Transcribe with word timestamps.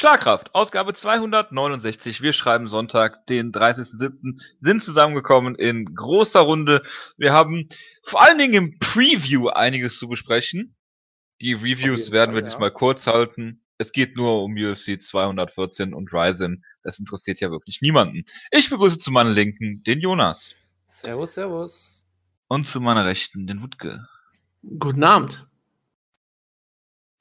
Schlagkraft, 0.00 0.54
Ausgabe 0.54 0.94
269. 0.94 2.22
Wir 2.22 2.32
schreiben 2.32 2.68
Sonntag, 2.68 3.26
den 3.26 3.52
30.07. 3.52 4.42
sind 4.58 4.82
zusammengekommen 4.82 5.56
in 5.56 5.94
großer 5.94 6.40
Runde. 6.40 6.80
Wir 7.18 7.34
haben 7.34 7.68
vor 8.02 8.22
allen 8.22 8.38
Dingen 8.38 8.54
im 8.54 8.78
Preview 8.78 9.48
einiges 9.48 9.98
zu 9.98 10.08
besprechen. 10.08 10.74
Die 11.42 11.52
Reviews 11.52 12.12
werden 12.12 12.30
Fall, 12.30 12.36
wir 12.36 12.40
ja. 12.40 12.46
diesmal 12.46 12.70
kurz 12.70 13.06
halten. 13.08 13.62
Es 13.76 13.92
geht 13.92 14.16
nur 14.16 14.42
um 14.42 14.54
UFC 14.54 15.02
214 15.02 15.92
und 15.92 16.10
Ryzen. 16.14 16.64
Das 16.82 16.98
interessiert 16.98 17.40
ja 17.40 17.50
wirklich 17.50 17.82
niemanden. 17.82 18.24
Ich 18.52 18.70
begrüße 18.70 18.96
zu 18.96 19.10
meiner 19.10 19.32
Linken 19.32 19.82
den 19.82 20.00
Jonas. 20.00 20.54
Servus, 20.86 21.34
servus. 21.34 22.06
Und 22.48 22.66
zu 22.66 22.80
meiner 22.80 23.04
Rechten 23.04 23.46
den 23.46 23.60
Wutke. 23.60 24.08
Guten 24.78 25.04
Abend. 25.04 25.46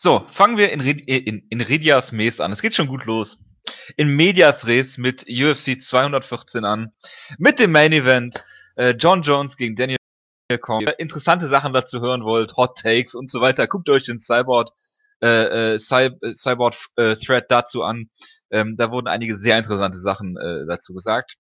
So, 0.02 0.26
fangen 0.28 0.58
wir 0.58 0.72
in, 0.72 0.80
in, 0.80 1.46
in 1.50 1.60
Redias 1.60 2.14
Mes 2.14 2.40
an. 2.40 2.54
Es 2.54 2.62
geht 2.62 2.74
schon 2.74 2.88
gut 2.88 3.04
los. 3.04 3.38
In 3.98 4.16
Medias 4.16 4.66
Res 4.66 4.98
mit 4.98 5.26
UFC 5.28 5.80
214 5.80 6.64
an. 6.64 6.94
Mit 7.38 7.60
dem 7.60 7.74
Main 7.74 7.92
Event. 7.92 8.42
Äh, 8.78 8.92
John 8.98 9.24
Jones 9.24 9.58
gegen 9.58 9.76
Daniel 9.76 9.98
Cormier. 10.62 10.98
Interessante 11.00 11.48
Sachen 11.48 11.74
dazu 11.74 12.00
hören 12.00 12.24
wollt, 12.24 12.56
Hot 12.56 12.78
Takes 12.78 13.14
und 13.14 13.30
so 13.30 13.42
weiter. 13.42 13.68
Guckt 13.68 13.90
euch 13.90 14.06
den 14.06 14.20
Cyborg, 14.20 14.70
äh, 15.22 15.74
äh, 15.74 15.80
Cy 15.80 16.12
Cyborg 16.34 16.76
äh, 16.96 17.18
Thread 17.18 17.48
dazu 17.50 17.84
an. 17.84 18.10
Ähm, 18.52 18.76
da 18.78 18.92
wurden 18.92 19.10
einige 19.10 19.38
sehr 19.38 19.58
interessante 19.58 20.00
Sachen 20.00 20.38
äh, 20.38 20.66
dazu 20.66 20.94
gesagt. 20.94 21.36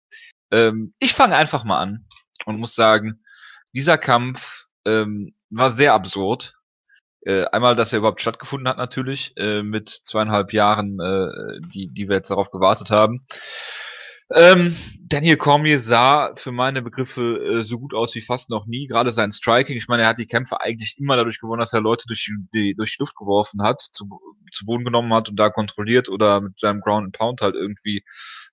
Ähm, 0.51 0.91
ich 0.99 1.13
fange 1.13 1.37
einfach 1.37 1.63
mal 1.63 1.79
an 1.79 2.07
und 2.45 2.59
muss 2.59 2.75
sagen, 2.75 3.23
dieser 3.73 3.97
Kampf 3.97 4.65
ähm, 4.83 5.33
war 5.49 5.69
sehr 5.69 5.93
absurd 5.93 6.58
äh, 7.21 7.45
einmal, 7.45 7.75
dass 7.75 7.93
er 7.93 7.99
überhaupt 7.99 8.21
stattgefunden 8.21 8.67
hat 8.67 8.77
natürlich, 8.77 9.33
äh, 9.37 9.63
mit 9.63 9.89
zweieinhalb 9.89 10.53
Jahren, 10.53 10.99
äh, 10.99 11.59
die, 11.73 11.87
die 11.87 12.07
wir 12.07 12.17
jetzt 12.17 12.31
darauf 12.31 12.51
gewartet 12.51 12.91
haben. 12.91 13.25
Ähm, 14.31 14.75
Daniel 15.01 15.37
Cormier 15.37 15.79
sah 15.79 16.35
für 16.35 16.51
meine 16.51 16.83
Begriffe 16.83 17.39
äh, 17.43 17.63
so 17.63 17.79
gut 17.79 17.95
aus 17.95 18.13
wie 18.13 18.21
fast 18.21 18.51
noch 18.51 18.67
nie. 18.67 18.85
Gerade 18.85 19.11
sein 19.11 19.31
Striking. 19.31 19.75
Ich 19.75 19.87
meine, 19.87 20.03
er 20.03 20.09
hat 20.09 20.19
die 20.19 20.27
Kämpfe 20.27 20.61
eigentlich 20.61 20.97
immer 20.99 21.17
dadurch 21.17 21.39
gewonnen, 21.39 21.61
dass 21.61 21.73
er 21.73 21.81
Leute 21.81 22.03
durch 22.07 22.31
die, 22.53 22.75
durch 22.75 22.95
die 22.95 23.01
Luft 23.01 23.15
geworfen 23.15 23.63
hat, 23.63 23.81
zu, 23.81 24.07
zu 24.51 24.65
Boden 24.65 24.85
genommen 24.85 25.11
hat 25.13 25.29
und 25.29 25.35
da 25.35 25.49
kontrolliert 25.49 26.09
oder 26.09 26.41
mit 26.41 26.59
seinem 26.59 26.79
Ground 26.79 27.05
and 27.05 27.17
Pound 27.17 27.41
halt 27.41 27.55
irgendwie 27.55 28.03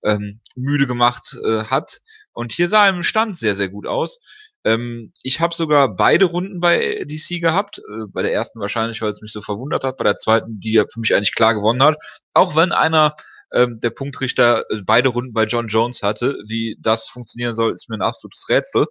ähm, 0.03 0.41
müde 0.55 0.87
gemacht 0.87 1.37
äh, 1.45 1.65
hat. 1.65 2.01
Und 2.33 2.53
hier 2.53 2.71
sah 2.71 2.87
er 2.87 2.95
im 2.95 3.03
Stand 3.03 3.37
sehr, 3.37 3.55
sehr 3.55 3.69
gut 3.69 3.87
aus. 3.87 4.19
Ähm, 4.67 5.13
ich 5.23 5.41
habe 5.41 5.55
sogar 5.55 5.95
beide 5.95 6.25
Runden 6.25 6.59
bei 6.59 7.05
DC 7.05 7.41
gehabt. 7.41 7.79
Äh, 7.79 8.07
bei 8.09 8.23
der 8.23 8.33
ersten 8.33 8.59
wahrscheinlich, 8.59 9.01
weil 9.01 9.11
es 9.11 9.23
mich 9.23 9.33
so 9.33 9.41
verwundert 9.41 9.85
hat. 9.85 9.97
Bei 9.97 10.05
der 10.05 10.17
zweiten, 10.17 10.59
die 10.59 10.73
ja 10.73 10.85
für 10.93 10.99
mich 10.99 11.15
eigentlich 11.15 11.35
klar 11.37 11.55
gewonnen 11.55 11.85
hat. 11.85 11.97
Auch 12.35 12.57
wenn 12.57 12.73
einer 12.73 13.15
ähm, 13.53 13.79
der 13.79 13.91
Punktrichter 13.91 14.65
äh, 14.71 14.83
beide 14.85 15.11
Runden 15.11 15.33
bei 15.33 15.45
John 15.45 15.69
Jones 15.69 16.03
hatte. 16.03 16.37
Wie 16.49 16.77
das 16.81 17.09
funktionieren 17.09 17.55
soll, 17.55 17.73
ist 17.73 17.89
mir 17.89 17.97
ein 17.97 18.03
absolutes 18.03 18.49
Rätsel. 18.49 18.87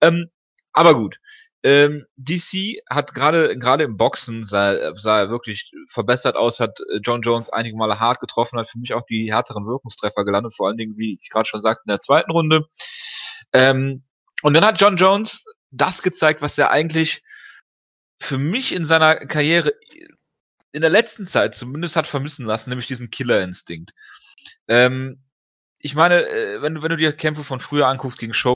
Ähm, 0.00 0.26
aber 0.72 0.94
gut. 0.94 1.18
Ähm, 1.64 2.04
DC 2.16 2.80
hat 2.90 3.14
gerade 3.14 3.56
gerade 3.56 3.84
im 3.84 3.96
Boxen 3.96 4.44
sah, 4.44 4.92
sah 4.96 5.20
er 5.20 5.30
wirklich 5.30 5.70
verbessert 5.88 6.34
aus, 6.34 6.58
hat 6.58 6.80
äh, 6.90 6.98
John 7.00 7.22
Jones 7.22 7.50
einige 7.50 7.76
Male 7.76 8.00
hart 8.00 8.18
getroffen, 8.18 8.58
hat 8.58 8.68
für 8.68 8.80
mich 8.80 8.94
auch 8.94 9.04
die 9.08 9.32
härteren 9.32 9.64
Wirkungstreffer 9.66 10.24
gelandet, 10.24 10.54
vor 10.56 10.66
allen 10.66 10.76
Dingen, 10.76 10.96
wie 10.96 11.14
ich 11.14 11.30
gerade 11.30 11.48
schon 11.48 11.60
sagte, 11.60 11.82
in 11.86 11.90
der 11.90 12.00
zweiten 12.00 12.32
Runde. 12.32 12.66
Ähm, 13.52 14.02
und 14.42 14.54
dann 14.54 14.64
hat 14.64 14.80
John 14.80 14.96
Jones 14.96 15.44
das 15.70 16.02
gezeigt, 16.02 16.42
was 16.42 16.58
er 16.58 16.70
eigentlich 16.70 17.22
für 18.20 18.38
mich 18.38 18.72
in 18.72 18.84
seiner 18.84 19.16
Karriere 19.16 19.72
in 20.72 20.80
der 20.80 20.90
letzten 20.90 21.26
Zeit 21.26 21.54
zumindest 21.54 21.96
hat 21.96 22.06
vermissen 22.06 22.46
lassen, 22.46 22.70
nämlich 22.70 22.86
diesen 22.86 23.10
Killerinstinkt. 23.10 23.92
Ähm, 24.68 25.22
ich 25.80 25.94
meine, 25.94 26.26
äh, 26.26 26.62
wenn 26.62 26.74
du, 26.74 26.82
wenn 26.82 26.90
du 26.90 26.96
dir 26.96 27.12
Kämpfe 27.12 27.44
von 27.44 27.60
früher 27.60 27.88
anguckst 27.88 28.18
gegen 28.18 28.34
Show 28.34 28.54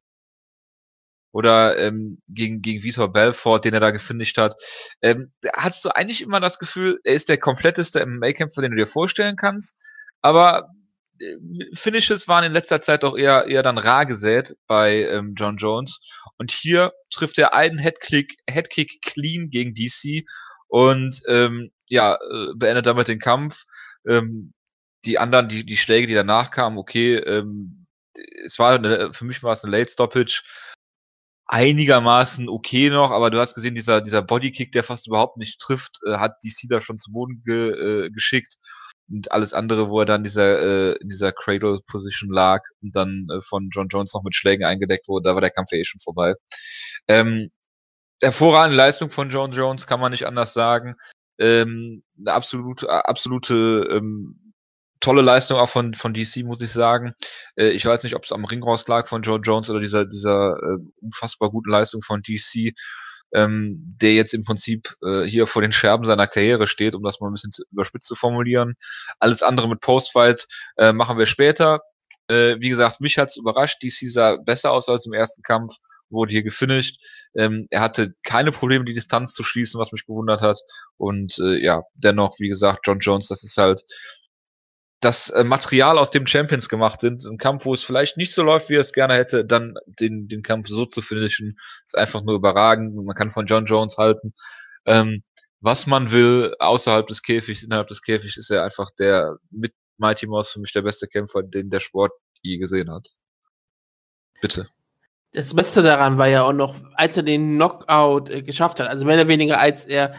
oder 1.33 1.77
ähm, 1.79 2.23
gegen, 2.29 2.63
gegen 2.63 2.83
Vitor 2.83 3.13
Belfort, 3.13 3.61
den 3.61 3.74
er 3.74 3.80
da 3.80 3.91
gefinisht 3.91 4.39
hat, 4.39 4.55
ähm, 5.03 5.33
hast 5.55 5.85
du 5.85 5.91
eigentlich 5.91 6.23
immer 6.23 6.41
das 6.41 6.58
Gefühl, 6.58 6.98
er 7.05 7.14
ist 7.14 7.29
der 7.29 7.39
kompletteste 7.39 8.05
MMA-Kämpfer, 8.07 8.63
den 8.63 8.70
du 8.70 8.79
dir 8.79 8.86
vorstellen 8.86 9.36
kannst. 9.36 9.79
Aber 10.23 10.70
Finishes 11.75 12.29
waren 12.29 12.45
in 12.45 12.53
letzter 12.53 12.81
Zeit 12.81 13.05
auch 13.05 13.17
eher, 13.17 13.47
eher 13.47 13.63
dann 13.63 13.79
rar 13.79 14.07
gesät 14.07 14.57
bei 14.67 15.05
ähm, 15.05 15.33
John 15.37 15.57
Jones. 15.57 16.01
Und 16.39 16.51
hier 16.51 16.93
trifft 17.11 17.39
er 17.39 17.55
einen 17.55 17.79
Headkick, 17.79 18.37
Headkick 18.49 19.03
clean 19.03 19.51
gegen 19.51 19.75
DC 19.75 20.27
und 20.69 21.21
ähm, 21.29 21.71
ja, 21.89 22.15
äh, 22.15 22.55
beendet 22.55 22.87
damit 22.87 23.09
den 23.09 23.19
Kampf. 23.19 23.65
Ähm, 24.07 24.53
die 25.05 25.19
anderen, 25.19 25.49
die, 25.49 25.65
die 25.65 25.77
Schläge, 25.77 26.07
die 26.07 26.15
danach 26.15 26.51
kamen, 26.51 26.79
okay, 26.79 27.17
ähm, 27.17 27.87
es 28.45 28.59
war 28.59 28.75
eine, 28.75 29.13
für 29.13 29.25
mich 29.25 29.43
war 29.43 29.53
es 29.53 29.65
eine 29.65 29.77
Late 29.77 29.91
Stoppage 29.93 30.43
einigermaßen 31.47 32.48
okay 32.48 32.91
noch, 32.91 33.13
aber 33.13 33.31
du 33.31 33.39
hast 33.39 33.55
gesehen, 33.55 33.77
dieser, 33.77 34.01
dieser 34.01 34.23
Bodykick, 34.23 34.73
der 34.73 34.83
fast 34.83 35.07
überhaupt 35.07 35.37
nicht 35.37 35.61
trifft, 35.61 36.01
äh, 36.05 36.17
hat 36.17 36.43
DC 36.43 36.69
da 36.69 36.81
schon 36.81 36.98
zu 36.98 37.13
Boden 37.13 37.43
ge, 37.45 38.07
äh, 38.07 38.11
geschickt 38.11 38.57
und 39.08 39.30
alles 39.33 39.52
andere, 39.52 39.89
wo 39.89 40.00
er 40.00 40.06
dann 40.06 40.24
dieser, 40.24 40.61
äh, 40.61 40.96
in 41.00 41.08
dieser 41.08 41.33
Cradle-Position 41.33 42.30
lag 42.30 42.62
und 42.83 42.96
dann 42.96 43.27
äh, 43.33 43.40
von 43.40 43.68
John 43.70 43.89
Jones 43.89 44.14
noch 44.14 44.22
mit 44.24 44.34
Schlägen 44.34 44.64
eingedeckt 44.64 45.08
wurde, 45.08 45.28
da 45.28 45.34
war 45.34 45.40
der 45.40 45.50
Kampf 45.50 45.70
ja 45.72 45.78
eh 45.78 45.84
schon 45.84 46.00
vorbei. 46.00 46.34
Ähm, 47.08 47.50
hervorragende 48.22 48.77
Leistung 48.77 49.11
von 49.11 49.30
John 49.30 49.52
Jones, 49.52 49.86
kann 49.86 50.00
man 50.00 50.12
nicht 50.12 50.27
anders 50.27 50.55
sagen. 50.55 50.96
Ähm, 51.39 52.02
eine 52.18 52.33
absolute, 52.33 52.90
absolute 52.90 53.89
ähm, 53.90 54.46
tolle 55.00 55.23
Leistung 55.23 55.58
auch 55.58 55.68
von, 55.68 55.94
von 55.94 56.14
DC, 56.14 56.44
muss 56.44 56.61
ich 56.61 56.73
sagen. 56.73 57.14
Äh, 57.56 57.68
ich 57.68 57.84
weiß 57.84 58.02
nicht, 58.02 58.17
ob 58.17 58.24
es 58.24 58.33
am 58.33 58.44
Ring 58.44 58.62
raus 58.62 58.88
lag 58.88 59.08
von 59.08 59.23
John 59.23 59.42
Jones 59.42 59.70
oder 59.70 59.80
dieser, 59.80 60.06
dieser 60.06 60.56
äh, 60.56 60.78
unfassbar 61.00 61.50
guten 61.50 61.70
Leistung 61.70 62.02
von 62.02 62.23
DC 62.23 62.73
ähm, 63.36 63.86
der 64.01 64.14
jetzt 64.14 64.33
im 64.33 64.45
Prinzip 64.45 64.97
äh, 65.05 65.24
hier 65.24 65.47
vor 65.47 65.61
den 65.61 65.70
Scherben 65.70 66.07
seiner 66.07 66.27
Karriere 66.27 66.67
steht, 66.67 66.95
um 66.95 67.02
das 67.02 67.20
mal 67.20 67.29
ein 67.29 67.35
bisschen 67.35 67.52
zu, 67.52 67.64
überspitzt 67.70 68.08
zu 68.08 68.14
formulieren. 68.14 68.74
Alles 69.20 69.42
andere 69.42 69.69
mit 69.69 69.80
Postfight 69.80 70.47
äh, 70.79 70.95
machen 70.95 71.19
wir 71.19 71.27
später. 71.27 71.80
Äh, 72.29 72.57
wie 72.61 72.70
gesagt, 72.70 73.01
mich 73.02 73.19
hat's 73.19 73.36
überrascht. 73.36 73.83
DC 73.83 74.11
sah 74.11 74.36
besser 74.36 74.73
aus 74.73 74.89
als 74.89 75.05
im 75.05 75.13
ersten 75.13 75.42
Kampf, 75.42 75.74
wurde 76.08 76.33
hier 76.33 76.42
gefinisht. 76.42 76.98
Ähm, 77.36 77.67
er 77.70 77.83
hatte 77.83 78.14
keine 78.24 78.52
Probleme, 78.52 78.86
die 78.86 78.95
Distanz 78.95 79.35
zu 79.35 79.42
schließen, 79.42 79.79
was 79.79 79.92
mich 79.92 80.07
gewundert 80.07 80.41
hat. 80.41 80.58
Und 80.97 81.39
äh, 81.39 81.63
ja, 81.63 81.83
dennoch, 82.03 82.36
wie 82.39 82.48
gesagt, 82.48 82.86
John 82.86 83.01
Jones, 83.01 83.29
das 83.29 83.45
ist 83.45 83.58
halt 83.58 83.83
das 85.06 85.30
äh, 85.30 85.44
Material, 85.44 85.98
aus 85.98 86.11
dem 86.11 86.27
Champions 86.27 86.68
gemacht 86.68 87.00
sind, 87.00 87.24
ein 87.24 87.39
Kampf, 87.39 87.64
wo 87.64 87.74
es 87.74 87.84
vielleicht 87.84 88.17
nicht 88.17 88.34
so 88.34 88.42
läuft, 88.42 88.68
wie 88.68 88.74
er 88.74 88.80
es 88.80 88.92
gerne 88.92 89.14
hätte, 89.14 89.44
dann 89.44 89.74
den, 89.86 90.27
den 90.27 90.42
Kampf 90.42 90.67
so 90.67 90.84
zu 90.84 91.00
finishen, 91.00 91.56
ist 91.84 91.96
einfach 91.96 92.22
nur 92.22 92.34
überragend. 92.34 92.96
Man 92.96 93.14
kann 93.14 93.30
von 93.30 93.46
John 93.46 93.67
Jones 93.67 93.98
halten. 93.98 94.34
Ähm, 94.84 95.22
was 95.61 95.86
man 95.86 96.11
will, 96.11 96.56
außerhalb 96.58 97.06
des 97.06 97.22
Käfigs, 97.22 97.62
innerhalb 97.62 97.86
des 97.86 98.02
Käfigs, 98.02 98.36
ist 98.36 98.50
er 98.50 98.64
einfach 98.64 98.90
der 98.98 99.36
mit 99.50 99.72
Mighty 99.96 100.27
Mouse 100.27 100.50
für 100.50 100.58
mich 100.58 100.72
der 100.72 100.83
beste 100.83 101.06
Kämpfer, 101.06 101.44
den 101.44 101.70
der 101.70 101.80
Sport 101.80 102.12
je 102.42 102.58
gesehen 102.58 102.90
hat. 102.90 103.06
Bitte. 104.40 104.68
Das 105.33 105.55
Beste 105.55 105.83
daran 105.83 106.18
war 106.18 106.27
ja 106.27 106.42
auch 106.42 106.52
noch, 106.52 106.74
als 106.94 107.17
er 107.17 107.23
den 107.23 107.55
Knockout 107.55 108.28
äh, 108.28 108.42
geschafft 108.42 108.80
hat, 108.80 108.88
also 108.88 109.05
mehr 109.05 109.14
oder 109.14 109.28
weniger 109.28 109.61
als 109.61 109.84
er 109.84 110.17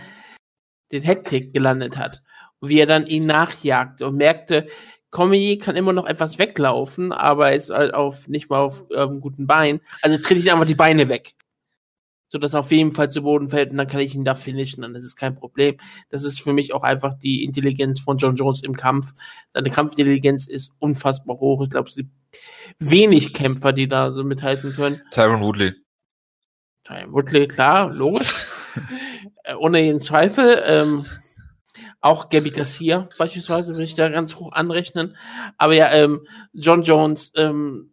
den 0.93 1.03
Headkick 1.03 1.51
gelandet 1.51 1.97
hat 1.97 2.21
wie 2.61 2.79
er 2.79 2.85
dann 2.85 3.07
ihn 3.07 3.25
nachjagt 3.25 4.01
und 4.01 4.15
merkte, 4.15 4.67
Cormier 5.09 5.57
kann 5.57 5.75
immer 5.75 5.93
noch 5.93 6.05
etwas 6.05 6.37
weglaufen, 6.37 7.11
aber 7.11 7.53
ist 7.53 7.69
halt 7.69 7.93
auf, 7.93 8.27
nicht 8.27 8.49
mal 8.49 8.59
auf 8.59 8.85
ähm, 8.93 9.21
guten 9.21 9.47
Beinen. 9.47 9.81
Also 10.01 10.17
trete 10.17 10.39
ich 10.39 10.51
einfach 10.51 10.65
die 10.65 10.75
Beine 10.75 11.09
weg. 11.09 11.33
So 12.29 12.37
dass 12.37 12.53
er 12.53 12.59
auf 12.59 12.71
jeden 12.71 12.91
Fall 12.91 13.09
zu 13.09 13.21
Boden 13.21 13.49
fällt 13.49 13.71
und 13.71 13.77
dann 13.77 13.87
kann 13.87 14.01
ich 14.01 14.13
ihn 14.13 14.25
da 14.25 14.35
finishen, 14.35 14.81
dann 14.81 14.95
ist 14.95 15.05
es 15.05 15.15
kein 15.15 15.35
Problem. 15.35 15.77
Das 16.09 16.25
ist 16.25 16.41
für 16.41 16.51
mich 16.51 16.73
auch 16.73 16.83
einfach 16.83 17.13
die 17.13 17.45
Intelligenz 17.45 18.01
von 18.01 18.17
John 18.17 18.35
Jones 18.35 18.61
im 18.63 18.75
Kampf. 18.75 19.13
Seine 19.53 19.69
Kampfintelligenz 19.69 20.45
ist 20.45 20.73
unfassbar 20.79 21.39
hoch. 21.39 21.63
Ich 21.63 21.69
glaube, 21.69 21.87
es 21.87 21.95
gibt 21.95 22.11
wenig 22.79 23.33
Kämpfer, 23.33 23.71
die 23.71 23.87
da 23.87 24.11
so 24.11 24.25
mithalten 24.25 24.73
können. 24.73 25.01
Tyron 25.11 25.41
Woodley. 25.41 25.73
Tyron 26.83 27.13
Woodley, 27.13 27.47
klar, 27.47 27.89
logisch. 27.93 28.45
äh, 29.45 29.53
ohne 29.53 29.81
jeden 29.81 30.01
Zweifel. 30.01 30.61
Ähm, 30.65 31.05
auch 32.01 32.29
Gabby 32.29 32.51
Garcia 32.51 33.09
beispielsweise 33.17 33.73
würde 33.73 33.83
ich 33.83 33.95
da 33.95 34.09
ganz 34.09 34.35
hoch 34.35 34.53
anrechnen. 34.53 35.15
Aber 35.57 35.73
ja, 35.73 35.91
ähm, 35.91 36.27
John 36.53 36.83
Jones 36.83 37.31
ähm, 37.35 37.91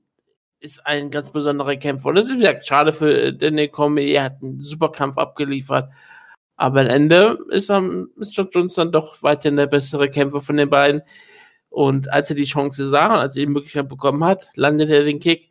ist 0.61 0.87
ein 0.87 1.11
ganz 1.11 1.31
besonderer 1.31 1.77
Kämpfer. 1.77 2.09
Und 2.09 2.17
es 2.17 2.29
ist 2.29 2.39
wieder 2.39 2.59
schade 2.63 2.93
für 2.93 3.13
äh, 3.13 3.37
Daniel 3.37 3.69
Cormier. 3.69 4.15
Er 4.15 4.25
hat 4.25 4.43
einen 4.43 4.61
super 4.61 4.91
Kampf 4.91 5.19
abgeliefert. 5.19 5.91
Aber 6.57 6.83
am 6.83 6.87
Ende 6.87 7.39
ist, 7.51 7.71
ähm, 7.71 8.11
ist 8.19 8.37
John 8.37 8.49
Jones 8.53 8.75
dann 8.75 8.93
doch 8.93 9.23
weiterhin 9.23 9.57
der 9.57 9.67
bessere 9.67 10.09
Kämpfer 10.09 10.41
von 10.41 10.57
den 10.57 10.71
beiden. 10.71 11.03
Und 11.69 12.13
als 12.13 12.31
er 12.31 12.37
die 12.37 12.45
Chance 12.45 12.87
sah 12.87 13.07
und 13.07 13.19
als 13.19 13.37
er 13.37 13.47
die 13.47 13.53
Möglichkeit 13.53 13.89
bekommen 13.89 14.23
hat, 14.25 14.51
landet 14.55 14.91
er 14.91 15.05
den 15.05 15.19
Kick. 15.19 15.51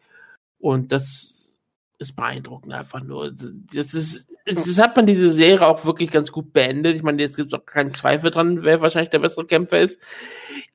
Und 0.59 0.91
das 0.91 1.57
ist 1.97 2.15
beeindruckend 2.15 2.73
einfach 2.73 3.03
nur. 3.03 3.31
Das 3.31 3.93
ist 3.93 4.27
das 4.45 4.77
hat 4.77 4.95
man 4.95 5.05
diese 5.05 5.31
Serie 5.31 5.65
auch 5.65 5.85
wirklich 5.85 6.11
ganz 6.11 6.31
gut 6.31 6.51
beendet. 6.51 6.95
Ich 6.95 7.03
meine, 7.03 7.21
jetzt 7.21 7.37
gibt 7.37 7.47
es 7.47 7.53
auch 7.53 7.65
keinen 7.65 7.93
Zweifel 7.93 8.29
dran, 8.29 8.63
wer 8.63 8.81
wahrscheinlich 8.81 9.09
der 9.09 9.19
bessere 9.19 9.45
Kämpfer 9.45 9.79
ist. 9.79 10.01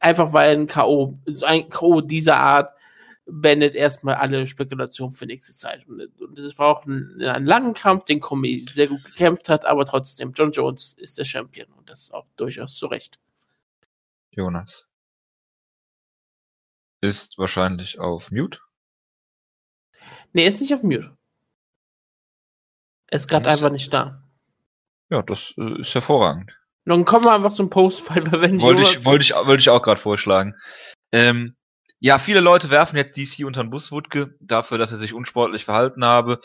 Einfach 0.00 0.32
weil 0.32 0.56
ein 0.56 0.66
K.O., 0.66 1.18
ein 1.44 1.68
K.O. 1.68 2.00
dieser 2.00 2.36
Art 2.36 2.72
beendet 3.26 3.74
erstmal 3.74 4.14
alle 4.14 4.46
Spekulationen 4.46 5.14
für 5.14 5.26
nächste 5.26 5.52
Zeit. 5.52 5.86
Und 5.86 6.38
es 6.38 6.58
war 6.58 6.68
auch 6.68 6.86
ein, 6.86 7.20
ein 7.20 7.44
langer 7.44 7.74
Kampf, 7.74 8.04
den 8.04 8.20
Komi 8.20 8.64
sehr 8.70 8.88
gut 8.88 9.04
gekämpft 9.04 9.50
hat, 9.50 9.66
aber 9.66 9.84
trotzdem, 9.84 10.32
John 10.32 10.50
Jones 10.50 10.94
ist 10.94 11.18
der 11.18 11.24
Champion 11.24 11.70
und 11.72 11.90
das 11.90 12.10
auch 12.10 12.26
durchaus 12.36 12.74
zu 12.74 12.86
Recht. 12.86 13.20
Jonas. 14.30 14.86
Ist 17.02 17.36
wahrscheinlich 17.36 18.00
auf 18.00 18.30
Mute. 18.30 18.60
Nee, 20.32 20.46
ist 20.46 20.60
nicht 20.60 20.72
auf 20.72 20.82
Mute. 20.82 21.17
Er 23.10 23.16
ist 23.16 23.28
gerade 23.28 23.48
einfach 23.48 23.70
nicht 23.70 23.92
da. 23.92 24.22
Ja, 25.10 25.22
das 25.22 25.54
äh, 25.56 25.80
ist 25.80 25.94
hervorragend. 25.94 26.58
Dann 26.84 27.04
kommen 27.04 27.24
wir 27.24 27.34
einfach 27.34 27.52
zum 27.52 27.70
Post, 27.70 28.08
weil 28.14 28.30
wir 28.30 28.40
wenn 28.40 28.60
Wollte 28.60 28.82
ich, 28.82 29.04
wollte 29.04 29.24
ich, 29.24 29.34
wollte 29.34 29.60
ich 29.60 29.70
auch 29.70 29.82
gerade 29.82 30.00
vorschlagen. 30.00 30.54
Ähm, 31.12 31.56
ja, 32.00 32.18
viele 32.18 32.40
Leute 32.40 32.70
werfen 32.70 32.96
jetzt 32.96 33.16
DC 33.16 33.44
unter 33.44 33.62
den 33.62 33.70
Bus 33.70 33.90
Wutke 33.90 34.36
dafür, 34.40 34.78
dass 34.78 34.92
er 34.92 34.98
sich 34.98 35.14
unsportlich 35.14 35.64
verhalten 35.64 36.04
habe, 36.04 36.40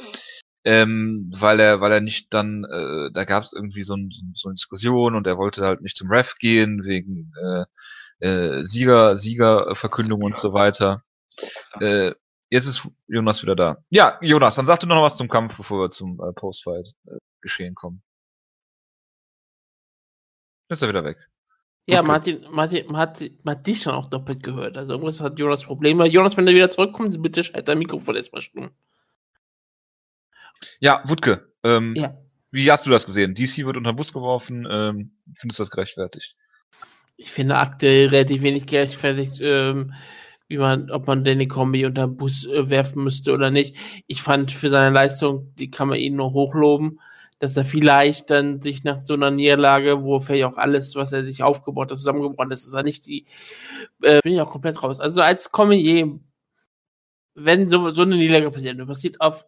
ähm, 0.64 1.24
weil 1.30 1.60
er, 1.60 1.80
weil 1.80 1.92
er 1.92 2.02
nicht 2.02 2.34
dann, 2.34 2.64
äh, 2.64 3.12
da 3.14 3.26
gab 3.26 3.44
es 3.44 3.54
irgendwie 3.54 3.84
so, 3.84 3.96
ein, 3.96 4.10
so, 4.34 4.48
eine 4.48 4.56
Diskussion 4.56 5.16
und 5.16 5.28
er 5.28 5.38
wollte 5.38 5.66
halt 5.66 5.82
nicht 5.82 5.96
zum 5.98 6.10
Ref 6.10 6.36
gehen 6.36 6.86
wegen 6.86 7.32
äh, 7.42 7.66
äh, 8.28 8.64
Sieger, 8.64 9.18
Siegerverkündung 9.18 10.24
und 10.24 10.36
so 10.36 10.54
weiter. 10.54 11.04
Äh, 11.80 12.14
jetzt 12.54 12.66
ist 12.68 12.88
Jonas 13.08 13.42
wieder 13.42 13.56
da. 13.56 13.84
Ja, 13.90 14.18
Jonas, 14.22 14.56
dann 14.56 14.68
sag 14.68 14.80
du 14.80 14.88
noch 14.88 15.02
was 15.02 15.18
zum 15.18 15.28
Kampf, 15.28 15.58
bevor 15.58 15.80
wir 15.82 15.90
zum 15.90 16.20
äh, 16.22 16.32
Postfight 16.34 16.94
äh, 17.08 17.18
geschehen 17.42 17.74
kommen. 17.76 18.04
Ist 20.70 20.82
er 20.82 20.90
wieder 20.90 21.04
weg. 21.04 21.18
Ja, 21.86 22.02
Martin, 22.02 22.46
Martin, 22.50 22.86
man 22.88 23.02
hat 23.58 23.68
dich 23.68 23.82
schon 23.82 23.94
auch 23.94 24.10
doppelt 24.10 24.42
gehört. 24.42 24.78
Also 24.78 24.94
irgendwas 24.94 25.20
hat 25.20 25.38
Jonas 25.38 25.66
Probleme. 25.66 26.06
Jonas, 26.08 26.38
wenn 26.38 26.46
du 26.46 26.54
wieder 26.54 26.72
zurückkommst, 26.72 27.22
bitte 27.22 27.44
schalt 27.44 27.68
dein 27.68 27.80
Mikrofon 27.80 28.16
erstmal 28.16 28.42
stumm. 28.42 28.72
Ja, 30.80 31.04
Wutke, 31.06 31.52
ähm, 31.64 31.94
Ja. 31.96 32.18
wie 32.52 32.72
hast 32.72 32.86
du 32.86 32.90
das 32.90 33.06
gesehen? 33.06 33.36
DC 33.36 33.66
wird 33.66 33.76
unter 33.76 33.92
den 33.92 33.98
Bus 33.98 34.14
geworfen, 34.14 34.66
ähm, 34.70 35.18
findest 35.36 35.60
du 35.60 35.64
das 35.64 35.72
gerechtfertigt? 35.72 36.38
Ich 37.18 37.32
finde 37.32 37.58
aktuell 37.58 38.08
relativ 38.08 38.42
wenig 38.44 38.66
gerechtfertigt, 38.66 39.40
ähm, 39.42 39.94
wie 40.54 40.60
man, 40.60 40.92
ob 40.92 41.08
man 41.08 41.24
Danny 41.24 41.48
Combi 41.48 41.84
unter 41.84 42.06
den 42.06 42.16
Bus 42.16 42.46
äh, 42.46 42.70
werfen 42.70 43.04
müsste 43.04 43.34
oder 43.34 43.50
nicht. 43.50 43.76
Ich 44.06 44.22
fand 44.22 44.52
für 44.52 44.70
seine 44.70 44.94
Leistung, 44.94 45.52
die 45.56 45.72
kann 45.72 45.88
man 45.88 45.98
ihn 45.98 46.16
nur 46.16 46.32
hochloben, 46.32 47.00
dass 47.40 47.58
er 47.58 47.66
vielleicht 47.66 48.30
dann 48.30 48.62
sich 48.62 48.84
nach 48.84 49.04
so 49.04 49.16
einer 49.16 49.32
Niederlage, 49.32 50.04
wo 50.04 50.20
vielleicht 50.20 50.46
auch 50.46 50.58
alles, 50.58 50.96
was 50.96 51.12
er 51.12 51.26
sich 51.26 51.42
aufgebaut 51.42 51.90
hat, 51.90 51.98
zusammengebrochen 51.98 52.52
ist, 52.52 52.68
ist 52.68 52.74
er 52.74 52.84
nicht 52.84 53.08
die, 53.08 53.26
äh, 54.04 54.22
bin 54.22 54.34
ich 54.34 54.42
auch 54.42 54.52
komplett 54.52 54.82
raus. 54.84 55.00
Also 55.00 55.22
als 55.22 55.52
Commier, 55.52 56.20
wenn 57.34 57.68
so, 57.68 57.92
so 57.92 58.04
eine 58.04 58.16
Niederlage 58.16 58.52
passiert, 58.52 58.80
und 58.80 58.86
passiert 58.86 59.20
auf 59.22 59.48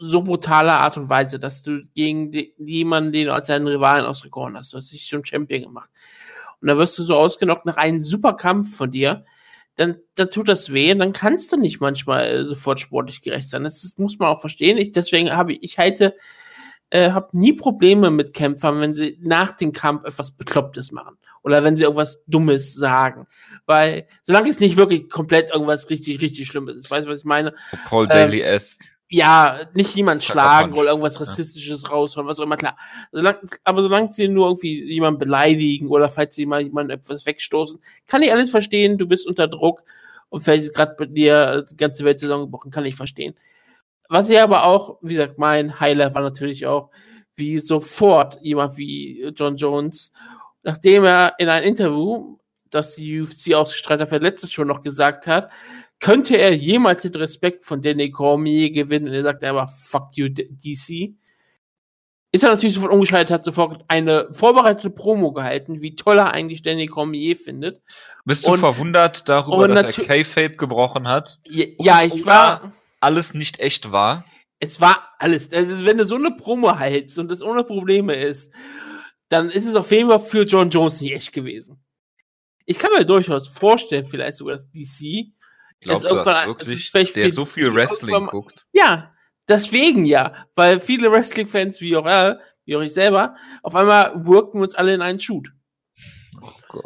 so 0.00 0.22
brutale 0.22 0.72
Art 0.72 0.96
und 0.96 1.08
Weise, 1.08 1.38
dass 1.38 1.62
du 1.62 1.84
gegen 1.94 2.32
die, 2.32 2.52
jemanden, 2.58 3.12
den 3.12 3.28
du 3.28 3.32
als 3.32 3.46
deinen 3.46 3.68
Rivalen 3.68 4.06
ausgekoren 4.06 4.56
hast, 4.56 4.72
du 4.72 4.76
hast 4.78 4.90
dich 4.90 5.06
schon 5.06 5.24
Champion 5.24 5.62
gemacht. 5.62 5.90
Und 6.60 6.66
dann 6.66 6.78
wirst 6.78 6.98
du 6.98 7.04
so 7.04 7.14
ausgenockt 7.14 7.64
nach 7.64 7.76
einem 7.76 8.02
super 8.02 8.32
Kampf 8.32 8.76
von 8.76 8.90
dir, 8.90 9.24
dann, 9.76 9.96
dann 10.14 10.30
tut 10.30 10.48
das 10.48 10.72
weh 10.72 10.92
und 10.92 10.98
dann 10.98 11.12
kannst 11.12 11.50
du 11.52 11.56
nicht 11.56 11.80
manchmal 11.80 12.26
äh, 12.26 12.44
sofort 12.44 12.80
sportlich 12.80 13.22
gerecht 13.22 13.48
sein. 13.48 13.64
Das, 13.64 13.84
ist, 13.84 13.98
muss 13.98 14.18
man 14.18 14.28
auch 14.28 14.40
verstehen. 14.40 14.78
Ich, 14.78 14.92
deswegen 14.92 15.30
habe 15.30 15.54
ich, 15.54 15.62
ich 15.62 15.78
halte, 15.78 16.14
äh, 16.90 17.10
habe 17.10 17.28
nie 17.32 17.54
Probleme 17.54 18.10
mit 18.10 18.34
Kämpfern, 18.34 18.80
wenn 18.80 18.94
sie 18.94 19.18
nach 19.22 19.52
dem 19.52 19.72
Kampf 19.72 20.04
etwas 20.04 20.32
Beklopptes 20.32 20.92
machen 20.92 21.16
oder 21.42 21.64
wenn 21.64 21.76
sie 21.76 21.84
irgendwas 21.84 22.22
Dummes 22.26 22.74
sagen. 22.74 23.26
Weil, 23.64 24.06
solange 24.22 24.50
es 24.50 24.60
nicht 24.60 24.76
wirklich 24.76 25.08
komplett 25.08 25.50
irgendwas 25.50 25.88
richtig, 25.88 26.20
richtig 26.20 26.48
Schlimmes 26.48 26.76
ist, 26.76 26.90
weißt 26.90 27.06
du, 27.06 27.10
was 27.10 27.20
ich 27.20 27.24
meine? 27.24 27.54
Paul 27.86 28.04
Ähm, 28.04 28.10
Daly-esque. 28.10 28.84
Ja, 29.12 29.60
nicht 29.74 29.94
jemand 29.94 30.22
schlagen 30.22 30.72
oder 30.72 30.90
irgendwas 30.90 31.20
Rassistisches 31.20 31.90
raushauen, 31.90 32.26
was 32.26 32.40
auch 32.40 32.44
immer, 32.44 32.56
klar. 32.56 32.78
Solang, 33.12 33.36
aber 33.62 33.82
solange 33.82 34.10
sie 34.12 34.26
nur 34.26 34.46
irgendwie 34.46 34.90
jemanden 34.90 35.18
beleidigen 35.18 35.88
oder 35.88 36.08
falls 36.08 36.34
sie 36.34 36.46
mal 36.46 36.62
jemanden 36.62 36.92
etwas 36.92 37.26
wegstoßen, 37.26 37.78
kann 38.06 38.22
ich 38.22 38.32
alles 38.32 38.50
verstehen, 38.50 38.96
du 38.96 39.06
bist 39.06 39.26
unter 39.26 39.48
Druck 39.48 39.84
und 40.30 40.40
vielleicht 40.40 40.64
ist 40.64 40.74
gerade 40.74 40.94
bei 40.98 41.04
dir 41.04 41.66
die 41.70 41.76
ganze 41.76 42.04
Welt 42.06 42.20
zusammengebrochen, 42.20 42.70
kann 42.70 42.86
ich 42.86 42.96
verstehen. 42.96 43.34
Was 44.08 44.30
ich 44.30 44.40
aber 44.40 44.64
auch, 44.64 44.96
wie 45.02 45.14
gesagt, 45.14 45.38
mein 45.38 45.78
Highlight 45.78 46.14
war 46.14 46.22
natürlich 46.22 46.66
auch, 46.66 46.88
wie 47.34 47.58
sofort 47.58 48.40
jemand 48.40 48.78
wie 48.78 49.30
John 49.36 49.56
Jones, 49.56 50.10
nachdem 50.62 51.04
er 51.04 51.34
in 51.38 51.50
einem 51.50 51.66
Interview, 51.66 52.38
das 52.70 52.94
die 52.94 53.20
UFC 53.20 53.52
ausgestrahlt 53.52 54.00
hat, 54.00 54.22
letztes 54.22 54.52
schon 54.52 54.68
noch 54.68 54.80
gesagt 54.80 55.26
hat, 55.26 55.50
könnte 56.02 56.36
er 56.36 56.52
jemals 56.52 57.02
den 57.02 57.14
Respekt 57.14 57.64
von 57.64 57.80
Danny 57.80 58.10
Cormier 58.10 58.72
gewinnen? 58.72 59.06
Und 59.08 59.14
er 59.14 59.22
sagt 59.22 59.44
aber, 59.44 59.68
fuck 59.68 60.16
you, 60.16 60.28
DC. 60.28 61.14
Ist 62.34 62.44
er 62.44 62.50
natürlich 62.50 62.74
sofort 62.74 62.92
umgeschaltet, 62.92 63.30
hat 63.30 63.44
sofort 63.44 63.84
eine 63.88 64.28
vorbereitete 64.32 64.90
Promo 64.90 65.32
gehalten, 65.32 65.80
wie 65.80 65.94
toll 65.94 66.18
er 66.18 66.32
eigentlich 66.32 66.62
Danny 66.62 66.86
Cormier 66.88 67.36
findet. 67.36 67.82
Bist 68.24 68.46
du 68.46 68.52
und- 68.52 68.58
verwundert 68.58 69.28
darüber, 69.28 69.68
dass 69.68 69.96
er 69.96 70.04
K-Fape 70.04 70.56
gebrochen 70.56 71.06
hat? 71.06 71.38
Ja, 71.44 71.66
ja 71.78 72.02
ich 72.02 72.26
war, 72.26 72.72
Alles 73.00 73.32
nicht 73.32 73.60
echt 73.60 73.92
war? 73.92 74.24
es 74.58 74.80
war 74.80 75.08
alles. 75.18 75.52
Also, 75.52 75.84
wenn 75.84 75.98
du 75.98 76.06
so 76.06 76.16
eine 76.16 76.32
Promo 76.32 76.76
hältst 76.76 77.18
und 77.18 77.28
das 77.28 77.42
ohne 77.42 77.62
Probleme 77.64 78.14
ist, 78.14 78.52
dann 79.28 79.50
ist 79.50 79.66
es 79.66 79.76
auf 79.76 79.90
jeden 79.92 80.08
Fall 80.08 80.20
für 80.20 80.42
John 80.42 80.70
Jones 80.70 81.00
nicht 81.00 81.14
echt 81.14 81.32
gewesen. 81.32 81.84
Ich 82.64 82.78
kann 82.78 82.92
mir 82.92 83.04
durchaus 83.04 83.46
vorstellen, 83.46 84.06
vielleicht 84.06 84.38
sogar, 84.38 84.56
dass 84.56 84.68
DC 84.70 85.32
Glaubst 85.82 86.04
du 86.04 86.14
das 86.14 86.46
wirklich? 86.46 86.92
Der 86.92 87.24
viel- 87.24 87.32
so 87.32 87.44
viel 87.44 87.74
Wrestling 87.74 88.26
guckt. 88.26 88.66
Ja, 88.72 89.12
deswegen 89.48 90.04
ja, 90.04 90.34
weil 90.54 90.80
viele 90.80 91.10
Wrestling-Fans 91.10 91.80
wie 91.80 91.96
auch 91.96 92.06
er, 92.06 92.40
wie 92.64 92.76
auch 92.76 92.80
ich 92.80 92.92
selber, 92.92 93.34
auf 93.62 93.74
einmal 93.74 94.24
worken 94.24 94.60
uns 94.60 94.74
alle 94.74 94.94
in 94.94 95.02
einen 95.02 95.20
Shoot. 95.20 95.50
Oh 96.40 96.50
Gott. 96.68 96.84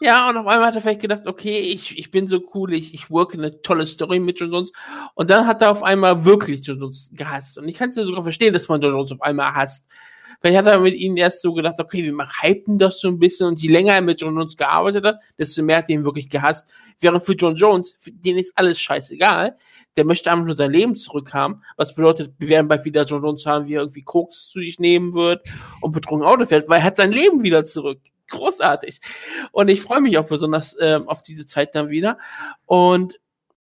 Ja, 0.00 0.28
und 0.28 0.36
auf 0.36 0.46
einmal 0.46 0.66
hat 0.68 0.74
er 0.74 0.80
vielleicht 0.80 1.00
gedacht, 1.00 1.26
okay, 1.26 1.58
ich, 1.60 1.98
ich 1.98 2.10
bin 2.10 2.28
so 2.28 2.40
cool, 2.54 2.72
ich, 2.74 2.94
ich 2.94 3.10
worke 3.10 3.38
eine 3.38 3.62
tolle 3.62 3.86
Story 3.86 4.20
mit 4.20 4.38
John 4.38 4.52
Jones. 4.52 4.72
Und 5.14 5.30
dann 5.30 5.46
hat 5.46 5.62
er 5.62 5.70
auf 5.70 5.82
einmal 5.82 6.24
wirklich 6.24 6.66
John 6.66 6.78
Jones 6.80 7.10
gehasst. 7.12 7.58
Und 7.58 7.68
ich 7.68 7.76
kann 7.76 7.90
es 7.90 7.96
ja 7.96 8.04
sogar 8.04 8.22
verstehen, 8.22 8.52
dass 8.52 8.68
man 8.68 8.80
John 8.82 8.92
Jones 8.92 9.12
auf 9.12 9.22
einmal 9.22 9.54
hasst. 9.54 9.86
Vielleicht 10.40 10.58
hat 10.58 10.66
er 10.66 10.78
mit 10.78 10.94
ihnen 10.94 11.16
erst 11.16 11.42
so 11.42 11.52
gedacht, 11.52 11.80
okay, 11.80 12.04
wir 12.04 12.28
hypen 12.42 12.78
das 12.78 13.00
so 13.00 13.08
ein 13.08 13.18
bisschen. 13.18 13.48
Und 13.48 13.60
je 13.60 13.70
länger 13.70 13.94
er 13.94 14.00
mit 14.00 14.20
John 14.20 14.36
Jones 14.36 14.56
gearbeitet 14.56 15.04
hat, 15.04 15.16
desto 15.36 15.62
mehr 15.62 15.78
hat 15.78 15.88
er 15.88 15.96
ihn 15.96 16.04
wirklich 16.04 16.28
gehasst. 16.28 16.68
Während 17.00 17.24
für 17.24 17.32
John 17.32 17.56
Jones, 17.56 17.96
für 18.00 18.12
den 18.12 18.38
ist 18.38 18.52
alles 18.56 18.80
scheißegal. 18.80 19.56
Der 19.96 20.04
möchte 20.04 20.30
einfach 20.30 20.46
nur 20.46 20.56
sein 20.56 20.70
Leben 20.70 20.94
zurückhaben. 20.94 21.64
Was 21.76 21.94
bedeutet, 21.94 22.34
wir 22.38 22.48
werden 22.48 22.68
bald 22.68 22.84
wieder 22.84 23.04
John 23.04 23.22
Jones 23.22 23.46
haben, 23.46 23.66
wie 23.66 23.74
er 23.74 23.80
irgendwie 23.80 24.02
Koks 24.02 24.48
zu 24.48 24.60
sich 24.60 24.78
nehmen 24.78 25.12
wird 25.14 25.46
und 25.80 25.92
betrunken 25.92 26.26
Auto 26.26 26.44
fährt, 26.44 26.68
weil 26.68 26.78
er 26.78 26.84
hat 26.84 26.96
sein 26.96 27.12
Leben 27.12 27.42
wieder 27.42 27.64
zurück. 27.64 28.00
Großartig. 28.28 29.00
Und 29.52 29.68
ich 29.68 29.80
freue 29.80 30.00
mich 30.00 30.18
auch 30.18 30.26
besonders 30.26 30.76
ähm, 30.78 31.08
auf 31.08 31.22
diese 31.22 31.46
Zeit 31.46 31.74
dann 31.74 31.88
wieder. 31.88 32.18
Und 32.66 33.18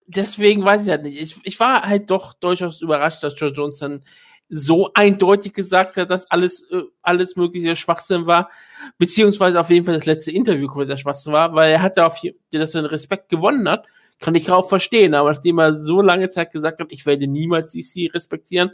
deswegen 0.08 0.64
weiß 0.64 0.86
ich 0.86 0.90
halt 0.90 1.04
nicht. 1.04 1.22
Ich, 1.22 1.36
ich 1.44 1.60
war 1.60 1.84
halt 1.88 2.10
doch 2.10 2.34
durchaus 2.34 2.82
überrascht, 2.82 3.24
dass 3.24 3.38
John 3.38 3.54
Jones 3.54 3.80
dann 3.80 4.04
so 4.50 4.92
eindeutig 4.94 5.54
gesagt 5.54 5.98
hat, 5.98 6.12
dass 6.12 6.30
alles, 6.30 6.62
äh, 6.72 6.84
alles 7.02 7.36
mögliche 7.36 7.76
Schwachsinn 7.76 8.28
war, 8.28 8.50
beziehungsweise 8.98 9.60
auf 9.60 9.70
jeden 9.70 9.86
Fall 9.86 9.96
das 9.96 10.06
letzte 10.06 10.32
Interview 10.32 10.68
kompletter 10.68 10.98
Schwachsinn 10.98 11.34
war, 11.34 11.54
weil 11.56 11.72
er 11.72 11.82
hat 11.82 11.98
da 11.98 12.06
auf 12.08 12.18
je- 12.18 12.36
dass 12.52 12.76
er 12.76 12.82
den 12.84 12.90
Respekt 12.90 13.30
gewonnen 13.30 13.68
hat, 13.68 13.88
kann 14.20 14.36
ich 14.36 14.50
auch 14.50 14.70
verstehen, 14.70 15.14
aber 15.14 15.32
nachdem 15.32 15.60
er 15.60 15.84
so 15.84 16.02
lange 16.02 16.30
Zeit 16.30 16.52
gesagt 16.52 16.80
hat, 16.80 16.88
ich 16.92 17.06
werde 17.06 17.28
niemals 17.28 17.72
DC 17.72 18.10
respektieren, 18.14 18.72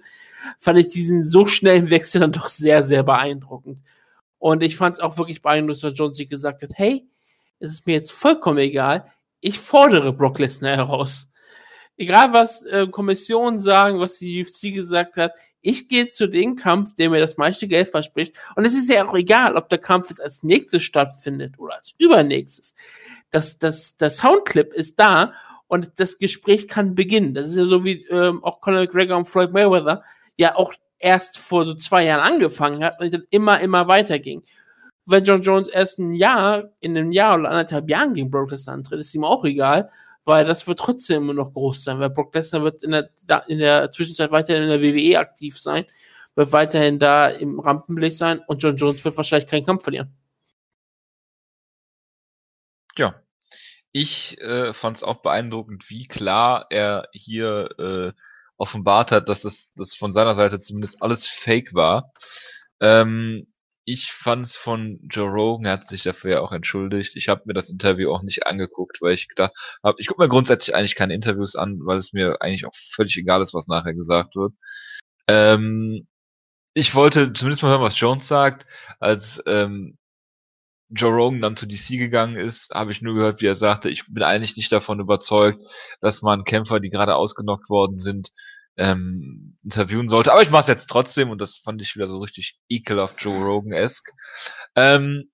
fand 0.59 0.77
ich 0.79 0.87
diesen 0.89 1.25
so 1.25 1.45
schnellen 1.45 1.89
Wechsel 1.89 2.21
dann 2.21 2.31
doch 2.31 2.47
sehr, 2.49 2.83
sehr 2.83 3.03
beeindruckend. 3.03 3.81
Und 4.37 4.61
ich 4.63 4.75
fand 4.75 4.97
es 4.97 4.99
auch 5.01 5.17
wirklich 5.17 5.41
beeindruckend, 5.41 5.83
dass 5.83 5.97
John 5.97 6.13
sich 6.13 6.29
gesagt 6.29 6.61
hat, 6.61 6.71
hey, 6.75 7.07
es 7.59 7.71
ist 7.71 7.87
mir 7.87 7.93
jetzt 7.93 8.11
vollkommen 8.11 8.57
egal, 8.59 9.05
ich 9.39 9.57
fordere 9.59 10.13
Brock 10.13 10.37
Lesnar 10.39 10.75
heraus. 10.77 11.29
Egal 11.97 12.33
was 12.33 12.63
äh, 12.63 12.87
Kommissionen 12.87 13.59
sagen, 13.59 13.99
was 13.99 14.17
die 14.17 14.43
UFC 14.43 14.73
gesagt 14.73 15.17
hat, 15.17 15.33
ich 15.61 15.87
gehe 15.87 16.07
zu 16.07 16.27
dem 16.27 16.55
Kampf, 16.55 16.95
der 16.95 17.09
mir 17.09 17.19
das 17.19 17.37
meiste 17.37 17.67
Geld 17.67 17.89
verspricht. 17.89 18.35
Und 18.55 18.65
es 18.65 18.73
ist 18.73 18.89
ja 18.89 19.05
auch 19.05 19.13
egal, 19.13 19.55
ob 19.55 19.69
der 19.69 19.77
Kampf 19.77 20.09
jetzt 20.09 20.21
als 20.21 20.43
nächstes 20.43 20.83
stattfindet 20.83 21.59
oder 21.59 21.75
als 21.75 21.93
übernächstes. 21.97 22.75
Das, 23.29 23.57
das, 23.59 23.95
das 23.97 24.17
Soundclip 24.17 24.73
ist 24.73 24.99
da 24.99 25.33
und 25.67 25.91
das 25.97 26.17
Gespräch 26.17 26.67
kann 26.67 26.95
beginnen. 26.95 27.33
Das 27.33 27.49
ist 27.49 27.57
ja 27.57 27.65
so 27.65 27.85
wie 27.85 28.05
ähm, 28.07 28.43
auch 28.43 28.59
Conor 28.59 28.81
McGregor 28.81 29.17
und 29.17 29.25
Floyd 29.25 29.53
Mayweather 29.53 30.03
ja 30.37 30.55
auch 30.55 30.73
erst 30.99 31.37
vor 31.37 31.65
so 31.65 31.75
zwei 31.75 32.05
Jahren 32.05 32.21
angefangen 32.21 32.83
hat 32.83 32.99
und 32.99 33.13
dann 33.13 33.23
immer, 33.29 33.59
immer 33.59 33.87
weiterging. 33.87 34.43
Wenn 35.05 35.23
John 35.23 35.41
Jones 35.41 35.67
erst 35.67 35.99
ein 35.99 36.13
Jahr, 36.13 36.71
in 36.79 36.97
einem 36.97 37.11
Jahr 37.11 37.39
oder 37.39 37.49
anderthalb 37.49 37.89
Jahren 37.89 38.13
gegen 38.13 38.29
Brock 38.29 38.51
Lesnar 38.51 38.75
antritt, 38.75 38.99
ist 38.99 39.15
ihm 39.15 39.23
auch 39.23 39.43
egal, 39.45 39.89
weil 40.25 40.45
das 40.45 40.67
wird 40.67 40.79
trotzdem 40.79 41.23
immer 41.23 41.33
noch 41.33 41.53
groß 41.53 41.83
sein, 41.83 41.99
weil 41.99 42.09
Brock 42.09 42.33
Lesnar 42.35 42.63
wird 42.63 42.83
in 42.83 42.91
der, 42.91 43.09
in 43.47 43.59
der 43.59 43.91
Zwischenzeit 43.91 44.31
weiterhin 44.31 44.63
in 44.63 44.69
der 44.69 44.81
WWE 44.81 45.19
aktiv 45.19 45.59
sein, 45.59 45.85
wird 46.35 46.51
weiterhin 46.51 46.99
da 46.99 47.27
im 47.27 47.59
Rampenblick 47.59 48.13
sein 48.13 48.39
und 48.47 48.61
John 48.61 48.75
Jones 48.75 49.03
wird 49.03 49.17
wahrscheinlich 49.17 49.49
keinen 49.49 49.65
Kampf 49.65 49.83
verlieren. 49.83 50.15
Ja. 52.97 53.15
Ich 53.93 54.39
äh, 54.39 54.73
fand 54.73 54.97
es 54.97 55.03
auch 55.03 55.21
beeindruckend, 55.21 55.89
wie 55.89 56.07
klar 56.07 56.67
er 56.69 57.09
hier 57.11 57.69
äh, 57.77 58.13
offenbart 58.57 59.11
hat, 59.11 59.27
dass 59.27 59.43
es 59.43 59.73
das 59.73 59.95
von 59.95 60.11
seiner 60.13 60.35
Seite 60.35 60.59
zumindest 60.59 61.01
alles 61.01 61.27
Fake 61.27 61.73
war. 61.73 62.13
Ähm, 62.79 63.47
ich 63.85 64.11
fand 64.11 64.45
es 64.45 64.55
von 64.55 64.99
Joe 65.09 65.29
Rogan, 65.29 65.65
er 65.65 65.73
hat 65.73 65.87
sich 65.87 66.03
dafür 66.03 66.31
ja 66.31 66.39
auch 66.41 66.51
entschuldigt. 66.51 67.15
Ich 67.15 67.29
habe 67.29 67.43
mir 67.45 67.53
das 67.53 67.69
Interview 67.69 68.11
auch 68.11 68.21
nicht 68.21 68.45
angeguckt, 68.45 69.01
weil 69.01 69.13
ich 69.13 69.27
gedacht 69.27 69.53
habe, 69.83 69.97
ich 69.99 70.07
gucke 70.07 70.21
mir 70.21 70.29
grundsätzlich 70.29 70.75
eigentlich 70.75 70.95
keine 70.95 71.13
Interviews 71.15 71.55
an, 71.55 71.79
weil 71.83 71.97
es 71.97 72.13
mir 72.13 72.41
eigentlich 72.41 72.65
auch 72.65 72.75
völlig 72.75 73.17
egal 73.17 73.41
ist, 73.41 73.53
was 73.53 73.67
nachher 73.67 73.93
gesagt 73.93 74.35
wird. 74.35 74.53
Ähm, 75.27 76.07
ich 76.73 76.95
wollte 76.95 77.33
zumindest 77.33 77.63
mal 77.63 77.69
hören, 77.69 77.81
was 77.81 77.99
Jones 77.99 78.27
sagt. 78.27 78.65
Als 78.99 79.41
ähm, 79.47 79.97
Joe 80.89 81.11
Rogan 81.11 81.41
dann 81.41 81.55
zu 81.55 81.65
DC 81.65 81.97
gegangen 81.97 82.35
ist, 82.35 82.71
habe 82.73 82.91
ich 82.91 83.01
nur 83.01 83.15
gehört, 83.15 83.41
wie 83.41 83.47
er 83.47 83.55
sagte, 83.55 83.89
ich 83.89 84.05
bin 84.07 84.23
eigentlich 84.23 84.57
nicht 84.57 84.71
davon 84.71 84.99
überzeugt, 84.99 85.61
dass 86.01 86.21
man 86.21 86.43
Kämpfer, 86.43 86.79
die 86.79 86.89
gerade 86.89 87.15
ausgenockt 87.15 87.69
worden 87.69 87.97
sind, 87.97 88.31
ähm, 88.77 89.55
interviewen 89.63 90.09
sollte. 90.09 90.31
Aber 90.31 90.41
ich 90.41 90.49
mache 90.49 90.61
es 90.61 90.67
jetzt 90.67 90.87
trotzdem 90.87 91.29
und 91.29 91.41
das 91.41 91.57
fand 91.57 91.81
ich 91.81 91.95
wieder 91.95 92.07
so 92.07 92.19
richtig 92.19 92.57
ekelhaft 92.69 93.21
Joe 93.21 93.43
Rogan-esque. 93.43 94.11
Ähm, 94.75 95.29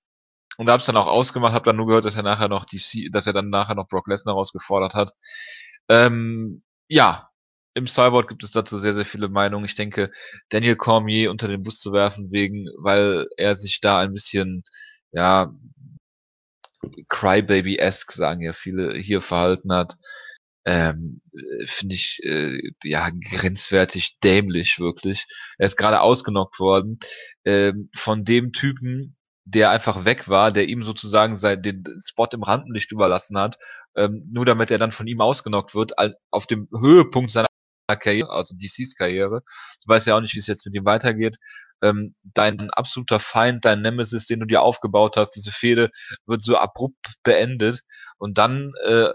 und 0.57 0.69
habe 0.69 0.79
es 0.79 0.85
dann 0.85 0.97
auch 0.97 1.07
ausgemacht, 1.07 1.53
habe 1.53 1.65
dann 1.65 1.75
nur 1.75 1.87
gehört, 1.87 2.05
dass 2.05 2.15
er 2.15 2.23
nachher 2.23 2.49
noch 2.49 2.65
DC, 2.65 3.11
dass 3.11 3.27
er 3.27 3.33
dann 3.33 3.49
nachher 3.49 3.75
noch 3.75 3.87
Brock 3.87 4.07
Lesnar 4.07 4.33
rausgefordert 4.33 4.95
hat. 4.95 5.13
Ähm, 5.87 6.63
ja, 6.87 7.29
im 7.75 7.85
Cyborg 7.87 8.27
gibt 8.27 8.43
es 8.43 8.51
dazu 8.51 8.77
sehr, 8.79 8.95
sehr 8.95 9.05
viele 9.05 9.29
Meinungen. 9.29 9.65
Ich 9.65 9.75
denke, 9.75 10.11
Daniel 10.49 10.75
Cormier 10.75 11.29
unter 11.29 11.47
den 11.47 11.61
Bus 11.61 11.79
zu 11.79 11.93
werfen, 11.93 12.31
wegen, 12.31 12.67
weil 12.79 13.27
er 13.37 13.55
sich 13.55 13.81
da 13.81 13.99
ein 13.99 14.13
bisschen, 14.13 14.63
ja, 15.11 15.53
Crybaby-esque, 17.09 18.13
sagen 18.13 18.41
ja 18.41 18.53
viele, 18.53 18.95
hier 18.95 19.21
verhalten 19.21 19.71
hat 19.73 19.97
ähm, 20.67 21.21
finde 21.65 21.95
ich 21.95 22.19
äh, 22.23 22.59
ja 22.83 23.09
grenzwertig 23.09 24.19
dämlich 24.21 24.79
wirklich. 24.79 25.25
Er 25.57 25.65
ist 25.65 25.77
gerade 25.77 26.01
ausgenockt 26.01 26.59
worden 26.59 26.99
ähm, 27.45 27.87
von 27.95 28.25
dem 28.25 28.51
Typen, 28.51 29.15
der 29.45 29.69
einfach 29.69 30.03
weg 30.03 30.27
war, 30.27 30.51
der 30.51 30.67
ihm 30.67 30.83
sozusagen 30.83 31.35
sein, 31.35 31.61
den 31.61 31.85
Spot 32.05 32.27
im 32.33 32.43
Rampenlicht 32.43 32.91
überlassen 32.91 33.37
hat, 33.37 33.57
ähm, 33.95 34.21
nur 34.29 34.45
damit 34.45 34.69
er 34.69 34.77
dann 34.77 34.91
von 34.91 35.07
ihm 35.07 35.21
ausgenockt 35.21 35.73
wird, 35.73 35.93
auf 36.31 36.47
dem 36.47 36.67
Höhepunkt 36.77 37.31
seiner 37.31 37.46
Karriere, 37.95 38.29
also 38.29 38.55
DCs 38.55 38.95
Karriere. 38.95 39.41
Du 39.83 39.87
weißt 39.87 40.07
ja 40.07 40.15
auch 40.15 40.21
nicht, 40.21 40.35
wie 40.35 40.39
es 40.39 40.47
jetzt 40.47 40.65
mit 40.65 40.75
ihm 40.75 40.85
weitergeht. 40.85 41.37
Ähm, 41.81 42.15
dein 42.23 42.69
absoluter 42.71 43.19
Feind, 43.19 43.63
dein 43.65 43.81
Nemesis, 43.81 44.25
den 44.25 44.39
du 44.39 44.45
dir 44.45 44.61
aufgebaut 44.61 45.15
hast, 45.15 45.31
diese 45.31 45.51
Fehde 45.51 45.89
wird 46.25 46.41
so 46.41 46.57
abrupt 46.57 47.13
beendet 47.23 47.81
und 48.17 48.37
dann 48.37 48.73
äh, 48.83 49.09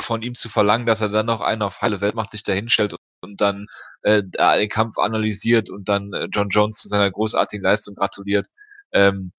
von 0.00 0.22
ihm 0.22 0.34
zu 0.34 0.48
verlangen, 0.48 0.86
dass 0.86 1.00
er 1.00 1.08
dann 1.08 1.26
noch 1.26 1.40
einen 1.40 1.62
auf 1.62 1.82
heile 1.82 2.00
Weltmacht 2.00 2.30
sich 2.30 2.44
dahinstellt 2.44 2.94
und 3.22 3.40
dann 3.40 3.66
äh, 4.02 4.22
den 4.22 4.68
Kampf 4.68 4.98
analysiert 4.98 5.70
und 5.70 5.88
dann 5.88 6.12
äh, 6.12 6.28
John 6.32 6.48
Jones 6.50 6.78
zu 6.78 6.88
seiner 6.88 7.10
großartigen 7.10 7.62
Leistung 7.64 7.94
gratuliert. 7.96 8.46
Ähm, 8.92 9.32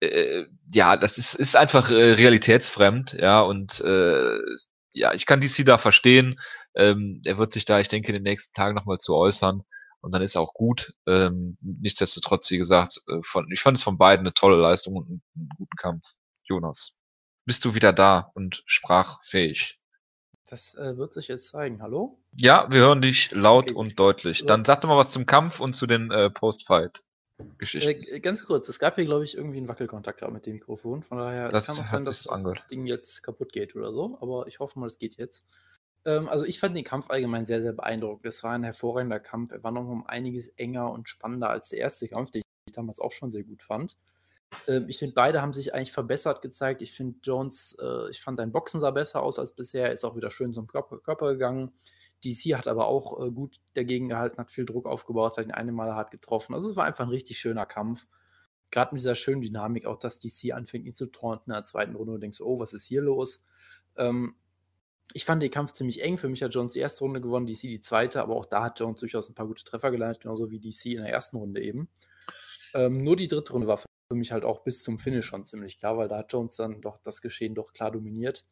äh, 0.00 0.44
ja, 0.72 0.96
das 0.96 1.18
ist, 1.18 1.34
ist 1.34 1.56
einfach 1.56 1.90
äh, 1.90 2.12
realitätsfremd, 2.12 3.14
ja, 3.14 3.40
und 3.40 3.80
äh, 3.80 4.38
ja, 4.94 5.12
ich 5.12 5.26
kann 5.26 5.40
DC 5.40 5.64
da 5.64 5.78
verstehen. 5.78 6.40
Ähm, 6.74 7.20
er 7.24 7.38
wird 7.38 7.52
sich 7.52 7.64
da, 7.64 7.80
ich 7.80 7.88
denke, 7.88 8.08
in 8.08 8.14
den 8.14 8.22
nächsten 8.22 8.54
Tagen 8.54 8.74
nochmal 8.74 8.98
zu 8.98 9.14
äußern. 9.14 9.62
Und 10.00 10.12
dann 10.12 10.22
ist 10.22 10.36
auch 10.36 10.54
gut. 10.54 10.94
Ähm, 11.06 11.58
nichtsdestotrotz, 11.60 12.50
wie 12.50 12.58
gesagt, 12.58 13.02
äh, 13.08 13.20
von, 13.22 13.50
ich 13.50 13.60
fand 13.60 13.76
es 13.76 13.82
von 13.82 13.98
beiden 13.98 14.26
eine 14.26 14.34
tolle 14.34 14.56
Leistung 14.56 14.96
und 14.96 15.08
einen, 15.08 15.22
einen 15.36 15.48
guten 15.56 15.76
Kampf. 15.76 16.14
Jonas, 16.44 16.98
bist 17.44 17.64
du 17.64 17.74
wieder 17.74 17.92
da 17.92 18.30
und 18.34 18.62
sprachfähig? 18.66 19.78
Das 20.48 20.74
äh, 20.76 20.96
wird 20.96 21.12
sich 21.12 21.28
jetzt 21.28 21.48
zeigen. 21.48 21.82
Hallo? 21.82 22.22
Ja, 22.32 22.70
wir 22.70 22.80
hören 22.80 23.02
dich 23.02 23.32
laut 23.32 23.70
okay, 23.70 23.74
und 23.74 23.98
deutlich. 23.98 24.46
Dann 24.46 24.64
sag 24.64 24.80
doch 24.80 24.88
mal 24.88 24.96
was 24.96 25.10
zum 25.10 25.26
Kampf 25.26 25.60
und 25.60 25.74
zu 25.74 25.86
den 25.86 26.10
äh, 26.10 26.30
Post-Fight. 26.30 27.02
Geschichten. 27.58 28.02
Äh, 28.04 28.20
ganz 28.20 28.44
kurz, 28.44 28.68
es 28.68 28.78
gab 28.78 28.96
hier, 28.96 29.04
glaube 29.04 29.24
ich, 29.24 29.36
irgendwie 29.36 29.58
einen 29.58 29.68
Wackelkontakt 29.68 30.28
mit 30.30 30.46
dem 30.46 30.54
Mikrofon. 30.54 31.02
Von 31.02 31.18
daher, 31.18 31.48
das 31.48 31.68
es 31.68 31.76
kann 31.76 31.84
auch 31.84 31.90
sein, 31.90 32.04
dass 32.04 32.22
so 32.22 32.52
das 32.52 32.66
Ding 32.66 32.86
jetzt 32.86 33.22
kaputt 33.22 33.52
geht 33.52 33.76
oder 33.76 33.92
so. 33.92 34.18
Aber 34.20 34.46
ich 34.46 34.58
hoffe 34.58 34.78
mal, 34.78 34.86
es 34.86 34.98
geht 34.98 35.16
jetzt. 35.16 35.46
Ähm, 36.04 36.28
also 36.28 36.44
ich 36.44 36.58
fand 36.58 36.76
den 36.76 36.84
Kampf 36.84 37.10
allgemein 37.10 37.46
sehr, 37.46 37.60
sehr 37.60 37.72
beeindruckend. 37.72 38.26
Es 38.26 38.42
war 38.42 38.52
ein 38.52 38.64
hervorragender 38.64 39.20
Kampf. 39.20 39.52
Er 39.52 39.62
war 39.62 39.70
noch 39.70 39.88
um 39.88 40.06
einiges 40.06 40.48
enger 40.48 40.90
und 40.90 41.08
spannender 41.08 41.50
als 41.50 41.68
der 41.68 41.78
erste 41.78 42.08
Kampf, 42.08 42.30
den 42.30 42.42
ich 42.66 42.72
damals 42.72 43.00
auch 43.00 43.12
schon 43.12 43.30
sehr 43.30 43.44
gut 43.44 43.62
fand. 43.62 43.96
Ähm, 44.66 44.86
ich 44.88 44.98
finde, 44.98 45.14
beide 45.14 45.40
haben 45.40 45.52
sich 45.52 45.74
eigentlich 45.74 45.92
verbessert 45.92 46.42
gezeigt. 46.42 46.82
Ich 46.82 46.92
finde, 46.92 47.18
Jones, 47.22 47.76
äh, 47.80 48.10
ich 48.10 48.20
fand 48.20 48.38
sein 48.38 48.52
Boxen 48.52 48.80
sah 48.80 48.90
besser 48.90 49.22
aus 49.22 49.38
als 49.38 49.52
bisher. 49.52 49.86
Er 49.86 49.92
ist 49.92 50.04
auch 50.04 50.16
wieder 50.16 50.30
schön 50.30 50.52
zum 50.52 50.66
Körper, 50.66 50.98
Körper 50.98 51.32
gegangen. 51.32 51.72
DC 52.24 52.56
hat 52.56 52.66
aber 52.66 52.86
auch 52.86 53.24
äh, 53.24 53.30
gut 53.30 53.60
dagegen 53.74 54.08
gehalten, 54.08 54.38
hat 54.38 54.50
viel 54.50 54.66
Druck 54.66 54.86
aufgebaut, 54.86 55.36
hat 55.36 55.46
ihn 55.46 55.52
eine 55.52 55.72
Mal 55.72 55.94
hart 55.94 56.10
getroffen. 56.10 56.54
Also 56.54 56.68
es 56.68 56.76
war 56.76 56.84
einfach 56.84 57.04
ein 57.04 57.10
richtig 57.10 57.38
schöner 57.38 57.66
Kampf. 57.66 58.06
Gerade 58.70 58.94
mit 58.94 59.00
dieser 59.00 59.14
schönen 59.14 59.40
Dynamik, 59.40 59.86
auch 59.86 59.96
dass 59.96 60.20
DC 60.20 60.52
anfängt, 60.52 60.86
ihn 60.86 60.94
zu 60.94 61.06
taunten 61.06 61.50
in 61.50 61.54
der 61.54 61.64
zweiten 61.64 61.94
Runde 61.94 62.12
und 62.12 62.20
denkst, 62.20 62.40
oh, 62.40 62.60
was 62.60 62.72
ist 62.72 62.84
hier 62.84 63.00
los? 63.00 63.42
Ähm, 63.96 64.34
ich 65.14 65.24
fand 65.24 65.42
den 65.42 65.50
Kampf 65.50 65.72
ziemlich 65.72 66.02
eng. 66.02 66.18
Für 66.18 66.28
mich 66.28 66.42
hat 66.42 66.54
Jones 66.54 66.74
die 66.74 66.80
erste 66.80 67.04
Runde 67.04 67.20
gewonnen, 67.20 67.46
DC 67.46 67.62
die 67.62 67.80
zweite, 67.80 68.20
aber 68.20 68.36
auch 68.36 68.44
da 68.44 68.64
hat 68.64 68.80
Jones 68.80 69.00
durchaus 69.00 69.28
ein 69.28 69.34
paar 69.34 69.46
gute 69.46 69.64
Treffer 69.64 69.90
gelandet, 69.90 70.20
genauso 70.20 70.50
wie 70.50 70.58
DC 70.58 70.86
in 70.86 71.02
der 71.02 71.10
ersten 71.10 71.38
Runde 71.38 71.62
eben. 71.62 71.88
Ähm, 72.74 73.02
nur 73.02 73.16
die 73.16 73.28
dritte 73.28 73.52
Runde 73.52 73.66
war 73.66 73.78
für 73.78 73.86
mich 74.10 74.32
halt 74.32 74.44
auch 74.44 74.60
bis 74.64 74.82
zum 74.82 74.98
Finish 74.98 75.26
schon 75.26 75.46
ziemlich 75.46 75.78
klar, 75.78 75.96
weil 75.96 76.08
da 76.08 76.18
hat 76.18 76.32
Jones 76.32 76.56
dann 76.56 76.80
doch 76.82 76.98
das 76.98 77.22
Geschehen 77.22 77.54
doch 77.54 77.72
klar 77.72 77.90
dominiert. 77.90 78.44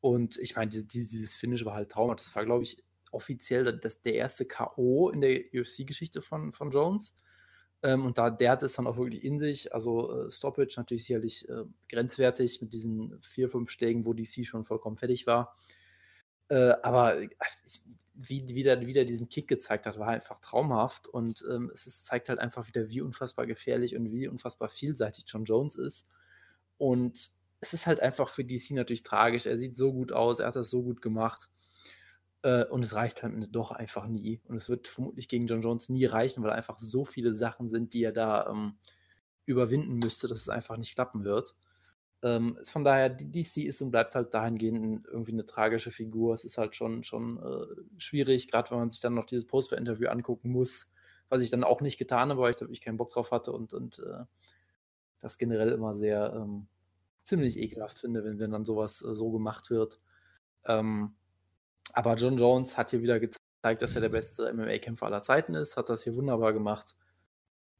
Und 0.00 0.38
ich 0.38 0.56
meine, 0.56 0.68
dieses, 0.68 0.86
dieses 0.86 1.34
Finish 1.34 1.64
war 1.64 1.74
halt 1.74 1.90
traumhaft. 1.90 2.20
Das 2.20 2.34
war, 2.34 2.44
glaube 2.44 2.62
ich, 2.62 2.82
offiziell 3.10 3.78
das, 3.78 4.02
der 4.02 4.14
erste 4.14 4.46
K.O. 4.46 5.10
in 5.10 5.20
der 5.20 5.40
UFC-Geschichte 5.54 6.22
von, 6.22 6.52
von 6.52 6.70
Jones. 6.70 7.14
Ähm, 7.82 8.04
und 8.04 8.18
da, 8.18 8.30
der 8.30 8.52
hat 8.52 8.62
es 8.62 8.74
dann 8.74 8.86
auch 8.86 8.96
wirklich 8.96 9.24
in 9.24 9.38
sich. 9.38 9.72
Also 9.74 10.26
äh, 10.26 10.30
Stoppage 10.30 10.74
natürlich 10.76 11.04
sicherlich 11.04 11.48
äh, 11.48 11.64
grenzwertig 11.88 12.60
mit 12.60 12.72
diesen 12.72 13.18
vier, 13.22 13.48
fünf 13.48 13.70
Schlägen, 13.70 14.04
wo 14.04 14.12
DC 14.12 14.44
schon 14.44 14.64
vollkommen 14.64 14.96
fertig 14.96 15.26
war. 15.26 15.56
Äh, 16.48 16.74
aber 16.82 17.22
ich, 17.22 17.30
wie, 18.14 18.44
wie, 18.48 18.62
der, 18.62 18.86
wie 18.86 18.92
der 18.92 19.04
diesen 19.04 19.28
Kick 19.28 19.48
gezeigt 19.48 19.86
hat, 19.86 19.98
war 19.98 20.08
einfach 20.08 20.38
traumhaft. 20.40 21.08
Und 21.08 21.44
ähm, 21.50 21.70
es 21.72 21.86
ist, 21.86 22.06
zeigt 22.06 22.28
halt 22.28 22.38
einfach 22.38 22.66
wieder, 22.68 22.90
wie 22.90 23.00
unfassbar 23.00 23.46
gefährlich 23.46 23.96
und 23.96 24.12
wie 24.12 24.28
unfassbar 24.28 24.68
vielseitig 24.68 25.24
John 25.26 25.44
Jones 25.44 25.76
ist. 25.76 26.06
Und 26.76 27.30
es 27.60 27.72
ist 27.72 27.86
halt 27.86 28.00
einfach 28.00 28.28
für 28.28 28.44
DC 28.44 28.72
natürlich 28.72 29.02
tragisch. 29.02 29.46
Er 29.46 29.56
sieht 29.56 29.76
so 29.76 29.92
gut 29.92 30.12
aus, 30.12 30.40
er 30.40 30.48
hat 30.48 30.56
das 30.56 30.70
so 30.70 30.82
gut 30.82 31.00
gemacht. 31.00 31.48
Äh, 32.42 32.64
und 32.66 32.84
es 32.84 32.94
reicht 32.94 33.22
halt 33.22 33.34
doch 33.54 33.70
einfach 33.70 34.06
nie. 34.06 34.40
Und 34.48 34.56
es 34.56 34.68
wird 34.68 34.88
vermutlich 34.88 35.28
gegen 35.28 35.46
John 35.46 35.62
Jones 35.62 35.88
nie 35.88 36.06
reichen, 36.06 36.42
weil 36.42 36.52
einfach 36.52 36.78
so 36.78 37.04
viele 37.04 37.34
Sachen 37.34 37.68
sind, 37.68 37.94
die 37.94 38.04
er 38.04 38.12
da 38.12 38.48
ähm, 38.50 38.78
überwinden 39.44 39.96
müsste, 39.96 40.28
dass 40.28 40.38
es 40.38 40.48
einfach 40.48 40.76
nicht 40.76 40.94
klappen 40.94 41.24
wird. 41.24 41.54
Ähm, 42.22 42.58
von 42.64 42.84
daher, 42.84 43.08
DC 43.08 43.58
ist 43.58 43.80
und 43.80 43.90
bleibt 43.90 44.14
halt 44.14 44.34
dahingehend 44.34 45.06
irgendwie 45.06 45.32
eine 45.32 45.46
tragische 45.46 45.90
Figur. 45.90 46.34
Es 46.34 46.44
ist 46.44 46.58
halt 46.58 46.76
schon, 46.76 47.02
schon 47.02 47.38
äh, 47.38 48.00
schwierig, 48.00 48.50
gerade 48.50 48.70
wenn 48.70 48.78
man 48.78 48.90
sich 48.90 49.00
dann 49.00 49.14
noch 49.14 49.26
dieses 49.26 49.46
Poster-Interview 49.46 50.08
angucken 50.08 50.50
muss, 50.50 50.92
was 51.28 51.42
ich 51.42 51.50
dann 51.50 51.64
auch 51.64 51.80
nicht 51.80 51.98
getan 51.98 52.30
habe, 52.30 52.40
weil 52.40 52.50
ich 52.50 52.56
da 52.56 52.62
wirklich 52.62 52.82
keinen 52.82 52.98
Bock 52.98 53.10
drauf 53.10 53.32
hatte 53.32 53.52
und, 53.52 53.72
und 53.72 54.00
äh, 54.00 54.24
das 55.20 55.38
generell 55.38 55.70
immer 55.70 55.94
sehr 55.94 56.34
ähm, 56.34 56.66
ziemlich 57.22 57.58
ekelhaft 57.58 57.98
finde, 57.98 58.24
wenn, 58.24 58.38
wenn 58.38 58.50
dann 58.50 58.64
sowas 58.64 59.02
äh, 59.02 59.14
so 59.14 59.30
gemacht 59.30 59.70
wird. 59.70 60.00
Ähm, 60.64 61.14
aber 61.94 62.14
John 62.14 62.36
Jones 62.36 62.76
hat 62.76 62.90
hier 62.90 63.02
wieder 63.02 63.20
gezeigt, 63.20 63.82
dass 63.82 63.94
er 63.94 64.00
der 64.00 64.08
beste 64.08 64.52
MMA-Kämpfer 64.52 65.06
aller 65.06 65.22
Zeiten 65.22 65.54
ist, 65.54 65.76
hat 65.76 65.88
das 65.88 66.04
hier 66.04 66.16
wunderbar 66.16 66.52
gemacht. 66.52 66.96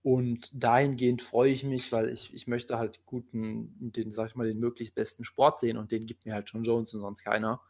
Und 0.03 0.51
dahingehend 0.55 1.21
freue 1.21 1.51
ich 1.51 1.63
mich, 1.63 1.93
weil 1.93 2.09
ich, 2.09 2.33
ich 2.33 2.47
möchte 2.47 2.79
halt 2.79 3.05
guten, 3.05 3.75
den, 3.93 4.11
sag 4.11 4.29
ich 4.29 4.35
mal, 4.35 4.47
den 4.47 4.59
möglichst 4.59 4.95
besten 4.95 5.25
Sport 5.25 5.61
sehen 5.61 5.77
und 5.77 5.93
den 5.93 6.07
gibt 6.07 6.25
mir 6.25 6.35
halt 6.35 6.51
John 6.51 6.63
Jones 6.63 6.95
und 6.95 7.01
sonst 7.01 7.23
keiner. 7.23 7.61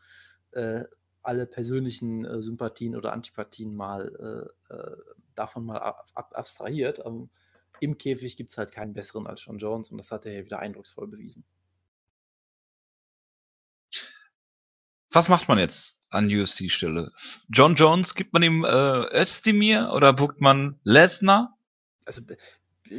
Äh, 0.52 0.84
alle 1.22 1.46
persönlichen 1.46 2.24
äh, 2.24 2.40
Sympathien 2.40 2.96
oder 2.96 3.12
Antipathien 3.12 3.74
mal 3.74 4.52
äh, 4.70 4.74
äh 4.74 4.96
davon 5.34 5.64
mal 5.64 5.78
ab, 5.78 6.06
ab, 6.14 6.32
abstrahiert. 6.34 7.04
Aber 7.04 7.28
Im 7.80 7.98
Käfig 7.98 8.36
gibt 8.36 8.52
es 8.52 8.58
halt 8.58 8.72
keinen 8.72 8.92
besseren 8.92 9.26
als 9.26 9.44
John 9.44 9.58
Jones 9.58 9.90
und 9.90 9.98
das 9.98 10.12
hat 10.12 10.26
er 10.26 10.32
hier 10.32 10.44
wieder 10.44 10.58
eindrucksvoll 10.60 11.08
bewiesen. 11.08 11.44
Was 15.12 15.28
macht 15.28 15.48
man 15.48 15.58
jetzt 15.58 15.98
an 16.10 16.26
UFC-Stelle? 16.26 17.10
John 17.48 17.74
Jones, 17.74 18.14
gibt 18.14 18.32
man 18.32 18.42
ihm 18.42 18.64
äh, 18.64 19.20
Özdemir 19.20 19.90
oder 19.94 20.12
buckt 20.12 20.40
man 20.40 20.78
Lesnar? 20.84 21.56
Also 22.04 22.22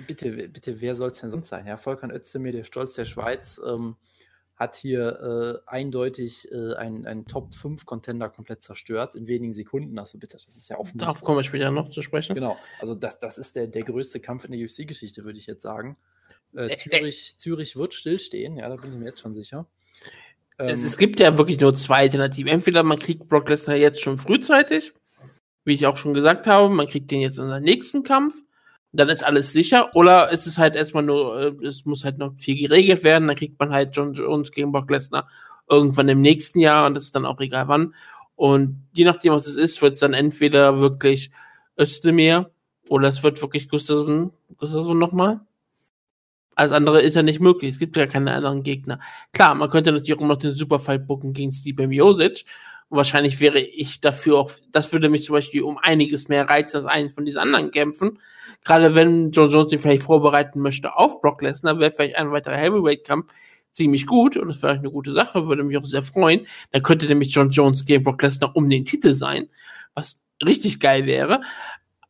bitte, 0.08 0.50
bitte, 0.50 0.82
wer 0.82 0.96
soll 0.96 1.10
es 1.10 1.22
denn 1.22 1.32
sonst 1.32 1.48
sein? 1.48 1.68
Ja, 1.68 1.78
Volkan 1.78 2.12
Özdemir, 2.12 2.52
der 2.52 2.66
Stolz 2.66 2.94
der 2.94 3.06
Schweiz, 3.06 3.62
ähm, 3.66 3.96
hat 4.56 4.76
hier 4.76 5.64
äh, 5.66 5.70
eindeutig 5.70 6.52
äh, 6.52 6.76
einen, 6.76 7.08
einen 7.08 7.26
Top-5-Contender 7.26 8.30
komplett 8.30 8.62
zerstört 8.62 9.16
in 9.16 9.26
wenigen 9.28 9.54
Sekunden. 9.54 9.98
Also 9.98 10.20
bitte, 10.20 10.38
das 10.38 10.56
ist 10.56 10.70
ja 10.70 10.78
offensichtlich. 10.78 11.06
Darauf 11.06 11.22
kommen 11.22 11.40
wir 11.40 11.44
später 11.44 11.72
noch 11.72 11.90
zu 11.90 12.02
sprechen. 12.02 12.36
Genau, 12.36 12.58
also 12.80 12.94
das, 12.94 13.20
das 13.20 13.38
ist 13.38 13.56
der, 13.56 13.68
der 13.68 13.84
größte 13.84 14.20
Kampf 14.20 14.46
in 14.46 14.52
der 14.52 14.62
UFC-Geschichte, 14.62 15.24
würde 15.24 15.40
ich 15.40 15.48
jetzt 15.48 15.64
sagen. 15.64 15.98
Äh, 16.54 16.76
Zürich, 16.76 17.38
Zürich 17.38 17.76
wird 17.76 17.94
stillstehen, 17.94 18.58
ja, 18.58 18.70
da 18.70 18.76
bin 18.76 18.92
ich 18.92 19.00
mir 19.00 19.06
jetzt 19.06 19.22
schon 19.22 19.34
sicher. 19.34 19.66
Es, 20.66 20.82
Ähm, 20.82 20.86
es 20.86 20.98
gibt 20.98 21.20
ja 21.20 21.38
wirklich 21.38 21.60
nur 21.60 21.74
zwei 21.76 22.02
Alternativen. 22.02 22.52
Entweder 22.52 22.84
man 22.84 23.00
kriegt 23.00 23.28
Brock 23.28 23.50
Lesnar 23.50 23.76
jetzt 23.76 24.02
schon 24.02 24.18
frühzeitig, 24.18 24.94
wie 25.66 25.74
ich 25.74 25.88
auch 25.88 25.98
schon 25.98 26.14
gesagt 26.14 26.48
habe, 26.48 26.70
man 26.70 26.88
kriegt 26.88 27.12
den 27.12 27.22
jetzt 27.22 27.38
in 27.40 27.48
seinen 27.48 27.64
nächsten 27.64 28.04
Kampf, 28.04 28.36
dann 28.94 29.10
ist 29.10 29.24
alles 29.24 29.54
sicher, 29.54 29.96
oder 29.96 30.32
es 30.34 30.48
ist 30.48 30.58
halt 30.58 30.76
erstmal 30.76 31.04
nur, 31.04 31.40
äh, 31.40 31.66
es 31.66 31.86
muss 31.86 32.04
halt 32.04 32.18
noch 32.18 32.38
viel 32.38 32.58
geregelt 32.58 33.04
werden, 33.04 33.28
dann 33.28 33.38
kriegt 33.38 33.60
man 33.60 33.72
halt 33.72 33.96
John 33.96 34.14
Jones 34.14 34.52
gegen 34.52 34.72
Brock 34.72 34.90
Lesnar 34.90 35.28
irgendwann 35.70 36.10
im 36.10 36.22
nächsten 36.22 36.60
Jahr 36.60 36.86
und 36.86 36.96
das 36.96 37.06
ist 37.06 37.16
dann 37.16 37.26
auch 37.26 37.40
egal 37.40 37.68
wann. 37.68 37.94
Und 38.36 38.88
je 38.94 39.06
nachdem, 39.06 39.34
was 39.34 39.48
es 39.48 39.56
ist, 39.56 39.82
wird 39.82 39.94
es 39.94 40.00
dann 40.00 40.14
entweder 40.14 40.80
wirklich 40.80 41.32
Özdemir 41.80 42.52
oder 42.90 43.08
es 43.08 43.24
wird 43.24 43.42
wirklich 43.42 43.70
Gustafsson, 43.70 44.34
Gustafsson 44.58 45.00
nochmal. 45.00 45.40
Alles 46.62 46.74
andere 46.74 47.02
ist 47.02 47.16
ja 47.16 47.24
nicht 47.24 47.40
möglich. 47.40 47.72
Es 47.72 47.80
gibt 47.80 47.98
ja 47.98 48.06
keine 48.06 48.36
anderen 48.36 48.62
Gegner. 48.62 49.00
Klar, 49.34 49.56
man 49.56 49.68
könnte 49.68 49.92
natürlich 49.92 50.16
auch 50.20 50.28
noch 50.28 50.38
den 50.38 50.54
Superfight 50.54 51.08
bucken 51.08 51.34
gegen 51.34 51.52
Stipe 51.52 51.88
Miosic. 51.88 52.46
Und 52.88 52.98
wahrscheinlich 52.98 53.40
wäre 53.40 53.60
ich 53.60 54.00
dafür 54.00 54.38
auch, 54.38 54.52
das 54.72 54.94
würde 54.94 55.10
mich 55.10 55.24
zum 55.24 55.34
Beispiel 55.34 55.64
um 55.64 55.80
einiges 55.80 56.28
mehr 56.28 56.48
reizen 56.48 56.78
als 56.78 56.86
einen 56.86 57.10
von 57.10 57.26
diesen 57.26 57.40
anderen 57.40 57.72
Kämpfen. 57.72 58.20
Gerade 58.64 58.94
wenn 58.94 59.32
John 59.32 59.50
Jones 59.50 59.72
sich 59.72 59.82
vielleicht 59.82 60.04
vorbereiten 60.04 60.60
möchte 60.60 60.96
auf 60.96 61.20
Brock 61.20 61.42
Lesnar, 61.42 61.80
wäre 61.80 61.92
vielleicht 61.92 62.16
ein 62.18 62.32
weiterer 62.32 62.58
Heavyweight-Kampf 62.58 63.34
ziemlich 63.72 64.06
gut 64.06 64.38
und 64.38 64.48
das 64.50 64.62
wäre 64.62 64.74
eine 64.74 64.92
gute 64.92 65.14
Sache, 65.14 65.48
würde 65.48 65.64
mich 65.64 65.80
auch 65.80 65.86
sehr 65.86 66.04
freuen. 66.04 66.46
Dann 66.74 66.84
könnte 66.84 67.08
nämlich 67.08 67.34
John 67.34 67.50
Jones 67.50 67.86
gegen 67.86 68.04
Brock 68.04 68.22
Lesnar 68.22 68.56
um 68.56 68.70
den 68.70 68.86
Titel 68.86 69.16
sein, 69.16 69.50
was 69.96 70.22
richtig 70.46 70.80
geil 70.80 71.08
wäre. 71.08 71.42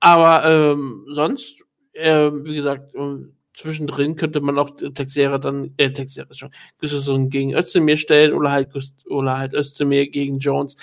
Aber 0.02 0.44
ähm, 0.44 1.06
sonst, 1.08 1.56
ähm, 1.94 2.46
wie 2.46 2.56
gesagt, 2.56 2.94
ähm, 2.96 3.38
zwischendrin 3.56 4.16
könnte 4.16 4.42
man 4.42 4.58
auch 4.58 4.72
Texera 4.94 5.38
dann, 5.38 5.74
äh, 5.78 5.92
Texera 5.92 6.34
schon, 6.34 6.52
Gustafsson 6.80 7.30
gegen 7.30 7.54
Özdemir 7.54 7.98
stellen 7.98 8.34
oder 8.34 8.52
halt, 8.52 8.72
Gust 8.72 9.06
oder 9.08 9.38
halt 9.38 9.54
Özdemir 9.54 10.10
gegen 10.10 10.40
Jones. 10.40 10.76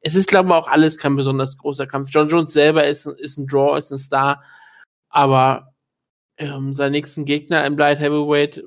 Es 0.00 0.14
ist, 0.14 0.28
glaube 0.28 0.48
ich, 0.48 0.54
auch 0.54 0.68
alles 0.68 0.98
kein 0.98 1.16
besonders 1.16 1.56
großer 1.58 1.86
Kampf. 1.86 2.10
John 2.12 2.28
Jones 2.28 2.52
selber 2.52 2.86
ist, 2.86 3.06
ist 3.06 3.38
ein 3.38 3.46
Draw, 3.46 3.76
ist 3.78 3.90
ein 3.90 3.98
Star, 3.98 4.42
aber 5.08 5.74
ähm, 6.38 6.74
sein 6.74 6.92
nächsten 6.92 7.24
Gegner 7.24 7.64
im 7.66 7.76
Light 7.76 8.00
Heavyweight, 8.00 8.62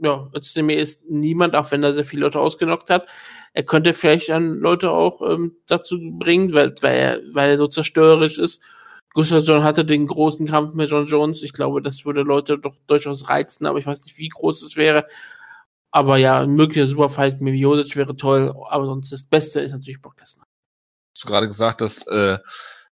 ja, 0.00 0.30
Özdemir 0.34 0.78
ist 0.78 1.02
niemand, 1.08 1.56
auch 1.56 1.70
wenn 1.72 1.82
er 1.82 1.92
sehr 1.92 2.04
viele 2.04 2.22
Leute 2.22 2.40
ausgenockt 2.40 2.90
hat. 2.90 3.08
Er 3.52 3.64
könnte 3.64 3.92
vielleicht 3.94 4.28
dann 4.28 4.58
Leute 4.60 4.90
auch 4.90 5.20
ähm, 5.22 5.56
dazu 5.66 5.98
bringen, 6.00 6.52
weil, 6.54 6.74
weil, 6.80 6.96
er, 6.96 7.20
weil 7.32 7.50
er 7.50 7.58
so 7.58 7.66
zerstörerisch 7.66 8.38
ist. 8.38 8.60
Gustafsson 9.18 9.64
hatte 9.64 9.84
den 9.84 10.06
großen 10.06 10.46
Kampf 10.46 10.74
mit 10.74 10.90
John 10.90 11.06
Jones. 11.06 11.42
Ich 11.42 11.52
glaube, 11.52 11.82
das 11.82 12.04
würde 12.04 12.22
Leute 12.22 12.56
doch 12.56 12.76
durchaus 12.86 13.28
reizen, 13.28 13.66
aber 13.66 13.80
ich 13.80 13.86
weiß 13.86 14.04
nicht, 14.04 14.16
wie 14.16 14.28
groß 14.28 14.62
es 14.62 14.76
wäre. 14.76 15.08
Aber 15.90 16.18
ja, 16.18 16.40
ein 16.40 16.50
möglicher 16.50 16.86
Superfight 16.86 17.40
mit 17.40 17.56
Josic 17.56 17.96
wäre 17.96 18.14
toll, 18.14 18.54
aber 18.68 18.86
sonst 18.86 19.10
das 19.10 19.24
Beste 19.24 19.60
ist 19.60 19.72
natürlich 19.72 20.00
Brock 20.00 20.20
Lesnar. 20.20 20.46
Hast 21.16 21.24
du 21.24 21.26
gerade 21.26 21.48
gesagt, 21.48 21.80
dass 21.80 22.06
äh, 22.06 22.38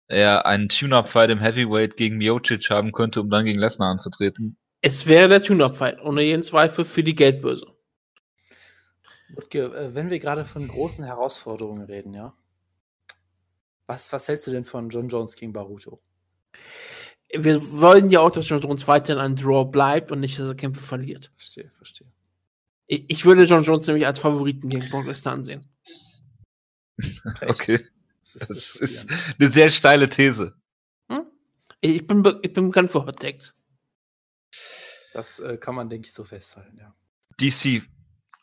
er 0.09 0.45
einen 0.45 0.69
Tune-Up-Fight 0.69 1.31
im 1.31 1.39
Heavyweight 1.39 1.97
gegen 1.97 2.17
Miocic 2.17 2.69
haben 2.69 2.91
könnte, 2.91 3.19
um 3.21 3.31
dann 3.31 3.45
gegen 3.45 3.59
Lesnar 3.59 3.89
anzutreten? 3.89 4.57
Es 4.81 5.07
wäre 5.07 5.27
der 5.27 5.41
Tune-Up-Fight, 5.41 6.03
ohne 6.03 6.21
jeden 6.21 6.43
Zweifel 6.43 6.85
für 6.85 7.01
die 7.01 7.15
Geldbörse. 7.15 7.65
Wutke, 9.33 9.73
äh, 9.75 9.95
wenn 9.95 10.11
wir 10.11 10.19
gerade 10.19 10.45
von 10.45 10.67
großen 10.67 11.03
Herausforderungen 11.03 11.81
reden, 11.81 12.13
ja. 12.13 12.35
Was, 13.87 14.13
was 14.13 14.27
hältst 14.27 14.45
du 14.45 14.51
denn 14.51 14.65
von 14.65 14.89
John 14.89 15.09
Jones 15.09 15.35
gegen 15.35 15.51
Baruto? 15.51 15.99
Wir 17.33 17.71
wollen 17.71 18.09
ja 18.09 18.19
auch, 18.19 18.31
dass 18.31 18.49
John 18.49 18.61
Jones 18.61 18.87
weiterhin 18.87 19.21
ein 19.21 19.35
Draw 19.35 19.65
bleibt 19.65 20.11
und 20.11 20.19
nicht, 20.19 20.37
dass 20.37 20.47
er 20.49 20.55
Kämpfe 20.55 20.81
verliert. 20.81 21.31
Verstehe, 21.37 21.71
verstehe. 21.77 22.07
Ich, 22.87 23.05
ich 23.07 23.25
würde 23.25 23.43
John 23.43 23.63
Jones 23.63 23.87
nämlich 23.87 24.05
als 24.05 24.19
Favoriten 24.19 24.69
gegen 24.69 24.89
Brock 24.89 25.05
Lesnar 25.05 25.35
ansehen. 25.35 25.65
Okay, 27.47 27.79
Das 28.21 28.35
ist, 28.35 28.51
das 28.51 28.75
ist 28.75 29.09
eine 29.39 29.49
sehr 29.49 29.69
steile 29.71 30.07
These. 30.07 30.53
Ich 31.81 32.05
bin, 32.05 32.23
ich 32.43 32.53
bin 32.53 32.67
bekannt 32.67 32.91
für 32.91 33.05
Hot 33.05 33.19
Takes. 33.19 33.55
Das 35.13 35.39
äh, 35.39 35.57
kann 35.57 35.73
man, 35.73 35.89
denke 35.89 36.05
ich, 36.07 36.13
so 36.13 36.23
festhalten, 36.23 36.77
ja. 36.77 36.93
DC, 37.39 37.81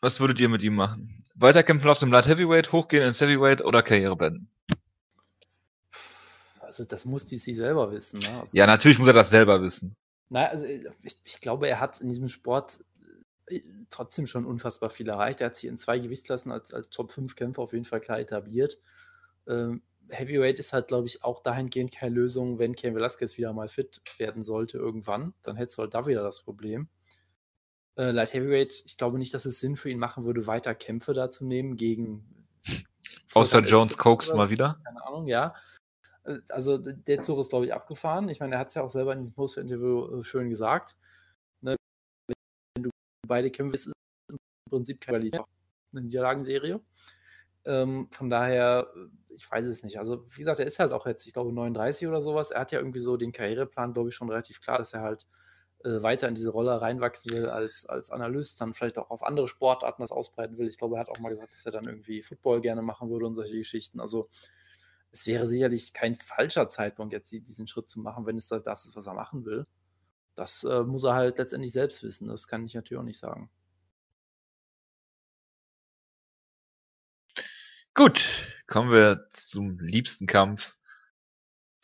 was 0.01 0.19
würdet 0.19 0.39
ihr 0.41 0.49
mit 0.49 0.61
ihm 0.61 0.75
machen? 0.75 1.17
Weiterkämpfen 1.35 1.89
aus 1.89 2.01
dem 2.01 2.11
Light 2.11 2.27
Heavyweight, 2.27 2.73
hochgehen 2.73 3.07
ins 3.07 3.21
Heavyweight 3.21 3.63
oder 3.63 3.81
Karriere 3.81 4.17
beenden? 4.17 4.51
Also, 6.79 6.89
das 6.89 7.05
muss 7.05 7.25
DC 7.25 7.55
selber 7.55 7.91
wissen. 7.91 8.19
Ne? 8.19 8.29
Also, 8.39 8.57
Ja, 8.57 8.65
natürlich 8.67 8.99
muss 8.99 9.07
er 9.07 9.13
das 9.13 9.29
selber 9.29 9.61
wissen. 9.61 9.95
Naja, 10.29 10.49
also 10.49 10.65
äh, 10.65 10.89
ich, 11.03 11.17
ich 11.25 11.41
glaube, 11.41 11.67
er 11.67 11.79
hat 11.79 11.99
in 12.01 12.09
diesem 12.09 12.29
Sport 12.29 12.83
äh, 13.47 13.61
trotzdem 13.89 14.27
schon 14.27 14.45
unfassbar 14.45 14.89
viel 14.89 15.09
erreicht. 15.09 15.41
Er 15.41 15.47
hat 15.47 15.55
sich 15.55 15.69
in 15.69 15.77
zwei 15.77 15.99
Gewichtsklassen 15.99 16.51
als, 16.51 16.73
als 16.73 16.89
Top-5-Kämpfer 16.89 17.61
auf 17.61 17.73
jeden 17.73 17.85
Fall 17.85 17.99
klar 17.99 18.19
etabliert. 18.19 18.79
Ähm, 19.47 19.81
Heavyweight 20.09 20.59
ist 20.59 20.73
halt, 20.73 20.87
glaube 20.87 21.07
ich, 21.07 21.23
auch 21.23 21.41
dahingehend 21.41 21.91
keine 21.91 22.15
Lösung, 22.15 22.57
wenn 22.59 22.75
Ken 22.75 22.95
Velasquez 22.95 23.37
wieder 23.37 23.53
mal 23.53 23.69
fit 23.69 24.01
werden 24.17 24.43
sollte 24.43 24.77
irgendwann. 24.77 25.33
Dann 25.43 25.55
hättest 25.55 25.77
du 25.77 25.83
halt 25.83 25.93
da 25.93 26.07
wieder 26.07 26.23
das 26.23 26.41
Problem. 26.41 26.89
Äh, 27.95 28.11
Light 28.11 28.33
Heavyweight, 28.33 28.83
ich 28.85 28.97
glaube 28.97 29.17
nicht, 29.17 29.33
dass 29.33 29.45
es 29.45 29.59
Sinn 29.59 29.75
für 29.75 29.89
ihn 29.89 29.99
machen 29.99 30.23
würde, 30.23 30.47
weiter 30.47 30.73
Kämpfe 30.73 31.13
da 31.13 31.29
zu 31.29 31.45
nehmen 31.45 31.75
gegen. 31.75 32.47
Außer 33.33 33.59
Jones 33.59 33.97
oder 33.99 34.35
mal 34.35 34.49
wieder. 34.49 34.79
keine 34.83 35.05
Ahnung, 35.05 35.27
ja. 35.27 35.53
Äh, 36.29 36.39
Also 36.49 36.77
der 36.77 37.21
Zug 37.21 37.39
ist, 37.39 37.49
glaube 37.49 37.65
ich, 37.65 37.73
abgefahren. 37.73 38.29
Ich 38.29 38.39
meine, 38.39 38.55
er 38.55 38.59
hat 38.59 38.69
es 38.69 38.75
ja 38.75 38.83
auch 38.83 38.89
selber 38.89 39.13
in 39.13 39.19
diesem 39.19 39.35
Post-Interview 39.35 40.19
äh, 40.19 40.23
schön 40.23 40.49
gesagt. 40.49 40.95
Ne? 41.61 41.75
Wenn 42.75 42.83
du 42.83 42.89
beide 43.27 43.51
Kämpfe 43.51 43.75
ist 43.75 43.87
im 43.87 44.37
Prinzip 44.69 45.01
keine 45.01 45.29
Niederlagenserie. 45.93 46.81
Ähm, 47.65 48.09
von 48.11 48.29
daher, 48.29 48.87
äh, 48.95 49.33
ich 49.35 49.49
weiß 49.49 49.65
es 49.65 49.83
nicht. 49.83 49.99
Also, 49.99 50.25
wie 50.29 50.39
gesagt, 50.39 50.59
er 50.59 50.65
ist 50.65 50.79
halt 50.79 50.91
auch 50.93 51.05
jetzt, 51.05 51.27
ich 51.27 51.33
glaube, 51.33 51.53
39 51.53 52.07
oder 52.07 52.21
sowas. 52.21 52.51
Er 52.51 52.61
hat 52.61 52.71
ja 52.71 52.79
irgendwie 52.79 52.99
so 52.99 53.17
den 53.17 53.31
Karriereplan, 53.31 53.93
glaube 53.93 54.09
ich, 54.09 54.15
schon 54.15 54.29
relativ 54.29 54.61
klar, 54.61 54.77
dass 54.79 54.93
er 54.93 55.01
halt 55.01 55.27
äh, 55.85 56.01
weiter 56.01 56.27
in 56.27 56.35
diese 56.35 56.51
Rolle 56.51 56.81
reinwachsen 56.81 57.31
will 57.33 57.47
als, 57.47 57.85
als 57.85 58.11
Analyst, 58.11 58.59
dann 58.61 58.73
vielleicht 58.73 58.97
auch 58.97 59.09
auf 59.11 59.23
andere 59.23 59.47
Sportarten 59.47 60.01
das 60.01 60.11
ausbreiten 60.11 60.57
will. 60.57 60.67
Ich 60.67 60.77
glaube, 60.77 60.95
er 60.97 61.01
hat 61.01 61.09
auch 61.09 61.19
mal 61.19 61.29
gesagt, 61.29 61.51
dass 61.53 61.65
er 61.65 61.71
dann 61.71 61.85
irgendwie 61.85 62.21
Football 62.21 62.61
gerne 62.61 62.81
machen 62.81 63.09
würde 63.09 63.27
und 63.27 63.35
solche 63.35 63.57
Geschichten. 63.57 63.99
Also, 63.99 64.29
es 65.11 65.25
wäre 65.27 65.47
sicherlich 65.47 65.93
kein 65.93 66.15
falscher 66.17 66.69
Zeitpunkt, 66.69 67.13
jetzt 67.13 67.31
die- 67.31 67.41
diesen 67.41 67.67
Schritt 67.67 67.89
zu 67.89 67.99
machen, 67.99 68.25
wenn 68.25 68.37
es 68.37 68.47
da- 68.47 68.59
das 68.59 68.85
ist, 68.85 68.95
was 68.95 69.07
er 69.07 69.13
machen 69.13 69.45
will. 69.45 69.65
Das 70.35 70.63
äh, 70.63 70.83
muss 70.83 71.03
er 71.03 71.15
halt 71.15 71.37
letztendlich 71.39 71.73
selbst 71.73 72.03
wissen. 72.03 72.27
Das 72.27 72.47
kann 72.47 72.65
ich 72.65 72.73
natürlich 72.75 72.99
auch 72.99 73.03
nicht 73.05 73.19
sagen. 73.19 73.49
Gut, 77.93 78.47
kommen 78.67 78.91
wir 78.91 79.27
zum 79.31 79.79
liebsten 79.79 80.25
Kampf. 80.27 80.77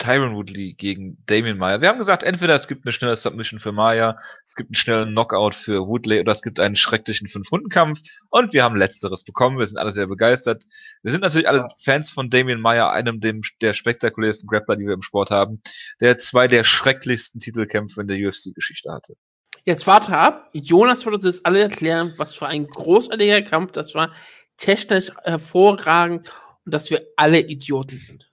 Tyron 0.05 0.35
Woodley 0.35 0.73
gegen 0.73 1.17
Damien 1.25 1.57
Maya. 1.57 1.81
Wir 1.81 1.89
haben 1.89 1.97
gesagt, 1.97 2.21
entweder 2.21 2.53
es 2.53 2.67
gibt 2.67 2.85
eine 2.85 2.91
schnelle 2.91 3.15
Submission 3.15 3.59
für 3.59 3.71
Maya, 3.71 4.19
es 4.43 4.53
gibt 4.53 4.69
einen 4.69 4.75
schnellen 4.75 5.09
Knockout 5.09 5.55
für 5.55 5.87
Woodley 5.87 6.19
oder 6.19 6.31
es 6.31 6.43
gibt 6.43 6.59
einen 6.59 6.75
schrecklichen 6.75 7.27
Fünf-Runden-Kampf 7.27 8.01
und 8.29 8.53
wir 8.53 8.63
haben 8.63 8.75
letzteres 8.75 9.23
bekommen. 9.23 9.57
Wir 9.57 9.65
sind 9.65 9.77
alle 9.77 9.91
sehr 9.91 10.05
begeistert. 10.05 10.65
Wir 11.01 11.11
sind 11.11 11.21
natürlich 11.21 11.49
alle. 11.49 11.69
Fans 11.83 12.11
von 12.11 12.29
Damien 12.29 12.61
Maya, 12.61 12.91
einem 12.91 13.19
dem, 13.19 13.41
der 13.61 13.73
spektakulärsten 13.73 14.47
Grappler, 14.47 14.75
die 14.75 14.85
wir 14.85 14.93
im 14.93 15.01
Sport 15.01 15.31
haben, 15.31 15.59
der 15.99 16.19
zwei 16.19 16.47
der 16.47 16.63
schrecklichsten 16.63 17.39
Titelkämpfe 17.39 18.01
in 18.01 18.07
der 18.07 18.17
UFC-Geschichte 18.17 18.91
hatte. 18.91 19.15
Jetzt 19.63 19.87
warte 19.87 20.15
ab. 20.15 20.51
Jonas 20.53 21.03
wird 21.05 21.25
uns 21.25 21.43
alle 21.43 21.61
erklären, 21.63 22.13
was 22.17 22.35
für 22.35 22.45
ein 22.45 22.67
großartiger 22.67 23.41
Kampf 23.41 23.71
das 23.71 23.95
war. 23.95 24.13
Technisch 24.57 25.11
hervorragend 25.23 26.31
und 26.63 26.73
dass 26.73 26.91
wir 26.91 27.01
alle 27.15 27.39
Idioten 27.39 27.97
sind. 27.97 28.29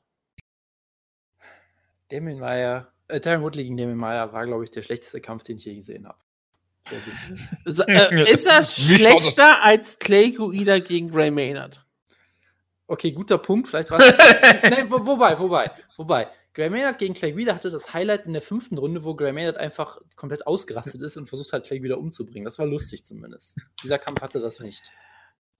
Damien 2.12 2.38
Meyer, 2.38 2.92
äh, 3.09 3.20
Tyron 3.20 3.42
Woodley 3.42 3.64
gegen 3.64 3.77
Damien 3.77 3.96
Meyer 3.96 4.33
war, 4.33 4.46
glaube 4.46 4.64
ich, 4.64 4.70
der 4.70 4.83
schlechteste 4.83 5.20
Kampf, 5.20 5.44
den 5.44 5.57
ich 5.57 5.64
je 5.64 5.75
gesehen 5.75 6.07
habe. 6.07 6.18
Sehr 6.88 6.98
gut. 7.01 7.75
So, 7.75 7.83
äh, 7.85 8.22
ist 8.31 8.46
das 8.46 8.79
Wie 8.79 8.96
schlechter 8.96 9.62
als 9.62 9.98
Clay 9.98 10.33
Guida 10.33 10.79
gegen 10.79 11.11
Gray 11.11 11.31
Maynard? 11.31 11.85
Okay, 12.87 13.12
guter 13.12 13.38
Punkt. 13.38 13.68
Vielleicht 13.68 13.90
war 13.90 13.98
Nein, 14.62 14.90
wo, 14.90 15.05
wobei, 15.07 15.38
wobei, 15.38 15.70
wobei. 15.96 16.29
Gray 16.55 16.68
Maynard 16.68 16.98
gegen 16.98 17.14
Clay 17.14 17.33
Guida 17.33 17.55
hatte 17.55 17.70
das 17.70 17.94
Highlight 17.94 18.27
in 18.27 18.35
der 18.35 18.42
fünften 18.42 18.77
Runde, 18.77 19.05
wo 19.05 19.14
Gray 19.14 19.33
Maynard 19.33 19.57
einfach 19.57 19.98
komplett 20.16 20.46
ausgerastet 20.46 21.01
ist 21.01 21.16
und 21.16 21.27
versucht 21.27 21.53
hat, 21.55 21.64
Clay 21.64 21.81
Guida 21.81 21.94
umzubringen. 21.94 22.44
Das 22.44 22.59
war 22.59 22.66
lustig 22.66 23.07
zumindest. 23.07 23.57
Dieser 23.83 23.98
Kampf 23.98 24.20
hatte 24.20 24.40
das 24.40 24.61
nicht. 24.61 24.92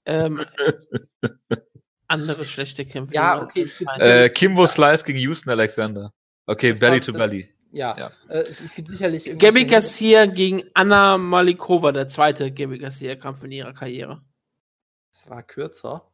Ähm, 0.05 0.45
andere 2.09 2.45
schlechte 2.45 2.85
Kämpfe. 2.85 3.15
Ja, 3.15 3.41
okay, 3.41 3.71
Äh, 3.99 4.29
Kimbo 4.29 4.67
Slice 4.67 5.05
gegen 5.05 5.19
Houston 5.19 5.49
Alexander. 5.49 6.12
Okay, 6.53 6.71
Das 6.71 6.81
war- 6.81 6.88
Belly 6.91 7.01
to 7.01 7.12
Belly. 7.12 7.49
Ja, 7.73 7.97
Ja. 7.99 8.12
Äh, 8.29 8.41
es, 8.43 8.61
es 8.61 8.75
gibt 8.75 8.88
sicherlich 8.88 9.38
Gabby 9.38 9.65
Garcia 9.65 10.27
gegen 10.27 10.62
Anna 10.75 11.17
Malikova, 11.17 11.91
der 11.93 12.07
zweite 12.09 12.53
Gabby 12.53 12.79
Garcia-Kampf 12.79 13.43
in 13.45 13.53
ihrer 13.53 13.73
Karriere. 13.73 14.21
Es 15.11 15.29
war 15.31 15.43
kürzer. 15.43 16.07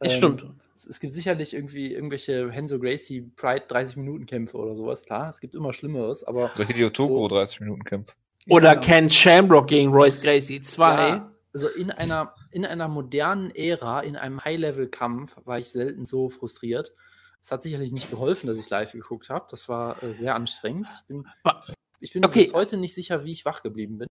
Das 0.00 0.12
Ähm, 0.12 0.18
stimmt. 0.18 0.44
Es, 0.74 0.86
es 0.86 1.00
gibt 1.00 1.12
sicherlich 1.12 1.54
irgendwie 1.54 1.92
irgendwelche 1.92 2.50
Henzo 2.50 2.78
Gracie 2.78 3.22
Pride 3.36 3.64
30 3.68 3.96
Minuten 3.96 4.26
Kämpfe 4.26 4.56
oder 4.56 4.74
sowas, 4.74 5.04
klar. 5.04 5.28
Es 5.28 5.40
gibt 5.40 5.54
immer 5.54 5.72
Schlimmeres, 5.72 6.24
aber. 6.24 6.50
Oder 6.54 6.64
Hideo 6.66 6.90
Toko 6.90 7.14
So. 7.14 7.28
30 7.28 7.60
Minuten 7.60 7.84
Kampf. 7.84 8.16
Oder 8.48 8.74
Ja. 8.74 8.80
Ken 8.80 9.08
Shamrock 9.10 9.68
gegen 9.68 9.90
Royce 9.92 10.20
Gracie 10.20 10.60
2. 10.60 11.08
Ja, 11.08 11.32
also 11.52 11.68
in 11.68 11.90
einer, 11.90 12.34
in 12.50 12.64
einer 12.64 12.88
modernen 12.88 13.50
Ära, 13.54 14.00
in 14.00 14.16
einem 14.16 14.44
High-Level-Kampf, 14.44 15.36
war 15.44 15.58
ich 15.58 15.68
selten 15.70 16.04
so 16.06 16.28
frustriert. 16.28 16.94
Es 17.40 17.50
hat 17.52 17.62
sicherlich 17.62 17.92
nicht 17.92 18.10
geholfen, 18.10 18.46
dass 18.46 18.58
ich 18.58 18.68
live 18.68 18.92
geguckt 18.92 19.30
habe. 19.30 19.46
Das 19.50 19.68
war 19.68 20.02
äh, 20.02 20.14
sehr 20.14 20.34
anstrengend. 20.34 20.88
Ich 20.94 21.06
bin, 21.06 21.26
ich 22.00 22.12
bin 22.12 22.24
Okay. 22.24 22.44
bis 22.44 22.52
heute 22.52 22.76
nicht 22.76 22.94
sicher, 22.94 23.24
wie 23.24 23.32
ich 23.32 23.44
wach 23.44 23.62
geblieben 23.62 23.98
bin. 23.98 24.08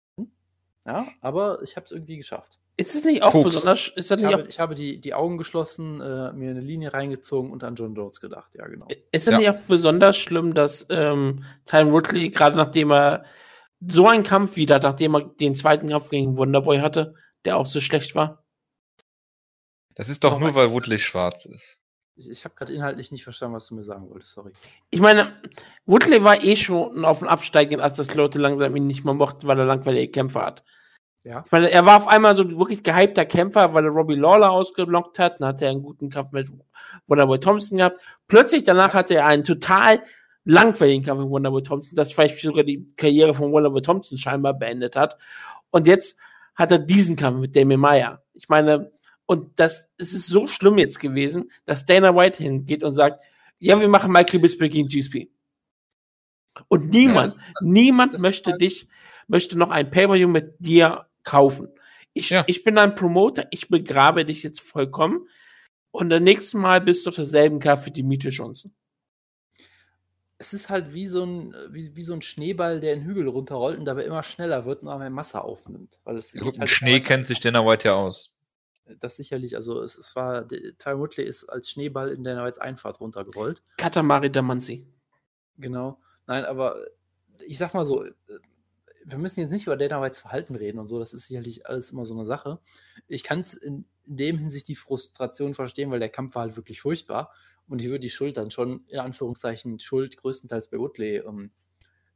Ja, 0.83 1.07
aber 1.21 1.61
ich 1.61 1.75
habe 1.75 1.85
es 1.85 1.91
irgendwie 1.91 2.17
geschafft. 2.17 2.57
Ist 2.75 2.95
es 2.95 3.03
nicht 3.03 3.21
auch 3.21 3.31
Koks. 3.33 3.43
besonders, 3.43 3.91
ist 3.95 4.09
das 4.09 4.17
Ich 4.19 4.25
nicht 4.25 4.33
habe, 4.33 4.43
auch, 4.43 4.47
ich 4.49 4.59
habe 4.59 4.73
die, 4.73 4.99
die 4.99 5.13
Augen 5.13 5.37
geschlossen, 5.37 6.01
äh, 6.01 6.33
mir 6.33 6.49
eine 6.49 6.59
Linie 6.61 6.91
reingezogen 6.91 7.51
und 7.51 7.63
an 7.63 7.75
John 7.75 7.93
Jones 7.93 8.19
gedacht. 8.19 8.55
Ja, 8.55 8.65
genau. 8.65 8.87
ist 9.11 9.27
das 9.27 9.33
Ja. 9.33 9.37
nicht 9.37 9.49
auch 9.51 9.59
besonders 9.67 10.17
schlimm, 10.17 10.55
dass 10.55 10.87
ähm, 10.89 11.43
Tyron 11.65 11.91
Woodley, 11.91 12.31
gerade 12.31 12.57
nachdem 12.57 12.91
er 12.91 13.25
so 13.87 14.07
einen 14.07 14.23
Kampf 14.23 14.55
wieder, 14.55 14.79
nachdem 14.79 15.15
er 15.15 15.21
den 15.39 15.53
zweiten 15.53 15.87
Kampf 15.89 16.09
gegen 16.09 16.35
Wonderboy 16.35 16.79
hatte, 16.79 17.13
der 17.45 17.57
auch 17.57 17.67
so 17.67 17.79
schlecht 17.79 18.15
war? 18.15 18.43
Das 19.93 20.09
ist 20.09 20.23
doch 20.23 20.37
Oh 20.37 20.39
nur, 20.39 20.55
weil 20.55 20.71
Woodley 20.71 20.97
schwarz 20.97 21.45
ist. 21.45 21.80
Ich, 22.21 22.29
ich 22.29 22.45
habe 22.45 22.55
gerade 22.55 22.73
inhaltlich 22.73 23.11
nicht 23.11 23.23
verstanden, 23.23 23.55
was 23.55 23.67
du 23.67 23.75
mir 23.75 23.83
sagen 23.83 24.09
wolltest. 24.09 24.33
Sorry. 24.33 24.51
Ich 24.91 25.01
meine, 25.01 25.35
Woodley 25.85 26.23
war 26.23 26.43
eh 26.43 26.55
schon 26.55 27.03
auf 27.03 27.19
dem 27.19 27.27
Absteigen, 27.27 27.81
als 27.81 27.97
das 27.97 28.13
Leute 28.13 28.39
langsam 28.39 28.75
ihn 28.75 28.87
nicht 28.87 29.03
mehr 29.03 29.13
mochten, 29.13 29.47
weil 29.47 29.57
er 29.57 29.65
langweilige 29.65 30.11
Kämpfer 30.11 30.45
hat. 30.45 30.63
Ja. 31.23 31.43
Ich 31.45 31.51
meine, 31.51 31.69
er 31.69 31.85
war 31.85 31.97
auf 31.97 32.07
einmal 32.07 32.35
so 32.35 32.43
ein 32.43 32.57
wirklich 32.57 32.83
gehypter 32.83 33.25
Kämpfer, 33.25 33.73
weil 33.73 33.85
er 33.85 33.91
Robbie 33.91 34.15
Lawler 34.15 34.51
ausgelockt 34.51 35.19
hat. 35.19 35.39
Dann 35.39 35.49
hat 35.49 35.61
er 35.61 35.69
einen 35.69 35.83
guten 35.83 36.09
Kampf 36.09 36.31
mit 36.31 36.49
Wonderboy 37.07 37.39
Thompson 37.39 37.77
gehabt. 37.77 37.99
Plötzlich 38.27 38.63
danach 38.63 38.93
hatte 38.93 39.15
er 39.15 39.25
einen 39.25 39.43
total 39.43 40.01
langweiligen 40.45 41.03
Kampf 41.03 41.21
mit 41.21 41.29
Wonderboy 41.29 41.63
Thompson, 41.63 41.95
das 41.95 42.13
vielleicht 42.13 42.39
sogar 42.39 42.63
die 42.63 42.91
Karriere 42.95 43.33
von 43.33 43.51
Wonderboy 43.51 43.81
Thompson 43.81 44.17
scheinbar 44.17 44.53
beendet 44.53 44.95
hat. 44.95 45.17
Und 45.69 45.87
jetzt 45.87 46.17
hat 46.55 46.71
er 46.71 46.79
diesen 46.79 47.15
Kampf 47.15 47.39
mit 47.39 47.55
Damien 47.55 47.79
Meyer. 47.79 48.23
Ich 48.33 48.49
meine, 48.49 48.91
und 49.31 49.57
das 49.59 49.87
es 49.97 50.13
ist 50.13 50.27
so 50.27 50.45
schlimm 50.45 50.77
jetzt 50.77 50.99
gewesen, 50.99 51.49
dass 51.65 51.85
Dana 51.85 52.13
White 52.13 52.43
hingeht 52.43 52.83
und 52.83 52.93
sagt, 52.93 53.23
ja, 53.59 53.79
wir 53.79 53.87
machen 53.87 54.11
Michael 54.11 54.41
Bisping 54.41 54.69
gegen 54.69 54.87
GSP. 54.89 55.31
Und 56.67 56.89
niemand, 56.89 57.37
niemand 57.61 58.13
das 58.13 58.17
ist 58.19 58.23
möchte 58.23 58.51
halt- 58.51 58.61
dich, 58.61 58.87
möchte 59.27 59.57
noch 59.57 59.69
ein 59.69 59.89
Pay-Per-View 59.89 60.27
mit 60.27 60.55
dir 60.59 61.05
kaufen. 61.23 61.69
Ich, 62.13 62.29
Ja. 62.29 62.43
ich 62.47 62.63
bin 62.65 62.77
ein 62.77 62.93
Promoter, 62.95 63.45
ich 63.51 63.69
begrabe 63.69 64.25
dich 64.25 64.43
jetzt 64.43 64.59
vollkommen. 64.59 65.27
Und 65.91 66.09
das 66.09 66.21
nächste 66.21 66.57
Mal 66.57 66.81
bist 66.81 67.05
du 67.05 67.09
auf 67.09 67.15
derselben 67.15 67.59
Karte 67.59 67.83
für 67.83 67.91
Dimitri 67.91 68.29
Johnson. 68.29 68.73
Es 70.39 70.53
ist 70.53 70.69
halt 70.69 70.93
wie 70.93 71.05
so, 71.05 71.23
ein, 71.23 71.53
wie, 71.69 71.95
wie 71.95 72.01
so 72.01 72.13
ein 72.13 72.21
Schneeball, 72.21 72.79
der 72.81 72.95
den 72.95 73.05
Hügel 73.05 73.27
runterrollt 73.29 73.77
und 73.79 73.85
dabei 73.85 74.03
immer 74.05 74.23
schneller 74.23 74.65
wird 74.65 74.81
und 74.81 74.87
immer 74.89 74.97
mehr 74.97 75.09
Masse 75.09 75.41
aufnimmt. 75.41 75.99
Weil 76.03 76.17
es 76.17 76.33
Gut, 76.33 76.41
geht 76.43 76.51
mit 76.53 76.59
halt 76.61 76.69
Schnee 76.69 76.99
kennt 76.99 77.25
sich 77.25 77.39
Dana 77.39 77.65
White 77.65 77.87
ja 77.87 77.93
aus. 77.95 78.35
Das 78.99 79.15
sicherlich, 79.17 79.55
also 79.55 79.81
es, 79.81 79.97
es 79.97 80.15
war, 80.15 80.43
der- 80.43 80.77
Ty 80.77 80.97
Woodley 80.97 81.23
ist 81.25 81.45
als 81.45 81.69
Schneeball 81.69 82.09
in 82.09 82.23
der 82.23 82.41
Einfahrt 82.61 82.99
runtergerollt. 82.99 83.63
Katamari 83.77 84.31
Damanzi. 84.31 84.87
Genau. 85.57 85.99
Nein, 86.27 86.45
aber 86.45 86.75
ich 87.45 87.57
sag 87.57 87.73
mal 87.73 87.85
so, 87.85 88.03
äh, 88.03 88.11
wir 89.05 89.17
müssen 89.17 89.39
jetzt 89.39 89.51
nicht 89.51 89.65
über 89.65 89.77
Dana 89.77 90.01
Whites 90.01 90.19
Verhalten 90.19 90.55
reden 90.55 90.77
und 90.79 90.87
so, 90.87 90.99
das 90.99 91.13
ist 91.13 91.27
sicherlich 91.27 91.65
alles 91.67 91.91
immer 91.91 92.05
so 92.05 92.13
eine 92.13 92.25
Sache. 92.25 92.59
Ich 93.07 93.23
kann 93.23 93.41
es 93.41 93.53
in, 93.55 93.85
in 94.05 94.17
dem 94.17 94.37
Hinsicht 94.37 94.67
die 94.67 94.75
Frustration 94.75 95.53
verstehen, 95.53 95.89
weil 95.91 95.99
der 95.99 96.09
Kampf 96.09 96.35
war 96.35 96.43
halt 96.43 96.55
wirklich 96.55 96.81
furchtbar 96.81 97.31
und 97.67 97.81
ich 97.81 97.87
würde 97.87 97.99
die 97.99 98.09
Schuld 98.09 98.37
dann 98.37 98.51
schon 98.51 98.85
in 98.87 98.99
Anführungszeichen 98.99 99.79
Schuld 99.79 100.17
größtenteils 100.17 100.69
bei 100.69 100.77
Woodley 100.77 101.17
ähm, 101.17 101.51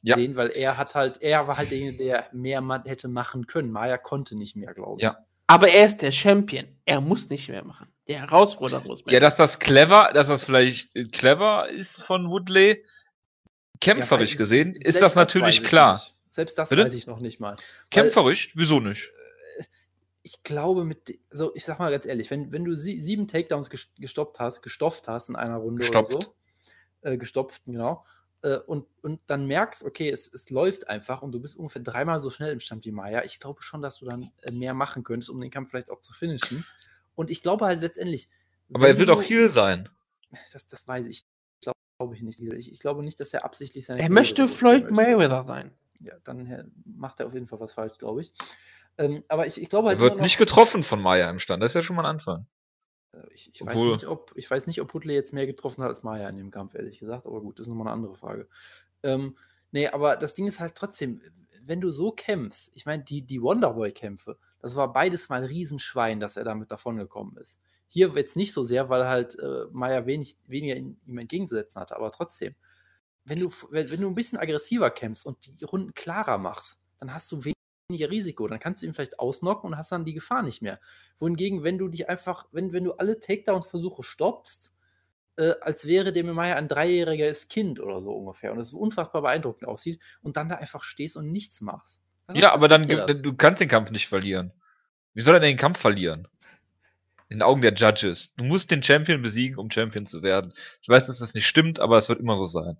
Ja. 0.03 0.15
sehen, 0.15 0.35
weil 0.35 0.49
er 0.51 0.77
hat 0.77 0.93
halt, 0.93 1.21
er 1.23 1.47
war 1.47 1.57
halt 1.57 1.71
derjenige, 1.71 1.97
der 1.97 2.27
mehr 2.33 2.61
hätte 2.85 3.07
machen 3.07 3.47
können. 3.47 3.71
Maya 3.71 3.97
konnte 3.97 4.35
nicht 4.35 4.55
mehr, 4.55 4.73
glaube 4.75 4.97
ich. 4.99 5.03
Ja. 5.03 5.24
Aber 5.47 5.69
er 5.69 5.85
ist 5.85 6.01
der 6.01 6.11
Champion. 6.11 6.65
Er 6.85 7.01
muss 7.01 7.29
nicht 7.29 7.49
mehr 7.49 7.63
machen. 7.63 7.87
Der 8.07 8.19
Herausforderer 8.21 8.83
muss 8.83 9.05
mehr 9.05 9.13
Ja, 9.13 9.19
dass 9.19 9.35
das 9.37 9.59
clever, 9.59 10.11
dass 10.13 10.27
das 10.27 10.43
vielleicht 10.43 10.95
äh, 10.95 11.05
clever 11.05 11.67
ist 11.69 12.01
von 12.03 12.29
Woodley, 12.29 12.83
kämpferisch 13.81 14.31
Ja, 14.33 14.39
weil 14.39 14.43
gesehen, 14.43 14.75
ist 14.75 15.01
das 15.01 15.15
natürlich 15.15 15.61
ich 15.61 15.67
klar. 15.67 15.95
nicht. 15.95 16.13
Selbst 16.29 16.57
das 16.57 16.69
Bitte? 16.69 16.83
weiß 16.85 16.93
ich 16.93 17.07
noch 17.07 17.19
nicht 17.19 17.39
mal. 17.39 17.55
Weil- 17.55 17.63
Kämpferisch, 17.89 18.51
wieso 18.55 18.79
nicht? 18.79 19.11
ich 20.27 20.41
glaube, 20.41 20.85
mit, 20.85 21.07
de- 21.07 21.19
so, 21.29 21.53
ich 21.53 21.63
sag 21.63 21.77
mal 21.77 21.91
ganz 21.91 22.07
ehrlich, 22.07 22.31
wenn, 22.31 22.51
wenn 22.51 22.65
du 22.65 22.75
sie, 22.75 22.99
sieben 22.99 23.27
Takedowns 23.27 23.69
ges- 23.69 23.89
gestoppt 23.99 24.39
hast, 24.39 24.63
gestopft 24.63 25.07
hast 25.07 25.29
in 25.29 25.35
einer 25.35 25.57
Runde 25.57 25.87
oder 25.87 26.01
Gestopft. 26.01 26.23
so, 27.03 27.09
äh, 27.09 27.17
gestopft, 27.17 27.61
genau, 27.67 28.03
äh, 28.41 28.57
und, 28.57 28.85
und 29.01 29.19
dann 29.27 29.45
merkst, 29.47 29.83
okay, 29.83 30.09
es, 30.09 30.31
es 30.31 30.49
läuft 30.49 30.87
einfach 30.89 31.21
und 31.21 31.31
du 31.31 31.39
bist 31.39 31.55
ungefähr 31.57 31.81
dreimal 31.81 32.21
so 32.21 32.29
schnell 32.29 32.51
im 32.51 32.59
Stand 32.59 32.85
wie 32.85 32.91
Maya, 32.91 33.23
ich 33.23 33.39
glaube 33.39 33.61
schon, 33.61 33.81
dass 33.81 33.97
du 33.99 34.05
dann 34.05 34.31
äh, 34.41 34.51
mehr 34.51 34.73
machen 34.73 35.03
könntest, 35.03 35.29
um 35.29 35.39
den 35.41 35.51
Kampf 35.51 35.69
vielleicht 35.69 35.89
auch 35.91 36.01
zu 36.01 36.13
finishen. 36.13 36.65
Und 37.15 37.29
ich 37.29 37.41
glaube 37.41 37.65
halt 37.65 37.81
letztendlich. 37.81 38.29
Aber 38.73 38.87
er 38.87 38.97
will 38.97 39.05
du- 39.05 39.13
doch 39.13 39.21
Heal 39.23 39.49
sein. 39.49 39.89
Das, 40.51 40.67
das 40.67 40.87
weiß 40.87 41.07
ich. 41.07 41.25
Glaube 41.61 41.77
glaub 41.97 42.13
ich 42.13 42.21
nicht. 42.21 42.39
Ich, 42.41 42.73
ich 42.73 42.79
glaube 42.79 43.03
nicht, 43.03 43.19
dass 43.19 43.33
er 43.33 43.45
absichtlich 43.45 43.85
seine 43.85 44.01
Er 44.01 44.09
möchte 44.09 44.47
Floyd 44.47 44.91
Mayweather 44.91 45.45
sein. 45.47 45.71
ja, 46.01 46.13
dann 46.23 46.45
äh, 46.47 46.65
macht 46.83 47.19
er 47.21 47.27
auf 47.27 47.33
jeden 47.33 47.47
Fall 47.47 47.59
was 47.59 47.73
falsch, 47.73 47.97
glaube 47.97 48.21
ich. 48.21 48.33
Ähm, 48.97 49.23
aber 49.29 49.45
ich, 49.47 49.61
ich 49.61 49.69
glaube 49.69 49.89
halt 49.89 49.97
Er 49.99 50.01
wird 50.01 50.15
noch- 50.17 50.23
nicht 50.23 50.37
getroffen 50.37 50.83
von 50.83 51.01
Maya 51.01 51.29
im 51.29 51.39
Stand. 51.39 51.63
Das 51.63 51.71
ist 51.71 51.75
ja 51.75 51.83
schon 51.83 51.95
mal 51.95 52.03
ein 52.03 52.11
Anfang. 52.15 52.47
Äh, 53.15 53.33
Ich, 53.33 53.49
ich, 53.53 53.65
weiß 53.65 53.75
nicht, 53.75 54.07
ob, 54.07 54.31
ich 54.35 54.49
weiß 54.49 54.67
nicht, 54.67 54.81
ob 54.81 54.93
Woodley 54.93 55.13
jetzt 55.13 55.33
mehr 55.33 55.47
getroffen 55.47 55.83
hat 55.83 55.89
als 55.89 56.03
Maya 56.03 56.27
in 56.29 56.37
dem 56.37 56.51
Kampf, 56.51 56.75
ehrlich 56.75 56.99
gesagt. 56.99 57.25
Aber 57.25 57.41
gut, 57.41 57.59
das 57.59 57.65
ist 57.65 57.69
nochmal 57.69 57.87
eine 57.87 57.93
andere 57.93 58.15
Frage. 58.15 58.47
Ähm, 59.03 59.37
nee, 59.71 59.87
aber 59.87 60.15
das 60.17 60.33
Ding 60.33 60.47
ist 60.47 60.59
halt 60.59 60.75
trotzdem, 60.75 61.21
wenn 61.61 61.81
du 61.81 61.91
so 61.91 62.11
kämpfst, 62.11 62.71
ich 62.75 62.85
meine, 62.85 63.03
die, 63.03 63.21
die 63.21 63.41
Wonderboy-Kämpfe, 63.41 64.37
das 64.61 64.75
war 64.75 64.91
beides 64.91 65.29
mal 65.29 65.41
ein 65.41 65.47
Riesenschwein, 65.47 66.19
dass 66.19 66.37
er 66.37 66.43
damit 66.43 66.71
davongekommen 66.71 67.37
ist. 67.37 67.59
Hier 67.87 68.11
jetzt 68.15 68.35
nicht 68.35 68.51
so 68.51 68.63
sehr, 68.63 68.89
weil 68.89 69.07
halt 69.07 69.37
äh, 69.39 69.65
Maya 69.71 70.05
wenig, 70.05 70.37
weniger 70.47 70.75
in, 70.75 70.97
ihm 71.05 71.17
entgegenzusetzen 71.17 71.81
hatte, 71.81 71.95
aber 71.95 72.11
trotzdem, 72.11 72.55
wenn 73.23 73.39
du, 73.39 73.49
wenn, 73.71 73.91
wenn 73.91 74.01
du 74.01 74.07
ein 74.07 74.15
bisschen 74.15 74.37
aggressiver 74.37 74.91
kämpfst 74.91 75.25
und 75.25 75.59
die 75.59 75.65
Runden 75.65 75.93
klarer 75.93 76.37
machst, 76.37 76.79
dann 76.99 77.13
hast 77.13 77.31
du 77.31 77.43
weniger 77.89 78.09
Risiko. 78.09 78.47
Dann 78.47 78.59
kannst 78.59 78.81
du 78.81 78.85
ihn 78.85 78.93
vielleicht 78.93 79.19
ausnocken 79.19 79.67
und 79.67 79.77
hast 79.77 79.91
dann 79.91 80.05
die 80.05 80.13
Gefahr 80.13 80.41
nicht 80.41 80.61
mehr. 80.61 80.79
Wohingegen, 81.19 81.63
wenn 81.63 81.77
du 81.77 81.87
dich 81.87 82.09
einfach, 82.09 82.47
wenn, 82.51 82.73
wenn 82.73 82.83
du 82.83 82.93
alle 82.93 83.19
Takedown-Versuche 83.19 84.03
stoppst, 84.03 84.73
äh, 85.37 85.53
als 85.61 85.85
wäre 85.85 86.11
dem 86.13 86.27
Maya 86.31 86.55
ein 86.55 86.67
dreijähriges 86.67 87.47
Kind 87.47 87.79
oder 87.79 88.01
so 88.01 88.11
ungefähr 88.11 88.51
und 88.53 88.59
es 88.59 88.73
unfassbar 88.73 89.21
beeindruckend 89.21 89.67
aussieht 89.67 89.99
und 90.21 90.37
dann 90.37 90.49
da 90.49 90.55
einfach 90.55 90.81
stehst 90.83 91.17
und 91.17 91.31
nichts 91.31 91.61
machst. 91.61 92.03
Was- 92.27 92.37
Ja, 92.37 92.53
aber 92.53 92.67
dann, 92.67 92.87
das? 92.87 93.21
du 93.21 93.33
kannst 93.35 93.61
den 93.61 93.69
Kampf 93.69 93.91
nicht 93.91 94.07
verlieren. 94.07 94.51
Wie 95.13 95.21
soll 95.21 95.35
er 95.35 95.39
denn 95.39 95.51
den 95.51 95.57
Kampf 95.57 95.79
verlieren? 95.79 96.27
In 97.29 97.37
den 97.39 97.41
Augen 97.43 97.61
der 97.61 97.73
Judges. 97.73 98.33
Du 98.37 98.43
musst 98.45 98.69
den 98.71 98.83
Champion 98.83 99.21
besiegen, 99.21 99.57
um 99.57 99.69
Champion 99.71 100.05
zu 100.05 100.21
werden. 100.21 100.53
Ich 100.81 100.87
weiß, 100.89 101.07
dass 101.07 101.19
das 101.19 101.33
nicht 101.33 101.47
stimmt, 101.47 101.79
aber 101.79 101.97
es 101.97 102.07
wird 102.07 102.19
immer 102.19 102.35
so 102.35 102.45
sein. 102.45 102.77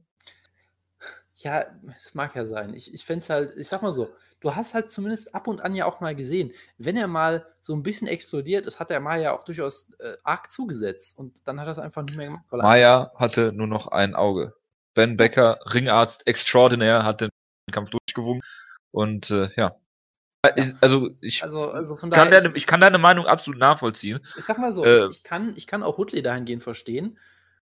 Ja, 1.46 1.64
es 1.96 2.16
mag 2.16 2.34
ja 2.36 2.48
sein. 2.48 2.74
Ich, 2.74 2.92
ich 2.92 3.06
fände 3.06 3.24
es 3.24 3.30
halt, 3.30 3.56
ich 3.56 3.68
sag 3.68 3.84
mal 3.84 3.92
so, 3.94 4.10
du 4.40 4.56
hast 4.56 4.74
halt 4.74 4.90
zumindest 4.90 5.36
ab 5.36 5.48
und 5.48 5.62
an 5.62 5.76
ja 5.76 5.86
auch 5.86 6.00
mal 6.00 6.16
gesehen, 6.16 6.52
wenn 6.80 6.98
er 6.98 7.06
mal 7.06 7.46
so 7.60 7.76
ein 7.76 7.84
bisschen 7.84 8.08
explodiert 8.08 8.66
ist, 8.66 8.80
hat 8.80 8.90
er 8.90 9.00
mal 9.00 9.22
ja 9.22 9.32
auch 9.32 9.44
durchaus 9.46 9.92
äh, 10.00 10.18
arg 10.24 10.50
zugesetzt 10.52 11.20
und 11.20 11.48
dann 11.48 11.60
hat 11.60 11.68
er 11.68 11.72
es 11.74 11.78
einfach 11.78 12.02
nicht 12.02 12.18
mehr 12.18 12.26
gemacht. 12.26 12.46
Maya 12.52 13.12
hatte 13.16 13.54
nur 13.54 13.68
noch 13.68 13.90
ein 13.90 14.16
Auge. 14.16 14.56
Ben 14.96 15.18
Becker, 15.18 15.60
Ringarzt 15.72 16.26
extraordinär, 16.26 17.04
hat 17.06 17.22
den 17.22 17.30
Kampf 17.72 17.92
durchgewungen. 17.92 18.42
Und 18.92 19.30
äh, 19.30 19.50
ja. 19.56 19.76
Ist- 20.56 20.78
Also 20.82 21.12
ich, 21.22 21.44
also, 21.44 21.70
also 21.70 21.96
kann 21.96 22.10
daher, 22.10 22.42
deine, 22.42 22.56
ich 22.56 22.66
kann 22.66 22.82
deine 22.82 22.98
Meinung 22.98 23.28
absolut 23.28 23.60
nachvollziehen. 23.60 24.20
Ich 24.36 24.46
sag 24.46 24.58
mal 24.58 24.74
so, 24.74 24.84
Äh, 24.84 25.06
ich, 25.06 25.18
ich, 25.18 25.24
kann, 25.24 25.54
ich 25.56 25.68
kann 25.68 25.84
auch 25.84 26.00
Woodley 26.00 26.24
dahingehend 26.24 26.64
verstehen, 26.64 27.20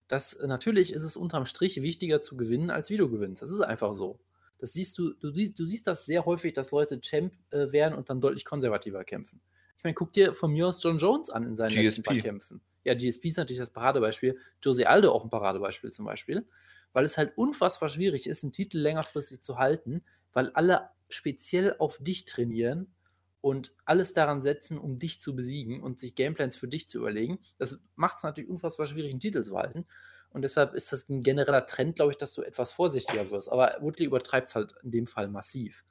dass 0.09 0.33
äh, 0.33 0.47
natürlich 0.47 0.91
ist 0.91 1.03
es 1.03 1.15
unterm 1.15 1.45
Strich 1.45 1.81
wichtiger 1.81 2.21
zu 2.21 2.35
gewinnen, 2.35 2.69
als 2.69 2.89
wie 2.89 2.97
du 2.97 3.09
gewinnst. 3.09 3.41
Das 3.41 3.51
ist 3.51 3.61
einfach 3.61 3.93
so. 3.93 4.19
Das 4.57 4.73
siehst 4.73 4.97
du, 4.97 5.13
du 5.13 5.31
siehst, 5.31 5.57
du 5.57 5.65
siehst 5.65 5.87
das 5.87 6.05
sehr 6.05 6.25
häufig, 6.25 6.53
dass 6.53 6.71
Leute 6.71 6.99
Champ 6.99 7.33
äh, 7.51 7.71
werden 7.71 7.93
und 7.95 8.09
dann 8.09 8.19
deutlich 8.19 8.43
konservativer 8.43 9.05
kämpfen. 9.05 9.39
Ich 9.77 9.83
meine, 9.85 9.93
guck 9.93 10.11
dir 10.11 10.33
von 10.33 10.51
mir 10.51 10.67
aus 10.67 10.83
John 10.83 10.97
Jones 10.97 11.29
an 11.29 11.43
in 11.43 11.55
seinen 11.55 11.71
letzten 11.71 12.01
GSP. 12.01 12.13
paar 12.13 12.17
Kämpfen. 12.17 12.61
Ja, 12.83 12.95
GSP 12.95 13.27
ist 13.27 13.37
natürlich 13.37 13.59
das 13.59 13.69
Paradebeispiel. 13.69 14.37
Jose 14.61 14.89
Aldo 14.89 15.11
auch 15.11 15.23
ein 15.23 15.29
Paradebeispiel 15.29 15.91
zum 15.91 16.05
Beispiel. 16.05 16.45
Weil 16.91 17.05
es 17.05 17.17
halt 17.17 17.37
unfassbar 17.37 17.87
schwierig 17.87 18.27
ist, 18.27 18.43
einen 18.43 18.51
Titel 18.51 18.79
längerfristig 18.79 19.41
zu 19.41 19.57
halten, 19.57 20.03
weil 20.33 20.49
alle 20.49 20.89
speziell 21.07 21.75
auf 21.77 21.99
dich 21.99 22.25
trainieren 22.25 22.93
und 23.41 23.75
alles 23.85 24.13
daran 24.13 24.41
setzen, 24.41 24.77
um 24.77 24.99
dich 24.99 25.21
zu 25.21 25.35
besiegen 25.35 25.81
und 25.81 25.99
sich 25.99 26.15
Gameplans 26.15 26.55
für 26.55 26.67
dich 26.67 26.89
zu 26.89 26.99
überlegen. 26.99 27.39
Das 27.57 27.79
macht 27.95 28.17
es 28.17 28.23
natürlich 28.23 28.49
unfassbar 28.49 28.87
schwierig, 28.87 29.11
einen 29.11 29.19
Titel 29.19 29.41
zu 29.43 29.57
halten. 29.57 29.85
Und 30.31 30.43
deshalb 30.43 30.73
ist 30.73 30.91
das 30.91 31.09
ein 31.09 31.21
genereller 31.21 31.65
Trend, 31.65 31.95
glaube 31.95 32.11
ich, 32.11 32.17
dass 32.17 32.33
du 32.33 32.43
etwas 32.43 32.71
vorsichtiger 32.71 33.31
wirst. 33.31 33.51
Aber 33.51 33.77
Woodley 33.79 34.05
übertreibt 34.05 34.49
es 34.49 34.55
halt 34.55 34.75
in 34.83 34.91
dem 34.91 35.07
Fall 35.07 35.27
massiv. 35.27 35.85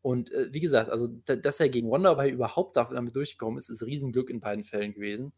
Und 0.00 0.32
äh, 0.32 0.48
wie 0.52 0.60
gesagt, 0.60 0.90
also 0.90 1.06
dass 1.06 1.60
er 1.60 1.68
gegen 1.68 1.90
Wonderboy 1.90 2.30
überhaupt 2.30 2.76
damit 2.76 3.14
durchgekommen 3.14 3.58
ist, 3.58 3.68
ist 3.68 3.82
Riesenglück 3.82 4.30
in 4.30 4.40
beiden 4.40 4.64
Fällen 4.64 4.94
gewesen. 4.94 5.32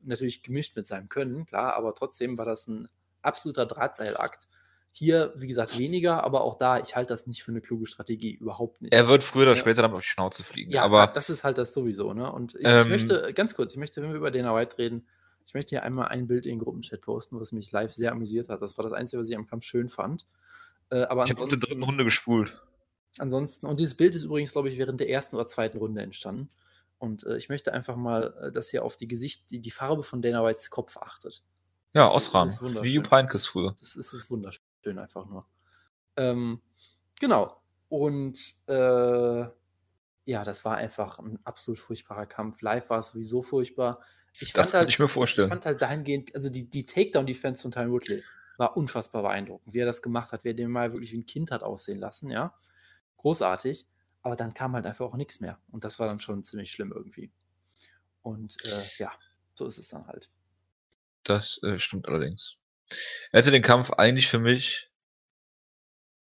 Natürlich 0.00 0.42
gemischt 0.42 0.76
mit 0.76 0.86
seinem 0.86 1.08
Können, 1.08 1.46
klar, 1.46 1.74
aber 1.74 1.94
trotzdem 1.94 2.36
war 2.38 2.46
das 2.46 2.66
ein 2.66 2.88
absoluter 3.22 3.66
Drahtseilakt. 3.66 4.48
Hier, 4.92 5.32
wie 5.36 5.46
gesagt, 5.46 5.78
weniger, 5.78 6.24
aber 6.24 6.42
auch 6.42 6.56
da, 6.56 6.78
ich 6.78 6.96
halte 6.96 7.14
das 7.14 7.26
nicht 7.26 7.44
für 7.44 7.52
eine 7.52 7.60
kluge 7.60 7.86
Strategie, 7.86 8.34
überhaupt 8.34 8.82
nicht. 8.82 8.92
Er 8.92 9.06
wird 9.06 9.22
früher 9.22 9.42
oder 9.42 9.52
ja. 9.52 9.56
später 9.56 9.82
dann 9.82 9.92
auf 9.92 10.00
die 10.00 10.08
Schnauze 10.08 10.42
fliegen. 10.42 10.70
Ja, 10.72 10.82
aber 10.82 11.06
das 11.06 11.30
ist 11.30 11.44
halt 11.44 11.58
das 11.58 11.72
sowieso, 11.72 12.12
ne? 12.12 12.30
Und 12.30 12.56
ich, 12.56 12.62
ähm, 12.64 12.82
ich 12.82 12.88
möchte, 12.88 13.32
ganz 13.32 13.54
kurz, 13.54 13.72
ich 13.72 13.78
möchte, 13.78 14.02
wenn 14.02 14.10
wir 14.10 14.16
über 14.16 14.32
Dana 14.32 14.54
White 14.54 14.78
reden, 14.78 15.06
ich 15.46 15.54
möchte 15.54 15.70
hier 15.70 15.84
einmal 15.84 16.08
ein 16.08 16.26
Bild 16.26 16.44
in 16.44 16.52
den 16.52 16.58
Gruppenchat 16.58 17.00
posten, 17.00 17.40
was 17.40 17.52
mich 17.52 17.70
live 17.70 17.94
sehr 17.94 18.12
amüsiert 18.12 18.48
hat. 18.48 18.62
Das 18.62 18.78
war 18.78 18.84
das 18.84 18.92
Einzige, 18.92 19.20
was 19.20 19.28
ich 19.28 19.36
am 19.36 19.46
Kampf 19.46 19.64
schön 19.64 19.88
fand. 19.88 20.26
Äh, 20.90 21.02
aber 21.02 21.24
ich 21.24 21.30
habe 21.30 21.42
in 21.42 21.48
der 21.48 21.58
dritten 21.58 21.82
Runde 21.82 22.04
gespult. 22.04 22.60
Ansonsten, 23.18 23.66
und 23.66 23.78
dieses 23.80 23.96
Bild 23.96 24.14
ist 24.14 24.24
übrigens, 24.24 24.52
glaube 24.52 24.68
ich, 24.68 24.78
während 24.78 25.00
der 25.00 25.08
ersten 25.08 25.36
oder 25.36 25.46
zweiten 25.46 25.78
Runde 25.78 26.02
entstanden. 26.02 26.48
Und 26.98 27.24
äh, 27.24 27.36
ich 27.36 27.48
möchte 27.48 27.72
einfach 27.72 27.96
mal, 27.96 28.34
äh, 28.42 28.52
dass 28.52 28.72
ihr 28.72 28.84
auf 28.84 28.96
die 28.96 29.08
Gesicht, 29.08 29.50
die, 29.50 29.60
die 29.60 29.70
Farbe 29.70 30.02
von 30.02 30.20
Dana 30.20 30.44
Whites 30.44 30.70
Kopf 30.70 30.96
achtet. 30.96 31.42
Das 31.92 32.06
ja, 32.06 32.12
Osram. 32.12 32.48
Wie 32.82 32.92
Jupp 32.92 33.10
Heynckes 33.10 33.46
früher. 33.46 33.72
Das 33.72 33.96
ist, 33.96 33.96
das 33.96 34.12
ist 34.12 34.30
wunderschön 34.30 34.69
einfach 34.86 35.26
nur. 35.26 35.46
Ähm, 36.16 36.60
genau. 37.18 37.62
Und 37.88 38.38
äh, 38.66 39.44
ja, 40.24 40.44
das 40.44 40.64
war 40.64 40.76
einfach 40.76 41.18
ein 41.18 41.38
absolut 41.44 41.78
furchtbarer 41.78 42.26
Kampf. 42.26 42.62
Live 42.62 42.90
war 42.90 43.00
es 43.00 43.08
sowieso 43.08 43.42
furchtbar. 43.42 44.00
Ich 44.32 44.52
das 44.52 44.72
kann 44.72 44.80
halt, 44.80 44.90
ich 44.90 44.98
mir 44.98 45.08
vorstellen. 45.08 45.48
Ich 45.48 45.52
fand 45.52 45.66
halt 45.66 45.82
dahingehend, 45.82 46.34
also 46.34 46.50
die, 46.50 46.68
die 46.68 46.86
Takedown-Defense 46.86 47.62
von 47.62 47.72
Tyron 47.72 47.90
Woodley 47.90 48.22
war 48.58 48.76
unfassbar 48.76 49.22
beeindruckend, 49.22 49.74
wie 49.74 49.80
er 49.80 49.86
das 49.86 50.02
gemacht 50.02 50.32
hat, 50.32 50.44
wie 50.44 50.50
er 50.50 50.54
den 50.54 50.70
mal 50.70 50.92
wirklich 50.92 51.12
wie 51.12 51.18
ein 51.18 51.26
Kind 51.26 51.50
hat 51.50 51.62
aussehen 51.62 51.98
lassen, 51.98 52.30
ja. 52.30 52.54
Großartig. 53.16 53.86
Aber 54.22 54.36
dann 54.36 54.54
kam 54.54 54.74
halt 54.74 54.86
einfach 54.86 55.06
auch 55.06 55.16
nichts 55.16 55.40
mehr. 55.40 55.58
Und 55.70 55.82
das 55.82 55.98
war 55.98 56.08
dann 56.08 56.20
schon 56.20 56.44
ziemlich 56.44 56.70
schlimm 56.70 56.92
irgendwie. 56.92 57.32
Und 58.22 58.56
äh, 58.64 58.82
ja, 58.98 59.10
so 59.54 59.66
ist 59.66 59.78
es 59.78 59.88
dann 59.88 60.06
halt. 60.06 60.30
Das 61.24 61.60
äh, 61.62 61.78
stimmt 61.78 62.06
allerdings. 62.06 62.56
Er 63.32 63.40
hätte 63.40 63.50
den 63.50 63.62
Kampf 63.62 63.90
eigentlich 63.90 64.28
für 64.28 64.38
mich 64.38 64.90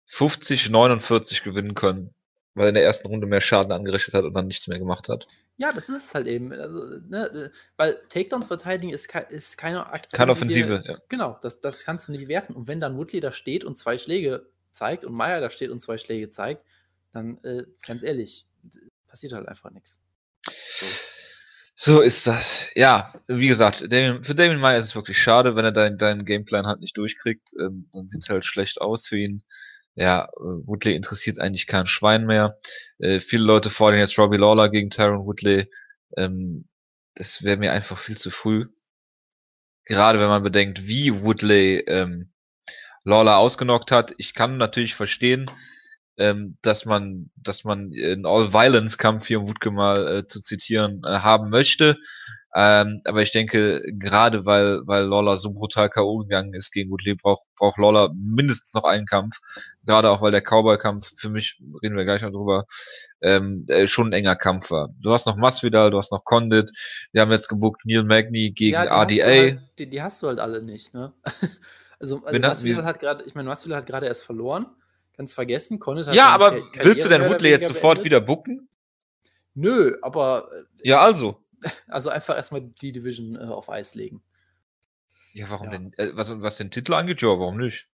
50, 0.08 0.70
49 0.70 1.44
gewinnen 1.44 1.76
können, 1.76 2.14
weil 2.54 2.66
er 2.66 2.70
in 2.70 2.76
der 2.76 2.84
ersten 2.84 3.08
Runde 3.08 3.28
mehr 3.28 3.42
Schaden 3.42 3.72
angerichtet 3.72 4.14
hat 4.14 4.24
und 4.24 4.34
dann 4.34 4.48
nichts 4.48 4.68
mehr 4.68 4.80
gemacht 4.80 5.10
hat. 5.10 5.28
Ja, 5.58 5.72
das 5.72 5.90
ist 5.90 6.06
es 6.06 6.14
halt 6.14 6.28
eben. 6.28 6.54
Also, 6.54 7.00
ne, 7.08 7.52
weil 7.78 8.00
Takedowns 8.10 8.48
verteidigen 8.48 8.94
ist, 8.94 9.08
ke 9.08 9.26
ist 9.30 9.58
keine 9.58 9.88
Aktion. 9.88 10.18
Keine 10.18 10.32
Offensive, 10.32 10.82
dir, 10.82 10.92
ja. 10.92 10.98
Genau, 11.10 11.38
das, 11.42 11.62
das 11.62 11.84
kannst 11.84 12.08
du 12.08 12.12
nicht 12.12 12.28
werten. 12.28 12.54
Und 12.54 12.68
wenn 12.68 12.80
dann 12.80 12.96
Woodley 12.96 13.20
da 13.20 13.32
steht 13.32 13.64
und 13.64 13.78
zwei 13.78 13.98
Schläge 13.98 14.46
zeigt 14.72 15.04
und 15.04 15.14
Meyer 15.14 15.42
da 15.42 15.50
steht 15.50 15.72
und 15.72 15.82
zwei 15.82 15.98
Schläge 15.98 16.30
zeigt, 16.30 16.64
dann 17.12 17.44
äh, 17.44 17.64
ganz 17.86 18.04
ehrlich, 18.04 18.46
passiert 19.08 19.34
halt 19.34 19.48
einfach 19.48 19.72
nichts. 19.72 20.06
So. 20.46 20.86
So. 21.78 22.02
ist 22.02 22.28
das. 22.28 22.72
Ja, 22.76 23.14
wie 23.28 23.48
gesagt, 23.48 23.78
für 23.78 24.36
Damien 24.36 24.60
Meyer 24.60 24.78
ist 24.78 24.86
es 24.86 24.96
wirklich 24.96 25.22
schade, 25.22 25.56
wenn 25.56 25.66
er 25.66 25.72
deinen 25.72 25.98
dein 25.98 26.26
Gameplan 26.26 26.68
halt 26.68 26.80
nicht 26.80 26.98
durchkriegt. 26.98 27.52
Ähm, 27.60 27.90
dann 27.92 28.08
sieht 28.08 28.24
es 28.24 28.30
halt 28.30 28.46
schlecht 28.46 28.82
aus 28.82 29.08
für 29.08 29.18
ihn 29.18 29.44
ja, 29.98 30.26
äh, 30.26 30.68
Woodley 30.68 30.96
interessiert 30.96 31.40
eigentlich 31.40 31.66
kein 31.66 31.88
Schwein 31.88 32.26
mehr. 32.26 32.60
Äh, 33.00 33.20
viele 33.20 33.44
Leute 33.44 33.72
fordern 33.72 34.00
jetzt 34.00 34.18
Robbie 34.20 34.38
Lawler 34.38 34.70
gegen 34.70 34.92
Tyron 34.92 35.26
Woodley. 35.26 35.70
Ähm, 36.16 36.68
das 37.16 37.44
wäre 37.44 37.58
mir 37.58 37.74
einfach 37.74 37.98
viel 37.98 38.16
zu 38.16 38.30
früh. 38.30 38.68
Gerade 39.86 40.20
wenn 40.20 40.28
man 40.28 40.44
bedenkt, 40.44 40.86
wie 40.88 41.24
Woodley 41.24 41.80
ähm, 41.88 42.32
Lawler 43.06 43.38
ausgenockt 43.38 43.92
hat. 43.92 44.14
Ich 44.18 44.36
kann 44.36 44.58
natürlich 44.58 44.94
verstehen, 44.94 45.50
ähm, 46.18 46.58
dass 46.62 46.86
man, 46.86 47.30
dass 47.36 47.64
man 47.64 47.92
einen 47.94 48.26
All-Violence-Kampf 48.26 49.28
hier, 49.28 49.40
um 49.40 49.48
Wutke 49.48 49.72
mal 49.72 50.18
äh, 50.18 50.26
zu 50.26 50.42
zitieren, 50.42 51.02
äh, 51.06 51.20
haben 51.20 51.50
möchte. 51.50 51.98
Ähm, 52.56 53.02
aber 53.06 53.22
ich 53.22 53.32
denke, 53.32 53.84
gerade 54.00 54.48
weil, 54.48 54.82
weil 54.86 55.04
Lawler 55.06 55.38
so 55.38 55.52
brutal 55.52 55.90
K.O. 55.90 56.20
gegangen 56.20 56.56
ist 56.56 56.72
gegen 56.72 56.90
Woodley, 56.90 57.14
braucht, 57.14 57.46
braucht 57.56 57.78
Lawler 57.78 58.12
mindestens 58.16 58.74
noch 58.74 58.84
einen 58.84 59.06
Kampf. 59.06 59.36
Gerade 59.86 60.10
auch, 60.10 60.24
weil 60.24 60.32
der 60.32 60.42
Cowboy-Kampf, 60.42 61.12
für 61.16 61.30
mich, 61.30 61.62
reden 61.84 61.96
wir 61.96 62.06
gleich 62.06 62.24
noch 62.24 62.32
drüber, 62.32 62.66
ähm, 63.22 63.66
äh, 63.68 63.86
schon 63.86 64.08
ein 64.08 64.14
enger 64.14 64.36
Kampf 64.36 64.72
war. 64.72 64.90
Du 65.00 65.12
hast 65.12 65.28
noch 65.28 65.36
Masvidal, 65.36 65.92
du 65.92 66.00
hast 66.00 66.12
noch 66.12 66.24
Condit, 66.24 66.72
wir 67.12 67.22
haben 67.22 67.32
jetzt 67.32 67.48
gebuckt 67.48 67.82
Neil 67.86 68.04
Magny 68.04 68.52
gegen 68.52 68.74
ja, 68.74 69.04
RDA. 69.04 69.24
Halt, 69.24 69.60
die, 69.78 69.88
die, 69.88 70.02
hast 70.02 70.24
du 70.24 70.28
halt 70.28 70.40
alle 70.40 70.64
nicht, 70.64 70.96
ne? 70.96 71.14
also, 72.00 72.24
also 72.24 72.40
Masvidal 72.40 72.86
hat 72.86 73.00
gerade, 73.00 73.24
ich 73.26 73.36
meine, 73.36 73.50
Masvidal 73.50 73.80
hat 73.80 73.86
gerade 73.86 74.08
erst 74.08 74.24
verloren. 74.24 74.66
Ganz 75.18 75.34
vergessen, 75.34 75.80
Condit 75.80 76.08
hat 76.08 76.16
Ja, 76.16 76.30
aber 76.30 76.62
willst 76.74 77.04
du 77.04 77.10
denn 77.10 77.24
Woodley 77.28 77.50
jetzt 77.50 77.68
sofort 77.68 77.96
beendet? 77.96 78.06
wieder 78.06 78.22
bucken? 78.22 78.70
Nö, 79.56 79.98
aber. 80.02 80.50
Äh, 80.54 80.90
ja, 80.90 81.02
also. 81.02 81.44
Also 81.88 82.12
einfach 82.12 82.36
erstmal 82.36 82.62
die 82.62 82.92
Division 82.92 83.36
äh, 83.36 83.46
auf 83.46 83.68
Eis 83.72 83.96
legen. 83.96 84.22
Ja, 85.34 85.50
warum 85.50 85.72
ja. 85.72 85.72
denn? 85.72 85.94
Äh, 85.98 86.12
was, 86.14 86.30
was 86.40 86.58
den 86.58 86.70
Titel 86.70 86.94
angeht, 86.94 87.20
ja, 87.22 87.30
warum 87.30 87.58
nicht? 87.58 87.88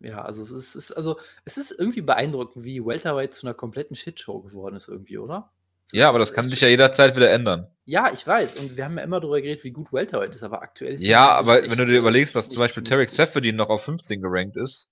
Ja, 0.00 0.22
also 0.22 0.42
es 0.42 0.50
ist, 0.50 0.74
ist, 0.74 0.92
also 0.92 1.18
es 1.44 1.58
ist 1.58 1.72
irgendwie 1.72 2.00
beeindruckend, 2.00 2.64
wie 2.64 2.84
Welterweight 2.84 3.34
zu 3.34 3.46
einer 3.46 3.52
kompletten 3.52 3.96
Shitshow 3.96 4.40
geworden 4.40 4.76
ist, 4.76 4.88
irgendwie, 4.88 5.18
oder? 5.18 5.52
Das 5.90 5.98
ja, 5.98 6.08
aber 6.08 6.18
das 6.18 6.32
kann 6.32 6.48
sich 6.48 6.60
ja 6.60 6.68
jederzeit 6.68 7.16
wieder 7.16 7.30
ändern. 7.30 7.66
Ja, 7.84 8.12
ich 8.12 8.26
weiß. 8.26 8.56
Und 8.56 8.76
wir 8.76 8.84
haben 8.84 8.96
ja 8.96 9.04
immer 9.04 9.20
darüber 9.20 9.40
geredet, 9.40 9.64
wie 9.64 9.70
gut 9.70 9.92
Welterweight 9.92 10.34
ist, 10.34 10.42
aber 10.42 10.62
aktuell 10.62 10.94
ist 10.94 11.00
Ja, 11.02 11.28
aber 11.30 11.62
wenn 11.62 11.78
du 11.78 11.86
dir 11.86 11.98
überlegst, 11.98 12.36
dass 12.36 12.48
zum 12.48 12.58
Beispiel 12.58 12.82
Tarek 12.82 13.08
Seferdin 13.08 13.56
noch 13.56 13.70
auf 13.70 13.84
15 13.84 14.20
gerankt 14.20 14.56
ist, 14.56 14.90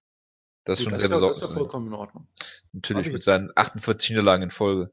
das 0.66 0.79
ist 0.79 0.85
schon 0.85 0.90
das 0.90 1.00
sehr 1.00 1.09
besorgnisrechend. 1.09 1.42
Das 1.42 1.48
ist 1.50 1.55
ja 1.55 1.61
vollkommen 1.61 1.87
in 1.87 1.94
Ordnung. 1.94 2.26
Natürlich, 2.72 3.11
mit 3.11 3.22
seinen 3.22 3.50
48 3.55 4.11
Niederlagen 4.11 4.42
in 4.42 4.50
Folge 4.50 4.90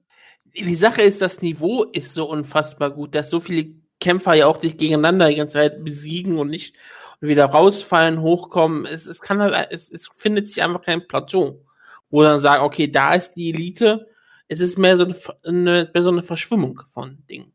die 0.55 0.75
Sache 0.75 1.01
ist, 1.01 1.21
das 1.21 1.41
Niveau 1.41 1.83
ist 1.83 2.13
so 2.13 2.29
unfassbar 2.29 2.91
gut, 2.91 3.15
dass 3.15 3.29
so 3.29 3.39
viele 3.39 3.73
Kämpfer 3.99 4.33
ja 4.33 4.47
auch 4.47 4.59
sich 4.59 4.77
gegeneinander 4.77 5.29
die 5.29 5.35
ganze 5.35 5.53
Zeit 5.53 5.83
besiegen 5.83 6.37
und 6.37 6.49
nicht 6.49 6.75
und 7.21 7.27
wieder 7.29 7.45
rausfallen, 7.45 8.21
hochkommen. 8.21 8.85
Es, 8.85 9.05
es 9.05 9.21
kann 9.21 9.39
halt, 9.39 9.67
es, 9.71 9.89
es 9.91 10.09
findet 10.15 10.47
sich 10.47 10.61
einfach 10.61 10.81
kein 10.81 11.07
Plateau, 11.07 11.65
wo 12.09 12.21
dann 12.21 12.39
sagen, 12.39 12.63
okay, 12.63 12.87
da 12.87 13.13
ist 13.15 13.33
die 13.33 13.49
Elite. 13.49 14.07
Es 14.47 14.59
ist 14.59 14.77
mehr 14.77 14.97
so 14.97 15.05
eine, 15.05 15.15
eine, 15.43 15.91
mehr 15.93 16.03
so 16.03 16.11
eine 16.11 16.21
Verschwimmung 16.21 16.81
von 16.91 17.23
Dingen. 17.29 17.53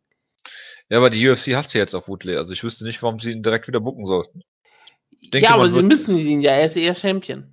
Ja, 0.88 0.96
aber 0.96 1.10
die 1.10 1.28
UFC 1.28 1.48
hasst 1.54 1.74
ja 1.74 1.80
jetzt 1.80 1.94
auf 1.94 2.08
Woodley. 2.08 2.36
Also 2.36 2.54
ich 2.54 2.64
wüsste 2.64 2.84
nicht, 2.84 3.02
warum 3.02 3.20
sie 3.20 3.32
ihn 3.32 3.42
direkt 3.42 3.68
wieder 3.68 3.80
bucken 3.80 4.06
sollten. 4.06 4.42
Denke, 5.32 5.46
ja, 5.46 5.54
aber 5.54 5.70
sie 5.70 5.82
müssen 5.82 6.16
ihn 6.16 6.40
ja, 6.40 6.52
er 6.52 6.66
ist 6.66 6.76
eher 6.76 6.94
Champion. 6.94 7.52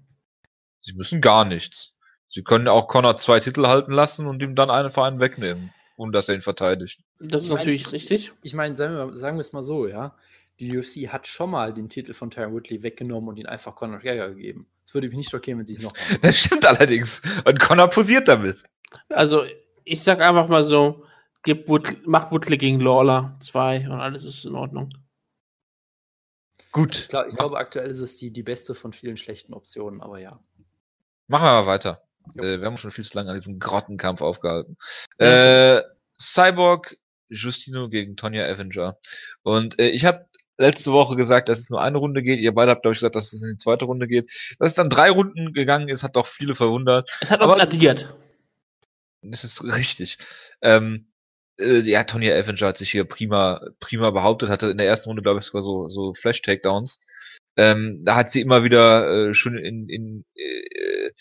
Sie 0.85 0.93
müssen 0.93 1.19
gar 1.19 1.45
nichts. 1.45 1.97
Sie 2.29 2.43
können 2.43 2.67
auch 2.67 2.87
Connor 2.87 3.15
zwei 3.15 3.39
Titel 3.39 3.65
halten 3.65 3.91
lassen 3.91 4.27
und 4.27 4.41
ihm 4.41 4.55
dann 4.55 4.69
einen 4.69 4.91
Verein 4.91 5.19
wegnehmen, 5.19 5.73
ohne 5.97 6.11
dass 6.11 6.29
er 6.29 6.35
ihn 6.35 6.41
verteidigt. 6.41 7.01
Das 7.19 7.41
ist 7.41 7.47
ich 7.47 7.55
natürlich 7.55 7.85
mein, 7.85 7.91
richtig. 7.91 8.33
Ich 8.43 8.53
meine, 8.53 8.75
sagen 8.75 8.95
wir, 8.95 9.13
sagen 9.15 9.37
wir 9.37 9.41
es 9.41 9.53
mal 9.53 9.63
so, 9.63 9.87
ja. 9.87 10.15
Die 10.59 10.77
UFC 10.77 11.11
hat 11.11 11.27
schon 11.27 11.49
mal 11.49 11.73
den 11.73 11.89
Titel 11.89 12.13
von 12.13 12.29
Tyron 12.29 12.53
Woodley 12.53 12.81
weggenommen 12.81 13.29
und 13.29 13.37
ihn 13.37 13.45
einfach 13.45 13.75
Conor 13.75 13.97
McGregor 13.97 14.29
gegeben. 14.29 14.67
Es 14.85 14.93
würde 14.93 15.07
mich 15.07 15.17
nicht 15.17 15.29
schockieren, 15.29 15.59
wenn 15.59 15.65
sie 15.65 15.73
es 15.73 15.81
noch 15.81 15.93
machen. 15.93 16.17
Das 16.21 16.37
stimmt 16.37 16.65
allerdings. 16.65 17.21
Und 17.43 17.59
Conor 17.59 17.89
posiert 17.89 18.27
damit. 18.27 18.63
Also, 19.09 19.43
ich 19.83 20.03
sag 20.03 20.21
einfach 20.21 20.47
mal 20.47 20.63
so, 20.63 21.03
gib 21.43 21.67
Woodley, 21.67 21.97
mach 22.05 22.31
Woodley 22.31 22.57
gegen 22.57 22.79
Lawler 22.79 23.37
2 23.41 23.89
und 23.89 23.99
alles 23.99 24.23
ist 24.23 24.45
in 24.45 24.55
Ordnung. 24.55 24.89
Gut. 26.71 26.95
Ich, 26.95 27.07
glaub, 27.07 27.27
ich 27.27 27.35
glaube, 27.35 27.57
aktuell 27.57 27.89
ist 27.89 27.99
es 27.99 28.17
die, 28.17 28.31
die 28.31 28.43
beste 28.43 28.75
von 28.75 28.93
vielen 28.93 29.17
schlechten 29.17 29.53
Optionen, 29.53 30.01
aber 30.01 30.19
ja. 30.19 30.39
Machen 31.27 31.45
wir 31.45 31.51
mal 31.51 31.65
weiter. 31.65 32.01
Äh, 32.35 32.59
wir 32.59 32.65
haben 32.65 32.77
schon 32.77 32.91
viel 32.91 33.05
zu 33.05 33.17
lange 33.17 33.31
an 33.31 33.37
diesem 33.37 33.59
Grottenkampf 33.59 34.21
aufgehalten. 34.21 34.77
Ja. 35.19 35.77
Äh, 35.77 35.83
Cyborg 36.19 36.97
Justino 37.29 37.89
gegen 37.89 38.15
Tonya 38.15 38.45
Avenger. 38.45 38.97
Und 39.43 39.79
äh, 39.79 39.89
ich 39.89 40.05
habe 40.05 40.27
letzte 40.57 40.91
Woche 40.91 41.15
gesagt, 41.15 41.49
dass 41.49 41.59
es 41.59 41.69
nur 41.69 41.81
eine 41.81 41.97
Runde 41.97 42.23
geht. 42.23 42.39
Ihr 42.39 42.53
beide 42.53 42.71
habt, 42.71 42.83
glaube 42.83 42.93
ich, 42.93 42.99
gesagt, 42.99 43.15
dass 43.15 43.33
es 43.33 43.41
in 43.41 43.49
die 43.49 43.57
zweite 43.57 43.85
Runde 43.85 44.07
geht. 44.07 44.29
Dass 44.59 44.71
es 44.71 44.75
dann 44.75 44.89
drei 44.89 45.09
Runden 45.09 45.53
gegangen 45.53 45.89
ist, 45.89 46.03
hat 46.03 46.15
doch 46.15 46.27
viele 46.27 46.55
verwundert. 46.55 47.09
Es 47.21 47.31
hat 47.31 47.41
uns 47.41 47.57
addiert. 47.57 48.13
Das 49.21 49.43
ist 49.43 49.63
richtig. 49.63 50.17
Ähm, 50.61 51.07
äh, 51.59 51.79
ja, 51.79 52.03
Tonya 52.03 52.33
Avenger 52.35 52.67
hat 52.67 52.77
sich 52.77 52.91
hier 52.91 53.05
prima, 53.05 53.61
prima 53.79 54.11
behauptet, 54.11 54.49
hatte 54.49 54.69
in 54.69 54.77
der 54.77 54.87
ersten 54.87 55.09
Runde, 55.09 55.23
glaube 55.23 55.39
ich, 55.39 55.45
sogar 55.45 55.63
so, 55.63 55.89
so 55.89 56.13
Flash-Takedowns. 56.13 56.99
Ähm, 57.57 58.01
da 58.03 58.15
hat 58.15 58.29
sie 58.31 58.41
immer 58.41 58.63
wieder 58.63 59.29
äh, 59.29 59.33
schon 59.33 59.57
in, 59.57 59.87
in 59.87 60.25
äh, 60.35 61.11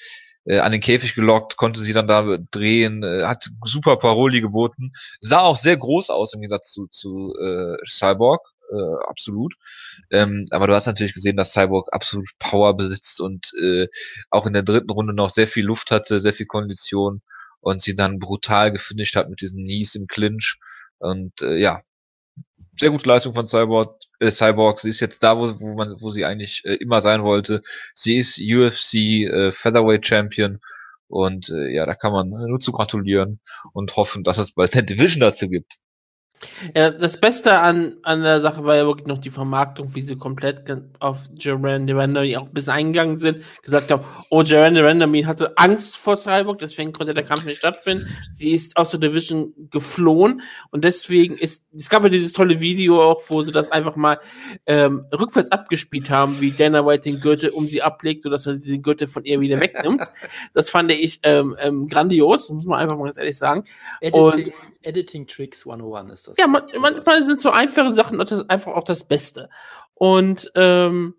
äh, 0.46 0.58
an 0.58 0.72
den 0.72 0.80
Käfig 0.80 1.14
gelockt, 1.14 1.56
konnte 1.56 1.80
sie 1.80 1.92
dann 1.92 2.08
da 2.08 2.38
drehen, 2.50 3.02
äh, 3.02 3.24
hat 3.24 3.46
super 3.64 3.96
Paroli 3.96 4.40
geboten, 4.40 4.92
sah 5.20 5.40
auch 5.40 5.56
sehr 5.56 5.76
groß 5.76 6.10
aus 6.10 6.34
im 6.34 6.40
Gegensatz 6.40 6.72
zu, 6.72 6.86
zu 6.88 7.34
äh, 7.40 7.76
Cyborg, 7.86 8.46
äh, 8.70 9.08
absolut. 9.08 9.54
Ähm, 10.10 10.44
aber 10.50 10.66
du 10.66 10.74
hast 10.74 10.86
natürlich 10.86 11.14
gesehen, 11.14 11.36
dass 11.36 11.52
Cyborg 11.52 11.92
absolut 11.92 12.28
Power 12.38 12.76
besitzt 12.76 13.20
und 13.20 13.52
äh, 13.62 13.86
auch 14.30 14.46
in 14.46 14.52
der 14.52 14.62
dritten 14.62 14.90
Runde 14.90 15.14
noch 15.14 15.30
sehr 15.30 15.46
viel 15.46 15.64
Luft 15.64 15.90
hatte, 15.90 16.20
sehr 16.20 16.34
viel 16.34 16.46
Kondition 16.46 17.22
und 17.64 17.82
sie 17.82 17.94
dann 17.94 18.18
brutal 18.18 18.72
gefinisht 18.72 19.16
hat 19.16 19.30
mit 19.30 19.40
diesen 19.40 19.64
Knees 19.64 19.94
im 19.94 20.06
Clinch. 20.06 20.58
Und 20.98 21.42
äh, 21.42 21.56
ja, 21.56 21.82
sehr 22.78 22.90
gute 22.90 23.08
Leistung 23.08 23.34
von 23.34 23.46
Cyborg. 23.46 23.96
Äh, 24.20 24.30
Cyborg. 24.30 24.80
Sie 24.80 24.90
ist 24.90 25.00
jetzt 25.00 25.22
da, 25.22 25.38
wo, 25.38 25.60
wo 25.60 25.74
man, 25.74 25.96
wo 26.00 26.10
sie 26.10 26.24
eigentlich 26.24 26.62
äh, 26.64 26.74
immer 26.74 27.00
sein 27.00 27.22
wollte. 27.22 27.62
Sie 27.94 28.16
ist 28.18 28.38
UFC 28.40 28.94
äh, 28.94 29.52
Featherweight 29.52 30.06
Champion 30.06 30.60
Und 31.08 31.50
äh, 31.50 31.72
ja, 31.74 31.86
da 31.86 31.94
kann 31.94 32.12
man 32.12 32.30
nur 32.30 32.60
zu 32.60 32.72
gratulieren 32.72 33.40
und 33.72 33.96
hoffen, 33.96 34.24
dass 34.24 34.38
es 34.38 34.52
bald 34.52 34.74
eine 34.74 34.84
Division 34.84 35.20
dazu 35.20 35.48
gibt. 35.48 35.74
Ja, 36.76 36.90
das 36.90 37.20
Beste 37.20 37.58
an, 37.58 37.96
an 38.02 38.22
der 38.22 38.40
Sache 38.40 38.64
war 38.64 38.76
ja 38.76 38.86
wirklich 38.86 39.06
noch 39.06 39.18
die 39.18 39.30
Vermarktung, 39.30 39.94
wie 39.94 40.00
sie 40.00 40.16
komplett 40.16 40.62
auf 40.98 41.18
Jermaine 41.38 41.94
Randomine 41.96 42.40
auch 42.40 42.46
ein 42.46 42.52
bisschen 42.52 42.72
eingegangen 42.72 43.18
sind, 43.18 43.44
gesagt 43.62 43.90
haben, 43.90 44.04
oh, 44.30 44.42
Jermaine 44.42 44.84
Randomine 44.84 45.26
hatte 45.26 45.56
Angst 45.56 45.96
vor 45.96 46.16
Cyborg, 46.16 46.58
deswegen 46.58 46.92
konnte 46.92 47.14
der 47.14 47.24
Kampf 47.24 47.44
nicht 47.44 47.58
stattfinden. 47.58 48.08
Sie 48.32 48.52
ist 48.52 48.76
aus 48.76 48.90
der 48.90 49.00
Division 49.00 49.52
geflohen 49.70 50.42
und 50.70 50.84
deswegen 50.84 51.36
ist, 51.36 51.64
es 51.76 51.88
gab 51.88 52.02
ja 52.04 52.08
dieses 52.08 52.32
tolle 52.32 52.60
Video 52.60 53.02
auch, 53.02 53.22
wo 53.28 53.42
sie 53.42 53.52
das 53.52 53.70
einfach 53.70 53.96
mal 53.96 54.18
ähm, 54.66 55.06
rückwärts 55.12 55.52
abgespielt 55.52 56.10
haben, 56.10 56.40
wie 56.40 56.52
Dana 56.52 56.86
White 56.86 57.08
den 57.08 57.20
Gürtel 57.20 57.50
um 57.50 57.66
sie 57.68 57.82
ablegt, 57.82 58.22
sodass 58.22 58.46
er 58.46 58.54
den 58.54 58.82
Gürtel 58.82 59.08
von 59.08 59.24
ihr 59.24 59.40
wieder 59.40 59.60
wegnimmt. 59.60 60.10
das 60.54 60.70
fand 60.70 60.92
ich 60.92 61.20
ähm, 61.22 61.56
ähm, 61.60 61.88
grandios, 61.88 62.50
muss 62.50 62.64
man 62.64 62.80
einfach 62.80 62.96
mal 62.96 63.04
ganz 63.04 63.18
ehrlich 63.18 63.38
sagen. 63.38 63.64
Editing, 64.00 64.46
und, 64.46 64.52
Editing 64.82 65.26
Tricks 65.26 65.66
101 65.66 66.12
ist 66.12 66.28
das. 66.28 66.33
Ja, 66.38 66.46
man, 66.46 66.62
manchmal 66.80 67.24
sind 67.24 67.40
so 67.40 67.50
einfache 67.50 67.94
Sachen 67.94 68.20
einfach 68.48 68.72
auch 68.72 68.84
das 68.84 69.04
Beste. 69.04 69.48
Und 69.94 70.50
ähm, 70.54 71.14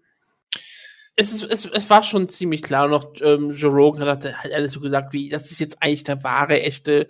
es, 1.15 1.33
ist, 1.33 1.43
es, 1.43 1.65
es 1.65 1.89
war 1.89 2.03
schon 2.03 2.29
ziemlich 2.29 2.61
klar. 2.61 2.87
Noch 2.87 3.13
ähm, 3.21 3.51
Joe 3.51 3.71
Rogan 3.71 4.07
hat 4.07 4.25
halt 4.25 4.53
alles 4.53 4.73
so 4.73 4.79
gesagt, 4.79 5.13
wie 5.13 5.29
das 5.29 5.49
ist 5.49 5.59
jetzt 5.59 5.81
eigentlich 5.81 6.03
der 6.03 6.23
wahre, 6.23 6.61
echte 6.61 7.07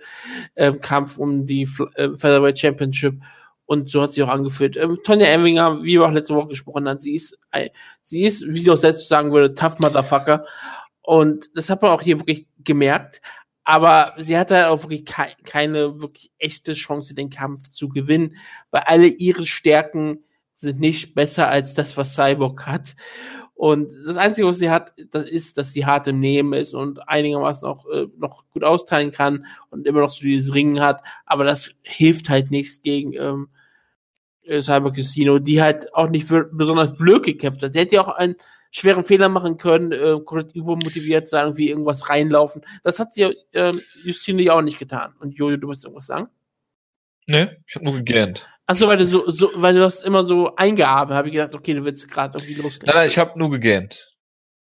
ähm, 0.56 0.82
Kampf 0.82 1.18
um 1.18 1.46
die 1.46 1.63
äh, 1.96 2.10
Featherweight 2.10 2.60
Championship. 2.60 3.15
Und 3.68 3.89
so 3.89 4.04
hat 4.04 4.13
sie 4.13 4.22
auch 4.22 4.30
angeführt. 4.30 4.78
Ähm, 4.78 5.00
Tonja 5.04 5.26
Emminger, 5.28 5.82
wie 5.82 5.94
wir 5.94 6.06
auch 6.06 6.12
letzte 6.12 6.36
Woche 6.36 6.50
gesprochen 6.50 6.88
haben, 6.88 7.00
sie 7.00 7.15
ist, 7.15 7.38
sie 8.04 8.24
ist, 8.24 8.46
wie 8.48 8.60
sie 8.60 8.70
auch 8.70 8.78
selbst 8.78 9.08
sagen 9.08 9.32
würde, 9.32 9.56
tough 9.56 9.80
Motherfucker. 9.80 10.46
Und 11.02 11.50
das 11.56 11.70
hat 11.70 11.82
man 11.82 11.91
auch 11.91 12.02
hier 12.02 12.20
wirklich 12.20 12.48
gemerkt. 12.63 13.22
Aber 13.65 14.13
sie 14.17 14.38
hatte 14.38 14.56
halt 14.56 14.67
auch 14.67 14.84
wirklich 14.84 15.06
ke 15.06 15.25
keine 15.43 15.99
wirklich 15.99 16.32
echte 16.38 16.73
Chance, 16.73 17.15
den 17.15 17.32
Kampf 17.32 17.69
zu 17.69 17.89
gewinnen, 17.89 18.38
weil 18.71 18.84
alle 18.86 19.08
ihre 19.08 19.45
Stärken 19.45 20.23
sind 20.54 20.80
nicht 20.80 21.15
besser 21.15 21.49
als 21.49 21.73
das, 21.73 21.97
was 21.97 22.13
Cyborg 22.13 22.65
hat. 22.67 22.95
Und 23.56 23.89
das 24.06 24.17
Einzige, 24.17 24.47
was 24.47 24.60
sie 24.60 24.69
hat, 24.69 24.93
das 25.12 25.23
ist, 25.23 25.58
dass 25.58 25.71
sie 25.71 25.86
hart 25.86 26.08
im 26.08 26.19
Nehmen 26.19 26.54
ist 26.54 26.73
und 26.73 27.08
einigermaßen 27.08 27.67
auch 27.67 27.88
äh, 27.89 28.08
noch 28.17 28.43
gut 28.51 28.63
austeilen 28.63 29.12
kann 29.12 29.45
und 29.69 29.88
immer 29.88 30.01
noch 30.01 30.10
so 30.10 30.21
dieses 30.21 30.54
Ringen 30.54 30.82
hat. 30.82 31.01
Aber 31.25 31.45
das 31.45 31.71
hilft 31.82 32.30
halt 32.30 32.51
nichts 32.51 32.82
gegen 32.82 33.13
ähm, 33.13 33.47
äh, 34.43 34.62
Cyber 34.62 34.91
Casino, 34.91 35.39
die 35.39 35.62
halt 35.62 35.93
auch 35.93 36.10
nicht 36.10 36.28
besonders 36.28 36.95
blöd 36.95 37.23
gekämpft 37.23 37.63
hat. 37.63 37.73
Sie 37.73 37.80
hätte 37.80 37.95
ja 37.95 38.04
auch 38.04 38.10
ein 38.10 38.36
schweren 38.76 39.06
Fehler 39.06 39.30
machen 39.30 39.56
können, 39.58 39.94
äh, 39.94 40.20
komplett 40.26 40.54
übermotiviert 40.54 41.30
sein, 41.30 41.56
wie 41.56 41.70
irgendwas 41.70 42.10
reinlaufen. 42.10 42.62
Das 42.84 43.00
hat 43.00 43.16
ja 43.16 43.32
äh, 43.54 43.72
Justine 44.04 44.42
ja 44.42 44.54
auch 44.54 44.62
nicht 44.62 44.78
getan. 44.78 45.16
Und 45.20 45.38
Jojo, 45.38 45.56
du 45.56 45.68
musst 45.68 45.86
irgendwas 45.86 46.08
sagen? 46.08 46.28
Nee, 47.30 47.48
ich 47.66 47.76
habe 47.76 47.86
nur 47.86 47.96
gegähnt. 47.96 48.50
Achso, 48.66 48.88
weil 48.88 48.98
du 48.98 49.06
so, 49.06 49.30
so, 49.30 49.50
weil 49.56 49.74
du 49.74 49.80
das 49.80 50.02
immer 50.02 50.24
so 50.24 50.56
eingearbeitet 50.56 51.18
habe 51.18 51.28
ich 51.30 51.34
gedacht, 51.34 51.56
okay, 51.56 51.74
du 51.74 51.86
willst 51.86 52.10
gerade 52.12 52.38
irgendwie 52.38 52.62
loslegen. 52.62 52.88
Nein, 52.88 52.96
nein, 52.96 53.08
ich 53.08 53.18
habe 53.18 53.40
nur 53.40 53.50
gegähnt. 53.50 54.18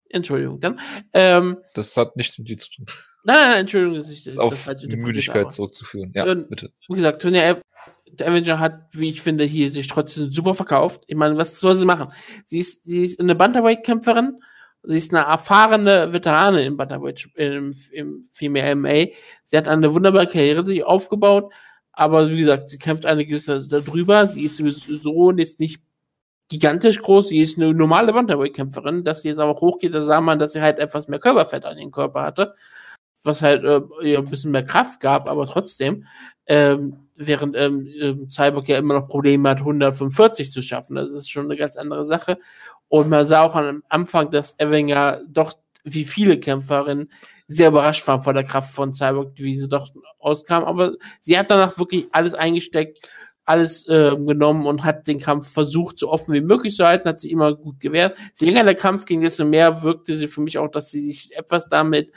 Entschuldigung, 0.10 0.60
dann. 0.60 0.80
Ähm, 1.14 1.58
das 1.74 1.96
hat 1.96 2.18
nichts 2.18 2.38
mit 2.38 2.50
dir 2.50 2.58
zu 2.58 2.70
tun. 2.70 2.86
Nein, 3.24 3.36
nein, 3.50 3.60
Entschuldigung, 3.60 3.98
dass 3.98 4.10
ich 4.10 4.24
das, 4.24 4.36
das 4.36 4.68
auf 4.68 4.76
die 4.76 4.98
Müdigkeit 4.98 5.52
zurückzuführen. 5.54 6.12
Ja, 6.14 6.34
bitte. 6.34 6.72
Wie 6.90 6.96
gesagt, 6.96 7.22
Tony 7.22 7.38
der 8.14 8.28
Avenger 8.28 8.60
hat, 8.60 8.88
wie 8.92 9.10
ich 9.10 9.22
finde, 9.22 9.44
hier 9.44 9.72
sich 9.72 9.88
trotzdem 9.88 10.32
super 10.32 10.56
verkauft. 10.56 11.04
Ich 11.08 11.16
meine, 11.16 11.38
was 11.38 11.60
soll 11.60 11.76
sie 11.76 11.86
machen? 11.86 12.12
Sie 12.46 12.60
ist, 12.60 12.84
sie 12.86 13.04
ist 13.04 13.20
eine 13.20 13.36
Bantamweight-Kämpferin. 13.36 14.42
Sie 14.84 14.98
ist 14.98 15.14
eine 15.14 15.26
erfahrene 15.26 16.12
Veteranin 16.12 16.66
im 16.66 16.78
Bantamweight, 16.78 17.30
im, 17.36 17.76
im 17.92 18.28
Female 18.32 18.76
MMA. 18.76 19.12
Sie 19.46 19.58
hat 19.58 19.68
eine 19.68 19.94
wunderbare 19.94 20.28
Karriere 20.28 20.66
sich 20.66 20.84
aufgebaut. 20.84 21.54
Aber 21.94 22.30
wie 22.30 22.40
gesagt, 22.40 22.70
sie 22.70 22.80
kämpft 22.80 23.06
eine 23.06 23.26
gewisse 23.26 23.66
darüber. 23.68 24.26
Sie 24.28 24.44
ist 24.44 24.58
sowieso 24.58 25.32
jetzt 25.32 25.60
nicht 25.60 25.82
gigantisch 26.50 27.00
groß. 27.00 27.30
Sie 27.30 27.40
ist 27.40 27.58
eine 27.58 27.74
normale 27.74 28.12
Bantamweight-Kämpferin. 28.14 29.04
Dass 29.04 29.22
sie 29.22 29.30
jetzt 29.30 29.40
aber 29.40 29.60
hochgeht, 29.60 29.94
da 29.94 30.04
sah 30.04 30.22
man, 30.22 30.40
dass 30.40 30.54
sie 30.54 30.62
halt 30.62 30.80
etwas 30.80 31.08
mehr 31.08 31.20
Körperfett 31.20 31.66
an 31.66 31.78
ihrem 31.78 31.92
Körper 31.92 32.24
hatte. 32.24 32.56
Was 33.24 33.42
halt 33.42 33.64
äh, 33.64 33.82
ihr 34.04 34.20
ein 34.20 34.30
bisschen 34.30 34.52
mehr 34.52 34.66
Kraft 34.66 35.00
gab, 35.00 35.30
aber 35.30 35.46
trotzdem. 35.46 36.06
Ähm, 36.48 37.08
während 37.16 37.56
ähm, 37.56 37.88
ähm, 38.00 38.30
Cyborg 38.30 38.68
ja 38.68 38.78
immer 38.78 38.96
noch 38.96 39.08
Probleme 39.08 39.50
hat, 39.50 39.60
145 39.60 40.52
zu 40.52 40.62
schaffen. 40.62 40.96
Das 40.96 41.12
ist 41.14 41.30
schon 41.30 41.46
eine 41.46 41.56
ganz 41.56 41.78
andere 41.78 42.06
Sache. 42.06 42.40
Und 42.88 43.10
man 43.10 43.28
sah 43.28 43.42
auch 43.42 43.56
am 43.56 43.84
Anfang, 43.90 44.32
dass 44.32 44.58
Evinger 44.60 45.22
doch 45.28 45.54
wie 45.84 46.06
viele 46.06 46.40
Kämpferinnen 46.40 47.10
sehr 47.48 47.70
überrascht 47.70 48.08
waren 48.08 48.22
vor 48.22 48.34
der 48.34 48.44
Kraft 48.44 48.74
von 48.74 48.94
Cyborg, 48.94 49.34
wie 49.36 49.58
sie 49.58 49.68
doch 49.68 49.90
auskam. 50.20 50.64
Aber 50.64 50.94
sie 51.20 51.38
hat 51.38 51.52
danach 51.52 51.78
wirklich 51.78 52.08
alles 52.12 52.34
eingesteckt, 52.34 53.10
alles 53.46 53.88
äh, 53.88 54.16
genommen 54.16 54.66
und 54.66 54.84
hat 54.84 55.08
den 55.08 55.20
Kampf 55.20 55.52
versucht, 55.52 55.98
so 55.98 56.10
offen 56.10 56.34
wie 56.34 56.42
möglich 56.42 56.76
zu 56.76 56.86
halten, 56.86 57.10
hat 57.10 57.22
sie 57.22 57.32
immer 57.32 57.56
gut 57.56 57.80
gewehrt. 57.80 58.18
Je 58.40 58.48
länger 58.48 58.64
der 58.64 58.76
Kampf 58.76 59.06
ging, 59.06 59.22
desto 59.22 59.46
mehr 59.46 59.84
wirkte 59.84 60.16
sie 60.16 60.28
für 60.28 60.42
mich 60.42 60.58
auch, 60.58 60.70
dass 60.70 60.92
sie 60.92 61.02
sich 61.02 61.36
etwas 61.38 61.68
damit 61.68 62.12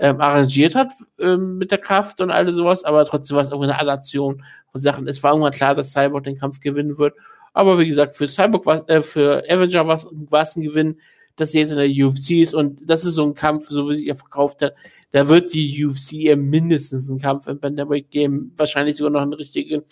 ähm, 0.00 0.20
arrangiert 0.20 0.74
hat 0.74 0.92
ähm, 1.18 1.58
mit 1.58 1.70
der 1.70 1.78
Kraft 1.78 2.20
und 2.22 2.30
all 2.30 2.52
sowas, 2.54 2.84
aber 2.84 3.04
trotzdem 3.04 3.36
war 3.36 3.44
es 3.44 3.50
irgendwie 3.50 3.70
eine 3.70 3.80
Adaption 3.80 4.42
von 4.72 4.80
Sachen. 4.80 5.06
Es 5.06 5.22
war 5.22 5.32
irgendwann 5.32 5.52
klar, 5.52 5.74
dass 5.74 5.92
Cyborg 5.92 6.24
den 6.24 6.38
Kampf 6.38 6.60
gewinnen 6.60 6.96
wird. 6.96 7.14
Aber 7.52 7.78
wie 7.78 7.86
gesagt, 7.86 8.16
für 8.16 8.26
Cyborg 8.26 8.64
war 8.64 8.88
äh, 8.88 9.02
für 9.02 9.42
Avenger 9.48 9.86
war 9.86 10.42
es 10.42 10.56
ein 10.56 10.62
Gewinn, 10.62 10.98
dass 11.36 11.52
sie 11.52 11.58
jetzt 11.58 11.72
in 11.72 11.76
der 11.76 12.06
UFC 12.06 12.30
ist 12.42 12.54
und 12.54 12.88
das 12.88 13.04
ist 13.04 13.14
so 13.14 13.24
ein 13.24 13.34
Kampf, 13.34 13.64
so 13.68 13.90
wie 13.90 13.94
sich 13.94 14.08
er 14.08 14.14
verkauft 14.14 14.62
hat. 14.62 14.74
Da 15.12 15.28
wird 15.28 15.52
die 15.52 15.84
UFC 15.84 16.34
mindestens 16.36 17.10
einen 17.10 17.20
Kampf 17.20 17.46
im 17.46 17.60
Bantamweight 17.60 18.10
geben, 18.10 18.52
wahrscheinlich 18.56 18.96
sogar 18.96 19.10
noch 19.10 19.20
einen 19.20 19.34
richtigen, 19.34 19.82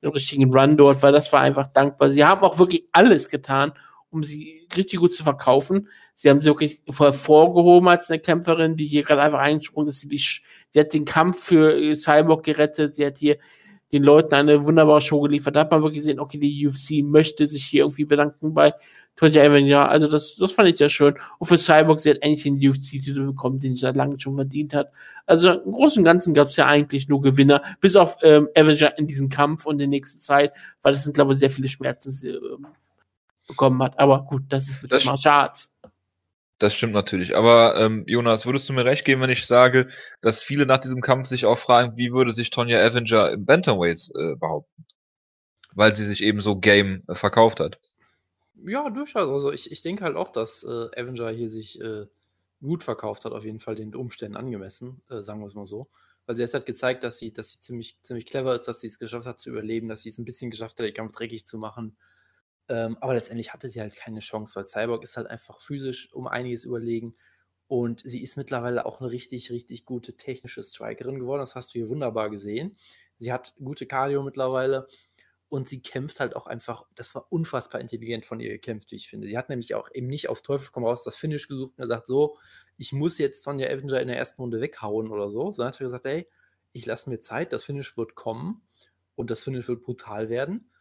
einen 0.00 0.12
richtigen 0.12 0.50
Run 0.52 0.78
dort, 0.78 1.02
weil 1.02 1.12
das 1.12 1.30
war 1.30 1.40
einfach 1.40 1.68
dankbar. 1.68 2.08
Sie 2.08 2.24
haben 2.24 2.42
auch 2.42 2.58
wirklich 2.58 2.86
alles 2.92 3.28
getan, 3.28 3.72
um 4.12 4.22
sie 4.22 4.68
richtig 4.76 5.00
gut 5.00 5.12
zu 5.12 5.24
verkaufen. 5.24 5.88
Sie 6.14 6.30
haben 6.30 6.42
sie 6.42 6.46
wirklich 6.46 6.82
hervorgehoben 6.86 7.88
als 7.88 8.10
eine 8.10 8.20
Kämpferin, 8.20 8.76
die 8.76 8.86
hier 8.86 9.02
gerade 9.02 9.22
einfach 9.22 9.40
eingesprungen 9.40 9.88
ist. 9.88 10.00
Sie, 10.00 10.08
die, 10.08 10.18
sie 10.18 10.78
hat 10.78 10.92
den 10.92 11.04
Kampf 11.04 11.42
für 11.42 11.96
Cyborg 11.96 12.44
gerettet. 12.44 12.94
Sie 12.94 13.06
hat 13.06 13.18
hier 13.18 13.38
den 13.92 14.02
Leuten 14.02 14.34
eine 14.34 14.64
wunderbare 14.64 15.00
Show 15.00 15.20
geliefert. 15.20 15.56
Da 15.56 15.60
hat 15.60 15.70
man 15.70 15.82
wirklich 15.82 16.00
gesehen, 16.00 16.20
okay, 16.20 16.38
die 16.38 16.66
UFC 16.66 17.04
möchte 17.04 17.46
sich 17.46 17.64
hier 17.64 17.80
irgendwie 17.80 18.04
bedanken 18.04 18.54
bei 18.54 18.74
Tonya 19.16 19.44
Evan. 19.44 19.66
Ja, 19.66 19.86
also 19.86 20.08
das, 20.08 20.36
das 20.36 20.52
fand 20.52 20.70
ich 20.70 20.76
sehr 20.76 20.88
schön. 20.88 21.14
Und 21.38 21.46
für 21.46 21.58
Cyborg, 21.58 22.00
sie 22.00 22.10
hat 22.10 22.18
endlich 22.22 22.42
den 22.42 22.56
UFC-Titel 22.56 23.26
bekommen, 23.26 23.58
den 23.58 23.74
sie 23.74 23.82
seit 23.82 23.96
langem 23.96 24.18
schon 24.18 24.36
verdient 24.36 24.74
hat. 24.74 24.90
Also 25.26 25.50
im 25.50 25.72
Großen 25.72 26.00
und 26.00 26.04
Ganzen 26.04 26.32
gab 26.32 26.48
es 26.48 26.56
ja 26.56 26.66
eigentlich 26.66 27.08
nur 27.08 27.20
Gewinner, 27.20 27.62
bis 27.80 27.96
auf 27.96 28.16
ähm, 28.22 28.48
Avenger 28.56 28.96
in 28.98 29.06
diesem 29.06 29.28
Kampf 29.28 29.66
und 29.66 29.74
in 29.74 29.78
der 29.80 29.88
nächsten 29.88 30.20
Zeit, 30.20 30.52
weil 30.82 30.94
das 30.94 31.04
sind, 31.04 31.14
glaube 31.14 31.32
ich, 31.32 31.38
sehr 31.38 31.50
viele 31.50 31.68
Schmerzen 31.68 32.10
äh, 32.26 32.38
bekommen 33.46 33.82
hat. 33.82 33.98
Aber 33.98 34.24
gut, 34.24 34.44
das 34.48 34.68
ist 34.68 34.82
mit 34.82 34.92
das 34.92 35.04
Martial 35.04 35.34
Arts. 35.34 35.72
Das 36.58 36.74
stimmt 36.74 36.92
natürlich. 36.92 37.36
Aber 37.36 37.76
ähm, 37.76 38.04
Jonas, 38.06 38.46
würdest 38.46 38.68
du 38.68 38.72
mir 38.72 38.84
recht 38.84 39.04
geben, 39.04 39.20
wenn 39.20 39.30
ich 39.30 39.46
sage, 39.46 39.88
dass 40.20 40.40
viele 40.40 40.64
nach 40.64 40.78
diesem 40.78 41.00
Kampf 41.00 41.26
sich 41.26 41.44
auch 41.44 41.58
fragen, 41.58 41.96
wie 41.96 42.12
würde 42.12 42.32
sich 42.32 42.50
Tonya 42.50 42.78
Avenger 42.78 43.32
im 43.32 43.44
Bantamweight 43.44 44.10
äh, 44.16 44.36
behaupten? 44.36 44.86
Weil 45.74 45.92
sie 45.92 46.04
sich 46.04 46.22
eben 46.22 46.40
so 46.40 46.56
Game 46.56 47.02
äh, 47.08 47.16
verkauft 47.16 47.58
hat. 47.58 47.80
Ja, 48.64 48.88
durchaus. 48.90 49.28
Also 49.28 49.50
ich, 49.50 49.72
ich 49.72 49.82
denke 49.82 50.04
halt 50.04 50.14
auch, 50.14 50.28
dass 50.28 50.62
äh, 50.62 50.88
Avenger 50.96 51.30
hier 51.30 51.48
sich 51.48 51.80
äh, 51.80 52.06
gut 52.60 52.84
verkauft 52.84 53.24
hat, 53.24 53.32
auf 53.32 53.44
jeden 53.44 53.58
Fall 53.58 53.74
den 53.74 53.92
Umständen 53.96 54.36
angemessen, 54.36 55.02
äh, 55.10 55.20
sagen 55.22 55.40
wir 55.40 55.46
es 55.46 55.54
mal 55.54 55.66
so. 55.66 55.88
Weil 56.26 56.36
sie 56.36 56.44
hat 56.44 56.54
halt 56.54 56.66
gezeigt, 56.66 57.02
dass 57.02 57.18
sie, 57.18 57.32
dass 57.32 57.50
sie 57.50 57.58
ziemlich, 57.58 57.98
ziemlich 58.02 58.26
clever 58.26 58.54
ist, 58.54 58.68
dass 58.68 58.80
sie 58.80 58.86
es 58.86 59.00
geschafft 59.00 59.26
hat 59.26 59.40
zu 59.40 59.50
überleben, 59.50 59.88
dass 59.88 60.02
sie 60.02 60.10
es 60.10 60.18
ein 60.18 60.24
bisschen 60.24 60.52
geschafft 60.52 60.78
hat, 60.78 60.86
den 60.86 60.94
Kampf 60.94 61.10
dreckig 61.10 61.44
zu 61.44 61.58
machen 61.58 61.96
ähm, 62.72 62.96
aber 63.02 63.12
letztendlich 63.12 63.52
hatte 63.52 63.68
sie 63.68 63.82
halt 63.82 63.96
keine 63.96 64.20
Chance, 64.20 64.56
weil 64.56 64.66
Cyborg 64.66 65.02
ist 65.02 65.18
halt 65.18 65.26
einfach 65.26 65.60
physisch 65.60 66.10
um 66.14 66.26
einiges 66.26 66.64
überlegen. 66.64 67.14
Und 67.68 68.00
sie 68.00 68.22
ist 68.22 68.38
mittlerweile 68.38 68.86
auch 68.86 69.02
eine 69.02 69.10
richtig, 69.10 69.50
richtig 69.50 69.84
gute 69.84 70.16
technische 70.16 70.62
Strikerin 70.62 71.18
geworden. 71.18 71.40
Das 71.40 71.54
hast 71.54 71.74
du 71.74 71.78
hier 71.78 71.90
wunderbar 71.90 72.30
gesehen. 72.30 72.78
Sie 73.18 73.30
hat 73.30 73.54
gute 73.62 73.84
Cardio 73.84 74.22
mittlerweile 74.22 74.86
und 75.50 75.68
sie 75.68 75.82
kämpft 75.82 76.18
halt 76.18 76.34
auch 76.34 76.46
einfach, 76.46 76.86
das 76.94 77.14
war 77.14 77.26
unfassbar 77.28 77.82
intelligent 77.82 78.24
von 78.24 78.40
ihr 78.40 78.48
gekämpft, 78.48 78.90
wie 78.90 78.96
ich 78.96 79.08
finde. 79.10 79.26
Sie 79.26 79.36
hat 79.36 79.50
nämlich 79.50 79.74
auch 79.74 79.90
eben 79.92 80.06
nicht 80.06 80.30
auf 80.30 80.40
Teufel 80.40 80.70
komm 80.72 80.86
raus 80.86 81.04
das 81.04 81.16
Finish 81.16 81.48
gesucht 81.48 81.72
und 81.76 81.82
gesagt, 81.82 82.06
so, 82.06 82.38
ich 82.78 82.94
muss 82.94 83.18
jetzt 83.18 83.42
Sonja 83.42 83.68
Avenger 83.68 84.00
in 84.00 84.08
der 84.08 84.16
ersten 84.16 84.40
Runde 84.40 84.62
weghauen 84.62 85.08
oder 85.08 85.28
so, 85.28 85.52
sondern 85.52 85.74
hat 85.74 85.78
gesagt, 85.78 86.06
ey, 86.06 86.26
ich 86.72 86.86
lasse 86.86 87.10
mir 87.10 87.20
Zeit, 87.20 87.52
das 87.52 87.64
Finish 87.64 87.98
wird 87.98 88.14
kommen 88.14 88.62
und 89.14 89.30
das 89.30 89.44
Finish 89.44 89.68
wird 89.68 89.82
brutal 89.82 90.30
werden. 90.30 90.71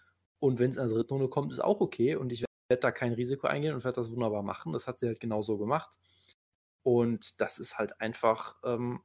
Und 0.41 0.57
wenn 0.57 0.71
es 0.71 0.77
in 0.77 0.87
der 0.87 0.95
dritten 0.95 1.13
Runde 1.13 1.29
kommt, 1.29 1.51
ist 1.51 1.59
auch 1.59 1.81
okay. 1.81 2.15
Und 2.15 2.31
ich 2.31 2.43
werde 2.67 2.81
da 2.81 2.91
kein 2.91 3.13
Risiko 3.13 3.45
eingehen 3.45 3.75
und 3.75 3.83
werde 3.83 3.97
das 3.97 4.11
wunderbar 4.11 4.41
machen. 4.41 4.73
Das 4.73 4.87
hat 4.87 4.97
sie 4.97 5.05
halt 5.05 5.19
genauso 5.19 5.59
gemacht. 5.59 5.99
Und 6.81 7.39
das 7.39 7.59
ist 7.59 7.77
halt 7.77 8.01
einfach, 8.01 8.55
ähm, 8.63 9.01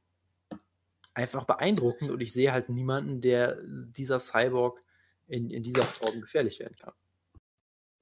einfach 1.13 1.45
beeindruckend. 1.45 2.09
Und 2.09 2.21
ich 2.21 2.33
sehe 2.33 2.51
halt 2.51 2.69
niemanden, 2.69 3.21
der 3.21 3.61
dieser 3.63 4.17
Cyborg 4.17 4.83
in, 5.27 5.51
in 5.51 5.61
dieser 5.61 5.83
Form 5.83 6.19
gefährlich 6.21 6.59
werden 6.59 6.75
kann. 6.75 6.93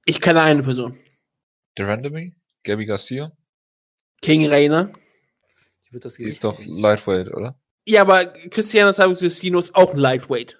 Ich 0.06 0.18
kenne 0.18 0.40
eine 0.40 0.62
Person. 0.62 0.98
The 1.76 1.82
Randomy? 1.82 2.34
Gabby 2.62 2.86
Garcia? 2.86 3.36
King 4.22 4.46
Rainer. 4.46 4.90
wird 5.90 6.06
das 6.06 6.14
Die 6.14 6.24
ist 6.24 6.42
doch 6.42 6.58
Lightweight, 6.64 7.28
oder? 7.34 7.60
Ja, 7.84 8.00
aber 8.00 8.32
Christiana 8.48 8.94
Salvador 8.94 9.26
ist 9.60 9.74
auch 9.74 9.92
ein 9.92 9.98
Lightweight. 9.98 10.58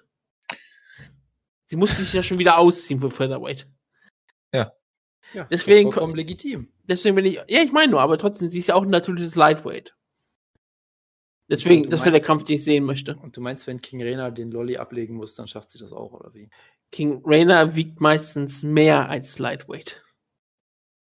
Sie 1.67 1.75
muss 1.75 1.95
sich 1.95 2.11
ja 2.13 2.23
schon 2.23 2.39
wieder 2.39 2.57
ausziehen 2.57 2.99
für 2.99 3.11
Featherweight. 3.11 3.67
Ja, 5.33 5.43
deswegen- 5.51 5.91
vollkommen 5.91 6.15
legitim. 6.15 6.71
Deswegen 6.85 7.15
bin 7.15 7.25
ich, 7.25 7.33
ja, 7.35 7.43
ich 7.61 7.73
meine 7.73 7.91
nur, 7.91 8.01
aber 8.01 8.17
trotzdem, 8.17 8.49
sie 8.49 8.59
ist 8.59 8.67
ja 8.67 8.75
auch 8.75 8.83
ein 8.83 8.89
natürliches 8.89 9.35
Lightweight. 9.35 9.93
Deswegen, 11.49 11.89
das 11.89 12.01
wäre 12.01 12.11
der 12.11 12.21
Kampf, 12.21 12.43
den 12.43 12.55
ich 12.55 12.63
sehen 12.63 12.85
möchte. 12.85 13.15
Und 13.17 13.35
du 13.35 13.41
meinst, 13.41 13.67
wenn 13.67 13.81
King 13.81 14.01
Rena 14.01 14.31
den 14.31 14.51
Lolly 14.51 14.77
ablegen 14.77 15.15
muss, 15.15 15.35
dann 15.35 15.47
schafft 15.47 15.69
sie 15.69 15.79
das 15.79 15.91
auch, 15.91 16.13
oder 16.13 16.33
wie? 16.33 16.49
King 16.91 17.21
Rainer 17.25 17.75
wiegt 17.75 17.99
meistens 17.99 18.63
mehr 18.63 19.09
als 19.09 19.39
Lightweight. 19.39 20.01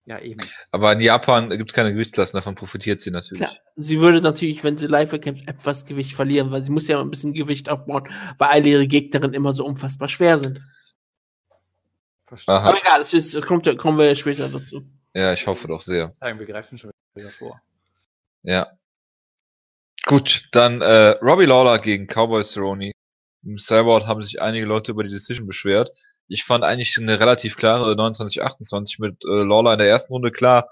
Ja, 0.06 0.18
eben. 0.18 0.40
Aber 0.70 0.92
in 0.92 1.00
Japan 1.00 1.50
gibt 1.50 1.70
es 1.70 1.74
keine 1.74 1.92
Gewichtsklassen, 1.92 2.36
davon 2.36 2.54
profitiert 2.54 3.00
sie 3.00 3.10
natürlich. 3.10 3.42
Klar. 3.42 3.56
Sie 3.76 4.00
würde 4.00 4.20
natürlich, 4.20 4.64
wenn 4.64 4.76
sie 4.76 4.86
Lightweight 4.86 5.22
kämpft, 5.22 5.46
etwas 5.46 5.84
Gewicht 5.84 6.14
verlieren, 6.14 6.50
weil 6.50 6.64
sie 6.64 6.70
muss 6.70 6.88
ja 6.88 7.00
ein 7.00 7.10
bisschen 7.10 7.32
Gewicht 7.32 7.68
aufbauen, 7.68 8.08
weil 8.38 8.48
alle 8.48 8.68
ihre 8.68 8.88
Gegnerinnen 8.88 9.34
immer 9.34 9.54
so 9.54 9.64
unfassbar 9.64 10.08
schwer 10.08 10.38
sind. 10.38 10.60
Verstehe. 12.26 12.54
Aha. 12.54 12.68
Aber 12.70 12.78
egal, 12.78 12.98
das, 13.00 13.12
ist, 13.12 13.34
das 13.34 13.44
kommt, 13.44 13.66
kommen 13.78 13.98
wir 13.98 14.14
später 14.16 14.48
dazu. 14.48 14.84
Ja, 15.14 15.32
ich 15.32 15.46
hoffe 15.46 15.68
doch 15.68 15.80
sehr. 15.80 16.14
Wir 16.20 16.46
greifen 16.46 16.78
schon 16.78 16.90
wieder 17.14 17.30
vor. 17.30 17.60
Ja. 18.42 18.68
Gut, 20.04 20.48
dann 20.52 20.80
äh, 20.80 21.10
Robbie 21.20 21.46
Lawler 21.46 21.78
gegen 21.78 22.06
Cowboy 22.06 22.42
Cerrone. 22.42 22.92
Im 23.42 23.58
Cyborg 23.58 24.06
haben 24.06 24.22
sich 24.22 24.40
einige 24.40 24.66
Leute 24.66 24.92
über 24.92 25.02
die 25.02 25.10
Decision 25.10 25.46
beschwert. 25.46 25.90
Ich 26.30 26.44
fand 26.44 26.62
eigentlich 26.62 26.96
eine 26.96 27.18
relativ 27.18 27.56
klare 27.56 27.94
29-28 27.94 29.00
mit 29.00 29.24
äh, 29.24 29.42
Lawler 29.42 29.72
in 29.72 29.80
der 29.80 29.88
ersten 29.88 30.12
Runde 30.12 30.30
klar, 30.30 30.68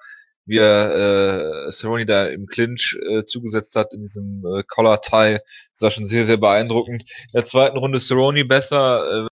wie 0.47 0.59
er 0.59 1.67
äh, 1.67 1.73
Cerrone 1.73 2.07
da 2.07 2.27
im 2.29 2.47
Clinch 2.47 2.97
äh, 3.11 3.25
zugesetzt 3.25 3.75
hat 3.75 3.93
in 3.93 4.03
diesem 4.03 4.45
äh, 4.47 4.63
Collar-Tie. 4.63 5.41
Das 5.73 5.83
war 5.83 5.91
schon 5.91 6.07
sehr, 6.07 6.25
sehr 6.25 6.37
beeindruckend. 6.37 7.03
In 7.03 7.33
der 7.35 7.45
zweiten 7.45 7.77
Runde 7.77 7.99
Cerrone 7.99 8.45
besser, 8.45 9.27
äh, 9.27 9.29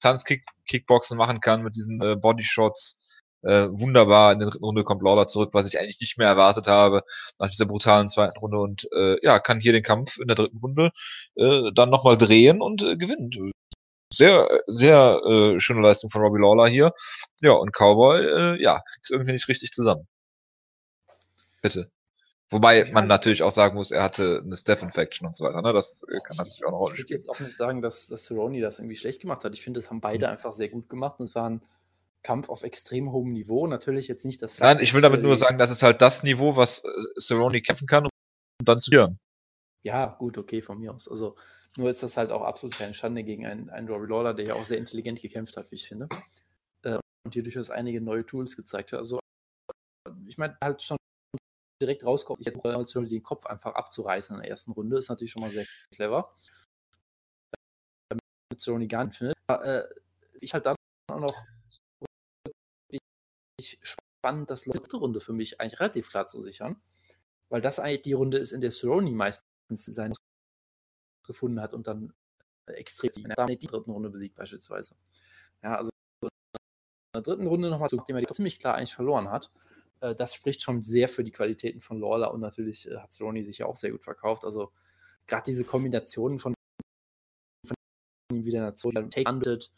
Tanzkick 0.00 0.44
Kickboxen 0.68 1.16
machen 1.16 1.40
kann 1.40 1.62
mit 1.62 1.74
diesen 1.74 2.02
äh, 2.02 2.16
Bodyshots. 2.16 2.98
Äh, 3.42 3.68
wunderbar. 3.70 4.32
In 4.34 4.40
der 4.40 4.50
dritten 4.50 4.64
Runde 4.64 4.84
kommt 4.84 5.02
Lawler 5.02 5.26
zurück, 5.26 5.50
was 5.54 5.66
ich 5.66 5.80
eigentlich 5.80 6.00
nicht 6.00 6.18
mehr 6.18 6.28
erwartet 6.28 6.66
habe 6.66 7.02
nach 7.38 7.48
dieser 7.48 7.66
brutalen 7.66 8.08
zweiten 8.08 8.38
Runde 8.38 8.58
und 8.58 8.86
äh, 8.94 9.16
ja, 9.22 9.38
kann 9.40 9.58
hier 9.58 9.72
den 9.72 9.82
Kampf 9.82 10.18
in 10.18 10.28
der 10.28 10.36
dritten 10.36 10.58
Runde 10.58 10.90
äh, 11.36 11.72
dann 11.74 11.90
nochmal 11.90 12.18
drehen 12.18 12.60
und 12.60 12.82
äh, 12.82 12.96
gewinnt. 12.96 13.38
Sehr, 14.12 14.48
sehr 14.66 15.20
äh, 15.24 15.60
schöne 15.60 15.80
Leistung 15.80 16.10
von 16.10 16.20
Robbie 16.22 16.40
Lawler 16.40 16.68
hier. 16.68 16.92
Ja, 17.40 17.52
und 17.52 17.72
Cowboy, 17.72 18.20
äh, 18.56 18.62
ja, 18.62 18.80
kriegt's 18.92 19.10
irgendwie 19.10 19.32
nicht 19.32 19.48
richtig 19.48 19.70
zusammen. 19.72 20.06
Bitte. 21.62 21.90
Wobei 22.50 22.90
man 22.92 23.06
natürlich 23.06 23.42
auch 23.42 23.50
sagen 23.52 23.76
muss, 23.76 23.90
er 23.92 24.02
hatte 24.02 24.42
eine 24.44 24.54
Steph-Infection 24.56 25.26
und 25.26 25.34
so 25.34 25.44
weiter, 25.44 25.62
ne? 25.62 25.72
Das 25.72 26.02
äh, 26.08 26.18
kann 26.26 26.36
natürlich 26.36 26.62
auch 26.64 26.68
eine 26.68 26.76
Rolle 26.76 26.92
Ich 26.92 26.98
würde 26.98 27.06
spielen. 27.06 27.20
jetzt 27.20 27.28
auch 27.30 27.40
nicht 27.40 27.56
sagen, 27.56 27.80
dass, 27.80 28.08
dass 28.08 28.24
Cerrone 28.26 28.60
das 28.60 28.78
irgendwie 28.78 28.96
schlecht 28.96 29.22
gemacht 29.22 29.42
hat. 29.44 29.54
Ich 29.54 29.62
finde, 29.62 29.80
das 29.80 29.88
haben 29.88 30.02
beide 30.02 30.26
Mhm. 30.26 30.32
einfach 30.32 30.52
sehr 30.52 30.68
gut 30.68 30.90
gemacht. 30.90 31.18
Und 31.18 31.28
es 31.28 31.34
war 31.34 31.48
ein 31.48 31.62
Kampf 32.22 32.50
auf 32.50 32.62
extrem 32.62 33.10
hohem 33.10 33.32
Niveau. 33.32 33.66
Natürlich 33.66 34.06
jetzt 34.06 34.26
nicht 34.26 34.42
das. 34.42 34.58
Nein, 34.58 34.80
ich 34.80 34.92
will 34.92 35.00
damit 35.00 35.22
nur 35.22 35.32
äh, 35.32 35.36
sagen, 35.36 35.56
das 35.56 35.70
ist 35.70 35.82
halt 35.82 36.02
das 36.02 36.22
Niveau, 36.24 36.54
was 36.56 36.84
äh, 36.84 36.88
Cerrone 37.20 37.62
kämpfen 37.62 37.86
kann, 37.86 38.04
um 38.04 38.10
dann 38.64 38.78
zu 38.78 38.90
verlieren. 38.90 39.18
Ja, 39.82 40.06
gut, 40.18 40.36
okay, 40.36 40.60
von 40.60 40.78
mir 40.78 40.92
aus. 40.92 41.08
Also, 41.08 41.36
nur 41.76 41.88
ist 41.88 42.02
das 42.02 42.16
halt 42.16 42.30
auch 42.30 42.42
absolut 42.42 42.76
keine 42.76 42.94
Schande 42.94 43.24
gegen 43.24 43.46
einen, 43.46 43.70
einen 43.70 43.88
Robbie 43.88 44.06
Lawler, 44.06 44.34
der 44.34 44.46
ja 44.46 44.54
auch 44.54 44.64
sehr 44.64 44.78
intelligent 44.78 45.20
gekämpft 45.20 45.56
hat, 45.56 45.70
wie 45.70 45.76
ich 45.76 45.88
finde. 45.88 46.08
Äh, 46.82 46.98
und 47.24 47.32
hier 47.32 47.42
durchaus 47.42 47.70
einige 47.70 48.00
neue 48.00 48.26
Tools 48.26 48.56
gezeigt 48.56 48.92
hat. 48.92 48.98
Also, 48.98 49.18
ich 50.26 50.36
meine, 50.36 50.56
halt 50.62 50.82
schon 50.82 50.96
direkt 51.82 52.04
rauskommt, 52.04 52.40
ich 52.40 52.46
hätte 52.46 53.08
den 53.08 53.22
Kopf 53.22 53.46
einfach 53.46 53.74
abzureißen 53.74 54.36
in 54.36 54.42
der 54.42 54.50
ersten 54.50 54.72
Runde, 54.72 54.98
ist 54.98 55.08
natürlich 55.08 55.32
schon 55.32 55.42
mal 55.42 55.50
sehr 55.50 55.66
clever. 55.94 56.36
Äh, 58.10 58.16
Mit 58.52 58.60
Cerrone 58.60 58.86
gar 58.86 59.04
nicht 59.04 59.16
findet. 59.16 59.36
Aber, 59.46 59.64
äh, 59.64 59.88
ich 60.40 60.52
halt 60.52 60.66
dann 60.66 60.76
auch 61.10 61.20
noch 61.20 61.46
spannend, 63.60 64.50
das 64.50 64.64
dritte 64.64 64.96
Runde 64.96 65.20
für 65.20 65.32
mich 65.32 65.60
eigentlich 65.60 65.80
relativ 65.80 66.10
klar 66.10 66.28
zu 66.28 66.40
sichern. 66.42 66.80
Weil 67.48 67.60
das 67.60 67.78
eigentlich 67.78 68.02
die 68.02 68.12
Runde 68.12 68.38
ist, 68.38 68.52
in 68.52 68.60
der 68.60 68.70
Cerrone 68.70 69.10
meistens 69.10 69.44
seine 69.70 70.14
gefunden 71.32 71.60
hat 71.60 71.72
und 71.72 71.86
dann 71.86 72.12
äh, 72.66 72.74
extrem 72.74 73.10
in 73.16 73.32
der 73.36 73.46
dritten 73.46 73.90
Runde 73.90 74.10
besiegt 74.10 74.36
beispielsweise. 74.36 74.96
Ja, 75.62 75.76
also 75.76 75.90
in 76.22 76.28
der 77.14 77.22
dritten 77.22 77.46
Runde 77.46 77.70
nochmal 77.70 77.88
zu, 77.88 77.96
nachdem 77.96 78.16
er 78.16 78.22
die 78.22 78.32
ziemlich 78.32 78.58
klar 78.58 78.76
eigentlich 78.76 78.94
verloren 78.94 79.30
hat. 79.30 79.50
Äh, 80.00 80.14
das 80.14 80.34
spricht 80.34 80.62
schon 80.62 80.80
sehr 80.80 81.08
für 81.08 81.24
die 81.24 81.32
Qualitäten 81.32 81.80
von 81.80 81.98
Lawler 81.98 82.32
und 82.32 82.40
natürlich 82.40 82.88
äh, 82.88 82.96
hat 82.98 83.12
Cerrone 83.12 83.42
sich 83.42 83.58
ja 83.58 83.66
auch 83.66 83.76
sehr 83.76 83.90
gut 83.90 84.04
verkauft. 84.04 84.44
Also 84.44 84.72
gerade 85.26 85.44
diese 85.46 85.64
Kombinationen 85.64 86.38
von, 86.38 86.54
von 87.66 87.76
ihm 88.32 88.44
wieder 88.44 88.60
Nation, 88.60 88.92
landet, 89.16 89.72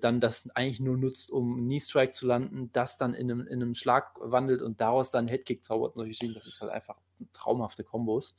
dann 0.00 0.20
das 0.20 0.48
eigentlich 0.50 0.78
nur 0.78 0.96
nutzt, 0.96 1.32
um 1.32 1.56
Knee-Strike 1.56 2.12
zu 2.12 2.28
landen, 2.28 2.70
das 2.72 2.96
dann 2.96 3.12
in 3.12 3.28
einem, 3.28 3.40
in 3.40 3.60
einem 3.60 3.74
Schlag 3.74 4.14
wandelt 4.20 4.62
und 4.62 4.80
daraus 4.80 5.10
dann 5.10 5.26
Headkick 5.26 5.64
zaubert 5.64 5.96
und. 5.96 6.36
Das 6.36 6.46
ist 6.46 6.60
halt 6.60 6.70
einfach 6.70 6.96
traumhafte 7.32 7.82
Kombos. 7.82 8.36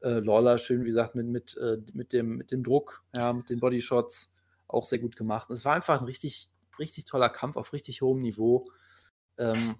Äh, 0.00 0.20
Lawler, 0.20 0.58
schön 0.58 0.82
wie 0.82 0.88
gesagt, 0.88 1.14
mit, 1.14 1.26
mit, 1.26 1.56
äh, 1.56 1.78
mit, 1.92 2.12
dem, 2.12 2.36
mit 2.36 2.52
dem 2.52 2.62
Druck, 2.62 3.04
ja, 3.14 3.32
mit 3.32 3.48
den 3.48 3.60
Bodyshots 3.60 4.34
auch 4.68 4.84
sehr 4.84 4.98
gut 4.98 5.16
gemacht. 5.16 5.50
Es 5.50 5.64
war 5.64 5.74
einfach 5.74 6.00
ein 6.00 6.06
richtig, 6.06 6.50
richtig 6.78 7.04
toller 7.06 7.28
Kampf 7.28 7.56
auf 7.56 7.72
richtig 7.72 8.02
hohem 8.02 8.18
Niveau. 8.18 8.70
Ähm, 9.38 9.76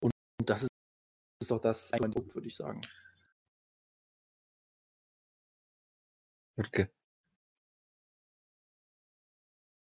und, 0.00 0.10
und 0.40 0.50
das 0.50 0.62
ist, 0.62 0.70
ist 1.42 1.50
doch 1.50 1.60
das, 1.60 1.92
würde 1.92 2.46
ich 2.46 2.56
sagen. 2.56 2.80
Wutke. 6.56 6.90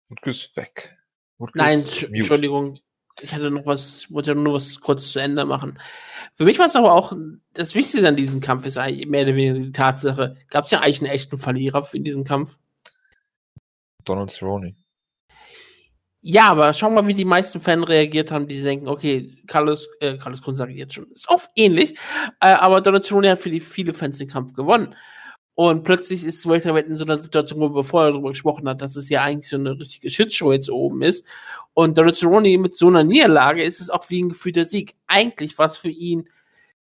Wutke 0.08 0.30
ist 0.30 0.56
weg. 0.56 0.96
Wutke 1.38 1.58
Nein, 1.58 1.80
ist. 1.80 2.04
Entschuldigung. 2.04 2.80
Ich 3.22 3.34
hatte 3.34 3.50
noch 3.50 3.66
was, 3.66 4.10
wollte 4.10 4.34
nur 4.34 4.54
was 4.54 4.80
kurz 4.80 5.12
zu 5.12 5.18
Ende 5.18 5.44
machen. 5.44 5.78
Für 6.36 6.44
mich 6.44 6.58
war 6.58 6.66
es 6.66 6.76
aber 6.76 6.94
auch, 6.94 7.12
das 7.54 7.74
Wichtigste 7.74 8.06
an 8.08 8.16
diesem 8.16 8.40
Kampf 8.40 8.66
ist 8.66 8.78
eigentlich 8.78 9.06
mehr 9.06 9.22
oder 9.22 9.34
weniger 9.34 9.54
die 9.64 9.72
Tatsache, 9.72 10.36
gab 10.48 10.66
es 10.66 10.70
ja 10.70 10.80
eigentlich 10.80 11.00
einen 11.00 11.10
echten 11.10 11.38
Verlierer 11.38 11.86
in 11.92 12.04
diesem 12.04 12.24
Kampf? 12.24 12.56
Donald 14.04 14.30
Cerrone. 14.30 14.74
Ja, 16.22 16.50
aber 16.50 16.74
schau 16.74 16.90
mal, 16.90 17.06
wie 17.06 17.14
die 17.14 17.24
meisten 17.24 17.60
Fans 17.60 17.88
reagiert 17.88 18.30
haben, 18.30 18.46
die 18.46 18.62
denken, 18.62 18.88
okay, 18.88 19.42
Carlos, 19.46 19.88
äh, 20.00 20.18
Carlos 20.18 20.42
sage 20.52 20.72
ich 20.72 20.78
jetzt 20.78 20.94
schon, 20.94 21.10
ist 21.12 21.28
oft 21.30 21.50
ähnlich, 21.56 21.92
äh, 22.40 22.48
aber 22.48 22.82
Donald 22.82 23.04
Cerrone 23.04 23.30
hat 23.30 23.38
für 23.38 23.50
die 23.50 23.60
viele 23.60 23.94
Fans 23.94 24.18
den 24.18 24.28
Kampf 24.28 24.52
gewonnen. 24.52 24.94
Und 25.62 25.84
plötzlich 25.84 26.24
ist 26.24 26.48
Welterweight 26.48 26.86
in 26.86 26.96
so 26.96 27.04
einer 27.04 27.18
Situation, 27.18 27.60
wo 27.60 27.74
wir 27.74 27.84
vorher 27.84 28.12
darüber 28.12 28.30
gesprochen 28.30 28.66
haben, 28.66 28.78
dass 28.78 28.96
es 28.96 29.10
ja 29.10 29.22
eigentlich 29.22 29.50
so 29.50 29.58
eine 29.58 29.78
richtige 29.78 30.08
Shitshow 30.08 30.52
jetzt 30.52 30.70
oben 30.70 31.02
ist. 31.02 31.26
Und 31.74 31.98
Donald 31.98 32.16
Cerrone 32.16 32.56
mit 32.56 32.78
so 32.78 32.86
einer 32.88 33.04
Niederlage 33.04 33.62
ist 33.62 33.78
es 33.78 33.90
auch 33.90 34.08
wie 34.08 34.22
ein 34.22 34.30
gefühlter 34.30 34.64
Sieg. 34.64 34.94
Eigentlich 35.06 35.58
war 35.58 35.66
es 35.66 35.76
für 35.76 35.90
ihn 35.90 36.30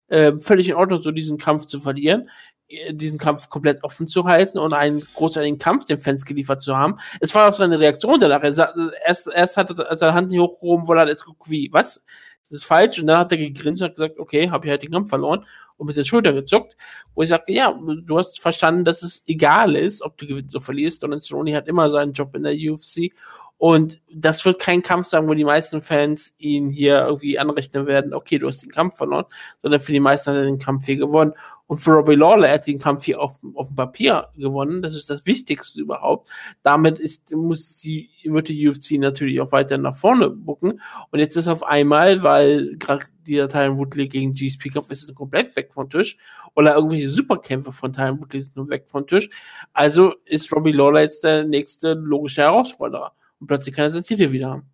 äh, 0.08 0.32
völlig 0.40 0.70
in 0.70 0.76
Ordnung, 0.76 1.02
so 1.02 1.12
diesen 1.12 1.38
Kampf 1.38 1.66
zu 1.66 1.82
verlieren, 1.82 2.30
äh, 2.70 2.94
diesen 2.94 3.18
Kampf 3.20 3.50
komplett 3.50 3.84
offen 3.84 4.08
zu 4.08 4.24
halten 4.24 4.58
und 4.58 4.72
einen 4.72 5.02
großartigen 5.14 5.60
Kampf 5.60 5.84
den 5.84 6.00
Fans 6.00 6.24
geliefert 6.24 6.62
zu 6.62 6.78
haben. 6.78 7.00
Es 7.20 7.36
war 7.36 7.50
auch 7.50 7.54
seine 7.54 7.82
Reaktion 7.82 8.18
danach. 8.22 8.44
Er 8.44 8.54
sa- 8.54 8.74
erst, 9.06 9.28
erst 9.28 9.58
hat 9.58 9.78
er 9.78 9.98
seine 9.98 10.14
Hand 10.14 10.30
nicht 10.32 10.40
hochgehoben, 10.40 10.88
weil 10.88 11.00
er 11.00 11.10
jetzt 11.10 11.26
guckt, 11.26 11.50
wie, 11.50 11.68
was? 11.74 12.02
Das 12.42 12.52
ist 12.52 12.66
falsch. 12.66 13.00
Und 13.00 13.08
dann 13.08 13.20
hat 13.20 13.32
er 13.32 13.38
gegrinst 13.38 13.82
und 13.82 13.90
hat 13.90 13.96
gesagt, 13.96 14.20
okay, 14.20 14.50
habe 14.50 14.66
ich 14.66 14.72
halt 14.72 14.84
den 14.84 14.92
Kampf 14.92 15.10
verloren 15.10 15.46
und 15.78 15.88
mit 15.88 15.98
den 15.98 16.06
Schultern 16.06 16.36
gezuckt. 16.36 16.78
Wo 17.16 17.22
ich 17.22 17.30
sage, 17.30 17.54
ja, 17.54 17.74
du 17.74 18.18
hast 18.18 18.40
verstanden, 18.40 18.86
dass 18.86 19.04
es 19.04 19.24
egal 19.28 19.76
ist, 19.76 20.02
ob 20.02 20.18
du 20.18 20.28
gewinnst 20.28 20.54
oder 20.56 20.64
verlierst. 20.64 21.04
Donald 21.04 21.24
Cerrone 21.24 21.56
hat 21.56 21.68
immer 21.68 21.90
seinen 21.90 22.14
Job 22.14 22.36
in 22.36 22.44
der 22.44 22.54
UFC. 22.54 23.12
Und 23.60 24.00
das 24.10 24.46
wird 24.46 24.58
kein 24.58 24.82
Kampf 24.82 25.08
sein, 25.08 25.28
wo 25.28 25.34
die 25.34 25.44
meisten 25.44 25.82
Fans 25.82 26.34
ihn 26.38 26.70
hier 26.70 27.06
irgendwie 27.06 27.38
anrechnen 27.38 27.88
werden, 27.88 28.14
okay, 28.14 28.40
du 28.40 28.48
hast 28.48 28.64
den 28.64 28.72
Kampf 28.72 28.96
verloren, 28.96 29.26
sondern 29.62 29.82
für 29.82 29.92
die 29.92 30.00
meisten 30.00 30.32
hat 30.32 30.38
er 30.38 30.46
den 30.46 30.60
Kampf 30.60 30.86
hier 30.86 30.96
gewonnen. 30.96 31.34
Und 31.68 31.80
für 31.80 31.92
Robbie 31.92 32.16
Lawler, 32.16 32.48
er 32.48 32.54
hat 32.54 32.68
den 32.68 32.80
Kampf 32.80 33.04
hier 33.04 33.20
auf, 33.20 33.38
auf 33.56 33.68
dem 33.68 33.76
Papier 33.76 34.30
gewonnen. 34.38 34.82
Das 34.82 34.96
ist 34.96 35.10
das 35.10 35.26
Wichtigste 35.26 35.82
überhaupt. 35.82 36.30
Damit 36.64 37.00
ist, 37.00 37.36
muss 37.36 37.76
die, 37.76 38.10
wird 38.24 38.48
die 38.48 38.66
UFC 38.66 38.92
natürlich 38.92 39.42
auch 39.42 39.52
weiter 39.52 39.78
nach 39.78 39.94
vorne 39.94 40.30
bucken. 40.30 40.80
Und 41.12 41.20
jetzt 41.20 41.36
ist 41.36 41.50
auf 41.50 41.64
einmal, 41.64 42.24
weil 42.24 42.78
gerade 42.78 43.08
dieser 43.28 43.50
Tyron 43.50 43.78
Woodley 43.78 44.08
gegen 44.08 44.34
GSP 44.34 44.70
Kampf 44.70 44.90
ist 44.90 45.14
komplett 45.14 45.54
weg 45.58 45.74
vom 45.74 45.90
Tisch. 45.90 46.18
Oder 46.56 46.76
irgendwelche 46.76 47.10
Superkämpfe 47.10 47.74
von 47.74 47.92
Tyron 47.92 48.22
Woodley 48.22 48.40
sind 48.40 48.56
nur 48.56 48.70
weg 48.70 48.88
vom 48.88 49.06
Tisch. 49.06 49.30
Also 49.74 50.14
ist 50.24 50.50
Robbie 50.54 50.72
Lawler 50.72 51.02
jetzt 51.02 51.26
der 51.26 51.44
nächste 51.44 51.92
logische 51.94 52.44
Herausforderer. 52.44 53.12
Und 53.40 53.48
plötzlich 53.48 53.76
kann 53.76 53.86
er 53.86 53.92
seinen 53.92 54.04
Titel 54.04 54.32
wieder 54.32 54.50
haben. 54.52 54.72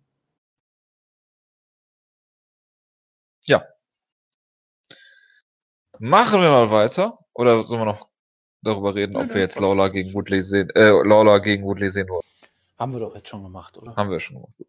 Machen 5.98 6.42
wir 6.42 6.50
mal 6.50 6.70
weiter. 6.70 7.18
Oder 7.32 7.62
sollen 7.64 7.80
wir 7.80 7.86
noch 7.86 8.08
darüber 8.62 8.94
reden, 8.94 9.16
ob 9.16 9.32
wir 9.32 9.40
jetzt. 9.40 9.58
Lawler 9.58 9.90
gegen 9.90 10.12
Woodley 10.14 10.42
sehen, 10.42 10.70
äh, 10.70 10.90
Lawler 10.90 11.40
gegen 11.40 11.64
Woodley 11.64 11.88
sehen 11.88 12.08
wollen? 12.08 12.22
Haben 12.78 12.92
wir 12.92 13.00
doch 13.00 13.14
jetzt 13.14 13.28
schon 13.28 13.42
gemacht, 13.42 13.78
oder? 13.78 13.96
Haben 13.96 14.10
wir 14.10 14.20
schon 14.20 14.36
gemacht. 14.36 14.52
Gut. 14.58 14.68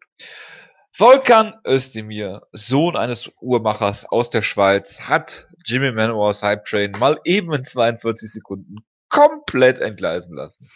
Volkan 0.92 1.54
Özdemir, 1.66 2.42
Sohn 2.52 2.96
eines 2.96 3.30
Uhrmachers 3.40 4.04
aus 4.06 4.30
der 4.30 4.42
Schweiz, 4.42 5.00
hat 5.02 5.46
Jimmy 5.64 5.92
Manowars 5.92 6.42
Hype 6.42 6.64
Train 6.64 6.92
mal 6.98 7.20
eben 7.24 7.52
in 7.52 7.64
42 7.64 8.32
Sekunden 8.32 8.78
komplett 9.08 9.78
entgleisen 9.78 10.34
lassen. 10.34 10.68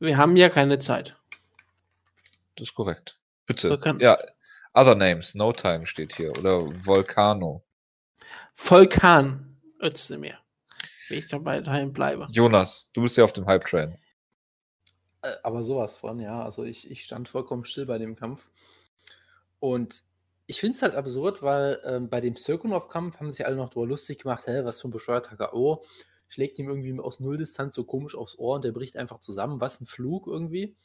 Wir 0.00 0.16
haben 0.16 0.36
ja 0.36 0.48
keine 0.48 0.78
Zeit. 0.78 1.16
Das 2.56 2.68
ist 2.68 2.74
korrekt. 2.74 3.18
Bitte. 3.46 3.68
So 3.68 3.78
kann- 3.78 4.00
ja, 4.00 4.18
Other 4.74 4.94
Names, 4.94 5.34
No 5.34 5.52
Time 5.52 5.86
steht 5.86 6.14
hier. 6.16 6.30
Oder 6.38 6.62
Volcano. 6.84 7.64
Vulkan, 8.56 9.56
Özdemir. 9.82 10.38
Wenn 11.08 11.18
ich 11.18 11.28
dabei 11.28 11.60
daheim 11.60 11.92
bleibe. 11.92 12.28
Jonas, 12.30 12.90
du 12.94 13.02
bist 13.02 13.16
ja 13.16 13.24
auf 13.24 13.32
dem 13.32 13.46
Hype 13.46 13.64
Train. 13.64 13.98
Äh, 15.22 15.32
Aber 15.42 15.62
sowas 15.62 15.96
von, 15.96 16.18
ja. 16.20 16.42
Also 16.42 16.64
ich, 16.64 16.90
ich 16.90 17.02
stand 17.04 17.28
vollkommen 17.28 17.64
still 17.64 17.86
bei 17.86 17.98
dem 17.98 18.16
Kampf. 18.16 18.48
Und 19.60 20.02
ich 20.46 20.60
finde 20.60 20.76
es 20.76 20.82
halt 20.82 20.94
absurd, 20.94 21.42
weil 21.42 21.80
ähm, 21.84 22.08
bei 22.08 22.20
dem 22.20 22.36
Cirkunov-Kampf 22.36 23.18
haben 23.20 23.32
sich 23.32 23.44
alle 23.46 23.56
noch 23.56 23.70
drüber 23.70 23.86
lustig 23.86 24.18
gemacht, 24.18 24.46
hä, 24.46 24.60
was 24.64 24.80
für 24.80 24.88
ein 24.88 24.92
bescheuerter 24.92 25.36
K.O. 25.36 25.84
Schlägt 26.28 26.58
ihm 26.58 26.68
irgendwie 26.68 26.98
aus 27.00 27.20
Nulldistanz 27.20 27.74
so 27.74 27.84
komisch 27.84 28.14
aufs 28.14 28.38
Ohr 28.38 28.56
und 28.56 28.64
der 28.64 28.72
bricht 28.72 28.96
einfach 28.96 29.20
zusammen. 29.20 29.60
Was 29.60 29.80
ein 29.80 29.86
Flug 29.86 30.26
irgendwie. 30.26 30.76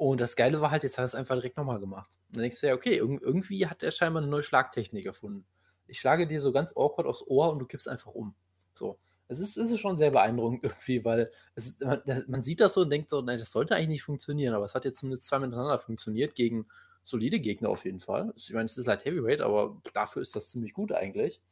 Und 0.00 0.18
das 0.18 0.34
Geile 0.34 0.62
war 0.62 0.70
halt, 0.70 0.82
jetzt 0.82 0.96
hat 0.96 1.02
er 1.02 1.04
es 1.04 1.14
einfach 1.14 1.34
direkt 1.34 1.58
nochmal 1.58 1.78
gemacht. 1.78 2.08
Und 2.28 2.36
dann 2.36 2.40
denkst 2.40 2.58
du 2.62 2.68
ja, 2.68 2.72
okay, 2.72 2.96
irg 2.96 3.20
irgendwie 3.20 3.66
hat 3.66 3.82
er 3.82 3.90
scheinbar 3.90 4.22
eine 4.22 4.30
neue 4.30 4.42
Schlagtechnik 4.42 5.04
erfunden. 5.04 5.44
Ich 5.88 6.00
schlage 6.00 6.26
dir 6.26 6.40
so 6.40 6.52
ganz 6.52 6.74
awkward 6.74 7.06
aufs 7.06 7.22
Ohr 7.26 7.52
und 7.52 7.58
du 7.58 7.66
kippst 7.66 7.86
einfach 7.86 8.12
um. 8.12 8.34
So. 8.72 8.98
Es 9.28 9.40
ist, 9.40 9.58
ist 9.58 9.78
schon 9.78 9.98
sehr 9.98 10.10
beeindruckend 10.10 10.64
irgendwie, 10.64 11.04
weil 11.04 11.30
ist, 11.54 11.84
man, 11.84 12.00
man 12.28 12.42
sieht 12.42 12.60
das 12.60 12.72
so 12.72 12.80
und 12.80 12.88
denkt 12.88 13.10
so, 13.10 13.20
nein, 13.20 13.38
das 13.38 13.52
sollte 13.52 13.74
eigentlich 13.74 13.88
nicht 13.88 14.02
funktionieren, 14.02 14.54
aber 14.54 14.64
es 14.64 14.74
hat 14.74 14.86
jetzt 14.86 15.00
zumindest 15.00 15.26
zweimal 15.26 15.48
miteinander 15.48 15.78
funktioniert 15.78 16.34
gegen 16.34 16.66
solide 17.02 17.38
Gegner 17.38 17.68
auf 17.68 17.84
jeden 17.84 18.00
Fall. 18.00 18.32
Ich 18.36 18.50
meine, 18.54 18.64
es 18.64 18.78
ist 18.78 18.88
halt 18.88 19.04
Heavyweight, 19.04 19.42
aber 19.42 19.82
dafür 19.92 20.22
ist 20.22 20.34
das 20.34 20.48
ziemlich 20.48 20.72
gut 20.72 20.92
eigentlich. 20.92 21.42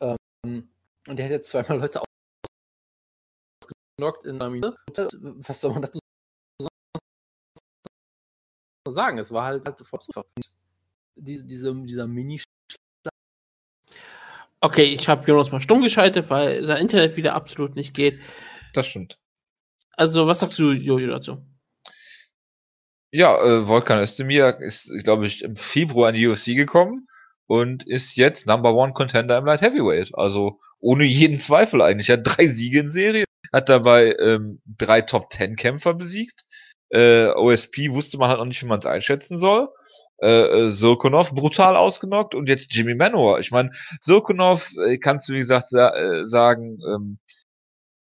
Ähm, 0.00 0.68
und 1.06 1.16
der 1.16 1.26
hat 1.26 1.30
jetzt 1.30 1.50
zweimal 1.50 1.78
Leute 1.78 2.02
ausgenockt 4.00 4.24
in 4.24 4.40
einer 4.40 4.50
Minute. 4.50 4.76
Was 4.82 5.60
soll 5.60 5.74
man 5.74 5.82
dazu 5.82 6.00
sagen? 8.90 9.18
Es 9.18 9.32
war 9.32 9.44
halt, 9.44 9.64
halt 9.64 9.78
super. 9.78 10.24
Diese, 11.16 11.44
diese, 11.44 11.74
dieser 11.84 12.06
Mini 12.06 12.40
Okay, 14.64 14.84
ich 14.84 15.08
habe 15.08 15.26
Jonas 15.26 15.50
mal 15.50 15.60
stumm 15.60 15.82
geschaltet, 15.82 16.30
weil 16.30 16.64
sein 16.64 16.82
Internet 16.82 17.16
wieder 17.16 17.34
absolut 17.34 17.74
nicht 17.74 17.94
geht. 17.94 18.20
Das 18.74 18.86
stimmt. 18.86 19.18
Also, 19.96 20.28
was 20.28 20.38
sagst 20.38 20.58
du, 20.60 20.70
Jojo, 20.70 21.08
dazu? 21.08 21.44
Ja, 23.10 23.36
äh, 23.42 23.66
Volkan 23.66 23.98
Özdemir 23.98 24.56
ist, 24.60 24.90
glaube 25.02 25.26
ich, 25.26 25.42
im 25.42 25.56
Februar 25.56 26.10
in 26.10 26.14
die 26.14 26.26
UFC 26.28 26.56
gekommen 26.56 27.08
und 27.46 27.86
ist 27.86 28.16
jetzt 28.16 28.46
Number 28.46 28.72
One 28.72 28.92
Contender 28.92 29.36
im 29.36 29.44
Light 29.44 29.62
Heavyweight. 29.62 30.12
Also 30.14 30.60
ohne 30.78 31.04
jeden 31.04 31.38
Zweifel 31.40 31.82
eigentlich. 31.82 32.08
Er 32.08 32.18
hat 32.18 32.26
drei 32.26 32.46
Siege 32.46 32.80
in 32.80 32.88
Serie, 32.88 33.24
hat 33.52 33.68
dabei 33.68 34.14
ähm, 34.20 34.62
drei 34.64 35.02
Top 35.02 35.28
Ten 35.28 35.56
Kämpfer 35.56 35.94
besiegt. 35.94 36.44
Äh, 36.92 37.28
OSP 37.34 37.90
wusste 37.90 38.18
man 38.18 38.28
halt 38.28 38.38
noch 38.38 38.44
nicht, 38.44 38.62
wie 38.62 38.66
man 38.66 38.78
es 38.78 38.86
einschätzen 38.86 39.38
soll. 39.38 39.68
Äh, 40.20 40.66
äh, 40.66 40.70
Surkunov 40.70 41.34
brutal 41.34 41.76
ausgenockt 41.76 42.34
und 42.34 42.48
jetzt 42.48 42.74
Jimmy 42.74 42.94
Manowar. 42.94 43.38
Ich 43.38 43.50
meine, 43.50 43.70
Surkunov 44.00 44.70
äh, 44.86 44.98
kannst 44.98 45.28
du 45.28 45.32
wie 45.32 45.38
gesagt 45.38 45.68
sa 45.68 45.90
äh, 45.90 46.26
sagen, 46.26 46.78
ähm, 46.86 47.18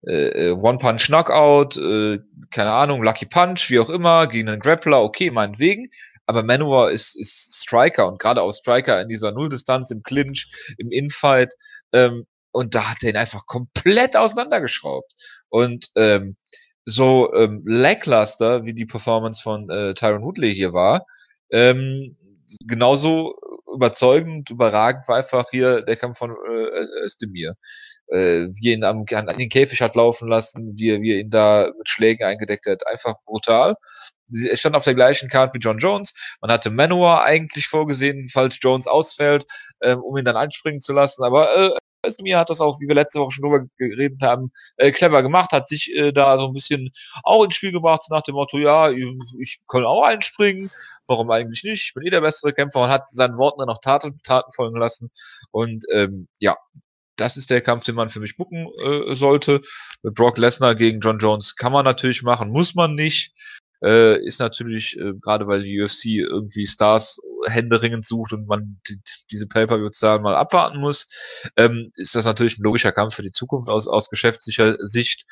äh, 0.07 0.51
äh, 0.51 0.53
One 0.53 0.79
Punch 0.79 1.07
Knockout, 1.07 1.77
äh, 1.77 2.21
keine 2.51 2.73
Ahnung, 2.73 3.03
Lucky 3.03 3.27
Punch, 3.27 3.71
wie 3.71 3.81
auch 3.81 3.91
immer, 3.91 4.29
gegen 4.29 4.49
einen 4.49 4.61
Grappler, 4.61 5.03
okay, 5.03 5.31
meinetwegen. 5.33 5.91
Aber 6.27 6.45
Manowar 6.45 6.91
ist, 6.93 7.17
ist 7.17 7.57
Striker 7.57 8.07
und 8.07 8.21
gerade 8.21 8.43
auch 8.43 8.53
Striker 8.53 9.01
in 9.01 9.09
dieser 9.09 9.33
Nulldistanz, 9.33 9.91
im 9.91 10.03
Clinch, 10.03 10.47
im 10.79 10.93
Infight. 10.93 11.55
Ähm, 11.93 12.27
und 12.53 12.75
da 12.75 12.91
hat 12.91 13.03
er 13.03 13.11
ihn 13.11 13.17
einfach 13.17 13.47
komplett 13.47 14.17
auseinandergeschraubt. 14.17 15.13
Und 15.49 15.89
ähm, 15.97 16.37
so 16.87 17.35
ähm, 17.35 17.63
lackluster, 17.67 18.65
wie 18.65 18.73
die 18.73 18.87
Performance 18.87 19.43
von 19.43 19.69
äh, 19.71 19.95
Tyron 19.95 20.23
Woodley 20.23 20.55
hier 20.55 20.73
war, 20.73 21.05
ähm, 21.51 22.17
genauso 22.67 23.35
überzeugend, 23.75 24.51
überragend 24.51 25.07
war 25.09 25.17
einfach 25.17 25.47
hier 25.51 25.83
der 25.83 25.97
Kampf 25.97 26.19
von 26.19 26.31
äh, 26.31 27.05
Özdemir 27.05 27.55
äh, 28.09 28.49
wie 28.53 28.71
er 28.71 28.75
ihn 28.75 28.85
am, 28.85 29.05
an, 29.13 29.39
den 29.39 29.49
Käfig 29.49 29.81
hat 29.81 29.97
laufen 29.97 30.29
lassen, 30.29 30.75
wie 30.77 30.91
er, 30.91 31.01
wie 31.01 31.15
er 31.15 31.21
ihn 31.21 31.31
da 31.31 31.71
mit 31.77 31.89
Schlägen 31.89 32.27
eingedeckt 32.27 32.67
hat. 32.67 32.87
Einfach 32.87 33.17
brutal. 33.25 33.75
Er 34.49 34.57
stand 34.57 34.77
auf 34.77 34.85
der 34.85 34.95
gleichen 34.95 35.29
Karte 35.29 35.55
wie 35.55 35.59
John 35.59 35.79
Jones. 35.79 36.15
Man 36.41 36.51
hatte 36.51 36.71
Manowar 36.71 37.25
eigentlich 37.25 37.69
vorgesehen, 37.69 38.29
falls 38.33 38.59
Jones 38.61 38.87
ausfällt, 38.87 39.47
ähm, 39.83 40.01
um 40.01 40.17
ihn 40.17 40.25
dann 40.25 40.37
einspringen 40.37 40.81
zu 40.81 40.93
lassen. 40.93 41.25
Aber 41.25 41.57
äh, 41.57 41.71
mir 42.23 42.39
hat 42.39 42.51
das 42.51 42.61
auch, 42.61 42.81
wie 42.81 42.89
wir 42.89 42.95
letzte 42.95 43.21
Woche 43.21 43.33
schon 43.33 43.43
drüber 43.43 43.67
geredet 43.79 44.23
haben, 44.23 44.53
äh, 44.77 44.93
clever 44.93 45.23
gemacht, 45.23 45.53
hat 45.53 45.69
sich 45.69 45.93
äh, 45.95 46.13
da 46.13 46.37
so 46.39 46.47
ein 46.47 46.53
bisschen 46.53 46.91
auch 47.23 47.45
ins 47.45 47.55
Spiel 47.55 47.73
gebracht, 47.73 48.03
nach 48.11 48.23
dem 48.23 48.35
Motto, 48.35 48.59
ja, 48.59 48.91
ich, 48.91 49.05
ich 49.41 49.59
kann 49.69 49.85
auch 49.85 50.05
einspringen, 50.05 50.71
warum 51.07 51.31
eigentlich 51.31 51.65
nicht? 51.65 51.83
Ich 51.83 51.95
bin 51.95 52.07
eh 52.07 52.11
der 52.11 52.21
bessere 52.21 52.53
Kämpfer 52.53 52.83
und 52.83 52.91
hat 52.91 53.09
seinen 53.09 53.39
Worten 53.39 53.59
dann 53.59 53.69
noch 53.69 53.81
Taten, 53.81 54.17
Taten 54.23 54.53
folgen 54.53 54.79
lassen. 54.79 55.11
Und 55.51 55.85
ähm, 55.93 56.29
ja, 56.39 56.57
das 57.17 57.37
ist 57.37 57.51
der 57.51 57.63
Kampf, 57.63 57.85
den 57.85 57.95
man 57.95 58.09
für 58.09 58.21
mich 58.21 58.37
bucken 58.37 58.69
äh, 58.83 59.15
sollte. 59.15 59.63
Mit 60.03 60.15
Brock 60.15 60.39
Lesnar 60.39 60.75
gegen 60.75 61.01
John 61.01 61.19
Jones 61.19 61.57
kann 61.57 61.73
man 61.73 61.85
natürlich 61.85 62.23
machen, 62.23 62.51
muss 62.51 62.75
man 62.75 62.95
nicht. 62.95 63.33
Äh, 63.83 64.25
ist 64.25 64.41
natürlich, 64.41 64.99
äh, 64.99 65.13
gerade 65.21 65.47
weil 65.47 65.63
die 65.63 65.81
UFC 65.81 66.07
irgendwie 66.07 66.67
Stars 66.67 67.21
händeringend 67.47 68.05
sucht 68.05 68.33
und 68.33 68.47
man 68.47 68.81
die, 68.89 68.99
diese 69.31 69.47
Pay-Per-View-Zahlen 69.47 70.23
mal 70.23 70.35
abwarten 70.35 70.81
muss, 70.81 71.09
ähm, 71.57 71.91
ist 71.95 72.15
das 72.15 72.25
natürlich 72.25 72.59
ein 72.59 72.63
logischer 72.63 72.93
Kampf 72.93 73.15
für 73.15 73.23
die 73.23 73.31
Zukunft 73.31 73.69
aus, 73.69 73.87
aus 73.87 74.09
geschäftlicher 74.09 74.77
Sicht. 74.81 75.27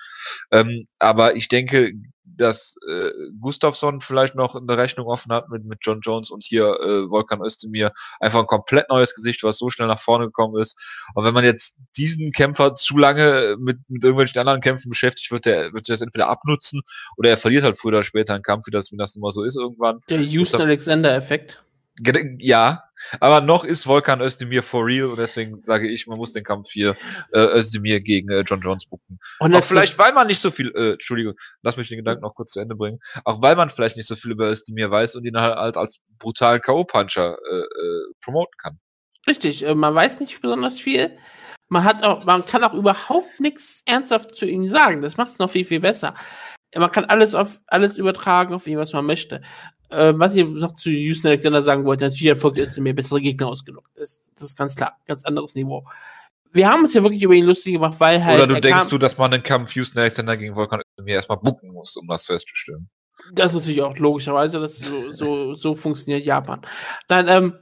Ähm, 0.51 0.85
aber 0.99 1.37
ich 1.37 1.49
denke, 1.49 1.93
dass 2.25 2.77
äh, 2.89 3.11
Gustafsson 3.41 4.01
vielleicht 4.01 4.35
noch 4.35 4.57
eine 4.57 4.77
Rechnung 4.77 5.07
offen 5.07 5.33
hat 5.33 5.51
mit, 5.51 5.65
mit 5.65 5.79
John 5.83 6.01
Jones 6.01 6.31
und 6.31 6.43
hier 6.43 6.81
äh, 6.81 7.11
Volkan 7.11 7.43
Özdemir 7.43 7.93
einfach 8.19 8.41
ein 8.41 8.47
komplett 8.47 8.89
neues 8.89 9.15
Gesicht, 9.15 9.43
was 9.45 9.59
so 9.59 9.69
schnell 9.71 9.89
nach 9.89 10.01
vorne 10.01 10.27
gekommen 10.27 10.61
ist. 10.61 10.83
Und 11.15 11.25
wenn 11.25 11.35
man 11.35 11.45
jetzt 11.45 11.79
diesen 11.97 12.33
Kämpfer 12.33 12.75
zu 12.75 12.97
lange 12.97 13.57
mit, 13.59 13.79
mit 13.89 14.03
irgendwelchen 14.03 14.41
anderen 14.41 14.61
Kämpfen 14.61 14.89
beschäftigt, 14.89 15.31
wird 15.31 15.45
der 15.45 15.73
wird 15.73 15.85
sich 15.85 15.93
das 15.93 16.01
entweder 16.01 16.29
abnutzen 16.29 16.83
oder 17.17 17.31
er 17.31 17.37
verliert 17.37 17.65
halt 17.65 17.79
früher 17.79 17.91
oder 17.91 18.03
später 18.03 18.35
einen 18.35 18.43
Kampf, 18.43 18.67
wie 18.67 18.71
das, 18.71 18.91
wie 18.91 18.97
das 18.97 19.15
immer 19.17 19.31
so 19.31 19.43
ist 19.43 19.57
irgendwann. 19.57 20.01
Der 20.09 20.21
Houston 20.23 20.63
Alexander-Effekt. 20.63 21.53
Ge- 21.53 21.59
Ja, 21.97 22.85
aber 23.21 23.41
noch 23.41 23.65
ist 23.65 23.87
Volkan 23.87 24.21
Özdemir 24.21 24.63
for 24.63 24.87
real 24.87 25.11
und 25.11 25.19
deswegen 25.19 25.63
sage 25.63 25.89
ich, 25.89 26.07
man 26.07 26.19
muss 26.19 26.33
den 26.33 26.43
Kampf 26.43 26.71
hier 26.71 26.97
äh, 27.33 27.59
Özdemir 27.59 28.01
gegen 28.01 28.31
äh, 28.31 28.41
John 28.41 28.61
Jones 28.61 28.87
bucken. 28.87 29.19
Und 29.39 29.55
Auch 29.55 29.63
vielleicht, 29.63 29.99
weil 29.99 30.13
man 30.13 30.27
nicht 30.27 30.41
so 30.41 30.51
viel, 30.51 30.73
äh, 30.75 30.93
Entschuldigung, 30.93 31.35
lass 31.63 31.77
mich 31.77 31.89
den 31.89 31.99
Gedanken 31.99 32.23
noch 32.23 32.35
kurz 32.35 32.53
zu 32.53 32.61
Ende 32.61 32.75
bringen, 32.75 32.99
auch 33.25 33.43
weil 33.43 33.57
man 33.57 33.69
vielleicht 33.69 33.97
nicht 33.97 34.09
so 34.09 34.17
viel 34.17 34.33
über 34.33 34.51
Özdemir 34.51 34.91
weiß 34.91 35.15
und 35.17 35.25
ihn 35.25 35.39
halt 35.39 35.57
als, 35.57 35.77
als 35.77 36.01
brutalen 36.19 36.63
K.O.-Puncher 36.63 37.37
äh, 37.51 37.57
äh, 37.57 38.13
promoten 38.23 38.55
kann. 38.59 38.79
Richtig, 39.27 39.65
äh, 39.65 39.75
man 39.75 39.95
weiß 39.95 40.21
nicht 40.21 40.41
besonders 40.41 40.81
viel. 40.81 41.17
Man 41.69 41.85
hat 41.85 42.05
auch, 42.05 42.25
man 42.25 42.45
kann 42.45 42.63
auch 42.63 42.75
überhaupt 42.75 43.41
nichts 43.41 43.83
ernsthaft 43.87 44.35
zu 44.35 44.47
ihm 44.47 44.69
sagen. 44.69 45.03
Das 45.03 45.17
macht 45.17 45.31
es 45.31 45.39
noch 45.39 45.51
viel, 45.51 45.65
viel 45.65 45.81
besser. 45.81 46.15
Man 46.77 46.91
kann 46.91 47.05
alles 47.05 47.35
auf 47.35 47.61
alles 47.69 47.99
übertragen 47.99 48.55
auf 48.55 48.67
ihn, 48.67 48.79
was 48.79 48.93
man 48.93 49.07
möchte. 49.07 49.43
Äh, 49.91 50.13
was 50.17 50.35
ich 50.35 50.47
noch 50.47 50.75
zu 50.75 50.91
Houston 50.91 51.29
Alexander 51.29 51.63
sagen 51.63 51.85
wollte, 51.85 52.05
natürlich 52.05 52.27
erfolgt 52.27 52.59
ist 52.59 52.79
mir 52.79 52.95
bessere 52.95 53.21
Gegner 53.21 53.49
ausgenug. 53.49 53.85
Das, 53.97 54.21
das 54.35 54.49
ist 54.49 54.59
ganz 54.59 54.75
klar, 54.75 54.99
ganz 55.07 55.25
anderes 55.25 55.55
Niveau. 55.55 55.85
Wir 56.53 56.69
haben 56.69 56.83
uns 56.83 56.95
ja 56.95 57.03
wirklich 57.03 57.23
über 57.23 57.35
ihn 57.35 57.47
lustig 57.47 57.75
gemacht, 57.75 57.97
weil 57.99 58.25
halt. 58.25 58.41
Oder 58.41 58.55
du 58.55 58.61
denkst 58.61 58.81
kam, 58.81 58.89
du, 58.89 58.99
dass 58.99 59.19
man 59.19 59.31
den 59.31 59.43
Kampf 59.43 59.75
Houston 59.75 59.99
Alexander 59.99 60.37
gegen 60.37 60.55
Volkan 60.55 60.81
Özdemir 60.81 61.15
erstmal 61.17 61.39
bucken 61.39 61.73
muss, 61.73 61.97
um 61.97 62.07
das 62.07 62.27
festzustellen? 62.27 62.89
Das 63.33 63.53
ist 63.53 63.59
natürlich 63.59 63.83
auch 63.83 63.97
logischerweise, 63.97 64.61
das 64.61 64.79
so, 64.79 65.13
so, 65.13 65.55
so 65.55 65.75
funktioniert 65.75 66.25
Japan. 66.25 66.61
Nein, 67.09 67.27
ähm, 67.29 67.55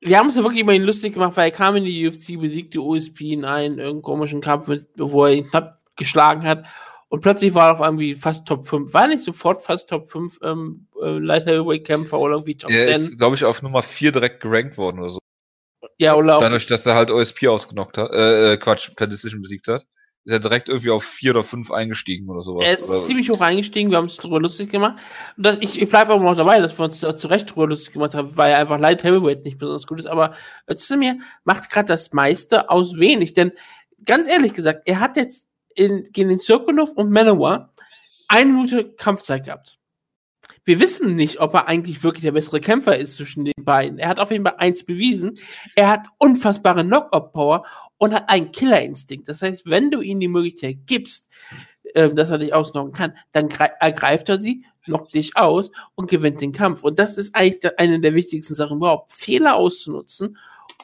wir 0.00 0.18
haben 0.18 0.26
uns 0.26 0.36
ja 0.36 0.42
wirklich 0.42 0.62
über 0.62 0.72
ihn 0.72 0.82
lustig 0.82 1.14
gemacht, 1.14 1.36
weil 1.36 1.50
er 1.50 1.56
kam 1.56 1.76
in 1.76 1.84
die 1.84 2.08
UFC, 2.08 2.40
besiegte 2.40 2.80
USP 2.80 3.32
in 3.32 3.44
einen 3.44 3.78
irgendeinen 3.78 4.02
komischen 4.02 4.40
Kampf, 4.40 4.66
mit, 4.66 4.88
wo 4.96 5.26
er 5.26 5.32
ihn 5.32 5.48
knapp 5.48 5.78
geschlagen 5.96 6.42
hat. 6.42 6.66
Und 7.12 7.20
plötzlich 7.20 7.52
war 7.52 7.68
er 7.68 7.74
auf 7.74 7.80
irgendwie 7.80 8.14
fast 8.14 8.48
Top 8.48 8.66
5. 8.66 8.94
War 8.94 9.06
nicht 9.06 9.22
sofort 9.22 9.60
fast 9.60 9.90
Top 9.90 10.10
5 10.10 10.38
ähm, 10.42 10.86
äh, 10.98 11.18
Light 11.18 11.44
Heavyweight 11.44 11.86
Kämpfer 11.86 12.18
oder 12.18 12.36
irgendwie 12.36 12.54
Top 12.54 12.70
Er 12.70 12.86
10. 12.86 12.94
ist, 12.94 13.18
glaube 13.18 13.36
ich, 13.36 13.44
auf 13.44 13.60
Nummer 13.60 13.82
4 13.82 14.12
direkt 14.12 14.40
gerankt 14.40 14.78
worden 14.78 15.00
oder 15.00 15.10
so. 15.10 15.18
ja, 15.98 16.14
oder 16.14 16.36
auf, 16.36 16.42
Dadurch, 16.42 16.64
dass 16.64 16.86
er 16.86 16.94
halt 16.94 17.10
OSP 17.10 17.48
ausgenockt 17.48 17.98
hat, 17.98 18.14
äh, 18.14 18.54
äh, 18.54 18.56
Quatsch, 18.56 18.96
per 18.96 19.08
Decision 19.08 19.42
besiegt 19.42 19.68
hat, 19.68 19.82
ist 20.24 20.32
er 20.32 20.40
direkt 20.40 20.70
irgendwie 20.70 20.88
auf 20.88 21.04
4 21.04 21.32
oder 21.32 21.42
5 21.42 21.70
eingestiegen 21.70 22.30
oder 22.30 22.40
sowas. 22.40 22.64
er 22.64 22.72
ist 22.72 22.88
oder, 22.88 23.04
ziemlich 23.04 23.28
hoch 23.28 23.42
eingestiegen, 23.42 23.90
wir 23.90 23.98
haben 23.98 24.04
uns 24.04 24.16
darüber 24.16 24.40
lustig 24.40 24.70
gemacht. 24.70 24.98
Und 25.36 25.44
das, 25.44 25.58
ich 25.60 25.82
ich 25.82 25.90
bleibe 25.90 26.14
aber 26.14 26.24
noch 26.24 26.34
dabei, 26.34 26.60
dass 26.60 26.78
wir 26.78 26.86
uns 26.86 27.00
zu 27.00 27.28
Recht 27.28 27.50
darüber 27.50 27.66
lustig 27.66 27.92
gemacht 27.92 28.14
haben, 28.14 28.34
weil 28.38 28.52
er 28.52 28.58
einfach 28.58 28.78
Light 28.78 29.04
Heavyweight 29.04 29.44
nicht 29.44 29.58
besonders 29.58 29.86
gut 29.86 29.98
ist. 29.98 30.06
Aber 30.06 30.32
Özdemir 30.66 31.18
macht 31.44 31.68
gerade 31.68 31.88
das 31.88 32.14
meiste 32.14 32.70
aus 32.70 32.96
wenig. 32.96 33.34
Denn 33.34 33.52
ganz 34.02 34.26
ehrlich 34.28 34.54
gesagt, 34.54 34.84
er 34.86 34.98
hat 34.98 35.18
jetzt 35.18 35.51
in, 35.74 36.04
gegen 36.12 36.28
den 36.28 36.38
Cirkunov 36.38 36.90
und 36.90 37.10
Manowar 37.10 37.72
eine 38.28 38.50
Minute 38.50 38.92
Kampfzeit 38.94 39.44
gehabt. 39.44 39.78
wir 40.64 40.80
wissen 40.80 41.14
nicht, 41.16 41.40
ob 41.40 41.54
er 41.54 41.68
eigentlich 41.68 42.02
wirklich 42.02 42.22
der 42.22 42.32
bessere 42.32 42.60
Kämpfer 42.60 42.96
ist 42.96 43.16
zwischen 43.16 43.44
den 43.44 43.64
beiden. 43.64 43.98
Er 43.98 44.08
hat 44.08 44.20
auf 44.20 44.30
jeden 44.30 44.44
Fall 44.44 44.56
eins 44.58 44.84
bewiesen. 44.84 45.34
Er 45.76 45.88
hat 45.88 46.06
unfassbare 46.18 46.84
Knockout-Power 46.84 47.64
und 47.98 48.14
hat 48.14 48.28
einen 48.30 48.52
Killerinstinkt. 48.52 49.28
Das 49.28 49.42
heißt, 49.42 49.66
wenn 49.66 49.90
du 49.90 50.00
ihm 50.00 50.20
die 50.20 50.28
Möglichkeit 50.28 50.78
gibst, 50.86 51.28
äh, 51.94 52.10
dass 52.10 52.30
er 52.30 52.38
dich 52.38 52.54
ausnocken 52.54 52.92
kann, 52.92 53.16
dann 53.32 53.48
ergreift 53.80 54.28
er 54.28 54.38
sie, 54.38 54.64
knockt 54.84 55.14
dich 55.14 55.36
aus 55.36 55.70
und 55.94 56.10
gewinnt 56.10 56.40
den 56.40 56.52
Kampf. 56.52 56.82
Und 56.82 56.98
das 56.98 57.18
ist 57.18 57.34
eigentlich 57.34 57.78
eine 57.78 58.00
der 58.00 58.14
wichtigsten 58.14 58.54
Sachen 58.54 58.78
überhaupt. 58.78 59.12
Fehler 59.12 59.56
auszunutzen 59.56 60.36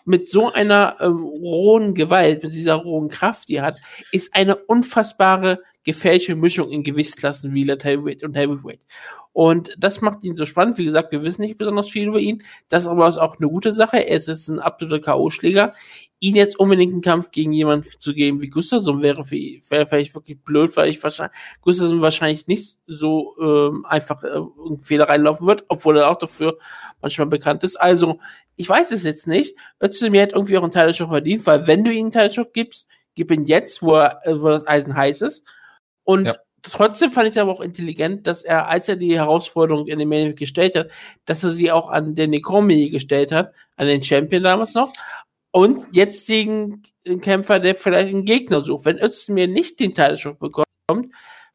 mit 0.08 0.30
so 0.30 0.50
einer 0.50 0.96
ähm, 1.00 1.18
rohen 1.18 1.94
Gewalt, 1.94 2.42
mit 2.42 2.54
dieser 2.54 2.76
rohen 2.76 3.08
Kraft, 3.08 3.48
die 3.48 3.56
er 3.56 3.64
hat, 3.64 3.76
ist 4.10 4.34
eine 4.34 4.56
unfassbare 4.56 5.60
gefährliche 5.84 6.34
Mischung 6.34 6.70
in 6.70 6.82
Gewichtsklassen 6.82 7.54
wie 7.54 7.64
Light 7.64 7.84
Heavyweight 7.84 8.24
und 8.24 8.34
Heavyweight. 8.34 8.80
Und 9.32 9.74
das 9.78 10.00
macht 10.00 10.24
ihn 10.24 10.34
so 10.34 10.46
spannend. 10.46 10.78
Wie 10.78 10.84
gesagt, 10.84 11.12
wir 11.12 11.22
wissen 11.22 11.42
nicht 11.42 11.58
besonders 11.58 11.90
viel 11.90 12.08
über 12.08 12.18
ihn. 12.18 12.42
Das 12.68 12.86
aber 12.86 13.06
ist 13.06 13.18
auch 13.18 13.36
eine 13.38 13.48
gute 13.48 13.72
Sache. 13.72 13.98
Er 13.98 14.16
ist 14.16 14.28
jetzt 14.28 14.48
ein 14.48 14.58
absoluter 14.58 15.00
K.O.-Schläger. 15.00 15.74
Ihn 16.20 16.34
jetzt 16.34 16.58
unbedingt 16.58 16.92
einen 16.92 17.02
Kampf 17.02 17.30
gegen 17.30 17.52
jemanden 17.52 17.88
zu 17.98 18.12
geben 18.12 18.40
wie 18.40 18.48
Gustafsson 18.48 19.02
wäre, 19.02 19.24
für, 19.24 19.36
wäre 19.36 19.86
vielleicht 19.86 20.14
wirklich 20.14 20.42
blöd, 20.42 20.76
weil 20.76 20.88
ich 20.88 21.02
wahrscheinlich, 21.02 21.36
Gustafsson 21.60 22.02
wahrscheinlich 22.02 22.46
nicht 22.46 22.78
so 22.86 23.36
ähm, 23.40 23.86
einfach 23.86 24.24
äh, 24.24 24.28
einen 24.28 24.80
Fehler 24.80 25.08
reinlaufen 25.08 25.46
wird, 25.46 25.64
obwohl 25.68 25.98
er 25.98 26.10
auch 26.10 26.18
dafür 26.18 26.58
manchmal 27.00 27.28
bekannt 27.28 27.62
ist. 27.62 27.76
Also, 27.76 28.18
ich 28.56 28.68
weiß 28.68 28.90
es 28.90 29.04
jetzt 29.04 29.26
nicht. 29.26 29.56
Özdemir 29.82 30.22
hat 30.22 30.32
irgendwie 30.32 30.58
auch 30.58 30.62
einen 30.62 30.72
Teil 30.72 30.92
schon 30.92 31.08
verdient, 31.08 31.46
weil 31.46 31.66
wenn 31.66 31.84
du 31.84 31.92
ihm 31.92 32.06
einen 32.06 32.12
Teil 32.12 32.30
schon 32.30 32.46
gibst, 32.52 32.88
gib 33.14 33.30
ihn 33.30 33.44
jetzt, 33.44 33.82
wo, 33.82 33.94
er, 33.94 34.20
wo 34.26 34.48
das 34.48 34.66
Eisen 34.66 34.96
heiß 34.96 35.22
ist. 35.22 35.44
Und 36.04 36.26
ja 36.26 36.34
trotzdem 36.62 37.10
fand 37.10 37.28
ich 37.28 37.36
es 37.36 37.38
aber 37.38 37.52
auch 37.52 37.60
intelligent, 37.60 38.26
dass 38.26 38.44
er, 38.44 38.68
als 38.68 38.88
er 38.88 38.96
die 38.96 39.16
Herausforderung 39.16 39.86
in 39.86 39.98
dem 39.98 40.08
Main 40.08 40.34
gestellt 40.34 40.76
hat, 40.76 40.90
dass 41.24 41.44
er 41.44 41.50
sie 41.50 41.70
auch 41.70 41.88
an 41.88 42.14
den 42.14 42.30
Nekomi 42.30 42.90
gestellt 42.90 43.32
hat, 43.32 43.52
an 43.76 43.86
den 43.86 44.02
Champion 44.02 44.42
damals 44.42 44.74
noch. 44.74 44.92
Und 45.50 45.86
jetzt 45.92 46.26
gegen 46.26 46.82
den 47.06 47.20
Kämpfer, 47.20 47.58
der 47.58 47.74
vielleicht 47.74 48.14
einen 48.14 48.24
Gegner 48.24 48.60
sucht. 48.60 48.84
Wenn 48.84 48.98
Özdemir 48.98 49.48
nicht 49.48 49.80
den 49.80 49.94
Teilschuss 49.94 50.36
bekommt, 50.38 50.66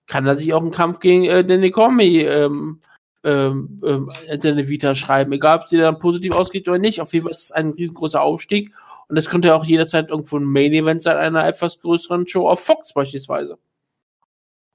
kann 0.08 0.26
er 0.26 0.38
sich 0.38 0.54
auch 0.54 0.62
einen 0.62 0.72
Kampf 0.72 1.00
gegen 1.00 1.26
äh, 1.26 1.46
den 1.46 1.62
Nekomi 1.62 2.20
ähm, 2.22 2.82
ähm, 3.24 3.82
ähm, 3.86 4.10
seine 4.42 4.68
Vita 4.68 4.96
schreiben. 4.96 5.32
Egal, 5.32 5.60
ob 5.60 5.70
sie 5.70 5.78
dann 5.78 6.00
positiv 6.00 6.34
ausgeht 6.34 6.68
oder 6.68 6.80
nicht. 6.80 7.02
Auf 7.02 7.14
jeden 7.14 7.26
Fall 7.26 7.32
ist 7.32 7.44
es 7.44 7.52
ein 7.52 7.70
riesengroßer 7.70 8.22
Aufstieg. 8.22 8.74
Und 9.08 9.16
das 9.16 9.30
könnte 9.30 9.56
auch 9.56 9.66
jederzeit 9.66 10.10
irgendwo 10.10 10.38
ein 10.38 10.44
Main 10.44 10.74
Event 10.74 11.04
sein, 11.04 11.18
einer 11.18 11.46
etwas 11.46 11.80
größeren 11.80 12.28
Show 12.28 12.50
auf 12.50 12.60
Fox 12.60 12.94
beispielsweise. 12.94 13.58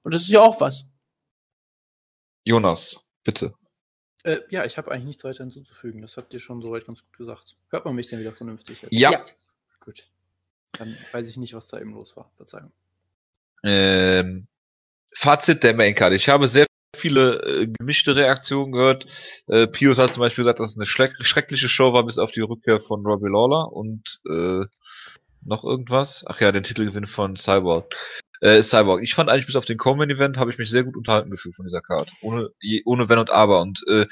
Und 0.03 0.13
das 0.13 0.23
ist 0.23 0.29
ja 0.29 0.41
auch 0.41 0.61
was. 0.61 0.85
Jonas, 2.45 3.05
bitte. 3.23 3.53
Äh, 4.23 4.39
ja, 4.49 4.65
ich 4.65 4.77
habe 4.77 4.91
eigentlich 4.91 5.05
nichts 5.05 5.23
weiter 5.23 5.43
hinzuzufügen. 5.43 6.01
Das 6.01 6.17
habt 6.17 6.33
ihr 6.33 6.39
schon 6.39 6.61
soweit 6.61 6.85
ganz 6.85 7.03
gut 7.03 7.17
gesagt. 7.17 7.55
Hört 7.69 7.85
man 7.85 7.95
mich 7.95 8.09
denn 8.09 8.19
wieder 8.19 8.31
vernünftig? 8.31 8.81
Jetzt? 8.81 8.93
Ja. 8.93 9.11
ja. 9.11 9.25
Gut. 9.79 10.07
Dann 10.73 10.95
weiß 11.11 11.29
ich 11.29 11.37
nicht, 11.37 11.53
was 11.53 11.67
da 11.67 11.79
eben 11.79 11.93
los 11.93 12.15
war. 12.17 12.31
Verzeihung. 12.35 12.71
Ähm, 13.63 14.47
Fazit 15.13 15.63
der 15.63 15.73
Maincard. 15.73 16.13
Ich 16.13 16.29
habe 16.29 16.47
sehr 16.47 16.65
viele 16.95 17.41
äh, 17.43 17.67
gemischte 17.67 18.15
Reaktionen 18.15 18.71
gehört. 18.71 19.05
Äh, 19.47 19.67
Pius 19.67 19.97
hat 19.97 20.13
zum 20.13 20.21
Beispiel 20.21 20.43
gesagt, 20.43 20.59
dass 20.59 20.71
es 20.71 20.77
eine 20.77 20.85
schreckliche 20.85 21.69
Show 21.69 21.93
war, 21.93 22.05
bis 22.05 22.17
auf 22.17 22.31
die 22.31 22.41
Rückkehr 22.41 22.81
von 22.81 23.05
Robbie 23.05 23.29
Lawler 23.29 23.71
und 23.71 24.21
äh, 24.29 24.65
noch 25.41 25.63
irgendwas. 25.63 26.25
Ach 26.27 26.41
ja, 26.41 26.51
den 26.51 26.63
Titelgewinn 26.63 27.07
von 27.07 27.35
Cyborg 27.35 27.95
äh, 28.41 28.61
Cyborg. 28.61 29.01
Ich 29.03 29.13
fand 29.13 29.29
eigentlich 29.29 29.45
bis 29.45 29.55
auf 29.55 29.65
den 29.65 29.77
Coleman 29.77 30.09
Event 30.09 30.37
habe 30.37 30.51
ich 30.51 30.57
mich 30.57 30.69
sehr 30.69 30.83
gut 30.83 30.95
unterhalten 30.95 31.31
gefühlt 31.31 31.55
von 31.55 31.65
dieser 31.65 31.81
Card. 31.81 32.11
Ohne, 32.21 32.49
ohne 32.85 33.09
Wenn 33.09 33.19
und 33.19 33.29
Aber. 33.29 33.61
Und 33.61 33.83
äh, 33.87 34.05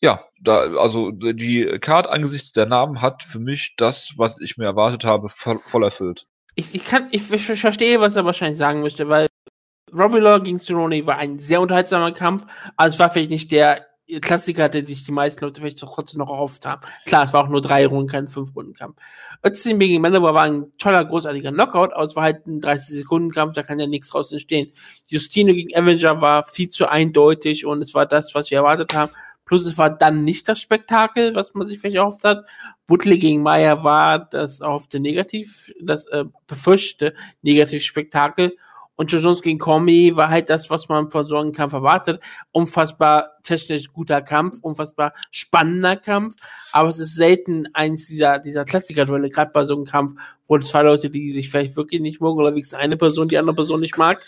ja, 0.00 0.24
da, 0.40 0.60
also 0.78 1.10
die 1.10 1.78
Card 1.80 2.06
angesichts 2.06 2.52
der 2.52 2.66
Namen 2.66 3.02
hat 3.02 3.22
für 3.22 3.40
mich 3.40 3.74
das, 3.76 4.12
was 4.16 4.40
ich 4.40 4.56
mir 4.56 4.66
erwartet 4.66 5.04
habe, 5.04 5.28
voll, 5.28 5.58
voll 5.64 5.84
erfüllt. 5.84 6.26
Ich, 6.54 6.74
ich 6.74 6.84
kann, 6.84 7.08
ich, 7.10 7.30
ich 7.30 7.44
verstehe, 7.44 8.00
was 8.00 8.16
er 8.16 8.24
wahrscheinlich 8.24 8.58
sagen 8.58 8.80
möchte, 8.80 9.08
weil 9.08 9.28
Robbie 9.92 10.18
Law 10.18 10.38
gegen 10.40 10.58
Cerrone 10.58 11.06
war 11.06 11.16
ein 11.16 11.38
sehr 11.38 11.60
unterhaltsamer 11.60 12.12
Kampf, 12.12 12.46
aber 12.76 12.88
es 12.88 12.98
war 12.98 13.10
vielleicht 13.10 13.30
nicht 13.30 13.52
der 13.52 13.86
Klassiker, 14.20 14.68
der 14.68 14.86
sich 14.86 15.04
die 15.04 15.12
meisten 15.12 15.44
Leute 15.44 15.60
vielleicht 15.60 15.80
trotzdem 15.80 16.18
noch 16.18 16.30
erhofft 16.30 16.66
haben. 16.66 16.80
Klar, 17.04 17.24
es 17.24 17.32
war 17.32 17.44
auch 17.44 17.48
nur 17.48 17.60
drei 17.60 17.86
Runden, 17.86 18.10
kein 18.10 18.28
Fünf-Runden-Kampf. 18.28 18.96
Özdemir 19.44 19.88
gegen 19.88 20.02
Manowar 20.02 20.34
war 20.34 20.44
ein 20.44 20.72
toller, 20.78 21.04
großartiger 21.04 21.52
Knockout, 21.52 21.92
aber 21.92 22.04
es 22.04 22.16
war 22.16 22.22
halt 22.24 22.46
ein 22.46 22.60
30-Sekunden-Kampf, 22.60 23.52
da 23.54 23.62
kann 23.62 23.78
ja 23.78 23.86
nichts 23.86 24.08
draus 24.08 24.32
entstehen. 24.32 24.72
Justino 25.08 25.52
gegen 25.52 25.76
Avenger 25.76 26.20
war 26.20 26.44
viel 26.44 26.68
zu 26.70 26.88
eindeutig 26.88 27.66
und 27.66 27.82
es 27.82 27.94
war 27.94 28.06
das, 28.06 28.34
was 28.34 28.50
wir 28.50 28.58
erwartet 28.58 28.94
haben. 28.94 29.12
Plus 29.44 29.66
es 29.66 29.78
war 29.78 29.88
dann 29.90 30.24
nicht 30.24 30.48
das 30.48 30.60
Spektakel, 30.60 31.34
was 31.34 31.54
man 31.54 31.66
sich 31.66 31.78
vielleicht 31.78 31.96
erhofft 31.96 32.24
hat. 32.24 32.44
Butle 32.86 33.16
gegen 33.16 33.42
Meyer 33.42 33.82
war 33.82 34.18
das 34.18 34.60
auf 34.60 34.88
der 34.88 35.00
Negativ, 35.00 35.72
das 35.80 36.06
äh, 36.06 36.24
befürchte 36.46 37.14
Negativ-Spektakel. 37.42 38.56
Und 39.00 39.12
Jones 39.12 39.42
gegen 39.42 39.60
Comey 39.60 40.16
war 40.16 40.28
halt 40.28 40.50
das, 40.50 40.70
was 40.70 40.88
man 40.88 41.08
von 41.08 41.28
so 41.28 41.36
einem 41.36 41.52
Kampf 41.52 41.72
erwartet. 41.72 42.20
Unfassbar 42.50 43.30
technisch 43.44 43.92
guter 43.92 44.20
Kampf, 44.22 44.58
unfassbar 44.60 45.14
spannender 45.30 45.94
Kampf. 45.94 46.34
Aber 46.72 46.88
es 46.88 46.98
ist 46.98 47.14
selten 47.14 47.68
eins 47.74 48.08
dieser, 48.08 48.40
dieser 48.40 48.64
Klassiker-Duelle, 48.64 49.30
gerade 49.30 49.52
bei 49.52 49.64
so 49.66 49.76
einem 49.76 49.84
Kampf, 49.84 50.20
wo 50.48 50.58
zwei 50.58 50.82
Leute, 50.82 51.10
die 51.10 51.30
sich 51.30 51.48
vielleicht 51.48 51.76
wirklich 51.76 52.00
nicht 52.00 52.20
mögen, 52.20 52.40
oder 52.40 52.50
wenigstens 52.50 52.80
eine 52.80 52.96
Person 52.96 53.28
die 53.28 53.38
andere 53.38 53.54
Person 53.54 53.78
nicht 53.78 53.96
mag, 53.96 54.20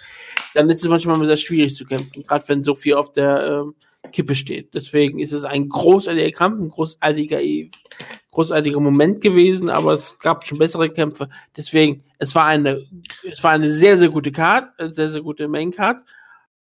dann 0.54 0.70
ist 0.70 0.82
es 0.82 0.88
manchmal 0.88 1.24
sehr 1.26 1.36
schwierig 1.36 1.74
zu 1.74 1.84
kämpfen, 1.84 2.24
gerade 2.26 2.48
wenn 2.48 2.64
so 2.64 2.74
viel 2.74 2.94
auf 2.94 3.12
der 3.12 3.46
ähm, 3.46 3.74
Kippe 4.12 4.34
steht. 4.34 4.74
Deswegen 4.74 5.18
ist 5.18 5.32
es 5.32 5.44
ein 5.44 5.68
großartiger 5.68 6.32
Kampf, 6.32 6.60
ein 6.60 6.70
großartiger 6.70 7.40
großartiger 8.30 8.80
Moment 8.80 9.20
gewesen, 9.20 9.68
aber 9.68 9.94
es 9.94 10.18
gab 10.18 10.44
schon 10.44 10.58
bessere 10.58 10.90
Kämpfe. 10.90 11.28
Deswegen, 11.56 12.04
es 12.18 12.34
war 12.34 12.44
eine, 12.46 12.86
es 13.24 13.42
war 13.42 13.52
eine 13.52 13.70
sehr, 13.70 13.98
sehr 13.98 14.08
gute 14.08 14.32
Card, 14.32 14.72
sehr, 14.78 15.08
sehr 15.08 15.22
gute 15.22 15.48
Main 15.48 15.70
Card. 15.70 16.00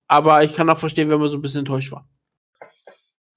Aber 0.07 0.43
ich 0.43 0.53
kann 0.53 0.69
auch 0.69 0.77
verstehen, 0.77 1.09
wenn 1.09 1.19
man 1.19 1.27
so 1.27 1.37
ein 1.37 1.41
bisschen 1.41 1.59
enttäuscht 1.59 1.91
war. 1.91 2.07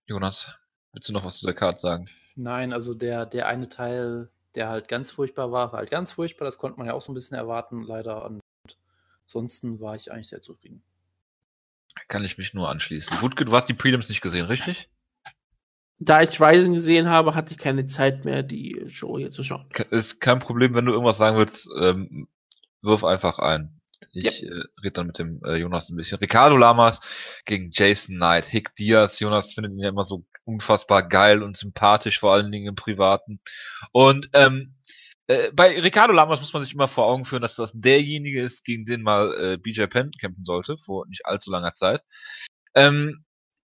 Jonas, 0.06 0.54
willst 0.92 1.08
du 1.08 1.12
noch 1.12 1.24
was 1.24 1.38
zu 1.38 1.46
der 1.46 1.54
Card 1.54 1.78
sagen? 1.78 2.08
Nein, 2.36 2.72
also 2.72 2.94
der, 2.94 3.26
der 3.26 3.48
eine 3.48 3.68
Teil, 3.68 4.30
der 4.54 4.68
halt 4.68 4.88
ganz 4.88 5.10
furchtbar 5.10 5.50
war, 5.50 5.72
war 5.72 5.80
halt 5.80 5.90
ganz 5.90 6.12
furchtbar. 6.12 6.44
Das 6.44 6.58
konnte 6.58 6.78
man 6.78 6.86
ja 6.86 6.94
auch 6.94 7.02
so 7.02 7.10
ein 7.10 7.14
bisschen 7.14 7.36
erwarten, 7.36 7.82
leider. 7.82 8.24
Und 8.24 8.40
ansonsten 9.30 9.80
war 9.80 9.94
ich 9.94 10.10
eigentlich 10.10 10.28
sehr 10.28 10.42
zufrieden. 10.42 10.82
Kann 12.08 12.24
ich 12.24 12.36
mich 12.36 12.52
nur 12.52 12.68
anschließen. 12.68 13.18
Gut, 13.18 13.40
du 13.40 13.52
hast 13.52 13.66
die 13.66 13.74
Prelims 13.74 14.08
nicht 14.08 14.22
gesehen, 14.22 14.46
richtig? 14.46 14.88
da 16.02 16.22
ich 16.22 16.40
Rising 16.40 16.72
gesehen 16.72 17.10
habe, 17.10 17.34
hatte 17.34 17.52
ich 17.52 17.58
keine 17.58 17.84
Zeit 17.84 18.24
mehr, 18.24 18.42
die 18.42 18.86
Show 18.88 19.18
hier 19.18 19.30
zu 19.30 19.44
schauen. 19.44 19.66
Ist 19.90 20.18
kein 20.18 20.38
Problem, 20.38 20.74
wenn 20.74 20.86
du 20.86 20.92
irgendwas 20.92 21.18
sagen 21.18 21.36
willst, 21.36 21.68
ähm, 21.78 22.26
wirf 22.80 23.04
einfach 23.04 23.38
ein. 23.38 23.78
Ich 24.12 24.40
ja. 24.40 24.48
äh, 24.48 24.62
rede 24.82 24.92
dann 24.92 25.08
mit 25.08 25.18
dem 25.18 25.42
äh, 25.44 25.56
Jonas 25.56 25.90
ein 25.90 25.96
bisschen. 25.96 26.16
Ricardo 26.16 26.56
Lamas 26.56 27.00
gegen 27.44 27.68
Jason 27.70 28.16
Knight. 28.16 28.46
Hick 28.46 28.74
Diaz. 28.76 29.20
Jonas 29.20 29.52
findet 29.52 29.72
ihn 29.72 29.78
ja 29.78 29.90
immer 29.90 30.04
so 30.04 30.24
unfassbar 30.44 31.06
geil 31.06 31.42
und 31.42 31.58
sympathisch, 31.58 32.18
vor 32.18 32.32
allen 32.32 32.50
Dingen 32.50 32.68
im 32.68 32.74
Privaten. 32.76 33.38
Und 33.92 34.30
ähm, 34.32 34.74
äh, 35.30 35.52
bei 35.52 35.80
Ricardo 35.80 36.12
Lamas 36.12 36.40
muss 36.40 36.52
man 36.52 36.62
sich 36.62 36.74
immer 36.74 36.88
vor 36.88 37.06
Augen 37.06 37.24
führen, 37.24 37.42
dass 37.42 37.54
das 37.54 37.72
derjenige 37.72 38.42
ist, 38.42 38.64
gegen 38.64 38.84
den 38.84 39.02
mal 39.02 39.32
äh, 39.40 39.56
BJ 39.58 39.84
Penn 39.84 40.10
kämpfen 40.20 40.44
sollte, 40.44 40.76
vor 40.76 41.06
nicht 41.06 41.24
allzu 41.24 41.52
langer 41.52 41.72
Zeit. 41.72 42.02
Ähm, 42.74 43.24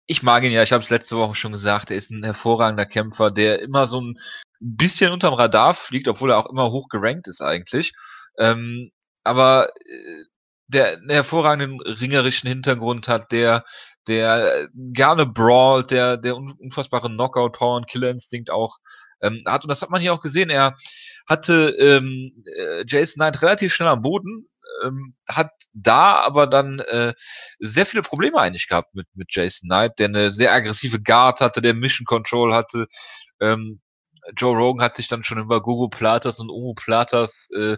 ich 0.07 0.23
mag 0.23 0.43
ihn 0.43 0.53
ja, 0.53 0.63
ich 0.63 0.73
habe 0.73 0.83
es 0.83 0.89
letzte 0.89 1.19
Woche 1.19 1.35
schon 1.35 1.53
gesagt, 1.53 1.91
er 1.91 1.99
ist 1.99 2.11
ein 2.11 2.25
hervorragender 2.25 2.87
Kämpfer, 2.87 3.31
der 3.31 3.61
immer 3.61 3.87
so 3.87 4.01
ein 4.01 4.19
bisschen 4.59 5.13
unterm 5.13 5.35
Radar 5.35 5.75
fliegt, 5.75 6.09
obwohl 6.09 6.31
er 6.31 6.39
auch 6.39 6.51
immer 6.51 6.71
hoch 6.71 6.89
gerankt 6.89 7.29
ist 7.29 7.43
eigentlich. 7.43 7.93
Ähm, 8.39 8.91
aber 9.23 9.69
äh, 9.85 10.25
der 10.67 10.93
einen 10.93 11.11
hervorragenden 11.11 11.79
ringerischen 11.83 12.49
Hintergrund 12.49 13.07
hat, 13.07 13.33
der 13.33 13.65
der 14.09 14.69
gerne 14.95 15.27
brawlt, 15.27 15.91
der 15.91 16.17
der 16.17 16.37
unfassbare 16.37 17.09
Knockout 17.09 17.53
Power 17.53 17.77
und 17.77 17.87
Killer 17.87 18.09
Instinct 18.11 18.51
auch 18.51 18.79
ähm, 19.23 19.43
hat 19.47 19.65
und 19.65 19.69
das 19.69 19.83
hat 19.83 19.91
man 19.91 20.01
hier 20.01 20.13
auch 20.13 20.23
gesehen. 20.23 20.51
Er 20.51 20.77
hatte 21.29 21.77
ähm, 21.79 22.45
äh, 22.57 22.85
Jason 22.87 23.21
Knight 23.21 23.43
relativ 23.43 23.75
schnell 23.75 23.89
am 23.89 24.03
Boden, 24.03 24.47
ähm, 24.85 25.15
hat 25.29 25.51
da 25.73 26.17
aber 26.21 26.47
dann 26.47 26.81
äh, 26.81 27.13
sehr 27.59 27.87
viele 27.87 28.03
Probleme 28.03 28.39
eigentlich 28.39 28.69
gehabt 28.69 28.95
mit, 28.95 29.07
mit 29.15 29.29
Jason 29.31 29.69
Knight, 29.69 29.99
der 29.99 30.09
eine 30.09 30.31
sehr 30.31 30.53
aggressive 30.53 31.01
Guard 31.01 31.41
hatte, 31.41 31.61
der 31.61 31.75
Mission 31.75 32.07
Control 32.07 32.55
hatte. 32.55 32.87
Ähm, 33.41 33.81
Joe 34.37 34.57
Rogan 34.57 34.85
hat 34.85 34.95
sich 34.95 35.09
dann 35.09 35.23
schon 35.23 35.39
über 35.39 35.63
Gogo 35.63 35.89
Platas 35.89 36.41
und 36.41 36.51
Omo 36.51 36.75
Platas 36.75 37.49
äh, 37.57 37.77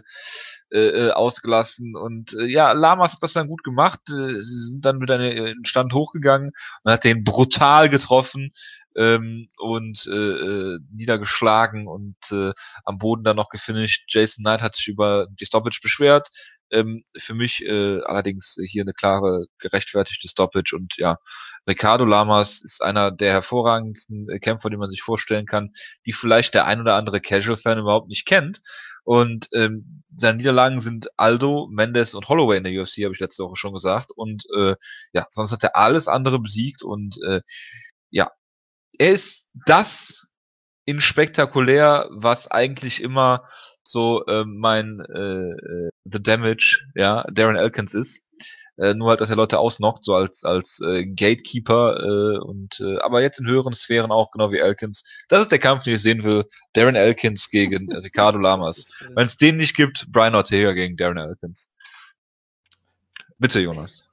äh, 0.71 1.07
äh, 1.07 1.11
ausgelassen 1.11 1.95
und 1.95 2.33
äh, 2.33 2.45
ja, 2.45 2.71
Lamas 2.71 3.13
hat 3.13 3.21
das 3.21 3.33
dann 3.33 3.47
gut 3.47 3.63
gemacht, 3.63 3.99
äh, 4.09 4.41
sie 4.41 4.71
sind 4.71 4.83
dann 4.83 4.97
mit 4.97 5.11
einem 5.11 5.63
Stand 5.65 5.93
hochgegangen 5.93 6.51
und 6.83 6.91
hat 6.91 7.03
den 7.03 7.23
brutal 7.23 7.89
getroffen, 7.89 8.51
ähm, 8.95 9.47
und 9.57 10.05
äh, 10.07 10.11
äh, 10.11 10.79
niedergeschlagen 10.91 11.87
und 11.87 12.15
äh, 12.31 12.51
am 12.85 12.97
Boden 12.97 13.23
dann 13.23 13.35
noch 13.35 13.49
gefinisht. 13.49 14.05
Jason 14.07 14.43
Knight 14.43 14.61
hat 14.61 14.75
sich 14.75 14.87
über 14.87 15.27
die 15.39 15.45
Stoppage 15.45 15.79
beschwert. 15.81 16.29
Ähm, 16.71 17.03
für 17.17 17.33
mich 17.35 17.63
äh, 17.65 18.01
allerdings 18.03 18.57
hier 18.67 18.83
eine 18.83 18.93
klare, 18.93 19.45
gerechtfertigte 19.59 20.27
Stoppage 20.27 20.75
und 20.75 20.95
ja, 20.97 21.17
Ricardo 21.67 22.05
Lamas 22.05 22.61
ist 22.63 22.81
einer 22.81 23.11
der 23.11 23.31
hervorragendsten 23.31 24.27
Kämpfer, 24.41 24.69
die 24.69 24.77
man 24.77 24.89
sich 24.89 25.01
vorstellen 25.01 25.45
kann, 25.45 25.71
die 26.05 26.13
vielleicht 26.13 26.53
der 26.53 26.65
ein 26.65 26.81
oder 26.81 26.95
andere 26.95 27.21
Casual-Fan 27.21 27.79
überhaupt 27.79 28.09
nicht 28.09 28.25
kennt. 28.25 28.61
Und 29.03 29.49
ähm, 29.53 30.01
seine 30.15 30.37
Niederlagen 30.37 30.79
sind 30.79 31.09
Aldo, 31.17 31.67
Mendes 31.71 32.13
und 32.13 32.29
Holloway 32.29 32.57
in 32.57 32.63
der 32.63 32.81
UFC, 32.81 33.03
habe 33.03 33.13
ich 33.13 33.19
letzte 33.19 33.43
Woche 33.43 33.55
schon 33.55 33.73
gesagt. 33.73 34.11
Und 34.15 34.45
äh, 34.55 34.75
ja, 35.11 35.25
sonst 35.29 35.51
hat 35.51 35.63
er 35.63 35.75
alles 35.75 36.07
andere 36.07 36.39
besiegt 36.39 36.83
und 36.83 37.17
äh, 37.23 37.41
ja, 38.09 38.31
er 38.97 39.11
ist 39.11 39.49
das 39.65 40.27
in 40.85 41.01
spektakulär, 41.01 42.09
was 42.11 42.49
eigentlich 42.49 43.01
immer 43.01 43.45
so 43.83 44.25
äh, 44.25 44.43
mein 44.45 44.99
äh, 44.99 45.89
The 46.05 46.21
Damage, 46.21 46.85
ja, 46.95 47.23
Darren 47.31 47.55
Elkins 47.55 47.93
ist. 47.93 48.27
Äh, 48.77 48.95
nur 48.95 49.09
halt, 49.09 49.21
dass 49.21 49.29
er 49.29 49.35
Leute 49.35 49.59
ausnockt, 49.59 50.03
so 50.03 50.15
als 50.15 50.43
als 50.43 50.81
äh, 50.81 51.05
Gatekeeper 51.05 51.95
äh, 51.99 52.39
und 52.39 52.79
äh, 52.79 52.97
aber 53.01 53.21
jetzt 53.21 53.39
in 53.39 53.45
höheren 53.45 53.73
Sphären 53.73 54.11
auch, 54.11 54.31
genau 54.31 54.51
wie 54.51 54.57
Elkins. 54.57 55.03
Das 55.29 55.43
ist 55.43 55.51
der 55.51 55.59
Kampf, 55.59 55.83
den 55.83 55.93
ich 55.93 56.01
sehen 56.01 56.23
will. 56.23 56.45
Darren 56.73 56.95
Elkins 56.95 57.51
gegen 57.51 57.91
Ricardo 57.93 58.39
Lamas. 58.39 58.91
Wenn 59.13 59.25
es 59.25 59.37
den 59.37 59.57
nicht 59.57 59.75
gibt, 59.75 60.07
Brian 60.11 60.33
Ortega 60.33 60.73
gegen 60.73 60.97
Darren 60.97 61.17
Elkins. 61.17 61.71
Bitte, 63.37 63.59
Jonas. 63.59 64.07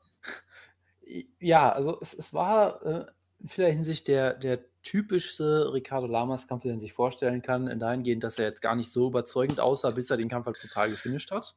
Ja, 1.38 1.72
also 1.72 1.98
es, 2.00 2.12
es 2.12 2.34
war 2.34 2.84
äh, 2.84 3.06
in 3.40 3.48
vieler 3.48 3.68
Hinsicht 3.68 4.08
der, 4.08 4.34
der 4.34 4.58
typischste 4.82 5.72
Ricardo 5.72 6.06
Lamas-Kampf, 6.06 6.62
den 6.62 6.72
man 6.72 6.80
sich 6.80 6.92
vorstellen 6.92 7.42
kann, 7.42 7.66
in 7.66 7.78
dahingehend, 7.78 8.24
dass 8.24 8.38
er 8.38 8.46
jetzt 8.46 8.62
gar 8.62 8.74
nicht 8.76 8.90
so 8.90 9.08
überzeugend 9.08 9.60
aussah, 9.60 9.90
bis 9.90 10.10
er 10.10 10.16
den 10.16 10.28
Kampf 10.28 10.46
halt 10.46 10.60
total 10.60 10.90
gefinisht 10.90 11.30
hat. 11.30 11.54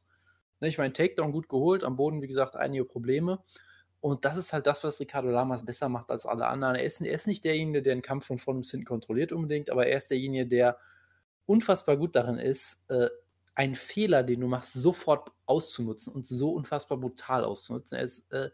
Ne, 0.60 0.68
ich 0.68 0.78
meine, 0.78 0.92
Takedown 0.92 1.32
gut 1.32 1.48
geholt, 1.48 1.84
am 1.84 1.96
Boden, 1.96 2.22
wie 2.22 2.26
gesagt, 2.26 2.56
einige 2.56 2.84
Probleme. 2.84 3.42
Und 4.00 4.26
das 4.26 4.36
ist 4.36 4.52
halt 4.52 4.66
das, 4.66 4.84
was 4.84 5.00
Ricardo 5.00 5.30
Lamas 5.30 5.64
besser 5.64 5.88
macht 5.88 6.10
als 6.10 6.26
alle 6.26 6.46
anderen. 6.46 6.74
Er 6.74 6.84
ist, 6.84 7.00
er 7.00 7.14
ist 7.14 7.26
nicht 7.26 7.44
derjenige, 7.44 7.80
der 7.80 7.94
den 7.94 8.02
Kampf 8.02 8.26
von 8.26 8.38
vorn 8.38 8.58
bis 8.58 8.70
hinten 8.70 8.84
kontrolliert 8.84 9.32
unbedingt, 9.32 9.70
aber 9.70 9.86
er 9.86 9.96
ist 9.96 10.10
derjenige, 10.10 10.46
der 10.46 10.78
unfassbar 11.46 11.96
gut 11.96 12.14
darin 12.14 12.36
ist, 12.36 12.84
äh, 12.90 13.08
einen 13.54 13.74
Fehler, 13.74 14.22
den 14.22 14.40
du 14.40 14.46
machst, 14.46 14.74
sofort 14.74 15.30
auszunutzen 15.46 16.12
und 16.12 16.26
so 16.26 16.50
unfassbar 16.50 16.98
brutal 16.98 17.44
auszunutzen. 17.44 17.96
Er 17.96 18.04
ist 18.04 18.30
äh, 18.32 18.50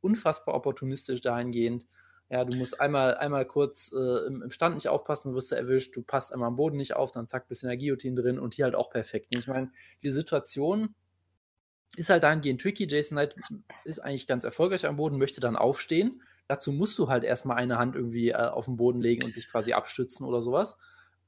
unfassbar 0.00 0.54
opportunistisch 0.54 1.20
dahingehend, 1.20 1.86
ja, 2.30 2.44
du 2.44 2.56
musst 2.56 2.80
einmal, 2.80 3.16
einmal 3.16 3.44
kurz 3.44 3.92
äh, 3.92 4.26
im, 4.26 4.40
im, 4.42 4.50
Stand 4.52 4.76
nicht 4.76 4.88
aufpassen, 4.88 5.34
wirst 5.34 5.50
du 5.50 5.56
erwischt, 5.56 5.96
du 5.96 6.02
passt 6.02 6.32
einmal 6.32 6.46
am 6.46 6.56
Boden 6.56 6.76
nicht 6.76 6.94
auf, 6.94 7.10
dann 7.10 7.26
zack, 7.26 7.48
bisschen 7.48 7.68
der 7.68 7.76
Guillotine 7.76 8.20
drin 8.22 8.38
und 8.38 8.54
hier 8.54 8.66
halt 8.66 8.76
auch 8.76 8.88
perfekt. 8.88 9.26
Ich 9.30 9.48
meine, 9.48 9.72
die 10.04 10.10
Situation 10.10 10.94
ist 11.96 12.08
halt 12.08 12.22
dahingehend 12.22 12.60
tricky. 12.60 12.86
Jason 12.88 13.16
Knight 13.16 13.34
ist 13.84 13.98
eigentlich 13.98 14.28
ganz 14.28 14.44
erfolgreich 14.44 14.86
am 14.86 14.96
Boden, 14.96 15.18
möchte 15.18 15.40
dann 15.40 15.56
aufstehen. 15.56 16.22
Dazu 16.46 16.70
musst 16.70 16.96
du 17.00 17.08
halt 17.08 17.24
erstmal 17.24 17.56
eine 17.56 17.78
Hand 17.78 17.96
irgendwie 17.96 18.30
äh, 18.30 18.34
auf 18.34 18.66
den 18.66 18.76
Boden 18.76 19.00
legen 19.00 19.24
und 19.24 19.34
dich 19.34 19.48
quasi 19.48 19.72
abstützen 19.72 20.24
oder 20.24 20.40
sowas. 20.40 20.78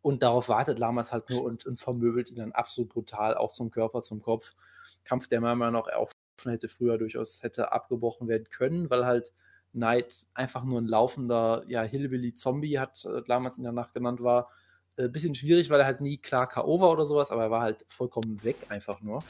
Und 0.02 0.22
darauf 0.22 0.48
wartet 0.48 0.78
Lamas 0.78 1.12
halt 1.12 1.30
nur 1.30 1.42
und, 1.42 1.66
und 1.66 1.80
vermöbelt 1.80 2.30
ihn 2.30 2.36
dann 2.36 2.52
absolut 2.52 2.90
brutal, 2.90 3.36
auch 3.36 3.52
zum 3.52 3.72
Körper, 3.72 4.02
zum 4.02 4.22
Kopf. 4.22 4.54
Kampf, 5.02 5.26
der 5.26 5.40
meiner 5.40 5.56
Meinung 5.56 5.82
nach 5.82 5.92
auch 5.94 6.12
schon 6.40 6.52
hätte 6.52 6.68
früher 6.68 6.96
durchaus 6.96 7.42
hätte 7.42 7.72
abgebrochen 7.72 8.28
werden 8.28 8.48
können, 8.50 8.88
weil 8.88 9.04
halt 9.04 9.32
Knight 9.72 10.26
einfach 10.34 10.64
nur 10.64 10.80
ein 10.80 10.86
laufender, 10.86 11.64
ja, 11.66 11.82
Hillbilly-Zombie, 11.82 12.78
hat 12.78 13.04
äh, 13.04 13.22
damals 13.26 13.58
in 13.58 13.64
der 13.64 13.72
Nacht 13.72 13.94
genannt 13.94 14.22
war. 14.22 14.50
Äh, 14.96 15.08
bisschen 15.08 15.34
schwierig, 15.34 15.70
weil 15.70 15.80
er 15.80 15.86
halt 15.86 16.00
nie 16.00 16.18
klar 16.18 16.48
K.O. 16.48 16.80
war 16.80 16.90
oder 16.90 17.04
sowas, 17.04 17.30
aber 17.30 17.44
er 17.44 17.50
war 17.50 17.62
halt 17.62 17.84
vollkommen 17.88 18.42
weg, 18.44 18.56
einfach 18.68 19.00
nur. 19.00 19.24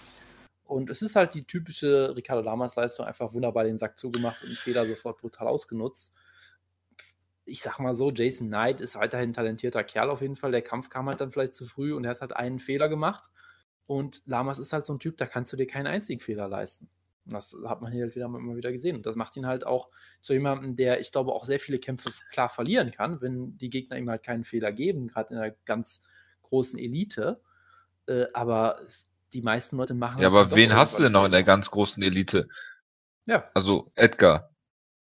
Und 0.64 0.90
es 0.90 1.02
ist 1.02 1.16
halt 1.16 1.34
die 1.34 1.44
typische 1.44 2.14
Ricardo 2.16 2.42
Lamas-Leistung, 2.42 3.06
einfach 3.06 3.32
wunderbar 3.34 3.64
den 3.64 3.76
Sack 3.76 3.98
zugemacht 3.98 4.42
und 4.42 4.50
den 4.50 4.56
Fehler 4.56 4.86
sofort 4.86 5.20
brutal 5.20 5.46
ausgenutzt. 5.46 6.12
Ich 7.44 7.62
sag 7.62 7.78
mal 7.78 7.94
so, 7.94 8.10
Jason 8.10 8.48
Knight 8.48 8.80
ist 8.80 8.96
weiterhin 8.96 9.30
ein 9.30 9.34
talentierter 9.34 9.84
Kerl 9.84 10.10
auf 10.10 10.22
jeden 10.22 10.36
Fall. 10.36 10.52
Der 10.52 10.62
Kampf 10.62 10.88
kam 10.88 11.08
halt 11.08 11.20
dann 11.20 11.30
vielleicht 11.30 11.54
zu 11.54 11.66
früh 11.66 11.92
und 11.92 12.04
er 12.04 12.12
hat 12.12 12.20
halt 12.20 12.34
einen 12.34 12.58
Fehler 12.58 12.88
gemacht. 12.88 13.30
Und 13.86 14.22
Lamas 14.26 14.58
ist 14.58 14.72
halt 14.72 14.86
so 14.86 14.94
ein 14.94 15.00
Typ, 15.00 15.16
da 15.16 15.26
kannst 15.26 15.52
du 15.52 15.56
dir 15.56 15.66
keinen 15.66 15.88
einzigen 15.88 16.20
Fehler 16.20 16.48
leisten. 16.48 16.88
Das 17.24 17.56
hat 17.66 17.82
man 17.82 17.92
hier 17.92 18.04
halt 18.04 18.16
wieder 18.16 18.26
immer 18.26 18.56
wieder 18.56 18.72
gesehen. 18.72 18.96
Und 18.96 19.06
das 19.06 19.16
macht 19.16 19.36
ihn 19.36 19.46
halt 19.46 19.64
auch 19.64 19.88
zu 20.20 20.32
jemandem, 20.32 20.74
der, 20.76 21.00
ich 21.00 21.12
glaube, 21.12 21.32
auch 21.32 21.44
sehr 21.44 21.60
viele 21.60 21.78
Kämpfe 21.78 22.10
klar 22.32 22.48
verlieren 22.48 22.90
kann, 22.90 23.20
wenn 23.20 23.56
die 23.58 23.70
Gegner 23.70 23.96
ihm 23.96 24.10
halt 24.10 24.22
keinen 24.22 24.44
Fehler 24.44 24.72
geben, 24.72 25.08
gerade 25.08 25.34
in 25.34 25.40
der 25.40 25.56
ganz 25.64 26.00
großen 26.42 26.78
Elite. 26.78 27.40
Äh, 28.06 28.26
aber 28.34 28.80
die 29.32 29.42
meisten 29.42 29.76
Leute 29.76 29.94
machen. 29.94 30.20
Ja, 30.20 30.30
halt 30.30 30.46
aber 30.46 30.56
wen 30.56 30.74
hast 30.74 30.98
du 30.98 31.04
denn 31.04 31.12
noch 31.12 31.24
in 31.24 31.32
der 31.32 31.44
ganz 31.44 31.70
großen 31.70 32.02
Elite? 32.02 32.48
Ja. 33.26 33.50
Also 33.54 33.90
Edgar. 33.94 34.50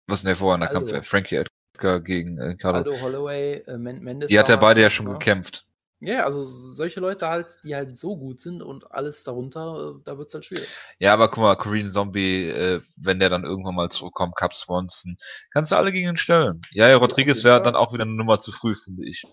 Was 0.07 0.19
ist 0.19 0.23
denn 0.23 0.29
der 0.29 0.37
vorher 0.37 0.69
Kampf? 0.69 1.07
Frankie 1.07 1.45
Edgar 1.75 2.01
gegen 2.01 2.39
äh, 2.39 2.57
Carlo. 2.57 2.79
Aldo 2.79 3.01
Holloway, 3.01 3.65
äh, 3.67 3.77
Mendes. 3.77 4.29
Die 4.29 4.39
hat 4.39 4.49
ja 4.49 4.57
beide 4.57 4.81
ja 4.81 4.91
schon 4.91 5.07
ne? 5.07 5.13
gekämpft. 5.15 5.67
Ja, 6.07 6.25
also 6.25 6.43
solche 6.43 7.01
Leute 7.01 7.29
halt, 7.29 7.59
die 7.65 7.75
halt 7.75 7.99
so 7.99 8.17
gut 8.17 8.39
sind 8.39 8.63
und 8.63 8.93
alles 8.93 9.25
darunter, 9.25 9.95
äh, 9.97 10.03
da 10.05 10.19
wird 10.19 10.29
es 10.29 10.35
halt 10.35 10.45
schwierig. 10.45 10.69
Ja, 10.99 11.15
aber 11.15 11.29
guck 11.29 11.43
mal, 11.43 11.57
Korean 11.57 11.87
Zombie, 11.87 12.51
äh, 12.51 12.81
wenn 12.97 13.19
der 13.19 13.31
dann 13.31 13.45
irgendwann 13.45 13.75
mal 13.75 13.91
zurückkommt, 13.91 14.37
Cap 14.37 14.55
Swanson, 14.55 15.17
kannst 15.51 15.73
du 15.73 15.77
alle 15.77 15.93
gegen 15.93 16.11
ihn 16.11 16.17
stellen. 16.17 16.61
Ja, 16.73 16.89
ja 16.89 16.97
Rodriguez 16.97 17.43
wäre 17.43 17.63
dann 17.63 17.75
auch 17.75 17.95
wieder 17.95 18.03
eine 18.03 18.13
Nummer 18.13 18.39
zu 18.39 18.53
früh, 18.53 18.75
finde 18.75 19.09
ich. 19.09 19.25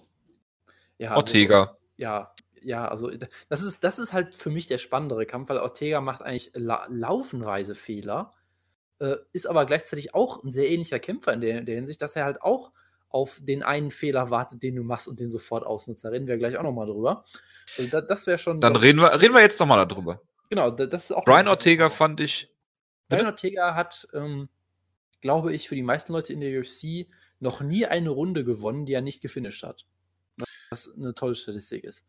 Ja, 0.98 1.10
also, 1.10 1.18
Ortega. 1.18 1.78
ja, 1.98 2.32
ja, 2.62 2.88
also 2.88 3.12
das 3.50 3.64
ist, 3.64 3.84
das 3.84 4.00
ist 4.00 4.14
halt 4.14 4.36
für 4.36 4.50
mich 4.50 4.68
der 4.68 4.78
spannendere 4.78 5.26
Kampf, 5.26 5.50
weil 5.50 5.58
Ortega 5.58 6.00
macht 6.00 6.22
eigentlich 6.22 6.52
La 6.54 6.86
Laufenreisefehler, 6.90 8.34
äh, 9.00 9.16
ist 9.34 9.48
aber 9.48 9.66
gleichzeitig 9.66 10.14
auch 10.14 10.44
ein 10.44 10.52
sehr 10.52 10.70
ähnlicher 10.70 11.00
Kämpfer 11.00 11.34
in 11.34 11.42
der, 11.42 11.60
in 11.60 11.66
der 11.66 11.76
Hinsicht, 11.76 12.02
dass 12.02 12.16
er 12.16 12.24
halt 12.24 12.42
auch 12.42 12.72
auf 13.12 13.40
den 13.42 13.64
einen 13.64 13.92
Fehler 13.92 14.30
wartet, 14.30 14.64
den 14.64 14.76
du 14.76 14.84
machst 14.84 15.08
und 15.08 15.20
den 15.20 15.30
sofort 15.30 15.66
ausnutzt. 15.66 16.06
Da 16.06 16.10
reden 16.10 16.28
wir 16.28 16.38
gleich 16.38 16.58
auch 16.58 16.64
nochmal 16.64 16.88
drüber. 16.88 17.26
Also 17.78 17.90
das, 17.92 18.08
das 18.08 18.28
wäre 18.28 18.38
schon. 18.38 18.62
Dann 18.62 18.76
reden 18.76 19.00
wir, 19.00 19.22
reden 19.22 19.34
wir 19.34 19.42
jetzt 19.42 19.60
nochmal 19.60 19.86
darüber. 19.86 20.22
Genau, 20.50 20.72
das 20.72 21.06
ist 21.06 21.12
auch. 21.12 21.24
Brian 21.24 21.48
Ortega 21.48 21.90
fand 21.90 22.20
ich. 22.20 22.50
Brian 23.10 23.26
Ortega 23.26 23.76
hat, 23.76 24.08
ähm, 24.14 24.50
glaube 25.22 25.54
ich, 25.54 25.68
für 25.68 25.76
die 25.76 25.84
meisten 25.84 26.14
Leute 26.14 26.34
in 26.34 26.40
der 26.40 26.60
UFC 26.60 27.08
noch 27.40 27.62
nie 27.62 27.86
eine 27.86 28.10
Runde 28.10 28.44
gewonnen, 28.44 28.86
die 28.86 28.94
er 28.94 29.02
nicht 29.02 29.22
gefinisht 29.22 29.64
hat. 29.64 29.86
Was 30.70 30.94
eine 30.96 31.14
tolle 31.14 31.36
Statistik 31.36 31.84
ist. 31.84 32.06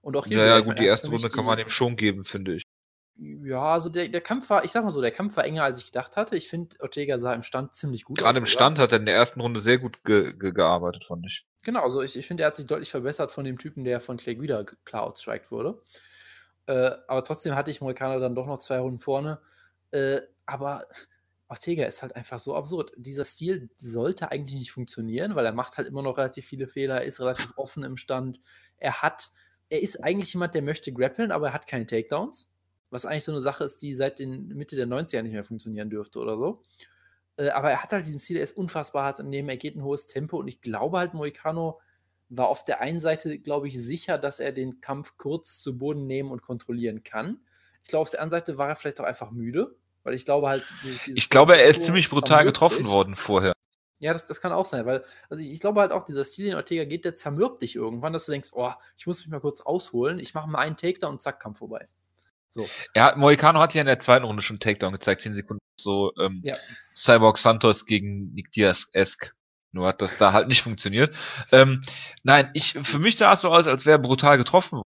Und 0.00 0.16
auch 0.16 0.26
hier. 0.26 0.38
Ja, 0.38 0.46
ja 0.46 0.60
gut, 0.60 0.78
die 0.78 0.86
erste 0.86 1.08
Runde 1.08 1.28
kann 1.28 1.44
man 1.44 1.58
ihm 1.58 1.68
schon 1.68 1.96
geben, 1.96 2.24
finde 2.24 2.54
ich. 2.54 2.62
Ja, 3.18 3.72
also 3.72 3.88
der, 3.88 4.08
der 4.08 4.20
Kampf 4.20 4.50
war, 4.50 4.64
ich 4.64 4.72
sag 4.72 4.84
mal 4.84 4.90
so, 4.90 5.00
der 5.00 5.10
Kampf 5.10 5.36
war 5.38 5.44
enger, 5.44 5.64
als 5.64 5.78
ich 5.78 5.86
gedacht 5.86 6.16
hatte. 6.16 6.36
Ich 6.36 6.48
finde, 6.48 6.76
Ortega 6.80 7.18
sah 7.18 7.32
im 7.32 7.42
Stand 7.42 7.74
ziemlich 7.74 8.04
gut 8.04 8.18
Gerade 8.18 8.28
aus. 8.28 8.34
Gerade 8.34 8.42
im 8.42 8.46
Stand 8.46 8.78
hat 8.78 8.92
er 8.92 8.98
in 8.98 9.06
der 9.06 9.14
ersten 9.14 9.40
Runde 9.40 9.58
sehr 9.60 9.78
gut 9.78 10.04
ge 10.04 10.34
ge 10.38 10.52
gearbeitet, 10.52 11.04
fand 11.04 11.24
ich. 11.24 11.46
Genau, 11.64 11.82
also 11.82 12.02
ich, 12.02 12.16
ich 12.16 12.26
finde, 12.26 12.42
er 12.42 12.48
hat 12.48 12.56
sich 12.56 12.66
deutlich 12.66 12.90
verbessert 12.90 13.32
von 13.32 13.44
dem 13.44 13.58
Typen, 13.58 13.84
der 13.84 14.00
von 14.00 14.18
Clay 14.18 14.34
Guida 14.34 14.64
klar 14.84 15.04
outstriked 15.04 15.50
wurde. 15.50 15.80
Äh, 16.66 16.90
aber 17.08 17.24
trotzdem 17.24 17.54
hatte 17.54 17.70
ich 17.70 17.80
Morikaner 17.80 18.20
dann 18.20 18.34
doch 18.34 18.46
noch 18.46 18.58
zwei 18.58 18.80
Runden 18.80 19.00
vorne. 19.00 19.40
Äh, 19.92 20.20
aber 20.44 20.84
Ortega 21.48 21.86
ist 21.86 22.02
halt 22.02 22.14
einfach 22.16 22.38
so 22.38 22.54
absurd. 22.54 22.92
Dieser 22.96 23.24
Stil 23.24 23.70
sollte 23.76 24.30
eigentlich 24.30 24.58
nicht 24.58 24.72
funktionieren, 24.72 25.36
weil 25.36 25.46
er 25.46 25.52
macht 25.52 25.78
halt 25.78 25.88
immer 25.88 26.02
noch 26.02 26.18
relativ 26.18 26.44
viele 26.44 26.66
Fehler, 26.66 27.02
ist 27.02 27.20
relativ 27.20 27.54
offen 27.56 27.82
im 27.82 27.96
Stand. 27.96 28.40
Er 28.76 29.00
hat, 29.00 29.30
er 29.70 29.80
ist 29.80 30.04
eigentlich 30.04 30.34
jemand, 30.34 30.54
der 30.54 30.62
möchte 30.62 30.92
grappeln, 30.92 31.32
aber 31.32 31.48
er 31.48 31.52
hat 31.54 31.66
keine 31.66 31.86
Takedowns 31.86 32.50
was 32.96 33.06
eigentlich 33.06 33.24
so 33.24 33.32
eine 33.32 33.40
Sache 33.40 33.62
ist, 33.62 33.82
die 33.82 33.94
seit 33.94 34.18
den 34.18 34.48
Mitte 34.48 34.74
der 34.74 34.86
90er 34.86 35.22
nicht 35.22 35.32
mehr 35.32 35.44
funktionieren 35.44 35.90
dürfte 35.90 36.18
oder 36.18 36.38
so. 36.38 36.62
Äh, 37.36 37.50
aber 37.50 37.70
er 37.70 37.82
hat 37.82 37.92
halt 37.92 38.06
diesen 38.06 38.18
Ziel, 38.18 38.38
er 38.38 38.42
ist 38.42 38.56
unfassbar 38.56 39.04
hart 39.04 39.20
im 39.20 39.28
Nehmen, 39.28 39.48
er 39.48 39.56
geht 39.56 39.76
ein 39.76 39.84
hohes 39.84 40.06
Tempo 40.06 40.38
und 40.38 40.48
ich 40.48 40.62
glaube 40.62 40.98
halt, 40.98 41.14
Moicano 41.14 41.78
war 42.28 42.48
auf 42.48 42.64
der 42.64 42.80
einen 42.80 42.98
Seite, 42.98 43.38
glaube 43.38 43.68
ich, 43.68 43.80
sicher, 43.80 44.18
dass 44.18 44.40
er 44.40 44.52
den 44.52 44.80
Kampf 44.80 45.16
kurz 45.16 45.60
zu 45.60 45.78
Boden 45.78 46.06
nehmen 46.06 46.30
und 46.30 46.42
kontrollieren 46.42 47.04
kann. 47.04 47.38
Ich 47.84 47.90
glaube, 47.90 48.02
auf 48.02 48.10
der 48.10 48.20
anderen 48.20 48.40
Seite 48.40 48.58
war 48.58 48.68
er 48.68 48.76
vielleicht 48.76 49.00
auch 49.00 49.04
einfach 49.04 49.30
müde, 49.30 49.76
weil 50.02 50.14
ich 50.14 50.24
glaube 50.24 50.48
halt. 50.48 50.64
Dieses, 50.82 51.06
ich 51.06 51.30
glaube, 51.30 51.56
er 51.56 51.66
ist 51.66 51.84
ziemlich 51.84 52.10
brutal 52.10 52.44
getroffen 52.44 52.82
dich. 52.82 52.88
worden 52.88 53.14
vorher. 53.14 53.52
Ja, 53.98 54.12
das, 54.12 54.26
das 54.26 54.40
kann 54.40 54.52
auch 54.52 54.66
sein, 54.66 54.84
weil 54.86 55.04
also 55.30 55.42
ich, 55.42 55.52
ich, 55.52 55.60
glaube 55.60 55.80
halt 55.80 55.92
auch, 55.92 56.04
dieser 56.04 56.24
Stil, 56.24 56.46
den 56.46 56.56
Ortega 56.56 56.84
geht, 56.84 57.04
der 57.04 57.16
zermürbt 57.16 57.62
dich 57.62 57.76
irgendwann, 57.76 58.12
dass 58.12 58.26
du 58.26 58.32
denkst, 58.32 58.50
oh, 58.52 58.72
ich 58.96 59.06
muss 59.06 59.20
mich 59.20 59.28
mal 59.28 59.40
kurz 59.40 59.60
ausholen, 59.60 60.18
ich 60.18 60.34
mache 60.34 60.48
mal 60.48 60.58
einen 60.58 60.76
Takedown 60.76 61.14
und 61.14 61.22
zack, 61.22 61.40
Kampf 61.40 61.58
vorbei. 61.58 61.88
So. 62.56 62.66
Ja, 62.94 63.14
Moicano 63.16 63.60
hat 63.60 63.74
ja 63.74 63.82
in 63.82 63.86
der 63.86 63.98
zweiten 63.98 64.24
Runde 64.24 64.42
schon 64.42 64.58
Takedown 64.58 64.92
gezeigt, 64.92 65.20
10 65.20 65.34
Sekunden 65.34 65.60
so 65.78 66.12
ähm, 66.18 66.40
ja. 66.42 66.56
Cyborg 66.94 67.36
Santos 67.36 67.84
gegen 67.84 68.32
Nick 68.32 68.50
Diaz-esque. 68.50 69.32
Nur 69.72 69.88
hat 69.88 70.00
das 70.00 70.16
da 70.16 70.32
halt 70.32 70.48
nicht 70.48 70.62
funktioniert. 70.62 71.14
Ähm, 71.52 71.82
nein, 72.22 72.50
ich, 72.54 72.78
für 72.82 72.98
mich 72.98 73.18
sah 73.18 73.32
es 73.32 73.42
so 73.42 73.50
aus, 73.50 73.66
als 73.66 73.84
wäre 73.84 73.98
brutal 73.98 74.38
getroffen 74.38 74.80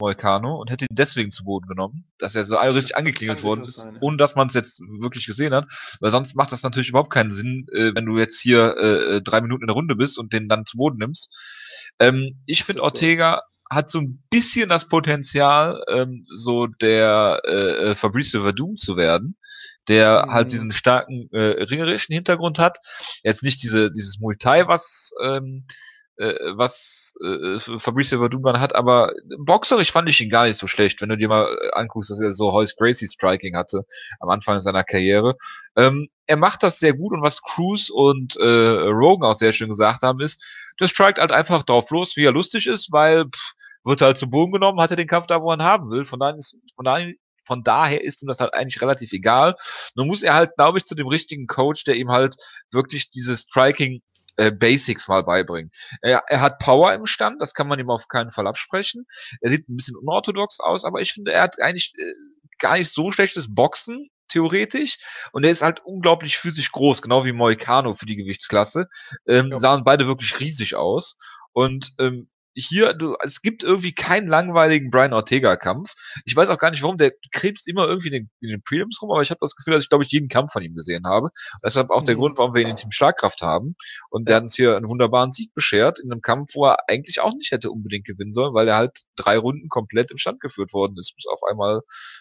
Moicano 0.00 0.56
und 0.56 0.70
hätte 0.70 0.86
ihn 0.86 0.96
deswegen 0.96 1.30
zu 1.30 1.44
Boden 1.44 1.68
genommen, 1.68 2.04
dass 2.18 2.34
er 2.34 2.44
so 2.44 2.56
richtig 2.56 2.88
das 2.88 2.98
angeklingelt 2.98 3.42
worden 3.42 3.64
ist, 3.64 3.76
sein, 3.76 3.94
ja. 3.94 4.00
ohne 4.00 4.16
dass 4.16 4.34
man 4.34 4.48
es 4.48 4.54
jetzt 4.54 4.80
wirklich 4.80 5.26
gesehen 5.26 5.54
hat, 5.54 5.66
weil 6.00 6.10
sonst 6.10 6.34
macht 6.34 6.50
das 6.50 6.62
natürlich 6.62 6.88
überhaupt 6.88 7.12
keinen 7.12 7.30
Sinn, 7.30 7.66
äh, 7.72 7.94
wenn 7.94 8.06
du 8.06 8.18
jetzt 8.18 8.40
hier 8.40 8.76
äh, 8.76 9.22
drei 9.22 9.40
Minuten 9.42 9.62
in 9.62 9.68
der 9.68 9.76
Runde 9.76 9.94
bist 9.94 10.18
und 10.18 10.32
den 10.32 10.48
dann 10.48 10.66
zu 10.66 10.78
Boden 10.78 10.98
nimmst. 10.98 11.30
Ähm, 12.00 12.42
ich 12.46 12.64
finde 12.64 12.82
Ortega 12.82 13.42
hat 13.74 13.88
so 13.90 14.00
ein 14.00 14.22
bisschen 14.30 14.68
das 14.68 14.88
Potenzial, 14.88 15.82
ähm, 15.88 16.24
so 16.28 16.66
der 16.66 17.40
äh, 17.46 17.90
äh, 17.90 17.94
Fabrice 17.94 18.40
Verdum 18.40 18.76
zu 18.76 18.96
werden, 18.96 19.36
der 19.88 20.26
Mhm. 20.26 20.32
halt 20.32 20.52
diesen 20.52 20.70
starken 20.72 21.28
äh, 21.32 21.62
ringerischen 21.64 22.14
Hintergrund 22.14 22.58
hat. 22.58 22.78
Jetzt 23.22 23.42
nicht 23.42 23.62
diese 23.62 23.90
dieses 23.90 24.18
Muay 24.20 24.36
Thai, 24.38 24.68
was 24.68 25.12
ähm, 25.22 25.66
äh, 26.22 26.56
was 26.56 27.14
äh, 27.24 27.58
Fabrice 27.78 28.18
Verdum 28.18 28.42
dann 28.44 28.60
hat, 28.60 28.74
aber 28.74 29.12
boxerisch 29.38 29.90
fand 29.90 30.08
ich 30.08 30.20
ihn 30.20 30.30
gar 30.30 30.46
nicht 30.46 30.58
so 30.58 30.66
schlecht, 30.66 31.00
wenn 31.00 31.08
du 31.08 31.16
dir 31.16 31.28
mal 31.28 31.46
äh, 31.46 31.70
anguckst, 31.72 32.10
dass 32.10 32.20
er 32.20 32.32
so 32.34 32.52
Hoyce 32.52 32.76
Gracie 32.76 33.08
Striking 33.08 33.56
hatte 33.56 33.84
am 34.20 34.28
Anfang 34.28 34.60
seiner 34.60 34.84
Karriere. 34.84 35.34
Ähm, 35.76 36.08
er 36.26 36.36
macht 36.36 36.62
das 36.62 36.78
sehr 36.78 36.94
gut 36.94 37.12
und 37.12 37.22
was 37.22 37.42
Cruz 37.42 37.90
und 37.90 38.36
äh, 38.36 38.44
Rogan 38.44 39.28
auch 39.28 39.34
sehr 39.34 39.52
schön 39.52 39.68
gesagt 39.68 40.02
haben, 40.02 40.20
ist, 40.20 40.42
der 40.80 40.88
strikt 40.88 41.18
halt 41.18 41.32
einfach 41.32 41.64
drauf 41.64 41.90
los, 41.90 42.16
wie 42.16 42.24
er 42.24 42.32
lustig 42.32 42.66
ist, 42.66 42.92
weil 42.92 43.24
pff, 43.24 43.52
wird 43.84 44.00
halt 44.00 44.16
zu 44.16 44.30
Boden 44.30 44.52
genommen, 44.52 44.80
hat 44.80 44.90
er 44.90 44.96
den 44.96 45.08
Kampf 45.08 45.26
da, 45.26 45.42
wo 45.42 45.50
er 45.50 45.56
ihn 45.56 45.62
haben 45.62 45.90
will. 45.90 46.04
Von 46.04 46.20
daher 46.20 46.36
ist, 46.36 46.56
von 46.76 46.84
daher, 46.84 47.12
von 47.44 47.62
daher 47.64 48.02
ist 48.02 48.22
ihm 48.22 48.28
das 48.28 48.38
halt 48.38 48.54
eigentlich 48.54 48.80
relativ 48.80 49.12
egal. 49.12 49.56
Nun 49.96 50.06
muss 50.06 50.22
er 50.22 50.34
halt, 50.34 50.56
glaube 50.56 50.78
ich, 50.78 50.84
zu 50.84 50.94
dem 50.94 51.08
richtigen 51.08 51.46
Coach, 51.46 51.84
der 51.84 51.96
ihm 51.96 52.10
halt 52.10 52.36
wirklich 52.70 53.10
diese 53.10 53.36
Striking 53.36 54.00
äh, 54.36 54.50
Basics 54.50 55.08
mal 55.08 55.24
beibringen. 55.24 55.70
Er, 56.00 56.24
er 56.28 56.40
hat 56.40 56.58
Power 56.58 56.92
im 56.94 57.06
Stand, 57.06 57.40
das 57.40 57.54
kann 57.54 57.68
man 57.68 57.78
ihm 57.78 57.90
auf 57.90 58.08
keinen 58.08 58.30
Fall 58.30 58.46
absprechen. 58.46 59.06
Er 59.40 59.50
sieht 59.50 59.68
ein 59.68 59.76
bisschen 59.76 59.96
unorthodox 59.96 60.60
aus, 60.60 60.84
aber 60.84 61.00
ich 61.00 61.12
finde, 61.12 61.32
er 61.32 61.42
hat 61.42 61.60
eigentlich 61.60 61.92
äh, 61.96 62.12
gar 62.58 62.76
nicht 62.78 62.90
so 62.90 63.12
schlechtes 63.12 63.54
Boxen, 63.54 64.08
theoretisch. 64.28 64.98
Und 65.32 65.44
er 65.44 65.50
ist 65.50 65.62
halt 65.62 65.80
unglaublich 65.84 66.38
physisch 66.38 66.72
groß, 66.72 67.02
genau 67.02 67.24
wie 67.24 67.32
Moicano 67.32 67.94
für 67.94 68.06
die 68.06 68.16
Gewichtsklasse. 68.16 68.88
Ähm, 69.26 69.48
Ja. 69.48 69.58
Sahen 69.58 69.84
beide 69.84 70.06
wirklich 70.06 70.40
riesig 70.40 70.74
aus. 70.74 71.18
Und 71.52 71.92
ähm, 71.98 72.28
hier, 72.54 72.94
du, 72.94 73.16
es 73.22 73.42
gibt 73.42 73.62
irgendwie 73.64 73.94
keinen 73.94 74.26
langweiligen 74.26 74.90
Brian 74.90 75.12
Ortega-Kampf. 75.12 75.94
Ich 76.24 76.36
weiß 76.36 76.48
auch 76.50 76.58
gar 76.58 76.70
nicht, 76.70 76.82
warum 76.82 76.98
der 76.98 77.12
krebst 77.32 77.68
immer 77.68 77.86
irgendwie 77.86 78.08
in 78.08 78.14
den, 78.14 78.30
in 78.40 78.50
den 78.50 78.62
Prelims 78.62 79.00
rum, 79.02 79.10
aber 79.10 79.22
ich 79.22 79.30
habe 79.30 79.38
das 79.40 79.56
Gefühl, 79.56 79.74
dass 79.74 79.82
ich, 79.84 79.88
glaube 79.88 80.04
ich, 80.04 80.10
jeden 80.10 80.28
Kampf 80.28 80.52
von 80.52 80.62
ihm 80.62 80.74
gesehen 80.74 81.04
habe. 81.06 81.30
Deshalb 81.64 81.90
auch 81.90 82.02
der 82.02 82.14
Mhm. 82.14 82.20
Grund, 82.20 82.38
warum 82.38 82.54
wir 82.54 82.62
ihn 82.62 82.68
in 82.68 82.76
Team 82.76 82.90
Schlagkraft 82.90 83.42
haben. 83.42 83.76
Und 84.10 84.28
der 84.28 84.36
hat 84.36 84.42
uns 84.42 84.54
hier 84.56 84.76
einen 84.76 84.88
wunderbaren 84.88 85.30
Sieg 85.30 85.54
beschert 85.54 85.98
in 85.98 86.12
einem 86.12 86.20
Kampf, 86.22 86.50
wo 86.54 86.66
er 86.66 86.78
eigentlich 86.88 87.20
auch 87.20 87.32
nicht 87.34 87.50
hätte 87.52 87.70
unbedingt 87.70 88.04
gewinnen 88.06 88.32
sollen, 88.32 88.54
weil 88.54 88.68
er 88.68 88.76
halt 88.76 88.98
drei 89.16 89.38
Runden 89.38 89.68
komplett 89.68 90.10
im 90.10 90.18
Stand 90.18 90.40
geführt 90.40 90.72
worden 90.72 90.96
ist, 90.98 91.14
bis 91.16 91.26
auf 91.26 91.40
einmal 91.50 91.80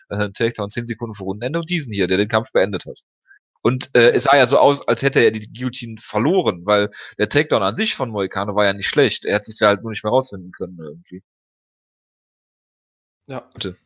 äh, 0.10 0.30
Takedown 0.32 0.70
10 0.70 0.86
Sekunden 0.86 1.14
vor 1.16 1.28
Rundenende 1.28 1.60
und 1.60 1.70
diesen 1.70 1.94
hier, 1.94 2.08
der 2.08 2.18
den 2.18 2.30
Kampf 2.30 2.52
beendet 2.52 2.86
hat. 2.86 3.00
Und 3.62 3.92
äh, 3.96 4.12
es 4.12 4.24
sah 4.24 4.36
ja 4.36 4.46
so 4.48 4.58
aus, 4.58 4.88
als 4.88 5.02
hätte 5.04 5.20
er 5.20 5.32
die 5.32 5.52
Guillotine 5.52 5.98
verloren, 6.00 6.66
weil 6.66 6.90
der 7.18 7.30
Takedown 7.30 7.62
an 7.64 7.76
sich 7.76 7.96
von 7.96 8.10
Moicano 8.10 8.56
war 8.56 8.66
ja 8.66 8.74
nicht 8.74 8.88
schlecht. 8.88 9.24
Er 9.26 9.36
hat 9.36 9.46
sich 9.46 9.58
da 9.60 9.68
halt 9.68 9.84
nur 9.84 9.92
nicht 9.92 10.04
mehr 10.04 10.12
rausfinden 10.12 10.52
können 10.52 10.80
irgendwie. 10.80 11.24
Ja. 13.28 13.42
Bitte. 13.54 13.78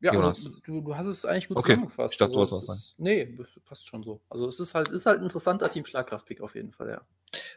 Ja, 0.00 0.14
Jonas. 0.14 0.46
also 0.46 0.50
du, 0.64 0.80
du 0.80 0.96
hast 0.96 1.06
es 1.06 1.24
eigentlich 1.24 1.48
gut 1.48 1.56
Okay, 1.56 1.72
zusammengefasst. 1.72 2.14
ich 2.14 2.18
dachte, 2.18 2.34
du 2.34 2.40
also, 2.40 2.52
wolltest 2.54 2.62
es 2.62 2.68
was 2.68 2.78
ist- 2.78 2.94
Nee, 2.98 3.36
passt 3.64 3.86
schon 3.86 4.02
so. 4.04 4.20
Also 4.30 4.48
es 4.48 4.60
ist 4.60 4.74
halt, 4.74 4.88
ist 4.88 5.06
halt 5.06 5.18
ein 5.18 5.24
interessanter 5.24 5.68
Team 5.68 5.84
Schlagkraft-Pick 5.84 6.40
auf 6.40 6.54
jeden 6.54 6.72
Fall, 6.72 6.88
ja. 6.88 7.00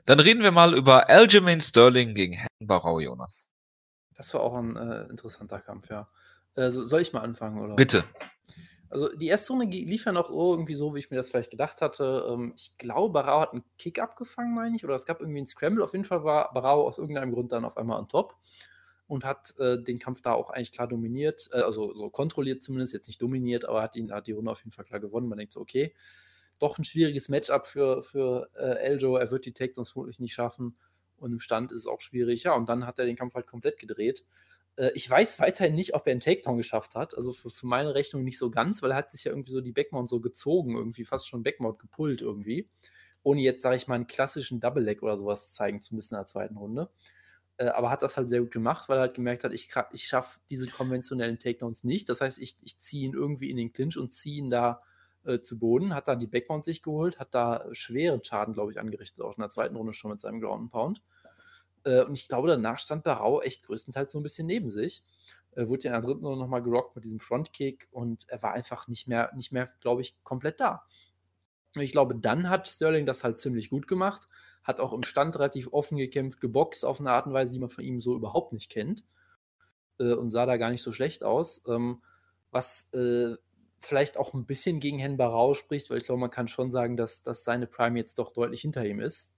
Dann 0.06 0.20
reden 0.20 0.42
wir 0.42 0.52
mal 0.52 0.74
über 0.76 1.08
Aljamain 1.08 1.62
Sterling 1.62 2.16
gegen 2.16 2.34
Herrn 2.34 2.48
Barau, 2.60 3.00
Jonas. 3.00 3.54
Das 4.16 4.34
war 4.34 4.42
auch 4.42 4.56
ein 4.56 4.76
äh, 4.76 5.04
interessanter 5.04 5.60
Kampf, 5.60 5.90
ja. 5.90 6.10
Also, 6.56 6.84
soll 6.84 7.02
ich 7.02 7.14
mal 7.14 7.22
anfangen, 7.22 7.60
oder? 7.60 7.76
Bitte. 7.76 8.04
Also 8.92 9.10
die 9.16 9.28
erste 9.28 9.54
Runde 9.54 9.66
lief 9.66 10.06
ja 10.06 10.12
noch 10.12 10.30
irgendwie 10.30 10.76
so, 10.76 10.94
wie 10.94 11.00
ich 11.00 11.10
mir 11.10 11.18
das 11.18 11.30
vielleicht 11.30 11.50
gedacht 11.50 11.82
hatte. 11.82 12.26
Ähm, 12.30 12.54
ich 12.58 12.78
glaube, 12.78 13.14
Barau 13.14 13.40
hat 13.40 13.54
einen 13.54 13.64
Kick 13.78 14.00
abgefangen, 14.00 14.54
meine 14.54 14.76
ich, 14.76 14.84
oder 14.84 14.96
es 14.96 15.06
gab 15.06 15.22
irgendwie 15.22 15.40
einen 15.40 15.48
Scramble. 15.48 15.84
Auf 15.84 15.94
jeden 15.94 16.04
Fall 16.04 16.24
war 16.26 16.54
Barau 16.54 16.86
aus 16.86 16.98
irgendeinem 16.98 17.32
Grund 17.32 17.54
dann 17.54 17.66
auf 17.66 17.78
einmal 17.78 18.00
on 18.00 18.10
top 18.10 18.36
und 19.08 19.26
hat 19.26 19.58
äh, 19.60 19.82
den 19.82 19.98
Kampf 19.98 20.22
da 20.22 20.34
auch 20.34 20.50
eigentlich 20.50 20.72
klar 20.72 20.88
dominiert, 20.88 21.50
äh, 21.54 21.62
also 21.62 21.94
so 21.94 22.10
kontrolliert 22.10 22.64
zumindest, 22.64 22.94
jetzt 22.94 23.08
nicht 23.08 23.22
dominiert, 23.22 23.66
aber 23.66 23.82
hat 23.82 23.96
ihn 23.96 24.12
hat 24.12 24.28
die 24.28 24.34
Runde 24.34 24.52
auf 24.52 24.60
jeden 24.60 24.72
Fall 24.72 24.86
klar 24.86 25.00
gewonnen. 25.00 25.28
Man 25.28 25.38
denkt 25.38 25.54
so, 25.54 25.62
okay, 25.62 25.94
doch 26.60 26.78
ein 26.78 26.84
schwieriges 26.84 27.28
Matchup 27.28 27.66
für, 27.66 28.04
für 28.04 28.50
äh, 28.56 28.78
Eljo. 28.80 29.16
Er 29.16 29.32
wird 29.32 29.46
die 29.46 29.54
Takedowns 29.54 29.92
vermutlich 29.92 30.20
nicht 30.20 30.34
schaffen 30.34 30.78
und 31.18 31.32
im 31.32 31.40
Stand 31.40 31.72
ist 31.72 31.80
es 31.80 31.88
auch 31.88 32.02
schwierig. 32.02 32.44
Ja, 32.44 32.56
und 32.56 32.70
dann 32.70 32.86
hat 32.86 33.00
er 33.00 33.06
den 33.06 33.16
Kampf 33.16 33.36
halt 33.36 33.48
komplett 33.48 33.80
gedreht. 33.80 34.26
Äh, 34.78 34.92
ich 34.96 35.10
weiß 35.10 35.40
weiterhin 35.40 35.76
nicht, 35.76 35.96
ob 35.96 36.08
er 36.08 36.12
einen 36.12 36.20
Takedown 36.20 36.58
geschafft 36.58 36.96
hat. 36.96 37.16
Also 37.16 37.32
für, 37.32 37.50
für 37.50 37.68
meine 37.68 37.96
Rechnung 37.96 38.24
nicht 38.24 38.38
so 38.38 38.50
ganz, 38.52 38.82
weil 38.82 38.92
er 38.92 38.98
hat 38.98 39.12
sich 39.12 39.24
ja 39.24 39.32
irgendwie 39.32 39.52
so 39.52 39.62
die 39.62 39.72
Backmount 39.72 40.10
so 40.10 40.20
gezogen, 40.20 40.76
irgendwie 40.76 41.06
fast 41.06 41.28
schon 41.28 41.44
Backmount 41.44 41.80
gepullt 41.80 42.22
irgendwie. 42.22 42.70
Ohne 43.24 43.42
jetzt, 43.42 43.62
sage 43.62 43.76
ich 43.76 43.88
mal, 43.88 43.96
einen 43.96 44.08
klassischen 44.08 44.60
Double 44.60 44.84
Leg 44.84 45.04
oder 45.04 45.18
sowas 45.18 45.54
zeigen 45.54 45.82
zu 45.82 45.96
müssen 45.96 46.16
in 46.16 46.20
der 46.20 46.28
zweiten 46.28 46.58
Runde. 46.58 46.90
Äh, 47.58 47.68
aber 47.68 47.90
hat 47.92 48.02
das 48.04 48.18
halt 48.18 48.30
sehr 48.30 48.42
gut 48.42 48.52
gemacht, 48.52 48.90
weil 48.90 48.98
er 48.98 49.02
halt 49.02 49.14
gemerkt 49.14 49.44
hat, 49.44 49.54
ich, 49.54 49.70
ich 49.92 50.08
schaffe 50.08 50.40
diese 50.50 50.68
konventionellen 50.68 51.38
Takedowns 51.40 51.84
nicht. 51.84 52.10
Das 52.10 52.22
heißt, 52.22 52.40
ich, 52.40 52.58
ich 52.64 52.80
ziehe 52.80 53.08
ihn 53.08 53.14
irgendwie 53.14 53.52
in 53.52 53.58
den 53.58 53.72
Clinch 53.74 53.98
und 53.98 54.14
ziehe 54.14 54.38
ihn 54.38 54.50
da 54.50 54.82
äh, 55.26 55.42
zu 55.42 55.60
Boden, 55.60 55.94
hat 55.94 56.08
dann 56.08 56.20
die 56.20 56.28
Backmount 56.28 56.66
sich 56.66 56.82
geholt, 56.82 57.20
hat 57.20 57.36
da 57.36 57.68
schweren 57.74 58.24
Schaden, 58.24 58.54
glaube 58.54 58.72
ich, 58.72 58.80
angerichtet, 58.80 59.22
auch 59.22 59.38
in 59.38 59.42
der 59.42 59.50
zweiten 59.52 59.76
Runde 59.76 59.94
schon 59.94 60.12
mit 60.12 60.22
seinem 60.22 60.42
Ground 60.42 60.72
Pound. 60.72 61.02
Äh, 61.84 62.04
und 62.04 62.14
ich 62.14 62.28
glaube, 62.28 62.48
danach 62.48 62.80
stand 62.80 63.04
Barau 63.04 63.42
echt 63.42 63.64
größtenteils 63.64 64.12
so 64.12 64.20
ein 64.20 64.24
bisschen 64.24 64.48
neben 64.48 64.70
sich. 64.70 65.04
Äh, 65.56 65.68
wurde 65.68 65.84
ja 65.84 65.96
in 65.96 66.02
der 66.02 66.10
dritten 66.10 66.26
Runde 66.26 66.40
nochmal 66.40 66.64
gerockt 66.64 66.96
mit 66.96 67.06
diesem 67.06 67.20
Frontkick 67.20 67.88
und 67.92 68.28
er 68.30 68.42
war 68.42 68.54
einfach 68.54 68.88
nicht 68.88 69.08
mehr, 69.08 69.32
nicht 69.36 69.52
mehr, 69.52 69.70
glaube 69.82 70.02
ich, 70.02 70.16
komplett 70.24 70.60
da. 70.60 70.86
Ich 71.76 71.92
glaube, 71.92 72.16
dann 72.16 72.50
hat 72.50 72.68
Sterling 72.68 73.06
das 73.06 73.24
halt 73.24 73.40
ziemlich 73.40 73.70
gut 73.70 73.88
gemacht, 73.88 74.28
hat 74.64 74.80
auch 74.80 74.94
im 74.94 75.04
Stand 75.04 75.36
relativ 75.38 75.72
offen 75.72 75.98
gekämpft, 75.98 76.42
geboxt 76.42 76.86
auf 76.86 77.00
eine 77.00 77.12
Art 77.12 77.28
und 77.28 77.34
Weise, 77.34 77.54
die 77.54 77.60
man 77.60 77.70
von 77.70 77.84
ihm 77.84 78.02
so 78.02 78.16
überhaupt 78.16 78.54
nicht 78.54 78.70
kennt. 78.70 79.06
Äh, 80.00 80.14
und 80.14 80.32
sah 80.32 80.46
da 80.46 80.58
gar 80.58 80.70
nicht 80.72 80.84
so 80.84 80.92
schlecht 80.92 81.24
aus. 81.24 81.64
Ähm, 81.68 82.02
was 82.52 82.90
äh, 82.94 83.36
vielleicht 83.80 84.18
auch 84.18 84.34
ein 84.34 84.46
bisschen 84.46 84.80
gegen 84.80 85.00
Hen 85.00 85.18
Barau 85.18 85.54
spricht, 85.54 85.90
weil 85.90 85.98
ich 85.98 86.06
glaube, 86.06 86.22
man 86.22 86.30
kann 86.30 86.48
schon 86.48 86.72
sagen, 86.72 86.98
dass, 86.98 87.24
dass 87.24 87.44
seine 87.44 87.68
Prime 87.68 87.98
jetzt 87.98 88.20
doch 88.20 88.32
deutlich 88.32 88.62
hinter 88.62 88.86
ihm 88.86 89.00
ist. 89.00 89.34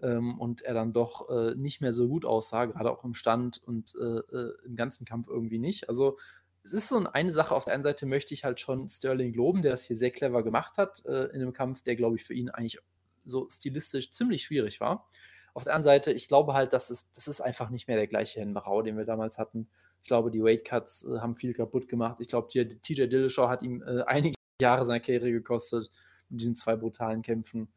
Ähm, 0.00 0.38
und 0.38 0.62
er 0.62 0.74
dann 0.74 0.92
doch 0.92 1.28
äh, 1.28 1.54
nicht 1.54 1.80
mehr 1.80 1.92
so 1.92 2.08
gut 2.08 2.24
aussah, 2.24 2.66
gerade 2.66 2.90
auch 2.90 3.04
im 3.04 3.14
Stand 3.14 3.62
und 3.64 3.94
äh, 4.00 4.18
äh, 4.36 4.54
im 4.64 4.76
ganzen 4.76 5.04
Kampf 5.04 5.28
irgendwie 5.28 5.58
nicht. 5.58 5.88
Also 5.88 6.18
es 6.62 6.72
ist 6.72 6.88
so 6.88 7.04
eine 7.12 7.32
Sache, 7.32 7.54
auf 7.54 7.64
der 7.64 7.74
einen 7.74 7.82
Seite 7.82 8.06
möchte 8.06 8.34
ich 8.34 8.44
halt 8.44 8.60
schon 8.60 8.88
Sterling 8.88 9.32
loben, 9.32 9.62
der 9.62 9.72
das 9.72 9.84
hier 9.84 9.96
sehr 9.96 10.10
clever 10.10 10.42
gemacht 10.42 10.78
hat 10.78 11.04
äh, 11.06 11.24
in 11.26 11.42
einem 11.42 11.52
Kampf, 11.52 11.82
der, 11.82 11.96
glaube 11.96 12.16
ich, 12.16 12.24
für 12.24 12.34
ihn 12.34 12.50
eigentlich 12.50 12.78
so 13.24 13.48
stilistisch 13.50 14.10
ziemlich 14.10 14.42
schwierig 14.42 14.80
war. 14.80 15.08
Auf 15.54 15.64
der 15.64 15.74
anderen 15.74 15.96
Seite, 15.96 16.12
ich 16.12 16.28
glaube 16.28 16.54
halt, 16.54 16.72
dass 16.72 16.90
es, 16.90 17.10
das 17.12 17.28
ist 17.28 17.40
einfach 17.40 17.70
nicht 17.70 17.88
mehr 17.88 17.96
der 17.96 18.06
gleiche 18.06 18.40
Hen 18.40 18.54
Barau, 18.54 18.82
den 18.82 18.96
wir 18.96 19.04
damals 19.04 19.38
hatten. 19.38 19.68
Ich 20.02 20.08
glaube, 20.08 20.30
die 20.30 20.42
Weight 20.42 20.64
Cuts 20.64 21.04
äh, 21.04 21.18
haben 21.18 21.34
viel 21.34 21.52
kaputt 21.52 21.88
gemacht. 21.88 22.18
Ich 22.20 22.28
glaube, 22.28 22.48
TJ 22.48 23.06
Dillashaw 23.06 23.48
hat 23.48 23.62
ihm 23.62 23.82
äh, 23.82 24.02
einige 24.06 24.34
Jahre 24.60 24.84
seiner 24.84 25.00
Karriere 25.00 25.30
gekostet 25.30 25.90
mit 26.28 26.40
diesen 26.40 26.56
zwei 26.56 26.76
brutalen 26.76 27.22
Kämpfen. 27.22 27.68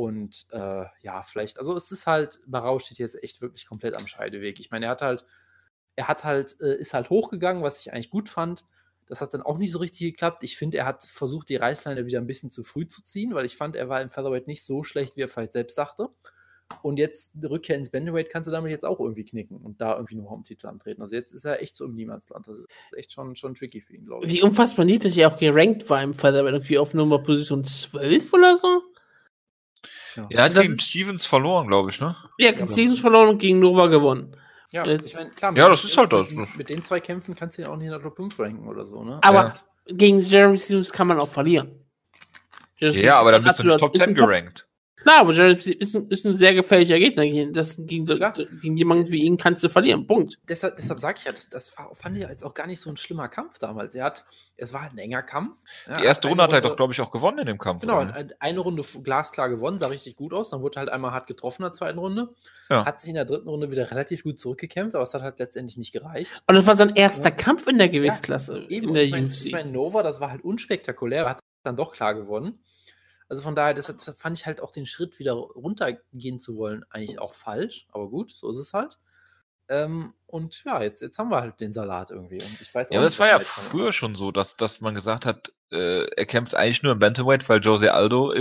Und 0.00 0.46
äh, 0.52 0.86
ja, 1.02 1.22
vielleicht, 1.22 1.58
also 1.58 1.76
es 1.76 1.92
ist 1.92 2.06
halt, 2.06 2.40
Barau 2.46 2.78
steht 2.78 2.96
jetzt 2.96 3.22
echt 3.22 3.42
wirklich 3.42 3.66
komplett 3.66 3.94
am 3.94 4.06
Scheideweg. 4.06 4.58
Ich 4.58 4.70
meine, 4.70 4.86
er 4.86 4.92
hat 4.92 5.02
halt, 5.02 5.26
er 5.94 6.08
hat 6.08 6.24
halt, 6.24 6.58
äh, 6.62 6.76
ist 6.76 6.94
halt 6.94 7.10
hochgegangen, 7.10 7.62
was 7.62 7.80
ich 7.80 7.92
eigentlich 7.92 8.08
gut 8.08 8.30
fand. 8.30 8.64
Das 9.04 9.20
hat 9.20 9.34
dann 9.34 9.42
auch 9.42 9.58
nicht 9.58 9.72
so 9.72 9.78
richtig 9.78 10.00
geklappt. 10.12 10.42
Ich 10.42 10.56
finde, 10.56 10.78
er 10.78 10.86
hat 10.86 11.04
versucht, 11.04 11.50
die 11.50 11.56
Reißleine 11.56 12.06
wieder 12.06 12.18
ein 12.18 12.26
bisschen 12.26 12.50
zu 12.50 12.62
früh 12.62 12.88
zu 12.88 13.04
ziehen, 13.04 13.34
weil 13.34 13.44
ich 13.44 13.58
fand, 13.58 13.76
er 13.76 13.90
war 13.90 14.00
im 14.00 14.08
Featherweight 14.08 14.46
nicht 14.46 14.64
so 14.64 14.84
schlecht, 14.84 15.16
wie 15.16 15.20
er 15.20 15.28
vielleicht 15.28 15.52
selbst 15.52 15.76
dachte. 15.76 16.08
Und 16.80 16.98
jetzt 16.98 17.32
Rückkehr 17.42 17.76
ins 17.76 17.90
Bantamweight 17.90 18.30
kannst 18.30 18.46
du 18.46 18.52
damit 18.52 18.70
jetzt 18.70 18.86
auch 18.86 19.00
irgendwie 19.00 19.26
knicken 19.26 19.58
und 19.58 19.82
da 19.82 19.96
irgendwie 19.96 20.16
nochmal 20.16 20.32
um 20.32 20.44
Titel 20.44 20.66
antreten. 20.66 21.02
Also 21.02 21.14
jetzt 21.14 21.34
ist 21.34 21.44
er 21.44 21.60
echt 21.60 21.76
so 21.76 21.84
im 21.84 21.94
Niemandsland. 21.94 22.48
Das 22.48 22.58
ist 22.58 22.68
echt 22.96 23.12
schon, 23.12 23.36
schon 23.36 23.54
tricky 23.54 23.82
für 23.82 23.96
ihn, 23.96 24.06
glaube 24.06 24.24
ich. 24.24 24.32
Wie 24.32 24.40
unfassbar 24.40 24.86
niedrig 24.86 25.18
er 25.18 25.34
auch 25.34 25.38
gerankt 25.38 25.90
war 25.90 26.02
im 26.02 26.14
Featherweight, 26.14 26.54
irgendwie 26.54 26.78
auf 26.78 26.94
Nummer 26.94 27.18
Position 27.18 27.64
12 27.64 28.32
oder 28.32 28.56
so. 28.56 28.82
Er 30.30 30.44
hat 30.44 30.56
Das 30.56 30.62
gegen 30.62 30.74
ist- 30.74 30.82
Stevens 30.82 31.24
verloren, 31.26 31.66
glaube 31.68 31.90
ich, 31.90 32.00
ne? 32.00 32.16
Ja, 32.38 32.52
gegen 32.52 32.68
Stevens 32.68 33.00
verloren 33.00 33.28
und 33.28 33.38
gegen 33.38 33.60
Nova 33.60 33.86
gewonnen. 33.88 34.36
Ja, 34.72 34.84
Jetzt- 34.86 35.06
ich 35.06 35.14
meine, 35.14 35.30
klar, 35.30 35.56
Ja, 35.56 35.68
das 35.68 35.84
ist 35.84 35.96
halt 35.96 36.12
das. 36.12 36.28
Mit 36.56 36.70
den 36.70 36.82
zwei 36.82 37.00
Kämpfen 37.00 37.34
kannst 37.34 37.58
du 37.58 37.62
ihn 37.62 37.68
auch 37.68 37.76
nicht 37.76 37.86
in 37.86 37.92
der 37.92 38.00
Top 38.00 38.16
5 38.16 38.38
ranken 38.38 38.68
oder 38.68 38.86
so, 38.86 39.02
ne? 39.02 39.18
Aber 39.22 39.54
Ja. 39.86 39.94
gegen 39.96 40.20
Jeremy 40.20 40.58
Stevens 40.58 40.92
kann 40.92 41.06
man 41.08 41.18
auch 41.18 41.28
verlieren. 41.28 41.84
Jeremy 42.76 43.00
Ja, 43.02 43.18
aber 43.18 43.32
dann 43.32 43.42
bist 43.44 43.58
du 43.58 43.64
nicht 43.64 43.78
Top 43.78 43.94
ist 43.94 44.00
10 44.00 44.10
ein 44.10 44.16
Top- 44.16 44.28
gerankt. 44.28 44.68
Klar, 45.02 45.20
aber 45.20 45.32
Jared 45.32 45.66
ist 45.66 45.94
ein, 45.94 46.08
ist 46.08 46.26
ein 46.26 46.36
sehr 46.36 46.54
gefährlicher 46.54 46.98
Gegner. 46.98 47.52
Das, 47.52 47.76
gegen, 47.76 48.06
gegen 48.06 48.76
jemanden 48.76 49.10
wie 49.10 49.22
ihn 49.22 49.36
kannst 49.36 49.64
du 49.64 49.68
verlieren. 49.68 50.06
Punkt. 50.06 50.38
Deshalb, 50.48 50.76
deshalb 50.76 51.00
sage 51.00 51.18
ich 51.18 51.24
ja, 51.24 51.32
das, 51.32 51.48
das 51.48 51.70
fand 51.70 52.16
ich 52.16 52.22
jetzt 52.22 52.44
auch 52.44 52.54
gar 52.54 52.66
nicht 52.66 52.80
so 52.80 52.90
ein 52.90 52.96
schlimmer 52.96 53.28
Kampf 53.28 53.58
damals. 53.58 53.94
Er 53.94 54.04
hat, 54.04 54.26
es 54.56 54.72
war 54.72 54.82
halt 54.82 54.92
ein 54.92 54.98
enger 54.98 55.22
Kampf. 55.22 55.56
Ja, 55.88 55.98
die 55.98 56.04
erste 56.04 56.28
Runde 56.28 56.42
hat 56.42 56.52
er 56.52 56.60
doch, 56.60 56.76
glaube 56.76 56.92
ich, 56.92 57.00
auch 57.00 57.10
gewonnen 57.10 57.38
in 57.38 57.46
dem 57.46 57.58
Kampf. 57.58 57.80
Genau, 57.80 58.02
oder? 58.02 58.28
eine 58.38 58.60
Runde 58.60 58.82
glasklar 59.02 59.48
gewonnen, 59.48 59.78
sah 59.78 59.86
richtig 59.86 60.16
gut 60.16 60.34
aus. 60.34 60.50
Dann 60.50 60.60
wurde 60.60 60.78
halt 60.78 60.90
einmal 60.90 61.12
hart 61.12 61.26
getroffen 61.26 61.62
in 61.62 61.66
der 61.66 61.72
zweiten 61.72 61.98
Runde. 61.98 62.34
Ja. 62.68 62.84
Hat 62.84 63.00
sich 63.00 63.08
in 63.08 63.14
der 63.14 63.24
dritten 63.24 63.48
Runde 63.48 63.70
wieder 63.70 63.90
relativ 63.90 64.22
gut 64.22 64.38
zurückgekämpft, 64.38 64.94
aber 64.94 65.04
es 65.04 65.14
hat 65.14 65.22
halt 65.22 65.38
letztendlich 65.38 65.78
nicht 65.78 65.92
gereicht. 65.92 66.42
Und 66.46 66.54
das 66.54 66.66
war 66.66 66.76
sein 66.76 66.94
erster 66.94 67.30
ja. 67.30 67.34
Kampf 67.34 67.66
in 67.66 67.78
der 67.78 67.88
Gewichtsklasse. 67.88 68.66
eben, 68.68 68.88
in 68.88 68.94
der 68.94 69.04
ich 69.04 69.10
mein, 69.10 69.26
UFC. 69.26 69.46
Ich 69.46 69.52
meine, 69.52 69.70
Nova, 69.70 70.02
das 70.02 70.20
war 70.20 70.30
halt 70.30 70.44
unspektakulär, 70.44 71.28
hat 71.28 71.40
dann 71.64 71.76
doch 71.76 71.92
klar 71.92 72.14
gewonnen. 72.14 72.58
Also 73.30 73.42
von 73.42 73.54
daher, 73.54 73.74
das, 73.74 73.86
das, 73.86 74.12
fand 74.18 74.36
ich 74.36 74.44
halt 74.44 74.60
auch 74.60 74.72
den 74.72 74.86
Schritt 74.86 75.20
wieder 75.20 75.34
runtergehen 75.34 76.40
zu 76.40 76.56
wollen, 76.56 76.84
eigentlich 76.90 77.20
auch 77.20 77.34
falsch. 77.34 77.86
Aber 77.92 78.08
gut, 78.08 78.32
so 78.32 78.50
ist 78.50 78.56
es 78.56 78.74
halt. 78.74 78.98
Ähm, 79.68 80.14
und 80.26 80.64
ja, 80.64 80.82
jetzt, 80.82 81.00
jetzt 81.00 81.16
haben 81.16 81.30
wir 81.30 81.40
halt 81.40 81.60
den 81.60 81.72
Salat 81.72 82.10
irgendwie. 82.10 82.42
Und 82.42 82.60
ich 82.60 82.74
weiß 82.74 82.90
ja, 82.90 82.98
aber 82.98 83.06
das 83.06 83.20
war 83.20 83.28
ja 83.28 83.38
früher 83.38 83.92
schon 83.92 84.16
so, 84.16 84.32
dass, 84.32 84.56
dass 84.56 84.80
man 84.80 84.96
gesagt 84.96 85.26
hat, 85.26 85.52
äh, 85.70 86.06
er 86.16 86.26
kämpft 86.26 86.56
eigentlich 86.56 86.82
nur 86.82 86.92
im 86.92 86.98
Bantamweight, 86.98 87.48
weil 87.48 87.60
Jose 87.60 87.94
Aldo 87.94 88.32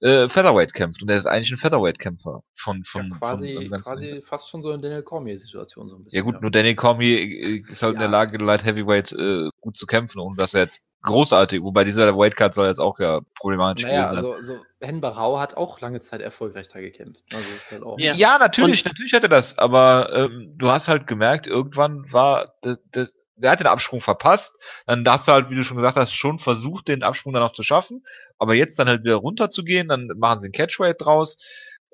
äh, 0.00 0.28
Featherweight 0.28 0.74
kämpft. 0.74 1.02
Und 1.02 1.10
er 1.10 1.16
ist 1.16 1.26
eigentlich 1.26 1.52
ein 1.52 1.58
Featherweight-Kämpfer. 1.58 2.42
Von, 2.54 2.84
von, 2.84 3.08
ja, 3.10 3.16
quasi, 3.18 3.68
von 3.68 3.80
quasi 3.80 4.22
fast 4.22 4.48
schon 4.48 4.62
so 4.62 4.72
in 4.72 4.82
Daniel 4.82 5.02
Cormier-Situation 5.02 5.88
so 5.88 5.96
ein 5.96 6.04
bisschen. 6.04 6.18
Ja 6.18 6.22
gut, 6.22 6.34
ja. 6.34 6.40
nur 6.40 6.50
Daniel 6.50 6.74
Cormier 6.74 7.20
äh, 7.20 7.62
ist 7.68 7.82
halt 7.82 7.94
ja. 7.94 7.96
in 7.96 7.98
der 7.98 8.08
Lage, 8.08 8.38
Light 8.38 8.64
Heavyweight 8.64 9.12
äh, 9.12 9.48
gut 9.60 9.76
zu 9.76 9.86
kämpfen, 9.86 10.20
ohne 10.20 10.36
dass 10.36 10.54
er 10.54 10.62
jetzt 10.62 10.82
großartig, 11.06 11.62
wobei 11.62 11.84
dieser 11.84 12.16
Weightcut 12.16 12.52
soll 12.52 12.66
jetzt 12.66 12.80
auch 12.80 12.98
ja 12.98 13.20
problematisch 13.38 13.84
naja, 13.84 14.10
gewesen 14.10 14.22
sein. 14.22 14.34
also, 14.34 14.52
also 14.52 14.64
Hen 14.80 15.00
Barau 15.00 15.38
hat 15.38 15.56
auch 15.56 15.80
lange 15.80 16.00
Zeit 16.00 16.20
erfolgreich 16.20 16.68
da 16.68 16.80
gekämpft. 16.80 17.22
Also 17.32 17.48
ist 17.50 17.70
halt 17.70 17.82
auch 17.82 17.98
ja. 17.98 18.12
ja, 18.12 18.38
natürlich, 18.38 18.84
Und 18.84 18.92
natürlich 18.92 19.14
hat 19.14 19.22
er 19.22 19.28
das, 19.28 19.56
aber 19.56 20.12
ähm, 20.12 20.50
du 20.56 20.68
hast 20.68 20.88
halt 20.88 21.06
gemerkt, 21.06 21.46
irgendwann 21.46 22.12
war 22.12 22.52
de, 22.64 22.76
de, 22.94 23.06
der 23.36 23.50
hat 23.50 23.60
den 23.60 23.66
Absprung 23.66 24.00
verpasst. 24.00 24.58
Dann 24.86 25.04
hast 25.06 25.28
du 25.28 25.32
halt, 25.32 25.50
wie 25.50 25.54
du 25.54 25.64
schon 25.64 25.76
gesagt 25.76 25.96
hast, 25.96 26.12
schon 26.12 26.38
versucht, 26.38 26.88
den 26.88 27.02
Absprung 27.02 27.32
dann 27.32 27.42
auch 27.42 27.52
zu 27.52 27.62
schaffen. 27.62 28.04
Aber 28.38 28.54
jetzt 28.54 28.78
dann 28.78 28.88
halt 28.88 29.04
wieder 29.04 29.16
runterzugehen, 29.16 29.88
dann 29.88 30.08
machen 30.16 30.40
sie 30.40 30.46
einen 30.46 30.52
Catchweight 30.52 31.00
draus. 31.00 31.44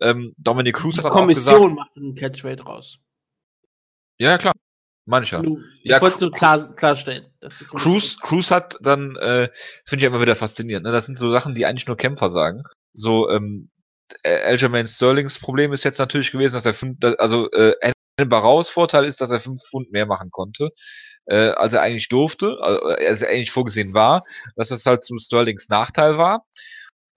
Ähm, 0.01 0.35
Dominic 0.37 0.77
Cruz 0.77 0.99
hat 0.99 1.11
Kommission 1.11 1.55
auch 1.55 1.61
gesagt, 1.61 1.75
macht 1.75 1.97
einen 1.97 2.15
Catchweight 2.15 2.67
raus. 2.67 2.99
Ja, 4.19 4.39
klar. 4.39 4.55
Mancher. 5.05 5.43
Du, 5.43 5.59
ja, 5.83 5.97
ich 5.97 6.03
wollte 6.03 6.21
nur 6.21 6.31
klar, 6.31 6.75
klarstellen. 6.77 7.27
Cruz, 7.71 8.19
Cruz 8.21 8.53
hat 8.53 8.79
dann, 8.81 9.17
äh, 9.17 9.49
finde 9.85 10.05
ich 10.05 10.09
immer 10.09 10.21
wieder 10.21 10.37
faszinierend, 10.37 10.87
ne? 10.87 10.93
Das 10.93 11.07
sind 11.07 11.17
so 11.17 11.31
Sachen, 11.31 11.55
die 11.55 11.67
eigentlich 11.67 11.89
nur 11.89 11.97
Kämpfer 11.97 12.31
sagen. 12.31 12.63
So, 12.93 13.29
ähm, 13.29 13.71
Aljamain 14.25 14.87
Sterlings 14.87 15.41
Problem 15.41 15.73
ist 15.73 15.85
jetzt 15.85 15.99
natürlich 15.99 16.31
gewesen, 16.31 16.55
dass 16.55 16.67
er 16.67 16.75
fünf, 16.75 16.99
also 17.19 17.51
äh, 17.51 17.93
Barraus 18.27 18.71
Vorteil 18.71 19.05
ist, 19.05 19.21
dass 19.21 19.31
er 19.31 19.41
fünf 19.41 19.61
Pfund 19.63 19.91
mehr 19.91 20.07
machen 20.07 20.31
konnte 20.31 20.71
äh, 21.27 21.51
als 21.51 21.73
er 21.73 21.83
eigentlich 21.83 22.09
durfte, 22.09 22.59
also, 22.61 22.83
als 22.83 23.23
er 23.23 23.31
eigentlich 23.31 23.51
vorgesehen 23.51 23.95
war, 23.95 24.25
dass 24.57 24.69
das 24.69 24.87
halt 24.87 25.05
zu 25.05 25.19
Sterlings 25.19 25.69
Nachteil 25.69 26.19
war. 26.19 26.47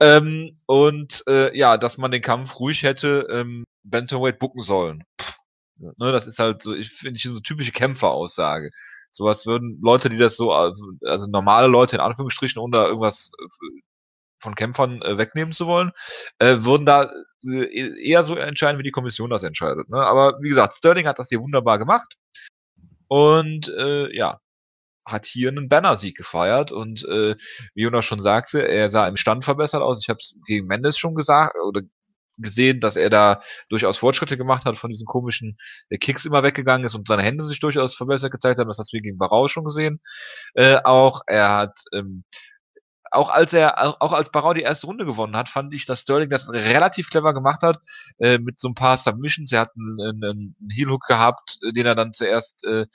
Ähm, 0.01 0.58
und 0.66 1.24
äh, 1.28 1.58
ja, 1.58 1.78
dass 1.78 1.97
man 1.97 2.12
den 2.12 2.22
Kampf 2.22 2.60
ruhig 2.60 2.84
hätte 2.84 3.28
ähm, 3.32 3.64
Bantamweight 3.84 4.39
bucken 4.39 4.62
sollen. 4.62 5.03
Pff, 5.22 5.38
ne, 5.78 6.12
das 6.12 6.28
ist 6.28 6.39
halt 6.39 6.62
so, 6.62 6.74
ich 6.74 6.91
finde 6.91 7.18
ich 7.18 7.24
so 7.24 7.39
typische 7.39 7.72
Kämpferaussage. 7.72 8.72
Sowas 9.12 9.45
würden 9.45 9.80
Leute, 9.82 10.10
die 10.10 10.18
das 10.18 10.36
so, 10.36 10.51
also, 10.51 10.86
also 11.06 11.28
normale 11.30 11.68
Leute 11.68 11.95
in 11.95 12.01
Anführungsstrichen, 12.01 12.62
ohne 12.62 12.78
da 12.78 12.86
irgendwas 12.88 13.32
äh, 13.39 13.82
von 14.41 14.56
Kämpfern 14.56 15.01
äh, 15.01 15.18
wegnehmen 15.18 15.53
zu 15.53 15.68
wollen, 15.68 15.91
äh, 16.39 16.58
würden 16.60 16.86
da 16.86 17.10
äh, 17.45 18.03
eher 18.03 18.24
so 18.24 18.36
entscheiden, 18.36 18.78
wie 18.80 18.84
die 18.84 18.91
Kommission 18.91 19.30
das 19.30 19.43
entscheidet. 19.43 19.89
Ne? 19.89 19.97
Aber 19.97 20.38
wie 20.41 20.49
gesagt, 20.49 20.74
Sterling 20.76 21.08
hat 21.08 21.20
das 21.20 21.30
hier 21.30 21.41
wunderbar 21.41 21.80
gemacht. 21.80 22.16
Und 23.08 23.70
äh, 23.70 24.16
ja, 24.16 24.39
hat 25.06 25.26
hier 25.26 25.49
einen 25.49 25.70
Banner-Sieg 25.70 26.18
gefeiert 26.18 26.72
und 26.72 27.06
äh, 27.06 27.36
wie 27.76 27.84
Jonas 27.84 28.06
schon 28.06 28.20
sagte, 28.20 28.68
er 28.68 28.89
sah 28.89 29.08
im 29.08 29.18
Stand 29.18 29.45
verbessert 29.45 29.82
aus. 29.82 30.01
Ich 30.01 30.10
habe 30.10 30.18
es 30.20 30.36
gegen 30.47 30.68
Mendes 30.68 30.97
schon 30.97 31.16
gesagt 31.16 31.56
oder 31.68 31.82
gesehen, 32.38 32.80
dass 32.80 32.95
er 32.95 33.10
da 33.10 33.41
durchaus 33.70 33.97
Fortschritte 33.97 34.38
gemacht 34.38 34.66
hat, 34.66 34.78
von 34.78 34.89
diesen 34.89 35.06
komischen 35.06 35.58
äh, 35.89 35.97
Kicks 35.97 36.26
immer 36.26 36.43
weggegangen 36.43 36.86
ist 36.86 36.95
und 36.95 37.08
seine 37.08 37.24
Hände 37.24 37.43
sich 37.43 37.60
durchaus 37.60 37.95
verbessert 37.95 38.32
gezeigt 38.32 38.60
haben. 38.60 38.68
Das 38.68 38.80
hast 38.80 38.91
du 38.91 38.99
gegen 38.99 39.18
Barau 39.18 39.47
schon 39.47 39.64
gesehen. 39.64 40.01
Äh, 40.53 40.78
auch 40.84 41.22
er 41.28 41.49
hat 41.49 41.80
ähm, 41.93 42.24
auch 43.16 43.30
als 43.30 43.53
er, 43.53 44.01
auch 44.01 44.13
als 44.13 44.30
Barau 44.32 44.53
die 44.53 44.61
erste 44.61 44.88
Runde 44.88 45.05
gewonnen 45.05 45.36
hat, 45.36 45.49
fand 45.49 45.74
ich, 45.74 45.86
dass 45.86 46.01
Sterling 46.01 46.30
das 46.30 46.51
relativ 46.51 47.09
clever 47.09 47.34
gemacht 47.34 47.61
hat, 47.63 47.80
äh, 48.20 48.38
mit 48.38 48.59
so 48.59 48.70
ein 48.70 48.76
paar 48.76 48.97
Submissions. 48.97 49.51
Er 49.51 49.61
hat 49.61 49.72
einen, 49.76 50.01
einen, 50.01 50.24
einen 50.24 50.70
Heel-Hook 50.72 51.05
gehabt, 51.07 51.57
äh, 51.63 51.72
den 51.74 51.86
er 51.86 51.95
dann 51.95 52.13
zuerst 52.13 52.66
äh, 52.66 52.86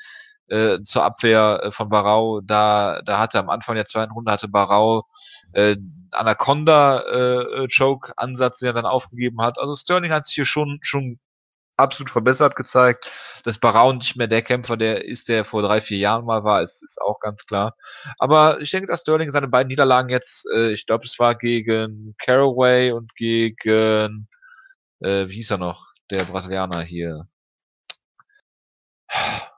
äh, 0.49 0.83
zur 0.83 1.05
Abwehr 1.05 1.61
äh, 1.65 1.71
von 1.71 1.89
Barau, 1.89 2.41
da, 2.41 3.03
da 3.03 3.19
hatte 3.19 3.39
am 3.39 3.51
Anfang 3.51 3.77
der 3.77 3.87
zweiten 3.87 4.13
Runde 4.13 4.33
hatte 4.33 4.49
Barau 4.49 5.07
äh, 5.53 5.77
Anaconda 6.11 7.03
äh, 7.03 7.69
Choke 7.69 8.13
Ansatz, 8.17 8.59
den 8.59 8.71
er 8.71 8.73
dann 8.73 8.87
aufgegeben 8.87 9.41
hat. 9.41 9.59
Also 9.59 9.75
Sterling 9.77 10.13
hat 10.13 10.25
sich 10.27 10.35
hier 10.35 10.45
schon 10.45 10.79
schon 10.83 11.19
absolut 11.81 12.11
verbessert 12.11 12.57
gezeigt. 12.57 13.11
Dass 13.45 13.59
Barau 13.59 13.93
nicht 13.93 14.17
mehr 14.17 14.27
der 14.27 14.43
Kämpfer, 14.43 14.77
der 14.77 15.05
ist, 15.05 15.29
der 15.29 15.45
vor 15.45 15.63
drei, 15.63 15.81
vier 15.81 15.99
Jahren 15.99 16.25
mal 16.27 16.45
war, 16.45 16.63
ist, 16.63 16.83
ist 16.83 17.01
auch 17.01 17.21
ganz 17.21 17.47
klar. 17.47 17.75
Aber 18.19 18.61
ich 18.61 18.71
denke, 18.71 18.87
dass 18.89 19.01
Sterling 19.01 19.31
seine 19.31 19.49
beiden 19.49 19.69
Niederlagen 19.69 20.11
jetzt, 20.11 20.47
äh, 20.55 20.73
ich 20.73 20.87
glaube, 20.87 21.05
es 21.07 21.19
war 21.19 21.35
gegen 21.35 22.15
Caraway 22.19 22.93
und 22.93 23.15
gegen, 23.17 24.29
äh, 25.01 25.29
wie 25.29 25.35
hieß 25.37 25.53
er 25.53 25.59
noch, 25.59 25.87
der 26.11 26.25
Brasilianer 26.25 26.83
hier. 26.83 27.27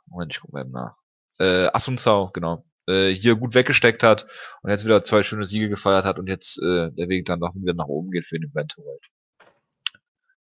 Moment, 0.07 0.33
ich 0.33 0.41
gucke 0.41 0.53
mal 0.53 0.62
eben 0.62 0.73
nach. 0.73 0.97
Äh, 1.39 1.68
Assunzao, 1.73 2.31
genau. 2.33 2.64
Äh, 2.87 3.11
hier 3.11 3.37
gut 3.37 3.55
weggesteckt 3.55 4.03
hat 4.03 4.27
und 4.62 4.70
jetzt 4.70 4.85
wieder 4.85 5.03
zwei 5.03 5.23
schöne 5.23 5.47
Siege 5.47 5.68
gefeiert 5.68 6.05
hat 6.05 6.18
und 6.18 6.27
jetzt 6.27 6.59
äh, 6.59 6.91
der 6.91 7.09
Weg 7.09 7.27
dann 7.27 7.39
noch 7.39 7.55
wieder 7.55 7.75
nach 7.75 7.87
oben 7.87 8.11
geht 8.11 8.27
für 8.27 8.39
den 8.39 8.53
Bantamweight. 8.53 9.09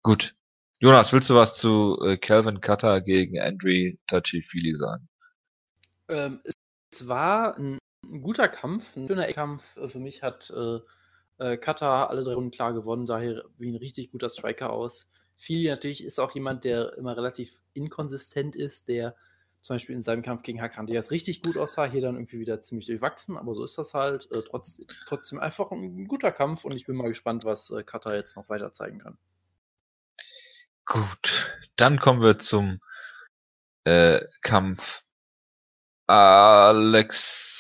Gut, 0.02 0.36
Jonas, 0.82 1.12
willst 1.12 1.30
du 1.30 1.36
was 1.36 1.56
zu 1.56 2.00
äh, 2.06 2.16
Calvin 2.16 2.62
Cutter 2.62 3.02
gegen 3.02 3.38
Andre 3.38 3.98
Touchy-Feely 4.08 4.76
sagen? 4.76 5.10
Ähm, 6.08 6.42
es 6.90 7.06
war 7.06 7.58
ein, 7.58 7.78
ein, 8.06 8.22
guter 8.22 8.48
Kampf, 8.48 8.96
ein 8.96 9.06
schöner 9.06 9.28
Kampf. 9.28 9.76
Äh, 9.76 9.90
für 9.90 10.00
mich 10.00 10.24
hat 10.24 10.50
äh, 10.56 10.80
äh, 11.44 11.58
Cutter 11.58 12.10
alle 12.10 12.24
drei 12.24 12.34
Runden 12.34 12.52
klar 12.52 12.74
gewonnen, 12.74 13.06
sah 13.06 13.20
hier 13.20 13.44
wie 13.58 13.70
ein 13.70 13.76
richtig 13.76 14.12
guter 14.12 14.30
Striker 14.30 14.72
aus. 14.72 15.10
Feely 15.36 15.68
natürlich 15.68 16.02
ist 16.02 16.18
auch 16.18 16.34
jemand, 16.34 16.64
der 16.64 16.98
immer 16.98 17.18
relativ 17.18 17.60
inkonsistent 17.74 18.56
ist, 18.56 18.88
der 18.88 19.16
zum 19.62 19.76
Beispiel 19.76 19.96
in 19.96 20.02
seinem 20.02 20.22
Kampf 20.22 20.44
gegen 20.44 20.62
Hakan 20.62 20.88
Diaz 20.88 21.12
richtig 21.12 21.42
gut 21.42 21.58
aussah, 21.58 21.84
hier 21.84 22.00
dann 22.00 22.16
irgendwie 22.16 22.40
wieder 22.40 22.62
ziemlich 22.62 22.88
durchwachsen, 22.88 23.38
aber 23.38 23.54
so 23.54 23.66
ist 23.66 23.78
das 23.78 23.94
halt. 23.94 24.30
Äh, 24.32 24.44
trotz, 24.50 24.82
trotzdem 25.08 25.40
einfach 25.40 25.72
ein 25.72 26.08
guter 26.08 26.32
Kampf 26.32 26.64
und 26.64 26.72
ich 26.72 26.86
bin 26.86 26.96
mal 26.96 27.10
gespannt, 27.10 27.44
was 27.44 27.70
äh, 27.70 27.84
Cutter 27.84 28.16
jetzt 28.16 28.38
noch 28.38 28.48
weiter 28.48 28.72
zeigen 28.72 29.00
kann. 29.00 29.18
Gut, 30.90 31.56
dann 31.76 32.00
kommen 32.00 32.24
wir 32.24 32.40
zum 32.40 32.80
äh, 33.84 34.22
Kampf 34.42 35.04
Alexandra 36.08 37.54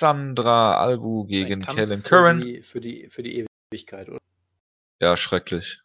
Albu 0.79 1.25
gegen 1.25 1.63
Kellen 1.63 2.01
Curran. 2.01 2.39
Für 2.39 2.45
die, 2.45 2.63
für, 2.63 2.81
die, 2.81 3.07
für 3.11 3.21
die 3.21 3.45
Ewigkeit, 3.71 4.09
oder? 4.09 4.17
Ja, 4.99 5.15
schrecklich. 5.15 5.79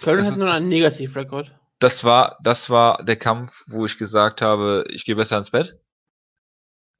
Curran 0.00 0.24
hat 0.24 0.38
nur 0.38 0.50
einen 0.50 0.68
Negativrekord. 0.68 1.54
Das 1.80 2.02
war, 2.04 2.38
das 2.42 2.70
war 2.70 3.04
der 3.04 3.16
Kampf, 3.16 3.64
wo 3.66 3.84
ich 3.84 3.98
gesagt 3.98 4.40
habe, 4.40 4.86
ich 4.88 5.04
gehe 5.04 5.16
besser 5.16 5.36
ins 5.36 5.50
Bett. 5.50 5.78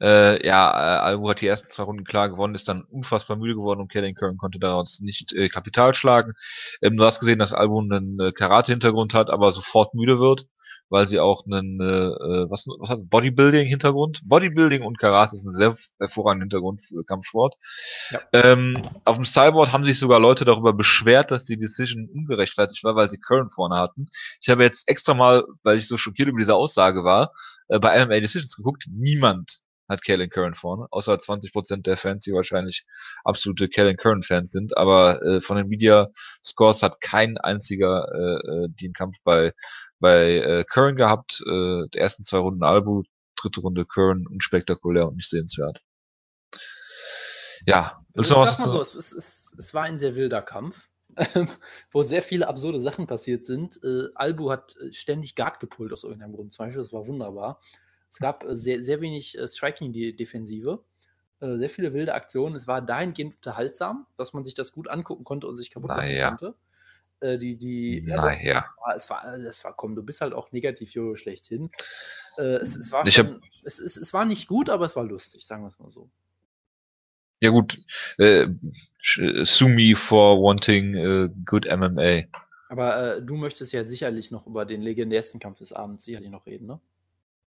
Äh, 0.01 0.47
ja, 0.47 0.71
äh, 0.71 0.99
Albu 1.01 1.31
hat 1.31 1.41
die 1.41 1.47
ersten 1.47 1.71
zwei 1.71 1.85
Runden 1.85 2.05
klar 2.05 2.29
gewonnen, 2.29 2.55
ist 2.55 2.69
dann 2.69 2.83
unfassbar 2.83 3.37
müde 3.37 3.55
geworden 3.55 3.81
und 3.81 3.91
Kellen 3.91 4.15
Curran 4.15 4.37
konnte 4.37 4.59
daraus 4.59 5.01
nicht 5.01 5.33
äh, 5.33 5.49
Kapital 5.49 5.95
schlagen. 5.95 6.35
Ähm, 6.83 6.99
du 6.99 7.05
hast 7.05 7.21
gesehen, 7.21 7.39
dass 7.39 7.55
Albu 7.55 7.81
einen 7.81 8.21
äh, 8.21 8.33
Karate-Hintergrund 8.33 9.15
hat, 9.15 9.31
aber 9.31 9.53
sofort 9.53 9.95
müde 9.95 10.19
wird, 10.19 10.49
weil 10.91 11.09
sie 11.09 11.19
auch 11.19 11.47
einen, 11.47 11.81
äh, 11.81 11.85
äh 11.85 12.51
was, 12.51 12.67
was 12.79 12.91
hat 12.91 13.09
Bodybuilding-Hintergrund? 13.09 14.21
Bodybuilding 14.25 14.83
und 14.83 14.99
Karate 14.99 15.35
ist 15.35 15.47
ein 15.47 15.55
sehr 15.55 15.75
hervorragender 15.99 16.45
Hintergrund 16.45 16.83
für 16.83 17.03
Kampfsport. 17.05 17.55
Ja. 18.11 18.21
Ähm, 18.35 18.75
auf 19.05 19.17
dem 19.17 19.25
Cyborg 19.25 19.73
haben 19.73 19.85
sich 19.85 19.99
sogar 19.99 20.21
Leute 20.21 20.45
darüber 20.45 20.75
beschwert, 20.75 21.31
dass 21.31 21.47
die 21.47 21.57
Decision 21.57 22.07
ungerechtfertigt 22.13 22.85
war, 22.85 22.97
weil 22.97 23.09
sie 23.09 23.19
Curran 23.19 23.49
vorne 23.49 23.77
hatten. 23.77 24.09
Ich 24.43 24.51
habe 24.51 24.63
jetzt 24.63 24.89
extra 24.89 25.15
mal, 25.15 25.45
weil 25.63 25.79
ich 25.79 25.89
so 25.89 25.97
schockiert 25.97 26.29
über 26.29 26.39
diese 26.39 26.55
Aussage 26.55 27.03
war, 27.03 27.33
äh, 27.69 27.79
bei 27.79 28.05
MMA 28.05 28.21
Decisions 28.21 28.57
geguckt. 28.57 28.85
Niemand 28.91 29.63
hat 29.89 30.05
Kalen 30.05 30.31
Curran 30.31 30.55
vorne, 30.55 30.87
außer 30.91 31.15
20% 31.15 31.83
der 31.83 31.97
Fans, 31.97 32.25
die 32.25 32.33
wahrscheinlich 32.33 32.85
absolute 33.25 33.69
Kalen 33.69 33.97
Curran 33.97 34.23
Fans 34.23 34.51
sind, 34.51 34.77
aber 34.77 35.23
äh, 35.23 35.41
von 35.41 35.57
den 35.57 35.69
Media 35.69 36.09
Scores 36.45 36.83
hat 36.83 37.01
kein 37.01 37.39
einziger 37.39 38.07
äh, 38.13 38.65
äh, 38.65 38.69
den 38.69 38.93
Kampf 38.93 39.17
bei 39.25 39.53
bei 39.99 40.37
äh, 40.39 40.65
Curran 40.65 40.97
gehabt, 40.97 41.43
äh, 41.47 41.89
die 41.95 41.99
ersten 41.99 42.23
zwei 42.23 42.39
Runden 42.39 42.63
Albu, 42.63 43.03
dritte 43.35 43.61
Runde 43.61 43.87
Curran, 43.87 44.27
unspektakulär 44.27 45.09
und 45.09 45.17
nicht 45.17 45.31
sehenswert. 45.31 45.81
Ja, 47.65 48.05
willst 48.15 48.31
noch 48.31 48.39
was? 48.39 48.59
Mal 48.59 48.69
so, 48.69 48.81
es, 48.81 48.95
es, 48.95 49.13
es, 49.13 49.55
es 49.57 49.75
war 49.75 49.85
ein 49.85 49.99
sehr 49.99 50.15
wilder 50.15 50.43
Kampf. 50.43 50.89
ähm, 51.35 51.49
wo 51.93 52.03
sehr 52.03 52.23
viele 52.23 52.49
absurde 52.49 52.81
Sachen 52.81 53.07
passiert 53.07 53.47
sind. 53.47 53.81
Äh, 53.83 54.09
Albu 54.15 54.51
hat 54.51 54.77
äh, 54.77 54.93
ständig 54.93 55.35
Guard 55.35 55.61
gepult 55.61 55.93
aus 55.93 56.05
irgendeinem 56.05 56.35
Grund 56.35 56.53
zum 56.53 56.67
Beispiel. 56.67 56.83
Das 56.83 56.93
war 56.93 57.07
wunderbar. 57.07 57.61
Es 58.11 58.19
gab 58.19 58.45
äh, 58.45 58.57
sehr, 58.57 58.83
sehr 58.83 59.01
wenig 59.01 59.39
äh, 59.39 59.47
Striking-Defensive. 59.49 60.83
Äh, 61.41 61.57
sehr 61.59 61.71
viele 61.71 61.93
wilde 61.93 62.15
Aktionen. 62.15 62.55
Es 62.55 62.67
war 62.67 62.81
dahingehend 62.83 63.37
unterhaltsam, 63.37 64.07
dass 64.17 64.33
man 64.33 64.45
sich 64.45 64.55
das 64.55 64.73
gut 64.73 64.89
angucken 64.89 65.25
konnte 65.25 65.47
und 65.47 65.57
sich 65.57 65.71
kaputt 65.71 65.89
machen 65.91 66.01
Naja. 66.07 66.29
konnte. 66.31 66.55
Die, 67.23 67.57
die, 67.57 68.03
Naja. 68.03 68.59
es 68.59 68.77
war, 68.79 68.95
es 68.95 69.11
war, 69.11 69.35
es 69.49 69.65
war, 69.65 69.75
komm, 69.75 69.95
du 69.95 70.03
bist 70.03 70.21
halt 70.21 70.35
auch 70.35 70.53
negativ 70.53 70.93
Jojo 70.93 71.17
schlechthin. 71.17 71.71
Es, 72.37 72.77
es, 72.77 72.93
war 72.93 73.07
Ich 73.07 73.19
hab- 73.19 73.31
schon, 73.31 73.43
es, 73.65 73.79
es, 73.79 73.97
es 73.97 74.13
war 74.13 74.27
nicht 74.27 74.47
gut, 74.49 74.69
aber 74.69 74.85
es 74.85 74.95
war 74.97 75.05
lustig, 75.05 75.47
sagen 75.47 75.63
wir 75.63 75.69
es 75.69 75.79
mal 75.79 75.89
so. 75.89 76.11
Ja 77.41 77.49
gut, 77.51 77.83
äh, 78.19 78.49
sue 79.45 79.69
me 79.71 79.97
for 79.97 80.43
wanting 80.43 80.95
äh, 80.95 81.31
good 81.47 81.65
MMA. 81.67 82.25
Aber 82.69 83.17
äh, 83.17 83.23
du 83.23 83.37
möchtest 83.37 83.73
ja 83.73 83.85
sicherlich 83.85 84.31
noch 84.31 84.47
über 84.47 84.65
den 84.67 84.83
legendärsten 84.83 85.41
Kampf 85.41 85.59
des 85.59 85.73
Abends 85.73 86.05
sicherlich 86.05 86.31
noch 86.31 86.45
reden, 86.47 86.67
ne? 86.67 86.81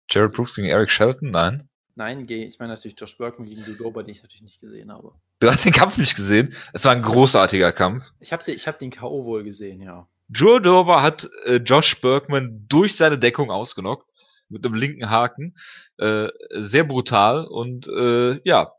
Jared 0.10 0.34
Brooks 0.34 0.56
gegen 0.56 0.68
Eric 0.68 0.90
Shelton? 0.90 1.30
Nein. 1.30 1.70
Nein, 1.96 2.26
ich 2.30 2.60
meine 2.60 2.74
natürlich 2.74 2.98
Josh 2.98 3.18
Burkman 3.18 3.48
gegen 3.48 3.64
Dudoba, 3.66 4.04
den 4.04 4.12
ich 4.12 4.22
natürlich 4.24 4.42
nicht 4.42 4.62
gesehen 4.62 4.92
habe. 4.92 5.12
Du 5.40 5.52
hast 5.52 5.66
den 5.66 5.74
Kampf 5.74 5.98
nicht 5.98 6.16
gesehen. 6.16 6.56
Es 6.72 6.86
war 6.86 6.94
ein 6.94 7.02
großartiger 7.02 7.74
Kampf. 7.74 8.14
Ich 8.22 8.32
habe 8.32 8.44
den, 8.44 8.56
ich 8.56 8.68
hab 8.68 8.80
den 8.80 8.90
K.O. 8.90 9.26
wohl 9.26 9.44
gesehen, 9.44 9.82
ja. 9.82 10.08
Joe 10.30 10.62
Dover 10.62 11.02
hat 11.02 11.30
äh, 11.46 11.56
Josh 11.58 12.00
Bergman 12.00 12.66
durch 12.70 12.96
seine 12.96 13.18
Deckung 13.18 13.52
ausgenockt. 13.52 14.08
Mit 14.48 14.66
einem 14.66 14.76
linken 14.76 15.10
Haken. 15.10 15.56
Äh, 15.98 16.30
sehr 16.52 16.84
brutal. 16.86 17.46
Und 17.46 17.88
äh, 17.88 18.40
ja, 18.44 18.72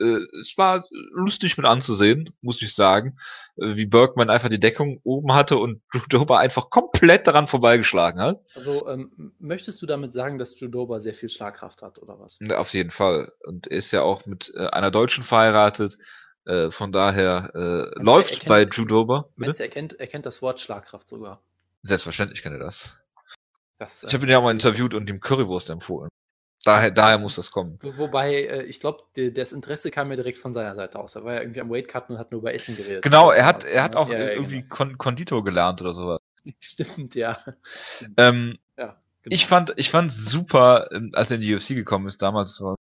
es 0.00 0.54
war 0.56 0.84
lustig 1.12 1.56
mit 1.56 1.66
anzusehen, 1.66 2.34
muss 2.40 2.60
ich 2.62 2.74
sagen. 2.74 3.16
Äh, 3.56 3.76
wie 3.76 3.86
Bergman 3.86 4.30
einfach 4.30 4.48
die 4.48 4.60
Deckung 4.60 5.00
oben 5.04 5.32
hatte 5.34 5.56
und 5.58 5.82
Dover 6.08 6.38
einfach 6.38 6.70
komplett 6.70 7.26
daran 7.26 7.46
vorbeigeschlagen 7.46 8.20
hat. 8.20 8.40
Also, 8.54 8.88
ähm, 8.88 9.32
möchtest 9.38 9.80
du 9.82 9.86
damit 9.86 10.12
sagen, 10.12 10.38
dass 10.38 10.58
Judoba 10.58 11.00
sehr 11.00 11.14
viel 11.14 11.28
Schlagkraft 11.28 11.82
hat, 11.82 11.98
oder 11.98 12.18
was? 12.18 12.38
Auf 12.54 12.72
jeden 12.72 12.90
Fall. 12.90 13.32
Und 13.44 13.66
er 13.68 13.78
ist 13.78 13.92
ja 13.92 14.02
auch 14.02 14.26
mit 14.26 14.52
äh, 14.56 14.66
einer 14.66 14.90
Deutschen 14.90 15.24
verheiratet. 15.24 15.98
Äh, 16.46 16.70
von 16.70 16.92
daher 16.92 17.50
äh, 17.54 18.02
läuft 18.02 18.40
kennt- 18.40 18.48
bei 18.48 18.64
Judoba. 18.64 19.28
Meinst 19.36 19.60
du, 19.60 19.64
er 19.64 19.70
kennt, 19.70 19.98
er 19.98 20.06
kennt 20.06 20.26
das 20.26 20.42
Wort 20.42 20.60
Schlagkraft 20.60 21.08
sogar? 21.08 21.42
Selbstverständlich 21.82 22.42
kennt 22.42 22.54
er 22.56 22.58
das. 22.64 22.98
Das, 23.78 24.04
Ich 24.04 24.14
habe 24.14 24.24
ihn 24.24 24.30
ja 24.30 24.38
auch 24.38 24.42
mal 24.42 24.50
interviewt 24.52 24.94
und 24.94 25.08
ihm 25.10 25.20
Currywurst 25.20 25.70
empfohlen. 25.70 26.08
Daher, 26.64 26.90
daher 26.90 27.18
muss 27.18 27.36
das 27.36 27.50
kommen. 27.50 27.78
Wo- 27.82 27.96
Wobei, 27.98 28.42
äh, 28.44 28.62
ich 28.64 28.80
glaube, 28.80 29.02
das 29.32 29.52
Interesse 29.52 29.90
kam 29.90 30.10
ja 30.10 30.16
direkt 30.16 30.38
von 30.38 30.52
seiner 30.52 30.74
Seite 30.74 30.98
aus. 30.98 31.14
Er 31.14 31.24
war 31.24 31.34
ja 31.34 31.40
irgendwie 31.40 31.60
am 31.60 31.70
Weightcutten 31.70 32.14
und 32.14 32.20
hat 32.20 32.30
nur 32.32 32.40
über 32.40 32.54
Essen 32.54 32.76
geredet. 32.76 33.02
Genau, 33.02 33.30
er 33.30 33.44
hat, 33.46 33.64
Also, 33.64 33.68
er 33.68 33.82
hat 33.82 33.96
auch 33.96 34.08
Ja, 34.10 34.30
irgendwie 34.30 34.62
genau. 34.62 34.74
Kon 34.74 34.98
Konditor 34.98 35.44
gelernt 35.44 35.80
oder 35.82 35.92
sowas. 35.94 36.18
Stimmt, 36.58 37.14
ja. 37.14 37.38
Ähm, 38.16 38.58
ja 38.78 38.96
genau. 39.22 39.34
Ich 39.34 39.46
fand, 39.46 39.72
ich 39.76 39.90
fand 39.90 40.10
super, 40.12 40.86
ähm, 40.92 41.10
als 41.14 41.30
er 41.30 41.36
in 41.36 41.40
die 41.42 41.54
UFC 41.54 41.68
gekommen 41.74 42.06
ist, 42.08 42.22
damals 42.22 42.60
war 42.60 42.76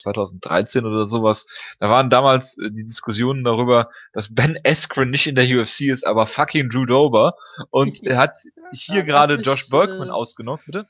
2013 0.00 0.84
oder 0.84 1.06
sowas. 1.06 1.46
Da 1.78 1.88
waren 1.88 2.10
damals 2.10 2.58
äh, 2.58 2.70
die 2.72 2.84
Diskussionen 2.84 3.44
darüber, 3.44 3.88
dass 4.12 4.34
Ben 4.34 4.58
Askren 4.66 5.10
nicht 5.10 5.28
in 5.28 5.36
der 5.36 5.44
UFC 5.46 5.82
ist, 5.82 6.04
aber 6.06 6.26
fucking 6.26 6.68
Drew 6.70 6.86
Dober. 6.86 7.34
Und 7.70 8.02
er 8.04 8.18
hat 8.18 8.36
hier 8.72 9.04
gerade 9.04 9.36
Josh 9.36 9.68
Bergman 9.68 10.08
äh, 10.08 10.12
ausgenockt, 10.12 10.66
bitte? 10.66 10.86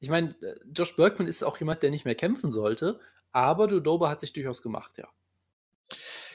Ich 0.00 0.10
meine, 0.10 0.34
äh, 0.42 0.56
Josh 0.74 0.96
Bergman 0.96 1.28
ist 1.28 1.42
auch 1.42 1.58
jemand, 1.58 1.82
der 1.82 1.90
nicht 1.90 2.04
mehr 2.04 2.14
kämpfen 2.14 2.52
sollte, 2.52 3.00
aber 3.32 3.66
Dudoba 3.66 4.08
hat 4.08 4.20
sich 4.20 4.32
durchaus 4.32 4.62
gemacht, 4.62 4.98
ja. 4.98 5.08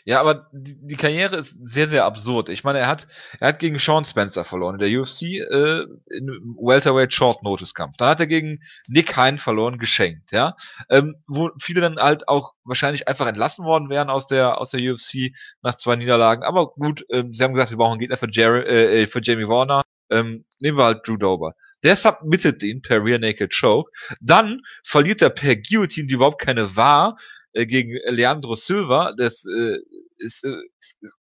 Ja, 0.06 0.20
aber 0.20 0.50
die, 0.52 0.76
die 0.80 0.96
Karriere 0.96 1.38
ist 1.38 1.56
sehr, 1.62 1.88
sehr 1.88 2.06
absurd. 2.06 2.50
Ich 2.50 2.64
meine, 2.64 2.80
er 2.80 2.88
hat, 2.88 3.08
er 3.40 3.50
hat 3.50 3.60
gegen 3.60 3.80
Sean 3.80 4.06
Spencer 4.06 4.44
verloren 4.44 4.80
in 4.80 4.80
der 4.80 5.02
UFC 5.02 5.22
äh, 5.24 5.82
im 6.18 6.56
Welterweight 6.60 7.14
Short 7.14 7.44
Notice 7.44 7.74
Kampf. 7.74 7.98
Dann 7.98 8.10
hat 8.10 8.20
er 8.20 8.28
gegen 8.28 8.60
Nick 8.88 9.16
Hein 9.16 9.38
verloren, 9.38 9.78
geschenkt, 9.78 10.32
ja. 10.32 10.56
Ähm, 10.90 11.16
wo 11.28 11.50
viele 11.60 11.82
dann 11.82 11.98
halt 11.98 12.28
auch 12.28 12.54
wahrscheinlich 12.64 13.08
einfach 13.08 13.28
entlassen 13.28 13.66
worden 13.66 13.90
wären 13.90 14.10
aus 14.10 14.28
der 14.28 14.60
aus 14.60 14.72
der 14.72 14.82
UFC 14.82 15.34
nach 15.62 15.76
zwei 15.76 15.96
Niederlagen. 15.96 16.44
Aber 16.44 16.68
gut, 16.74 17.06
ähm, 17.10 17.32
sie 17.32 17.44
haben 17.44 17.54
gesagt, 17.54 17.72
wir 17.72 17.78
brauchen 17.78 17.94
einen 17.94 18.00
Gegner 18.00 18.18
für, 18.18 18.30
Jerry, 18.32 18.62
äh, 18.62 19.08
für 19.08 19.22
Jamie 19.22 19.48
Warner. 19.48 19.84
Ähm, 20.10 20.44
nehmen 20.60 20.78
wir 20.78 20.84
halt 20.84 21.08
Drew 21.08 21.16
Dober. 21.16 21.54
Der 21.84 21.96
submittet 21.96 22.64
ihn 22.64 22.82
per 22.82 23.04
Rear 23.04 23.18
Naked 23.18 23.54
Choke. 23.58 23.92
Dann 24.20 24.62
verliert 24.84 25.22
er 25.22 25.30
per 25.30 25.56
Guillotine, 25.56 26.08
die 26.08 26.16
überhaupt 26.16 26.42
keine 26.42 26.76
war, 26.76 27.16
äh, 27.54 27.66
gegen 27.66 27.98
Leandro 28.08 28.56
Silva. 28.56 29.14
Das 29.18 29.46
äh, 29.46 29.78
ist, 30.18 30.44
äh, 30.44 30.58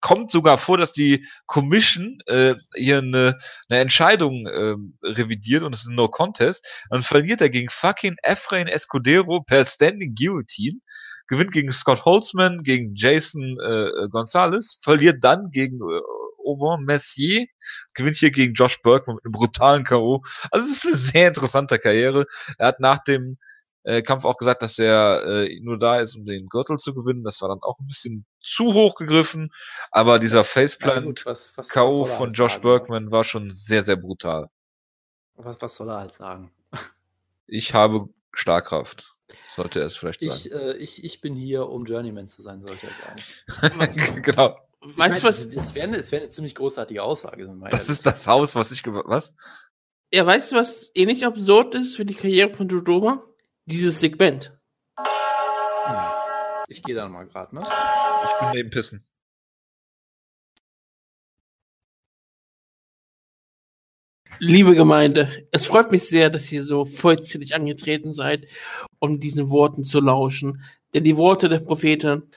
kommt 0.00 0.30
sogar 0.30 0.58
vor, 0.58 0.78
dass 0.78 0.92
die 0.92 1.26
Commission 1.46 2.18
äh, 2.26 2.54
hier 2.74 2.98
eine, 2.98 3.38
eine 3.68 3.80
Entscheidung 3.80 4.46
ähm, 4.52 4.98
revidiert 5.02 5.62
und 5.62 5.74
es 5.74 5.82
ist 5.82 5.88
ein 5.88 5.96
No 5.96 6.08
Contest. 6.08 6.66
Dann 6.90 7.02
verliert 7.02 7.40
er 7.40 7.50
gegen 7.50 7.70
fucking 7.70 8.16
Efrain 8.22 8.68
Escudero 8.68 9.42
per 9.42 9.64
Standing 9.64 10.14
Guillotine. 10.14 10.80
Gewinnt 11.26 11.52
gegen 11.52 11.70
Scott 11.70 12.04
Holtzman, 12.04 12.64
gegen 12.64 12.94
Jason 12.94 13.56
äh, 13.60 14.08
Gonzalez, 14.08 14.80
verliert 14.82 15.22
dann 15.22 15.50
gegen 15.52 15.76
äh, 15.76 16.00
Aubin 16.44 16.84
Messier, 16.84 17.46
gewinnt 17.94 18.16
hier 18.16 18.30
gegen 18.30 18.54
Josh 18.54 18.82
Bergman 18.82 19.16
mit 19.16 19.24
einem 19.24 19.32
brutalen 19.32 19.84
K.O. 19.84 20.22
Also 20.50 20.66
es 20.66 20.78
ist 20.78 20.86
eine 20.86 20.96
sehr 20.96 21.28
interessante 21.28 21.78
Karriere. 21.78 22.26
Er 22.58 22.68
hat 22.68 22.80
nach 22.80 22.98
dem 23.04 23.38
äh, 23.82 24.02
Kampf 24.02 24.24
auch 24.24 24.36
gesagt, 24.36 24.62
dass 24.62 24.78
er 24.78 25.24
äh, 25.26 25.60
nur 25.60 25.78
da 25.78 25.98
ist, 26.00 26.16
um 26.16 26.24
den 26.26 26.48
Gürtel 26.48 26.76
zu 26.78 26.94
gewinnen. 26.94 27.24
Das 27.24 27.40
war 27.40 27.48
dann 27.48 27.62
auch 27.62 27.78
ein 27.80 27.86
bisschen 27.86 28.26
zu 28.40 28.74
hoch 28.74 28.94
gegriffen. 28.94 29.50
Aber 29.90 30.18
dieser 30.18 30.38
Ja, 30.38 30.44
Faceplant 30.44 31.06
gut, 31.06 31.26
was, 31.26 31.48
was, 31.56 31.58
was 31.58 31.68
K.O. 31.68 32.04
soll 32.04 32.08
er 32.10 32.16
von 32.16 32.26
halt 32.28 32.38
Josh 32.38 32.52
sagen, 32.52 32.64
ne? 32.66 32.70
Bergman 32.78 33.10
war 33.10 33.24
schon 33.24 33.50
sehr, 33.52 33.82
sehr 33.82 33.96
brutal. 33.96 34.48
Was, 35.34 35.60
was 35.62 35.76
soll 35.76 35.88
er 35.88 36.00
halt 36.00 36.12
sagen? 36.12 36.50
Ich 37.46 37.74
habe 37.74 38.08
Schlagkraft. 38.32 39.12
Sollte 39.48 39.80
er 39.80 39.86
es 39.86 39.96
vielleicht 39.96 40.22
Ich, 40.22 40.44
sagen. 40.44 40.54
äh, 40.54 40.72
ich, 40.74 41.04
ich 41.04 41.20
bin 41.20 41.34
hier, 41.34 41.68
um 41.68 41.84
Journeyman 41.84 42.28
zu 42.28 42.42
sein, 42.42 42.60
sollte 42.60 42.86
er 42.86 43.62
sagen. 43.72 44.22
genau. 44.22 44.56
Weißt 44.80 45.16
ich 45.16 45.22
du 45.22 45.28
was? 45.28 45.44
Es 45.46 45.74
wäre 45.74 45.88
eine, 45.88 45.96
es 45.96 46.10
wär 46.10 46.20
eine 46.20 46.30
ziemlich 46.30 46.54
großartige 46.54 47.02
Aussage. 47.02 47.46
Das 47.70 47.88
ist 47.88 48.06
das 48.06 48.26
Haus, 48.26 48.54
was 48.54 48.72
ich 48.72 48.82
was? 48.86 49.34
Ja, 50.12 50.26
weißt 50.26 50.52
du, 50.52 50.56
was 50.56 50.90
ähnlich 50.94 51.24
absurd 51.26 51.74
ist 51.74 51.96
für 51.96 52.04
die 52.04 52.14
Karriere 52.14 52.50
von 52.50 52.66
Dodoma? 52.66 53.22
Dieses 53.70 54.00
Segment. 54.00 54.52
Ich 56.66 56.82
gehe 56.82 56.96
da 56.96 57.08
mal 57.08 57.24
gerade, 57.28 57.54
ne? 57.54 57.62
Ich 57.62 58.40
bin 58.40 58.50
neben 58.52 58.70
Pissen. 58.70 59.06
Liebe 64.40 64.74
Gemeinde, 64.74 65.46
es 65.52 65.66
freut 65.66 65.92
mich 65.92 66.08
sehr, 66.08 66.30
dass 66.30 66.50
ihr 66.50 66.64
so 66.64 66.84
vollzählig 66.84 67.54
angetreten 67.54 68.10
seid, 68.10 68.48
um 68.98 69.20
diesen 69.20 69.50
Worten 69.50 69.84
zu 69.84 70.00
lauschen. 70.00 70.64
Denn 70.92 71.04
die 71.04 71.16
Worte 71.16 71.48
der 71.48 71.60
Propheten 71.60 72.28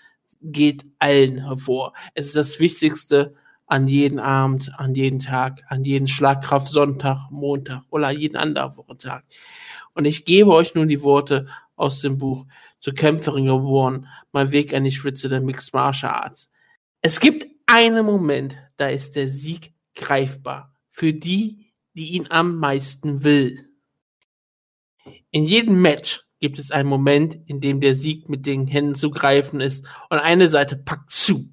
geht 0.41 0.85
allen 0.99 1.47
hervor. 1.47 1.93
Es 2.13 2.27
ist 2.27 2.35
das 2.35 2.59
Wichtigste 2.59 3.35
an 3.73 3.87
jeden 3.87 4.19
Abend, 4.19 4.71
an 4.79 4.93
jeden 4.93 5.17
Tag, 5.17 5.63
an 5.67 5.83
jeden 5.83 6.05
Schlagkraft 6.05 6.67
Sonntag, 6.67 7.31
Montag 7.31 7.81
oder 7.89 8.11
jeden 8.11 8.37
anderen 8.37 8.77
Wochentag. 8.77 9.25
Und 9.95 10.05
ich 10.05 10.25
gebe 10.25 10.51
euch 10.51 10.75
nun 10.75 10.87
die 10.87 11.01
Worte 11.01 11.47
aus 11.75 11.99
dem 11.99 12.19
Buch 12.19 12.45
zur 12.79 12.93
Kämpferin 12.93 13.45
geworden, 13.45 14.07
mein 14.31 14.51
Weg 14.51 14.75
an 14.75 14.83
die 14.83 14.91
Spitze 14.91 15.27
der 15.27 15.41
Mixed 15.41 15.73
Martial 15.73 16.13
Arts. 16.13 16.51
Es 17.01 17.19
gibt 17.19 17.47
einen 17.65 18.05
Moment, 18.05 18.55
da 18.77 18.89
ist 18.89 19.15
der 19.15 19.27
Sieg 19.27 19.73
greifbar. 19.95 20.75
Für 20.91 21.11
die, 21.11 21.73
die 21.95 22.11
ihn 22.11 22.27
am 22.29 22.57
meisten 22.57 23.23
will. 23.23 23.69
In 25.31 25.45
jedem 25.45 25.81
Match 25.81 26.21
gibt 26.39 26.59
es 26.59 26.69
einen 26.69 26.89
Moment, 26.89 27.39
in 27.47 27.59
dem 27.59 27.81
der 27.81 27.95
Sieg 27.95 28.29
mit 28.29 28.45
den 28.45 28.67
Händen 28.67 28.93
zu 28.93 29.09
greifen 29.09 29.61
ist 29.61 29.87
und 30.11 30.19
eine 30.19 30.47
Seite 30.47 30.77
packt 30.77 31.09
zu. 31.09 31.52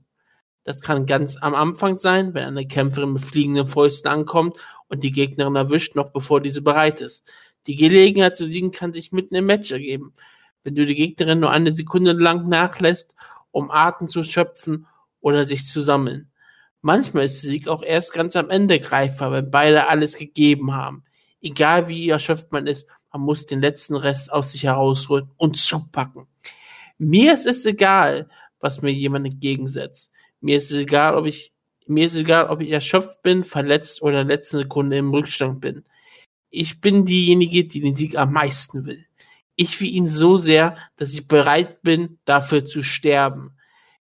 Das 0.64 0.82
kann 0.82 1.06
ganz 1.06 1.36
am 1.40 1.54
Anfang 1.54 1.98
sein, 1.98 2.34
wenn 2.34 2.44
eine 2.44 2.66
Kämpferin 2.66 3.12
mit 3.12 3.24
fliegenden 3.24 3.66
Fäusten 3.66 4.10
ankommt 4.10 4.58
und 4.88 5.02
die 5.02 5.12
Gegnerin 5.12 5.56
erwischt, 5.56 5.96
noch 5.96 6.10
bevor 6.10 6.40
diese 6.40 6.62
bereit 6.62 7.00
ist. 7.00 7.30
Die 7.66 7.76
Gelegenheit 7.76 8.36
zu 8.36 8.46
siegen 8.46 8.70
kann 8.70 8.92
sich 8.92 9.12
mitten 9.12 9.34
im 9.34 9.46
Match 9.46 9.70
ergeben. 9.70 10.12
Wenn 10.62 10.74
du 10.74 10.84
die 10.84 10.94
Gegnerin 10.94 11.40
nur 11.40 11.50
eine 11.50 11.74
Sekunde 11.74 12.12
lang 12.12 12.48
nachlässt, 12.48 13.14
um 13.50 13.70
Atem 13.70 14.08
zu 14.08 14.22
schöpfen 14.22 14.86
oder 15.20 15.46
sich 15.46 15.66
zu 15.66 15.80
sammeln. 15.80 16.30
Manchmal 16.82 17.24
ist 17.24 17.42
der 17.42 17.50
Sieg 17.50 17.68
auch 17.68 17.82
erst 17.82 18.12
ganz 18.14 18.36
am 18.36 18.48
Ende 18.48 18.80
greifbar, 18.80 19.32
wenn 19.32 19.50
beide 19.50 19.88
alles 19.88 20.16
gegeben 20.16 20.74
haben. 20.74 21.04
Egal 21.42 21.88
wie 21.88 22.08
erschöpft 22.08 22.52
man 22.52 22.66
ist, 22.66 22.86
man 23.12 23.22
muss 23.22 23.46
den 23.46 23.60
letzten 23.60 23.96
Rest 23.96 24.32
aus 24.32 24.52
sich 24.52 24.64
herausholen 24.64 25.30
und 25.36 25.56
zupacken. 25.56 26.26
Mir 26.98 27.34
ist 27.34 27.46
es 27.46 27.64
egal, 27.64 28.28
was 28.60 28.82
mir 28.82 28.92
jemand 28.92 29.26
entgegensetzt. 29.26 30.10
Mir 30.40 30.56
ist 30.56 30.70
es 30.70 30.76
egal, 30.76 31.16
ob 31.16 31.26
ich, 31.26 31.52
mir 31.86 32.06
ist 32.06 32.14
es 32.14 32.20
egal, 32.20 32.48
ob 32.48 32.60
ich 32.60 32.70
erschöpft 32.70 33.22
bin, 33.22 33.44
verletzt 33.44 34.02
oder 34.02 34.20
in 34.20 34.28
der 34.28 34.36
letzten 34.36 34.58
Sekunde 34.58 34.96
im 34.96 35.10
Rückstand 35.10 35.60
bin. 35.60 35.84
Ich 36.50 36.80
bin 36.80 37.04
diejenige, 37.04 37.64
die 37.64 37.80
den 37.80 37.94
Sieg 37.94 38.16
am 38.16 38.32
meisten 38.32 38.86
will. 38.86 39.04
Ich 39.56 39.80
will 39.80 39.90
ihn 39.90 40.08
so 40.08 40.36
sehr, 40.36 40.76
dass 40.96 41.12
ich 41.12 41.28
bereit 41.28 41.82
bin, 41.82 42.18
dafür 42.24 42.64
zu 42.64 42.82
sterben. 42.82 43.52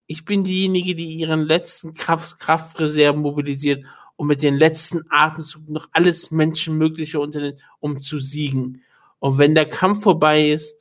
Ich 0.05 0.25
bin 0.25 0.43
diejenige, 0.43 0.95
die 0.95 1.15
ihren 1.15 1.41
letzten 1.41 1.93
Kraft, 1.93 2.39
Kraftreserven 2.39 3.21
mobilisiert 3.21 3.83
und 4.15 4.27
mit 4.27 4.41
den 4.41 4.55
letzten 4.57 5.03
Atemzug 5.09 5.69
noch 5.69 5.89
alles 5.91 6.31
Menschenmögliche 6.31 7.19
unternimmt, 7.19 7.61
um 7.79 7.99
zu 7.99 8.19
siegen. 8.19 8.83
Und 9.19 9.37
wenn 9.37 9.55
der 9.55 9.67
Kampf 9.67 10.03
vorbei 10.03 10.49
ist, 10.49 10.79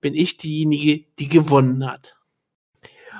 bin 0.00 0.14
ich 0.14 0.36
diejenige, 0.36 1.04
die 1.18 1.28
gewonnen 1.28 1.86
hat. 1.86 2.16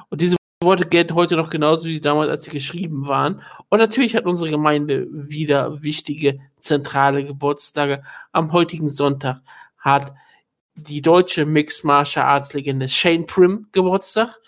Und 0.09 0.21
diese 0.21 0.37
Worte 0.63 0.87
gelten 0.87 1.15
heute 1.15 1.37
noch 1.37 1.51
genauso 1.51 1.89
wie 1.89 2.01
damals, 2.01 2.31
als 2.31 2.45
sie 2.45 2.51
geschrieben 2.51 3.07
waren. 3.07 3.43
Und 3.69 3.79
natürlich 3.79 4.15
hat 4.17 4.25
unsere 4.25 4.51
Gemeinde 4.51 5.07
wieder 5.11 5.83
wichtige 5.83 6.39
zentrale 6.59 7.25
Geburtstage. 7.25 8.03
Am 8.33 8.53
heutigen 8.53 8.89
Sonntag 8.89 9.41
hat 9.79 10.13
die 10.75 11.03
deutsche 11.03 11.45
Mixed 11.45 11.85
Martial 11.85 12.25
Arts 12.25 12.53
Legende 12.55 12.89
Shane 12.89 13.27
Prim 13.27 13.69
Geburtstag. 13.73 14.39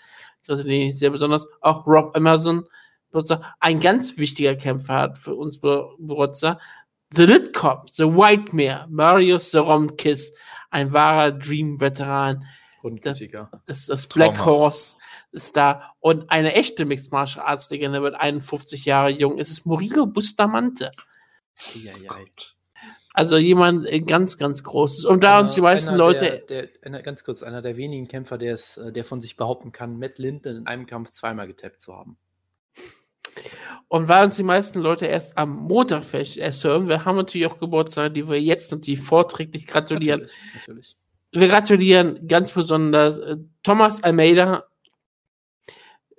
Das 0.47 0.63
ist 0.63 0.99
sehr 0.99 1.09
besonders. 1.09 1.47
Auch 1.61 1.85
Rob 1.85 2.15
Emerson 2.15 2.67
Geburtstag. 3.07 3.41
Ein 3.59 3.79
ganz 3.79 4.17
wichtiger 4.17 4.55
Kämpfer 4.55 4.93
hat 4.93 5.17
für 5.17 5.35
uns 5.35 5.59
Geburtstag. 5.59 6.59
The 7.13 7.25
Lit 7.25 7.53
Cop, 7.53 7.89
The 7.91 8.03
White 8.03 8.55
Mare, 8.55 8.87
Mario 8.89 9.37
Soromkis, 9.37 10.33
ein 10.69 10.91
wahrer 10.91 11.31
Dream-Veteran. 11.31 12.43
Das, 13.49 13.65
das, 13.65 13.85
das 13.85 14.07
Black. 14.07 14.45
Horse 14.45 14.95
ist 15.31 15.57
da. 15.57 15.93
Und 15.99 16.29
eine 16.29 16.53
echte 16.53 16.85
Mixed 16.85 17.11
Martial 17.11 17.45
Arts 17.45 17.69
Legende 17.69 18.01
wird 18.01 18.15
51 18.15 18.85
Jahre 18.85 19.09
jung. 19.09 19.39
Es 19.39 19.49
ist 19.49 19.65
Murilo 19.65 20.05
Bustamante. 20.05 20.91
Ja, 21.73 21.93
ja. 22.01 22.11
Also 23.13 23.37
jemand 23.37 23.87
äh, 23.87 24.01
ganz, 24.01 24.37
ganz 24.37 24.61
großes. 24.63 25.05
Und 25.05 25.23
da 25.23 25.35
einer, 25.35 25.43
uns 25.43 25.53
die 25.53 25.61
meisten 25.61 25.95
Leute. 25.95 26.43
Der, 26.49 26.63
der, 26.63 26.69
einer, 26.81 27.01
ganz 27.01 27.23
kurz, 27.23 27.43
einer 27.43 27.61
der 27.61 27.77
wenigen 27.77 28.09
Kämpfer, 28.09 28.37
der, 28.37 28.53
es, 28.53 28.77
äh, 28.77 28.91
der 28.91 29.05
von 29.05 29.21
sich 29.21 29.37
behaupten 29.37 29.71
kann, 29.71 29.97
Matt 29.97 30.17
Linden 30.19 30.57
in 30.57 30.67
einem 30.67 30.85
Kampf 30.85 31.11
zweimal 31.11 31.47
getappt 31.47 31.79
zu 31.79 31.95
haben. 31.95 32.17
Und 33.87 34.09
weil 34.09 34.25
uns 34.25 34.35
die 34.35 34.43
meisten 34.43 34.81
Leute 34.81 35.05
erst 35.05 35.37
am 35.37 35.55
Montag 35.55 36.03
erst 36.13 36.63
hören, 36.63 36.89
wir 36.89 37.05
haben 37.05 37.15
natürlich 37.15 37.47
auch 37.47 37.57
Geburtstage, 37.57 38.11
die 38.11 38.27
wir 38.27 38.41
jetzt 38.41 38.71
natürlich 38.71 38.99
vorträglich 38.99 39.65
gratulieren. 39.65 40.21
Natürlich, 40.21 40.67
natürlich. 40.67 40.97
Wir 41.35 41.49
gratulieren 41.49 42.25
ganz 42.29 42.53
besonders 42.53 43.19
äh, 43.19 43.35
Thomas 43.61 44.01
Almeida, 44.01 44.63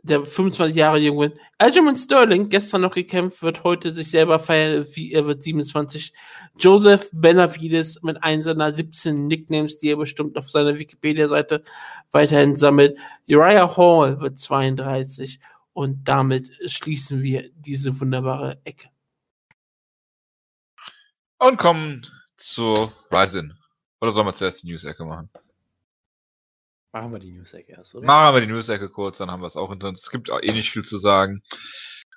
der 0.03 0.27
25 0.27 0.77
Jahre 0.77 0.99
junge. 0.99 1.33
Aljamain 1.57 1.97
Sterling, 1.97 2.51
gestern 2.51 2.83
noch 2.83 2.95
gekämpft, 2.95 3.41
wird 3.43 3.65
heute 3.65 3.95
sich 3.95 4.11
selber 4.11 4.39
feiern, 4.39 4.87
wie 4.93 5.13
er 5.13 5.25
wird 5.25 5.43
27. 5.43 6.13
Joseph 6.59 7.09
Benavides 7.13 8.03
mit 8.03 8.23
einem 8.23 8.43
seiner 8.43 8.75
17 8.75 9.27
Nicknames, 9.27 9.79
die 9.79 9.89
er 9.89 9.97
bestimmt 9.97 10.37
auf 10.37 10.51
seiner 10.51 10.79
Wikipedia-Seite 10.79 11.65
weiterhin 12.13 12.55
sammelt. 12.55 12.99
Uriah 13.27 13.75
Hall 13.75 14.21
wird 14.21 14.39
32 14.39 15.41
und 15.73 16.05
damit 16.05 16.51
schließen 16.71 17.23
wir 17.23 17.49
diese 17.55 17.99
wunderbare 17.99 18.59
Ecke. 18.65 18.91
Und 21.39 21.57
kommen 21.57 22.07
zu 22.37 22.93
Ryzen. 23.11 23.59
Oder 24.01 24.13
sollen 24.13 24.27
wir 24.27 24.35
zuerst 24.35 24.63
die 24.63 24.71
News-Ecke 24.71 25.05
machen? 25.05 25.31
Machen 26.93 27.13
wir 27.13 27.19
die 27.19 27.33
News-Ecke 27.33 27.73
erst, 27.73 27.95
oder? 27.95 28.07
Machen 28.07 28.35
wir 28.35 28.41
die 28.41 28.47
News-Ecke 28.47 28.89
kurz, 28.89 29.19
dann 29.19 29.31
haben 29.31 29.43
wir 29.43 29.47
es 29.47 29.57
auch 29.57 29.71
hinter 29.71 29.89
uns. 29.89 30.03
Es 30.03 30.11
gibt 30.11 30.31
auch 30.31 30.41
eh 30.43 30.53
nicht 30.53 30.71
viel 30.71 30.85
zu 30.85 30.99
sagen. 30.99 31.43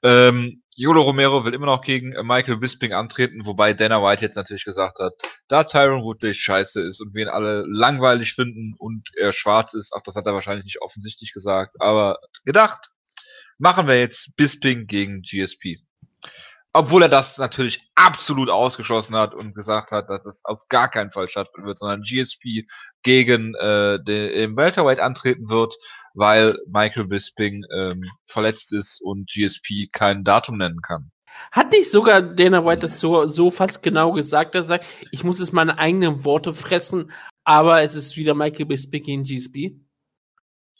Ähm, 0.01 0.63
Yolo 0.75 1.01
Romero 1.01 1.43
will 1.43 1.53
immer 1.53 1.65
noch 1.65 1.81
gegen 1.81 2.13
äh, 2.13 2.23
Michael 2.23 2.57
Bisping 2.57 2.93
antreten, 2.93 3.45
wobei 3.45 3.73
Dana 3.73 4.01
White 4.01 4.21
jetzt 4.21 4.35
natürlich 4.35 4.63
gesagt 4.63 4.99
hat, 4.99 5.13
da 5.49 5.65
Tyron 5.65 6.03
Woodley 6.03 6.33
scheiße 6.33 6.81
ist 6.81 7.01
und 7.01 7.13
wir 7.13 7.23
ihn 7.23 7.29
alle 7.29 7.65
langweilig 7.67 8.33
finden 8.33 8.75
und 8.77 9.09
er 9.17 9.33
schwarz 9.33 9.73
ist, 9.73 9.91
ach, 9.93 10.01
das 10.01 10.15
hat 10.15 10.25
er 10.25 10.33
wahrscheinlich 10.33 10.63
nicht 10.63 10.81
offensichtlich 10.81 11.33
gesagt, 11.33 11.75
aber 11.79 12.19
gedacht, 12.45 12.91
machen 13.57 13.87
wir 13.87 13.99
jetzt 13.99 14.37
Bisping 14.37 14.87
gegen 14.87 15.21
GSP. 15.21 15.79
Obwohl 16.71 17.01
er 17.01 17.09
das 17.09 17.39
natürlich 17.39 17.89
absolut 17.95 18.49
ausgeschlossen 18.49 19.15
hat 19.15 19.33
und 19.33 19.55
gesagt 19.55 19.91
hat, 19.91 20.09
dass 20.09 20.25
es 20.27 20.45
auf 20.45 20.67
gar 20.69 20.87
keinen 20.87 21.09
Fall 21.09 21.27
stattfinden 21.27 21.67
wird, 21.67 21.79
sondern 21.79 22.03
GSP 22.03 22.67
gegen 23.01 23.55
äh, 23.55 23.97
den, 24.03 24.55
Welterweight 24.55 24.99
antreten 24.99 25.49
wird, 25.49 25.75
weil 26.13 26.55
Michael 26.67 27.07
Bisping 27.07 27.63
ähm, 27.75 28.03
verletzt 28.25 28.71
ist 28.73 29.01
und 29.01 29.29
GSP 29.29 29.87
kein 29.91 30.23
Datum 30.23 30.57
nennen 30.57 30.81
kann. 30.81 31.11
Hat 31.51 31.71
nicht 31.71 31.89
sogar 31.89 32.21
Dana 32.21 32.65
White 32.65 32.81
das 32.81 32.99
so, 32.99 33.27
so 33.27 33.49
fast 33.49 33.81
genau 33.81 34.11
gesagt, 34.11 34.53
dass 34.53 34.65
er 34.65 34.79
sagt, 34.79 34.85
ich 35.11 35.23
muss 35.23 35.39
jetzt 35.39 35.53
meine 35.53 35.79
eigenen 35.79 36.23
Worte 36.23 36.53
fressen, 36.53 37.11
aber 37.45 37.81
es 37.81 37.95
ist 37.95 38.15
wieder 38.15 38.35
Michael 38.35 38.65
Bisping 38.65 39.03
gegen 39.03 39.23
GSP? 39.23 39.79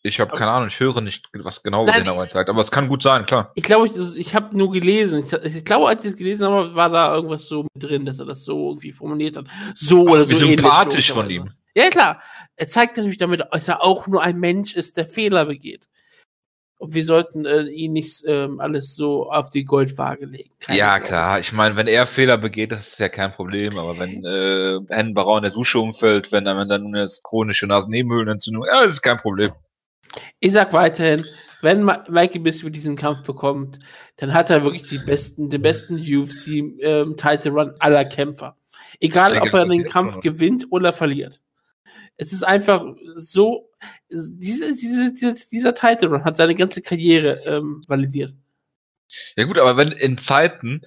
Ich 0.02 0.20
habe 0.20 0.36
keine 0.36 0.52
Ahnung, 0.52 0.70
ich 0.70 0.80
höre 0.80 1.02
nicht, 1.02 1.28
was 1.34 1.62
genau 1.62 1.86
Nein, 1.86 2.06
der 2.06 2.14
Arbeit 2.14 2.32
sagt, 2.32 2.50
aber 2.50 2.62
es 2.62 2.72
kann 2.72 2.88
gut 2.88 3.02
sein, 3.02 3.26
klar. 3.26 3.52
Ich 3.56 3.64
glaube, 3.64 3.88
ich, 3.88 4.18
ich 4.18 4.34
habe 4.34 4.58
nur 4.58 4.72
gelesen. 4.72 5.20
Ich, 5.20 5.34
ich 5.34 5.66
glaube, 5.66 5.90
als 5.90 6.06
ich 6.06 6.12
es 6.12 6.18
gelesen 6.18 6.48
habe, 6.48 6.74
war 6.74 6.90
da 6.90 7.14
irgendwas 7.14 7.48
so 7.48 7.64
mit 7.64 7.84
drin, 7.84 8.06
dass 8.06 8.20
er 8.20 8.26
das 8.26 8.46
so 8.46 8.70
irgendwie 8.70 8.94
formuliert 8.94 9.36
hat. 9.36 9.46
So 9.76 10.08
Ach, 10.08 10.14
oder 10.14 10.30
wie 10.30 10.36
so. 10.36 10.46
sympathisch 10.46 11.12
von 11.12 11.30
ihm. 11.30 11.52
Ja, 11.76 11.90
klar. 11.90 12.22
Er 12.56 12.68
zeigt 12.68 12.98
natürlich 12.98 13.18
damit, 13.18 13.42
dass 13.52 13.68
er 13.68 13.84
auch 13.84 14.08
nur 14.08 14.24
ein 14.24 14.40
Mensch 14.40 14.74
ist, 14.74 14.96
der 14.98 15.06
Fehler 15.06 15.46
begeht. 15.46 15.88
Und 16.78 16.94
wir 16.94 17.04
sollten 17.04 17.46
äh, 17.46 17.64
ihn 17.64 17.92
nicht 17.92 18.24
ähm, 18.26 18.62
alles 18.62 18.96
so 18.96 19.30
auf 19.30 19.50
die 19.50 19.66
Goldwaage 19.66 20.26
legen. 20.26 20.52
Keine 20.62 20.80
ja, 20.80 20.92
Sorge. 20.92 21.06
klar. 21.08 21.40
Ich 21.42 21.52
meine, 21.52 21.76
wenn 21.76 21.88
er 21.88 22.08
Fehler 22.08 22.38
begeht, 22.38 22.72
das 22.72 22.88
ist 22.88 23.00
ja 23.00 23.10
kein 23.10 23.34
Problem. 23.34 23.78
Aber 23.78 24.00
wenn 24.00 24.24
äh, 24.24 24.80
Hennen 24.88 25.14
Barau 25.14 25.36
in 25.36 25.44
der 25.44 25.52
Dusche 25.52 25.80
umfällt, 25.80 26.32
wenn 26.32 26.48
er 26.48 26.66
dann 26.66 26.96
jetzt 26.96 27.24
chronische 27.24 27.68
Nasennebenhöhlenentzündung, 27.68 28.64
ja, 28.66 28.84
das 28.86 28.94
ist 28.94 29.02
kein 29.02 29.18
Problem. 29.18 29.52
Ich 30.40 30.53
sag 30.53 30.73
weiterhin, 30.73 31.26
wenn 31.61 31.84
Mikey 31.84 32.40
Bisping 32.40 32.72
diesen 32.72 32.95
Kampf 32.95 33.23
bekommt, 33.23 33.80
dann 34.18 34.34
hat 34.34 34.49
er 34.49 34.64
wirklich 34.64 35.06
besten, 35.06 35.49
den 35.49 35.61
besten 35.61 35.95
UFC 35.95 36.81
ähm, 36.81 37.18
Title 37.18 37.52
Run 37.52 37.73
aller 37.80 38.06
Kämpfer. 38.06 38.56
Egal, 38.99 39.38
ob 39.40 39.53
er 39.53 39.65
den 39.65 39.86
Kampf 39.86 40.19
gewinnt 40.19 40.68
oder 40.72 40.94
verliert. 40.94 41.41
Es 42.18 42.34
ist 42.34 42.44
einfach 42.44 42.86
so, 43.15 43.69
diese, 44.10 44.73
diese, 44.73 45.14
dieser, 45.14 45.34
dieser 45.34 45.73
Title 45.73 46.10
Run 46.10 46.26
hat 46.26 46.38
seine 46.38 46.56
ganze 46.56 46.81
Karriere 46.81 47.41
ähm, 47.45 47.84
validiert. 47.88 48.36
Ja 49.36 49.45
gut, 49.45 49.57
aber 49.57 49.77
wenn 49.77 49.91
in 49.91 50.18
Zeiten, 50.18 50.81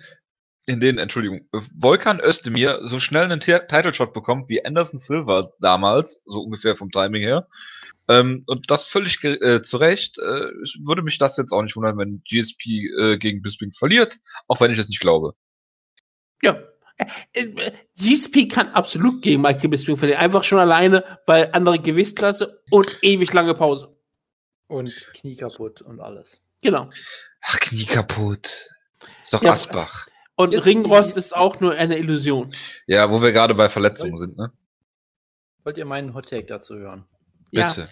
in 0.67 0.81
denen, 0.81 0.99
Entschuldigung, 0.99 1.49
Volkan 1.77 2.21
Özdemir 2.21 2.81
so 2.83 3.01
schnell 3.01 3.25
einen 3.25 3.41
Title 3.41 3.93
Shot 3.93 4.15
bekommt 4.15 4.49
wie 4.49 4.65
Anderson 4.65 4.99
Silva 4.99 5.49
damals, 5.61 6.23
so 6.25 6.41
ungefähr 6.41 6.77
vom 6.77 6.91
Timing 6.91 7.23
her, 7.23 7.49
ähm, 8.09 8.41
und 8.47 8.71
das 8.71 8.87
völlig 8.87 9.23
äh, 9.25 9.63
zu 9.63 9.77
Recht, 9.77 10.19
äh, 10.19 10.47
würde 10.85 11.03
mich 11.03 11.19
das 11.19 11.37
jetzt 11.37 11.53
auch 11.53 11.63
nicht 11.63 11.77
wundern, 11.77 11.99
wenn 11.99 12.23
GSP 12.29 12.91
äh, 12.99 13.19
gegen 13.19 13.43
Bisping 13.43 13.73
verliert, 13.73 14.19
auch 14.49 14.61
wenn 14.61 14.73
ich 14.73 14.79
es 14.79 14.89
nicht 14.89 15.01
glaube. 15.01 15.35
Ja. 16.43 16.59
Äh, 17.33 17.45
äh, 17.45 17.73
GSP 17.99 18.49
kann 18.49 18.69
absolut 18.69 19.23
gegen 19.23 19.41
Michael 19.41 19.71
Bisping 19.71 19.97
verlieren. 19.97 20.21
Einfach 20.21 20.45
schon 20.45 20.59
alleine, 20.59 21.05
weil 21.27 21.51
andere 21.53 21.79
Gewichtsklasse 21.79 22.63
und 22.71 22.99
ewig 23.03 23.33
lange 23.33 23.55
Pause. 23.55 23.97
Und 24.67 24.93
Knie 25.15 25.37
kaputt 25.37 25.83
und 25.83 26.01
alles. 26.01 26.43
Genau. 26.61 26.91
Ach, 27.43 27.61
Knie 27.61 27.85
kaputt. 27.85 28.69
Ist 29.21 29.33
doch 29.33 29.43
ja, 29.43 29.53
Asbach. 29.53 30.07
Und 30.37 30.55
ist 30.55 30.65
Ringrost 30.65 31.17
ist 31.17 31.37
auch 31.37 31.61
nur 31.61 31.73
eine 31.73 31.99
Illusion. 31.99 32.55
Ja, 32.87 33.11
wo 33.11 33.23
wir 33.23 33.33
gerade 33.33 33.55
bei 33.55 33.69
Verletzungen 33.69 34.17
sind, 34.19 34.37
ne? 34.37 34.53
Wollt 35.65 35.79
ihr 35.79 35.85
meinen 35.85 36.15
Hottake 36.15 36.47
dazu 36.47 36.77
hören? 36.77 37.05
Bitte. 37.51 37.83
Ja. 37.83 37.89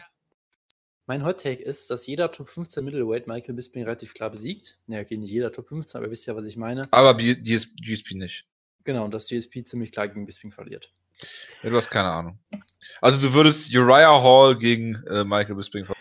Mein 1.10 1.24
Hot 1.24 1.42
Take 1.42 1.60
ist, 1.60 1.90
dass 1.90 2.06
jeder 2.06 2.30
Top 2.30 2.48
15 2.48 2.84
Middleweight 2.84 3.26
Michael 3.26 3.54
Bisping 3.54 3.82
relativ 3.82 4.14
klar 4.14 4.30
besiegt. 4.30 4.78
Ne, 4.86 5.00
okay, 5.00 5.16
nicht 5.16 5.32
jeder 5.32 5.50
Top 5.50 5.66
15, 5.66 5.98
aber 5.98 6.06
ihr 6.06 6.12
wisst 6.12 6.26
ja, 6.26 6.36
was 6.36 6.44
ich 6.44 6.56
meine. 6.56 6.86
Aber 6.92 7.14
GSP 7.14 8.14
nicht. 8.14 8.46
Genau, 8.84 9.04
und 9.04 9.12
dass 9.12 9.26
GSP 9.26 9.64
ziemlich 9.64 9.90
klar 9.90 10.06
gegen 10.06 10.24
Bisping 10.24 10.52
verliert. 10.52 10.92
Ja, 11.64 11.70
du 11.70 11.76
hast 11.76 11.90
keine 11.90 12.10
Ahnung. 12.10 12.38
Also 13.00 13.20
du 13.20 13.34
würdest 13.34 13.74
Uriah 13.74 14.22
Hall 14.22 14.56
gegen 14.56 15.02
äh, 15.06 15.24
Michael 15.24 15.56
Bisping 15.56 15.84
verlieren. 15.84 15.99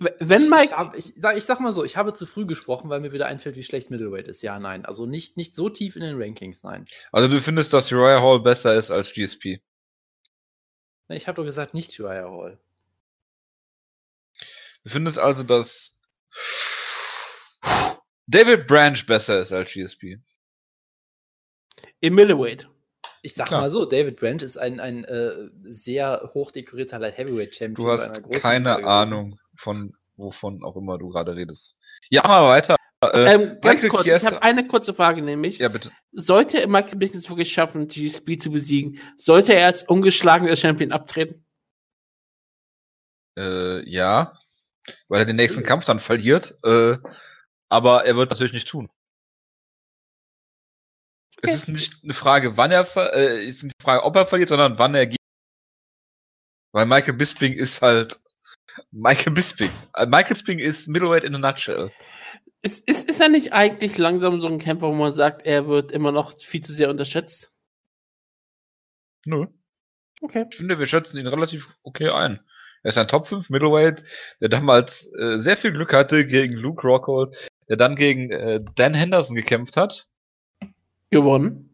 Wenn 0.00 0.48
Mike. 0.48 0.64
Ich, 0.64 0.72
hab, 0.72 0.96
ich, 0.96 1.12
sag, 1.18 1.36
ich, 1.36 1.44
sag 1.44 1.60
mal 1.60 1.74
so, 1.74 1.84
ich 1.84 1.98
habe 1.98 2.14
zu 2.14 2.24
früh 2.24 2.46
gesprochen, 2.46 2.88
weil 2.88 3.00
mir 3.00 3.12
wieder 3.12 3.26
einfällt, 3.26 3.56
wie 3.56 3.62
schlecht 3.62 3.90
Middleweight 3.90 4.28
ist. 4.28 4.40
Ja, 4.40 4.58
nein. 4.58 4.86
Also 4.86 5.04
nicht, 5.04 5.36
nicht 5.36 5.54
so 5.54 5.68
tief 5.68 5.94
in 5.94 6.02
den 6.02 6.20
Rankings, 6.20 6.62
nein. 6.62 6.88
Also 7.12 7.28
du 7.28 7.38
findest, 7.38 7.74
dass 7.74 7.92
Uriah 7.92 8.22
Hall 8.22 8.40
besser 8.40 8.74
ist 8.74 8.90
als 8.90 9.12
GSP? 9.12 9.60
Ich 11.08 11.28
habe 11.28 11.36
doch 11.36 11.44
gesagt, 11.44 11.74
nicht 11.74 12.00
Uriah 12.00 12.30
Hall. 12.30 12.58
Du 14.84 14.90
findest 14.90 15.18
also, 15.18 15.42
dass 15.42 15.98
David 18.26 18.66
Branch 18.66 19.04
besser 19.06 19.40
ist 19.40 19.52
als 19.52 19.70
GSP? 19.70 20.18
Im 22.00 22.14
Middleweight. 22.14 22.70
Ich 23.20 23.34
sag 23.34 23.48
Klar. 23.48 23.60
mal 23.60 23.70
so, 23.70 23.84
David 23.84 24.16
Branch 24.16 24.40
ist 24.40 24.56
ein, 24.56 24.80
ein 24.80 25.04
äh, 25.04 25.50
sehr 25.64 26.30
hochdekorierter 26.32 26.98
Light 26.98 27.18
Heavyweight 27.18 27.54
Champion. 27.54 27.74
Du 27.74 27.90
hast 27.90 28.22
keine 28.40 28.82
Ahnung 28.86 29.38
von 29.60 29.94
wovon 30.16 30.62
auch 30.64 30.76
immer 30.76 30.98
du 30.98 31.08
gerade 31.08 31.34
redest. 31.34 31.76
Ja, 32.10 32.26
mal 32.26 32.44
weiter. 32.44 32.76
Äh, 33.02 33.34
ähm, 33.34 33.60
ganz 33.62 33.88
kurz, 33.88 34.04
Chiesa. 34.04 34.16
ich 34.16 34.26
habe 34.26 34.42
eine 34.42 34.66
kurze 34.66 34.92
Frage 34.92 35.22
nämlich. 35.22 35.58
Ja, 35.58 35.68
bitte. 35.68 35.90
Sollte 36.12 36.66
Michael 36.66 36.98
Bickens 36.98 37.28
wirklich 37.30 37.50
schaffen, 37.52 37.88
GSP 37.88 38.38
zu 38.38 38.50
besiegen, 38.50 39.00
sollte 39.16 39.54
er 39.54 39.66
als 39.66 39.82
ungeschlagener 39.82 40.56
Champion 40.56 40.92
abtreten? 40.92 41.46
Äh, 43.38 43.88
ja. 43.88 44.38
weil 45.08 45.20
er 45.20 45.26
den 45.26 45.36
nächsten 45.36 45.62
Kampf 45.64 45.84
dann 45.86 45.98
verliert. 45.98 46.58
Äh, 46.62 46.98
aber 47.70 48.04
er 48.04 48.16
wird 48.16 48.30
natürlich 48.30 48.52
nicht 48.52 48.68
tun. 48.68 48.90
Okay. 51.38 51.52
Es 51.52 51.62
ist 51.62 51.68
nicht 51.68 51.94
eine 52.02 52.12
Frage, 52.12 52.58
wann 52.58 52.70
er 52.70 52.86
äh, 53.14 53.46
ist 53.46 53.62
nicht 53.62 53.74
die 53.80 53.84
Frage, 53.84 54.02
ob 54.04 54.14
er 54.16 54.26
verliert, 54.26 54.50
sondern 54.50 54.78
wann 54.78 54.94
er 54.94 55.06
geht. 55.06 55.16
Weil 56.72 56.84
Michael 56.84 57.14
Bisping 57.14 57.54
ist 57.54 57.80
halt 57.80 58.18
Michael 58.90 59.32
Bisping. 59.32 59.70
Äh, 59.94 60.06
Michael 60.06 60.28
Bisping 60.28 60.58
ist 60.58 60.88
Middleweight 60.88 61.24
in 61.24 61.34
a 61.34 61.38
nutshell. 61.38 61.90
Ist, 62.62 62.86
ist, 62.86 63.08
ist 63.08 63.20
er 63.20 63.28
nicht 63.28 63.52
eigentlich 63.52 63.96
langsam 63.96 64.40
so 64.40 64.46
ein 64.46 64.58
Kämpfer, 64.58 64.88
wo 64.88 64.94
man 64.94 65.14
sagt, 65.14 65.46
er 65.46 65.66
wird 65.66 65.92
immer 65.92 66.12
noch 66.12 66.38
viel 66.38 66.60
zu 66.60 66.74
sehr 66.74 66.90
unterschätzt? 66.90 67.50
Nö. 69.24 69.46
Okay. 70.20 70.46
Ich 70.50 70.56
finde, 70.56 70.78
wir 70.78 70.86
schätzen 70.86 71.18
ihn 71.18 71.26
relativ 71.26 71.68
okay 71.82 72.10
ein. 72.10 72.40
Er 72.82 72.90
ist 72.90 72.98
ein 72.98 73.08
Top 73.08 73.26
5 73.26 73.50
Middleweight, 73.50 74.02
der 74.40 74.48
damals 74.48 75.10
äh, 75.18 75.38
sehr 75.38 75.56
viel 75.56 75.72
Glück 75.72 75.92
hatte 75.92 76.26
gegen 76.26 76.54
Luke 76.54 76.86
Rockhold, 76.86 77.36
der 77.68 77.76
dann 77.76 77.96
gegen 77.96 78.30
äh, 78.30 78.60
Dan 78.74 78.94
Henderson 78.94 79.36
gekämpft 79.36 79.76
hat. 79.76 80.08
Gewonnen. 81.10 81.69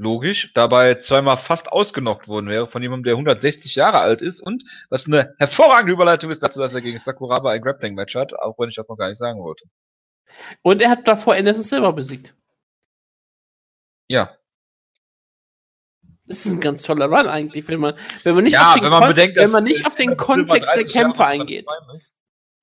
Logisch, 0.00 0.52
dabei 0.54 0.94
zweimal 0.94 1.36
fast 1.36 1.72
ausgenockt 1.72 2.28
worden 2.28 2.48
wäre 2.48 2.68
von 2.68 2.80
jemandem, 2.80 3.02
der 3.02 3.14
160 3.14 3.74
Jahre 3.74 3.98
alt 3.98 4.22
ist 4.22 4.40
und 4.40 4.62
was 4.90 5.06
eine 5.06 5.34
hervorragende 5.38 5.92
Überleitung 5.92 6.30
ist 6.30 6.40
dazu, 6.40 6.60
dass 6.60 6.72
er 6.72 6.82
gegen 6.82 7.00
Sakuraba 7.00 7.50
ein 7.50 7.60
Grappling-Match 7.60 8.14
hat, 8.14 8.32
auch 8.32 8.56
wenn 8.58 8.68
ich 8.68 8.76
das 8.76 8.88
noch 8.88 8.96
gar 8.96 9.08
nicht 9.08 9.18
sagen 9.18 9.40
wollte. 9.40 9.64
Und 10.62 10.80
er 10.82 10.90
hat 10.90 11.08
davor 11.08 11.34
Anderson 11.34 11.64
Silver 11.64 11.92
besiegt. 11.92 12.36
Ja, 14.06 14.38
Das 16.26 16.46
ist 16.46 16.52
ein 16.52 16.60
ganz 16.60 16.84
toller 16.84 17.06
Run 17.06 17.26
eigentlich, 17.26 17.66
wenn 17.66 17.80
man, 17.80 17.94
wenn 18.22 18.36
man 18.36 18.44
nicht 18.44 18.52
ja 18.52 18.68
auf 18.68 18.74
den, 18.74 18.84
wenn 18.84 18.90
man 18.90 19.08
bedenkt, 19.08 19.36
wenn 19.36 19.44
dass 19.44 19.52
man 19.52 19.64
nicht 19.64 19.84
auf 19.84 19.96
den 19.96 20.16
Kontext 20.16 20.68
der 20.68 20.74
30 20.76 20.94
Jahre 20.94 21.06
Kämpfer 21.06 21.26
alt 21.26 21.40
eingeht. 21.40 21.66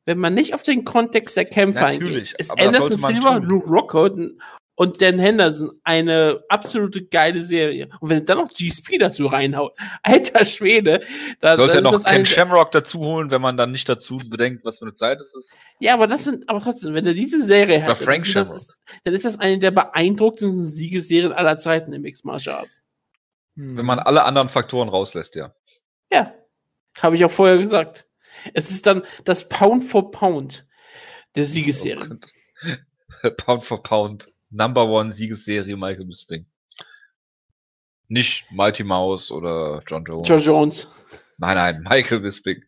Wenn 0.06 0.20
man 0.20 0.34
nicht 0.36 0.54
auf 0.54 0.64
den 0.64 0.86
Kontext 0.86 1.36
der 1.36 1.46
Kämpfer 1.46 1.82
Natürlich, 1.82 2.16
eingeht, 2.16 2.40
ist 2.40 2.52
Anderson 2.52 2.98
Silver. 2.98 3.40
Luke 3.40 3.68
Rockhold 3.68 4.38
und 4.76 5.02
Dan 5.02 5.20
Henderson 5.20 5.72
eine 5.84 6.44
absolute 6.50 7.06
geile 7.06 7.44
Serie. 7.44 7.90
Und 8.00 8.10
wenn 8.10 8.26
dann 8.26 8.38
noch 8.38 8.50
GSP 8.50 8.98
dazu 9.00 9.28
reinhaut, 9.28 9.74
alter 10.04 10.46
Schwede, 10.46 11.02
da, 11.42 11.56
Sollte 11.56 11.78
er 11.78 11.82
noch 11.82 12.04
Ken 12.04 12.26
Shamrock 12.26 12.72
dazu 12.72 13.00
holen, 13.00 13.32
wenn 13.32 13.42
man 13.42 13.58
dann 13.58 13.72
nicht 13.72 13.88
dazu 13.88 14.18
bedenkt, 14.18 14.66
was 14.66 14.80
für 14.80 14.86
eine 14.86 14.94
Zeit 14.94 15.20
es 15.22 15.36
ist. 15.36 15.60
Ja, 15.80 15.94
aber 15.94 16.08
das 16.08 16.26
sind, 16.26 16.48
aber 16.50 16.60
trotzdem, 16.60 16.94
wenn 16.94 17.06
er 17.06 17.14
diese 17.14 17.44
Serie 17.44 17.78
Oder 17.78 17.88
hat, 17.88 17.98
Frank 17.98 18.26
dann, 18.34 18.56
ist, 18.56 18.76
dann 19.04 19.14
ist 19.14 19.26
das 19.26 19.40
eine 19.40 19.60
der 19.60 19.72
beeindruckendsten 19.72 20.66
Siegesserien 20.66 21.32
aller 21.32 21.58
Zeiten 21.58 21.94
im 21.94 22.02
Mixed 22.02 22.26
Martial 22.26 22.58
Arts. 22.58 22.84
Wenn 23.56 23.86
man 23.86 24.00
alle 24.00 24.24
anderen 24.24 24.50
Faktoren 24.50 24.90
rauslässt, 24.90 25.36
ja. 25.36 25.54
Ja, 26.12 26.34
habe 27.00 27.16
ich 27.16 27.24
auch 27.24 27.32
vorher 27.32 27.58
gesagt. 27.58 28.06
Es 28.54 28.70
ist 28.70 28.86
dann 28.86 29.04
das 29.24 29.48
Pound 29.48 29.86
for 29.86 30.12
Pound 30.12 30.68
der 31.36 31.46
Siegesserie. 31.46 32.18
Oh 33.24 33.30
Pound 33.38 33.64
for 33.64 33.82
Pound. 33.82 34.30
Number 34.56 34.88
One 34.88 35.12
Siegesserie 35.12 35.76
Michael 35.76 36.06
Bisping. 36.06 36.46
Nicht 38.08 38.50
Mighty 38.52 38.86
Mouse 38.86 39.30
oder 39.30 39.84
John 39.86 40.06
Jones. 40.06 40.28
John 40.30 40.42
Jones. 40.42 40.88
Nein, 41.38 41.56
nein, 41.56 41.84
Michael 41.90 42.22
Bisping. 42.22 42.64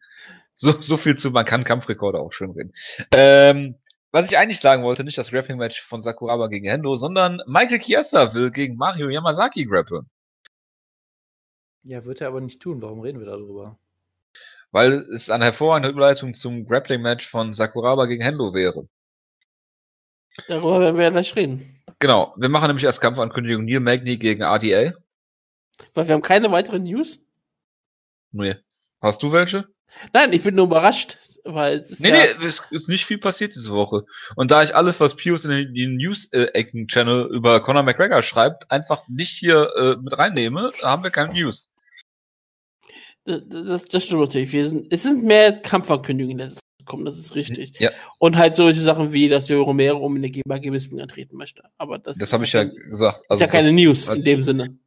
So, 0.54 0.82
so 0.82 0.98
viel 0.98 1.16
zu, 1.16 1.32
man 1.32 1.46
kann 1.46 1.64
Kampfrekorde 1.64 2.20
auch 2.20 2.34
schön 2.34 2.52
reden. 2.52 2.74
Ähm, 3.14 3.76
was 4.12 4.30
ich 4.30 4.38
eigentlich 4.38 4.60
sagen 4.60 4.84
wollte, 4.84 5.06
nicht 5.06 5.18
das 5.18 5.32
Grappling-Match 5.32 5.82
von 5.82 6.02
Sakuraba 6.02 6.48
gegen 6.48 6.68
Hendo, 6.68 6.96
sondern 6.96 7.42
Michael 7.48 7.80
Chiesa 7.80 8.34
will 8.34 8.52
gegen 8.52 8.76
Mario 8.76 9.10
Yamazaki 9.10 9.66
grappeln. 9.66 10.10
Ja, 11.84 12.04
wird 12.04 12.20
er 12.20 12.28
aber 12.28 12.42
nicht 12.42 12.62
tun. 12.62 12.82
Warum 12.82 13.00
reden 13.00 13.20
wir 13.20 13.28
darüber? 13.28 13.78
Weil 14.72 14.94
es 14.94 15.30
eine 15.30 15.46
hervorragende 15.46 15.90
Überleitung 15.90 16.34
zum 16.34 16.66
Grappling-Match 16.66 17.30
von 17.30 17.54
Sakuraba 17.54 18.08
gegen 18.08 18.24
Hendo 18.24 18.54
wäre. 18.54 18.90
Darüber 20.50 20.82
werden 20.82 20.98
wir 20.98 21.04
ja 21.06 21.10
gleich 21.12 21.36
reden. 21.36 21.77
Genau, 22.00 22.34
wir 22.38 22.50
machen 22.50 22.68
nämlich 22.68 22.86
als 22.86 23.00
Kampfankündigung 23.00 23.66
Neil 23.66 23.80
Magny 23.80 24.18
gegen 24.18 24.44
RDA. 24.44 24.94
Weil 25.94 26.08
wir 26.08 26.14
haben 26.14 26.22
keine 26.22 26.52
weiteren 26.52 26.84
News. 26.84 27.20
Nee. 28.32 28.56
Hast 29.02 29.24
du 29.24 29.32
welche? 29.32 29.68
Nein, 30.14 30.34
ich 30.34 30.44
bin 30.44 30.56
nur 30.56 30.66
überrascht, 30.66 31.18
weil 31.44 31.80
es 31.80 31.92
ist 31.92 32.02
Nee, 32.02 32.10
ja, 32.10 32.38
nee, 32.38 32.46
es 32.46 32.62
ist 32.72 32.90
nicht 32.90 33.06
viel 33.06 33.18
passiert 33.18 33.56
diese 33.56 33.72
Woche. 33.72 34.04
Und 34.36 34.52
da 34.52 34.62
ich 34.62 34.76
alles, 34.76 35.00
was 35.00 35.16
Pius 35.16 35.46
in 35.46 35.52
den, 35.52 35.74
den 35.74 35.98
News-Ecken-Channel 35.98 37.30
über 37.32 37.62
Conor 37.62 37.84
McGregor 37.84 38.22
schreibt, 38.22 38.70
einfach 38.70 39.08
nicht 39.08 39.32
hier 39.32 39.72
äh, 39.76 39.96
mit 40.02 40.18
reinnehme, 40.18 40.72
haben 40.84 41.04
wir 41.04 41.10
keine 41.10 41.34
News. 41.34 41.72
das, 43.26 43.42
das, 43.50 43.86
das 43.86 44.04
stimmt 44.04 44.22
natürlich. 44.22 44.52
Wir 44.52 44.70
sind, 44.70 44.94
es 44.94 45.04
sind 45.04 45.24
mehr 45.24 45.54
Kampfankündigungen, 45.54 46.56
gekommen, 46.88 47.06
das 47.06 47.18
ist 47.18 47.36
richtig. 47.36 47.80
Ja, 47.80 47.92
Und 48.18 48.38
halt 48.38 48.56
solche 48.56 48.82
Sachen 48.82 49.14
wie, 49.14 49.30
dass 49.30 49.48
Joe 49.50 49.62
Romero 49.62 50.00
um 50.00 50.16
in 50.16 50.22
der 50.24 50.32
GBG 50.32 50.72
Bisping 50.72 51.02
antreten 51.02 51.36
möchte. 51.38 51.62
Aber 51.78 52.00
das, 52.00 52.18
das 52.18 52.34
habe 52.34 52.46
ich 52.46 52.54
ja 52.54 52.64
kein- 52.66 52.76
gesagt. 52.90 53.22
ist 53.30 53.42
ja 53.42 53.48
keine 53.48 53.66
das 53.68 53.74
News 53.74 54.10
halt- 54.10 54.20
in 54.20 54.26
dem 54.26 54.44
Sinne. 54.44 54.78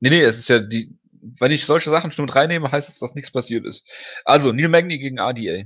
Nee, 0.00 0.10
nee, 0.10 0.20
es 0.22 0.38
ist 0.38 0.48
ja 0.48 0.58
die, 0.58 0.94
wenn 1.38 1.50
ich 1.52 1.64
solche 1.64 1.88
Sachen 1.90 2.12
schon 2.12 2.26
mit 2.26 2.34
reinnehme, 2.34 2.70
heißt 2.70 2.88
es, 2.88 2.98
dass 2.98 3.14
nichts 3.14 3.30
passiert 3.30 3.64
ist. 3.66 3.88
Also, 4.24 4.52
Neil 4.52 4.68
Magny 4.68 4.98
gegen 4.98 5.18
RDA. 5.18 5.64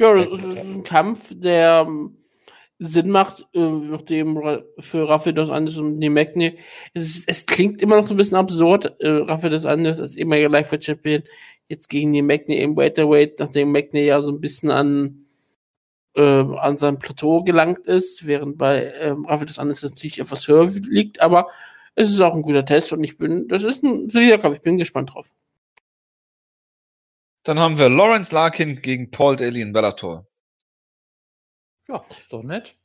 Ja, 0.00 0.14
das 0.14 0.26
ist 0.26 0.58
ein 0.58 0.82
Kampf, 0.84 1.32
der 1.34 1.84
ähm, 1.86 2.16
Sinn 2.78 3.10
macht, 3.10 3.46
äh, 3.54 3.60
nachdem 3.60 4.42
für 4.80 5.08
Rafael 5.08 5.34
dos 5.34 5.50
Andes 5.50 5.76
und 5.76 5.98
Nemekne. 5.98 6.56
Es, 6.94 7.04
ist- 7.04 7.28
es 7.28 7.46
klingt 7.46 7.80
immer 7.80 7.96
noch 7.96 8.06
so 8.08 8.14
ein 8.14 8.16
bisschen 8.16 8.36
absurd, 8.36 8.96
äh, 9.00 9.08
Rafael 9.08 9.50
dos 9.52 9.64
Andes 9.66 10.00
als 10.00 10.16
ehemaliger 10.16 10.48
Lightweight 10.48 10.84
Champion 10.84 11.22
jetzt 11.72 11.88
gegen 11.88 12.10
Nemekne 12.10 12.56
im 12.56 12.76
Welterweight, 12.76 13.40
nachdem 13.40 13.72
Mekne 13.72 14.02
ja 14.02 14.22
so 14.22 14.30
ein 14.30 14.40
bisschen 14.40 14.70
an 14.70 15.24
äh, 16.14 16.22
an 16.22 16.78
sein 16.78 16.98
Plateau 16.98 17.42
gelangt 17.42 17.86
ist, 17.86 18.26
während 18.26 18.58
bei 18.58 18.92
ähm, 19.00 19.24
Rafael 19.24 19.46
dos 19.46 19.58
Andes 19.58 19.80
das 19.80 19.92
natürlich 19.92 20.18
etwas 20.18 20.46
höher 20.46 20.66
liegt, 20.66 21.20
aber 21.20 21.48
es 21.94 22.10
ist 22.10 22.20
auch 22.20 22.34
ein 22.34 22.42
guter 22.42 22.64
Test 22.64 22.92
und 22.92 23.02
ich 23.02 23.18
bin, 23.18 23.48
das 23.48 23.64
ist 23.64 23.82
ein 23.82 24.08
solider 24.10 24.38
Kampf, 24.38 24.56
ich 24.58 24.62
bin 24.62 24.78
gespannt 24.78 25.14
drauf. 25.14 25.30
Dann 27.44 27.58
haben 27.58 27.78
wir 27.78 27.88
Lawrence 27.88 28.32
Larkin 28.32 28.80
gegen 28.82 29.10
Paul 29.10 29.36
Daly 29.36 29.62
in 29.62 29.72
Bellator. 29.72 30.24
Ja, 31.88 32.00
ist 32.18 32.32
doch 32.32 32.42
nett. 32.42 32.76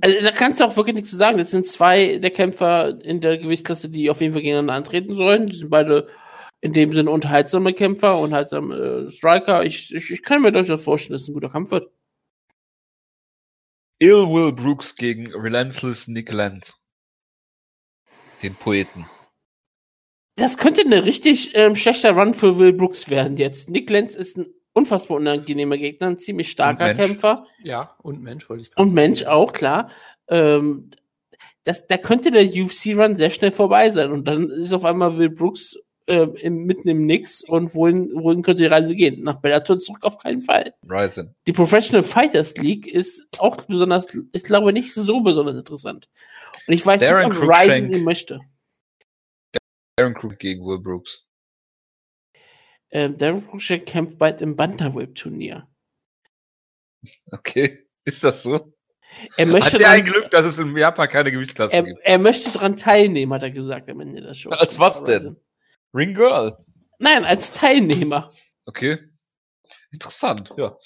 Also 0.00 0.16
da 0.22 0.30
kannst 0.30 0.60
du 0.60 0.64
auch 0.64 0.76
wirklich 0.76 0.94
nichts 0.94 1.10
zu 1.10 1.16
sagen. 1.16 1.38
Das 1.38 1.50
sind 1.50 1.66
zwei 1.66 2.18
der 2.18 2.30
Kämpfer 2.30 3.02
in 3.04 3.20
der 3.20 3.38
Gewichtsklasse, 3.38 3.88
die 3.88 4.10
auf 4.10 4.20
jeden 4.20 4.32
Fall 4.32 4.42
gegeneinander 4.42 4.74
antreten 4.74 5.14
sollen. 5.14 5.48
Die 5.48 5.56
sind 5.56 5.70
beide 5.70 6.08
in 6.60 6.72
dem 6.72 6.92
Sinne 6.92 7.10
unterhaltsame 7.10 7.72
Kämpfer, 7.72 8.18
unterhaltsame 8.18 8.76
äh, 8.76 9.10
Striker. 9.10 9.64
Ich, 9.64 9.94
ich, 9.94 10.10
ich 10.10 10.22
kann 10.22 10.42
mir 10.42 10.52
durchaus 10.52 10.82
vorstellen, 10.82 11.14
dass 11.14 11.22
es 11.22 11.28
ein 11.28 11.34
guter 11.34 11.48
Kampf 11.48 11.70
wird. 11.70 11.90
Ill 13.98 14.28
Will 14.28 14.52
Brooks 14.52 14.96
gegen 14.96 15.32
Relentless 15.34 16.08
Nick 16.08 16.32
Lenz. 16.32 16.74
Den 18.42 18.54
Poeten. 18.54 19.04
Das 20.36 20.56
könnte 20.56 20.82
eine 20.82 21.04
richtig 21.04 21.52
ähm, 21.54 21.76
schlechter 21.76 22.12
Run 22.12 22.32
für 22.32 22.58
Will 22.58 22.72
Brooks 22.72 23.10
werden 23.10 23.36
jetzt. 23.36 23.68
Nick 23.68 23.90
Lenz 23.90 24.14
ist 24.14 24.38
ein 24.38 24.46
unfassbar 24.72 25.18
unangenehmer 25.18 25.76
Gegner, 25.76 26.08
ein 26.08 26.18
ziemlich 26.18 26.50
starker. 26.50 26.94
Kämpfer. 26.94 27.46
Ja, 27.62 27.96
und 28.02 28.22
Mensch 28.22 28.48
wollte 28.48 28.62
ich 28.62 28.70
gerade 28.70 28.86
Und 28.86 28.94
Mensch 28.94 29.24
auch, 29.24 29.52
klar. 29.52 29.90
Ähm, 30.28 30.90
das, 31.64 31.86
da 31.86 31.98
könnte 31.98 32.30
der 32.30 32.44
UFC-Run 32.44 33.16
sehr 33.16 33.30
schnell 33.30 33.50
vorbei 33.50 33.90
sein. 33.90 34.10
Und 34.12 34.26
dann 34.26 34.48
ist 34.48 34.72
auf 34.72 34.84
einmal 34.84 35.18
Will 35.18 35.28
Brooks 35.28 35.76
äh, 36.10 36.24
im, 36.40 36.64
mitten 36.64 36.88
im 36.88 37.06
Nix. 37.06 37.42
Und 37.42 37.74
wohin, 37.74 38.10
wohin 38.14 38.42
könnte 38.42 38.62
die 38.62 38.68
Reise 38.68 38.94
gehen? 38.94 39.22
Nach 39.22 39.40
Bellator 39.40 39.78
zurück 39.78 40.02
auf 40.02 40.18
keinen 40.18 40.42
Fall. 40.42 40.74
Ryzen. 40.88 41.34
Die 41.46 41.52
Professional 41.52 42.02
Fighters 42.02 42.56
League 42.56 42.86
ist 42.86 43.26
auch 43.38 43.56
besonders, 43.62 44.06
ich 44.32 44.44
glaube, 44.44 44.72
nicht 44.72 44.92
so 44.92 45.20
besonders 45.20 45.56
interessant. 45.56 46.08
Und 46.66 46.74
ich 46.74 46.84
weiß 46.84 47.00
Darren 47.00 47.30
nicht, 47.30 47.40
ob 47.40 47.48
Ryzen 47.48 47.92
ihn 47.92 48.04
möchte. 48.04 48.40
Aaron 49.98 50.14
Crook 50.14 50.38
gegen 50.38 50.64
Will 50.64 50.80
Brooks. 50.80 51.26
Ähm, 52.92 53.16
Darren 53.16 53.46
Cruikshank 53.46 53.86
kämpft 53.86 54.18
bald 54.18 54.40
im 54.40 54.56
Bantamweight-Turnier. 54.56 55.68
Okay. 57.30 57.86
Ist 58.04 58.24
das 58.24 58.42
so? 58.42 58.72
Er 59.36 59.46
möchte, 59.46 59.72
Hat 59.72 59.80
der 59.80 59.90
ein 59.90 60.04
Glück, 60.04 60.30
dass 60.30 60.44
es 60.44 60.58
in 60.58 60.76
Japan 60.76 61.08
keine 61.08 61.30
Gewichtsklasse 61.32 61.74
er, 61.74 61.82
gibt? 61.82 62.00
er 62.02 62.18
möchte 62.18 62.50
dran 62.50 62.76
teilnehmen, 62.76 63.32
hat 63.32 63.42
er 63.42 63.50
gesagt 63.50 63.90
am 63.90 64.00
Ende 64.00 64.20
der 64.22 64.34
Show. 64.34 64.50
Als 64.50 64.78
was 64.78 65.02
denn? 65.04 65.36
Ring 65.94 66.14
Girl. 66.14 66.56
Nein, 66.98 67.24
als 67.24 67.52
Teilnehmer. 67.52 68.30
Okay. 68.66 68.98
Interessant, 69.90 70.52
ja. 70.56 70.76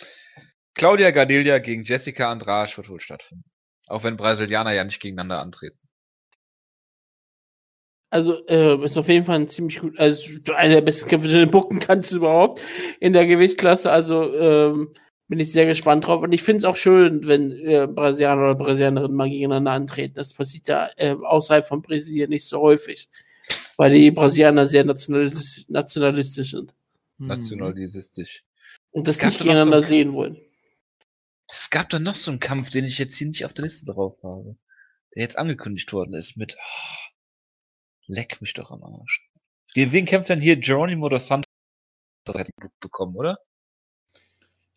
Claudia 0.74 1.10
Gardelia 1.10 1.58
gegen 1.58 1.84
Jessica 1.84 2.30
Andrade 2.30 2.76
wird 2.76 2.88
wohl 2.88 3.00
stattfinden. 3.00 3.44
Auch 3.86 4.02
wenn 4.02 4.16
Brasilianer 4.16 4.72
ja 4.72 4.84
nicht 4.84 5.00
gegeneinander 5.00 5.40
antreten. 5.40 5.78
Also 8.10 8.46
äh, 8.46 8.82
ist 8.84 8.96
auf 8.96 9.08
jeden 9.08 9.26
Fall 9.26 9.40
ein 9.40 9.48
ziemlich 9.48 9.80
gut, 9.80 9.98
also 9.98 10.30
einer 10.54 10.76
der 10.76 10.82
besten 10.82 11.08
Kämpfe, 11.08 11.28
den 11.28 11.46
du 11.46 11.50
bucken 11.50 11.80
kannst 11.80 12.12
überhaupt 12.12 12.62
in 13.00 13.12
der 13.12 13.26
Gewichtsklasse. 13.26 13.90
Also 13.90 14.32
ähm, 14.34 14.94
bin 15.28 15.40
ich 15.40 15.52
sehr 15.52 15.66
gespannt 15.66 16.06
drauf. 16.06 16.22
Und 16.22 16.32
ich 16.32 16.42
finde 16.42 16.58
es 16.58 16.64
auch 16.64 16.76
schön, 16.76 17.26
wenn 17.26 17.50
äh, 17.50 17.88
Brasilianer 17.88 18.42
oder 18.42 18.54
Brasilianerinnen 18.54 19.16
mal 19.16 19.28
gegeneinander 19.28 19.72
antreten. 19.72 20.14
Das 20.14 20.32
passiert 20.32 20.68
ja 20.68 20.88
äh, 20.96 21.14
außerhalb 21.14 21.66
von 21.66 21.82
Brasilien 21.82 22.30
nicht 22.30 22.46
so 22.46 22.60
häufig. 22.60 23.08
Weil 23.76 23.92
die 23.92 24.10
Brasilianer 24.10 24.66
sehr 24.66 24.84
nationalistisch, 24.84 25.64
nationalistisch 25.68 26.50
sind. 26.52 26.74
Hm. 27.18 27.26
Nationalistisch. 27.28 28.44
Und 28.90 29.08
das 29.08 29.20
nicht 29.20 29.32
so 29.32 29.38
gegeneinander 29.38 29.78
einen- 29.78 29.86
sehen 29.86 30.12
wollen. 30.12 30.40
Es 31.48 31.70
gab 31.70 31.90
da 31.90 31.98
noch 31.98 32.14
so 32.14 32.30
einen 32.30 32.40
Kampf, 32.40 32.70
den 32.70 32.84
ich 32.84 32.98
jetzt 32.98 33.16
hier 33.16 33.28
nicht 33.28 33.44
auf 33.44 33.52
der 33.52 33.64
Liste 33.64 33.86
drauf 33.92 34.22
habe. 34.22 34.56
Der 35.14 35.22
jetzt 35.22 35.38
angekündigt 35.38 35.92
worden 35.92 36.14
ist 36.14 36.36
mit. 36.36 36.56
ah, 36.58 36.98
leck 38.06 38.40
mich 38.40 38.54
doch 38.54 38.70
am 38.70 38.82
Arsch. 38.82 39.28
Gegen 39.74 39.92
wen 39.92 40.04
kämpft 40.06 40.28
denn 40.30 40.40
hier 40.40 40.56
Geronimo 40.56 41.08
dos 41.08 41.26
Santos? 41.26 41.50
Das 42.24 42.36
hat 42.36 42.48
bekommen, 42.80 43.14
oder? 43.16 43.38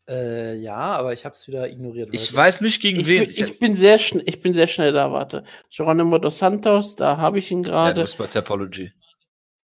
Äh, 0.10 0.56
ja, 0.56 0.76
aber 0.78 1.12
ich 1.14 1.26
habe 1.26 1.34
es 1.36 1.48
wieder 1.48 1.70
ignoriert. 1.70 2.10
Ich 2.14 2.34
weiß 2.34 2.62
nicht 2.62 2.82
gegen 2.82 3.02
Ich, 3.02 3.08
wen. 3.08 3.28
bin, 3.28 3.30
ich 3.36 3.60
bin 3.60 3.76
sehr 3.76 3.98
schnell, 3.98 4.24
ich 4.26 4.42
bin 4.42 4.54
sehr 4.54 4.68
schnell 4.68 4.94
da, 4.94 5.12
warte. 5.12 5.44
Geronimo 5.76 6.18
dos 6.18 6.40
Santos, 6.40 6.96
da 6.96 7.18
habe 7.18 7.40
ich 7.40 7.52
ihn 7.52 7.64
ja, 7.64 7.70
gerade. 7.70 7.96
du 7.96 8.02
bist 8.02 8.18
bei 8.18 8.28
Topology. 8.28 8.92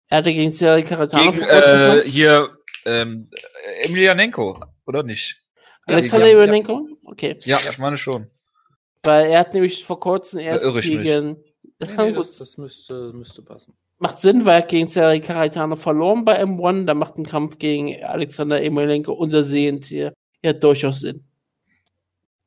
er 0.08 0.18
hatte 0.18 0.32
gegen 0.32 0.50
Cyril 0.50 0.84
Caratano 0.84 1.32
Gegen 1.32 1.44
äh, 1.44 2.02
hier 2.06 2.56
ähm, 2.86 3.28
Emelianenko, 3.82 4.58
oder 4.86 5.02
nicht? 5.02 5.38
Alexander 5.86 6.26
ja, 6.28 6.34
Ivanenko? 6.36 6.88
Okay. 7.04 7.38
Ja, 7.44 7.58
ich 7.70 7.78
meine 7.78 7.98
schon. 7.98 8.26
Weil 9.02 9.30
er 9.32 9.40
hat 9.40 9.52
nämlich 9.52 9.84
vor 9.84 9.98
kurzem 10.00 10.38
erst 10.38 10.64
ich 10.64 10.72
mich? 10.74 10.84
gegen. 10.86 11.36
Das 11.78 11.90
Nee, 11.90 11.96
kann 11.96 12.06
nee, 12.08 12.12
gut. 12.14 12.24
das, 12.24 12.38
das 12.38 12.56
müsste, 12.56 13.12
müsste 13.12 13.42
passen. 13.42 13.74
macht 13.98 14.20
Sinn, 14.20 14.44
weil 14.46 14.60
er 14.62 14.66
gegen 14.66 14.86
Cyril 14.88 15.20
Caratano 15.20 15.74
verloren 15.76 16.24
bei 16.24 16.40
M1. 16.42 16.84
Da 16.86 16.94
macht 16.94 17.18
ein 17.18 17.24
Kampf 17.24 17.58
gegen 17.58 18.02
Alexander 18.04 18.62
Emelianenko, 18.62 19.12
unser 19.12 19.42
Sehentier, 19.42 20.12
ja 20.42 20.52
durchaus 20.52 21.00
Sinn. 21.00 21.24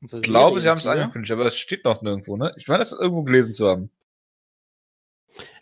Ich 0.02 0.22
glaube, 0.22 0.60
sie 0.60 0.68
haben 0.68 0.76
es 0.78 0.86
angekündigt, 0.86 1.32
aber 1.32 1.46
es 1.46 1.56
steht 1.56 1.84
noch 1.84 2.02
nirgendwo, 2.02 2.36
ne? 2.36 2.52
Ich 2.56 2.68
meine, 2.68 2.80
das 2.80 2.92
irgendwo 2.92 3.22
gelesen 3.22 3.52
zu 3.54 3.66
haben. 3.68 3.90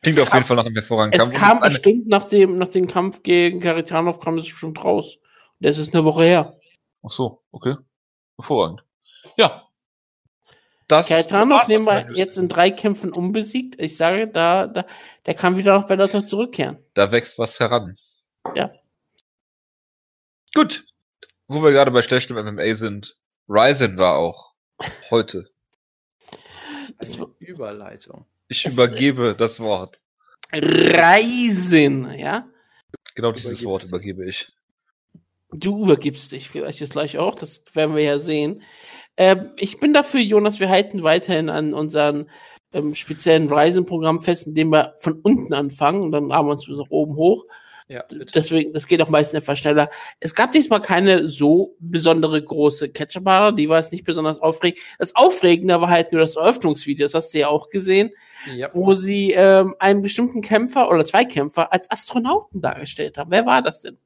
Klingt 0.03 0.19
Es 0.19 0.25
auf 0.25 0.31
kam- 0.31 0.39
jeden 0.39 0.47
Fall 0.49 0.57
nach 0.57 0.67
einem 0.67 0.75
hervorragenden 0.75 1.21
Es 1.21 1.25
Kampf. 1.27 1.35
Und 1.35 1.41
kam 1.41 1.61
bestimmt 1.61 2.07
nach 2.09 2.29
dem, 2.29 2.59
nach 2.59 2.69
dem 2.69 2.87
Kampf 2.87 3.23
gegen 3.23 3.61
Caritanov 3.61 4.21
kam 4.21 4.37
es 4.39 4.45
bestimmt 4.49 4.83
raus. 4.85 5.17
Und 5.17 5.67
das 5.67 5.79
ist 5.79 5.95
eine 5.95 6.05
Woche 6.05 6.25
her. 6.25 6.59
Ach 7.03 7.11
so, 7.11 7.43
okay. 7.53 7.77
Hervorragend. 8.39 8.85
Ja. 9.37 9.69
Das 10.89 11.09
Caritanov 11.09 11.61
war's 11.61 11.69
nehmen 11.69 11.87
wir 11.87 12.13
jetzt 12.15 12.37
in 12.37 12.49
drei 12.49 12.71
Kämpfen 12.71 13.13
unbesiegt. 13.13 13.81
Ich 13.81 13.97
sage, 13.97 14.29
da, 14.29 14.67
da, 14.67 14.85
der 15.25 15.35
kann 15.35 15.57
wieder 15.57 15.73
nach 15.79 15.87
Bellator 15.87 16.27
zurückkehren. 16.27 16.77
Da 16.93 17.11
wächst 17.11 17.39
was 17.39 17.59
heran. 17.59 17.97
Ja. 18.55 18.71
Gut. 20.55 20.85
Wo 21.55 21.63
wir 21.63 21.71
gerade 21.71 21.91
bei 21.93 22.03
schlechtem 22.03 22.37
MMA 22.37 22.75
sind. 22.75 23.17
Ryzen 23.49 23.97
war 23.99 24.17
auch 24.17 24.53
heute. 25.11 25.49
Eine 26.99 27.27
Überleitung. 27.39 28.27
Ich 28.49 28.67
Es- 28.67 28.73
übergebe 28.75 29.35
das 29.39 29.61
Wort. 29.61 30.01
Reisen, 30.53 32.13
ja? 32.19 32.49
Genau 33.15 33.33
dieses 33.33 33.63
Übergibst. 33.63 33.65
Wort 33.67 33.85
übergebe 33.85 34.27
ich. 34.29 34.53
Du 35.53 35.85
übergibst 35.85 36.33
dich 36.33 36.49
vielleicht 36.49 36.81
jetzt 36.81 36.93
gleich 36.93 37.19
auch, 37.19 37.37
das 37.37 37.65
werden 37.73 37.95
wir 37.95 38.03
ja 38.03 38.19
sehen. 38.19 38.63
Ähm, 39.17 39.53
ich 39.57 39.79
bin 39.79 39.95
dafür, 39.95 40.21
Jonas, 40.21 40.59
wir 40.59 40.69
halten 40.69 41.05
weiterhin 41.05 41.49
an 41.49 41.73
unseren 41.75 42.29
ähm, 42.73 42.95
speziellen 42.97 43.49
Ryzen-Programm 43.53 44.21
fest, 44.21 44.49
indem 44.49 44.71
wir 44.71 44.97
von 44.99 45.21
unten 45.21 45.55
anfangen 45.55 46.03
und 46.03 46.11
dann 46.11 46.33
haben 46.33 46.49
wir 46.49 46.53
uns 46.53 46.67
nach 46.67 46.91
oben 46.91 47.15
hoch. 47.15 47.45
Ja, 47.87 48.03
bitte. 48.09 48.33
Deswegen, 48.35 48.73
das 48.73 48.87
geht 48.87 49.03
auch 49.03 49.11
meistens 49.11 49.43
etwas 49.43 49.59
schneller. 49.59 49.91
Es 50.19 50.35
gab 50.35 50.53
diesmal 50.53 50.81
keine 50.81 51.29
so 51.29 51.77
besondere 51.81 52.43
große 52.43 52.89
Catcher-Bar, 52.89 53.53
die 53.53 53.69
war 53.69 53.79
jetzt 53.79 53.93
nicht 53.93 54.05
besonders 54.05 54.41
aufregend. 54.41 54.81
Das 54.99 55.15
Aufregende 55.15 55.79
war 55.81 55.91
halt 55.91 56.11
nur 56.11 56.23
das 56.23 56.37
Eröffnungsvideo, 56.37 57.05
das 57.05 57.13
hast 57.13 57.35
du 57.35 57.39
ja 57.41 57.49
auch 57.49 57.69
gesehen, 57.69 58.11
ja. 58.55 58.71
wo 58.73 58.95
sie 58.95 59.33
ähm, 59.33 59.75
einen 59.79 60.01
bestimmten 60.01 60.41
Kämpfer 60.41 60.89
oder 60.91 61.05
zwei 61.05 61.27
Kämpfer 61.27 61.73
als 61.75 61.91
Astronauten 61.91 62.63
dargestellt 62.63 63.19
haben. 63.19 63.31
Wer 63.31 63.45
war 63.45 63.61
das 63.61 63.83
denn? 63.83 63.99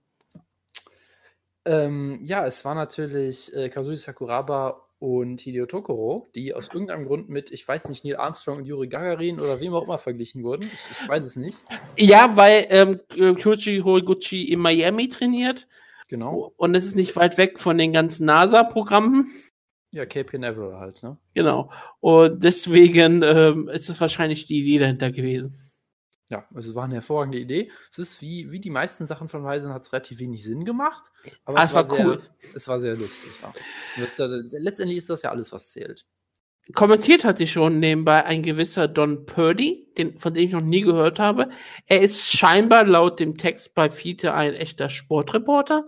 Ähm, 1.65 2.21
ja, 2.25 2.47
es 2.47 2.65
war 2.65 2.75
natürlich 2.75 3.55
äh, 3.55 3.69
Kazui 3.69 3.97
Sakuraba 3.97 4.88
und 4.99 5.41
Hideo 5.41 5.67
Tokoro, 5.67 6.29
die 6.35 6.55
aus 6.55 6.69
irgendeinem 6.69 7.05
Grund 7.07 7.29
mit, 7.29 7.51
ich 7.53 7.67
weiß 7.67 7.89
nicht, 7.89 8.05
Neil 8.05 8.17
Armstrong 8.17 8.59
und 8.59 8.65
Yuri 8.67 8.89
Gagarin 8.89 9.39
oder 9.41 9.61
wem 9.61 9.75
auch 9.75 9.85
immer 9.85 9.99
verglichen 9.99 10.43
wurden. 10.43 10.65
Ich, 10.65 11.03
ich 11.03 11.09
weiß 11.09 11.25
es 11.25 11.37
nicht. 11.37 11.65
Ja, 11.97 12.37
weil 12.37 12.67
ähm, 12.71 13.01
Kyoji 13.09 13.81
Horiguchi 13.81 14.45
in 14.45 14.59
Miami 14.61 15.09
trainiert 15.09 15.69
Genau. 16.09 16.53
und 16.57 16.75
es 16.75 16.85
ist 16.85 16.97
nicht 16.97 17.15
weit 17.17 17.39
weg 17.39 17.59
von 17.61 17.79
den 17.79 17.93
ganzen 17.93 18.25
NASA-Programmen. 18.25 19.29
Ja, 19.93 20.05
Cape 20.05 20.25
Canaveral 20.25 20.79
halt, 20.79 21.03
ne? 21.03 21.17
Genau. 21.35 21.71
Und 22.01 22.43
deswegen 22.45 23.23
ähm, 23.23 23.69
ist 23.69 23.89
es 23.89 24.01
wahrscheinlich 24.01 24.47
die 24.47 24.61
Idee 24.61 24.79
dahinter 24.79 25.11
gewesen. 25.11 25.68
Ja, 26.31 26.47
also 26.55 26.71
es 26.71 26.77
war 26.77 26.85
eine 26.85 26.95
hervorragende 26.95 27.39
Idee. 27.39 27.71
Es 27.91 27.99
ist 27.99 28.21
wie, 28.21 28.53
wie 28.53 28.61
die 28.61 28.71
meisten 28.71 29.07
Sachen 29.07 29.29
von 29.29 29.47
Ryzen 29.47 29.73
hat 29.73 29.85
es 29.87 29.93
relativ 29.93 30.19
wenig 30.19 30.45
Sinn 30.45 30.65
gemacht. 30.65 31.11
Aber 31.45 31.59
Ah, 31.59 31.65
es, 31.65 31.73
war 31.73 31.85
sehr, 31.85 32.07
cool. 32.07 32.23
Es 32.55 32.69
war 32.69 32.79
sehr 32.79 32.97
lustig. 32.97 33.31
Ja. 33.97 34.05
Äh, 34.05 34.43
letztendlich 34.59 34.99
ist 34.99 35.09
das 35.11 35.23
ja 35.23 35.31
alles, 35.31 35.53
was 35.53 35.71
zählt. 35.71 36.07
Kommentiert 36.75 37.25
hatte 37.25 37.45
ich 37.45 37.53
schon 37.53 37.81
nebenbei 37.81 38.25
ein 38.27 38.43
gewisser 38.43 38.89
Don 38.89 39.25
Purdy, 39.25 39.91
den, 39.97 40.19
von 40.19 40.35
dem 40.35 40.45
ich 40.45 40.53
noch 40.53 40.61
nie 40.61 40.83
gehört 40.83 41.19
habe. 41.19 41.49
Er 41.87 42.03
ist 42.03 42.31
scheinbar 42.31 42.85
laut 42.85 43.21
dem 43.21 43.39
Text 43.39 43.75
bei 43.75 43.89
Fiete 43.89 44.35
ein 44.35 44.53
echter 44.53 44.91
Sportreporter 44.91 45.87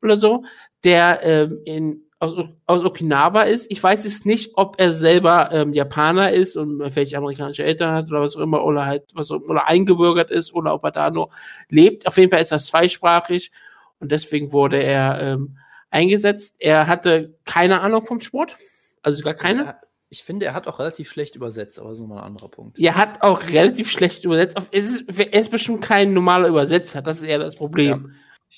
oder 0.00 0.16
so, 0.16 0.44
der 0.82 1.20
ähm, 1.24 1.60
in, 1.66 2.10
aus, 2.24 2.48
aus 2.66 2.84
Okinawa 2.84 3.42
ist. 3.42 3.70
Ich 3.70 3.82
weiß 3.82 4.04
es 4.04 4.24
nicht, 4.24 4.52
ob 4.54 4.80
er 4.80 4.92
selber 4.92 5.50
ähm, 5.52 5.72
Japaner 5.72 6.32
ist 6.32 6.56
und 6.56 6.80
welche 6.96 7.16
amerikanische 7.16 7.64
Eltern 7.64 7.94
hat 7.94 8.08
oder 8.08 8.20
was 8.20 8.36
auch 8.36 8.40
immer, 8.40 8.64
oder 8.64 8.86
halt, 8.86 9.04
was 9.14 9.30
auch, 9.30 9.40
oder 9.42 9.68
eingebürgert 9.68 10.30
ist 10.30 10.54
oder 10.54 10.74
ob 10.74 10.84
er 10.84 10.90
da 10.90 11.10
nur 11.10 11.28
lebt. 11.68 12.06
Auf 12.06 12.16
jeden 12.16 12.30
Fall 12.30 12.40
ist 12.40 12.52
er 12.52 12.58
zweisprachig 12.58 13.52
und 14.00 14.12
deswegen 14.12 14.52
wurde 14.52 14.82
er 14.82 15.20
ähm, 15.20 15.56
eingesetzt. 15.90 16.56
Er 16.58 16.86
hatte 16.86 17.34
keine 17.44 17.80
Ahnung 17.80 18.02
vom 18.04 18.20
Sport, 18.20 18.56
also 19.02 19.22
gar 19.22 19.34
keine. 19.34 19.76
Ich 20.10 20.22
finde, 20.22 20.46
er 20.46 20.54
hat 20.54 20.68
auch 20.68 20.78
relativ 20.78 21.10
schlecht 21.10 21.34
übersetzt, 21.34 21.78
aber 21.78 21.88
das 21.88 21.98
ist 21.98 22.02
nochmal 22.02 22.18
ein 22.18 22.24
anderer 22.26 22.48
Punkt. 22.48 22.78
Er 22.78 22.94
hat 22.94 23.22
auch 23.22 23.42
relativ 23.48 23.90
schlecht 23.90 24.24
übersetzt. 24.24 24.56
Es 24.70 24.84
ist, 24.90 25.18
er 25.18 25.40
ist 25.40 25.50
bestimmt 25.50 25.82
kein 25.82 26.12
normaler 26.12 26.48
Übersetzer. 26.48 27.02
Das 27.02 27.18
ist 27.18 27.24
eher 27.24 27.38
das 27.38 27.56
Problem. 27.56 28.12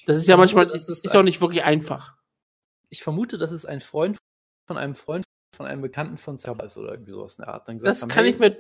Das 0.06 0.18
ist 0.18 0.28
ja 0.28 0.36
manchmal, 0.36 0.66
dass 0.66 0.88
ist, 0.88 1.04
ist 1.04 1.16
auch 1.16 1.22
nicht 1.22 1.40
wirklich 1.40 1.64
einfach. 1.64 2.14
Ich 2.90 3.02
vermute, 3.02 3.38
dass 3.38 3.50
es 3.50 3.66
ein 3.66 3.80
Freund 3.80 4.18
von 4.66 4.78
einem 4.78 4.94
Freund 4.94 5.24
von 5.54 5.66
einem 5.66 5.82
Bekannten 5.82 6.18
von 6.18 6.38
Zerba 6.38 6.64
ist 6.64 6.76
oder 6.76 6.92
irgendwie 6.92 7.12
sowas 7.12 7.38
in 7.38 7.44
der 7.44 7.54
Art. 7.54 7.66
Dann 7.68 7.78
gesagt 7.78 7.90
Das 7.90 8.02
haben, 8.02 8.08
kann 8.08 8.24
hey, 8.24 8.32
ich 8.32 8.38
mir, 8.38 8.56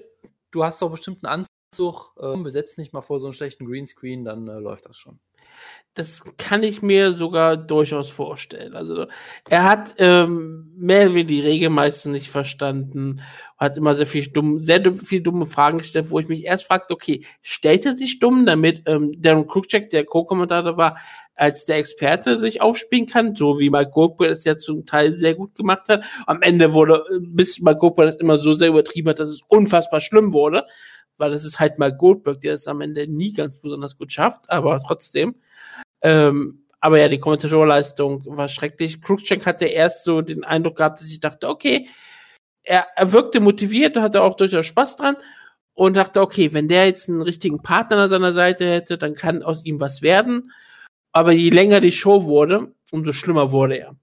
Du 0.50 0.64
hast 0.64 0.80
doch 0.80 0.90
bestimmt 0.90 1.22
einen 1.24 1.44
Anzug, 1.72 2.14
äh, 2.18 2.22
wir 2.22 2.50
setzen 2.50 2.80
nicht 2.80 2.92
mal 2.92 3.02
vor 3.02 3.20
so 3.20 3.26
einen 3.26 3.34
schlechten 3.34 3.66
Greenscreen, 3.66 4.24
dann 4.24 4.48
äh, 4.48 4.58
läuft 4.58 4.86
das 4.86 4.96
schon. 4.96 5.18
Das 5.96 6.22
kann 6.36 6.62
ich 6.62 6.82
mir 6.82 7.14
sogar 7.14 7.56
durchaus 7.56 8.10
vorstellen. 8.10 8.74
Also, 8.74 9.06
er 9.48 9.64
hat 9.64 9.94
ähm, 9.96 10.70
mehr 10.76 11.14
wie 11.14 11.24
die 11.24 11.40
Regel 11.40 11.70
meistens 11.70 12.12
nicht 12.12 12.28
verstanden, 12.28 13.22
hat 13.56 13.78
immer 13.78 13.94
sehr 13.94 14.06
viel 14.06 14.26
dumm, 14.28 14.60
sehr 14.60 14.78
dumm, 14.78 14.98
viel 14.98 15.22
dumme 15.22 15.46
Fragen 15.46 15.78
gestellt, 15.78 16.10
wo 16.10 16.18
ich 16.18 16.28
mich 16.28 16.44
erst 16.44 16.64
fragte, 16.64 16.92
okay, 16.92 17.24
stellt 17.40 17.86
er 17.86 17.96
sich 17.96 18.18
dumm, 18.18 18.44
damit 18.44 18.82
ähm, 18.86 19.14
Darren 19.16 19.46
Krugcheck, 19.46 19.88
der 19.88 20.04
Co-Kommentator 20.04 20.76
war, 20.76 20.98
als 21.34 21.64
der 21.64 21.76
Experte 21.78 22.36
sich 22.36 22.60
aufspielen 22.60 23.06
kann, 23.06 23.34
so 23.34 23.58
wie 23.58 23.70
Mike 23.70 23.90
Goldberg 23.90 24.32
es 24.32 24.44
ja 24.44 24.58
zum 24.58 24.84
Teil 24.84 25.14
sehr 25.14 25.34
gut 25.34 25.54
gemacht 25.54 25.88
hat. 25.88 26.04
Am 26.26 26.42
Ende 26.42 26.74
wurde, 26.74 27.04
äh, 27.10 27.20
bis 27.20 27.60
Mike 27.60 27.78
Goldberg 27.78 28.08
das 28.08 28.16
immer 28.16 28.36
so 28.36 28.52
sehr 28.52 28.68
übertrieben 28.68 29.08
hat, 29.08 29.18
dass 29.18 29.30
es 29.30 29.40
unfassbar 29.48 30.02
schlimm 30.02 30.34
wurde, 30.34 30.66
weil 31.18 31.30
das 31.30 31.44
ist 31.44 31.58
halt 31.58 31.78
Mike 31.78 31.96
Goldberg, 31.96 32.40
der 32.40 32.54
es 32.54 32.66
am 32.66 32.80
Ende 32.80 33.06
nie 33.06 33.32
ganz 33.32 33.58
besonders 33.58 33.96
gut 33.96 34.12
schafft, 34.12 34.50
aber 34.50 34.78
trotzdem. 34.80 35.36
Ähm, 36.02 36.66
aber 36.80 37.00
ja, 37.00 37.08
die 37.08 37.18
Kommentatorleistung 37.18 38.24
war 38.26 38.48
schrecklich. 38.48 39.00
Krugcheck 39.00 39.46
hatte 39.46 39.64
erst 39.66 40.04
so 40.04 40.20
den 40.20 40.44
Eindruck 40.44 40.76
gehabt, 40.76 41.00
dass 41.00 41.08
ich 41.08 41.20
dachte, 41.20 41.48
okay, 41.48 41.88
er, 42.62 42.86
er 42.94 43.12
wirkte 43.12 43.40
motiviert, 43.40 43.96
hatte 43.96 44.22
auch 44.22 44.34
durchaus 44.34 44.66
Spaß 44.66 44.96
dran 44.96 45.16
und 45.74 45.96
dachte, 45.96 46.20
okay, 46.20 46.52
wenn 46.52 46.68
der 46.68 46.86
jetzt 46.86 47.08
einen 47.08 47.22
richtigen 47.22 47.62
Partner 47.62 47.98
an 47.98 48.08
seiner 48.08 48.32
Seite 48.32 48.68
hätte, 48.68 48.98
dann 48.98 49.14
kann 49.14 49.42
aus 49.42 49.64
ihm 49.64 49.80
was 49.80 50.02
werden. 50.02 50.52
Aber 51.12 51.32
je 51.32 51.50
länger 51.50 51.80
die 51.80 51.92
Show 51.92 52.24
wurde, 52.24 52.74
umso 52.90 53.12
schlimmer 53.12 53.50
wurde 53.50 53.76
er. 53.76 53.96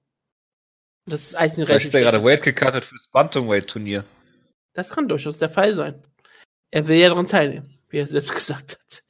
Das 1.05 1.23
ist 1.23 1.35
eigentlich 1.35 1.57
eine 1.57 1.65
Vielleicht 1.65 1.85
hat 1.87 1.93
er 1.93 2.01
gerade 2.01 2.23
Weight 2.23 2.43
gecuttet 2.43 2.85
fürs 2.85 3.07
Bantamweight-Turnier. 3.11 4.05
Das 4.73 4.89
kann 4.91 5.07
durchaus 5.07 5.37
der 5.37 5.49
Fall 5.49 5.73
sein. 5.73 6.01
Er 6.73 6.87
will 6.87 6.97
ja 6.97 7.09
daran 7.09 7.27
teilnehmen, 7.27 7.77
wie 7.89 7.99
er 7.99 8.07
selbst 8.07 8.33
gesagt 8.33 8.79
hat. 8.79 9.03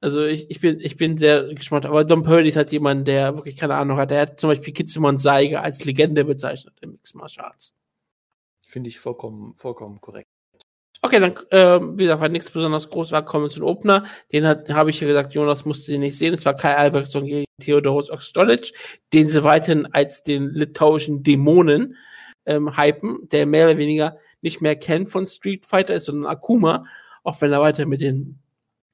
Also 0.00 0.24
ich, 0.24 0.50
ich, 0.50 0.60
bin, 0.60 0.80
ich 0.80 0.96
bin 0.96 1.18
sehr 1.18 1.52
gespannt. 1.52 1.84
Aber 1.84 2.02
Dom 2.02 2.22
Purdy 2.22 2.48
ist 2.48 2.56
halt 2.56 2.72
jemand, 2.72 3.06
der 3.06 3.36
wirklich 3.36 3.56
keine 3.56 3.74
Ahnung 3.74 3.98
hat. 3.98 4.10
Er 4.10 4.22
hat 4.22 4.40
zum 4.40 4.48
Beispiel 4.48 4.72
Kitsumon 4.72 5.18
Saiga 5.18 5.60
als 5.60 5.84
Legende 5.84 6.24
bezeichnet 6.24 6.74
im 6.80 6.92
Mixed 6.92 7.14
Martial 7.14 7.44
Arts. 7.44 7.74
Finde 8.66 8.88
ich 8.88 8.98
vollkommen, 8.98 9.54
vollkommen 9.54 10.00
korrekt. 10.00 10.30
Okay, 11.02 11.20
dann, 11.20 11.34
ähm, 11.50 11.98
wie 11.98 12.04
gesagt, 12.04 12.22
weil 12.22 12.30
nichts 12.30 12.50
besonders 12.50 12.88
groß 12.88 13.12
war, 13.12 13.22
kommen 13.24 13.44
wir 13.44 13.50
zum 13.50 13.64
Opener. 13.64 14.06
Den 14.32 14.46
habe 14.46 14.88
ich 14.88 15.00
ja 15.00 15.06
gesagt, 15.06 15.34
Jonas 15.34 15.66
musste 15.66 15.92
den 15.92 16.00
nicht 16.00 16.16
sehen. 16.16 16.32
Es 16.32 16.46
war 16.46 16.56
Kai 16.56 16.74
Albertson 16.74 17.26
gegen 17.26 17.44
Theodoros 17.60 18.10
Oxtolic, 18.10 18.72
den 19.12 19.28
sie 19.28 19.44
weiterhin 19.44 19.86
als 19.92 20.22
den 20.22 20.48
litauischen 20.48 21.22
Dämonen 21.22 21.96
ähm, 22.46 22.78
hypen, 22.78 23.28
der 23.28 23.44
mehr 23.44 23.66
oder 23.66 23.76
weniger 23.76 24.16
nicht 24.42 24.60
mehr 24.60 24.76
kennt 24.76 25.08
von 25.08 25.26
Street 25.26 25.66
Fighter 25.66 25.94
ist, 25.94 26.06
sondern 26.06 26.30
Akuma, 26.30 26.84
auch 27.22 27.40
wenn 27.40 27.52
er 27.52 27.60
weiter 27.60 27.86
mit 27.86 28.00
den 28.00 28.38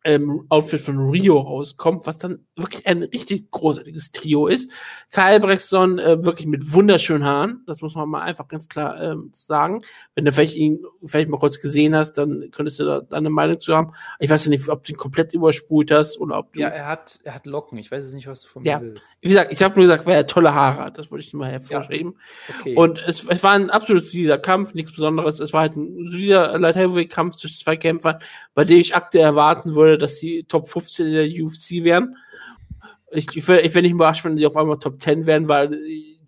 ähm, 0.06 0.46
Outfit 0.48 0.80
von 0.80 1.10
Rio 1.10 1.38
rauskommt, 1.38 2.06
was 2.06 2.18
dann 2.18 2.46
wirklich 2.54 2.86
ein 2.86 3.02
richtig 3.02 3.50
großartiges 3.50 4.12
Trio 4.12 4.46
ist. 4.46 4.70
Karl 5.10 5.32
Albrechtsson 5.34 5.98
äh, 5.98 6.24
wirklich 6.24 6.46
mit 6.46 6.72
wunderschönen 6.72 7.24
Haaren, 7.24 7.62
das 7.66 7.80
muss 7.80 7.96
man 7.96 8.08
mal 8.08 8.22
einfach 8.22 8.46
ganz 8.46 8.68
klar 8.68 9.00
ähm, 9.02 9.30
sagen. 9.34 9.82
Wenn 10.14 10.24
du 10.24 10.32
vielleicht 10.32 10.54
ihn 10.54 10.82
vielleicht 11.04 11.28
mal 11.28 11.38
kurz 11.38 11.60
gesehen 11.60 11.94
hast, 11.96 12.14
dann 12.14 12.48
könntest 12.52 12.78
du 12.78 12.84
da 12.84 13.00
deine 13.00 13.30
Meinung 13.30 13.60
zu 13.60 13.74
haben. 13.74 13.92
Ich 14.20 14.30
weiß 14.30 14.44
ja 14.44 14.50
nicht, 14.50 14.68
ob 14.68 14.84
du 14.84 14.92
ihn 14.92 14.96
komplett 14.96 15.34
überspult 15.34 15.90
hast 15.90 16.18
oder 16.20 16.38
ob 16.38 16.52
du. 16.52 16.60
Ja, 16.60 16.68
er 16.68 16.86
hat, 16.86 17.18
er 17.24 17.34
hat 17.34 17.44
Locken. 17.46 17.76
Ich 17.78 17.90
weiß 17.90 18.04
jetzt 18.04 18.14
nicht, 18.14 18.28
was 18.28 18.42
du 18.42 18.48
von 18.48 18.64
Ja. 18.64 18.78
mir 18.78 18.92
willst. 18.92 19.16
Wie 19.20 19.28
gesagt, 19.28 19.52
ich 19.52 19.62
habe 19.62 19.74
nur 19.74 19.84
gesagt, 19.84 20.06
weil 20.06 20.14
er 20.14 20.26
tolle 20.26 20.54
Haare 20.54 20.84
hat. 20.84 20.98
Das 20.98 21.10
wollte 21.10 21.24
ich 21.24 21.32
nur 21.32 21.40
mal 21.40 21.50
hervorheben. 21.50 22.16
Okay. 22.60 22.76
Und 22.76 23.02
es, 23.06 23.26
es 23.26 23.42
war 23.42 23.52
ein 23.52 23.70
absolut 23.70 24.06
solider 24.06 24.38
Kampf, 24.38 24.72
nichts 24.74 24.92
Besonderes. 24.92 25.40
Es 25.40 25.52
war 25.52 25.62
halt 25.62 25.76
ein 25.76 26.08
solider 26.08 26.56
Light 26.58 26.76
Heavyweight 26.76 27.10
Kampf 27.10 27.36
zwischen 27.36 27.58
zwei 27.60 27.76
Kämpfern, 27.76 28.18
bei 28.54 28.64
dem 28.64 28.78
ich 28.78 28.94
aktuell 28.94 29.24
erwarten 29.24 29.74
würde, 29.74 29.95
dass 29.98 30.18
die 30.18 30.44
Top 30.44 30.68
15 30.68 31.06
in 31.06 31.12
der 31.12 31.44
UFC 31.44 31.84
wären. 31.84 32.16
Ich, 33.10 33.34
ich 33.36 33.46
wäre 33.46 33.60
ich 33.62 33.74
wär 33.74 33.82
nicht 33.82 33.92
überrascht, 33.92 34.24
wenn 34.24 34.36
die 34.36 34.46
auf 34.46 34.56
einmal 34.56 34.78
Top 34.78 35.00
10 35.00 35.26
wären, 35.26 35.48
weil 35.48 35.78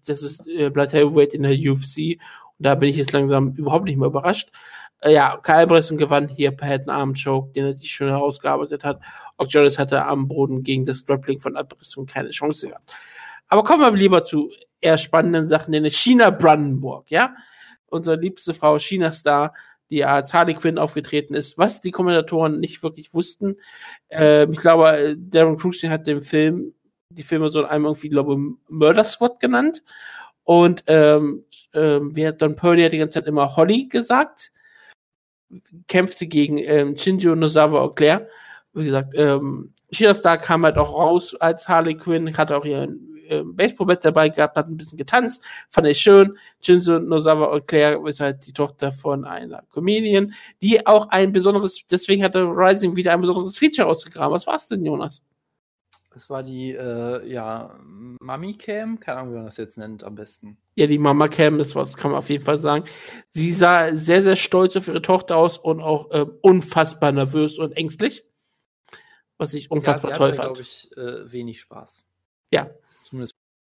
das 0.06 0.22
ist 0.22 0.46
äh, 0.46 0.68
Light 0.68 0.92
Heavyweight 0.92 1.34
in 1.34 1.42
der 1.42 1.52
UFC. 1.52 2.18
Und 2.58 2.66
da 2.66 2.74
bin 2.74 2.88
ich 2.88 2.96
jetzt 2.96 3.12
langsam 3.12 3.54
überhaupt 3.54 3.84
nicht 3.84 3.98
mehr 3.98 4.08
überrascht. 4.08 4.50
Äh, 5.02 5.14
ja, 5.14 5.36
Kyle 5.42 5.66
Bresson 5.66 5.96
gewann 5.96 6.28
hier 6.28 6.50
per 6.50 6.68
Head 6.68 6.88
Arm 6.88 7.14
Choke, 7.14 7.52
den 7.52 7.66
er 7.66 7.76
sich 7.76 7.90
schön 7.90 8.08
herausgearbeitet 8.08 8.84
hat. 8.84 9.00
Auch 9.36 9.46
Jonas 9.48 9.78
hatte 9.78 10.04
am 10.04 10.28
Boden 10.28 10.62
gegen 10.62 10.84
das 10.84 11.04
Grappling 11.04 11.38
von 11.38 11.56
Abrissung 11.56 12.06
keine 12.06 12.30
Chance 12.30 12.68
gehabt. 12.68 12.92
Aber 13.48 13.64
kommen 13.64 13.82
wir 13.82 13.90
lieber 13.92 14.22
zu 14.22 14.50
eher 14.80 14.98
spannenden 14.98 15.46
Sachen, 15.46 15.72
denn 15.72 15.88
China 15.90 16.30
Brandenburg, 16.30 17.10
ja? 17.10 17.34
Unsere 17.86 18.16
liebste 18.16 18.52
Frau 18.52 18.78
China 18.78 19.10
Star, 19.10 19.54
die 19.90 20.04
als 20.04 20.34
Harley 20.34 20.54
Quinn 20.54 20.78
aufgetreten 20.78 21.34
ist, 21.34 21.58
was 21.58 21.80
die 21.80 21.90
Kommentatoren 21.90 22.60
nicht 22.60 22.82
wirklich 22.82 23.14
wussten. 23.14 23.56
Ähm, 24.10 24.52
ich 24.52 24.58
glaube, 24.58 24.90
äh, 24.96 25.16
Darren 25.18 25.56
Cruikshank 25.56 25.92
hat 25.92 26.06
den 26.06 26.22
Film, 26.22 26.74
die 27.10 27.22
Filme 27.22 27.48
so 27.48 27.64
einmal 27.64 27.92
irgendwie, 27.92 28.10
glaube 28.10 28.34
ich, 28.34 28.38
Murder 28.68 29.04
Squad 29.04 29.40
genannt. 29.40 29.82
Und 30.44 30.84
ähm, 30.86 31.44
ähm, 31.74 32.14
wie 32.16 32.26
hat 32.26 32.40
Don 32.40 32.56
Purdy 32.56 32.82
hat 32.82 32.92
die 32.92 32.98
ganze 32.98 33.20
Zeit 33.20 33.28
immer 33.28 33.56
Holly 33.56 33.86
gesagt. 33.88 34.52
Kämpfte 35.86 36.26
gegen 36.26 36.58
ähm, 36.58 36.96
Shinjo 36.96 37.34
Nozawa 37.34 37.80
Auclair. 37.80 38.28
Wie 38.72 38.84
gesagt, 38.84 39.14
ähm, 39.16 39.72
China 39.90 40.14
Star 40.14 40.38
kam 40.38 40.64
halt 40.64 40.76
auch 40.76 40.92
raus 40.92 41.34
als 41.34 41.68
Harley 41.68 41.96
Quinn, 41.96 42.36
hatte 42.36 42.56
auch 42.56 42.64
ihren 42.64 43.17
äh, 43.28 43.42
Baseballbett 43.44 44.04
dabei 44.04 44.28
gehabt, 44.28 44.56
hat 44.56 44.68
ein 44.68 44.76
bisschen 44.76 44.98
getanzt, 44.98 45.42
fand 45.70 45.86
ich 45.86 45.98
schön. 45.98 46.36
Shinzo 46.60 46.98
Nozawa 46.98 47.46
Auclair 47.46 48.00
ist 48.06 48.20
halt 48.20 48.46
die 48.46 48.52
Tochter 48.52 48.92
von 48.92 49.24
einer 49.24 49.62
Comedian, 49.70 50.32
die 50.62 50.86
auch 50.86 51.08
ein 51.08 51.32
besonderes, 51.32 51.82
deswegen 51.90 52.22
hatte 52.24 52.42
Rising 52.42 52.96
wieder 52.96 53.12
ein 53.12 53.20
besonderes 53.20 53.58
Feature 53.58 53.88
ausgegraben. 53.88 54.34
Was 54.34 54.46
war's 54.46 54.68
denn, 54.68 54.84
Jonas? 54.84 55.22
das 56.18 56.30
war 56.30 56.42
die, 56.42 56.72
äh, 56.72 57.30
ja, 57.30 57.78
Mami 57.80 58.54
Cam, 58.54 58.98
keine 58.98 59.18
Ahnung, 59.18 59.32
wie 59.32 59.36
man 59.36 59.44
das 59.44 59.56
jetzt 59.56 59.78
nennt, 59.78 60.02
am 60.02 60.16
besten. 60.16 60.58
Ja, 60.74 60.88
die 60.88 60.98
Mama 60.98 61.28
Cam, 61.28 61.58
das 61.58 61.76
was 61.76 61.96
kann 61.96 62.10
man 62.10 62.18
auf 62.18 62.28
jeden 62.28 62.44
Fall 62.44 62.56
sagen. 62.56 62.86
Sie 63.30 63.52
sah 63.52 63.94
sehr, 63.94 64.20
sehr 64.22 64.34
stolz 64.34 64.76
auf 64.76 64.88
ihre 64.88 65.00
Tochter 65.00 65.36
aus 65.36 65.58
und 65.58 65.80
auch 65.80 66.10
äh, 66.10 66.26
unfassbar 66.42 67.12
nervös 67.12 67.56
und 67.56 67.76
ängstlich. 67.76 68.24
Was 69.36 69.54
ich 69.54 69.70
unfassbar 69.70 70.10
ja, 70.10 70.16
sie 70.16 70.18
toll 70.18 70.28
hatte, 70.28 70.36
fand. 70.36 70.54
glaube 70.54 70.62
ich, 70.62 70.90
äh, 70.96 71.30
wenig 71.30 71.60
Spaß. 71.60 72.07
Ja. 72.52 72.70
Zumindest 73.08 73.34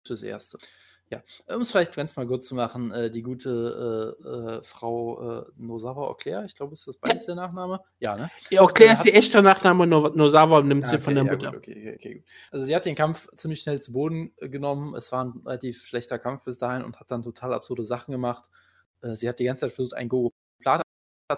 fürs 0.07 0.23
Erste. 0.23 0.59
Ja, 1.13 1.25
um 1.53 1.63
es 1.63 1.73
vielleicht 1.73 1.97
ganz 1.97 2.15
mal 2.15 2.25
kurz 2.25 2.47
zu 2.47 2.55
machen, 2.55 2.93
äh, 2.93 3.11
die 3.11 3.23
gute 3.23 4.17
äh, 4.25 4.29
äh, 4.29 4.63
Frau 4.63 5.41
äh, 5.41 5.45
Nosawa 5.57 6.07
Auclair, 6.07 6.45
ich 6.45 6.55
glaube, 6.55 6.75
ist 6.75 6.87
das 6.87 6.99
beides 6.99 7.27
der 7.27 7.35
Nachname? 7.35 7.81
Ja, 7.99 8.15
ne? 8.17 8.31
Ja, 8.49 8.61
Auclair 8.61 8.91
Äh, 8.91 8.93
ist 8.93 9.05
ihr 9.07 9.15
echter 9.17 9.43
Nachname, 9.43 9.89
No- 9.89 10.07
Nozawa 10.11 10.63
nimmt 10.63 10.87
sie 10.87 10.97
Ah, 10.97 10.99
von 11.01 11.17
der 11.17 11.25
ja, 11.25 11.33
Mutter. 11.33 11.49
Gut, 11.51 11.59
okay, 11.59 11.73
okay, 11.73 11.95
okay. 11.97 12.25
Also 12.53 12.65
sie 12.65 12.77
hat 12.77 12.87
den 12.87 12.95
Kampf 12.95 13.27
ziemlich 13.35 13.61
schnell 13.61 13.81
zu 13.81 13.91
Boden 13.93 14.33
genommen. 14.39 14.95
Es 14.95 15.11
war 15.11 15.25
ein 15.25 15.43
relativ 15.45 15.83
schlechter 15.85 16.21
Kampf 16.21 16.45
bis 16.45 16.59
dahin 16.59 16.85
und 16.85 17.01
hat 17.01 17.11
dann 17.11 17.23
total 17.23 17.55
absurde 17.55 17.85
Sachen 17.85 18.13
gemacht. 18.13 18.49
Äh, 19.03 19.17
sie 19.17 19.29
hat 19.29 19.41
die 19.41 19.45
ganze 19.47 19.63
Zeit 19.63 19.73
versucht, 19.73 19.95
einen 19.95 20.09
Gogo 20.09 20.31
Plata 20.63 20.85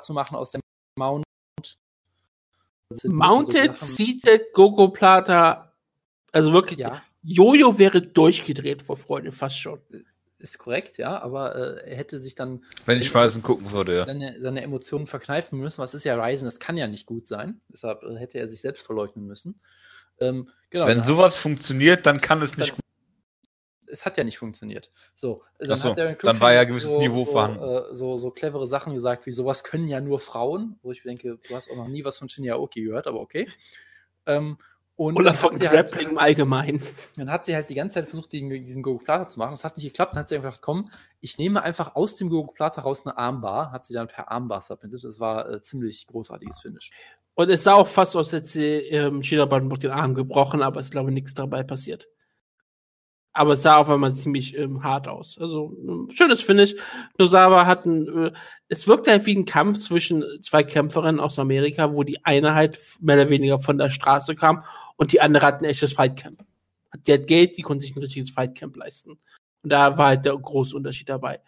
zu 0.03 0.13
machen 0.13 0.37
aus 0.37 0.51
dem 0.51 0.61
Mount. 0.99 1.25
Mounted, 3.05 3.79
so 3.79 3.87
Seated, 3.87 4.53
Gogo 4.53 4.89
Plata, 4.89 5.73
also 6.31 6.53
wirklich, 6.53 6.79
Ja, 6.81 7.03
Jojo 7.23 7.79
wäre 7.79 8.03
durchgedreht 8.03 8.83
vor 8.83 8.97
Freude, 8.97 9.33
fast 9.33 9.59
schon. 9.59 9.81
ist 10.39 10.59
korrekt, 10.59 10.99
ja, 10.99 11.21
aber 11.23 11.55
äh, 11.55 11.91
er 11.91 11.97
hätte 11.97 12.21
sich 12.21 12.35
dann 12.35 12.65
Wenn 12.85 12.99
ich 13.01 13.15
Weißen 13.15 13.43
gucken 13.43 13.71
würde, 13.71 13.97
ja. 13.99 14.05
seine, 14.07 14.41
seine 14.41 14.63
Emotionen 14.63 15.07
verkneifen 15.07 15.59
müssen. 15.59 15.79
Was 15.81 15.95
ist 15.95 16.05
ja 16.05 16.17
Ryzen? 16.23 16.47
Das 16.47 16.59
kann 16.59 16.77
ja 16.77 16.89
nicht 16.89 17.07
gut 17.07 17.29
sein. 17.29 17.61
Deshalb 17.69 18.03
äh, 18.03 18.17
hätte 18.17 18.39
er 18.39 18.49
sich 18.49 18.61
selbst 18.61 18.85
verleugnen 18.85 19.27
müssen. 19.27 19.61
Ähm, 20.19 20.49
genau. 20.71 20.87
Wenn 20.87 21.03
sowas 21.03 21.39
funktioniert, 21.39 22.07
dann 22.07 22.21
kann 22.21 22.43
es 22.43 22.57
nicht 22.57 22.73
Dann- 22.73 22.79
es 23.87 24.07
hat 24.07 24.17
ja 24.17 24.25
nicht 24.25 24.39
funktioniert. 24.39 24.91
So, 25.15 25.45
dann, 25.59 25.77
so, 25.77 25.91
hat 25.91 25.99
Darren 25.99 26.17
dann 26.23 26.41
war 26.41 26.55
ja 26.55 26.65
gewisses 26.65 26.93
so, 26.93 26.99
Niveau 26.99 27.25
so, 27.25 27.33
vorhanden. 27.33 27.63
Äh, 27.63 27.95
so, 27.95 28.17
so 28.17 28.31
clevere 28.31 28.67
Sachen 28.67 28.95
gesagt, 28.95 29.27
wie 29.27 29.33
sowas 29.33 29.65
können 29.65 29.87
ja 29.87 30.01
nur 30.01 30.19
Frauen, 30.19 30.79
wo 30.83 30.93
ich 30.93 31.03
denke, 31.03 31.39
du 31.47 31.55
hast 31.55 31.71
auch 31.71 31.77
noch 31.77 31.89
nie 31.89 32.03
was 32.03 32.17
von 32.17 32.29
Shinya 32.31 32.55
Aoki 32.55 32.83
gehört, 32.83 33.07
aber 33.07 33.21
okay. 33.21 33.49
Ähm, 34.25 34.57
und 34.97 35.17
Oder 35.17 35.35
von 35.35 35.55
sie 35.59 35.69
halt- 35.69 35.91
Grappling 35.91 36.11
im 36.11 36.19
Allgemeinen. 36.19 36.83
dann 37.17 37.31
hat 37.31 37.47
sie 37.47 37.55
halt 37.55 37.71
die 37.71 37.75
ganze 37.75 37.95
Zeit 37.95 38.09
versucht, 38.09 38.33
diesen, 38.33 38.51
diesen 38.51 38.83
Gogo 38.83 39.03
Plata 39.03 39.29
zu 39.29 39.39
machen. 39.39 39.53
Das 39.53 39.65
hat 39.65 39.77
nicht 39.77 39.87
geklappt. 39.87 40.13
Dann 40.13 40.21
hat 40.21 40.29
sie 40.29 40.37
einfach 40.37 40.51
gedacht, 40.51 40.63
komm, 40.63 40.91
ich 41.21 41.39
nehme 41.39 41.63
einfach 41.63 41.95
aus 41.97 42.17
dem 42.17 42.29
Gogo 42.29 42.53
Plata 42.53 42.83
raus 42.83 43.05
eine 43.05 43.17
Armbar. 43.17 43.73
Hat 43.73 43.87
sie 43.87 43.95
dann 43.95 44.09
per 44.09 44.31
Armbar 44.31 44.61
submitted. 44.61 45.03
Das 45.05 45.19
war 45.19 45.49
äh, 45.49 45.63
ziemlich 45.63 46.07
großartiges 46.07 46.61
Finish. 46.61 46.91
Und 47.35 47.51
es 47.51 47.65
sah 47.65 47.75
auch 47.75 47.89
fast 47.89 48.15
aus, 48.17 48.33
als 48.35 48.43
hätte 48.43 48.49
sie 48.49 48.69
ähm, 48.91 49.21
Brandenburg 49.49 49.81
den 49.81 49.91
Arm 49.91 50.15
gebrochen, 50.15 50.63
aber 50.63 50.81
es 50.81 50.87
ist, 50.87 50.93
glaube 50.93 51.11
ich, 51.11 51.15
nichts 51.15 51.33
dabei 51.33 51.63
passiert. 51.63 52.09
Aber 53.35 53.55
es 53.55 53.63
sah 53.63 53.79
auf 53.79 53.89
einmal 53.89 54.15
ziemlich 54.15 54.57
ähm, 54.59 54.83
hart 54.83 55.09
aus. 55.09 55.39
Also, 55.39 55.75
ähm, 55.87 56.09
schönes 56.13 56.43
Finish. 56.43 56.75
Nosawa 57.19 57.65
hat 57.65 57.87
ein, 57.87 58.27
äh, 58.27 58.33
es 58.69 58.87
wirkte 58.87 59.11
halt 59.11 59.25
wie 59.25 59.37
ein 59.37 59.47
Kampf 59.47 59.79
zwischen 59.79 60.25
zwei 60.43 60.63
Kämpferinnen 60.63 61.21
aus 61.21 61.39
Amerika, 61.39 61.93
wo 61.93 62.03
die 62.03 62.23
eine 62.25 62.55
halt 62.55 62.79
mehr 63.01 63.17
oder 63.17 63.31
weniger 63.31 63.59
von 63.59 63.79
der 63.79 63.91
Straße 63.91 64.35
kam 64.35 64.63
und 64.97 65.13
die 65.13 65.21
andere 65.21 65.47
hat 65.47 65.63
ein 65.63 65.65
echtes 65.65 65.95
Fightcamp. 65.95 66.45
Die 67.07 67.13
hat 67.15 67.27
Geld, 67.27 67.57
die 67.57 67.63
konnte 67.63 67.87
sich 67.87 67.97
ein 67.97 68.01
richtiges 68.01 68.31
Fightcamp 68.31 68.77
leisten. 68.77 69.13
Und 69.63 69.73
da 69.73 69.97
war 69.97 70.09
halt 70.09 70.25
der 70.27 70.37
große 70.37 70.77
Unterschied 70.77 71.09
dabei. 71.09 71.41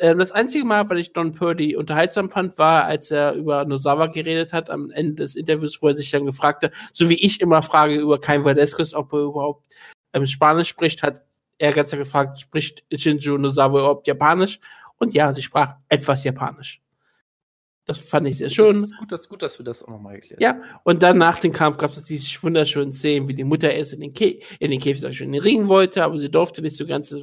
Ähm, 0.00 0.18
das 0.18 0.32
einzige 0.32 0.64
Mal, 0.64 0.88
weil 0.88 0.98
ich 0.98 1.12
Don 1.12 1.32
Purdy 1.32 1.76
unterhaltsam 1.76 2.30
fand, 2.30 2.58
war, 2.58 2.84
als 2.84 3.10
er 3.10 3.34
über 3.34 3.64
Nozawa 3.64 4.06
geredet 4.06 4.52
hat, 4.52 4.70
am 4.70 4.90
Ende 4.90 5.16
des 5.16 5.36
Interviews, 5.36 5.82
wo 5.82 5.88
er 5.88 5.94
sich 5.94 6.10
dann 6.10 6.24
gefragt 6.24 6.62
hat, 6.62 6.72
so 6.92 7.08
wie 7.08 7.22
ich 7.24 7.40
immer 7.40 7.62
frage 7.62 7.96
über 7.96 8.20
Cain 8.20 8.44
Velasquez, 8.44 8.94
ob 8.94 9.12
er 9.12 9.20
überhaupt 9.20 9.74
ähm, 10.12 10.26
Spanisch 10.26 10.68
spricht, 10.68 11.02
hat 11.02 11.22
er 11.58 11.72
ganz 11.72 11.92
gefragt, 11.92 12.40
spricht 12.40 12.84
Shinju 12.92 13.38
Nozawa 13.38 13.78
überhaupt 13.78 14.06
Japanisch? 14.06 14.58
Und 14.98 15.14
ja, 15.14 15.32
sie 15.32 15.42
sprach 15.42 15.76
etwas 15.88 16.24
Japanisch. 16.24 16.80
Das 17.84 17.98
fand 17.98 18.28
ich 18.28 18.38
sehr 18.38 18.48
schön. 18.48 18.82
Das, 18.82 18.96
gut, 18.96 19.12
dass, 19.12 19.28
gut, 19.28 19.42
dass 19.42 19.58
wir 19.58 19.64
das 19.64 19.82
auch 19.82 19.88
nochmal 19.88 20.14
geklärt 20.14 20.40
Ja, 20.40 20.60
und 20.84 21.02
dann 21.02 21.18
nach 21.18 21.40
dem 21.40 21.52
Kampf 21.52 21.78
gab 21.78 21.92
es 21.92 22.04
diese 22.04 22.42
wunderschönen 22.42 22.92
Szenen, 22.92 23.26
wie 23.26 23.34
die 23.34 23.42
Mutter 23.42 23.72
erst 23.72 23.92
in 23.92 24.00
den, 24.00 24.12
Kä 24.12 24.40
in 24.60 24.70
den 24.70 24.78
Käfig, 24.80 25.00
sag 25.00 25.10
ich 25.10 25.18
schon, 25.18 25.26
in 25.28 25.32
den 25.32 25.42
Ring 25.42 25.68
wollte, 25.68 26.04
aber 26.04 26.18
sie 26.18 26.30
durfte 26.30 26.62
nicht 26.62 26.76
so 26.76 26.86
ganz. 26.86 27.14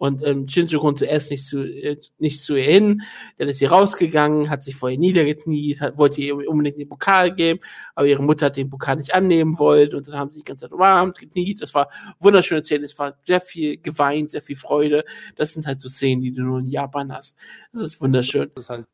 Und 0.00 0.24
ähm, 0.26 0.48
Shinjo 0.48 0.80
konnte 0.80 1.04
erst 1.04 1.30
nicht 1.30 1.44
zu, 1.44 1.58
äh, 1.62 2.00
nicht 2.16 2.42
zu 2.42 2.54
ihr 2.56 2.64
hin. 2.64 3.02
Dann 3.36 3.48
ist 3.50 3.58
sie 3.58 3.66
rausgegangen, 3.66 4.48
hat 4.48 4.64
sich 4.64 4.74
vor 4.74 4.88
ihr 4.88 4.96
niedergekniet, 4.96 5.82
hat, 5.82 5.98
wollte 5.98 6.22
ihr 6.22 6.34
unbedingt 6.48 6.78
den 6.78 6.88
Pokal 6.88 7.34
geben, 7.34 7.60
aber 7.94 8.06
ihre 8.06 8.22
Mutter 8.22 8.46
hat 8.46 8.56
den 8.56 8.70
Pokal 8.70 8.96
nicht 8.96 9.12
annehmen 9.14 9.58
wollen 9.58 9.94
und 9.94 10.08
dann 10.08 10.14
haben 10.18 10.32
sie 10.32 10.38
die 10.40 10.44
ganze 10.44 10.64
Zeit 10.64 10.72
umarmt, 10.72 11.18
gekniet. 11.18 11.60
Das 11.60 11.74
war 11.74 11.90
wunderschöne 12.18 12.64
Szene. 12.64 12.84
Es 12.84 12.98
war 12.98 13.18
sehr 13.24 13.42
viel 13.42 13.76
geweint, 13.76 14.30
sehr 14.30 14.40
viel 14.40 14.56
Freude. 14.56 15.04
Das 15.36 15.52
sind 15.52 15.66
halt 15.66 15.82
so 15.82 15.90
Szenen, 15.90 16.22
die 16.22 16.32
du 16.32 16.42
nur 16.44 16.60
in 16.60 16.66
Japan 16.66 17.12
hast. 17.12 17.36
Das 17.70 17.82
ist 17.82 18.00
wunderschön. 18.00 18.50
Das 18.54 18.64
ist 18.64 18.70
halt 18.70 18.86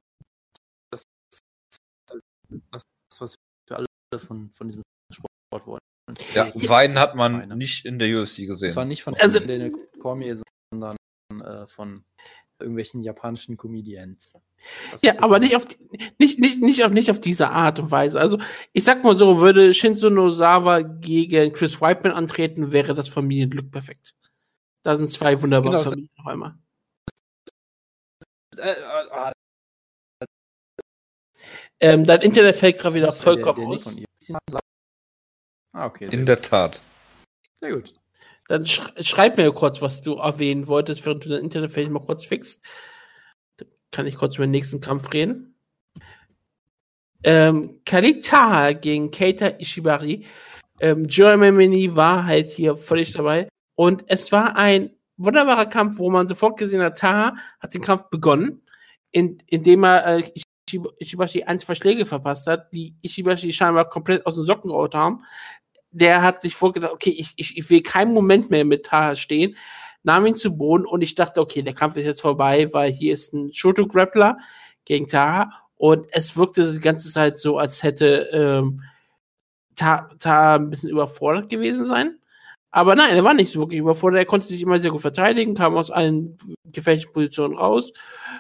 das, 0.91 1.05
das, 1.31 2.83
das 3.11 3.21
was 3.21 3.35
wir 3.69 3.77
alle 3.77 3.87
von, 4.19 4.51
von 4.51 4.67
diesem 4.67 4.83
Sport 5.13 5.67
wollen. 5.69 5.81
Ja, 6.35 6.51
Weinen 6.69 6.99
hat 6.99 7.15
man 7.15 7.41
Weine. 7.43 7.57
nicht 7.57 7.85
in 7.85 8.01
der 8.01 8.09
UFC 8.09 8.41
Und 8.49 8.59
zwar 8.59 8.69
gesehen. 8.69 8.89
nicht 8.89 9.03
von 9.05 9.15
Also- 9.15 9.39
Daniel 9.39 9.73
Cormier, 10.01 10.41
sondern 10.71 10.97
äh, 11.43 11.67
von 11.67 12.05
irgendwelchen 12.59 13.03
japanischen 13.03 13.57
Comedians. 13.57 14.35
Das 14.91 15.03
Ja, 15.03 15.15
aber 15.21 15.39
nicht 15.39 15.57
auf, 15.57 15.67
die, 15.67 15.77
nicht, 16.19 16.39
nicht, 16.39 16.61
nicht, 16.61 16.85
auf, 16.85 16.93
nicht 16.93 17.11
auf 17.11 17.21
diese 17.21 17.51
Art 17.51 17.79
und 17.79 17.91
Weise. 17.91 18.19
Also, 18.19 18.39
ich 18.73 18.85
sag 18.85 19.05
mal 19.05 19.15
so, 19.15 19.41
würde 19.41 19.75
Shinzo 19.75 20.09
Nozawa 20.09 20.81
gegen 20.81 21.53
Chris 21.53 21.81
Whiteman 21.81 22.13
antreten, 22.13 22.73
wäre 22.73 22.95
das 22.95 23.09
Familienglück 23.09 23.71
perfekt. 23.71 24.15
Da 24.83 24.97
sind 24.97 25.11
zwei 25.11 25.41
wunderbare 25.41 25.79
Genau, 25.79 25.91
Familien 25.91 26.11
auf 26.19 26.27
einmal. 26.27 26.55
Äh, 28.59 28.71
äh, 28.71 28.83
ah, 29.11 29.33
Ähm, 31.79 32.05
dein 32.05 32.23
Internet 32.23 32.57
fällt 32.57 32.79
gerade 32.79 32.95
wieder 32.95 33.13
vollkommen 33.13 33.67
aus. 33.67 33.95
Ah, 35.73 35.87
okay. 35.87 36.09
In 36.11 36.25
der 36.25 36.41
Tat. 36.41 36.81
sehr 37.61 37.73
gut. 37.73 37.93
Dann 38.49 38.65
sch 38.65 38.83
schreib 39.01 39.37
mir 39.37 39.53
kurz, 39.53 39.83
was 39.83 40.03
du 40.03 40.15
erwähnen 40.15 40.67
wolltest, 40.67 41.05
während 41.05 41.25
du 41.25 41.29
dein 41.29 41.45
Internet 41.45 41.73
vielleicht 41.73 41.91
mal 41.91 42.01
kurz 42.01 42.25
fixst. 42.25 42.63
Dann 43.57 43.69
kann 43.91 44.07
ich 44.07 44.17
kurz 44.17 44.37
über 44.37 44.47
den 44.47 44.53
nächsten 44.53 44.81
Kampf 44.81 45.13
reden. 45.13 45.55
Ähm, 47.25 47.81
Kalita 47.85 48.73
gegen 48.73 49.11
Keita 49.11 49.59
Ishibari. 49.59 50.27
Ähm, 50.81 51.07
Germany 51.07 51.97
war 51.97 52.25
halt 52.25 52.49
hier 52.49 52.77
völlig 52.77 53.13
dabei. 53.13 53.49
Und 53.75 54.05
es 54.09 54.31
war 54.31 54.57
ein 54.57 54.91
wunderbarer 55.17 55.67
Kampf, 55.67 55.99
wo 55.99 56.11
man 56.11 56.29
sofort 56.29 56.59
gesehen 56.59 56.83
hat, 56.83 56.99
Taha 56.99 57.37
hat 57.61 57.75
den 57.75 57.81
Kampf 57.81 58.05
begonnen, 58.11 58.63
in, 59.11 59.39
indem 59.49 59.85
er 59.85 60.19
äh, 60.19 60.31
Ishibashi 60.99 61.45
ein, 61.45 61.59
zwei 61.59 61.75
Schläge 61.75 62.07
verpasst 62.07 62.47
hat, 62.47 62.73
die 62.73 62.97
Ishibashi 63.03 63.53
scheinbar 63.53 63.89
komplett 63.89 64.27
aus 64.27 64.35
den 64.35 64.45
Socken 64.45 64.71
gehauen 64.71 64.91
haben. 64.95 65.25
Der 65.99 66.23
hat 66.23 66.43
sich 66.43 66.55
vorgedacht, 66.55 66.93
okay, 66.93 67.15
ich, 67.17 67.33
ich, 67.37 67.57
ich 67.57 67.71
will 67.71 67.83
keinen 67.83 68.13
Moment 68.13 68.51
mehr 68.51 68.65
mit 68.65 68.85
Taha 68.85 69.15
stehen, 69.15 69.57
nahm 70.03 70.27
ihn 70.27 70.35
zu 70.35 70.57
Boden 70.57 70.85
und 70.85 71.01
ich 71.01 71.15
dachte, 71.15 71.41
okay, 71.41 71.63
der 71.63 71.73
Kampf 71.73 71.97
ist 71.97 72.05
jetzt 72.05 72.21
vorbei, 72.21 72.73
weil 72.73 72.93
hier 72.93 73.15
ist 73.15 73.33
ein 73.33 73.53
Shoto-Grappler 73.53 74.37
gegen 74.85 75.09
Taha 75.09 75.51
und 75.77 76.07
es 76.11 76.37
wirkte 76.37 76.71
die 76.71 76.81
ganze 76.81 77.11
Zeit 77.11 77.39
so, 77.39 77.57
als 77.57 77.83
hätte 77.83 78.29
ähm, 78.33 78.83
Taha 79.75 80.57
ein 80.57 80.69
bisschen 80.69 80.91
überfordert 80.91 81.49
gewesen 81.49 81.87
sein. 81.87 82.19
Aber 82.71 82.95
nein, 82.95 83.17
er 83.17 83.25
war 83.25 83.33
nicht 83.33 83.51
so 83.51 83.61
wirklich 83.61 83.81
überfordert. 83.81 84.19
Er 84.19 84.27
konnte 84.27 84.49
sich 84.49 84.61
immer 84.61 84.79
sehr 84.79 84.91
gut 84.91 85.01
verteidigen, 85.01 85.55
kam 85.55 85.77
aus 85.77 85.91
allen 85.91 86.37
gefährlichen 86.73 87.13
Positionen 87.13 87.57
raus, 87.57 87.93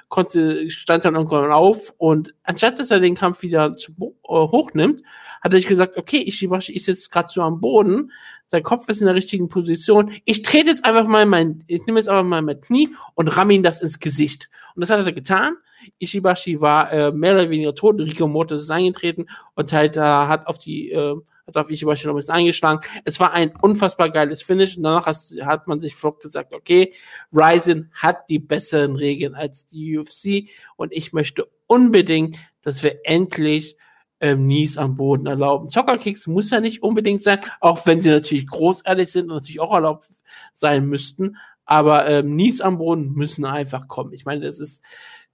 konnte, 0.09 0.71
stand 0.71 1.05
dann 1.05 1.15
irgendwann 1.15 1.51
auf 1.51 1.95
und 1.97 2.35
anstatt 2.43 2.79
dass 2.79 2.91
er 2.91 3.01
den 3.01 3.15
Kampf 3.15 3.43
wieder 3.43 3.73
zu, 3.73 3.93
äh, 3.93 4.09
hochnimmt, 4.29 5.03
hat 5.41 5.55
er 5.55 5.59
sich 5.59 5.69
gesagt, 5.69 5.97
okay, 5.97 6.19
Ishibashi 6.19 6.75
ist 6.75 6.87
jetzt 6.87 7.11
gerade 7.11 7.29
so 7.31 7.41
am 7.41 7.61
Boden, 7.61 8.13
sein 8.49 8.63
Kopf 8.63 8.89
ist 8.89 9.01
in 9.01 9.07
der 9.07 9.15
richtigen 9.15 9.49
Position. 9.49 10.13
Ich 10.25 10.43
trete 10.43 10.69
jetzt 10.69 10.85
einfach 10.85 11.07
mal 11.07 11.27
mein, 11.27 11.65
ich 11.67 11.87
nehme 11.87 11.99
jetzt 11.99 12.09
einfach 12.09 12.25
mal 12.25 12.43
mein 12.43 12.61
Knie 12.61 12.91
und 13.15 13.29
ramme 13.29 13.55
ihm 13.55 13.63
das 13.63 13.81
ins 13.81 13.99
Gesicht. 13.99 14.51
Und 14.75 14.83
das 14.83 14.91
hat 14.91 15.05
er 15.05 15.13
getan. 15.13 15.57
Ishibashi 15.99 16.61
war 16.61 16.93
äh, 16.93 17.13
mehr 17.13 17.35
oder 17.35 17.51
weniger 17.51 17.75
tot. 17.75 17.99
Rico 17.99 18.27
Mortis 18.27 18.63
ist 18.63 18.71
eingetreten 18.71 19.27
und 19.55 19.73
halt 19.73 19.97
äh, 19.97 20.01
hat 20.01 20.47
auf 20.47 20.59
die 20.59 20.91
äh, 20.91 21.17
hat 21.47 21.57
auf 21.57 21.71
Ishibashi 21.71 22.07
noch 22.07 22.15
ein 22.15 22.17
bisschen 22.17 22.35
eingeschlagen. 22.35 22.81
Es 23.05 23.21
war 23.21 23.33
ein 23.33 23.55
unfassbar 23.61 24.11
geiles 24.11 24.43
Finish 24.43 24.77
und 24.77 24.83
danach 24.83 25.07
hat, 25.07 25.67
man 25.67 25.81
sich 25.81 25.95
gesagt, 26.21 26.53
okay, 26.53 26.93
Ryzen 27.33 27.91
hat 27.95 28.29
die 28.29 28.39
besseren 28.39 28.97
Regeln 28.97 29.35
als 29.35 29.67
die 29.67 29.99
UFC 29.99 30.51
und 30.77 30.93
ich 30.93 31.13
möchte 31.13 31.49
unbedingt, 31.67 32.39
dass 32.63 32.83
wir 32.83 33.01
endlich 33.05 33.77
ähm, 34.21 34.47
Nies 34.47 34.79
am 34.79 34.95
Boden 34.97 35.27
erlauben. 35.27 35.69
Zockerkicks 35.69 36.27
muss 36.27 36.51
ja 36.51 36.61
nicht 36.61 36.83
unbedingt 36.83 37.23
sein, 37.23 37.39
auch 37.61 37.85
wenn 37.87 38.01
sie 38.01 38.11
natürlich 38.11 38.47
großartig 38.47 39.11
sind 39.11 39.25
und 39.25 39.37
natürlich 39.37 39.61
auch 39.61 39.75
erlaubt 39.75 40.09
sein 40.53 40.87
müssten. 40.87 41.37
Aber 41.65 42.09
ähm, 42.09 42.35
Nies 42.35 42.61
am 42.61 42.79
Boden 42.79 43.13
müssen 43.13 43.45
einfach 43.45 43.89
kommen. 43.89 44.13
Ich 44.13 44.25
meine, 44.25 44.47
das 44.47 44.59
ist, 44.61 44.83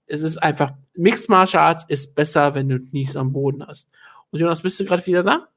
es 0.05 0.21
ist 0.21 0.37
einfach, 0.37 0.73
Mixed 0.95 1.29
Martial 1.29 1.63
Arts 1.63 1.85
ist 1.87 2.15
besser, 2.15 2.55
wenn 2.55 2.69
du 2.69 2.79
Nies 2.91 3.15
am 3.15 3.31
Boden 3.31 3.65
hast. 3.65 3.89
Und 4.31 4.39
Jonas, 4.39 4.61
bist 4.61 4.79
du 4.79 4.85
gerade 4.85 5.05
wieder 5.05 5.23
da? 5.23 5.47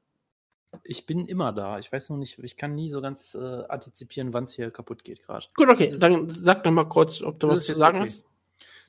Ich 0.83 1.05
bin 1.05 1.25
immer 1.25 1.51
da. 1.53 1.79
Ich 1.79 1.91
weiß 1.91 2.09
noch 2.09 2.17
nicht, 2.17 2.39
ich 2.39 2.57
kann 2.57 2.75
nie 2.75 2.89
so 2.89 3.01
ganz 3.01 3.35
äh, 3.35 3.63
antizipieren, 3.67 4.33
wann 4.33 4.45
es 4.45 4.53
hier 4.53 4.71
kaputt 4.71 5.03
geht 5.03 5.25
gerade. 5.25 5.45
Gut, 5.55 5.69
okay. 5.69 5.95
Dann 5.97 6.29
sag 6.31 6.65
noch 6.65 6.71
mal 6.71 6.85
kurz, 6.85 7.21
ob 7.21 7.39
du 7.39 7.47
das 7.47 7.59
was 7.59 7.65
zu 7.65 7.75
sagen 7.75 7.99
okay. 7.99 8.07
hast. 8.07 8.25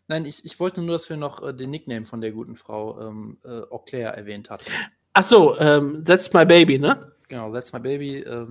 Nein, 0.09 0.25
ich, 0.25 0.45
ich 0.45 0.59
wollte 0.59 0.81
nur, 0.81 0.93
dass 0.93 1.11
wir 1.11 1.19
noch 1.19 1.47
äh, 1.47 1.53
den 1.53 1.71
Nickname 1.71 2.07
von 2.07 2.21
der 2.21 2.33
guten 2.33 2.57
Frau 2.57 2.99
ähm, 3.01 3.39
äh, 3.45 3.61
Auclair 3.71 4.11
erwähnt 4.15 4.49
hatten. 4.49 4.71
Ach 5.13 5.25
so, 5.25 5.59
ähm, 5.59 6.03
That's 6.05 6.33
My 6.33 6.47
Baby, 6.47 6.79
ne? 6.79 7.13
Genau, 7.29 7.53
That's 7.53 7.73
My 7.73 7.81
Baby. 7.81 8.21
Äh, 8.21 8.47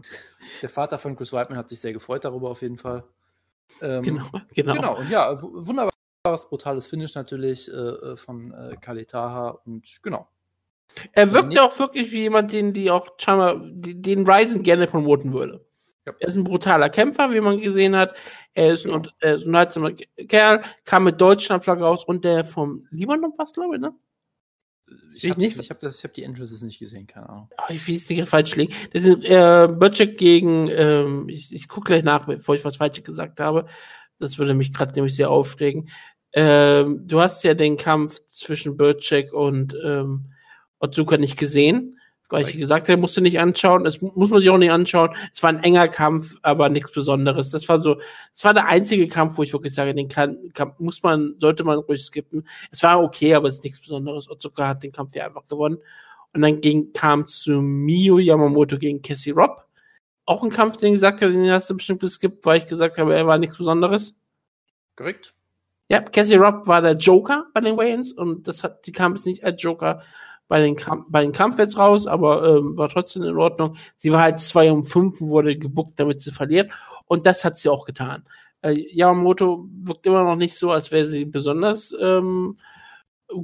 der 0.62 0.70
Vater 0.70 1.00
von 1.00 1.16
Chris 1.16 1.34
Whiteman 1.34 1.58
hat 1.58 1.70
sich 1.70 1.80
sehr 1.80 1.94
gefreut 1.94 2.26
darüber 2.26 2.52
auf 2.52 2.62
jeden 2.62 2.78
Fall. 2.78 3.04
Ähm, 3.82 4.04
genau, 4.04 4.26
genau. 4.54 4.74
Genau, 4.74 4.98
und 5.00 5.10
ja, 5.10 5.42
wunderbares, 5.42 6.50
brutales 6.50 6.88
Finish 6.88 7.16
natürlich 7.16 7.70
äh, 7.70 7.74
äh 7.74 8.16
von 8.16 8.52
äh, 8.54 8.78
Kaletaha 8.80 9.60
und 9.66 10.00
genau. 10.04 10.28
Er 11.12 11.32
wirkt 11.32 11.60
auch 11.60 11.78
wirklich 11.80 12.12
wie 12.12 12.22
jemand, 12.22 12.52
den 12.54 12.74
die 12.74 12.90
auch 12.90 13.08
scheinbar, 13.20 13.62
den 13.64 14.28
Ryzen 14.28 14.64
gerne 14.64 14.88
promoten 14.88 15.34
würde. 15.34 15.66
Ja. 16.06 16.14
Er 16.20 16.28
ist 16.28 16.36
ein 16.36 16.44
brutaler 16.44 16.90
Kämpfer, 16.90 17.32
wie 17.32 17.42
man 17.42 17.60
gesehen 17.60 17.96
hat. 17.96 18.16
Er 18.54 18.74
ist 18.74 18.88
ein, 18.88 19.08
er 19.20 19.36
ist 19.36 19.46
ein 19.46 19.56
heizsamer 19.56 19.92
Kerl, 19.94 20.62
kam 20.86 21.04
mit 21.04 21.20
Deutschlandflagge 21.20 21.84
raus 21.84 22.06
und 22.06 22.24
der 22.24 22.46
vom 22.46 22.88
Libanon 22.92 23.34
was, 23.38 23.54
glaube 23.54 23.76
ich, 23.76 23.82
ne? 23.82 23.94
Ich, 25.14 25.26
ich, 25.26 25.38
nicht. 25.38 25.60
ich 25.60 25.70
habe 25.70 25.86
hab 25.86 26.14
die 26.14 26.24
Entrances 26.24 26.62
nicht 26.62 26.80
gesehen, 26.80 27.08
keine 27.08 27.28
Ahnung. 27.28 27.50
Oh, 27.58 27.74
ich 27.74 27.86
will 27.88 27.96
es 27.96 28.08
nicht 28.08 28.30
falsch 28.30 28.56
legen. 28.56 28.74
Das 28.94 29.04
sind 29.04 29.26
äh, 29.26 29.68
Böcek 29.70 30.18
gegen, 30.18 30.70
ähm, 30.70 31.28
ich, 31.28 31.54
ich 31.54 31.68
gucke 31.68 31.88
gleich 31.88 32.04
nach, 32.04 32.26
bevor 32.26 32.56
ich 32.56 32.64
was 32.64 32.78
Falsches 32.78 33.04
gesagt 33.04 33.42
habe. 33.42 33.66
Das 34.20 34.38
würde 34.38 34.54
mich 34.54 34.74
gerade 34.74 34.94
nämlich 34.94 35.16
sehr 35.16 35.30
aufregen. 35.30 35.90
Ähm, 36.34 37.06
du 37.06 37.20
hast 37.20 37.44
ja 37.44 37.54
den 37.54 37.76
Kampf 37.76 38.20
zwischen 38.32 38.78
Böcek 38.78 39.34
und 39.34 39.76
ähm, 39.84 40.32
Otsuka 40.80 41.18
nicht 41.18 41.38
gesehen. 41.38 41.98
Weil 42.30 42.44
ich 42.44 42.58
gesagt 42.58 42.90
habe, 42.90 43.00
musst 43.00 43.16
du 43.16 43.22
nicht 43.22 43.40
anschauen. 43.40 43.86
Das 43.86 44.02
muss 44.02 44.30
man 44.30 44.40
sich 44.40 44.50
auch 44.50 44.58
nicht 44.58 44.72
anschauen. 44.72 45.16
Es 45.34 45.42
war 45.42 45.50
ein 45.50 45.64
enger 45.64 45.88
Kampf, 45.88 46.36
aber 46.42 46.68
nichts 46.68 46.92
Besonderes. 46.92 47.52
Das 47.52 47.70
war 47.70 47.82
so, 47.82 48.02
es 48.36 48.44
war 48.44 48.54
der 48.54 48.66
einzige 48.68 49.08
Kampf, 49.08 49.38
wo 49.38 49.44
ich 49.44 49.54
wirklich 49.54 49.74
sage, 49.74 49.96
den 49.96 50.10
kann, 50.10 50.38
kann, 50.54 50.74
muss 50.78 51.02
man, 51.04 51.36
sollte 51.40 51.64
man 51.64 51.80
ruhig 51.80 52.04
skippen. 52.04 52.46
Es 52.70 52.84
war 52.84 53.02
okay, 53.02 53.34
aber 53.34 53.48
es 53.48 53.56
ist 53.56 53.64
nichts 53.64 53.80
Besonderes. 53.80 54.30
Otsuka 54.30 54.68
hat 54.68 54.84
den 54.84 54.92
Kampf 54.92 55.16
ja 55.16 55.26
einfach 55.26 55.48
gewonnen. 55.48 55.78
Und 56.34 56.42
dann 56.42 56.60
ging, 56.60 56.92
kam 56.92 57.26
zu 57.28 57.62
Miyu 57.62 58.20
Yamamoto 58.20 58.78
gegen 58.78 59.02
Cassie 59.02 59.32
Robb. 59.32 59.66
Auch 60.26 60.44
ein 60.44 60.50
Kampf, 60.50 60.76
den 60.76 60.90
ich 60.90 60.96
gesagt 60.96 61.22
habe, 61.22 61.32
den 61.32 61.50
hast 61.50 61.70
du 61.70 61.78
bestimmt 61.78 62.02
geskippt, 62.02 62.46
weil 62.46 62.58
ich 62.58 62.68
gesagt 62.68 62.98
habe, 62.98 63.16
er 63.16 63.26
war 63.26 63.38
nichts 63.38 63.58
Besonderes. 63.58 64.16
Korrekt. 64.98 65.34
Ja, 65.90 66.02
Cassie 66.02 66.36
Robb 66.36 66.68
war 66.68 66.82
der 66.82 66.98
Joker 66.98 67.46
bei 67.54 67.62
den 67.62 67.78
Wayans 67.78 68.12
und 68.12 68.50
das 68.50 68.62
hat, 68.64 68.86
die 68.86 68.92
kam 68.92 69.16
jetzt 69.16 69.26
nicht 69.26 69.46
als 69.46 69.62
Joker 69.64 70.02
bei 70.48 70.62
den, 70.62 70.76
Kamp 70.76 71.06
bei 71.10 71.22
den 71.22 71.32
Kampf 71.32 71.60
jetzt 71.60 71.78
raus, 71.78 72.08
aber 72.08 72.58
ähm, 72.58 72.78
war 72.78 72.90
trotzdem 72.90 73.24
in 73.24 73.38
Ordnung. 73.38 73.76
Sie 73.98 74.12
war 74.12 74.24
halt 74.24 74.40
zwei 74.40 74.72
um 74.72 74.84
fünf 74.84 75.20
und 75.22 75.30
wurde 75.30 75.58
gebuckt, 75.58 76.00
damit 76.00 76.22
sie 76.22 76.32
verliert. 76.32 76.72
Und 77.06 77.26
das 77.26 77.44
hat 77.44 77.58
sie 77.58 77.70
auch 77.70 77.86
getan. 77.86 78.24
Äh, 78.62 78.72
Yamamoto 78.72 79.68
wirkt 79.84 80.06
immer 80.06 80.24
noch 80.24 80.36
nicht 80.36 80.56
so, 80.56 80.72
als 80.72 80.92
wäre 80.92 81.06
sie 81.06 81.26
besonders 81.26 81.94
ähm, 82.00 82.58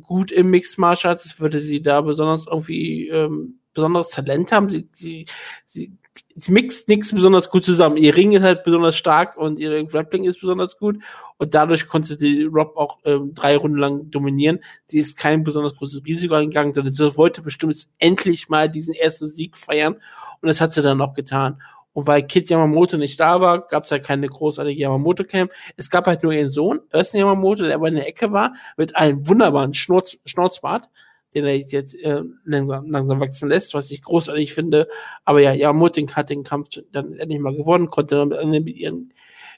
gut 0.02 0.32
im 0.32 0.50
Mixed 0.50 0.78
Martial 0.78 1.14
Arts, 1.14 1.40
würde 1.40 1.62
sie 1.62 1.82
da 1.82 2.02
besonders 2.02 2.48
irgendwie 2.48 3.08
ähm, 3.10 3.60
besonderes 3.74 4.10
Talent 4.10 4.52
haben. 4.52 4.70
Sie, 4.70 4.90
sie, 4.94 5.26
sie 5.66 5.98
sie 6.36 6.52
mixt 6.52 6.90
nichts 6.90 7.14
besonders 7.14 7.50
gut 7.50 7.64
zusammen. 7.64 7.98
Ihr 7.98 8.16
Ring 8.16 8.32
ist 8.32 8.44
halt 8.44 8.64
besonders 8.64 8.96
stark 8.96 9.38
und 9.38 9.60
ihre 9.60 9.86
Grappling 9.86 10.24
ist 10.24 10.40
besonders 10.40 10.78
gut 10.78 10.98
und 11.38 11.54
dadurch 11.54 11.88
konnte 11.88 12.18
die 12.18 12.44
Rob 12.44 12.76
auch 12.76 13.00
ähm, 13.06 13.34
drei 13.34 13.56
Runden 13.58 13.78
lang 13.78 14.10
dominieren. 14.10 14.60
Sie 14.88 14.98
ist 14.98 15.18
kein 15.18 15.44
besonders 15.44 15.76
großes 15.76 16.04
Risiko 16.06 16.36
eingegangen, 16.36 16.74
sondern 16.74 16.94
sie 16.94 17.18
wollte 17.18 17.42
bestimmt 17.42 17.76
endlich 18.00 18.50
mal 18.50 18.70
diesen 18.70 18.94
ersten 18.94 19.28
Sieg 19.28 19.58
feiern 19.58 19.94
und 19.94 20.48
das 20.48 20.62
hat 20.62 20.74
sie 20.74 20.82
dann 20.82 21.02
auch 21.02 21.14
getan. 21.14 21.62
Und 21.94 22.08
weil 22.08 22.24
Kid 22.24 22.50
Yamamoto 22.50 22.98
nicht 22.98 23.20
da 23.20 23.40
war, 23.40 23.68
gab 23.68 23.86
es 23.86 23.92
halt 23.92 24.04
keine 24.04 24.28
großartige 24.28 24.82
Yamamoto-Camp. 24.82 25.52
Es 25.78 25.92
gab 25.92 26.08
halt 26.08 26.24
nur 26.24 26.34
ihren 26.34 26.50
Sohn, 26.50 26.80
Ersten 26.90 27.18
Yamamoto, 27.18 27.64
der 27.64 27.76
aber 27.76 27.88
in 27.88 27.96
der 27.96 28.08
Ecke 28.08 28.32
war, 28.32 28.56
mit 28.78 28.96
einem 28.96 29.28
wunderbaren 29.28 29.76
Schnurz 29.76 30.18
Schnauzbart 30.26 30.90
den 31.34 31.46
er 31.46 31.58
jetzt 31.58 31.96
äh, 31.96 32.22
langsam, 32.46 32.90
langsam 32.90 33.20
wachsen 33.20 33.50
lässt, 33.50 33.74
was 33.74 33.92
ich 33.92 34.02
großartig 34.02 34.54
finde. 34.54 34.88
Aber 35.26 35.42
ja, 35.42 35.54
ja, 35.54 35.74
Muting 35.74 36.12
hat 36.12 36.30
den 36.30 36.44
Kampf 36.44 36.70
dann 36.92 37.14
endlich 37.14 37.40
mal 37.40 37.56
gewonnen, 37.56 37.90
konnte 37.90 38.16
dann 38.16 38.50
mit, 38.50 38.66
mit 38.66 38.76
ihren 38.78 39.14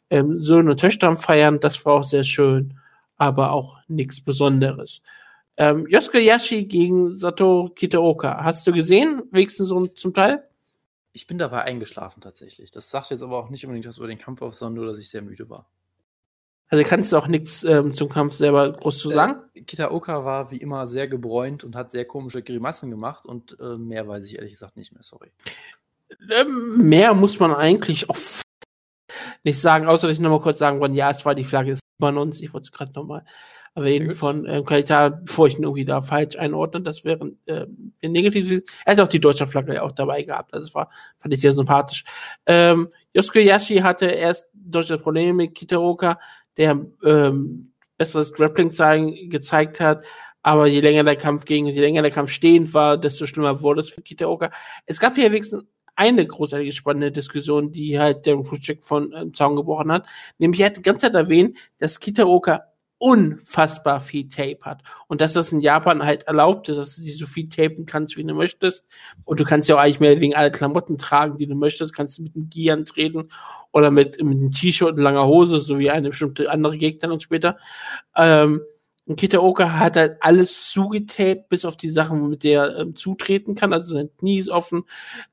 ähm, 0.09 0.41
Söhnen 0.41 0.69
und 0.69 0.79
Töchtern 0.79 1.17
feiern. 1.17 1.59
Das 1.59 1.85
war 1.85 1.93
auch 1.93 2.03
sehr 2.03 2.23
schön, 2.23 2.79
aber 3.17 3.51
auch 3.51 3.79
nichts 3.87 4.21
Besonderes. 4.21 5.01
Ähm, 5.57 5.87
Yosuke 5.87 6.19
Yashi 6.19 6.65
gegen 6.65 7.13
Sato 7.13 7.71
Kitaoka. 7.75 8.43
Hast 8.43 8.67
du 8.67 8.73
gesehen? 8.73 9.23
Wenigstens 9.31 9.69
so 9.69 9.87
zum 9.87 10.13
Teil? 10.13 10.43
Ich 11.13 11.27
bin 11.27 11.37
dabei 11.37 11.61
eingeschlafen 11.61 12.19
tatsächlich. 12.19 12.71
Das 12.71 12.89
sagt 12.89 13.09
jetzt 13.09 13.23
aber 13.23 13.37
auch 13.37 13.49
nicht 13.49 13.63
unbedingt 13.65 13.87
was 13.87 13.97
über 13.97 14.07
den 14.07 14.17
Kampf 14.17 14.41
auf, 14.41 14.53
sondern 14.55 14.83
nur, 14.83 14.91
dass 14.91 14.99
ich 14.99 15.09
sehr 15.09 15.21
müde 15.21 15.49
war. 15.49 15.69
Also 16.69 16.83
kannst 16.83 17.11
du 17.11 17.17
auch 17.17 17.27
nichts 17.27 17.63
ähm, 17.63 17.93
zum 17.93 18.09
Kampf 18.09 18.33
selber 18.33 18.71
groß 18.71 18.97
zu 18.97 19.09
sagen? 19.09 19.41
Äh, 19.53 19.61
Kitaoka 19.61 20.25
war 20.25 20.51
wie 20.51 20.57
immer 20.57 20.87
sehr 20.87 21.07
gebräunt 21.07 21.63
und 21.63 21.75
hat 21.75 21.91
sehr 21.91 22.05
komische 22.05 22.41
Grimassen 22.41 22.89
gemacht 22.89 23.25
und 23.25 23.57
äh, 23.59 23.77
mehr 23.77 24.07
weiß 24.07 24.25
ich 24.25 24.37
ehrlich 24.37 24.53
gesagt 24.53 24.75
nicht 24.75 24.91
mehr, 24.91 25.03
sorry. 25.03 25.31
Ähm, 26.31 26.77
mehr 26.77 27.13
muss 27.13 27.39
man 27.39 27.53
eigentlich 27.53 28.09
auch 28.09 28.17
nicht 29.43 29.59
sagen, 29.59 29.87
außer 29.87 30.07
dass 30.07 30.17
ich 30.17 30.21
nochmal 30.21 30.41
kurz 30.41 30.57
sagen 30.57 30.79
wollte, 30.79 30.95
ja, 30.95 31.11
es 31.11 31.25
war 31.25 31.35
die 31.35 31.43
Flagge 31.43 31.71
des 31.71 31.79
Libanons, 31.99 32.41
ich 32.41 32.53
wollte 32.53 32.65
es 32.65 32.71
gerade 32.71 32.91
nochmal 32.93 33.23
erwähnen 33.75 34.15
von 34.15 34.45
ähm, 34.45 34.63
Qualität, 34.63 35.13
bevor 35.25 35.47
ich 35.47 35.57
ihn 35.57 35.63
irgendwie 35.63 35.85
da 35.85 36.01
falsch 36.01 36.37
einordne, 36.37 36.81
das 36.81 37.03
wäre 37.03 37.33
äh, 37.45 37.67
negativ. 38.01 38.63
Er 38.85 38.93
hat 38.93 38.99
auch 39.01 39.07
die 39.07 39.19
deutsche 39.19 39.47
Flagge 39.47 39.75
ja 39.75 39.81
auch 39.83 39.91
dabei 39.91 40.23
gehabt, 40.23 40.53
also 40.53 40.65
das 40.65 40.75
war, 40.75 40.89
fand 41.19 41.33
ich 41.33 41.41
sehr 41.41 41.51
sympathisch. 41.51 42.05
Ähm, 42.45 42.89
Yosuke 43.13 43.41
Yashi 43.41 43.77
hatte 43.77 44.05
erst 44.05 44.47
deutsche 44.53 44.97
Probleme 44.97 45.33
mit 45.33 45.55
Kitaoka, 45.55 46.17
der 46.57 46.85
ähm, 47.03 47.71
besseres 47.97 48.33
Grappling 48.33 48.71
zeigen, 48.71 49.29
gezeigt 49.29 49.79
hat. 49.79 50.03
Aber 50.41 50.67
je 50.67 50.81
länger 50.81 51.03
der 51.03 51.15
Kampf 51.15 51.45
ging, 51.45 51.65
je 51.65 51.81
länger 51.81 52.03
der 52.03 52.11
Kampf 52.11 52.29
stehend 52.29 52.73
war, 52.73 52.97
desto 52.97 53.25
schlimmer 53.25 53.61
wurde 53.61 53.79
es 53.79 53.89
für 53.89 54.01
Kitaoka. 54.01 54.51
Es 54.85 54.99
gab 54.99 55.15
hier 55.15 55.31
wenigstens 55.31 55.63
eine 55.95 56.25
großartige 56.25 56.71
spannende 56.71 57.11
Diskussion, 57.11 57.71
die 57.71 57.97
halt 57.99 58.25
der 58.25 58.37
Kruschek 58.43 58.83
von 58.83 59.13
ähm, 59.15 59.33
Zaun 59.33 59.55
gebrochen 59.55 59.91
hat. 59.91 60.07
Nämlich 60.37 60.59
er 60.59 60.67
hat 60.67 60.77
die 60.77 60.81
ganze 60.81 61.07
Zeit 61.07 61.15
erwähnt, 61.15 61.57
dass 61.79 61.99
Kitaoka 61.99 62.63
unfassbar 62.97 63.99
viel 63.99 64.29
Tape 64.29 64.59
hat. 64.63 64.81
Und 65.07 65.21
dass 65.21 65.33
das 65.33 65.51
in 65.51 65.59
Japan 65.59 66.03
halt 66.03 66.23
erlaubt 66.23 66.69
ist, 66.69 66.77
dass 66.77 66.95
du 66.95 67.01
dich 67.01 67.17
so 67.17 67.27
viel 67.27 67.49
tapen 67.49 67.85
kannst, 67.85 68.15
wie 68.17 68.23
du 68.23 68.33
möchtest. 68.33 68.85
Und 69.25 69.39
du 69.39 69.43
kannst 69.43 69.67
ja 69.67 69.75
auch 69.75 69.79
eigentlich 69.79 69.99
mehr 69.99 70.19
wegen 70.21 70.35
alle 70.35 70.51
Klamotten 70.51 70.97
tragen, 70.97 71.37
die 71.37 71.47
du 71.47 71.55
möchtest. 71.55 71.93
Kannst 71.93 72.17
du 72.17 72.23
mit 72.23 72.35
einem 72.35 72.49
Gi 72.49 72.71
antreten 72.71 73.29
oder 73.71 73.91
mit, 73.91 74.21
mit 74.23 74.37
einem 74.37 74.51
T-Shirt 74.51 74.95
und 74.95 75.01
langer 75.01 75.27
Hose, 75.27 75.59
so 75.59 75.77
wie 75.77 75.91
eine 75.91 76.09
bestimmte 76.09 76.49
andere 76.49 76.77
Gegnerin 76.77 77.19
später. 77.19 77.57
Ähm, 78.15 78.61
und 79.07 79.17
Kitaoka 79.17 79.77
hat 79.79 79.97
halt 79.97 80.17
alles 80.21 80.71
zugetaped, 80.71 81.47
bis 81.47 81.63
auf 81.63 81.77
die 81.77 81.89
Sachen, 81.89 82.27
mit 82.27 82.43
der 82.43 82.63
er 82.63 82.79
ähm, 82.79 82.95
zutreten 82.95 83.53
kann. 83.53 83.71
Also 83.71 83.93
sein 83.93 84.09
Knie 84.17 84.39
ist 84.39 84.49
offen, 84.49 84.83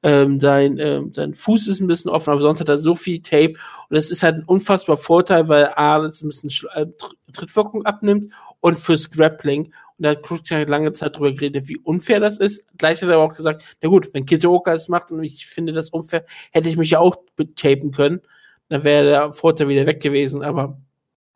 ähm, 0.03 0.41
sein, 0.41 0.79
ähm, 0.79 1.11
sein 1.13 1.33
Fuß 1.35 1.69
ist 1.69 1.81
ein 1.81 1.87
bisschen 1.87 2.11
offen, 2.11 2.31
aber 2.31 2.43
sonst 2.43 2.61
hat 2.61 2.69
er 2.69 2.77
so 2.77 2.95
viel 2.95 3.23
Tape. 3.23 3.55
Und 3.89 3.97
das 3.97 4.11
ist 4.11 4.23
halt 4.23 4.37
ein 4.37 4.45
unfassbar 4.45 4.99
Vorteil, 4.99 5.49
weil 5.49 5.71
A, 5.75 6.01
das 6.01 6.23
ein 6.23 6.29
bisschen 6.29 6.69
äh, 6.75 6.87
Trittwirkung 7.33 7.87
abnimmt 7.87 8.31
und 8.61 8.77
fürs 8.77 9.11
Grappling. 9.11 9.65
Und 9.65 9.73
da 9.99 10.11
hat 10.11 10.23
Cruz 10.23 10.51
halt 10.51 10.69
lange 10.69 10.93
Zeit 10.93 11.17
drüber 11.17 11.33
geredet, 11.33 11.67
wie 11.67 11.79
unfair 11.79 12.21
das 12.21 12.39
ist. 12.39 12.63
Gleichzeitig 12.77 13.15
hat 13.15 13.21
er 13.21 13.25
auch 13.25 13.35
gesagt, 13.35 13.63
na 13.81 13.89
gut, 13.89 14.11
wenn 14.13 14.27
Kitaoka 14.27 14.75
es 14.75 14.89
macht 14.89 15.11
und 15.13 15.25
ich 15.25 15.47
finde 15.47 15.73
das 15.73 15.89
unfair, 15.89 16.27
hätte 16.51 16.69
ich 16.69 16.77
mich 16.77 16.91
ja 16.91 16.99
auch 16.99 17.17
tapen 17.57 17.91
können. 17.91 18.21
Dann 18.69 18.85
wäre 18.85 19.05
der 19.05 19.33
Vorteil 19.33 19.69
wieder 19.69 19.87
weg 19.87 20.03
gewesen, 20.03 20.43
aber 20.43 20.79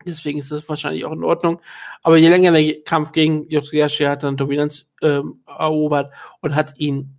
Deswegen 0.06 0.38
ist 0.38 0.52
das 0.52 0.68
wahrscheinlich 0.68 1.04
auch 1.04 1.12
in 1.12 1.24
Ordnung. 1.24 1.60
Aber 2.02 2.16
je 2.16 2.28
länger 2.28 2.52
der 2.52 2.82
Kampf 2.82 3.12
gegen 3.12 3.48
Yoshihashi 3.48 4.04
hat 4.04 4.22
dann 4.22 4.36
Dominanz 4.36 4.86
ähm, 5.02 5.40
erobert 5.46 6.12
und 6.40 6.54
hat 6.54 6.78
ihn 6.78 7.16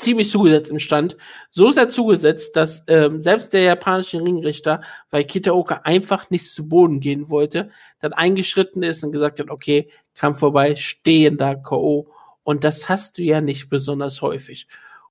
ziemlich 0.00 0.30
zugesetzt 0.30 0.70
im 0.70 0.78
Stand. 0.78 1.16
So 1.50 1.70
sehr 1.70 1.90
zugesetzt, 1.90 2.56
dass 2.56 2.82
ähm, 2.88 3.22
selbst 3.22 3.52
der 3.52 3.62
japanische 3.62 4.20
Ringrichter, 4.20 4.80
weil 5.10 5.24
Kitaoka 5.24 5.82
einfach 5.84 6.30
nicht 6.30 6.50
zu 6.50 6.68
Boden 6.68 7.00
gehen 7.00 7.28
wollte, 7.28 7.70
dann 8.00 8.12
eingeschritten 8.12 8.82
ist 8.82 9.04
und 9.04 9.12
gesagt 9.12 9.40
hat, 9.40 9.50
okay, 9.50 9.90
Kampf 10.14 10.38
vorbei, 10.38 10.74
stehender 10.76 11.56
K.O. 11.56 12.08
Und 12.42 12.64
das 12.64 12.88
hast 12.88 13.18
du 13.18 13.22
ja 13.22 13.40
nicht 13.40 13.68
besonders 13.68 14.22
häufig. 14.22 14.66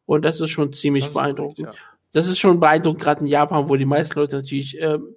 Und 0.05 0.25
das 0.25 0.41
ist 0.41 0.49
schon 0.49 0.73
ziemlich 0.73 1.05
das 1.05 1.13
beeindruckend. 1.13 1.67
Richtig, 1.67 1.83
ja. 1.83 1.97
Das 2.11 2.27
ist 2.27 2.39
schon 2.39 2.59
beeindruckend, 2.59 3.01
gerade 3.01 3.21
in 3.21 3.27
Japan, 3.27 3.69
wo 3.69 3.75
die 3.75 3.85
meisten 3.85 4.17
Leute 4.19 4.37
natürlich 4.37 4.81
ähm, 4.81 5.15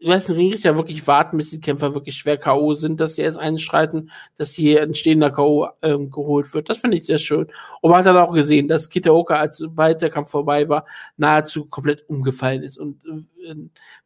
du 0.00 0.08
weißt, 0.08 0.30
ein 0.30 0.36
Ringrichter 0.36 0.76
wirklich 0.76 1.06
warten, 1.06 1.36
bis 1.36 1.50
die 1.50 1.60
Kämpfer 1.60 1.94
wirklich 1.94 2.16
schwer 2.16 2.38
K.O. 2.38 2.74
sind, 2.74 3.00
dass 3.00 3.14
sie 3.14 3.22
erst 3.22 3.38
einschreiten, 3.38 4.10
dass 4.36 4.52
hier 4.52 4.82
ein 4.82 4.94
stehender 4.94 5.30
K.O. 5.30 5.68
Ähm, 5.82 6.10
geholt 6.10 6.52
wird. 6.54 6.68
Das 6.68 6.78
finde 6.78 6.96
ich 6.96 7.04
sehr 7.04 7.18
schön. 7.18 7.48
Und 7.80 7.90
man 7.90 8.00
hat 8.00 8.06
dann 8.06 8.16
auch 8.16 8.32
gesehen, 8.32 8.68
dass 8.68 8.88
Kitaoka, 8.88 9.34
als 9.34 9.58
sobald 9.58 10.02
der 10.02 10.10
Kampf 10.10 10.30
vorbei 10.30 10.68
war, 10.68 10.86
nahezu 11.16 11.66
komplett 11.66 12.08
umgefallen 12.08 12.62
ist 12.62 12.78
und 12.78 13.04
äh, 13.04 13.54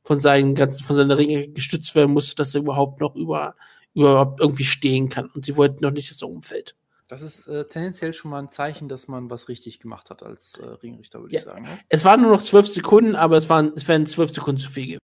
von 0.03 0.21
seinen 0.21 0.55
ganzen, 0.55 0.85
von 0.85 0.97
seiner 0.97 1.17
Ringe 1.17 1.49
gestützt 1.49 1.95
werden 1.95 2.13
musste, 2.13 2.37
dass 2.37 2.55
er 2.55 2.63
überhaupt 2.63 3.01
noch 3.01 3.15
über, 3.15 3.55
überhaupt 3.95 4.41
irgendwie 4.41 4.65
stehen 4.65 5.09
kann. 5.09 5.31
Und 5.35 5.45
sie 5.45 5.57
wollten 5.57 5.83
noch 5.83 5.93
nicht, 5.93 6.11
dass 6.11 6.23
er 6.23 6.29
umfällt. 6.29 6.75
Das 7.07 7.21
ist 7.21 7.47
äh, 7.49 7.67
tendenziell 7.67 8.15
schon 8.15 8.31
mal 8.31 8.39
ein 8.39 8.49
Zeichen, 8.49 8.89
dass 8.89 9.09
man 9.09 9.29
was 9.29 9.49
richtig 9.49 9.79
gemacht 9.79 10.09
hat 10.09 10.23
als 10.23 10.57
äh, 10.57 10.65
Ringrichter, 10.65 11.21
würde 11.21 11.35
ja. 11.35 11.41
ich 11.41 11.45
sagen. 11.45 11.65
Ja? 11.67 11.79
Es 11.91 12.05
waren 12.05 12.23
nur 12.23 12.33
noch 12.33 12.43
zwölf 12.43 12.67
Sekunden, 12.67 13.15
aber 13.15 13.37
es 13.37 13.51
waren, 13.51 13.73
es 13.77 13.87
wären 13.87 14.07
zwölf 14.07 14.33
Sekunden 14.33 14.59
zu 14.59 14.71
viel 14.71 14.87
gewesen. 14.87 15.04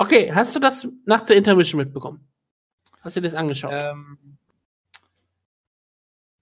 Okay, 0.00 0.32
hast 0.32 0.56
du 0.56 0.60
das 0.60 0.88
nach 1.04 1.20
der 1.20 1.36
Intermission 1.36 1.78
mitbekommen? 1.78 2.26
Hast 3.02 3.16
du 3.16 3.20
dir 3.20 3.28
das 3.28 3.34
angeschaut? 3.36 3.70
Ähm, 3.74 4.38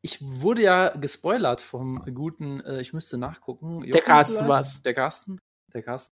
ich 0.00 0.18
wurde 0.22 0.62
ja 0.62 0.90
gespoilert 0.96 1.60
vom 1.60 2.04
guten, 2.14 2.60
äh, 2.60 2.80
ich 2.80 2.92
müsste 2.92 3.18
nachgucken. 3.18 3.82
der 3.82 4.00
Carsten 4.00 4.46
war 4.46 4.60
es. 4.60 4.80
Der 4.84 4.94
Carsten. 4.94 5.40
Der 5.74 5.82
Carsten. 5.82 6.14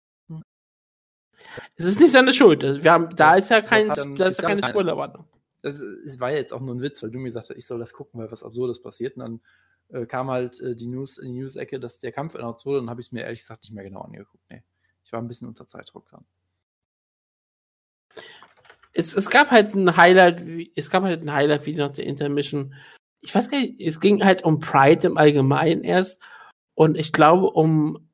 Es 1.76 1.84
ist 1.84 2.00
nicht 2.00 2.10
seine 2.10 2.32
Schuld. 2.32 2.64
Also 2.64 2.82
wir 2.82 2.90
haben, 2.90 3.14
da 3.14 3.36
ist 3.36 3.50
ja 3.50 3.60
kein, 3.60 3.88
dann, 3.88 4.16
da 4.16 4.26
ist 4.26 4.42
ja 4.42 4.48
keine 4.48 4.66
Spoilerwarnung. 4.66 5.24
Das, 5.62 5.80
es 5.80 6.18
war 6.18 6.32
ja 6.32 6.38
jetzt 6.38 6.52
auch 6.52 6.60
nur 6.60 6.74
ein 6.74 6.80
Witz, 6.80 7.04
weil 7.04 7.12
du 7.12 7.18
mir 7.18 7.26
gesagt 7.26 7.50
hast, 7.50 7.56
ich 7.56 7.66
soll 7.66 7.78
das 7.78 7.92
gucken, 7.92 8.20
weil 8.20 8.32
was 8.32 8.42
Absurdes 8.42 8.82
passiert. 8.82 9.16
Und 9.16 9.20
dann 9.20 9.40
äh, 10.02 10.06
kam 10.06 10.28
halt 10.28 10.60
äh, 10.60 10.74
die 10.74 10.88
News 10.88 11.18
in 11.18 11.34
die 11.34 11.38
News-Ecke, 11.38 11.78
dass 11.78 12.00
der 12.00 12.10
Kampf 12.10 12.34
announced 12.34 12.66
wurde. 12.66 12.80
Und 12.80 12.86
dann 12.86 12.90
habe 12.90 13.00
ich 13.00 13.06
es 13.06 13.12
mir 13.12 13.22
ehrlich 13.22 13.38
gesagt 13.38 13.62
nicht 13.62 13.72
mehr 13.74 13.84
genau 13.84 14.00
angeguckt. 14.00 14.42
Nee. 14.50 14.64
Ich 15.04 15.12
war 15.12 15.22
ein 15.22 15.28
bisschen 15.28 15.46
unter 15.46 15.68
Zeitdruck 15.68 16.08
dran. 16.08 16.24
Es, 18.92 19.14
es 19.14 19.30
gab 19.30 19.50
halt 19.50 19.74
ein 19.74 19.96
Highlight, 19.96 20.44
es 20.74 20.90
gab 20.90 21.04
halt 21.04 21.22
ein 21.22 21.32
Highlight 21.32 21.66
wie 21.66 21.74
nach 21.74 21.92
der 21.92 22.06
Intermission. 22.06 22.74
Ich 23.20 23.34
weiß 23.34 23.50
gar 23.50 23.60
nicht, 23.60 23.80
es 23.80 24.00
ging 24.00 24.24
halt 24.24 24.44
um 24.44 24.60
Pride 24.60 25.06
im 25.06 25.16
Allgemeinen 25.16 25.84
erst. 25.84 26.20
Und 26.74 26.96
ich 26.96 27.12
glaube 27.12 27.50
um, 27.50 28.08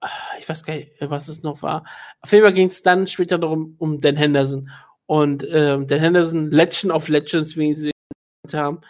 ah, 0.00 0.08
ich 0.38 0.48
weiß 0.48 0.64
gar 0.64 0.74
nicht, 0.74 0.92
was 1.00 1.28
es 1.28 1.42
noch 1.42 1.62
war. 1.62 1.84
Auf 2.20 2.32
jeden 2.32 2.44
Fall 2.44 2.54
ging 2.54 2.68
es 2.68 2.82
dann 2.82 3.06
später 3.06 3.38
darum, 3.38 3.76
um 3.78 4.00
Dan 4.00 4.16
Henderson. 4.16 4.70
Und 5.06 5.46
ähm, 5.50 5.86
Dan 5.86 6.00
Henderson, 6.00 6.50
Legend 6.50 6.92
of 6.92 7.08
Legends, 7.08 7.56
wie 7.56 7.74
sie 7.74 7.92
haben, 8.52 8.80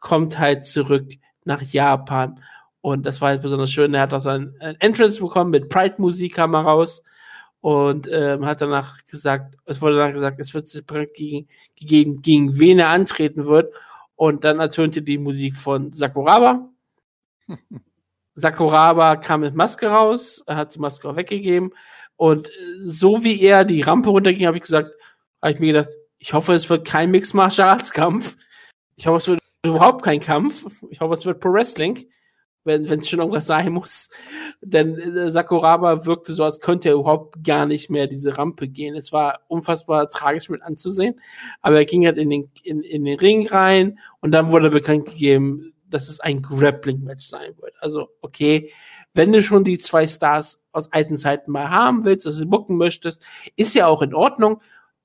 kommt 0.00 0.38
halt 0.38 0.66
zurück 0.66 1.08
nach 1.44 1.62
Japan. 1.62 2.40
Und 2.80 3.06
das 3.06 3.20
war 3.20 3.30
halt 3.30 3.42
besonders 3.42 3.72
schön. 3.72 3.94
Er 3.94 4.02
hat 4.02 4.14
auch 4.14 4.20
sein 4.20 4.54
Entrance 4.80 5.20
bekommen 5.20 5.50
mit 5.50 5.68
Pride-Musik 5.68 6.34
kam 6.34 6.54
er 6.54 6.62
raus 6.62 7.02
und 7.64 8.10
ähm, 8.12 8.44
hat 8.44 8.60
danach 8.60 9.02
gesagt, 9.06 9.56
es 9.64 9.80
wurde 9.80 9.96
dann 9.96 10.12
gesagt, 10.12 10.38
es 10.38 10.52
wird 10.52 10.68
gegen, 11.14 11.48
gegeben, 11.74 12.20
gegen 12.20 12.58
wen 12.58 12.78
er 12.78 12.90
antreten 12.90 13.46
wird. 13.46 13.74
Und 14.16 14.44
dann 14.44 14.60
ertönte 14.60 15.00
die 15.00 15.16
Musik 15.16 15.56
von 15.56 15.90
Sakuraba. 15.90 16.68
Sakuraba 18.34 19.16
kam 19.16 19.40
mit 19.40 19.54
Maske 19.54 19.86
raus, 19.86 20.42
er 20.46 20.56
hat 20.56 20.74
die 20.74 20.78
Maske 20.78 21.08
auch 21.08 21.16
weggegeben. 21.16 21.72
Und 22.16 22.50
so 22.82 23.24
wie 23.24 23.40
er 23.40 23.64
die 23.64 23.80
Rampe 23.80 24.10
runterging, 24.10 24.46
habe 24.46 24.58
ich 24.58 24.62
gesagt, 24.64 24.90
habe 25.40 25.54
ich 25.54 25.58
mir 25.58 25.72
gedacht, 25.72 25.94
ich 26.18 26.34
hoffe, 26.34 26.52
es 26.52 26.68
wird 26.68 26.86
kein 26.86 27.10
Mixed 27.10 27.32
Martial 27.32 27.70
Arts 27.70 27.92
Kampf. 27.92 28.36
Ich 28.96 29.06
hoffe, 29.06 29.16
es 29.16 29.26
wird 29.26 29.40
überhaupt 29.64 30.04
kein 30.04 30.20
Kampf. 30.20 30.66
Ich 30.90 31.00
hoffe, 31.00 31.14
es 31.14 31.24
wird 31.24 31.40
Pro 31.40 31.50
Wrestling 31.54 32.06
wenn 32.64 32.84
es 32.84 33.08
schon 33.08 33.20
irgendwas 33.20 33.46
sein 33.46 33.72
muss. 33.72 34.08
Denn 34.60 34.96
äh, 34.98 35.30
Sakuraba 35.30 36.06
wirkte 36.06 36.34
so, 36.34 36.44
als 36.44 36.60
könnte 36.60 36.88
er 36.88 36.94
überhaupt 36.94 37.44
gar 37.44 37.66
nicht 37.66 37.90
mehr 37.90 38.06
diese 38.06 38.36
Rampe 38.36 38.68
gehen. 38.68 38.96
Es 38.96 39.12
war 39.12 39.40
unfassbar 39.48 40.10
tragisch 40.10 40.48
mit 40.48 40.62
anzusehen. 40.62 41.20
Aber 41.60 41.76
er 41.76 41.84
ging 41.84 42.06
halt 42.06 42.16
in 42.16 42.30
den, 42.30 42.50
in, 42.62 42.82
in 42.82 43.04
den 43.04 43.18
Ring 43.18 43.46
rein 43.46 43.98
und 44.20 44.32
dann 44.32 44.50
wurde 44.50 44.70
bekannt 44.70 45.06
gegeben, 45.06 45.74
dass 45.88 46.08
es 46.08 46.20
ein 46.20 46.42
Grappling-Match 46.42 47.26
sein 47.26 47.54
wird. 47.60 47.74
Also, 47.80 48.08
okay, 48.20 48.72
wenn 49.12 49.32
du 49.32 49.42
schon 49.42 49.62
die 49.62 49.78
zwei 49.78 50.06
Stars 50.06 50.64
aus 50.72 50.92
alten 50.92 51.16
Zeiten 51.16 51.52
mal 51.52 51.70
haben 51.70 52.04
willst, 52.04 52.26
also 52.26 52.44
bucken 52.46 52.76
möchtest, 52.76 53.24
ist 53.54 53.74
ja 53.74 53.86
auch 53.86 54.02
in 54.02 54.14
Ordnung. 54.14 54.60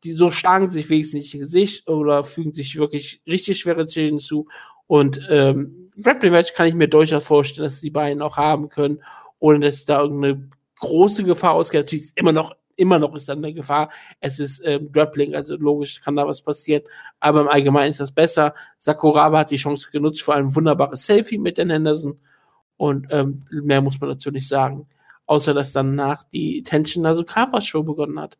Die 0.05 0.13
so 0.13 0.31
schlagen 0.31 0.71
sich 0.71 0.89
wenigstens 0.89 1.23
nicht 1.23 1.33
in 1.33 1.41
Gesicht 1.41 1.87
oder 1.89 2.23
fügen 2.23 2.53
sich 2.53 2.77
wirklich 2.77 3.21
richtig 3.27 3.59
schwere 3.59 3.87
Schäden 3.87 4.19
zu. 4.19 4.47
Und 4.87 5.21
ähm, 5.29 5.88
Grappling-Match 6.01 6.53
kann 6.53 6.67
ich 6.67 6.73
mir 6.73 6.87
durchaus 6.87 7.25
vorstellen, 7.25 7.65
dass 7.65 7.81
die 7.81 7.89
beiden 7.89 8.21
auch 8.21 8.37
haben 8.37 8.69
können, 8.69 9.01
ohne 9.39 9.59
dass 9.59 9.85
da 9.85 10.01
irgendeine 10.01 10.49
große 10.79 11.23
Gefahr 11.23 11.53
ausgeht. 11.53 11.81
Natürlich 11.81 12.05
ist 12.05 12.19
immer 12.19 12.31
noch, 12.31 12.55
immer 12.75 12.99
noch 12.99 13.13
ist 13.15 13.29
dann 13.29 13.39
eine 13.39 13.53
Gefahr. 13.53 13.89
Es 14.19 14.39
ist 14.39 14.61
ähm, 14.65 14.91
Grappling, 14.91 15.35
also 15.35 15.55
logisch 15.57 16.01
kann 16.01 16.15
da 16.15 16.25
was 16.25 16.41
passieren. 16.41 16.83
Aber 17.19 17.41
im 17.41 17.47
Allgemeinen 17.47 17.91
ist 17.91 17.99
das 17.99 18.11
besser. 18.11 18.53
Sakuraba 18.77 19.39
hat 19.39 19.51
die 19.51 19.57
Chance 19.57 19.89
genutzt 19.91 20.21
für 20.21 20.33
ein 20.33 20.55
wunderbares 20.55 21.05
Selfie 21.05 21.37
mit 21.37 21.57
den 21.57 21.69
Henderson. 21.69 22.19
Und 22.77 23.07
ähm, 23.11 23.45
mehr 23.51 23.81
muss 23.81 23.99
man 23.99 24.09
dazu 24.09 24.31
nicht 24.31 24.47
sagen. 24.47 24.87
Außer 25.25 25.53
dass 25.53 25.73
danach 25.73 26.23
die 26.23 26.63
Tension 26.63 27.03
Nasukawa 27.03 27.61
Show 27.61 27.83
begonnen 27.83 28.19
hat. 28.19 28.37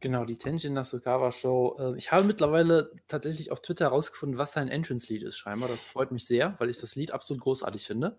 Genau, 0.00 0.24
die 0.24 0.38
Tenjin 0.38 0.72
Nasukawa 0.72 1.30
Show. 1.30 1.76
Äh, 1.78 1.96
ich 1.98 2.10
habe 2.10 2.24
mittlerweile 2.24 2.90
tatsächlich 3.06 3.52
auf 3.52 3.60
Twitter 3.60 3.86
herausgefunden, 3.86 4.38
was 4.38 4.52
sein 4.52 4.68
Entrance-Lied 4.68 5.22
ist, 5.22 5.36
scheinbar. 5.36 5.68
Das 5.68 5.84
freut 5.84 6.10
mich 6.10 6.26
sehr, 6.26 6.54
weil 6.58 6.70
ich 6.70 6.78
das 6.78 6.96
Lied 6.96 7.10
absolut 7.10 7.42
großartig 7.42 7.86
finde. 7.86 8.16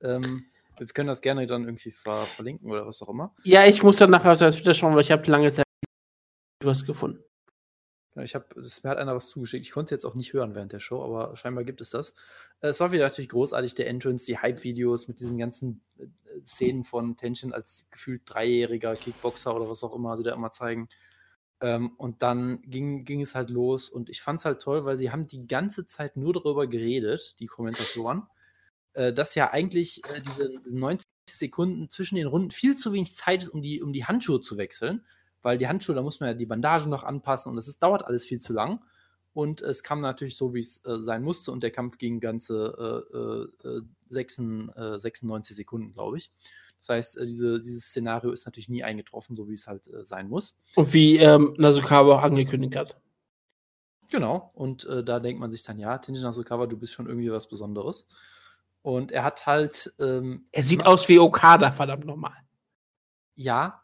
Ähm, 0.00 0.46
wir 0.76 0.86
können 0.88 1.06
das 1.06 1.20
gerne 1.20 1.46
dann 1.46 1.64
irgendwie 1.64 1.92
ver 1.92 2.22
verlinken 2.22 2.68
oder 2.70 2.84
was 2.86 3.00
auch 3.00 3.08
immer. 3.08 3.32
Ja, 3.44 3.64
ich 3.64 3.82
muss 3.84 3.98
dann 3.98 4.10
nachher 4.10 4.32
auf 4.32 4.38
Twitter 4.38 4.74
schauen, 4.74 4.94
weil 4.94 5.02
ich 5.02 5.12
habe 5.12 5.30
lange 5.30 5.52
Zeit 5.52 5.64
was 6.64 6.84
gefunden. 6.84 7.22
Ich 8.22 8.34
habe, 8.36 8.46
mir 8.54 8.90
hat 8.90 8.98
einer 8.98 9.16
was 9.16 9.28
zugeschickt. 9.28 9.64
Ich 9.66 9.72
konnte 9.72 9.94
es 9.94 9.98
jetzt 9.98 10.04
auch 10.04 10.14
nicht 10.14 10.32
hören 10.32 10.54
während 10.54 10.72
der 10.72 10.78
Show, 10.80 11.02
aber 11.02 11.36
scheinbar 11.36 11.64
gibt 11.64 11.80
es 11.80 11.90
das. 11.90 12.10
Äh, 12.60 12.68
es 12.68 12.78
war 12.80 12.92
wieder 12.92 13.04
natürlich 13.04 13.28
großartig, 13.28 13.74
der 13.74 13.88
Entrance, 13.88 14.26
die 14.26 14.38
Hype-Videos 14.38 15.08
mit 15.08 15.18
diesen 15.18 15.38
ganzen 15.38 15.82
äh, 15.98 16.06
Szenen 16.44 16.84
von 16.84 17.16
Tension 17.16 17.52
als 17.52 17.86
gefühlt 17.90 18.22
dreijähriger 18.26 18.94
Kickboxer 18.94 19.54
oder 19.54 19.68
was 19.68 19.82
auch 19.82 19.94
immer 19.94 20.16
sie 20.16 20.22
da 20.22 20.32
immer 20.32 20.52
zeigen. 20.52 20.88
Ähm, 21.60 21.92
und 21.96 22.22
dann 22.22 22.62
ging, 22.62 23.04
ging 23.04 23.20
es 23.20 23.34
halt 23.34 23.50
los 23.50 23.90
und 23.90 24.08
ich 24.10 24.22
fand 24.22 24.38
es 24.38 24.44
halt 24.44 24.62
toll, 24.62 24.84
weil 24.84 24.96
sie 24.96 25.10
haben 25.10 25.26
die 25.26 25.46
ganze 25.46 25.86
Zeit 25.86 26.16
nur 26.16 26.32
darüber 26.34 26.66
geredet, 26.68 27.36
die 27.40 27.46
Kommentatoren, 27.46 28.24
äh, 28.92 29.12
dass 29.12 29.34
ja 29.34 29.50
eigentlich 29.52 30.02
diese, 30.24 30.50
diese 30.64 30.78
90 30.78 31.04
Sekunden 31.28 31.88
zwischen 31.88 32.16
den 32.16 32.26
Runden 32.26 32.50
viel 32.50 32.76
zu 32.76 32.92
wenig 32.92 33.16
Zeit 33.16 33.42
ist, 33.42 33.48
um 33.48 33.62
die, 33.62 33.82
um 33.82 33.92
die 33.92 34.04
Handschuhe 34.04 34.40
zu 34.40 34.56
wechseln, 34.56 35.04
weil 35.44 35.58
die 35.58 35.68
Handschuhe, 35.68 35.94
da 35.94 36.02
muss 36.02 36.20
man 36.20 36.30
ja 36.30 36.34
die 36.34 36.46
Bandagen 36.46 36.90
noch 36.90 37.04
anpassen 37.04 37.52
und 37.52 37.58
es 37.58 37.78
dauert 37.78 38.04
alles 38.04 38.24
viel 38.24 38.40
zu 38.40 38.52
lang. 38.52 38.80
Und 39.34 39.62
es 39.62 39.82
kam 39.82 40.00
natürlich 40.00 40.36
so, 40.36 40.54
wie 40.54 40.60
es 40.60 40.84
äh, 40.84 40.98
sein 40.98 41.22
musste 41.22 41.50
und 41.52 41.62
der 41.62 41.72
Kampf 41.72 41.98
ging 41.98 42.20
ganze 42.20 43.84
6, 44.06 44.38
äh, 44.38 44.98
96 44.98 45.50
äh, 45.50 45.52
äh, 45.52 45.56
Sekunden, 45.56 45.92
glaube 45.92 46.18
ich. 46.18 46.30
Das 46.78 46.88
heißt, 46.88 47.18
äh, 47.18 47.26
diese, 47.26 47.60
dieses 47.60 47.86
Szenario 47.86 48.30
ist 48.30 48.46
natürlich 48.46 48.68
nie 48.68 48.84
eingetroffen, 48.84 49.36
so 49.36 49.48
wie 49.48 49.54
es 49.54 49.66
halt 49.66 49.88
äh, 49.88 50.04
sein 50.04 50.28
muss. 50.28 50.54
Und 50.76 50.92
wie 50.92 51.16
ähm, 51.16 51.54
Nasukawa 51.58 52.18
auch 52.18 52.22
angekündigt 52.22 52.76
hat. 52.76 52.96
Genau. 54.10 54.50
Und 54.54 54.84
äh, 54.86 55.02
da 55.02 55.18
denkt 55.18 55.40
man 55.40 55.50
sich 55.50 55.62
dann, 55.62 55.78
ja, 55.78 55.98
Tenjin 55.98 56.22
Nasukawa, 56.22 56.66
du 56.66 56.78
bist 56.78 56.92
schon 56.92 57.06
irgendwie 57.06 57.32
was 57.32 57.48
Besonderes. 57.48 58.06
Und 58.82 59.12
er 59.12 59.24
hat 59.24 59.46
halt. 59.46 59.92
Ähm, 59.98 60.46
Er 60.52 60.62
sieht 60.62 60.86
aus 60.86 61.08
wie 61.08 61.18
Okada, 61.18 61.72
verdammt 61.72 62.04
nochmal. 62.04 62.36
Ja. 63.34 63.83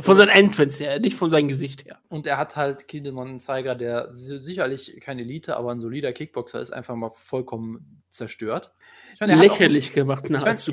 Von 0.00 0.16
seinem 0.16 0.28
Entrance 0.30 0.82
her, 0.82 1.00
nicht 1.00 1.16
von 1.16 1.30
seinem 1.30 1.48
Gesicht 1.48 1.84
her. 1.84 1.98
Und 2.08 2.26
er 2.26 2.36
hat 2.38 2.56
halt 2.56 2.86
Kindelmann 2.88 3.40
Zeiger, 3.40 3.74
der 3.74 4.12
si- 4.14 4.38
sicherlich 4.40 4.98
kein 5.00 5.18
Elite, 5.18 5.56
aber 5.56 5.72
ein 5.72 5.80
solider 5.80 6.12
Kickboxer 6.12 6.60
ist, 6.60 6.70
einfach 6.72 6.94
mal 6.94 7.10
vollkommen 7.10 8.02
zerstört. 8.08 8.72
Ich 9.14 9.20
meine, 9.20 9.32
er 9.32 9.38
hat 9.38 9.46
auch- 9.46 9.58
Lächerlich 9.58 9.92
gemacht 9.92 10.24
Ich 10.24 10.30
meine, 10.30 10.44
nahezu. 10.44 10.72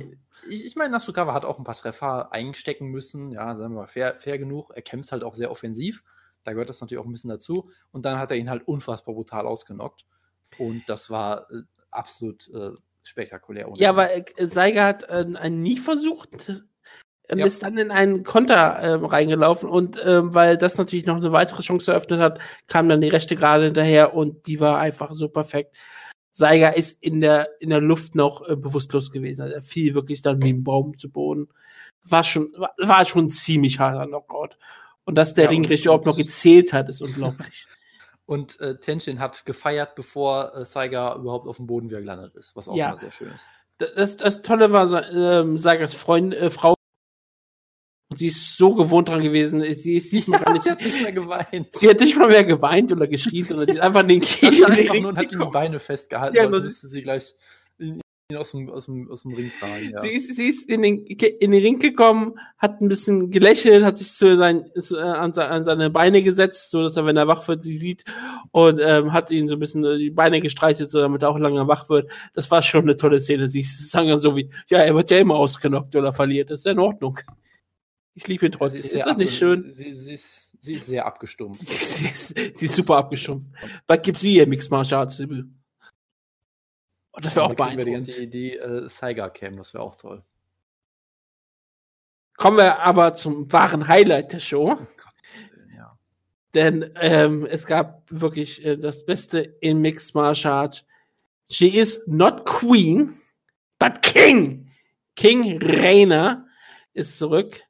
ich, 0.49 0.65
ich 0.65 0.75
mein, 0.75 0.91
Nasukawa 0.91 1.33
hat 1.33 1.45
auch 1.45 1.57
ein 1.57 1.63
paar 1.63 1.75
Treffer 1.75 2.31
einstecken 2.33 2.87
müssen. 2.87 3.31
Ja, 3.31 3.55
sagen 3.57 3.73
wir 3.73 3.81
mal, 3.81 3.87
fair, 3.87 4.15
fair 4.17 4.37
genug. 4.37 4.71
Er 4.75 4.81
kämpft 4.81 5.11
halt 5.11 5.23
auch 5.23 5.33
sehr 5.33 5.49
offensiv. 5.51 6.03
Da 6.43 6.51
gehört 6.53 6.69
das 6.69 6.79
natürlich 6.81 7.01
auch 7.01 7.07
ein 7.07 7.11
bisschen 7.11 7.31
dazu. 7.31 7.69
Und 7.91 8.05
dann 8.05 8.19
hat 8.19 8.29
er 8.31 8.37
ihn 8.37 8.49
halt 8.49 8.67
unfassbar 8.67 9.15
brutal 9.15 9.47
ausgenockt. 9.47 10.05
Und 10.59 10.83
das 10.87 11.09
war 11.09 11.49
äh, 11.51 11.61
absolut 11.89 12.47
äh, 12.53 12.71
spektakulär. 13.01 13.71
Ja, 13.77 13.89
aber 13.89 14.13
äh, 14.15 14.25
Seiger 14.45 14.85
hat 14.85 15.03
äh, 15.03 15.25
einen 15.35 15.63
nie 15.63 15.77
versucht 15.77 16.51
und 17.31 17.37
Ja. 17.39 17.45
ist 17.45 17.63
dann 17.63 17.77
in 17.77 17.91
einen 17.91 18.23
Konter 18.23 18.79
ähm, 18.81 19.05
reingelaufen 19.05 19.69
und 19.69 19.99
ähm, 20.03 20.33
weil 20.33 20.57
das 20.57 20.77
natürlich 20.77 21.05
noch 21.05 21.17
eine 21.17 21.31
weitere 21.31 21.61
Chance 21.61 21.91
eröffnet 21.91 22.19
hat, 22.19 22.39
kam 22.67 22.89
dann 22.89 23.01
die 23.01 23.07
rechte 23.09 23.35
gerade 23.35 23.65
hinterher 23.65 24.13
und 24.13 24.47
die 24.47 24.59
war 24.59 24.79
einfach 24.79 25.11
so 25.13 25.27
perfekt. 25.29 25.77
Seiger 26.31 26.75
ist 26.75 26.97
in 27.01 27.21
der 27.21 27.49
in 27.61 27.69
der 27.69 27.81
Luft 27.81 28.13
noch 28.15 28.47
äh, 28.47 28.55
bewusstlos 28.55 29.11
gewesen. 29.11 29.41
Also 29.43 29.55
er 29.55 29.61
fiel 29.61 29.93
wirklich 29.95 30.21
dann 30.21 30.41
wie 30.43 30.51
ein 30.53 30.63
Baum 30.63 30.97
zu 30.97 31.09
Boden. 31.09 31.47
War 32.03 32.23
schon 32.23 32.51
war, 32.57 32.73
war 32.77 33.05
schon 33.05 33.31
ziemlich 33.31 33.79
harter 33.79 34.05
Knockout. 34.05 34.57
Und 35.05 35.15
dass 35.17 35.33
der 35.33 35.45
Ja, 35.45 35.49
Ringrichter 35.51 35.85
überhaupt 35.89 36.05
noch 36.07 36.17
gezählt 36.17 36.73
hat, 36.73 36.89
ist 36.89 37.01
unglaublich. 37.01 37.67
Und 38.27 38.59
äh, 38.59 38.79
Tenshin 38.79 39.19
hat 39.19 39.45
gefeiert, 39.45 39.93
bevor 39.95 40.55
äh, 40.55 40.65
Saiga 40.65 41.15
überhaupt 41.15 41.47
auf 41.47 41.57
dem 41.57 41.67
Boden 41.67 41.89
wieder 41.89 41.99
gelandet 42.01 42.35
ist, 42.35 42.55
was 42.55 42.67
auch 42.67 42.75
Ja. 42.75 42.89
immer 42.89 42.97
sehr 42.97 43.11
schön 43.11 43.31
ist. 43.31 43.47
das, 43.77 44.17
das 44.17 44.41
Tolle 44.41 44.71
war, 44.71 45.07
ähm, 45.13 45.59
Saigers 45.59 45.93
Freund, 45.93 46.33
äh, 46.33 46.49
Frau, 46.49 46.73
und 48.09 48.19
sie 48.19 48.27
ist 48.27 48.55
so 48.55 48.75
gewohnt 48.75 49.09
dran 49.09 49.23
gewesen, 49.23 49.63
sie 49.73 49.95
ist 49.95 50.11
diesmal 50.11 50.39
gar 50.41 50.53
nicht, 50.53 50.63
Sie 50.63 50.69
hat 50.69 50.81
nicht 50.81 51.01
mehr 51.01 51.11
geweint. 51.11 51.67
sie 51.71 51.89
hat 51.89 51.99
nicht 51.99 52.17
mal 52.17 52.29
mehr 52.29 52.43
geweint 52.43 52.91
oder 52.91 53.07
geschrien, 53.07 53.45
sondern 53.45 53.67
sie 53.67 53.73
ist 53.73 53.81
einfach 53.81 54.01
in 54.01 54.07
den 54.07 54.21
Sie 54.23 54.47
hat 54.63 54.71
einfach 54.71 54.99
nur 54.99 55.09
und 55.09 55.17
hat 55.17 55.31
die. 55.31 55.37
Beine 55.51 55.79
festgehalten, 55.79 56.35
Ja, 56.35 56.43
sonst 56.43 56.55
das 56.57 56.63
müsste 56.65 56.87
sie 56.87 57.01
gleich 57.01 57.33
ihn 57.79 58.37
aus 58.37 58.51
dem, 58.51 58.69
aus 58.71 58.87
dem, 58.87 59.11
aus 59.11 59.21
dem 59.21 59.33
Ring 59.33 59.51
tragen. 59.51 59.91
Ja. 59.93 60.01
Sie 60.01 60.09
ist, 60.09 60.35
sie 60.35 60.47
ist 60.47 60.67
in 60.67 60.81
den, 60.81 61.05
in 61.05 61.51
den 61.51 61.61
Ring 61.61 61.77
gekommen, 61.77 62.33
hat 62.57 62.81
ein 62.81 62.87
bisschen 62.87 63.29
gelächelt, 63.29 63.85
hat 63.85 63.99
sich 63.99 64.11
zu 64.11 64.35
sein, 64.35 64.65
zu, 64.81 64.97
äh, 64.97 65.01
an, 65.01 65.31
an 65.33 65.63
seine 65.63 65.91
Beine 65.91 66.23
gesetzt, 66.23 66.71
so 66.71 66.81
dass 66.81 66.97
er, 66.97 67.05
wenn 67.05 67.17
er 67.17 67.27
wach 67.27 67.47
wird, 67.47 67.61
sie 67.61 67.75
sieht 67.75 68.03
und 68.51 68.81
ähm, 68.83 69.13
hat 69.13 69.29
ihn 69.29 69.47
so 69.47 69.55
ein 69.55 69.59
bisschen 69.59 69.85
äh, 69.85 69.99
die 69.99 70.09
Beine 70.09 70.41
gestreichelt, 70.41 70.89
so 70.89 70.99
damit 70.99 71.21
er 71.21 71.29
auch 71.29 71.37
lange 71.37 71.67
wach 71.67 71.87
wird. 71.89 72.09
Das 72.33 72.49
war 72.49 72.63
schon 72.63 72.81
eine 72.81 72.97
tolle 72.97 73.21
Szene. 73.21 73.47
Sie 73.47 73.61
sagen 73.61 74.09
dann 74.09 74.19
so 74.19 74.35
wie, 74.35 74.49
ja, 74.69 74.79
er 74.79 74.95
wird 74.95 75.11
ja 75.11 75.19
immer 75.19 75.35
ausgenockt 75.35 75.95
oder 75.95 76.11
verliert. 76.11 76.49
Das 76.49 76.61
ist 76.61 76.65
ja 76.65 76.71
in 76.71 76.79
Ordnung. 76.79 77.19
Ich 78.15 78.27
liebe 78.27 78.45
ihn 78.45 78.51
Sie 78.53 78.57
trotzdem. 78.57 78.81
Ist, 78.81 78.91
sehr 78.91 79.05
das 79.05 79.17
nicht 79.17 79.37
schön? 79.37 79.69
Sie, 79.69 79.93
sie, 79.93 80.13
ist, 80.13 80.53
sie 80.63 80.73
ist 80.75 80.85
sehr 80.85 81.05
abgestumpft. 81.05 81.67
Sie, 81.67 81.75
sie, 81.85 82.07
ist, 82.07 82.57
sie 82.57 82.65
ist 82.65 82.75
super 82.75 82.95
abgestumpft. 82.97 83.49
Bald 83.85 84.03
gibt 84.03 84.19
sie 84.19 84.35
ihr 84.35 84.47
Mixed 84.47 84.71
Martial 84.71 85.01
Arts. 85.01 85.19
Und 85.19 85.53
das 87.25 87.35
wäre 87.35 87.45
auch 87.45 87.49
die 87.49 87.55
beeindruckend. 87.55 88.07
ganze 88.07 88.23
Idee, 88.23 88.55
äh, 88.55 88.87
Saiga 88.87 89.29
Cam, 89.29 89.57
das 89.57 89.73
wäre 89.73 89.83
auch 89.83 89.95
toll. 89.95 90.23
Kommen 92.37 92.57
wir 92.57 92.79
aber 92.79 93.13
zum 93.13 93.51
wahren 93.51 93.87
Highlight 93.87 94.33
der 94.33 94.39
Show. 94.39 94.77
Ja. 95.75 95.97
Denn 96.53 96.91
ähm, 96.95 97.45
es 97.45 97.65
gab 97.65 98.03
wirklich 98.09 98.65
äh, 98.65 98.77
das 98.77 99.05
Beste 99.05 99.39
in 99.39 99.81
Mixed 99.81 100.15
Martial 100.15 100.53
Arts. 100.53 100.85
She 101.49 101.67
is 101.67 102.01
not 102.07 102.45
Queen, 102.45 103.19
but 103.77 104.01
King. 104.01 104.71
King 105.15 105.61
Rainer 105.61 106.47
ist 106.93 107.17
zurück. 107.17 107.61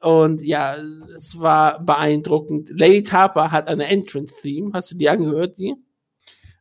Und 0.00 0.42
ja, 0.42 0.76
es 1.16 1.38
war 1.38 1.78
beeindruckend. 1.84 2.70
Lady 2.70 3.02
Tarper 3.02 3.50
hat 3.52 3.68
eine 3.68 3.86
Entrance-Theme. 3.86 4.70
Hast 4.72 4.90
du 4.92 4.96
die 4.96 5.08
angehört, 5.08 5.58
die? 5.58 5.74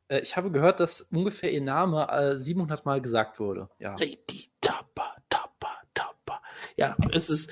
Äh, 0.10 0.22
ich 0.22 0.36
habe 0.36 0.52
gehört, 0.52 0.80
dass 0.80 1.02
ungefähr 1.04 1.52
ihr 1.54 1.62
Name 1.62 2.08
äh, 2.12 2.36
700 2.38 2.86
Mal 2.86 3.02
gesagt 3.02 3.40
wurde. 3.40 3.70
Ja. 3.80 3.96
Lady 4.00 4.50
Tarper, 4.60 5.14
Tarper, 5.30 5.70
Tarper. 5.94 6.42
Ja, 6.76 6.98
es 7.14 7.30
ist 7.30 7.50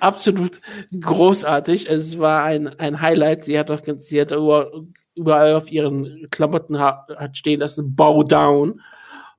absolut 0.00 0.60
großartig. 1.00 1.88
Es 1.88 2.18
war 2.18 2.44
ein, 2.44 2.68
ein 2.80 3.00
Highlight. 3.00 3.44
Sie 3.44 3.58
hat 3.58 3.70
doch 3.70 3.82
ganz- 3.82 4.06
sie 4.06 4.20
hat 4.20 4.32
über, 4.32 4.72
überall 5.14 5.54
auf 5.54 5.70
ihren 5.70 6.26
Klamotten 6.30 6.78
ha- 6.80 7.06
hat 7.16 7.36
stehen 7.36 7.60
lassen, 7.60 7.94
Bow 7.94 8.24
down, 8.24 8.80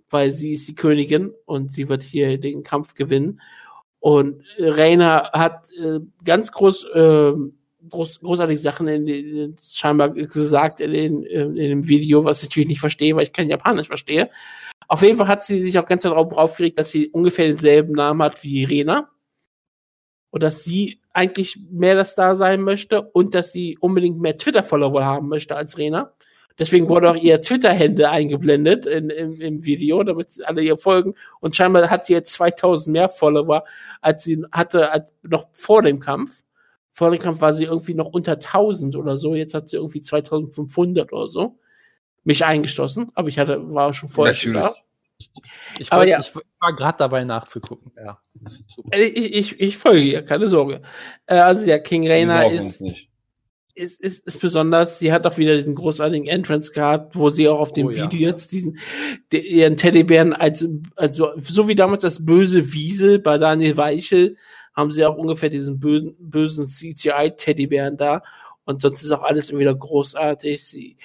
weil 0.10 0.32
sie 0.32 0.54
ist 0.54 0.68
die 0.68 0.76
Königin 0.76 1.34
und 1.46 1.74
sie 1.74 1.90
wird 1.90 2.04
hier 2.04 2.38
den 2.40 2.64
Kampf 2.64 2.94
gewinnen. 2.94 3.42
Und 4.00 4.44
Reina 4.58 5.32
hat 5.34 5.70
äh, 5.74 6.00
ganz 6.24 6.52
groß, 6.52 6.86
äh, 6.94 7.34
groß, 7.90 8.22
großartige 8.22 8.60
Sachen 8.60 8.88
in, 8.88 9.08
in, 9.08 9.56
scheinbar 9.62 10.12
gesagt 10.12 10.80
in, 10.80 11.26
äh, 11.26 11.42
in 11.42 11.56
dem 11.56 11.88
Video, 11.88 12.24
was 12.24 12.42
ich 12.42 12.50
natürlich 12.50 12.70
nicht 12.70 12.80
verstehe, 12.80 13.16
weil 13.16 13.24
ich 13.24 13.34
kein 13.34 13.50
Japanisch 13.50 13.88
verstehe. 13.88 14.30
Auf 14.88 15.04
jeden 15.04 15.18
Fall 15.18 15.28
hat 15.28 15.44
sie 15.44 15.62
sich 15.62 15.78
auch 15.78 15.86
ganz 15.86 16.04
darauf 16.04 16.32
aufgeregt, 16.34 16.80
dass 16.80 16.90
sie 16.92 17.10
ungefähr 17.10 17.46
denselben 17.46 17.94
Namen 17.94 18.24
hat 18.24 18.42
wie 18.44 18.64
Rena. 18.64 19.10
Und 20.32 20.44
dass 20.44 20.64
sie 20.64 21.02
eigentlich 21.12 21.60
mehr 21.70 21.96
das 21.96 22.16
da 22.16 22.36
sein 22.36 22.62
möchte 22.62 23.02
und 23.02 23.36
dass 23.36 23.52
sie 23.52 23.78
unbedingt 23.80 24.20
mehr 24.20 24.38
Twitter-Follower 24.38 25.04
haben 25.04 25.28
möchte 25.28 25.56
als 25.56 25.78
Rena. 25.78 26.14
Deswegen 26.60 26.90
wurde 26.90 27.10
auch 27.10 27.16
ihr 27.16 27.42
Twitter-Hände 27.42 28.10
eingeblendet 28.10 28.86
in, 28.86 29.10
im, 29.10 29.40
im 29.42 29.66
Video, 29.66 30.04
damit 30.04 30.32
sie 30.32 30.44
alle 30.46 30.62
ihr 30.62 30.78
folgen. 30.78 31.16
Und 31.40 31.56
scheinbar 31.56 31.90
hat 31.90 32.06
sie 32.06 32.14
jetzt 32.14 32.34
2000 32.34 32.92
mehr 32.94 33.10
Follower, 33.10 33.64
als 34.02 34.24
sie 34.26 34.44
hatte 34.52 34.92
als 34.92 35.12
noch 35.24 35.48
vor 35.54 35.82
dem 35.82 36.00
Kampf. 36.00 36.44
Vor 36.92 37.12
dem 37.12 37.20
Kampf 37.20 37.40
war 37.40 37.54
sie 37.54 37.64
irgendwie 37.64 37.94
noch 37.94 38.08
unter 38.08 38.34
1000 38.34 38.96
oder 38.98 39.16
so. 39.18 39.34
Jetzt 39.36 39.54
hat 39.54 39.70
sie 39.70 39.78
irgendwie 39.78 40.02
2500 40.02 41.14
oder 41.14 41.28
so. 41.28 41.58
Mich 42.26 42.44
eingeschlossen, 42.44 43.10
aber 43.16 43.30
ich 43.30 43.40
hatte, 43.40 43.74
war 43.74 43.94
schon 43.94 44.10
vorher 44.10 44.34
schon 44.34 44.54
da. 44.54 44.76
Ich, 45.80 45.90
wollte- 45.92 46.12
ja. 46.12 46.20
ich 46.20 46.34
war 46.36 46.74
gerade 46.76 46.98
dabei 46.98 47.24
nachzugucken. 47.24 47.92
Ja. 47.98 48.20
Äh, 48.92 49.04
Ich, 49.04 49.34
ich, 49.34 49.60
ich 49.60 49.78
folge 49.78 50.02
ihr, 50.02 50.22
keine 50.26 50.50
Sorge. 50.50 50.82
Äh, 51.26 51.36
also 51.36 51.66
ja, 51.66 51.78
King 51.80 52.06
Rainer 52.10 52.36
ist, 52.52 52.82
nicht. 52.82 53.09
Ist, 53.80 54.00
ist, 54.02 54.28
ist 54.28 54.40
besonders. 54.40 55.00
Sie 55.00 55.12
hat 55.12 55.26
auch 55.26 55.38
wieder 55.38 55.56
diesen 55.56 55.76
großartigen 55.76 56.28
Entrance 56.28 56.72
gehabt, 56.72 57.16
wo 57.16 57.30
sie 57.30 57.48
auch 57.48 57.60
auf 57.60 57.74
dem 57.74 57.88
Oh 57.88 57.90
ja. 57.92 58.04
Video 58.04 58.30
jetzt 58.30 58.52
diesen 58.52 58.78
de, 59.32 59.40
ihren 59.42 59.78
Teddybären 59.78 60.34
als 60.34 60.68
also 60.96 61.30
so 61.42 61.68
wie 61.68 61.76
damals 61.76 62.04
das 62.04 62.26
böse 62.26 62.74
Wiesel 62.74 63.20
bei 63.20 63.38
Daniel 63.38 63.78
Weichel 63.78 64.36
haben 64.74 64.92
sie 64.92 65.06
auch 65.06 65.18
ungefähr 65.18 65.50
diesen 65.50 65.80
bösen, 65.80 66.16
bösen 66.20 66.68
CGI 66.68 67.34
Teddybären 67.38 67.98
da 67.98 68.22
und 68.66 68.82
sonst 68.82 69.04
ist 69.04 69.12
auch 69.12 69.24
alles 69.24 69.52
wieder 69.56 69.74
großartig. 69.76 70.64
Sie 70.66 70.98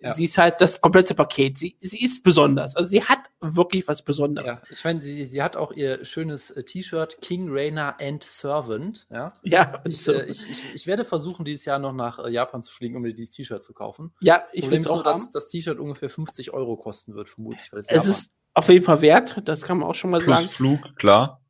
Ja. 0.00 0.12
sie 0.14 0.24
ist 0.24 0.38
halt 0.38 0.54
das 0.60 0.80
komplette 0.80 1.14
Paket. 1.14 1.58
Sie 1.58 1.76
sie 1.78 2.02
ist 2.02 2.22
besonders. 2.22 2.74
Also 2.76 2.88
sie 2.88 3.02
hat 3.02 3.29
wirklich 3.40 3.88
was 3.88 4.00
Ja, 4.00 4.04
Besonderes. 4.04 4.62
ich 4.70 4.84
meine, 4.84 5.00
sie, 5.00 5.24
sie 5.24 5.42
hat 5.42 5.56
auch 5.56 5.72
ihr 5.72 6.04
schönes 6.04 6.50
äh, 6.50 6.62
T-Shirt 6.62 7.18
King 7.22 7.48
Rainer 7.50 7.96
and 8.00 8.22
Servant. 8.22 9.06
Ja. 9.10 9.32
Ja, 9.42 9.80
und 9.84 9.88
Ich, 9.92 10.02
so. 10.02 10.12
äh, 10.12 10.26
ich, 10.26 10.48
ich, 10.50 10.62
ich 10.74 10.86
werde 10.86 11.04
versuchen, 11.04 11.44
dieses 11.44 11.64
Jahr 11.64 11.78
noch 11.78 11.92
nach 11.94 12.18
äh, 12.24 12.30
Japan 12.30 12.62
zu 12.62 12.72
fliegen, 12.72 12.96
um 12.96 13.02
mir 13.02 13.14
dieses 13.14 13.34
T-Shirt 13.34 13.62
zu 13.62 13.72
kaufen. 13.72 14.12
ja, 14.20 14.44
ich 14.52 14.66
es 14.70 14.86
nur, 14.86 14.96
auch 14.96 15.02
dass 15.04 15.30
das 15.30 15.48
T-Shirt 15.48 15.78
ungefähr 15.78 16.10
50 16.10 16.52
Euro 16.52 16.76
kosten 16.76 17.14
wird, 17.14 17.28
vermutlich. 17.28 17.72
Weil 17.72 17.80
es 17.80 17.86
Es 17.86 17.92
Japan- 17.96 18.10
ist 18.10 18.30
auf 18.54 18.68
jeden 18.68 18.84
Fall 18.84 19.00
wert, 19.00 19.40
das 19.44 19.62
kann 19.62 19.78
man 19.78 19.88
auch 19.88 19.94
schon 19.94 20.10
mal 20.10 20.20
Plus 20.20 20.36
sagen. 20.36 20.48
Flug, 20.50 20.96
klar. 20.96 21.40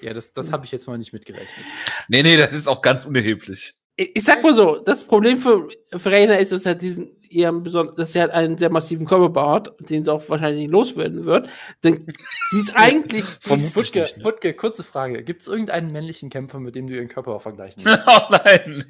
ja, 0.00 0.14
das, 0.14 0.32
das 0.32 0.50
habe 0.50 0.64
ich 0.64 0.72
jetzt 0.72 0.86
mal 0.86 0.98
nicht 0.98 1.12
mitgerechnet. 1.12 1.64
Nee, 2.08 2.22
nee, 2.22 2.36
das 2.36 2.52
ist 2.52 2.66
auch 2.68 2.82
ganz 2.82 3.04
unerheblich. 3.04 3.74
Ich, 3.96 4.16
ich 4.16 4.24
sag 4.24 4.42
mal 4.42 4.54
so, 4.54 4.78
das 4.78 5.04
Problem 5.04 5.36
für, 5.38 5.68
für 5.94 6.10
Rainer 6.10 6.38
ist, 6.38 6.50
dass 6.52 6.64
er 6.66 6.74
diesen 6.74 7.14
beson- 7.34 7.94
dass 7.96 8.12
sie 8.12 8.20
halt 8.20 8.30
einen 8.30 8.58
sehr 8.58 8.70
massiven 8.70 9.06
Körperbau 9.06 9.50
hat, 9.50 9.74
den 9.90 10.04
sie 10.04 10.12
auch 10.12 10.28
wahrscheinlich 10.28 10.62
nicht 10.62 10.70
loswerden 10.72 11.24
wird. 11.24 11.48
Denn 11.84 12.06
sie 12.50 12.58
ist 12.60 12.72
eigentlich 12.76 13.24
sie 13.40 13.50
Wutke- 13.50 13.76
Wutke, 13.76 14.00
nicht, 14.02 14.16
ne? 14.18 14.24
Wutke, 14.24 14.54
kurze 14.54 14.82
Frage. 14.84 15.22
Gibt 15.24 15.42
es 15.42 15.48
irgendeinen 15.48 15.90
männlichen 15.92 16.30
Kämpfer, 16.30 16.60
mit 16.60 16.74
dem 16.74 16.86
du 16.86 16.94
ihren 16.94 17.08
Körper 17.08 17.38
vergleichen 17.40 17.84
willst? 17.84 18.04
oh 18.06 18.20
nein. 18.44 18.84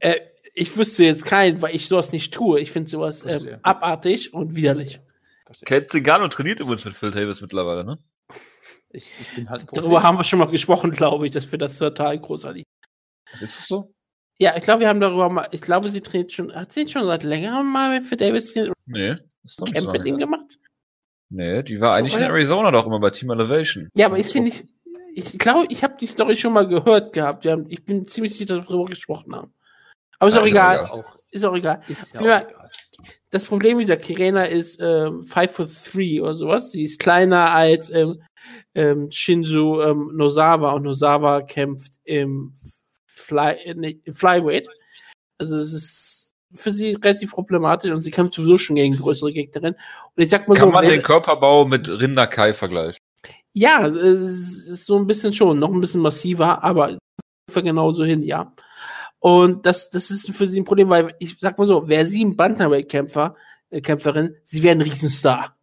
äh, 0.00 0.16
ich 0.54 0.76
wüsste 0.76 1.04
jetzt 1.04 1.24
keinen, 1.26 1.60
weil 1.60 1.74
ich 1.74 1.86
sowas 1.88 2.12
nicht 2.12 2.32
tue. 2.32 2.60
Ich 2.60 2.72
finde 2.72 2.90
sowas 2.90 3.20
Verstehe. 3.22 3.60
abartig 3.62 4.32
und 4.32 4.54
widerlich. 4.56 5.00
Verstehe. 5.44 5.66
Ken 5.66 5.88
Zingano 5.88 6.28
trainiert 6.28 6.60
übrigens 6.60 6.84
mit 6.86 6.94
Phil 6.94 7.10
Davis 7.10 7.40
mittlerweile, 7.42 7.84
ne? 7.84 7.98
Ich, 8.90 9.12
ich 9.20 9.34
bin 9.34 9.50
halt. 9.50 9.66
Darüber 9.72 10.02
haben 10.02 10.16
wir 10.16 10.24
schon 10.24 10.38
mal 10.38 10.46
gesprochen, 10.48 10.90
glaube 10.92 11.26
ich, 11.26 11.32
dass 11.32 11.50
wir 11.52 11.58
das 11.58 11.76
total 11.76 12.18
großartig. 12.18 12.62
Ist 13.42 13.58
es 13.60 13.66
so? 13.68 13.92
Ja, 14.38 14.54
ich 14.56 14.62
glaube, 14.64 14.80
wir 14.80 14.88
haben 14.88 15.00
darüber 15.00 15.28
mal, 15.30 15.48
ich 15.52 15.62
glaube, 15.62 15.88
sie 15.88 16.00
trainiert 16.02 16.32
schon, 16.32 16.54
hat 16.54 16.72
sie 16.72 16.86
schon 16.88 17.04
seit 17.06 17.22
längerem 17.22 17.72
mal 17.72 18.02
für 18.02 18.16
Davis 18.16 18.52
trainiert 18.52 18.74
Nee. 18.86 19.16
Ist 19.44 19.60
nicht 19.62 19.74
Camp 19.74 19.86
so. 19.86 19.92
mit 19.92 20.04
ihm 20.04 20.18
gemacht? 20.18 20.58
Nee, 21.30 21.62
die 21.62 21.80
war 21.80 21.94
eigentlich 21.94 22.14
in? 22.14 22.22
Arizona 22.22 22.70
doch 22.70 22.86
immer 22.86 23.00
bei 23.00 23.10
Team 23.10 23.30
Elevation. 23.30 23.88
Ja, 23.94 24.06
aber 24.06 24.18
ist 24.18 24.32
sie 24.32 24.40
nicht, 24.40 24.64
ich 25.14 25.38
glaube, 25.38 25.66
ich 25.70 25.82
habe 25.82 25.96
die 26.00 26.06
Story 26.06 26.36
schon 26.36 26.52
mal 26.52 26.68
gehört 26.68 27.12
gehabt. 27.12 27.44
Wir 27.44 27.52
haben, 27.52 27.64
ich 27.68 27.84
bin 27.84 28.06
ziemlich 28.06 28.32
sicher, 28.34 28.56
dass 28.56 28.64
wir 28.66 28.68
darüber 28.68 28.90
gesprochen 28.90 29.34
haben. 29.34 29.52
Aber 30.18 30.28
ist 30.28 30.36
auch 30.36 30.42
Also, 30.42 30.54
egal. 30.54 30.76
ja. 30.76 30.90
Auch, 30.90 31.04
Ist 31.30 31.44
auch 31.44 31.54
egal. 31.56 31.80
ist 31.88 32.14
ja 32.14 32.22
Ja. 32.22 32.38
auch 32.38 32.48
egal. 32.48 32.70
Das 33.30 33.44
Problem 33.44 33.78
dieser 33.78 33.96
Kirena 33.96 34.44
ist 34.44 34.78
ähm, 34.80 35.22
5 35.24 35.50
foot 35.50 35.68
3 35.94 36.22
oder 36.22 36.34
sowas. 36.34 36.70
Sie 36.72 36.82
ist 36.82 37.00
kleiner 37.00 37.50
als 37.50 37.90
ähm, 37.90 38.22
ähm, 38.74 39.10
Shinzu 39.10 39.80
ähm, 39.82 40.12
Nozawa 40.14 40.72
und 40.72 40.84
Nozawa 40.84 41.42
kämpft 41.42 41.94
im, 42.04 42.52
Fly, 43.26 43.54
äh, 43.64 43.74
nee, 43.74 44.00
Flyweight. 44.12 44.68
Also 45.38 45.58
es 45.58 45.72
ist 45.72 46.34
für 46.54 46.70
sie 46.70 46.92
relativ 46.92 47.32
problematisch 47.32 47.90
und 47.90 48.00
sie 48.00 48.10
kämpft 48.10 48.34
sowieso 48.34 48.56
schon 48.56 48.76
gegen 48.76 48.96
größere 48.96 49.32
Gegnerinnen. 49.32 49.74
Und 50.14 50.22
ich 50.22 50.30
sag 50.30 50.48
mal 50.48 50.54
Kann 50.54 50.68
so, 50.68 50.72
man 50.72 50.88
den 50.88 51.02
Körperbau 51.02 51.66
mit 51.66 51.88
Rinderkai 51.88 52.54
vergleichen? 52.54 52.98
ja, 53.56 53.86
es 53.86 54.66
ist 54.66 54.84
so 54.84 54.98
ein 54.98 55.06
bisschen 55.06 55.32
schon, 55.32 55.58
noch 55.58 55.72
ein 55.72 55.80
bisschen 55.80 56.02
massiver, 56.02 56.62
aber 56.62 56.98
genauso 57.54 58.04
hin, 58.04 58.22
ja. 58.22 58.52
Und 59.18 59.64
das, 59.64 59.88
das 59.88 60.10
ist 60.10 60.30
für 60.30 60.46
sie 60.46 60.60
ein 60.60 60.66
Problem, 60.66 60.90
weil 60.90 61.14
ich 61.20 61.38
sag 61.40 61.56
mal 61.56 61.66
so, 61.66 61.88
wäre 61.88 62.04
sie 62.04 62.22
ein 62.22 62.36
Bantamweight-Kämpfer, 62.36 63.34
äh, 63.70 63.80
Kämpferin, 63.80 64.36
sie 64.44 64.62
wäre 64.62 64.76
ein 64.76 64.82
Riesenstar. 64.82 65.56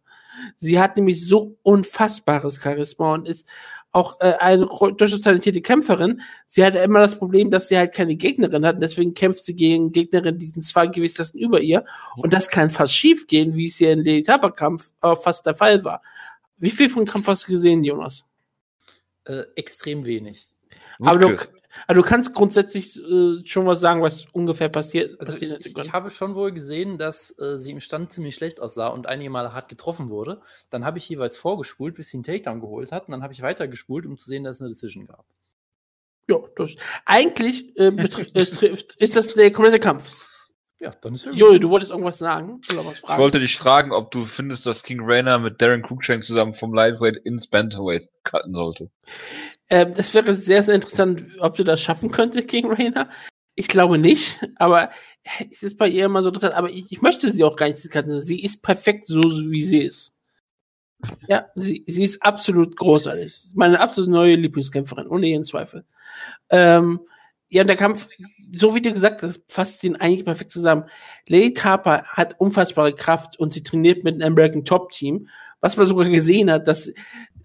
Sie 0.56 0.80
hat 0.80 0.96
nämlich 0.96 1.24
so 1.24 1.56
unfassbares 1.62 2.60
Charisma 2.60 3.14
und 3.14 3.28
ist 3.28 3.46
auch 3.94 4.20
äh, 4.20 4.34
eine 4.40 4.66
durchaus 4.66 5.20
talentierte 5.20 5.62
Kämpferin. 5.62 6.20
Sie 6.46 6.64
hatte 6.64 6.78
immer 6.78 7.00
das 7.00 7.16
Problem, 7.16 7.50
dass 7.50 7.68
sie 7.68 7.78
halt 7.78 7.94
keine 7.94 8.16
Gegnerin 8.16 8.66
hat. 8.66 8.76
und 8.76 8.80
Deswegen 8.80 9.14
kämpft 9.14 9.44
sie 9.44 9.54
gegen 9.54 9.92
Gegnerinnen, 9.92 10.38
die 10.38 10.46
sind 10.46 10.62
zwei 10.62 10.88
Gewichtsklassen 10.88 11.38
über 11.38 11.60
ihr. 11.60 11.84
Und 12.16 12.32
das 12.32 12.48
kann 12.48 12.70
fast 12.70 12.92
schief 12.92 13.26
gehen, 13.26 13.54
wie 13.54 13.66
es 13.66 13.76
hier 13.76 13.92
in 13.92 14.00
Lady 14.00 14.22
Kampf 14.56 14.90
äh, 15.02 15.14
fast 15.14 15.46
der 15.46 15.54
Fall 15.54 15.84
war. 15.84 16.02
Wie 16.56 16.70
viel 16.70 16.88
von 16.88 17.04
dem 17.04 17.10
Kampf 17.10 17.28
hast 17.28 17.46
du 17.46 17.52
gesehen, 17.52 17.84
Jonas? 17.84 18.24
Äh, 19.26 19.42
extrem 19.54 20.04
wenig. 20.04 20.48
Aber 21.00 21.18
du, 21.18 21.36
Aber 21.86 21.94
du 21.94 22.02
kannst 22.02 22.34
grundsätzlich 22.34 22.96
äh, 22.98 23.44
schon 23.44 23.66
was 23.66 23.80
sagen, 23.80 24.02
was 24.02 24.26
ungefähr 24.32 24.68
passiert. 24.68 25.18
Also 25.20 25.32
ich, 25.34 25.52
ich, 25.52 25.76
ich 25.76 25.92
habe 25.92 26.10
schon 26.10 26.34
wohl 26.34 26.52
gesehen, 26.52 26.98
dass 26.98 27.36
äh, 27.38 27.58
sie 27.58 27.72
im 27.72 27.80
Stand 27.80 28.12
ziemlich 28.12 28.34
schlecht 28.34 28.60
aussah 28.60 28.88
und 28.88 29.06
einige 29.06 29.30
Male 29.30 29.52
hart 29.52 29.68
getroffen 29.68 30.08
wurde. 30.10 30.40
Dann 30.70 30.84
habe 30.84 30.98
ich 30.98 31.08
jeweils 31.08 31.36
vorgespult, 31.36 31.94
bis 31.96 32.10
sie 32.10 32.18
einen 32.18 32.24
Takedown 32.24 32.60
geholt 32.60 32.92
hat. 32.92 33.08
Und 33.08 33.12
dann 33.12 33.22
habe 33.22 33.32
ich 33.32 33.42
weitergespult, 33.42 34.06
um 34.06 34.18
zu 34.18 34.26
sehen, 34.26 34.44
dass 34.44 34.56
es 34.56 34.62
eine 34.62 34.70
Decision 34.70 35.06
gab. 35.06 35.24
ja, 36.28 36.36
das, 36.56 36.76
eigentlich 37.04 37.76
äh, 37.78 37.88
äh, 37.88 38.76
ist 38.98 39.16
das 39.16 39.34
der 39.34 39.50
komplette 39.52 39.78
Kampf. 39.78 40.10
Ja, 40.80 40.90
dann 41.00 41.14
ist 41.14 41.24
ja 41.24 41.32
Jojo, 41.32 41.58
du 41.58 41.70
wolltest 41.70 41.92
irgendwas 41.92 42.18
sagen 42.18 42.60
oder 42.70 42.84
was 42.84 42.94
Ich 42.94 43.00
fragen? 43.00 43.22
wollte 43.22 43.40
dich 43.40 43.56
fragen, 43.56 43.92
ob 43.92 44.10
du 44.10 44.24
findest, 44.24 44.66
dass 44.66 44.82
King 44.82 45.00
Rainer 45.02 45.38
mit 45.38 45.62
Darren 45.62 45.82
Cruikshank 45.82 46.24
zusammen 46.24 46.52
vom 46.52 46.74
Lightweight 46.74 47.16
ins 47.24 47.46
Bantamweight 47.46 48.08
cutten 48.22 48.52
sollte. 48.52 48.90
Ähm, 49.70 49.94
das 49.94 50.12
wäre 50.14 50.34
sehr, 50.34 50.62
sehr 50.62 50.74
interessant, 50.74 51.24
ob 51.40 51.56
du 51.56 51.64
das 51.64 51.80
schaffen 51.80 52.10
könntest, 52.10 52.48
King 52.48 52.66
Rainer. 52.70 53.08
Ich 53.54 53.68
glaube 53.68 53.98
nicht, 53.98 54.40
aber 54.56 54.90
es 55.50 55.62
ist 55.62 55.78
bei 55.78 55.88
ihr 55.88 56.06
immer 56.06 56.22
so 56.22 56.28
interessant. 56.28 56.54
Aber 56.54 56.70
ich, 56.70 56.90
ich 56.90 57.02
möchte 57.02 57.30
sie 57.30 57.44
auch 57.44 57.56
gar 57.56 57.68
nicht. 57.68 57.78
Sie 57.78 58.42
ist 58.42 58.62
perfekt 58.62 59.06
so, 59.06 59.20
wie 59.22 59.64
sie 59.64 59.82
ist. 59.82 60.14
Ja, 61.28 61.46
sie, 61.54 61.84
sie 61.86 62.04
ist 62.04 62.22
absolut 62.22 62.76
großartig. 62.76 63.50
Meine 63.54 63.80
absolut 63.80 64.10
neue 64.10 64.36
Lieblingskämpferin, 64.36 65.06
ohne 65.06 65.26
jeden 65.26 65.44
Zweifel. 65.44 65.84
Ähm, 66.50 67.00
ja, 67.48 67.62
der 67.62 67.76
Kampf, 67.76 68.08
so 68.52 68.74
wie 68.74 68.82
du 68.82 68.92
gesagt 68.92 69.22
hast, 69.22 69.42
fasst 69.48 69.84
ihn 69.84 69.96
eigentlich 69.96 70.24
perfekt 70.24 70.50
zusammen. 70.50 70.84
Lady 71.28 71.52
Tarper 71.54 72.04
hat 72.04 72.40
unfassbare 72.40 72.94
Kraft 72.94 73.38
und 73.38 73.52
sie 73.52 73.62
trainiert 73.62 74.02
mit 74.02 74.14
einem 74.14 74.32
American 74.32 74.64
Top 74.64 74.90
Team, 74.90 75.28
was 75.60 75.76
man 75.76 75.86
sogar 75.86 76.08
gesehen 76.08 76.50
hat, 76.50 76.66
dass, 76.66 76.90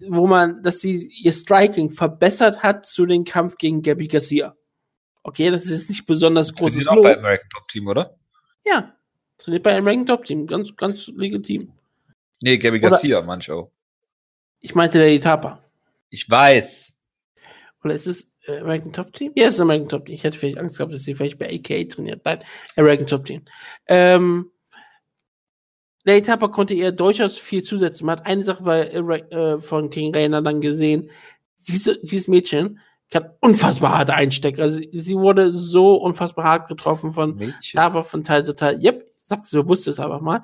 wo 0.08 0.26
man, 0.26 0.62
dass 0.62 0.80
sie 0.80 1.10
ihr 1.22 1.32
Striking 1.32 1.90
verbessert 1.90 2.62
hat 2.62 2.86
zu 2.86 3.06
dem 3.06 3.24
Kampf 3.24 3.56
gegen 3.58 3.82
Gabby 3.82 4.08
Garcia. 4.08 4.56
Okay, 5.22 5.50
das 5.50 5.66
ist 5.66 5.88
nicht 5.90 6.06
besonders 6.06 6.48
Sie 6.48 6.54
großes 6.54 6.84
sind 6.84 6.88
auch 6.88 7.02
bei. 7.02 7.16
American 7.16 7.48
Top 7.50 7.68
Team, 7.68 7.86
oder? 7.86 8.16
Ja, 8.64 8.94
trainiert 9.38 9.62
bei 9.62 9.76
American 9.76 10.06
Top 10.06 10.24
Team, 10.24 10.46
ganz, 10.46 10.74
ganz 10.76 11.08
legitim. 11.08 11.72
Nee, 12.40 12.56
Gabby 12.58 12.78
Oder- 12.78 12.90
Garcia, 12.90 13.20
manch 13.20 13.50
auch. 13.50 13.70
Ich 14.60 14.74
meinte 14.74 14.98
Lady 14.98 15.20
Tarper. 15.20 15.62
Ich 16.10 16.28
weiß. 16.28 16.98
Oder 17.84 17.94
ist 17.94 18.06
es 18.06 18.30
äh, 18.46 18.58
American 18.58 18.92
Top 18.92 19.12
Team? 19.12 19.32
Ja, 19.36 19.48
es 19.48 19.54
ist 19.54 19.60
American 19.60 19.88
Top 19.88 20.06
Team. 20.06 20.14
Ich 20.14 20.24
hätte 20.24 20.36
vielleicht 20.36 20.58
Angst 20.58 20.76
gehabt, 20.78 20.92
dass 20.92 21.02
sie 21.02 21.14
vielleicht 21.14 21.38
bei 21.38 21.46
AKA 21.54 21.84
trainiert. 21.84 22.24
Nein, 22.24 22.42
American 22.76 23.06
Top 23.06 23.24
Team. 23.24 23.42
Ähm, 23.88 24.50
Lady 26.04 26.22
Tapper 26.22 26.48
konnte 26.48 26.74
ihr 26.74 26.92
durchaus 26.92 27.36
viel 27.36 27.62
zusetzen. 27.62 28.06
Man 28.06 28.18
hat 28.18 28.26
eine 28.26 28.44
Sache 28.44 28.62
bei 28.62 28.82
äh, 28.82 28.98
äh, 28.98 29.60
von 29.60 29.90
King 29.90 30.14
Rainer 30.14 30.42
dann 30.42 30.60
gesehen. 30.60 31.10
Diese, 31.68 31.98
dieses 32.02 32.28
Mädchen 32.28 32.80
kann 33.10 33.30
unfassbar 33.40 33.98
hart 33.98 34.10
einstecken. 34.10 34.62
Also 34.62 34.80
sie, 34.90 35.16
wurde 35.16 35.52
so 35.52 35.96
unfassbar 35.96 36.44
hart 36.44 36.68
getroffen 36.68 37.12
von 37.12 37.36
Mädchen. 37.36 38.04
von 38.04 38.24
Teil 38.24 38.44
zu 38.44 38.54
Teil, 38.54 38.82
yep, 38.82 39.04
ich 39.18 39.26
sag's, 39.26 39.50
du 39.50 39.66
wusstest 39.66 39.98
es 39.98 40.04
einfach 40.04 40.20
mal, 40.20 40.42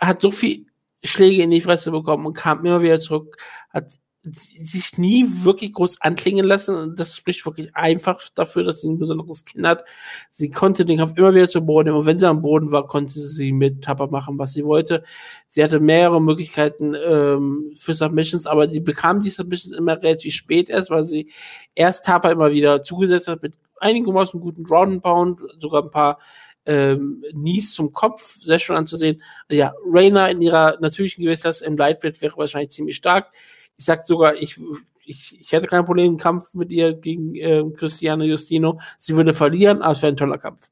hat 0.00 0.20
so 0.20 0.30
viel 0.30 0.66
Schläge 1.02 1.42
in 1.42 1.50
die 1.50 1.60
Fresse 1.60 1.90
bekommen 1.90 2.26
und 2.26 2.34
kam 2.34 2.64
immer 2.64 2.82
wieder 2.82 2.98
zurück, 2.98 3.36
hat 3.70 3.98
sich 4.32 4.96
nie 4.96 5.26
wirklich 5.42 5.72
groß 5.72 6.00
anklingen 6.00 6.46
lassen 6.46 6.74
und 6.74 6.98
das 6.98 7.16
spricht 7.16 7.44
wirklich 7.44 7.76
einfach 7.76 8.22
dafür, 8.34 8.64
dass 8.64 8.80
sie 8.80 8.88
ein 8.88 8.98
besonderes 8.98 9.44
Kind 9.44 9.66
hat. 9.66 9.84
Sie 10.30 10.50
konnte 10.50 10.86
den 10.86 10.98
Kampf 10.98 11.18
immer 11.18 11.34
wieder 11.34 11.46
zu 11.46 11.60
Boden 11.60 11.88
nehmen 11.88 11.98
und 11.98 12.06
wenn 12.06 12.18
sie 12.18 12.28
am 12.28 12.40
Boden 12.40 12.72
war, 12.72 12.86
konnte 12.86 13.12
sie 13.20 13.52
mit 13.52 13.84
Tapper 13.84 14.06
machen, 14.06 14.38
was 14.38 14.54
sie 14.54 14.64
wollte. 14.64 15.04
Sie 15.48 15.62
hatte 15.62 15.78
mehrere 15.78 16.22
Möglichkeiten 16.22 16.94
ähm, 16.94 17.72
für 17.76 17.94
Submissions, 17.94 18.46
aber 18.46 18.68
sie 18.70 18.80
bekam 18.80 19.20
die 19.20 19.30
Submissions 19.30 19.76
immer 19.76 20.00
relativ 20.00 20.34
spät 20.34 20.70
erst, 20.70 20.90
weil 20.90 21.02
sie 21.02 21.30
erst 21.74 22.06
Tapper 22.06 22.30
immer 22.32 22.50
wieder 22.50 22.80
zugesetzt 22.82 23.28
hat 23.28 23.42
mit 23.42 23.54
einigermaßen 23.78 24.40
guten 24.40 24.64
Ground 24.64 25.02
Pound, 25.02 25.40
sogar 25.58 25.82
ein 25.82 25.90
paar 25.90 26.18
ähm, 26.66 27.22
Knees 27.32 27.72
zum 27.74 27.92
Kopf, 27.92 28.36
sehr 28.40 28.58
schön 28.58 28.76
anzusehen. 28.76 29.22
Ja, 29.50 29.74
Reina 29.86 30.28
in 30.28 30.40
ihrer 30.40 30.78
natürlichen 30.80 31.22
Gewichtsklasse 31.22 31.64
im 31.66 31.76
Lightweight 31.76 32.22
wäre 32.22 32.36
wahrscheinlich 32.36 32.70
ziemlich 32.70 32.96
stark. 32.96 33.32
Ich 33.76 33.84
sag 33.84 34.06
sogar, 34.06 34.34
ich, 34.34 34.60
ich, 35.04 35.40
ich 35.40 35.52
hätte 35.52 35.66
kein 35.66 35.84
Problem 35.84 36.12
im 36.12 36.18
Kampf 36.18 36.54
mit 36.54 36.70
ihr 36.70 36.94
gegen 36.94 37.34
äh, 37.34 37.64
Cristiano 37.76 38.24
Justino. 38.24 38.80
Sie 38.98 39.16
würde 39.16 39.34
verlieren, 39.34 39.82
aber 39.82 39.92
es 39.92 40.02
wäre 40.02 40.12
ein 40.12 40.16
toller 40.16 40.38
Kampf. 40.38 40.70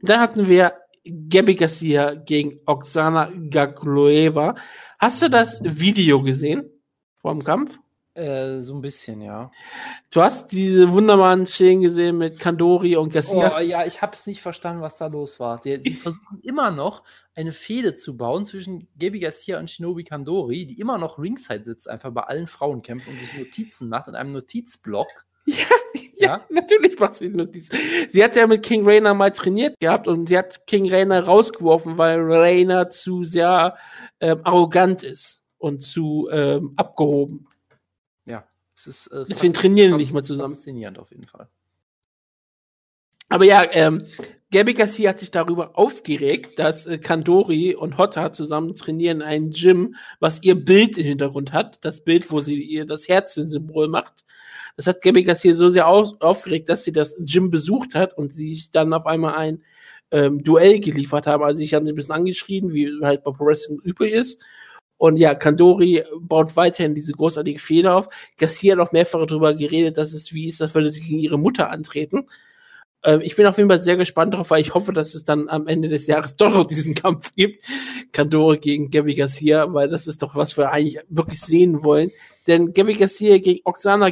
Dann 0.00 0.20
hatten 0.20 0.48
wir 0.48 0.74
Gabby 1.04 1.54
Garcia 1.54 2.14
gegen 2.14 2.60
Oksana 2.66 3.30
Gagloeva. 3.50 4.54
Hast 4.98 5.22
du 5.22 5.28
das 5.30 5.58
Video 5.62 6.22
gesehen 6.22 6.70
vor 7.20 7.32
dem 7.32 7.42
Kampf? 7.42 7.78
Äh, 8.14 8.60
so 8.60 8.74
ein 8.74 8.82
bisschen, 8.82 9.22
ja. 9.22 9.50
Du 10.10 10.20
hast 10.20 10.52
diese 10.52 10.92
wunderbaren 10.92 11.46
Szenen 11.46 11.80
gesehen 11.80 12.18
mit 12.18 12.38
Kandori 12.38 12.94
und 12.96 13.10
Garcia. 13.10 13.56
Oh, 13.56 13.60
ja, 13.60 13.86
ich 13.86 14.02
habe 14.02 14.14
es 14.14 14.26
nicht 14.26 14.42
verstanden, 14.42 14.82
was 14.82 14.96
da 14.96 15.06
los 15.06 15.40
war. 15.40 15.62
Sie, 15.62 15.78
sie 15.80 15.94
versuchen 15.94 16.40
immer 16.42 16.70
noch 16.70 17.04
eine 17.34 17.52
Fehde 17.52 17.96
zu 17.96 18.18
bauen 18.18 18.44
zwischen 18.44 18.86
Gabi 18.98 19.18
Garcia 19.20 19.58
und 19.58 19.70
Shinobi 19.70 20.04
Kandori, 20.04 20.66
die 20.66 20.78
immer 20.78 20.98
noch 20.98 21.18
ringside 21.18 21.64
sitzt, 21.64 21.88
einfach 21.88 22.10
bei 22.10 22.22
allen 22.24 22.46
Frauenkämpfen 22.46 23.14
und 23.14 23.20
sich 23.22 23.32
Notizen 23.38 23.88
macht 23.88 24.08
in 24.08 24.14
einem 24.14 24.32
Notizblock. 24.32 25.08
Ja, 25.44 25.56
ja, 25.94 26.02
Ja? 26.14 26.46
natürlich 26.50 27.00
macht 27.00 27.16
sie 27.16 27.28
Notiz. 27.28 27.68
Sie 28.10 28.22
hat 28.22 28.36
ja 28.36 28.46
mit 28.46 28.62
King 28.62 28.84
Rainer 28.84 29.12
mal 29.12 29.32
trainiert 29.32 29.74
gehabt 29.80 30.06
und 30.06 30.28
sie 30.28 30.38
hat 30.38 30.68
King 30.68 30.88
Rainer 30.88 31.24
rausgeworfen, 31.24 31.98
weil 31.98 32.20
Rainer 32.20 32.90
zu 32.90 33.24
sehr 33.24 33.76
ähm, 34.20 34.40
arrogant 34.44 35.02
ist 35.02 35.42
und 35.58 35.80
zu 35.82 36.28
ähm, 36.30 36.74
abgehoben. 36.76 37.48
Es 38.86 39.06
ist. 39.06 39.06
Äh, 39.08 39.24
Deswegen 39.28 39.54
trainieren 39.54 39.96
nicht 39.96 40.12
mal 40.12 40.24
zusammen. 40.24 40.54
Faszinierend 40.54 40.98
auf 40.98 41.10
jeden 41.10 41.26
Fall. 41.26 41.48
Aber 43.28 43.44
ja, 43.46 43.64
ähm, 43.72 44.04
Gabby 44.50 44.74
Garcia 44.74 45.08
hat 45.08 45.18
sich 45.18 45.30
darüber 45.30 45.78
aufgeregt, 45.78 46.58
dass 46.58 46.86
äh, 46.86 46.98
Kandori 46.98 47.74
und 47.74 47.96
Hotta 47.96 48.32
zusammen 48.32 48.74
trainieren 48.74 49.22
in 49.22 49.26
einem 49.26 49.50
Gym, 49.50 49.94
was 50.20 50.42
ihr 50.42 50.54
Bild 50.54 50.98
im 50.98 51.06
Hintergrund 51.06 51.52
hat. 51.54 51.82
Das 51.82 52.02
Bild, 52.02 52.30
wo 52.30 52.42
sie 52.42 52.62
ihr 52.62 52.84
das 52.84 53.08
Herzsymbol 53.08 53.88
macht. 53.88 54.24
Das 54.76 54.86
hat 54.86 55.00
Gabby 55.00 55.22
Garcia 55.22 55.54
so 55.54 55.68
sehr 55.68 55.88
aus 55.88 56.20
aufgeregt, 56.20 56.68
dass 56.68 56.84
sie 56.84 56.92
das 56.92 57.16
Gym 57.20 57.50
besucht 57.50 57.94
hat 57.94 58.16
und 58.16 58.34
sie 58.34 58.52
sich 58.52 58.70
dann 58.70 58.92
auf 58.92 59.06
einmal 59.06 59.34
ein 59.34 59.62
ähm, 60.10 60.42
Duell 60.42 60.80
geliefert 60.80 61.26
haben. 61.26 61.42
Also 61.42 61.62
ich 61.62 61.72
habe 61.72 61.86
sie 61.86 61.92
ein 61.92 61.94
bisschen 61.94 62.14
angeschrien, 62.14 62.74
wie 62.74 62.90
halt 63.02 63.24
bei 63.24 63.30
Pro 63.30 63.46
Wrestling 63.46 63.80
üblich 63.82 64.12
ist. 64.12 64.42
Und 65.02 65.16
ja, 65.16 65.34
Kandori 65.34 66.04
baut 66.20 66.54
weiterhin 66.54 66.94
diese 66.94 67.10
großartige 67.10 67.58
Fehler 67.58 67.96
auf. 67.96 68.08
Garcia 68.38 68.76
hat 68.76 68.86
auch 68.86 68.92
mehrfach 68.92 69.26
darüber 69.26 69.52
geredet, 69.52 69.98
dass 69.98 70.12
es 70.12 70.32
wie 70.32 70.46
ist, 70.46 70.62
als 70.62 70.76
würde 70.76 70.92
sie 70.92 71.00
gegen 71.00 71.18
ihre 71.18 71.40
Mutter 71.40 71.70
antreten. 71.70 72.28
Ähm, 73.02 73.20
ich 73.20 73.34
bin 73.34 73.44
auf 73.46 73.56
jeden 73.56 73.68
Fall 73.68 73.82
sehr 73.82 73.96
gespannt 73.96 74.32
darauf, 74.32 74.50
weil 74.50 74.60
ich 74.60 74.74
hoffe, 74.74 74.92
dass 74.92 75.16
es 75.16 75.24
dann 75.24 75.48
am 75.48 75.66
Ende 75.66 75.88
des 75.88 76.06
Jahres 76.06 76.36
doch 76.36 76.54
noch 76.54 76.68
diesen 76.68 76.94
Kampf 76.94 77.34
gibt. 77.34 77.64
Kandori 78.12 78.58
gegen 78.58 78.92
Gabby 78.92 79.16
Garcia, 79.16 79.74
weil 79.74 79.88
das 79.88 80.06
ist 80.06 80.22
doch, 80.22 80.36
was 80.36 80.56
wir 80.56 80.70
eigentlich 80.70 81.00
wirklich 81.08 81.40
sehen 81.40 81.82
wollen. 81.82 82.12
Denn 82.46 82.72
Gabby 82.72 82.94
Garcia 82.94 83.38
gegen 83.38 83.62
Oksana 83.64 84.10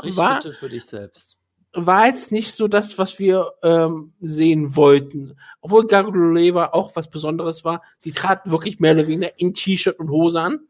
Sprich 0.00 0.16
war, 0.18 0.34
bitte 0.34 0.52
für 0.52 0.68
dich 0.68 0.84
selbst. 0.84 1.38
War 1.74 2.06
jetzt 2.06 2.32
nicht 2.32 2.52
so 2.54 2.68
das, 2.68 2.98
was 2.98 3.18
wir 3.18 3.52
ähm, 3.62 4.12
sehen 4.20 4.76
wollten. 4.76 5.36
Obwohl 5.60 5.86
Gagoleva 5.86 6.66
auch 6.72 6.94
was 6.96 7.10
Besonderes 7.10 7.64
war. 7.64 7.82
Sie 7.98 8.12
trat 8.12 8.50
wirklich 8.50 8.80
mehr 8.80 8.94
oder 8.94 9.06
weniger 9.06 9.32
in 9.38 9.54
T-Shirt 9.54 9.98
und 9.98 10.10
Hose 10.10 10.40
an. 10.40 10.60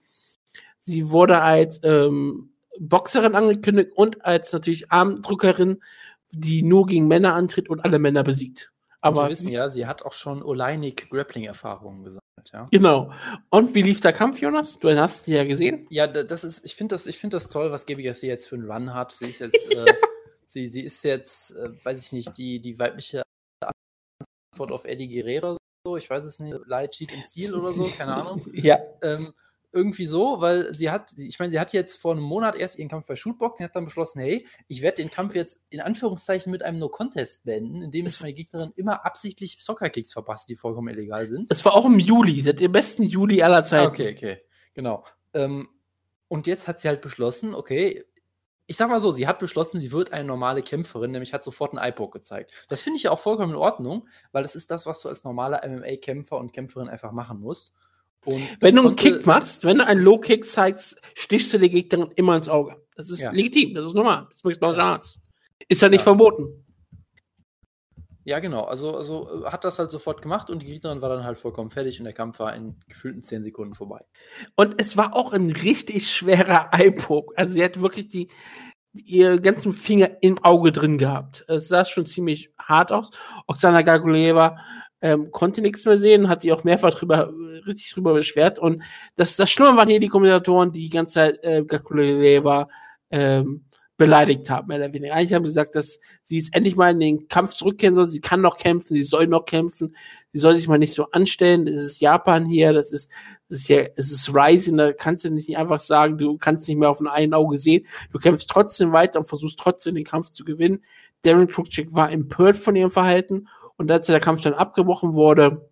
Sie 0.79 1.11
wurde 1.11 1.41
als 1.41 1.81
ähm, 1.85 2.51
Boxerin 2.79 3.35
angekündigt 3.35 3.91
und 3.95 4.25
als 4.25 4.53
natürlich 4.53 4.91
Armdrückerin, 4.91 5.83
die 6.31 6.63
nur 6.63 6.87
gegen 6.87 7.07
Männer 7.09 7.35
antritt 7.35 7.71
und 7.71 7.81
alle 7.81 7.99
Männer 7.99 8.23
besiegt. 8.23 8.71
Aber 9.01 9.25
wir 9.25 9.31
wissen 9.31 9.49
ja, 9.49 9.69
sie 9.69 9.87
hat 9.87 10.03
auch 10.03 10.15
schon 10.15 10.43
Oleinik 10.43 11.11
Grappling-Erfahrungen 11.11 12.05
gesammelt, 12.05 12.23
ja. 12.53 12.67
genau. 12.71 13.13
Und 13.51 13.75
wie 13.75 13.83
lief 13.83 14.01
der 14.01 14.15
Kampf, 14.15 14.41
Jonas? 14.41 14.79
Du 14.79 14.89
hast 14.89 15.29
ihn 15.29 15.35
ja 15.35 15.45
gesehen. 15.45 15.87
Ja, 15.91 16.07
da- 16.07 16.23
das 16.23 16.43
ist, 16.43 16.65
ich 16.65 16.75
finde 16.75 16.95
das, 16.95 17.07
ich 17.07 17.19
finde 17.19 17.37
das 17.37 17.51
toll, 17.51 17.71
was 17.71 17.85
Garcia 17.85 18.31
jetzt 18.31 18.49
für 18.49 18.57
einen 18.57 18.71
Run 18.71 18.95
hat. 18.95 19.13
Sie 19.13 19.27
ist 19.27 19.41
jetzt, 19.41 19.75
äh, 19.77 19.93
sie, 20.55 20.67
sie 20.67 20.83
ist 20.83 21.05
jetzt, 21.05 21.51
äh, 21.57 21.85
weiß 21.85 22.03
ich 22.03 22.13
nicht, 22.13 22.39
die, 22.39 22.61
die 22.61 22.79
weibliche 22.79 23.23
Antwort 24.53 24.73
auf 24.73 24.87
Eddie 24.87 25.09
Guerrero 25.09 25.51
oder 25.51 25.57
so. 25.85 25.97
Ich 25.99 26.09
weiß 26.09 26.25
es 26.25 26.41
nicht. 26.41 26.57
Light, 26.67 26.93
Cheat 26.93 27.13
and 27.13 27.27
Steel 27.27 27.55
oder 27.55 27.73
so, 27.73 27.85
keine 27.85 28.15
Ahnung. 28.17 28.41
Ja. 28.55 28.79
Ähm, 29.03 29.35
irgendwie 29.73 30.07
so, 30.07 30.41
weil 30.41 30.73
sie 30.73 30.89
hat, 30.89 31.11
ich 31.19 31.41
meine, 31.41 31.51
sie 31.51 31.59
hat 31.59 31.73
jetzt 31.73 32.01
vor 32.01 32.13
einem 32.13 32.23
Monat 32.23 32.55
erst 32.55 32.79
ihren 32.79 32.89
Kampf 32.89 33.09
bei 33.09 33.17
Shootbox 33.17 33.59
und 33.59 33.65
hat 33.65 33.75
dann 33.75 33.85
beschlossen, 33.85 34.21
hey, 34.21 34.47
ich 34.69 34.83
werde 34.83 34.99
den 34.99 35.11
Kampf 35.11 35.35
jetzt 35.35 35.61
in 35.69 35.81
Anführungszeichen 35.81 36.53
mit 36.53 36.63
einem 36.63 36.79
No-Contest 36.79 37.43
beenden, 37.43 37.83
indem 37.83 38.07
ich 38.07 38.21
meine 38.21 38.35
Gegnerin 38.35 38.73
immer 38.77 39.05
absichtlich 39.05 39.59
Soccer-Kicks 39.61 40.13
verpasse, 40.13 40.47
die 40.47 40.55
vollkommen 40.55 40.95
illegal 40.95 41.27
sind. 41.27 41.51
Das 41.51 41.65
war 41.65 41.75
auch 41.75 41.87
im 41.87 41.99
Juli. 41.99 42.43
Das 42.43 42.55
der 42.55 42.69
besten 42.69 43.03
Juli 43.03 43.43
aller 43.43 43.65
Zeiten. 43.65 43.87
Ah, 43.87 43.89
okay, 43.89 44.15
okay, 44.15 44.39
genau. 44.75 45.05
Ähm, 45.33 45.69
und 46.29 46.47
jetzt 46.47 46.69
hat 46.69 46.79
sie 46.79 46.87
halt 46.87 47.01
beschlossen, 47.01 47.53
okay, 47.53 48.05
ich 48.67 48.77
sag 48.77 48.89
mal 48.89 49.01
so, 49.01 49.11
sie 49.11 49.27
hat 49.27 49.39
beschlossen, 49.39 49.79
sie 49.79 49.93
wird 49.93 50.13
eine 50.13 50.25
normale 50.25 50.63
Kämpferin, 50.63 51.11
nämlich 51.11 51.35
hat 51.35 51.45
sofort 51.45 51.77
einen 51.77 51.87
iPod 51.87 52.13
gezeigt. 52.13 52.53
Das 52.69 52.81
finde 52.81 52.97
ich 52.97 53.03
ja 53.05 53.11
auch 53.11 53.19
vollkommen 53.19 53.53
in 53.53 53.59
Ordnung, 53.59 54.09
weil 54.33 54.43
das 54.43 54.57
ist 54.57 54.71
das, 54.71 54.87
was 54.87 55.01
du 55.01 55.09
als 55.09 55.25
normaler 55.25 55.63
MMA-Kämpfer 55.67 56.39
und 56.39 56.53
Kämpferin 56.53 56.89
einfach 56.89 57.13
machen 57.13 57.41
musst. 57.41 57.73
Und 58.25 58.43
Wenn 58.61 58.77
du 58.77 58.87
einen 58.87 58.97
Kick 58.97 59.27
machst, 59.27 59.65
wenn 59.65 59.79
du 59.79 59.87
einen 59.87 60.01
Low-Kick 60.01 60.47
zeigst, 60.47 60.97
stichst 61.15 61.53
du 61.53 61.59
die 61.59 61.69
Gegnerin 61.69 62.11
immer 62.17 62.37
ins 62.37 62.49
Auge. 62.49 62.77
Das 62.97 63.11
ist 63.11 63.21
Ja. 63.21 63.31
legitim, 63.33 63.75
das 63.75 63.87
ist 63.87 63.95
normal. 63.95 64.27
Das 64.31 64.39
ist 64.39 64.45
Mixed 64.47 64.63
Martial 64.63 64.87
Arts. 64.87 65.19
Ist 65.69 65.83
ja 65.83 65.89
nicht 65.91 66.01
Ja. 66.01 66.05
verboten. 66.05 66.64
Ja, 68.25 68.39
genau. 68.39 68.63
Also, 68.65 68.97
also 68.97 69.45
hat 69.45 69.65
das 69.65 69.79
halt 69.79 69.91
sofort 69.91 70.23
gemacht 70.23 70.49
und 70.49 70.63
die 70.63 70.67
Gegnerin 70.67 71.03
war 71.03 71.11
dann 71.11 71.25
halt 71.25 71.37
vollkommen 71.37 71.71
fertig 71.71 72.01
und 72.01 72.05
der 72.05 72.15
Kampf 72.15 72.39
war 72.39 72.55
in 72.57 72.75
gefühlten 72.89 73.23
10 73.23 73.45
Sekunden 73.45 73.75
vorbei. 73.75 74.01
Und 74.57 74.81
es 74.81 74.97
war 74.97 75.15
auch 75.15 75.35
ein 75.35 75.51
richtig 75.51 76.11
schwerer 76.11 76.69
Eye-Poke. 76.73 77.37
Also 77.37 77.53
sie 77.53 77.63
hat 77.63 77.81
wirklich 77.81 78.09
die, 78.09 78.29
ihre 78.95 79.41
ganzen 79.41 79.75
Finger 79.75 80.11
im 80.23 80.43
Auge 80.43 80.73
drin 80.73 80.97
gehabt. 80.97 81.45
Es 81.49 81.69
sah 81.69 81.85
schon 81.85 82.07
ziemlich 82.07 82.51
hart 82.59 82.93
aus. 82.93 83.11
Oksana 83.47 83.83
Gaguleva 83.83 84.57
ähm, 85.03 85.31
konnte 85.31 85.61
nichts 85.61 85.85
mehr 85.85 85.99
sehen, 85.99 86.29
hat 86.31 86.41
sich 86.41 86.53
auch 86.53 86.65
mehrfach 86.65 86.95
drüber, 86.95 87.31
richtig 87.67 87.93
drüber 87.93 88.15
beschwert. 88.15 88.59
Und 88.59 88.83
das, 89.17 89.37
das 89.37 89.51
Schlimme 89.51 89.77
waren 89.77 89.89
hier 89.89 90.01
die 90.01 90.09
Kommentatoren, 90.09 90.73
die 90.73 90.81
die 90.81 90.89
ganze 90.89 91.15
Zeit 91.15 91.45
äh, 91.45 91.63
Gaguleva 91.63 92.69
ähm, 93.11 93.67
beleidigt 93.97 94.51
haben, 94.51 94.69
mehr 94.69 94.79
oder 94.79 94.93
weniger. 94.93 95.15
Eigentlich 95.15 95.35
haben 95.35 95.45
sie 95.45 95.51
gesagt, 95.51 95.77
dass 95.77 96.01
sie 96.25 96.37
jetzt 96.37 96.55
endlich 96.55 96.75
mal 96.75 96.91
in 96.91 97.01
den 97.01 97.29
Kampf 97.29 97.53
zurückkehren 97.53 97.95
soll. 97.95 98.07
Sie 98.07 98.21
kann 98.21 98.41
noch 98.41 98.57
kämpfen, 98.57 98.95
sie 98.95 99.03
soll 99.03 99.29
noch 99.29 99.45
kämpfen. 99.45 99.95
Sie 100.33 100.39
soll 100.39 100.55
sich 100.57 100.67
mal 100.67 100.79
nicht 100.79 100.95
so 100.95 101.11
anstellen. 101.13 101.67
Das 101.67 101.77
ist 101.77 102.01
Japan 102.01 102.45
hier, 102.45 102.73
das 102.73 102.93
ist, 102.93 103.09
das 103.49 103.59
ist 103.59 103.69
ja, 103.69 103.83
es 103.97 104.11
ist 104.11 104.35
Rising, 104.35 104.77
da 104.77 104.93
kannst 104.93 105.25
du 105.25 105.31
nicht 105.31 105.57
einfach 105.57 105.79
sagen, 105.79 106.19
du 106.19 106.37
kannst 106.39 106.67
nicht 106.67 106.77
mehr 106.77 106.91
auf 106.91 107.01
ein 107.01 107.07
einen 107.07 107.35
Auge 107.35 107.57
sehen. 107.57 107.87
Du 108.11 108.19
kämpfst 108.19 108.51
trotzdem 108.51 108.91
weiter 108.91 109.21
und 109.21 109.27
versuchst 109.27 109.61
trotzdem 109.61 109.95
den 109.95 110.05
Kampf 110.05 110.31
zu 110.31 110.45
gewinnen. 110.45 110.83
Darren 111.23 111.47
Krukczyk 111.47 111.89
war 111.93 112.11
empört 112.11 112.57
von 112.57 112.75
ihrem 112.75 112.91
Verhalten 112.91 113.47
und 113.77 113.91
als 113.91 114.09
der 114.09 114.21
Kampf 114.21 114.41
dann 114.41 114.55
abgebrochen 114.55 115.15
wurde, 115.15 115.71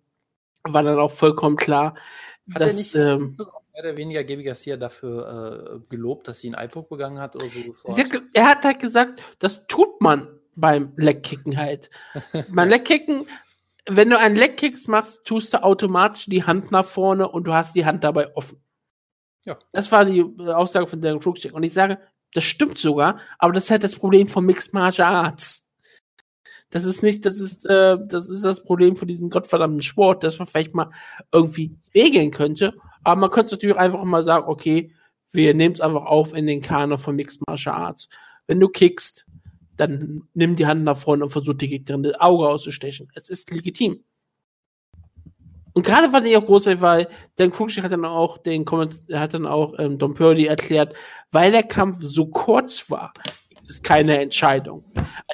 war 0.63 0.83
dann 0.83 0.97
auch 0.97 1.11
vollkommen 1.11 1.57
klar, 1.57 1.95
Hat 2.53 2.61
dass, 2.61 2.95
ähm, 2.95 3.37
mehr 3.73 3.83
oder 3.83 3.97
weniger 3.97 4.23
Gabi 4.23 4.43
Garcia 4.43 4.77
dafür 4.77 5.81
äh, 5.81 5.89
gelobt, 5.89 6.27
dass 6.27 6.39
sie 6.39 6.53
einen 6.53 6.65
iPod 6.65 6.89
begangen 6.89 7.19
hat 7.19 7.35
oder 7.35 7.47
so? 7.47 7.61
sofort? 7.73 7.97
Hat, 7.97 8.21
er 8.33 8.45
hat 8.47 8.63
halt 8.63 8.79
gesagt, 8.79 9.21
das 9.39 9.65
tut 9.67 9.99
man 9.99 10.27
beim 10.55 10.93
Leckkicken 10.95 11.57
halt. 11.57 11.89
beim 12.49 12.69
Leckkicken, 12.69 13.27
wenn 13.87 14.09
du 14.09 14.19
einen 14.19 14.35
Leckkicks 14.35 14.87
machst, 14.87 15.25
tust 15.25 15.53
du 15.53 15.63
automatisch 15.63 16.25
die 16.27 16.43
Hand 16.43 16.71
nach 16.71 16.85
vorne 16.85 17.27
und 17.27 17.45
du 17.45 17.53
hast 17.53 17.75
die 17.75 17.85
Hand 17.85 18.03
dabei 18.03 18.35
offen. 18.35 18.61
Ja. 19.45 19.57
Das 19.71 19.91
war 19.91 20.05
die 20.05 20.19
äh, 20.19 20.51
Aussage 20.51 20.87
von 20.87 21.01
Darren 21.01 21.19
Krukczyk. 21.19 21.53
Und 21.53 21.63
ich 21.63 21.73
sage, 21.73 21.99
das 22.33 22.43
stimmt 22.43 22.77
sogar, 22.77 23.19
aber 23.39 23.53
das 23.53 23.65
ist 23.65 23.71
halt 23.71 23.83
das 23.83 23.95
Problem 23.95 24.27
von 24.27 24.45
Mixed 24.45 24.73
Martial 24.73 25.13
Arts. 25.13 25.67
Das 26.69 26.85
ist 26.85 27.03
nicht, 27.03 27.25
das 27.25 27.39
ist, 27.39 27.65
äh, 27.65 27.97
das 28.07 28.29
ist 28.29 28.43
das 28.43 28.63
Problem 28.63 28.95
von 28.95 29.07
diesem 29.07 29.29
gottverdammten 29.29 29.83
Sport, 29.83 30.23
dass 30.23 30.39
man 30.39 30.47
vielleicht 30.47 30.73
mal 30.73 30.89
irgendwie 31.31 31.75
regeln 31.93 32.31
könnte. 32.31 32.73
Aber 33.03 33.19
man 33.19 33.29
könnte 33.31 33.55
natürlich 33.55 33.77
einfach 33.77 34.03
mal 34.03 34.23
sagen, 34.23 34.47
okay, 34.47 34.91
wir 35.31 35.53
nehmen 35.53 35.73
es 35.73 35.81
einfach 35.81 36.05
auf 36.05 36.33
in 36.33 36.47
den 36.47 36.61
Kanon 36.61 36.99
von 36.99 37.15
Mixed 37.15 37.41
Martial 37.47 37.75
Arts. 37.75 38.07
Wenn 38.47 38.59
du 38.59 38.69
kickst, 38.69 39.25
dann 39.75 40.23
nimm 40.33 40.55
die 40.55 40.67
Hand 40.67 40.83
nach 40.83 40.97
vorne 40.97 41.23
und 41.23 41.31
versuch 41.31 41.55
die 41.55 41.67
Gegnerin 41.67 42.03
das 42.03 42.19
Auge 42.21 42.47
auszustechen. 42.47 43.09
Es 43.15 43.29
ist 43.29 43.49
legitim. 43.51 44.03
Und 45.73 45.83
gerade 45.83 46.09
fand 46.09 46.27
ich 46.27 46.37
auch 46.37 46.45
großartig, 46.45 46.81
weil 46.81 47.07
Dan 47.35 47.51
Krugschik 47.51 47.83
hat 47.83 47.91
dann 47.91 48.05
auch 48.05 48.37
den 48.37 48.63
Komment 48.63 48.93
hat 49.11 49.33
dann 49.33 49.47
auch 49.47 49.73
ähm, 49.79 49.97
Don 49.97 50.13
Purdy 50.13 50.45
erklärt, 50.45 50.95
weil 51.31 51.51
der 51.51 51.63
Kampf 51.63 51.97
so 52.01 52.27
kurz 52.27 52.91
war, 52.91 53.11
gibt 53.49 53.67
es 53.67 53.81
keine 53.81 54.19
Entscheidung. 54.19 54.85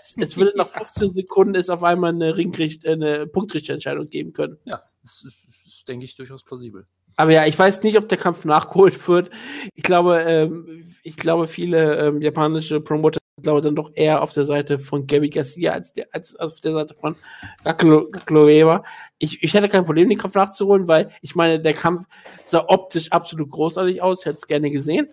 Es, 0.01 0.15
es 0.15 0.37
würde 0.37 0.53
nach 0.55 0.69
15 0.69 1.11
Sekunden 1.11 1.55
es 1.55 1.69
auf 1.69 1.83
einmal 1.83 2.13
eine 2.13 2.33
eine 2.33 3.27
Punktrichterentscheidung 3.27 4.07
geben 4.09 4.31
können. 4.31 4.57
Ja, 4.63 4.81
das 5.01 5.25
ist, 5.25 5.87
denke 5.89 6.05
ich, 6.05 6.15
durchaus 6.15 6.45
plausibel. 6.45 6.87
Aber 7.19 7.31
ja, 7.33 7.45
ich 7.45 7.59
weiß 7.59 7.83
nicht, 7.83 7.97
ob 7.97 8.07
der 8.07 8.17
Kampf 8.17 8.45
nachgeholt 8.45 9.05
wird. 9.09 9.29
Ich 9.75 9.83
glaube, 9.83 10.21
ähm, 10.25 10.85
ich 11.03 11.17
glaube, 11.17 11.47
viele 11.47 11.97
ähm, 11.97 12.21
japanische 12.21 12.79
Promoter 12.79 13.19
sind 13.35 13.43
glaube 13.43 13.59
dann 13.59 13.75
doch 13.75 13.91
eher 13.93 14.21
auf 14.21 14.31
der 14.31 14.45
Seite 14.45 14.79
von 14.79 15.05
Gabby 15.05 15.29
Garcia 15.29 15.73
als, 15.73 15.91
der, 15.91 16.07
als 16.13 16.33
auf 16.37 16.61
der 16.61 16.71
Seite 16.71 16.95
von 16.95 17.17
Gakloeva. 17.65 18.83
Ich, 19.17 19.43
ich 19.43 19.53
hätte 19.53 19.67
kein 19.67 19.83
Problem, 19.83 20.07
den 20.07 20.17
Kampf 20.17 20.35
nachzuholen, 20.35 20.87
weil 20.87 21.09
ich 21.21 21.35
meine, 21.35 21.59
der 21.59 21.73
Kampf 21.73 22.05
sah 22.45 22.63
optisch 22.69 23.11
absolut 23.11 23.49
großartig 23.49 24.01
aus. 24.01 24.21
Ich 24.21 24.25
hätte 24.25 24.37
es 24.37 24.47
gerne 24.47 24.71
gesehen. 24.71 25.09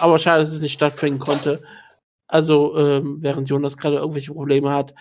Aber 0.00 0.18
schade, 0.18 0.40
dass 0.40 0.52
es 0.52 0.62
nicht 0.62 0.72
stattfinden 0.72 1.18
konnte. 1.18 1.62
Also, 2.28 2.78
ähm, 2.78 3.18
während 3.20 3.50
Jonas 3.50 3.76
gerade 3.76 3.96
irgendwelche 3.96 4.32
Probleme 4.32 4.72
hat, 4.72 4.94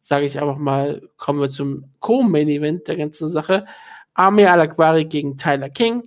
sage 0.00 0.26
ich 0.26 0.40
einfach 0.40 0.58
mal, 0.58 1.00
kommen 1.16 1.40
wir 1.40 1.48
zum 1.48 1.92
Co-Main-Event 2.00 2.88
der 2.88 2.96
ganzen 2.96 3.28
Sache. 3.28 3.66
Amir 4.14 4.52
Al-Akbari 4.52 5.04
gegen 5.04 5.36
Tyler 5.36 5.70
King. 5.70 6.02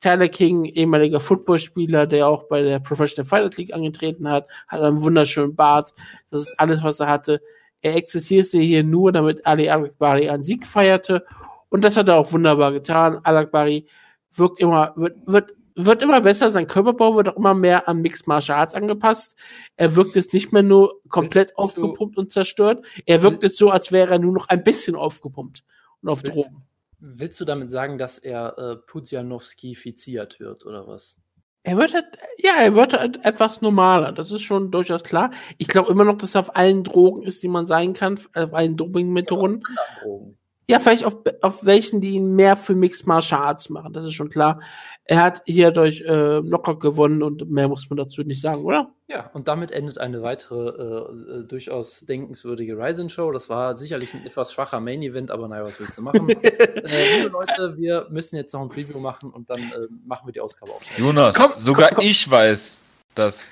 Tyler 0.00 0.28
King, 0.28 0.64
ehemaliger 0.64 1.20
Footballspieler, 1.20 2.06
der 2.06 2.26
auch 2.26 2.48
bei 2.48 2.60
der 2.60 2.80
Professional 2.80 3.24
Fighters 3.24 3.56
League 3.56 3.72
angetreten 3.72 4.28
hat, 4.28 4.48
hat 4.66 4.80
einen 4.82 5.00
wunderschönen 5.00 5.54
Bart. 5.54 5.92
Das 6.30 6.42
ist 6.42 6.58
alles, 6.58 6.82
was 6.82 6.98
er 6.98 7.08
hatte. 7.08 7.40
Er 7.82 7.96
existierte 7.96 8.58
hier 8.58 8.82
nur, 8.82 9.12
damit 9.12 9.46
Ali 9.46 9.70
Al-Akbari 9.70 10.28
einen 10.28 10.42
Sieg 10.42 10.66
feierte. 10.66 11.24
Und 11.68 11.84
das 11.84 11.96
hat 11.96 12.08
er 12.08 12.16
auch 12.16 12.32
wunderbar 12.32 12.72
getan. 12.72 13.20
Al-Akbari 13.22 13.86
wirkt 14.34 14.60
immer, 14.60 14.92
wird, 14.96 15.16
wird, 15.26 15.54
wird 15.76 16.02
immer 16.02 16.20
besser. 16.20 16.50
Sein 16.50 16.66
Körperbau 16.66 17.16
wird 17.16 17.28
auch 17.28 17.36
immer 17.36 17.54
mehr 17.54 17.88
an 17.88 18.02
Mixed 18.02 18.26
Martial 18.26 18.58
Arts 18.58 18.74
angepasst. 18.74 19.36
Er 19.76 19.94
wirkt 19.94 20.16
jetzt 20.16 20.34
nicht 20.34 20.52
mehr 20.52 20.62
nur 20.62 21.00
komplett 21.08 21.56
aufgepumpt 21.56 22.18
und 22.18 22.32
zerstört. 22.32 22.84
Er 23.06 23.22
wirkt 23.22 23.44
jetzt 23.44 23.56
so, 23.56 23.70
als 23.70 23.92
wäre 23.92 24.12
er 24.12 24.18
nur 24.18 24.32
noch 24.32 24.48
ein 24.48 24.64
bisschen 24.64 24.96
aufgepumpt 24.96 25.64
und 26.02 26.08
auf 26.08 26.22
Drogen. 26.22 26.64
Willst 27.04 27.40
du 27.40 27.44
damit 27.44 27.72
sagen, 27.72 27.98
dass 27.98 28.18
er 28.18 28.56
äh, 28.58 28.76
Pudzianowski-fiziert 28.76 30.38
wird 30.38 30.64
oder 30.64 30.86
was? 30.86 31.20
Er 31.64 31.76
wird 31.76 31.94
halt, 31.94 32.06
ja, 32.38 32.54
er 32.60 32.74
wird 32.74 32.92
halt 32.92 33.24
etwas 33.24 33.60
normaler. 33.60 34.12
Das 34.12 34.30
ist 34.30 34.42
schon 34.42 34.70
durchaus 34.70 35.02
klar. 35.02 35.32
Ich 35.58 35.66
glaube 35.66 35.90
immer 35.90 36.04
noch, 36.04 36.16
dass 36.16 36.36
er 36.36 36.42
auf 36.42 36.54
allen 36.54 36.84
Drogen 36.84 37.24
ist, 37.24 37.42
die 37.42 37.48
man 37.48 37.66
sein 37.66 37.92
kann, 37.92 38.20
auf 38.34 38.54
allen 38.54 38.76
Doping-Methoden. 38.76 39.64
Drogen. 40.00 40.38
Ja, 40.68 40.78
vielleicht 40.78 41.04
auf, 41.04 41.16
auf 41.40 41.64
welchen, 41.64 42.00
die 42.00 42.10
ihn 42.10 42.36
mehr 42.36 42.56
für 42.56 42.74
Mixed 42.74 43.06
Martial 43.06 43.42
Arts 43.42 43.68
machen. 43.68 43.92
Das 43.92 44.06
ist 44.06 44.14
schon 44.14 44.30
klar. 44.30 44.60
Er 45.04 45.22
hat 45.22 45.42
hier 45.44 45.72
durch 45.72 46.00
äh, 46.02 46.40
Knockout 46.40 46.78
gewonnen 46.78 47.22
und 47.22 47.50
mehr 47.50 47.66
muss 47.68 47.90
man 47.90 47.96
dazu 47.96 48.22
nicht 48.22 48.40
sagen, 48.40 48.64
oder? 48.64 48.94
Ja, 49.08 49.28
und 49.34 49.48
damit 49.48 49.72
endet 49.72 49.98
eine 49.98 50.22
weitere 50.22 50.68
äh, 50.68 51.40
äh, 51.40 51.44
durchaus 51.46 52.00
denkenswürdige 52.00 52.78
Ryzen-Show. 52.78 53.32
Das 53.32 53.48
war 53.48 53.76
sicherlich 53.76 54.14
ein 54.14 54.24
etwas 54.24 54.52
schwacher 54.52 54.80
Main-Event, 54.80 55.32
aber 55.32 55.48
naja, 55.48 55.64
was 55.64 55.80
willst 55.80 55.98
du 55.98 56.02
machen? 56.02 56.28
äh, 56.42 57.16
liebe 57.18 57.28
Leute, 57.28 57.76
wir 57.76 58.06
müssen 58.10 58.36
jetzt 58.36 58.52
noch 58.52 58.62
ein 58.62 58.68
Preview 58.68 59.00
machen 59.00 59.30
und 59.30 59.50
dann 59.50 59.58
äh, 59.58 59.88
machen 60.06 60.28
wir 60.28 60.32
die 60.32 60.40
Ausgabe 60.40 60.72
auch. 60.72 60.80
schnell. 60.82 61.06
Jonas, 61.06 61.34
Komm, 61.34 61.50
sogar 61.56 61.88
komm, 61.88 61.96
komm. 61.96 62.06
ich 62.06 62.30
weiß, 62.30 62.82
dass 63.16 63.50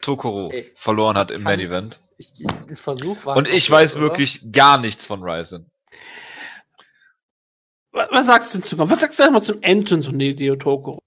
Tokoro 0.00 0.50
Ey, 0.50 0.64
verloren 0.74 1.18
hat 1.18 1.30
im 1.30 1.42
Main 1.42 1.60
Event. 1.60 1.98
Ich, 2.16 2.30
ich 2.70 2.78
versuche 2.78 3.18
was. 3.24 3.36
Und 3.36 3.48
ich 3.48 3.70
weiß 3.70 3.98
wirklich 4.00 4.50
gar 4.50 4.78
nichts 4.78 5.06
von 5.06 5.22
Ryzen. 5.22 5.70
Was, 8.10 8.26
sagst 8.26 8.54
du 8.54 8.60
zu 8.60 8.78
Was 8.78 9.00
sagst 9.00 9.18
du 9.18 9.24
einmal 9.24 9.42
zum 9.42 9.62
Entrance 9.62 10.10
von 10.10 10.18
Hideo 10.20 10.56
Tokoro? 10.56 10.98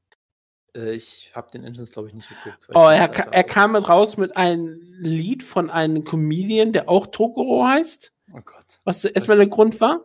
Äh, 0.75 0.93
ich 0.95 1.31
habe 1.35 1.49
den 1.51 1.63
Entrance, 1.63 1.91
glaube 1.93 2.07
ich, 2.07 2.13
nicht 2.13 2.29
geguckt. 2.29 2.67
Oh, 2.73 2.87
er, 2.87 3.07
ka- 3.07 3.27
er 3.31 3.43
kam 3.43 3.75
raus 3.75 4.17
mit 4.17 4.35
einem 4.37 4.79
Lied 4.99 5.43
von 5.43 5.69
einem 5.69 6.03
Comedian, 6.03 6.71
der 6.73 6.89
auch 6.89 7.07
Tokoro 7.07 7.65
heißt. 7.65 8.11
Oh 8.33 8.41
Gott. 8.45 8.79
Was 8.83 9.03
erstmal 9.05 9.37
der 9.37 9.47
Grund 9.47 9.79
war. 9.81 10.01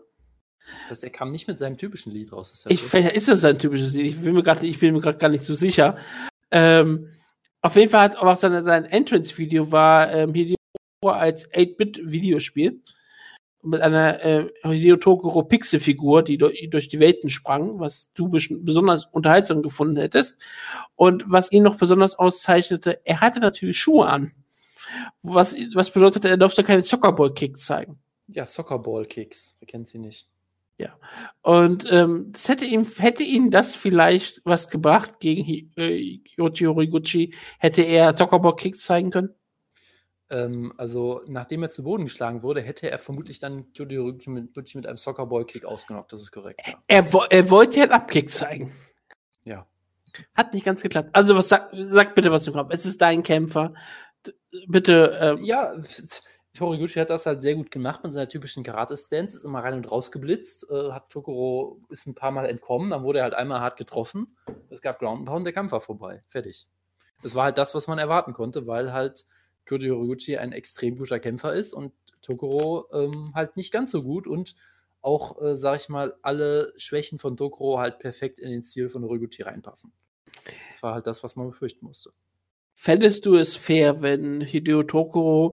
Das 0.82 0.92
heißt, 0.92 1.04
er 1.04 1.10
kam 1.10 1.28
nicht 1.28 1.46
mit 1.46 1.58
seinem 1.58 1.76
typischen 1.76 2.12
Lied 2.12 2.32
raus. 2.32 2.62
Ja 2.64 2.70
Ich, 2.70 2.82
vielleicht 2.82 3.14
ist 3.16 3.28
das 3.28 3.44
ein 3.44 3.58
typisches 3.58 3.92
Lied. 3.94 4.06
Ich 4.06 4.20
bin 4.20 4.32
mir 4.34 4.42
gerade, 4.42 4.66
ich 4.66 4.78
bin 4.78 4.94
mir 4.94 5.00
gerade 5.00 5.18
gar 5.18 5.28
nicht 5.28 5.44
so 5.44 5.54
sicher. 5.54 5.98
Ähm, 6.50 7.12
auf 7.60 7.76
jeden 7.76 7.90
Fall 7.90 8.00
hat 8.00 8.16
auch 8.16 8.36
sein, 8.36 8.64
sein 8.64 8.84
Entrance-Video 8.86 9.70
war 9.70 10.10
ähm, 10.12 10.32
Hideo 10.32 10.56
als 11.02 11.50
8-Bit-Videospiel 11.52 12.80
mit 13.65 13.81
einer 13.81 14.24
äh, 14.24 14.49
Hideo 14.62 14.97
Tokoro 14.97 15.43
Pixel-Figur, 15.43 16.23
die 16.23 16.39
durch, 16.39 16.89
die 16.89 17.01
Welten 17.01 17.28
sprang, 17.28 17.81
was 17.81 18.11
du 18.15 18.28
besonders 18.28 19.07
unterhaltsam 19.07 19.62
gefunden 19.62 19.97
hättest. 19.97 20.36
Und 20.95 21.24
was 21.27 21.51
ihn 21.51 21.62
noch 21.62 21.77
besonders 21.77 22.16
auszeichnete, 22.16 23.01
er 23.05 23.20
hatte 23.20 23.41
natürlich 23.41 23.78
Schuhe 23.78 24.07
an. 24.07 24.32
Was, 25.23 25.57
was 25.74 25.91
bedeutete, 25.91 26.28
er 26.28 26.36
durfte 26.36 26.62
keine 26.62 26.85
Soccerball-Kicks 26.85 27.65
zeigen. 27.65 27.99
Ja, 28.28 28.47
Soccerball-Kicks, 28.47 29.57
wer 29.59 29.66
kennt 29.66 29.89
sie 29.89 29.99
nicht. 29.99 30.28
Ja. 30.77 30.99
Und 31.43 31.86
ähm, 31.91 32.31
das 32.32 32.49
hätte 32.49 32.65
ihm, 32.66 32.86
hätte 32.99 33.23
ihn 33.23 33.51
das 33.51 33.77
vielleicht 33.77 34.41
was 34.45 34.69
gebracht 34.69 35.20
gegen 35.20 35.70
äh, 35.77 36.20
Yoji 36.36 36.66
Horiguchi, 36.66 37.35
hätte 37.59 37.82
er 37.82 38.16
Soccerball-Kicks 38.16 38.81
zeigen 38.81 39.11
können? 39.11 39.35
Ähm, 40.30 40.72
also, 40.78 41.22
nachdem 41.26 41.62
er 41.62 41.68
zu 41.68 41.84
Boden 41.84 42.05
geschlagen 42.05 42.42
wurde, 42.42 42.62
hätte 42.62 42.90
er 42.90 42.98
vermutlich 42.98 43.38
dann 43.38 43.66
Yoji 43.74 43.96
Horiguchi 43.96 44.30
mit, 44.30 44.74
mit 44.74 44.86
einem 44.86 44.96
Soccerball-Kick 44.96 45.64
ausgenockt, 45.64 46.12
das 46.12 46.22
ist 46.22 46.32
korrekt. 46.32 46.60
Ja. 46.66 46.74
Er, 46.86 47.06
er 47.30 47.51
wollte 47.51 47.78
ja 47.78 47.82
einen 47.84 47.92
Abkick 47.92 48.32
zeigen. 48.32 48.72
Ja. 49.44 49.66
Hat 50.34 50.55
nicht 50.55 50.64
ganz 50.64 50.82
geklappt. 50.82 51.10
Also, 51.12 51.36
was 51.36 51.48
sag, 51.48 51.70
sag 51.72 52.14
bitte, 52.14 52.32
was 52.32 52.44
du 52.44 52.52
glaubst. 52.52 52.76
Es 52.78 52.86
ist 52.86 53.01
dein 53.01 53.22
Kämpfer. 53.22 53.74
Bitte. 54.68 55.18
Ähm, 55.20 55.44
ja, 55.44 55.74
Toriguchi 56.55 57.01
hat 57.01 57.10
das 57.10 57.26
halt 57.26 57.42
sehr 57.42 57.56
gut 57.56 57.70
gemacht 57.70 58.05
mit 58.05 58.12
seiner 58.12 58.28
typischen 58.28 58.62
Karate-Stance, 58.62 59.38
ist 59.38 59.44
immer 59.44 59.62
rein 59.62 59.74
und 59.74 59.90
raus 59.90 60.12
geblitzt, 60.12 60.66
äh, 60.70 60.92
hat 60.92 61.10
Tokoro 61.10 61.80
ist 61.90 62.06
ein 62.06 62.14
paar 62.14 62.30
Mal 62.30 62.46
entkommen, 62.46 62.90
dann 62.90 63.02
wurde 63.02 63.18
er 63.18 63.24
halt 63.24 63.34
einmal 63.34 63.60
hart 63.60 63.76
getroffen, 63.76 64.36
es 64.70 64.80
gab 64.80 65.01
Ground 65.01 65.26
Pound, 65.26 65.44
der 65.44 65.52
Kampf 65.52 65.72
war 65.72 65.80
vorbei, 65.80 66.22
fertig. 66.28 66.68
Das 67.22 67.34
war 67.34 67.44
halt 67.44 67.59
das, 67.59 67.74
was 67.74 67.88
man 67.88 67.98
erwarten 67.98 68.34
konnte, 68.34 68.68
weil 68.68 68.92
halt 68.92 69.26
Kyoji 69.66 69.91
Horiguchi 69.91 70.36
ein 70.36 70.53
extrem 70.53 70.97
guter 70.97 71.19
Kämpfer 71.19 71.55
ist 71.55 71.73
und 71.73 71.93
Tokoro 72.23 72.86
ähm, 72.93 73.32
halt 73.35 73.57
nicht 73.57 73.73
ganz 73.73 73.91
so 73.91 74.03
gut 74.03 74.27
und 74.27 74.55
auch, 75.03 75.41
äh, 75.43 75.55
sag 75.57 75.81
ich 75.81 75.89
mal, 75.89 76.15
alle 76.23 76.73
Schwächen 76.77 77.19
von 77.19 77.36
Tokoro 77.36 77.78
halt 77.78 77.99
perfekt 77.99 78.39
in 78.39 78.51
den 78.51 78.62
Stil 78.62 78.89
von 78.89 79.05
Horiguchi 79.05 79.43
reinpassen. 79.43 79.93
Das 80.69 80.82
war 80.82 80.95
halt 80.95 81.07
das, 81.07 81.23
was 81.23 81.36
man 81.36 81.49
befürchten 81.49 81.85
musste. 81.85 82.11
Fändest 82.74 83.27
du 83.27 83.36
es 83.36 83.57
fair, 83.57 84.03
wenn 84.03 84.41
Hideo 84.41 84.82
Tokoro 84.82 85.51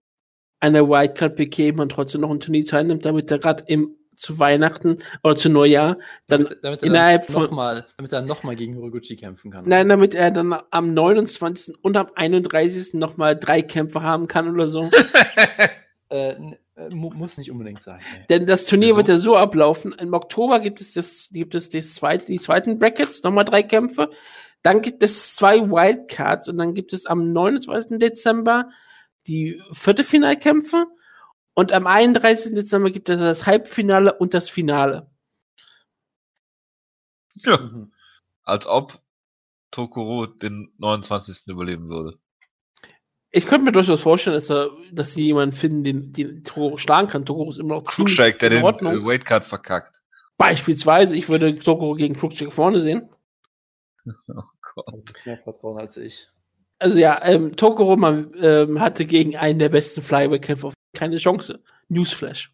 eine 0.60 0.88
Wildcard 0.88 1.36
bekäme 1.36 1.82
und 1.82 1.92
trotzdem 1.92 2.22
noch 2.22 2.32
ein 2.32 2.40
Turnier 2.40 2.66
teilnimmt, 2.66 3.06
damit 3.06 3.30
er 3.32 3.40
gerade 3.40 3.64
im 3.68 3.96
zu 4.22 4.38
Weihnachten 4.38 4.98
oder 5.24 5.36
zu 5.36 5.50
Neujahr 5.50 5.98
dann 6.28 6.44
damit, 6.44 6.64
damit 6.64 6.84
innerhalb 6.84 7.26
dann 7.26 7.34
von 7.34 7.44
noch 7.44 7.52
mal, 7.52 7.88
damit 7.98 8.14
er 8.14 8.22
nochmal 8.22 8.56
gegen 8.56 8.76
Horiguchi 8.76 9.16
kämpfen 9.16 9.50
kann. 9.50 9.68
Nein, 9.68 9.90
damit 9.90 10.14
er 10.14 10.30
dann 10.30 10.56
am 10.70 10.94
29. 10.94 11.84
und 11.84 11.98
am 11.98 12.08
31. 12.14 12.94
nochmal 12.94 13.36
drei 13.36 13.64
Kämpfe 13.64 14.04
haben 14.04 14.28
kann 14.28 14.48
oder 14.54 14.68
so. 14.68 14.92
äh, 16.10 16.30
äh 16.30 16.90
muss 16.94 17.40
nicht 17.40 17.50
unbedingt 17.50 17.82
sein. 17.82 18.00
Nee. 18.00 18.26
Denn 18.30 18.46
das 18.46 18.66
Turnier 18.66 18.90
so. 18.90 18.98
wird 18.98 19.08
ja 19.08 19.18
so 19.18 19.36
ablaufen. 19.36 19.94
Im 19.94 20.14
Oktober 20.14 20.60
gibt 20.60 20.82
es 20.82 20.94
das, 20.94 21.30
gibt 21.32 21.56
es 21.56 21.70
das 21.70 21.96
zweite, 21.96 22.26
die 22.26 22.40
zweiten 22.40 22.78
Brackets, 22.78 23.24
nochmal 23.24 23.46
drei 23.46 23.64
Kämpfe. 23.64 24.12
Dann 24.62 24.84
gibt 24.84 25.02
es 25.02 25.36
zwei 25.36 25.62
Wildcards 25.62 26.48
und 26.48 26.60
dann 26.60 26.76
gibt 26.76 26.94
es 26.94 27.08
am 27.08 27.34
29. 27.34 27.98
Dezember 27.98 28.70
die 29.26 29.60
vierte 29.72 30.04
Finalkämpfe 30.04 30.86
und 31.54 31.72
am 31.72 31.88
31. 31.88 32.54
Dezember 32.54 32.92
gibt 32.92 33.10
es 33.10 33.20
das 33.20 33.46
Halbfinale 33.46 34.14
und 34.14 34.34
das 34.34 34.50
Finale. 34.50 35.10
Ja. 37.36 37.58
Mhm. 37.58 37.92
Als 38.44 38.68
ob 38.68 39.02
Tokoro 39.72 40.26
den 40.26 40.74
29. 40.78 41.48
überleben 41.48 41.90
würde. 41.90 42.18
Ich 43.34 43.48
könnte 43.48 43.66
mir 43.66 43.72
durchaus 43.72 44.02
vorstellen, 44.02 44.34
dass, 44.34 44.50
er, 44.50 44.72
dass 44.92 45.14
sie 45.14 45.24
jemanden 45.24 45.56
finden, 45.56 45.84
den, 45.84 46.12
den 46.12 46.44
Tokoro 46.44 46.78
schlagen 46.78 47.08
kann. 47.08 47.26
Tokoro 47.26 47.50
ist 47.50 47.60
immer 47.60 47.76
noch 47.76 47.84
ziemlich 47.84 48.18
Krugschek, 48.18 48.40
der 48.40 48.50
den 48.50 48.64
Ordnung. 48.64 49.06
Weightcard 49.06 49.46
verkackt. 49.46 50.02
Beispielsweise, 50.38 51.16
ich 51.16 51.30
würde 51.30 51.58
Tokoro 51.58 51.94
gegen 51.94 52.16
Krugschek 52.16 52.52
vorne 52.52 52.82
sehen. 52.82 53.10
Oh 54.34 54.42
Gott. 54.74 55.14
Mehr 55.26 55.38
Vertrauen 55.38 55.78
als 55.78 55.98
ich 55.98 56.32
also 56.82 56.98
ja, 56.98 57.24
ähm, 57.24 57.56
Tokoro 57.56 57.96
man, 57.96 58.32
ähm, 58.42 58.80
hatte 58.80 59.06
gegen 59.06 59.38
einen 59.38 59.60
der 59.60 59.70
besten 59.70 60.02
Flyweight-Kämpfer 60.02 60.74
keine 60.94 61.18
Chance. 61.18 61.62
Newsflash. 61.90 62.54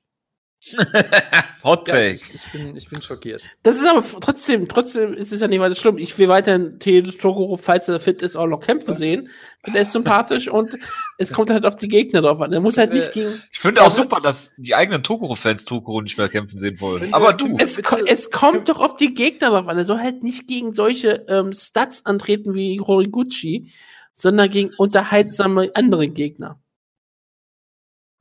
Hot 1.63 1.87
Take. 1.87 1.99
Ja, 1.99 2.13
ich, 2.13 2.33
ich, 2.33 2.51
bin, 2.51 2.75
ich 2.75 2.89
bin 2.89 3.01
schockiert. 3.01 3.43
Das 3.61 3.75
ist 3.75 3.87
aber 3.87 4.03
trotzdem, 4.19 4.67
trotzdem 4.67 5.13
ist 5.13 5.31
es 5.31 5.39
ja 5.39 5.47
nicht 5.47 5.59
weiter 5.59 5.75
schlimm. 5.75 5.99
Ich 5.99 6.17
will 6.17 6.29
weiterhin 6.29 6.79
Tokoro, 6.79 7.57
falls 7.57 7.87
er 7.87 7.99
fit 7.99 8.23
ist, 8.23 8.35
auch 8.35 8.47
noch 8.47 8.61
kämpfen 8.61 8.95
sehen. 8.95 9.29
Denn 9.65 9.75
er 9.75 9.83
ist 9.83 9.91
sympathisch 9.91 10.47
und 10.47 10.75
es 11.19 11.31
kommt 11.31 11.51
halt 11.51 11.65
auf 11.65 11.75
die 11.75 11.87
Gegner 11.87 12.21
drauf 12.21 12.41
an. 12.41 12.51
Er 12.51 12.59
muss 12.59 12.77
halt 12.77 12.91
nicht 12.91 13.13
gegen. 13.13 13.39
Ich 13.51 13.59
finde 13.59 13.83
auch 13.83 13.91
super, 13.91 14.19
dass 14.19 14.53
die 14.57 14.73
eigenen 14.73 15.03
Tokoro-Fans 15.03 15.65
Tokoro 15.65 16.01
nicht 16.01 16.17
mehr 16.17 16.29
kämpfen 16.29 16.57
sehen 16.57 16.81
wollen. 16.81 17.13
Aber 17.13 17.33
du. 17.33 17.55
Es, 17.59 17.79
es 18.07 18.31
kommt 18.31 18.67
doch 18.67 18.79
auf 18.79 18.95
die 18.95 19.13
Gegner 19.13 19.51
drauf 19.51 19.67
an. 19.67 19.77
Er 19.77 19.85
soll 19.85 19.99
halt 19.99 20.23
nicht 20.23 20.47
gegen 20.47 20.73
solche 20.73 21.25
ähm, 21.27 21.53
Stats 21.53 22.05
antreten 22.05 22.55
wie 22.55 22.81
Horiguchi 22.81 23.71
sondern 24.17 24.49
gegen 24.49 24.71
unterhaltsame 24.77 25.69
andere 25.75 26.07
Gegner. 26.07 26.59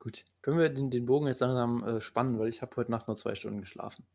Gut, 0.07 0.23
können 0.41 0.57
wir 0.57 0.69
den, 0.69 0.89
den 0.89 1.05
Bogen 1.05 1.27
jetzt 1.27 1.41
langsam 1.41 1.83
äh, 1.83 1.99
spannen, 1.99 2.39
weil 2.39 2.47
ich 2.47 2.61
habe 2.61 2.73
heute 2.77 2.89
Nacht 2.91 3.09
nur 3.09 3.17
zwei 3.17 3.35
Stunden 3.35 3.59
geschlafen. 3.59 4.05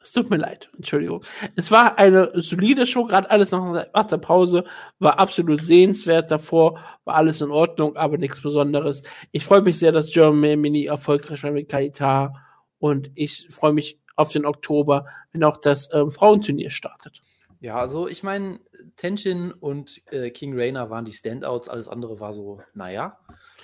Es 0.00 0.10
tut 0.10 0.30
mir 0.30 0.36
leid, 0.36 0.68
Entschuldigung. 0.74 1.24
Es 1.54 1.70
war 1.70 1.96
eine 1.96 2.32
solide 2.34 2.86
Show, 2.86 3.04
gerade 3.04 3.30
alles 3.30 3.52
nach, 3.52 3.86
der 4.08 4.18
Pause 4.18 4.64
war 4.98 5.20
absolut 5.20 5.62
sehenswert. 5.62 6.32
Davor 6.32 6.80
war 7.04 7.14
alles 7.14 7.40
in 7.40 7.52
Ordnung, 7.52 7.94
aber 7.94 8.18
nichts 8.18 8.42
Besonderes. 8.42 9.04
Ich 9.30 9.44
freue 9.44 9.62
mich 9.62 9.78
sehr, 9.78 9.92
dass 9.92 10.10
German 10.10 10.60
Mini 10.60 10.86
erfolgreich 10.86 11.40
war 11.44 11.52
mit 11.52 11.68
Kaita 11.68 12.34
und 12.80 13.12
ich 13.14 13.46
freue 13.48 13.74
mich 13.74 14.00
auf 14.16 14.32
den 14.32 14.44
Oktober, 14.44 15.06
wenn 15.30 15.44
auch 15.44 15.58
das 15.58 15.88
ähm, 15.94 16.10
Frauenturnier 16.10 16.70
startet. 16.70 17.22
Ja, 17.60 17.76
also 17.76 18.06
ich 18.06 18.22
meine, 18.22 18.60
Tenshin 18.96 19.52
und 19.52 20.02
äh, 20.12 20.30
King 20.30 20.54
Rainer 20.58 20.90
waren 20.90 21.04
die 21.04 21.12
Standouts, 21.12 21.68
alles 21.68 21.88
andere 21.88 22.20
war 22.20 22.32
so, 22.32 22.60
naja. 22.74 23.18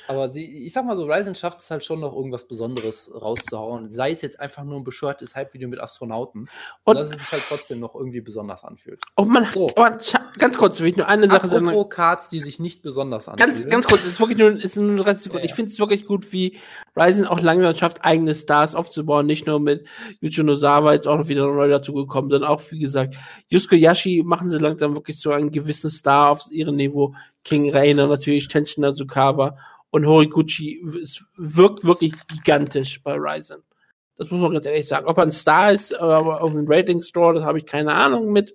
Aber 0.07 0.29
sie, 0.29 0.65
ich 0.67 0.73
sag 0.73 0.85
mal 0.85 0.97
so, 0.97 1.05
Ryzen 1.05 1.35
schafft 1.35 1.61
es 1.61 1.71
halt 1.71 1.85
schon 1.85 2.01
noch 2.01 2.15
irgendwas 2.15 2.47
Besonderes 2.47 3.11
rauszuhauen. 3.15 3.89
Sei 3.89 4.11
es 4.11 4.21
jetzt 4.23 4.39
einfach 4.39 4.65
nur 4.65 4.77
ein 4.77 4.85
bescheuertes 4.85 5.35
Hype-Video 5.35 5.69
mit 5.69 5.81
Astronauten. 5.81 6.49
Und 6.85 6.97
dass 6.97 7.11
es 7.11 7.19
sich 7.19 7.33
halt 7.33 7.43
trotzdem 7.49 7.81
noch 7.81 7.95
irgendwie 7.95 8.21
besonders 8.21 8.65
anfühlt. 8.65 9.01
Oh 9.17 9.25
man, 9.25 9.47
so. 9.51 9.69
aber 9.77 9.99
ganz 10.39 10.59
kurz, 10.59 10.81
will 10.81 10.89
ich 10.89 10.97
nur 10.97 11.09
eine 11.09 11.29
Sache 11.29 11.49
sagen. 11.49 11.89
Cards, 11.89 12.29
die 12.29 12.41
sich 12.41 12.59
nicht 12.59 12.83
besonders 12.83 13.29
anfühlen. 13.29 13.55
Ganz, 13.55 13.69
ganz 13.69 13.87
kurz, 13.87 14.03
es 14.03 14.09
ist 14.09 14.21
wirklich 14.21 14.39
nur, 14.39 14.63
ist 14.63 14.77
nur 14.77 15.05
30 15.05 15.23
Sekunden. 15.23 15.39
Ja, 15.39 15.45
ja. 15.45 15.51
Ich 15.51 15.55
finde 15.55 15.71
es 15.71 15.79
wirklich 15.79 16.07
gut, 16.07 16.33
wie 16.33 16.59
Ryzen 16.97 17.27
auch 17.27 17.41
langsam 17.41 17.75
schafft, 17.75 18.05
eigene 18.05 18.35
Stars 18.35 18.75
aufzubauen. 18.75 19.27
Nicht 19.27 19.47
nur 19.47 19.59
mit 19.59 19.87
Yuji 20.21 20.43
Nozawa 20.43 20.93
jetzt 20.93 21.09
auch 21.09 21.17
noch 21.17 21.29
wieder 21.29 21.47
neu 21.47 21.69
dazugekommen, 21.69 22.31
sondern 22.31 22.51
auch, 22.51 22.61
wie 22.71 22.79
gesagt, 22.79 23.15
Yusuke 23.49 23.77
Yashi 23.85 24.23
machen 24.25 24.49
sie 24.49 24.59
langsam 24.59 24.95
wirklich 24.95 25.19
so 25.19 25.31
einen 25.31 25.51
gewissen 25.51 25.91
Star 25.91 26.31
auf 26.31 26.51
ihrem 26.51 26.77
Niveau. 26.77 27.15
King 27.45 27.71
Rainer 27.71 28.07
natürlich, 28.07 28.49
Tenshin 28.49 28.83
Nazukawa 28.83 29.57
und 29.91 30.07
Horiguchi 30.07 30.81
wirkt 31.37 31.85
wirklich 31.85 32.15
gigantisch 32.27 33.03
bei 33.03 33.15
Ryzen. 33.15 33.63
Das 34.17 34.31
muss 34.31 34.41
man 34.41 34.53
ganz 34.53 34.67
ehrlich 34.67 34.87
sagen. 34.87 35.07
Ob 35.07 35.19
er 35.19 35.25
ein 35.25 35.33
Star 35.33 35.73
ist, 35.73 35.95
aber 35.95 36.43
auf 36.43 36.53
dem 36.53 36.67
Rating 36.67 37.03
Store, 37.03 37.35
das 37.35 37.45
habe 37.45 37.59
ich 37.59 37.67
keine 37.67 37.95
Ahnung 37.95 38.33
mit 38.33 38.55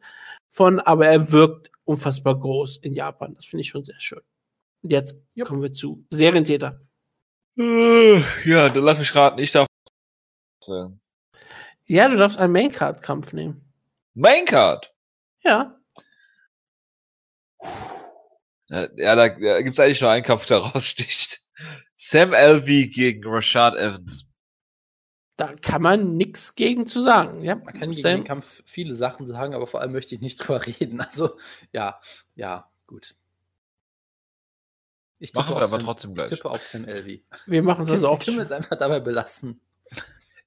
von, 0.52 0.80
aber 0.80 1.08
er 1.08 1.32
wirkt 1.32 1.72
unfassbar 1.84 2.38
groß 2.38 2.78
in 2.78 2.94
Japan. 2.94 3.36
Das 3.36 3.46
finde 3.46 3.62
ich 3.62 3.70
schon 3.70 3.84
sehr 3.84 4.00
schön. 4.00 4.22
Und 4.82 4.92
jetzt 4.92 5.18
yep. 5.36 5.48
kommen 5.48 5.62
wir 5.62 5.74
zu 5.74 6.06
Serientäter. 6.10 6.82
Äh, 7.58 8.22
ja, 8.46 8.70
dann 8.70 8.84
lass 8.84 9.00
mich 9.00 9.14
raten, 9.16 9.40
ich 9.40 9.52
darf. 9.52 9.68
Ja, 11.86 12.08
du 12.08 12.18
darfst 12.18 12.40
einen 12.40 12.54
Maincard-Kampf 12.54 13.34
nehmen. 13.34 13.62
Maincard? 14.14 14.94
Ja. 15.50 15.76
Ja, 18.70 19.16
da, 19.16 19.30
da 19.30 19.62
gibt 19.62 19.74
es 19.74 19.80
eigentlich 19.80 20.02
nur 20.02 20.12
einen 20.12 20.24
Kampf, 20.24 20.46
der 20.46 20.58
raussticht. 20.60 21.42
Sam 21.96 22.34
Alvey 22.34 22.88
gegen 22.88 23.26
Rashad 23.26 23.76
Evans. 23.76 24.28
Da 25.38 25.56
kann 25.56 25.82
man 25.82 26.18
nichts 26.18 26.54
gegen 26.54 26.86
zu 26.86 27.02
sagen. 27.02 27.44
Ja, 27.44 27.56
man 27.56 27.74
kann 27.74 27.92
Sam. 27.94 28.04
gegen 28.04 28.04
den 28.04 28.24
Kampf 28.26 28.62
viele 28.66 28.94
Sachen 28.94 29.26
sagen, 29.26 29.56
aber 29.56 29.66
vor 29.66 29.82
allem 29.82 29.92
möchte 29.92 30.14
ich 30.14 30.22
nicht 30.22 30.38
drüber 30.40 30.66
reden. 30.66 31.02
Also, 31.02 31.36
ja, 31.72 32.00
ja, 32.36 32.70
gut. 32.86 33.16
Ich 35.18 35.34
machen 35.34 35.56
wir 35.56 35.58
aber 35.58 35.68
Sam, 35.70 35.82
trotzdem 35.82 36.14
gleich. 36.14 36.32
Ich 36.32 36.38
tippe 36.38 36.52
auf 36.52 36.64
Sam 36.64 36.86
Elvey. 36.86 37.26
Wir 37.48 37.64
machen 37.64 37.86
es 37.86 37.90
also 37.90 38.08
auch. 38.08 38.22
Ich 38.22 38.28
es 38.38 38.52
einfach 38.52 38.78
dabei 38.78 39.00
belassen. 39.00 39.60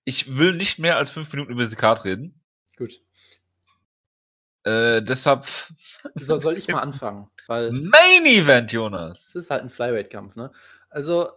Ich 0.04 0.36
will 0.36 0.54
nicht 0.54 0.78
mehr 0.78 0.96
als 0.96 1.10
fünf 1.10 1.32
Minuten 1.32 1.52
über 1.52 1.62
diese 1.64 1.76
Karte 1.76 2.04
reden. 2.04 2.40
Gut. 2.76 3.00
Äh, 4.64 5.02
deshalb. 5.02 5.44
So, 6.14 6.38
soll 6.38 6.56
ich 6.56 6.68
mal 6.68 6.80
anfangen? 6.82 7.28
Weil 7.46 7.72
Main 7.72 8.26
Event, 8.26 8.72
Jonas. 8.72 9.28
Es 9.28 9.34
ist 9.34 9.50
halt 9.50 9.62
ein 9.62 9.70
Flyweight-Kampf, 9.70 10.36
ne? 10.36 10.52
Also. 10.90 11.28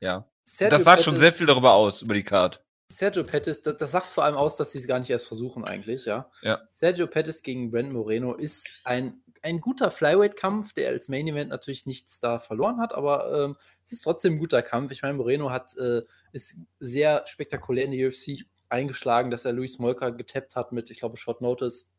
Ja. 0.00 0.26
Sergio 0.44 0.76
das 0.76 0.84
sagt 0.84 0.96
Pettis, 0.96 1.04
schon 1.04 1.16
sehr 1.16 1.32
viel 1.32 1.46
darüber 1.46 1.72
aus, 1.72 2.02
über 2.02 2.14
die 2.14 2.22
Card. 2.22 2.62
Sergio 2.88 3.24
Pettis, 3.24 3.62
das, 3.62 3.78
das, 3.78 3.90
sagt 3.90 4.08
vor 4.08 4.24
allem 4.24 4.36
aus, 4.36 4.56
dass 4.56 4.72
sie 4.72 4.78
es 4.78 4.86
gar 4.86 4.98
nicht 4.98 5.08
erst 5.08 5.26
versuchen, 5.26 5.64
eigentlich, 5.64 6.04
ja. 6.04 6.30
ja. 6.42 6.60
Sergio 6.68 7.06
Pettis 7.06 7.42
gegen 7.42 7.70
Brent 7.70 7.92
Moreno 7.92 8.34
ist 8.34 8.70
ein 8.84 9.24
ein 9.44 9.60
guter 9.60 9.90
Flyweight-Kampf, 9.90 10.72
der 10.72 10.88
als 10.88 11.08
Main 11.08 11.28
Event 11.28 11.50
natürlich 11.50 11.84
nichts 11.84 12.18
da 12.18 12.38
verloren 12.38 12.80
hat, 12.80 12.94
aber 12.94 13.44
ähm, 13.44 13.56
es 13.84 13.92
ist 13.92 14.00
trotzdem 14.00 14.34
ein 14.34 14.38
guter 14.38 14.62
Kampf. 14.62 14.90
Ich 14.90 15.02
meine, 15.02 15.14
Moreno 15.14 15.50
hat, 15.50 15.76
äh, 15.76 16.00
ist 16.32 16.56
sehr 16.80 17.26
spektakulär 17.26 17.84
in 17.84 17.90
die 17.90 18.06
UFC 18.06 18.46
eingeschlagen, 18.70 19.30
dass 19.30 19.44
er 19.44 19.52
Luis 19.52 19.78
Molka 19.78 20.10
getappt 20.10 20.56
hat 20.56 20.72
mit, 20.72 20.90
ich 20.90 21.00
glaube, 21.00 21.18
Short 21.18 21.42
Notice. 21.42 21.92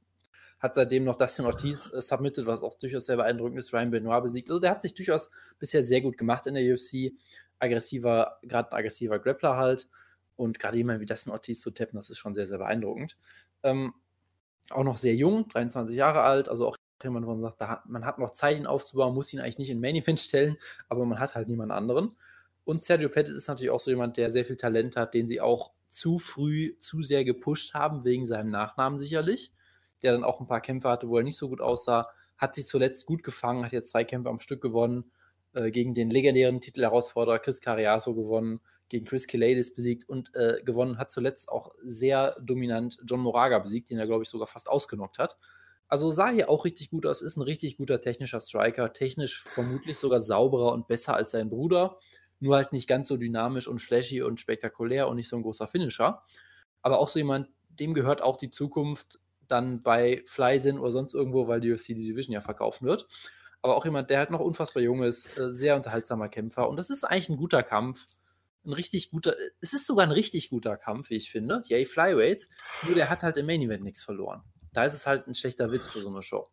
Hat 0.60 0.76
seitdem 0.76 1.04
noch 1.04 1.18
Dustin 1.18 1.46
Ortiz 1.46 1.92
äh, 1.94 2.02
submitted, 2.02 2.46
was 2.46 2.62
auch 2.62 2.76
durchaus 2.76 3.06
sehr 3.06 3.18
beeindruckend 3.18 3.60
ist, 3.60 3.74
Ryan 3.74 3.92
Benoit 3.92 4.24
besiegt. 4.24 4.50
Also 4.50 4.60
der 4.60 4.72
hat 4.72 4.82
sich 4.82 4.94
durchaus 4.94 5.32
bisher 5.60 5.84
sehr 5.84 6.02
gut 6.02 6.18
gemacht 6.18 6.48
in 6.48 6.56
der 6.56 6.74
UFC. 6.74 7.14
Aggressiver, 7.60 8.40
gerade 8.44 8.72
ein 8.72 8.78
aggressiver 8.78 9.20
Grappler 9.20 9.58
halt. 9.58 9.88
Und 10.36 10.60
gerade 10.60 10.78
jemand 10.78 11.00
wie 11.00 11.06
Dustin 11.06 11.32
Ortiz 11.32 11.62
zu 11.62 11.72
tappen, 11.72 11.96
das 11.98 12.10
ist 12.10 12.18
schon 12.18 12.34
sehr, 12.34 12.46
sehr 12.46 12.58
beeindruckend. 12.58 13.18
Ähm, 13.64 13.94
auch 14.70 14.84
noch 14.84 14.98
sehr 14.98 15.16
jung, 15.16 15.48
23 15.50 15.96
Jahre 15.96 16.22
alt, 16.22 16.50
also 16.50 16.68
auch 16.68 16.76
jemand, 17.04 17.26
wo 17.26 17.32
man 17.32 17.42
sagt, 17.42 17.62
hat, 17.62 17.86
man 17.86 18.06
hat 18.06 18.20
noch 18.20 18.32
Zeit, 18.32 18.58
ihn 18.58 18.66
aufzubauen, 18.66 19.14
muss 19.14 19.32
ihn 19.32 19.40
eigentlich 19.40 19.58
nicht 19.60 19.70
in 19.70 19.80
Main 19.80 19.96
Event 19.96 20.20
stellen, 20.20 20.58
aber 20.90 21.06
man 21.06 21.20
hat 21.20 21.36
halt 21.36 21.48
niemand 21.48 21.72
anderen. 21.72 22.16
Und 22.64 22.84
Sergio 22.84 23.10
Pettis 23.10 23.36
ist 23.36 23.48
natürlich 23.48 23.70
auch 23.70 23.80
so 23.80 23.92
jemand, 23.92 24.18
der 24.18 24.32
sehr 24.32 24.46
viel 24.46 24.58
Talent 24.58 24.98
hat, 24.98 25.14
den 25.14 25.28
sie 25.28 25.40
auch 25.40 25.72
zu 25.88 26.18
früh 26.18 26.78
zu 26.80 27.04
sehr 27.04 27.24
gepusht 27.24 27.74
haben, 27.74 28.04
wegen 28.04 28.26
seinem 28.26 28.50
Nachnamen 28.50 28.98
sicherlich. 28.98 29.54
Der 30.06 30.14
dann 30.14 30.24
auch 30.24 30.40
ein 30.40 30.48
paar 30.48 30.62
Kämpfe 30.62 30.90
hatte, 30.90 31.10
wo 31.10 31.18
er 31.18 31.24
nicht 31.24 31.38
so 31.38 31.50
gut 31.50 31.60
aussah. 31.60 32.08
Hat 32.38 32.56
sich 32.56 32.68
zuletzt 32.68 33.06
gut 33.06 33.24
gefangen, 33.24 33.66
hat 33.66 33.74
jetzt 33.74 33.90
zwei 33.90 34.04
Kämpfe 34.06 34.30
am 34.30 34.40
Stück 34.40 34.62
gewonnen. 34.62 35.12
Äh, 35.54 35.72
gegen 35.72 35.94
den 35.94 36.10
legendären 36.10 36.62
Titelherausforderer 36.62 37.40
Chris 37.40 37.60
Cariaso 37.60 38.14
gewonnen, 38.14 38.62
gegen 38.88 39.06
Chris 39.06 39.28
Kiladis 39.28 39.74
besiegt 39.74 40.08
und 40.08 40.34
äh, 40.36 40.62
gewonnen 40.64 40.98
hat 40.98 41.12
zuletzt 41.12 41.50
auch 41.50 41.74
sehr 41.84 42.38
dominant 42.42 43.00
John 43.06 43.20
Moraga 43.20 43.60
besiegt, 43.60 43.90
den 43.90 43.98
er, 43.98 44.06
glaube 44.06 44.24
ich, 44.24 44.30
sogar 44.30 44.48
fast 44.48 44.70
ausgenockt 44.70 45.18
hat. 45.18 45.38
Also 45.88 46.12
sah 46.12 46.30
hier 46.30 46.50
auch 46.50 46.66
richtig 46.66 46.90
gut 46.90 47.06
aus, 47.06 47.22
ist 47.22 47.38
ein 47.38 47.42
richtig 47.42 47.78
guter 47.78 48.02
technischer 48.02 48.40
Striker, 48.40 48.94
technisch 48.94 49.44
vermutlich 49.44 49.98
sogar 49.98 50.20
sauberer 50.20 50.72
und 50.74 50.88
besser 50.88 51.16
als 51.16 51.32
sein 51.32 51.50
Bruder 51.50 52.00
nur 52.40 52.56
halt 52.56 52.72
nicht 52.72 52.88
ganz 52.88 53.10
so 53.10 53.18
dynamisch 53.18 53.68
und 53.68 53.80
flashy 53.80 54.22
und 54.22 54.40
spektakulär 54.40 55.08
und 55.08 55.16
nicht 55.16 55.30
so 55.30 55.36
ein 55.36 55.44
großer 55.44 55.68
Finisher. 55.68 56.24
Aber 56.82 57.00
auch 57.00 57.08
so 57.08 57.20
jemand, 57.20 57.50
dem 57.70 57.94
gehört 57.94 58.22
auch 58.22 58.38
die 58.38 58.50
Zukunft 58.50 59.20
dann 59.48 59.82
bei 59.82 60.24
Flysin 60.26 60.80
oder 60.80 60.92
sonst 60.92 61.14
irgendwo, 61.14 61.48
weil 61.48 61.62
die 61.62 61.72
UFC 61.72 61.88
die 61.88 62.08
Division 62.08 62.34
ja 62.34 62.42
verkaufen 62.42 62.86
wird. 62.86 63.08
Aber 63.62 63.76
auch 63.76 63.86
jemand, 63.86 64.10
der 64.10 64.20
halt 64.20 64.32
noch 64.32 64.42
unfassbar 64.42 64.84
jung 64.84 65.04
ist, 65.04 65.38
äh, 65.38 65.52
sehr 65.52 65.76
unterhaltsamer 65.76 66.30
Kämpfer. 66.30 66.70
Und 66.70 66.78
das 66.78 66.90
ist 66.90 67.04
eigentlich 67.04 67.30
ein 67.30 67.38
guter 67.38 67.64
Kampf. 67.64 68.06
Ein 68.66 68.74
richtig 68.74 69.12
guter, 69.12 69.36
es 69.62 69.74
ist 69.74 69.86
sogar 69.86 70.06
ein 70.06 70.12
richtig 70.12 70.50
guter 70.50 70.78
Kampf, 70.78 71.10
wie 71.10 71.16
ich 71.16 71.30
finde. 71.30 71.64
Yay, 71.68 71.86
Flyweights. 71.86 72.50
Nur 72.84 72.96
der 72.96 73.10
hat 73.10 73.24
halt 73.24 73.38
im 73.38 73.46
Main 73.46 73.62
Event 73.62 73.84
nichts 73.84 74.04
verloren. 74.04 74.44
Da 74.74 74.84
ist 74.84 74.94
es 74.94 75.08
halt 75.08 75.28
ein 75.28 75.36
schlechter 75.36 75.72
Witz 75.72 75.90
für 75.90 76.02
so 76.02 76.10
eine 76.10 76.22
Show. 76.22 76.50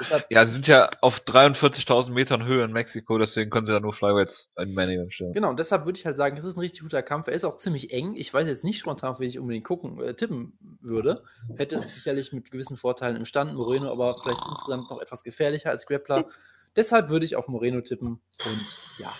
Deshalb, 0.00 0.26
ja, 0.30 0.44
sie 0.44 0.52
sind 0.52 0.66
ja 0.66 0.90
auf 1.00 1.20
43.000 1.20 2.12
Metern 2.12 2.44
Höhe 2.44 2.64
in 2.64 2.72
Mexiko, 2.72 3.18
deswegen 3.18 3.50
können 3.50 3.66
sie 3.66 3.72
ja 3.72 3.80
nur 3.80 3.92
Flyweights 3.92 4.52
in 4.56 4.74
Manning 4.74 5.10
stellen. 5.10 5.32
Genau, 5.32 5.50
und 5.50 5.58
deshalb 5.58 5.84
würde 5.84 5.98
ich 5.98 6.06
halt 6.06 6.16
sagen, 6.16 6.36
es 6.36 6.44
ist 6.44 6.56
ein 6.56 6.60
richtig 6.60 6.82
guter 6.82 7.02
Kampf. 7.02 7.28
Er 7.28 7.34
ist 7.34 7.44
auch 7.44 7.56
ziemlich 7.56 7.92
eng. 7.92 8.14
Ich 8.16 8.32
weiß 8.32 8.48
jetzt 8.48 8.64
nicht 8.64 8.78
spontan, 8.78 9.16
wie 9.18 9.26
ich 9.26 9.38
unbedingt 9.38 9.64
gucken, 9.64 10.00
äh, 10.00 10.14
tippen 10.14 10.58
würde. 10.80 11.22
Hätte 11.56 11.76
es 11.76 11.94
sicherlich 11.94 12.32
mit 12.32 12.50
gewissen 12.50 12.76
Vorteilen 12.76 13.16
im 13.16 13.24
Stand, 13.24 13.54
Moreno 13.54 13.90
aber 13.90 14.16
vielleicht 14.22 14.42
insgesamt 14.50 14.90
noch 14.90 15.00
etwas 15.00 15.22
gefährlicher 15.22 15.70
als 15.70 15.86
Grappler. 15.86 16.28
Deshalb 16.76 17.08
würde 17.08 17.24
ich 17.24 17.36
auf 17.36 17.48
Moreno 17.48 17.80
tippen 17.80 18.20
und 18.44 18.78
ja. 18.98 19.12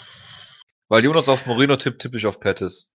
Weil 0.89 1.05
Jonas 1.05 1.29
auf 1.29 1.47
Moreno 1.47 1.77
tippt, 1.77 2.03
tippe 2.03 2.17
ich 2.17 2.27
auf 2.27 2.41
Pettis. 2.41 2.91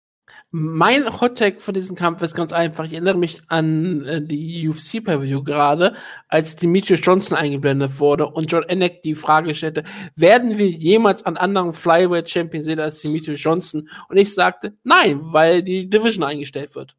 Mein 0.50 1.20
Hottag 1.20 1.60
für 1.60 1.74
diesen 1.74 1.94
Kampf 1.94 2.22
ist 2.22 2.34
ganz 2.34 2.52
einfach. 2.52 2.84
Ich 2.84 2.94
erinnere 2.94 3.18
mich 3.18 3.42
an 3.48 4.04
äh, 4.06 4.22
die 4.22 4.66
UFC 4.68 5.04
Pay-Per-View 5.04 5.42
gerade, 5.42 5.94
als 6.28 6.56
Demetrius 6.56 7.00
Johnson 7.02 7.36
eingeblendet 7.36 8.00
wurde 8.00 8.26
und 8.26 8.50
John 8.50 8.64
Anik 8.64 9.02
die 9.02 9.14
Frage 9.14 9.54
stellte, 9.54 9.84
werden 10.16 10.56
wir 10.56 10.68
jemals 10.70 11.24
an 11.24 11.36
anderen 11.36 11.74
Flyweight 11.74 12.30
Champion 12.30 12.62
sehen 12.62 12.80
als 12.80 13.00
Demetrius 13.00 13.42
Johnson? 13.42 13.88
Und 14.08 14.16
ich 14.16 14.32
sagte, 14.32 14.74
nein, 14.84 15.20
weil 15.22 15.62
die 15.62 15.88
Division 15.88 16.24
eingestellt 16.24 16.74
wird. 16.74 16.96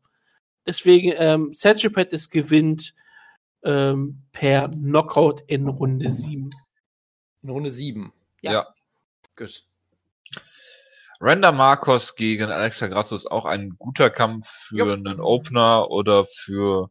Deswegen, 0.68 1.14
ähm, 1.18 1.52
Sergio 1.54 1.90
Pettis 1.90 2.30
gewinnt 2.30 2.94
ähm, 3.64 4.22
per 4.32 4.70
Knockout 4.70 5.42
in 5.48 5.68
Runde 5.68 6.12
7. 6.12 6.52
In 7.42 7.50
Runde 7.50 7.72
7? 7.72 8.14
Ja. 8.42 8.52
ja. 8.52 8.68
Gut. 9.36 9.69
Randa 11.22 11.52
Marcos 11.52 12.16
gegen 12.16 12.50
Alexa 12.50 12.88
Grasso 12.88 13.16
ist 13.16 13.30
auch 13.30 13.46
ein 13.46 13.76
guter 13.78 14.10
Kampf 14.10 14.48
für 14.48 14.78
jo. 14.78 14.94
einen 14.94 15.20
Opener 15.20 15.90
oder 15.90 16.24
für 16.24 16.90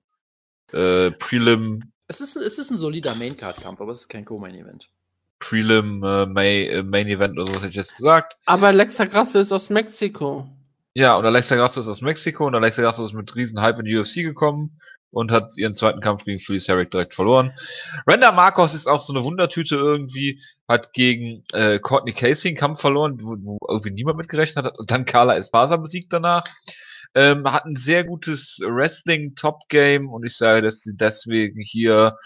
äh, 0.73 1.11
Prelim. 1.13 1.93
Es 2.09 2.21
ist, 2.21 2.37
es 2.37 2.59
ist 2.59 2.71
ein 2.71 2.79
solider 2.79 3.15
Maincard-Kampf, 3.15 3.81
aber 3.81 3.93
es 3.93 4.01
ist 4.01 4.09
kein 4.09 4.25
Co-Main-Event. 4.25 4.91
Prelim 5.39 6.03
äh, 6.03 6.27
Main, 6.27 6.69
äh, 6.69 6.83
Main 6.83 7.09
Event 7.09 7.39
oder 7.39 7.47
so 7.47 7.55
hätte 7.55 7.69
ich 7.69 7.77
jetzt 7.77 7.97
gesagt. 7.97 8.37
Aber 8.45 8.67
Alexa 8.69 9.05
Grasso 9.07 9.39
ist 9.39 9.53
aus 9.53 9.71
Mexiko. 9.71 10.47
Ja, 10.99 11.17
und 11.17 11.25
Alexa 11.25 11.55
Grasso 11.55 11.79
ist 11.79 11.87
aus 11.87 12.01
Mexiko 12.03 12.45
und 12.49 12.57
Alexa 12.57 12.83
Grasso 12.83 13.05
ist 13.05 13.13
mit 13.13 13.33
riesen 13.37 13.61
Hype 13.61 13.79
in 13.79 13.85
die 13.85 13.97
UFC 13.97 14.15
gekommen 14.17 14.81
und 15.13 15.31
hat 15.31 15.57
ihren 15.57 15.73
zweiten 15.73 16.01
Kampf 16.01 16.25
gegen 16.25 16.41
Felice 16.41 16.67
Herrick 16.67 16.91
direkt 16.91 17.15
verloren. 17.15 17.53
Randa 18.05 18.33
Marcos 18.33 18.75
ist 18.75 18.89
auch 18.89 19.01
so 19.01 19.13
eine 19.15 19.23
Wundertüte 19.23 19.77
irgendwie, 19.77 20.43
hat 20.67 20.93
gegen 20.93 21.45
äh, 21.53 21.79
Courtney 21.79 22.15
Casey 22.15 22.49
einen 22.49 22.57
Kampf 22.57 22.81
verloren, 22.81 23.17
wo, 23.21 23.37
wo 23.39 23.59
irgendwie 23.69 23.93
niemand 23.93 24.19
mitgerechnet 24.19 24.65
hat 24.65 24.77
und 24.77 24.91
dann 24.91 25.05
Carla 25.05 25.37
Espasa 25.37 25.77
besiegt 25.77 26.13
danach. 26.13 26.43
Ähm, 27.15 27.45
hat 27.45 27.65
ein 27.65 27.77
sehr 27.77 28.03
gutes 28.03 28.59
Wrestling-Top-Game 28.61 30.09
und 30.09 30.27
ich 30.27 30.37
sage, 30.37 30.63
dass 30.63 30.81
sie 30.83 30.97
deswegen 30.97 31.61
hier 31.61 32.17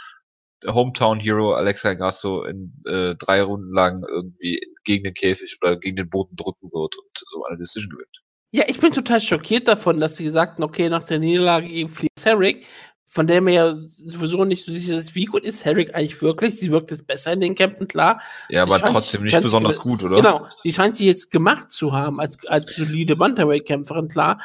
Hometown 0.67 1.21
Hero 1.21 1.53
Alexa 1.53 1.93
Grasso 1.93 2.45
in 2.45 2.73
äh, 2.87 3.17
drei 3.17 3.43
Runden 3.43 3.75
lang 3.75 4.03
irgendwie 4.09 4.63
gegen 4.85 5.05
den 5.05 5.13
Käfig 5.13 5.59
oder 5.61 5.77
gegen 5.77 5.97
den 5.97 6.09
Boden 6.09 6.37
drücken 6.37 6.71
wird 6.73 6.97
und 6.97 7.23
so 7.29 7.45
eine 7.45 7.59
Decision 7.59 7.91
gewinnt. 7.91 8.23
Ja, 8.55 8.65
ich 8.67 8.79
bin 8.79 8.93
total 8.93 9.21
schockiert 9.21 9.67
davon, 9.67 9.99
dass 9.99 10.17
sie 10.17 10.25
gesagt 10.25 10.55
haben, 10.55 10.65
okay, 10.65 10.91
nach 10.91 11.05
der 11.05 11.19
Niederlage 11.19 11.69
gegen 11.69 11.89
Fleece 11.89 12.25
Herrick, 12.25 12.67
von 13.07 13.27
der 13.27 13.41
mir 13.41 13.53
ja 13.53 13.77
sowieso 14.05 14.45
nicht 14.45 14.65
so 14.65 14.73
sicher 14.73 14.99
ist, 14.99 15.15
wie 15.15 15.25
gut 15.25 15.43
ist 15.43 15.65
Herrick 15.65 15.95
eigentlich 15.95 16.21
wirklich? 16.21 16.59
Sie 16.59 16.71
wirkt 16.71 16.91
jetzt 16.91 17.07
besser 17.07 17.33
in 17.33 17.41
den 17.41 17.55
Kämpfen, 17.55 17.89
klar. 17.89 18.21
Ja, 18.51 18.63
aber 18.63 18.79
trotzdem 18.79 19.23
nicht 19.23 19.41
besonders 19.41 19.81
gut, 19.81 20.03
oder? 20.03 20.17
Genau, 20.17 20.47
die 20.65 20.73
scheint 20.73 20.97
sie 20.97 21.07
jetzt 21.07 21.31
gemacht 21.31 21.73
zu 21.73 21.93
haben 21.93 22.21
als, 22.21 22.37
als 22.47 22.77
solide 22.77 23.17
Bantamweight-Kämpferin, 23.17 24.09
klar. 24.09 24.39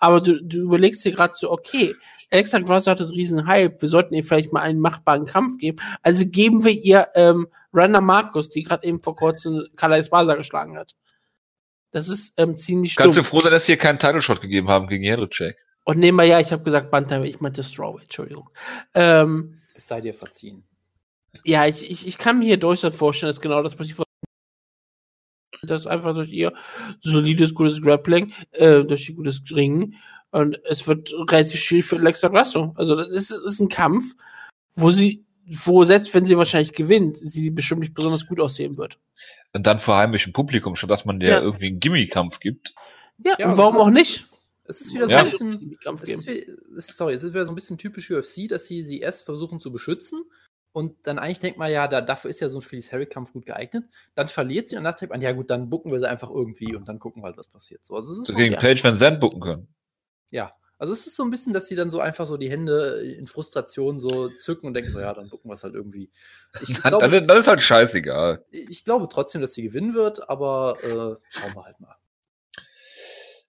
Aber 0.00 0.22
du, 0.22 0.42
du 0.42 0.58
überlegst 0.62 1.04
dir 1.04 1.12
gerade 1.12 1.34
so, 1.36 1.50
okay, 1.50 1.94
Alexa 2.30 2.58
Gross 2.60 2.86
hat 2.86 3.00
das 3.00 3.12
riesen 3.12 3.46
Hype, 3.46 3.82
wir 3.82 3.88
sollten 3.90 4.14
ihr 4.14 4.24
vielleicht 4.24 4.52
mal 4.54 4.60
einen 4.62 4.80
machbaren 4.80 5.26
Kampf 5.26 5.58
geben. 5.58 5.78
Also 6.02 6.24
geben 6.26 6.64
wir 6.64 6.72
ihr 6.72 7.08
ähm, 7.14 7.48
Randa 7.74 8.00
Marcus, 8.00 8.48
die 8.48 8.62
gerade 8.62 8.86
eben 8.86 9.02
vor 9.02 9.14
kurzem 9.14 9.66
Kala 9.76 9.98
Esparza 9.98 10.36
geschlagen 10.36 10.78
hat. 10.78 10.94
Das 11.92 12.08
ist 12.08 12.32
ähm, 12.38 12.56
ziemlich 12.56 12.96
Kannst 12.96 13.16
dumm. 13.16 13.24
du 13.24 13.28
froh 13.28 13.40
sein, 13.40 13.52
dass 13.52 13.66
sie 13.66 13.72
hier 13.72 13.78
keinen 13.78 13.98
Title 13.98 14.20
Shot 14.20 14.40
gegeben 14.40 14.68
haben 14.68 14.88
gegen 14.88 15.04
Jędrzejczyk? 15.04 15.56
Und 15.84 15.98
nehmen 15.98 16.18
wir 16.18 16.24
ja, 16.24 16.40
ich 16.40 16.52
habe 16.52 16.62
gesagt 16.62 16.90
Bantamweight, 16.90 17.34
ich 17.34 17.40
meinte 17.40 17.62
Strawweight, 17.62 18.04
Entschuldigung. 18.04 18.48
Ähm, 18.94 19.60
es 19.74 19.88
sei 19.88 20.00
dir 20.00 20.14
verziehen. 20.14 20.64
Ja, 21.44 21.66
ich, 21.66 21.88
ich, 21.88 22.06
ich 22.06 22.18
kann 22.18 22.38
mir 22.38 22.46
hier 22.46 22.56
durchaus 22.56 22.94
vorstellen, 22.94 23.28
dass 23.28 23.40
genau 23.40 23.62
das 23.62 23.74
passiert. 23.74 23.98
Das 25.64 25.86
einfach 25.86 26.14
durch 26.14 26.30
ihr 26.30 26.52
solides, 27.02 27.54
gutes 27.54 27.80
Grappling, 27.80 28.32
äh, 28.52 28.82
durch 28.82 29.08
ihr 29.08 29.14
gutes 29.14 29.42
Ringen. 29.50 29.94
Und 30.30 30.58
es 30.64 30.86
wird 30.88 31.12
relativ 31.12 31.60
schwierig 31.60 31.84
für 31.84 31.96
Alexa 31.96 32.28
Grasso. 32.28 32.72
Also, 32.76 32.96
das 32.96 33.12
ist, 33.12 33.30
das 33.30 33.40
ist 33.40 33.60
ein 33.60 33.68
Kampf, 33.68 34.14
wo 34.74 34.90
sie 34.90 35.24
wo 35.46 35.84
selbst 35.84 36.14
wenn 36.14 36.26
sie 36.26 36.38
wahrscheinlich 36.38 36.72
gewinnt, 36.72 37.18
sie 37.18 37.50
bestimmt 37.50 37.80
nicht 37.80 37.94
besonders 37.94 38.26
gut 38.26 38.40
aussehen 38.40 38.76
wird. 38.76 38.98
Und 39.52 39.66
dann 39.66 39.78
vor 39.78 39.96
heimischem 39.96 40.32
Publikum, 40.32 40.76
statt 40.76 40.90
dass 40.90 41.04
man 41.04 41.20
der 41.20 41.30
ja. 41.30 41.40
irgendwie 41.40 41.66
einen 41.66 41.80
Gimmie-Kampf 41.80 42.40
gibt. 42.40 42.74
Ja, 43.18 43.36
ja 43.38 43.50
und 43.50 43.56
warum 43.56 43.76
auch 43.76 43.90
nicht? 43.90 44.24
Es 44.64 44.80
ist 44.80 44.94
wieder 44.94 45.08
so 45.08 45.16
ein 45.16 45.24
bisschen, 45.24 45.78
es 46.02 46.10
ist, 46.10 46.28
es 46.76 46.86
sorry, 46.96 47.14
es 47.14 47.22
ist 47.22 47.34
wieder 47.34 47.44
so 47.44 47.52
ein 47.52 47.56
bisschen 47.56 47.78
typisch 47.78 48.10
UFC, 48.10 48.48
dass 48.48 48.66
sie 48.66 48.84
sie 48.84 49.00
erst 49.00 49.24
versuchen 49.24 49.60
zu 49.60 49.72
beschützen 49.72 50.22
und 50.72 51.06
dann 51.06 51.18
eigentlich 51.18 51.38
denkt 51.38 51.58
man 51.58 51.70
ja, 51.70 51.86
da, 51.86 52.00
dafür 52.00 52.30
ist 52.30 52.40
ja 52.40 52.48
so 52.48 52.58
ein 52.58 52.62
Phyllis 52.62 52.92
Harry-Kampf 52.92 53.32
gut 53.32 53.44
geeignet. 53.44 53.84
Dann 54.14 54.26
verliert 54.26 54.70
sie 54.70 54.76
und 54.76 54.84
dann 54.84 54.94
denkt 54.98 55.12
man, 55.12 55.20
ja 55.20 55.32
gut, 55.32 55.50
dann 55.50 55.68
bucken 55.68 55.92
wir 55.92 56.00
sie 56.00 56.08
einfach 56.08 56.30
irgendwie 56.30 56.74
und 56.74 56.88
dann 56.88 56.98
gucken 56.98 57.22
wir 57.22 57.26
halt, 57.26 57.36
was 57.36 57.48
passiert. 57.48 57.84
So, 57.84 57.94
also 57.94 58.12
es 58.12 58.20
ist 58.20 58.26
so, 58.28 58.34
gegen 58.34 58.54
ja. 58.54 58.60
Page 58.60 58.82
Van 58.82 58.96
Zandt 58.96 59.20
bucken 59.20 59.40
können. 59.40 59.68
Ja, 60.30 60.54
also 60.82 60.94
es 60.94 61.06
ist 61.06 61.14
so 61.14 61.22
ein 61.22 61.30
bisschen, 61.30 61.52
dass 61.52 61.68
sie 61.68 61.76
dann 61.76 61.90
so 61.90 62.00
einfach 62.00 62.26
so 62.26 62.36
die 62.36 62.50
Hände 62.50 63.00
in 63.16 63.28
Frustration 63.28 64.00
so 64.00 64.30
zücken 64.30 64.66
und 64.66 64.74
denken 64.74 64.90
so, 64.90 64.98
ja, 64.98 65.14
dann 65.14 65.30
gucken 65.30 65.48
wir 65.48 65.54
es 65.54 65.62
halt 65.62 65.76
irgendwie. 65.76 66.10
Ich 66.60 66.72
dann, 66.82 66.90
glaube, 66.90 67.08
dann, 67.08 67.28
dann, 67.28 67.38
ist 67.38 67.46
halt 67.46 67.62
scheißegal. 67.62 68.44
Ich 68.50 68.84
glaube 68.84 69.06
trotzdem, 69.08 69.40
dass 69.40 69.52
sie 69.52 69.62
gewinnen 69.62 69.94
wird, 69.94 70.28
aber 70.28 70.76
äh, 70.82 71.28
schauen 71.30 71.54
wir 71.54 71.64
halt 71.64 71.78
mal. 71.78 71.94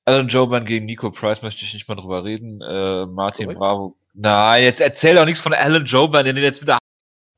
Alan 0.06 0.28
Joban 0.28 0.64
gegen 0.66 0.86
Nico 0.86 1.10
Price 1.10 1.42
möchte 1.42 1.66
ich 1.66 1.74
nicht 1.74 1.88
mal 1.88 1.96
drüber 1.96 2.24
reden. 2.24 2.62
Äh, 2.62 3.08
Martin 3.08 3.46
Korrekt. 3.46 3.60
Bravo. 3.60 3.98
Nein, 4.14 4.64
jetzt 4.64 4.80
erzähl 4.80 5.16
doch 5.16 5.26
nichts 5.26 5.40
von 5.40 5.56
Alan 5.56 5.86
Joban, 5.86 6.26
den 6.26 6.38
jetzt 6.38 6.62
wieder. 6.62 6.78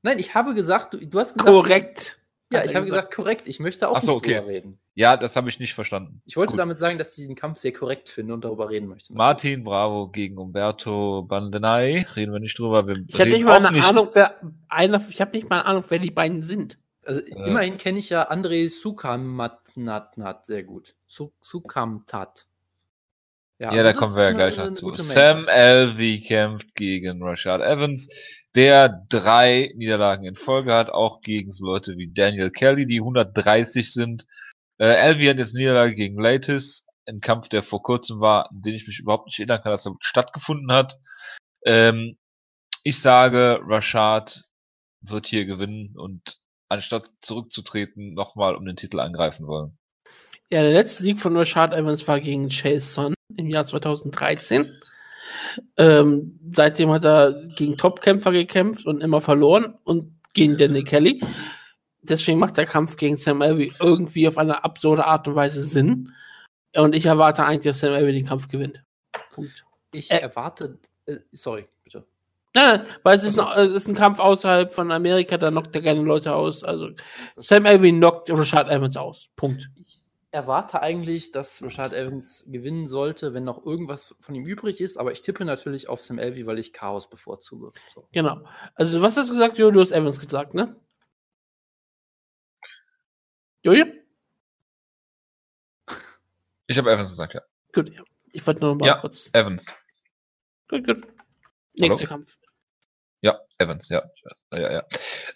Nein, 0.01 0.19
ich 0.19 0.35
habe 0.35 0.53
gesagt, 0.53 0.93
du, 0.93 0.97
du 0.97 1.19
hast 1.19 1.35
gesagt. 1.35 1.49
Korrekt. 1.49 2.17
Ja, 2.55 2.65
ich 2.65 2.75
habe 2.75 2.85
gesagt, 2.85 3.13
korrekt. 3.13 3.47
Ich 3.47 3.59
möchte 3.59 3.89
auch 3.89 3.95
Ach 3.97 4.01
so, 4.01 4.13
nicht 4.13 4.17
okay. 4.17 4.35
drüber 4.35 4.47
reden. 4.47 4.79
Ja, 4.93 5.17
das 5.17 5.35
habe 5.35 5.49
ich 5.49 5.59
nicht 5.59 5.73
verstanden. 5.73 6.21
Ich 6.25 6.37
wollte 6.37 6.51
Gut. 6.51 6.59
damit 6.59 6.79
sagen, 6.79 6.97
dass 6.97 7.09
ich 7.11 7.15
diesen 7.15 7.35
Kampf 7.35 7.59
sehr 7.59 7.73
korrekt 7.73 8.09
finde 8.09 8.33
und 8.33 8.43
darüber 8.45 8.69
reden 8.69 8.87
möchte. 8.87 9.13
Martin 9.13 9.63
Bravo 9.63 10.09
gegen 10.09 10.37
Umberto 10.37 11.23
Bandenay. 11.23 12.05
Reden 12.15 12.33
wir 12.33 12.39
nicht 12.39 12.57
drüber. 12.57 12.87
Wir 12.87 13.03
Ich 13.07 13.19
habe 13.19 13.29
nicht 13.29 13.43
mal 13.43 13.65
eine 13.65 13.83
Ahnung, 13.85 14.09
wer 14.13 14.35
einer, 14.69 15.03
ich 15.09 15.21
habe 15.21 15.35
nicht 15.37 15.49
mal 15.49 15.59
eine 15.59 15.65
Ahnung, 15.65 15.83
wer 15.89 15.99
die 15.99 16.11
beiden 16.11 16.41
sind. 16.41 16.77
Also 17.05 17.21
immerhin 17.21 17.77
kenne 17.77 17.99
ich 17.99 18.09
ja 18.09 18.31
André 18.31 18.67
Sukamatnat 18.69 20.45
sehr 20.45 20.63
gut. 20.63 20.95
Su 21.07 21.31
Sukamtat. 21.39 22.47
Ja, 23.59 23.69
also 23.69 23.83
da 23.83 23.93
kommen 23.93 24.15
wir 24.15 24.23
ja 24.23 24.31
gleich 24.31 24.59
eine 24.59 24.69
noch 24.69 24.75
zu. 24.75 24.85
gute 24.85 25.01
Sam 25.01 25.41
Menge. 25.45 25.51
Alvey 25.51 26.21
kämpft 26.21 26.75
gegen 26.75 27.23
Rashad 27.23 27.61
Evans, 27.61 28.09
der 28.55 29.05
drei 29.09 29.73
Niederlagen 29.75 30.25
in 30.25 30.35
Folge 30.35 30.73
hat, 30.73 30.89
auch 30.89 31.21
gegen 31.21 31.51
so 31.51 31.65
Leute 31.65 31.97
wie 31.97 32.11
Daniel 32.11 32.51
Kelly, 32.51 32.85
die 32.85 32.99
130 32.99 33.91
sind. 33.91 34.25
Äh, 34.77 34.95
Alvey 34.95 35.27
hat 35.27 35.39
jetzt 35.39 35.55
Niederlage 35.55 35.95
gegen 35.95 36.19
Latis, 36.19 36.85
ein 37.07 37.21
Kampf, 37.21 37.49
der 37.49 37.63
vor 37.63 37.83
kurzem 37.83 38.19
war, 38.19 38.49
an 38.49 38.61
den 38.61 38.75
ich 38.75 38.87
mich 38.87 38.99
überhaupt 38.99 39.27
nicht 39.27 39.39
erinnern 39.39 39.61
kann, 39.61 39.71
dass 39.71 39.85
er 39.85 39.95
stattgefunden 39.99 40.71
hat. 40.71 40.97
Ähm, 41.65 42.17
ich 42.83 42.99
sage, 43.01 43.59
Rashad 43.63 44.43
wird 45.01 45.27
hier 45.27 45.45
gewinnen 45.45 45.95
und 45.97 46.39
anstatt 46.69 47.09
zurückzutreten, 47.21 48.13
nochmal 48.13 48.55
um 48.55 48.65
den 48.65 48.75
Titel 48.75 48.99
angreifen 48.99 49.47
wollen. 49.47 49.77
Ja, 50.51 50.61
der 50.61 50.71
letzte 50.71 51.03
Sieg 51.03 51.19
von 51.19 51.35
Rashad 51.35 51.73
Evans 51.73 52.07
war 52.07 52.19
gegen 52.19 52.49
Chase 52.49 52.87
Son 52.87 53.13
im 53.35 53.49
Jahr 53.49 53.65
2013. 53.65 54.79
Ähm, 55.77 56.39
seitdem 56.53 56.91
hat 56.91 57.05
er 57.05 57.33
gegen 57.55 57.77
Topkämpfer 57.77 58.31
gekämpft 58.31 58.85
und 58.85 59.01
immer 59.01 59.21
verloren 59.21 59.75
und 59.83 60.15
gegen 60.33 60.57
Danny 60.57 60.83
Kelly. 60.83 61.21
Deswegen 62.01 62.39
macht 62.39 62.57
der 62.57 62.65
Kampf 62.65 62.97
gegen 62.97 63.17
Sam 63.17 63.41
Alvey 63.41 63.73
irgendwie 63.79 64.27
auf 64.27 64.37
eine 64.37 64.63
absurde 64.63 65.05
Art 65.05 65.27
und 65.27 65.35
Weise 65.35 65.63
Sinn. 65.63 66.11
Und 66.75 66.93
ich 66.93 67.05
erwarte 67.05 67.43
eigentlich, 67.45 67.71
dass 67.71 67.79
Sam 67.79 67.93
Alvey 67.93 68.13
den 68.13 68.25
Kampf 68.25 68.47
gewinnt. 68.47 68.83
Punkt. 69.31 69.65
Ich 69.91 70.11
Äh, 70.11 70.19
erwarte. 70.19 70.77
Äh, 71.05 71.17
sorry, 71.31 71.67
bitte. 71.83 72.05
Nein, 72.53 72.79
nein, 72.79 72.87
weil 73.03 73.17
es 73.17 73.23
ist, 73.23 73.39
ein, 73.39 73.59
es 73.65 73.73
ist 73.83 73.87
ein 73.89 73.95
Kampf 73.95 74.19
außerhalb 74.19 74.73
von 74.73 74.91
Amerika, 74.91 75.37
da 75.37 75.51
knockt 75.51 75.75
er 75.75 75.81
gerne 75.81 76.01
Leute 76.01 76.33
aus. 76.33 76.63
Also 76.63 76.89
Sam 77.35 77.65
Alvey 77.65 77.91
knockt 77.91 78.29
Rashad 78.29 78.69
Evans 78.69 78.95
aus. 78.97 79.29
Punkt. 79.35 79.69
Ich 79.75 80.04
erwarte 80.35 80.81
eigentlich, 80.81 81.31
dass 81.31 81.63
Rashad 81.63 81.93
Evans 81.93 82.43
gewinnen 82.47 82.87
sollte, 82.87 83.33
wenn 83.33 83.45
noch 83.45 83.65
irgendwas 83.65 84.15
von 84.19 84.35
ihm 84.35 84.45
übrig 84.45 84.81
ist, 84.81 84.97
aber 84.97 85.11
ich 85.13 85.21
tippe 85.21 85.45
natürlich 85.45 85.87
auf 85.87 86.01
Sam 86.01 86.19
Elvey, 86.19 86.45
weil 86.45 86.59
ich 86.59 86.73
Chaos 86.73 87.09
bevorzuge. 87.09 87.71
So. 87.93 88.07
Genau. 88.11 88.41
Also, 88.75 89.01
was 89.01 89.15
hast 89.15 89.29
du 89.29 89.33
gesagt, 89.33 89.57
Jojo? 89.57 89.71
Du 89.71 89.79
hast 89.79 89.91
Evans 89.93 90.19
gesagt, 90.19 90.53
ne? 90.53 90.75
Jojo? 93.63 93.85
Ich 96.67 96.77
habe 96.77 96.91
Evans 96.91 97.09
gesagt, 97.09 97.33
ja. 97.33 97.41
Gut, 97.73 97.89
ja. 97.89 98.03
Ich 98.33 98.45
wollte 98.45 98.59
nur 98.59 98.71
noch 98.71 98.79
mal 98.79 98.87
Ja. 98.87 98.97
kurz. 98.97 99.29
Evans. 99.33 99.73
Gut, 100.67 100.85
gut. 100.85 101.07
Nächster 101.75 102.07
Kampf. 102.07 102.37
Ja, 103.21 103.39
Evans, 103.57 103.87
ja. 103.89 104.03
Ja, 104.51 104.59
ja. 104.59 104.71
ja. 104.71 104.83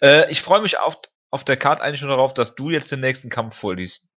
Äh, 0.02 0.30
ich 0.30 0.42
freue 0.42 0.60
mich 0.60 0.78
auf, 0.78 1.00
auf 1.30 1.44
der 1.44 1.56
Card 1.56 1.80
eigentlich 1.80 2.02
nur 2.02 2.10
darauf, 2.10 2.34
dass 2.34 2.54
du 2.54 2.68
jetzt 2.68 2.92
den 2.92 3.00
nächsten 3.00 3.30
Kampf 3.30 3.56
vorliest. 3.56 4.09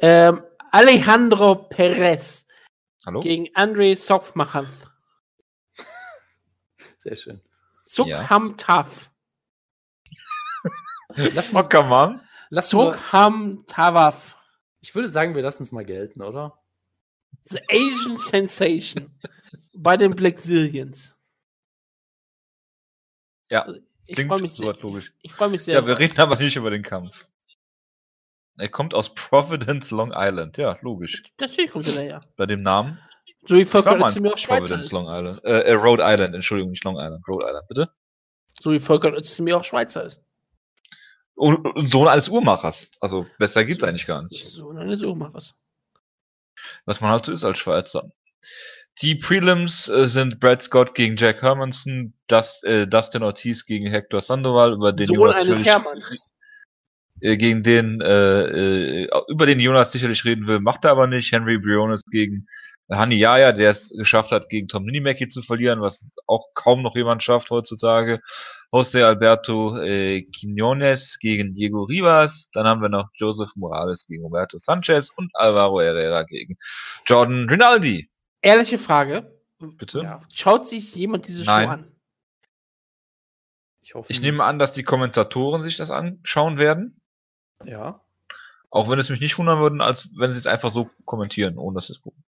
Ähm, 0.00 0.42
Alejandro 0.70 1.54
Perez 1.54 2.46
Hallo? 3.06 3.20
gegen 3.20 3.48
Andrei 3.54 3.94
Sofmacher. 3.94 4.66
Sehr 6.98 7.16
schön. 7.16 7.40
Sukham 7.84 8.56
Taf. 8.56 9.10
Lass, 11.14 11.52
Mann. 11.52 12.20
lass 12.50 12.72
nur, 12.72 12.92
Sukham 12.94 13.64
Tawaf. 13.66 14.36
ich 14.80 14.94
würde 14.94 15.08
sagen, 15.08 15.34
wir 15.34 15.42
lassen 15.42 15.62
es 15.62 15.72
mal 15.72 15.84
gelten, 15.84 16.22
oder? 16.22 16.60
The 17.44 17.60
Asian 17.70 18.16
Sensation. 18.18 19.18
bei 19.72 19.96
den 19.96 20.14
Blackzilians. 20.14 21.16
Ja, 23.50 23.66
Ich 24.06 24.14
klingt 24.14 24.28
freue 24.28 24.42
mich 24.42 24.52
sehr. 24.52 24.66
soweit 24.66 24.82
logisch. 24.82 25.12
Ich, 25.22 25.30
ich 25.30 25.32
freue 25.32 25.48
mich 25.48 25.62
sehr. 25.62 25.76
Ja, 25.76 25.86
wir 25.86 25.98
reden 25.98 26.18
aber 26.20 26.36
nicht 26.36 26.56
über 26.56 26.70
den 26.70 26.82
Kampf. 26.82 27.24
Er 28.58 28.68
kommt 28.68 28.94
aus 28.94 29.14
Providence, 29.14 29.90
Long 29.90 30.12
Island. 30.14 30.56
Ja, 30.56 30.78
logisch. 30.82 31.22
Natürlich 31.40 31.70
kommt 31.70 31.86
er 31.86 31.94
daher. 31.94 32.20
Bei 32.36 32.46
dem 32.46 32.62
Namen. 32.62 32.98
So 33.42 33.56
wie 33.56 33.64
Volker 33.64 33.98
Özdemir 33.98 34.34
auch 34.34 34.38
Schweizer 34.38 34.60
Providence, 34.60 34.86
ist. 34.86 34.92
Long 34.92 35.06
Island. 35.06 35.44
Äh, 35.44 35.60
äh, 35.60 35.72
Rhode 35.72 36.02
Island, 36.04 36.34
Entschuldigung, 36.34 36.70
nicht 36.70 36.84
Long 36.84 36.96
Island. 36.96 37.26
Rhode 37.28 37.46
Island, 37.46 37.68
bitte. 37.68 37.90
So 38.60 38.72
wie 38.72 38.80
Volker 38.80 39.12
Özdemir 39.12 39.56
auch 39.56 39.64
Schweizer 39.64 40.04
ist. 40.04 40.20
Und, 41.34 41.64
und 41.64 41.88
Sohn 41.88 42.08
eines 42.08 42.28
Uhrmachers. 42.28 42.90
Also, 43.00 43.26
besser 43.38 43.64
geht's 43.64 43.84
eigentlich 43.84 44.06
gar 44.06 44.22
nicht. 44.22 44.44
So, 44.44 44.72
dann 44.72 44.90
ist 44.90 45.04
auch 45.04 45.14
mal 45.14 45.32
was. 45.32 45.54
Man 46.84 47.10
halt 47.10 47.24
so 47.24 47.32
ist 47.32 47.44
als 47.44 47.58
Schweizer. 47.58 48.10
Die 49.00 49.14
Prelims 49.14 49.88
äh, 49.88 50.06
sind 50.06 50.40
Brad 50.40 50.60
Scott 50.60 50.94
gegen 50.94 51.16
Jack 51.16 51.42
Hermanson, 51.42 52.14
Dust, 52.26 52.64
äh, 52.64 52.88
Dustin 52.88 53.22
Ortiz 53.22 53.64
gegen 53.64 53.88
Hector 53.88 54.20
Sandoval, 54.20 54.72
über 54.72 54.92
den 54.92 55.06
Sohn 55.06 55.32
eines 55.32 55.64
Hermanns. 55.64 56.26
Äh, 57.20 57.36
gegen 57.36 57.62
den, 57.62 58.00
äh, 58.00 59.04
äh, 59.04 59.08
über 59.28 59.46
den 59.46 59.60
Jonas 59.60 59.92
sicherlich 59.92 60.24
reden 60.24 60.46
will, 60.46 60.60
macht 60.60 60.84
er 60.84 60.92
aber 60.92 61.06
nicht. 61.06 61.32
Henry 61.32 61.58
Briones 61.58 62.02
gegen 62.10 62.46
Hani 62.90 63.16
Yaya, 63.16 63.52
der 63.52 63.70
es 63.70 63.90
geschafft 63.90 64.32
hat, 64.32 64.48
gegen 64.48 64.66
Tom 64.66 64.84
Ninimaki 64.84 65.28
zu 65.28 65.42
verlieren, 65.42 65.82
was 65.82 66.16
auch 66.26 66.48
kaum 66.54 66.82
noch 66.82 66.96
jemand 66.96 67.22
schafft 67.22 67.50
heutzutage. 67.50 68.20
Jose 68.72 69.04
Alberto 69.04 69.76
äh, 69.78 70.22
Quinones 70.22 71.18
gegen 71.18 71.54
Diego 71.54 71.82
Rivas. 71.82 72.48
Dann 72.52 72.66
haben 72.66 72.80
wir 72.80 72.88
noch 72.88 73.08
Joseph 73.14 73.50
Morales 73.56 74.06
gegen 74.06 74.22
Roberto 74.22 74.56
Sanchez 74.58 75.10
und 75.10 75.30
Alvaro 75.34 75.80
Herrera 75.80 76.22
gegen 76.22 76.56
Jordan 77.06 77.46
Rinaldi. 77.48 78.08
Ehrliche 78.40 78.78
Frage. 78.78 79.38
Bitte? 79.58 80.00
Ja. 80.00 80.22
Schaut 80.32 80.66
sich 80.66 80.94
jemand 80.94 81.26
diese 81.26 81.44
Nein. 81.44 81.66
Show 81.66 81.72
an? 81.72 81.92
Ich 83.82 83.94
hoffe. 83.94 84.12
Ich 84.12 84.20
nehme 84.20 84.44
an, 84.44 84.58
dass 84.58 84.72
die 84.72 84.82
Kommentatoren 84.82 85.62
sich 85.62 85.76
das 85.76 85.90
anschauen 85.90 86.58
werden. 86.58 87.00
Ja. 87.64 88.00
Auch 88.70 88.88
wenn 88.90 88.98
es 88.98 89.08
mich 89.08 89.20
nicht 89.20 89.38
wundern 89.38 89.60
würden, 89.60 89.80
als 89.80 90.10
wenn 90.16 90.30
sie 90.30 90.38
es 90.38 90.46
einfach 90.46 90.70
so 90.70 90.90
kommentieren, 91.04 91.56
ohne 91.58 91.76
dass 91.76 91.86
sie 91.86 91.94
es 91.94 92.02
gucken. 92.02 92.22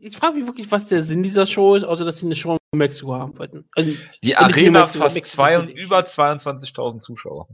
Ich 0.00 0.16
frage 0.16 0.38
mich 0.38 0.46
wirklich, 0.46 0.70
was 0.72 0.88
der 0.88 1.02
Sinn 1.02 1.22
dieser 1.22 1.44
Show 1.44 1.74
ist, 1.74 1.84
außer 1.84 2.04
dass 2.04 2.18
sie 2.18 2.26
eine 2.26 2.34
Show 2.34 2.56
in 2.72 2.78
Mexiko 2.78 3.14
haben 3.14 3.38
wollten. 3.38 3.68
Also, 3.76 3.92
Die 4.22 4.34
Arena 4.36 4.80
über 4.80 4.88
fast 4.88 5.14
Mexico 5.14 5.42
zwei 5.42 5.58
und 5.58 5.68
über 5.68 5.98
22.000 6.00 6.98
Zuschauer. 6.98 7.48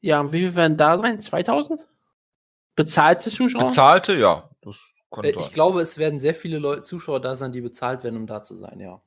ja, 0.00 0.20
und 0.20 0.32
wie 0.32 0.40
viel 0.40 0.54
werden 0.56 0.76
da 0.76 0.98
sein? 0.98 1.20
2000? 1.20 1.86
Bezahlte 2.74 3.30
Zuschauer? 3.30 3.66
Bezahlte, 3.66 4.14
ja. 4.14 4.50
Das 4.62 5.02
Äh, 5.22 5.30
Ich 5.38 5.52
glaube, 5.52 5.80
es 5.80 5.96
werden 5.96 6.18
sehr 6.18 6.34
viele 6.34 6.58
Leute, 6.58 6.82
Zuschauer 6.82 7.20
da 7.20 7.36
sein, 7.36 7.52
die 7.52 7.60
bezahlt 7.60 8.02
werden, 8.02 8.16
um 8.16 8.26
da 8.26 8.42
zu 8.42 8.56
sein, 8.56 8.80
ja. 8.80 9.00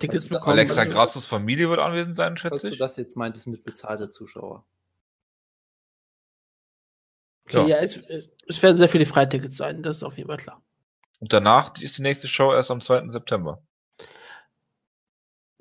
Tickets 0.00 0.24
Also 0.24 0.34
bekommen. 0.34 0.52
Alexa 0.58 0.84
Grassos 0.84 1.26
Familie 1.26 1.68
wird 1.70 1.78
anwesend 1.78 2.16
sein, 2.16 2.36
Falls 2.36 2.40
schätze 2.62 2.66
du 2.68 2.72
ich. 2.72 2.78
das 2.78 2.96
jetzt 2.96 3.16
meintest 3.16 3.46
mit 3.46 3.64
bezahlte 3.64 4.10
Zuschauer. 4.10 4.64
Okay, 7.48 7.60
Ja. 7.62 7.66
ja, 7.66 7.76
es, 7.78 7.96
es 8.46 8.62
werden 8.62 8.78
sehr 8.78 8.88
viele 8.88 9.06
Freitickets 9.06 9.56
sein, 9.56 9.82
das 9.82 9.96
ist 9.96 10.02
auf 10.02 10.16
jeden 10.16 10.28
Fall 10.28 10.36
klar. 10.38 10.62
Und 11.20 11.32
danach 11.32 11.76
ist 11.80 11.98
die 11.98 12.02
nächste 12.02 12.28
Show 12.28 12.52
erst 12.52 12.70
am 12.70 12.80
2. 12.80 13.08
September. 13.10 13.62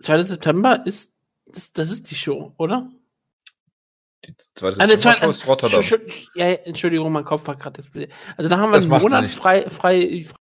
2. 0.01 0.22
September 0.23 0.85
ist, 0.85 1.15
das, 1.45 1.72
das 1.73 1.89
ist 1.91 2.11
die 2.11 2.15
Show, 2.15 2.53
oder? 2.57 2.91
Die 4.26 4.35
zweite 4.55 4.80
Ah, 4.81 4.88
ne, 4.88 4.97
zwei- 4.97 5.11
September-Show 5.11 5.30
ist 5.39 5.47
Rotterdam. 5.47 5.84
Ja, 6.35 6.45
Entschuldigung, 6.51 7.11
mein 7.11 7.23
Kopf 7.26 7.47
war 7.47 7.55
gerade 7.55 7.81
jetzt. 7.81 8.14
Also 8.38 8.49
da 8.49 8.57
haben 8.57 8.72
wir 8.72 8.76
Das 8.80 8.84
einen 8.91 9.01
Monat 9.01 9.30
frei, 9.30 9.69
frei, 9.69 10.22
frei. 10.23 10.35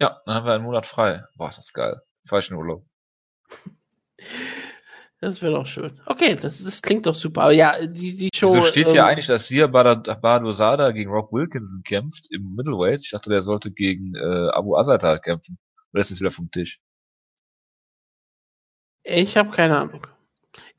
Ja, 0.00 0.20
dann 0.24 0.34
haben 0.34 0.46
wir 0.46 0.54
einen 0.54 0.64
Monat 0.64 0.86
frei. 0.86 1.22
Boah, 1.36 1.50
ist 1.50 1.58
das 1.58 1.72
geil. 1.72 2.00
In 2.30 2.54
Urlaub. 2.56 2.84
Das 5.20 5.42
wäre 5.42 5.52
doch 5.52 5.66
schön. 5.66 6.00
Okay, 6.06 6.34
das, 6.34 6.64
das 6.64 6.80
klingt 6.80 7.04
doch 7.04 7.14
super. 7.14 7.42
Aber 7.42 7.52
ja, 7.52 7.74
die, 7.86 8.16
die 8.16 8.30
Show. 8.34 8.54
Wieso 8.54 8.62
steht 8.62 8.86
ähm, 8.86 8.92
hier 8.94 9.04
eigentlich, 9.04 9.26
dass 9.26 9.48
Sia 9.48 9.66
Bad- 9.66 10.20
Badosada 10.22 10.92
gegen 10.92 11.10
Rob 11.10 11.30
Wilkinson 11.30 11.82
kämpft 11.82 12.30
im 12.30 12.54
Middleweight? 12.54 13.02
Ich 13.04 13.10
dachte, 13.10 13.28
der 13.28 13.42
sollte 13.42 13.70
gegen 13.70 14.14
äh, 14.14 14.48
Abu 14.52 14.76
Azatar 14.76 15.18
kämpfen. 15.18 15.58
Oder 15.92 16.00
ist 16.00 16.10
das 16.10 16.20
wieder 16.20 16.30
vom 16.30 16.50
Tisch? 16.50 16.80
Ich 19.02 19.36
habe 19.36 19.50
keine 19.50 19.78
Ahnung. 19.78 20.06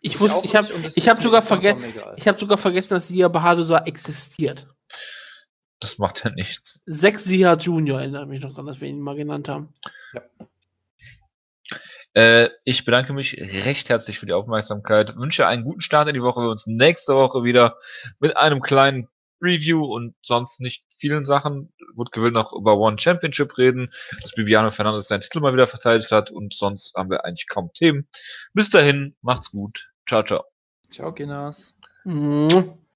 Ich, 0.01 0.15
auch 0.15 0.21
wusste, 0.21 0.45
ich 0.45 0.55
habe 0.55 0.67
ich 0.95 1.07
hab 1.07 1.21
sogar, 1.21 1.41
verge 1.43 1.77
ich 2.17 2.27
hab 2.27 2.39
sogar 2.39 2.57
vergessen, 2.57 2.95
dass 2.95 3.07
Sia 3.07 3.27
Bahadur 3.27 3.85
existiert. 3.85 4.67
Das 5.79 5.97
macht 5.99 6.23
ja 6.23 6.31
nichts. 6.31 6.81
Sechs 6.85 7.23
Sia 7.25 7.53
Junior 7.55 7.99
erinnert 7.99 8.27
mich 8.27 8.41
noch 8.41 8.53
dran, 8.53 8.65
dass 8.65 8.81
wir 8.81 8.87
ihn 8.87 9.01
mal 9.01 9.15
genannt 9.15 9.49
haben. 9.49 9.73
Äh, 12.13 12.49
ich 12.63 12.85
bedanke 12.85 13.13
mich 13.13 13.37
recht 13.65 13.89
herzlich 13.89 14.19
für 14.19 14.25
die 14.25 14.33
Aufmerksamkeit. 14.33 15.15
Wünsche 15.15 15.47
einen 15.47 15.63
guten 15.63 15.81
Start 15.81 16.07
in 16.07 16.13
die 16.13 16.21
Woche. 16.21 16.41
Wir 16.41 16.49
uns 16.49 16.67
nächste 16.67 17.15
Woche 17.15 17.43
wieder 17.43 17.77
mit 18.19 18.37
einem 18.37 18.61
kleinen 18.61 19.07
Review 19.41 19.83
und 19.83 20.15
sonst 20.21 20.59
nicht 20.61 20.83
vielen 20.97 21.25
Sachen. 21.25 21.73
Woodke 21.95 22.21
will 22.21 22.31
noch 22.31 22.53
über 22.53 22.77
One 22.77 22.99
Championship 22.99 23.57
reden, 23.57 23.91
dass 24.21 24.33
Bibiano 24.33 24.71
Fernandes 24.71 25.07
seinen 25.07 25.21
Titel 25.21 25.39
mal 25.39 25.53
wieder 25.53 25.67
verteidigt 25.67 26.11
hat 26.11 26.31
und 26.31 26.53
sonst 26.53 26.93
haben 26.95 27.09
wir 27.09 27.25
eigentlich 27.25 27.47
kaum 27.47 27.71
Themen. 27.73 28.07
Bis 28.53 28.69
dahin, 28.69 29.15
macht's 29.21 29.51
gut. 29.51 29.89
Ciao, 30.07 30.23
ciao. 30.23 30.43
Ciao, 30.91 31.13
Kinas. 31.13 31.77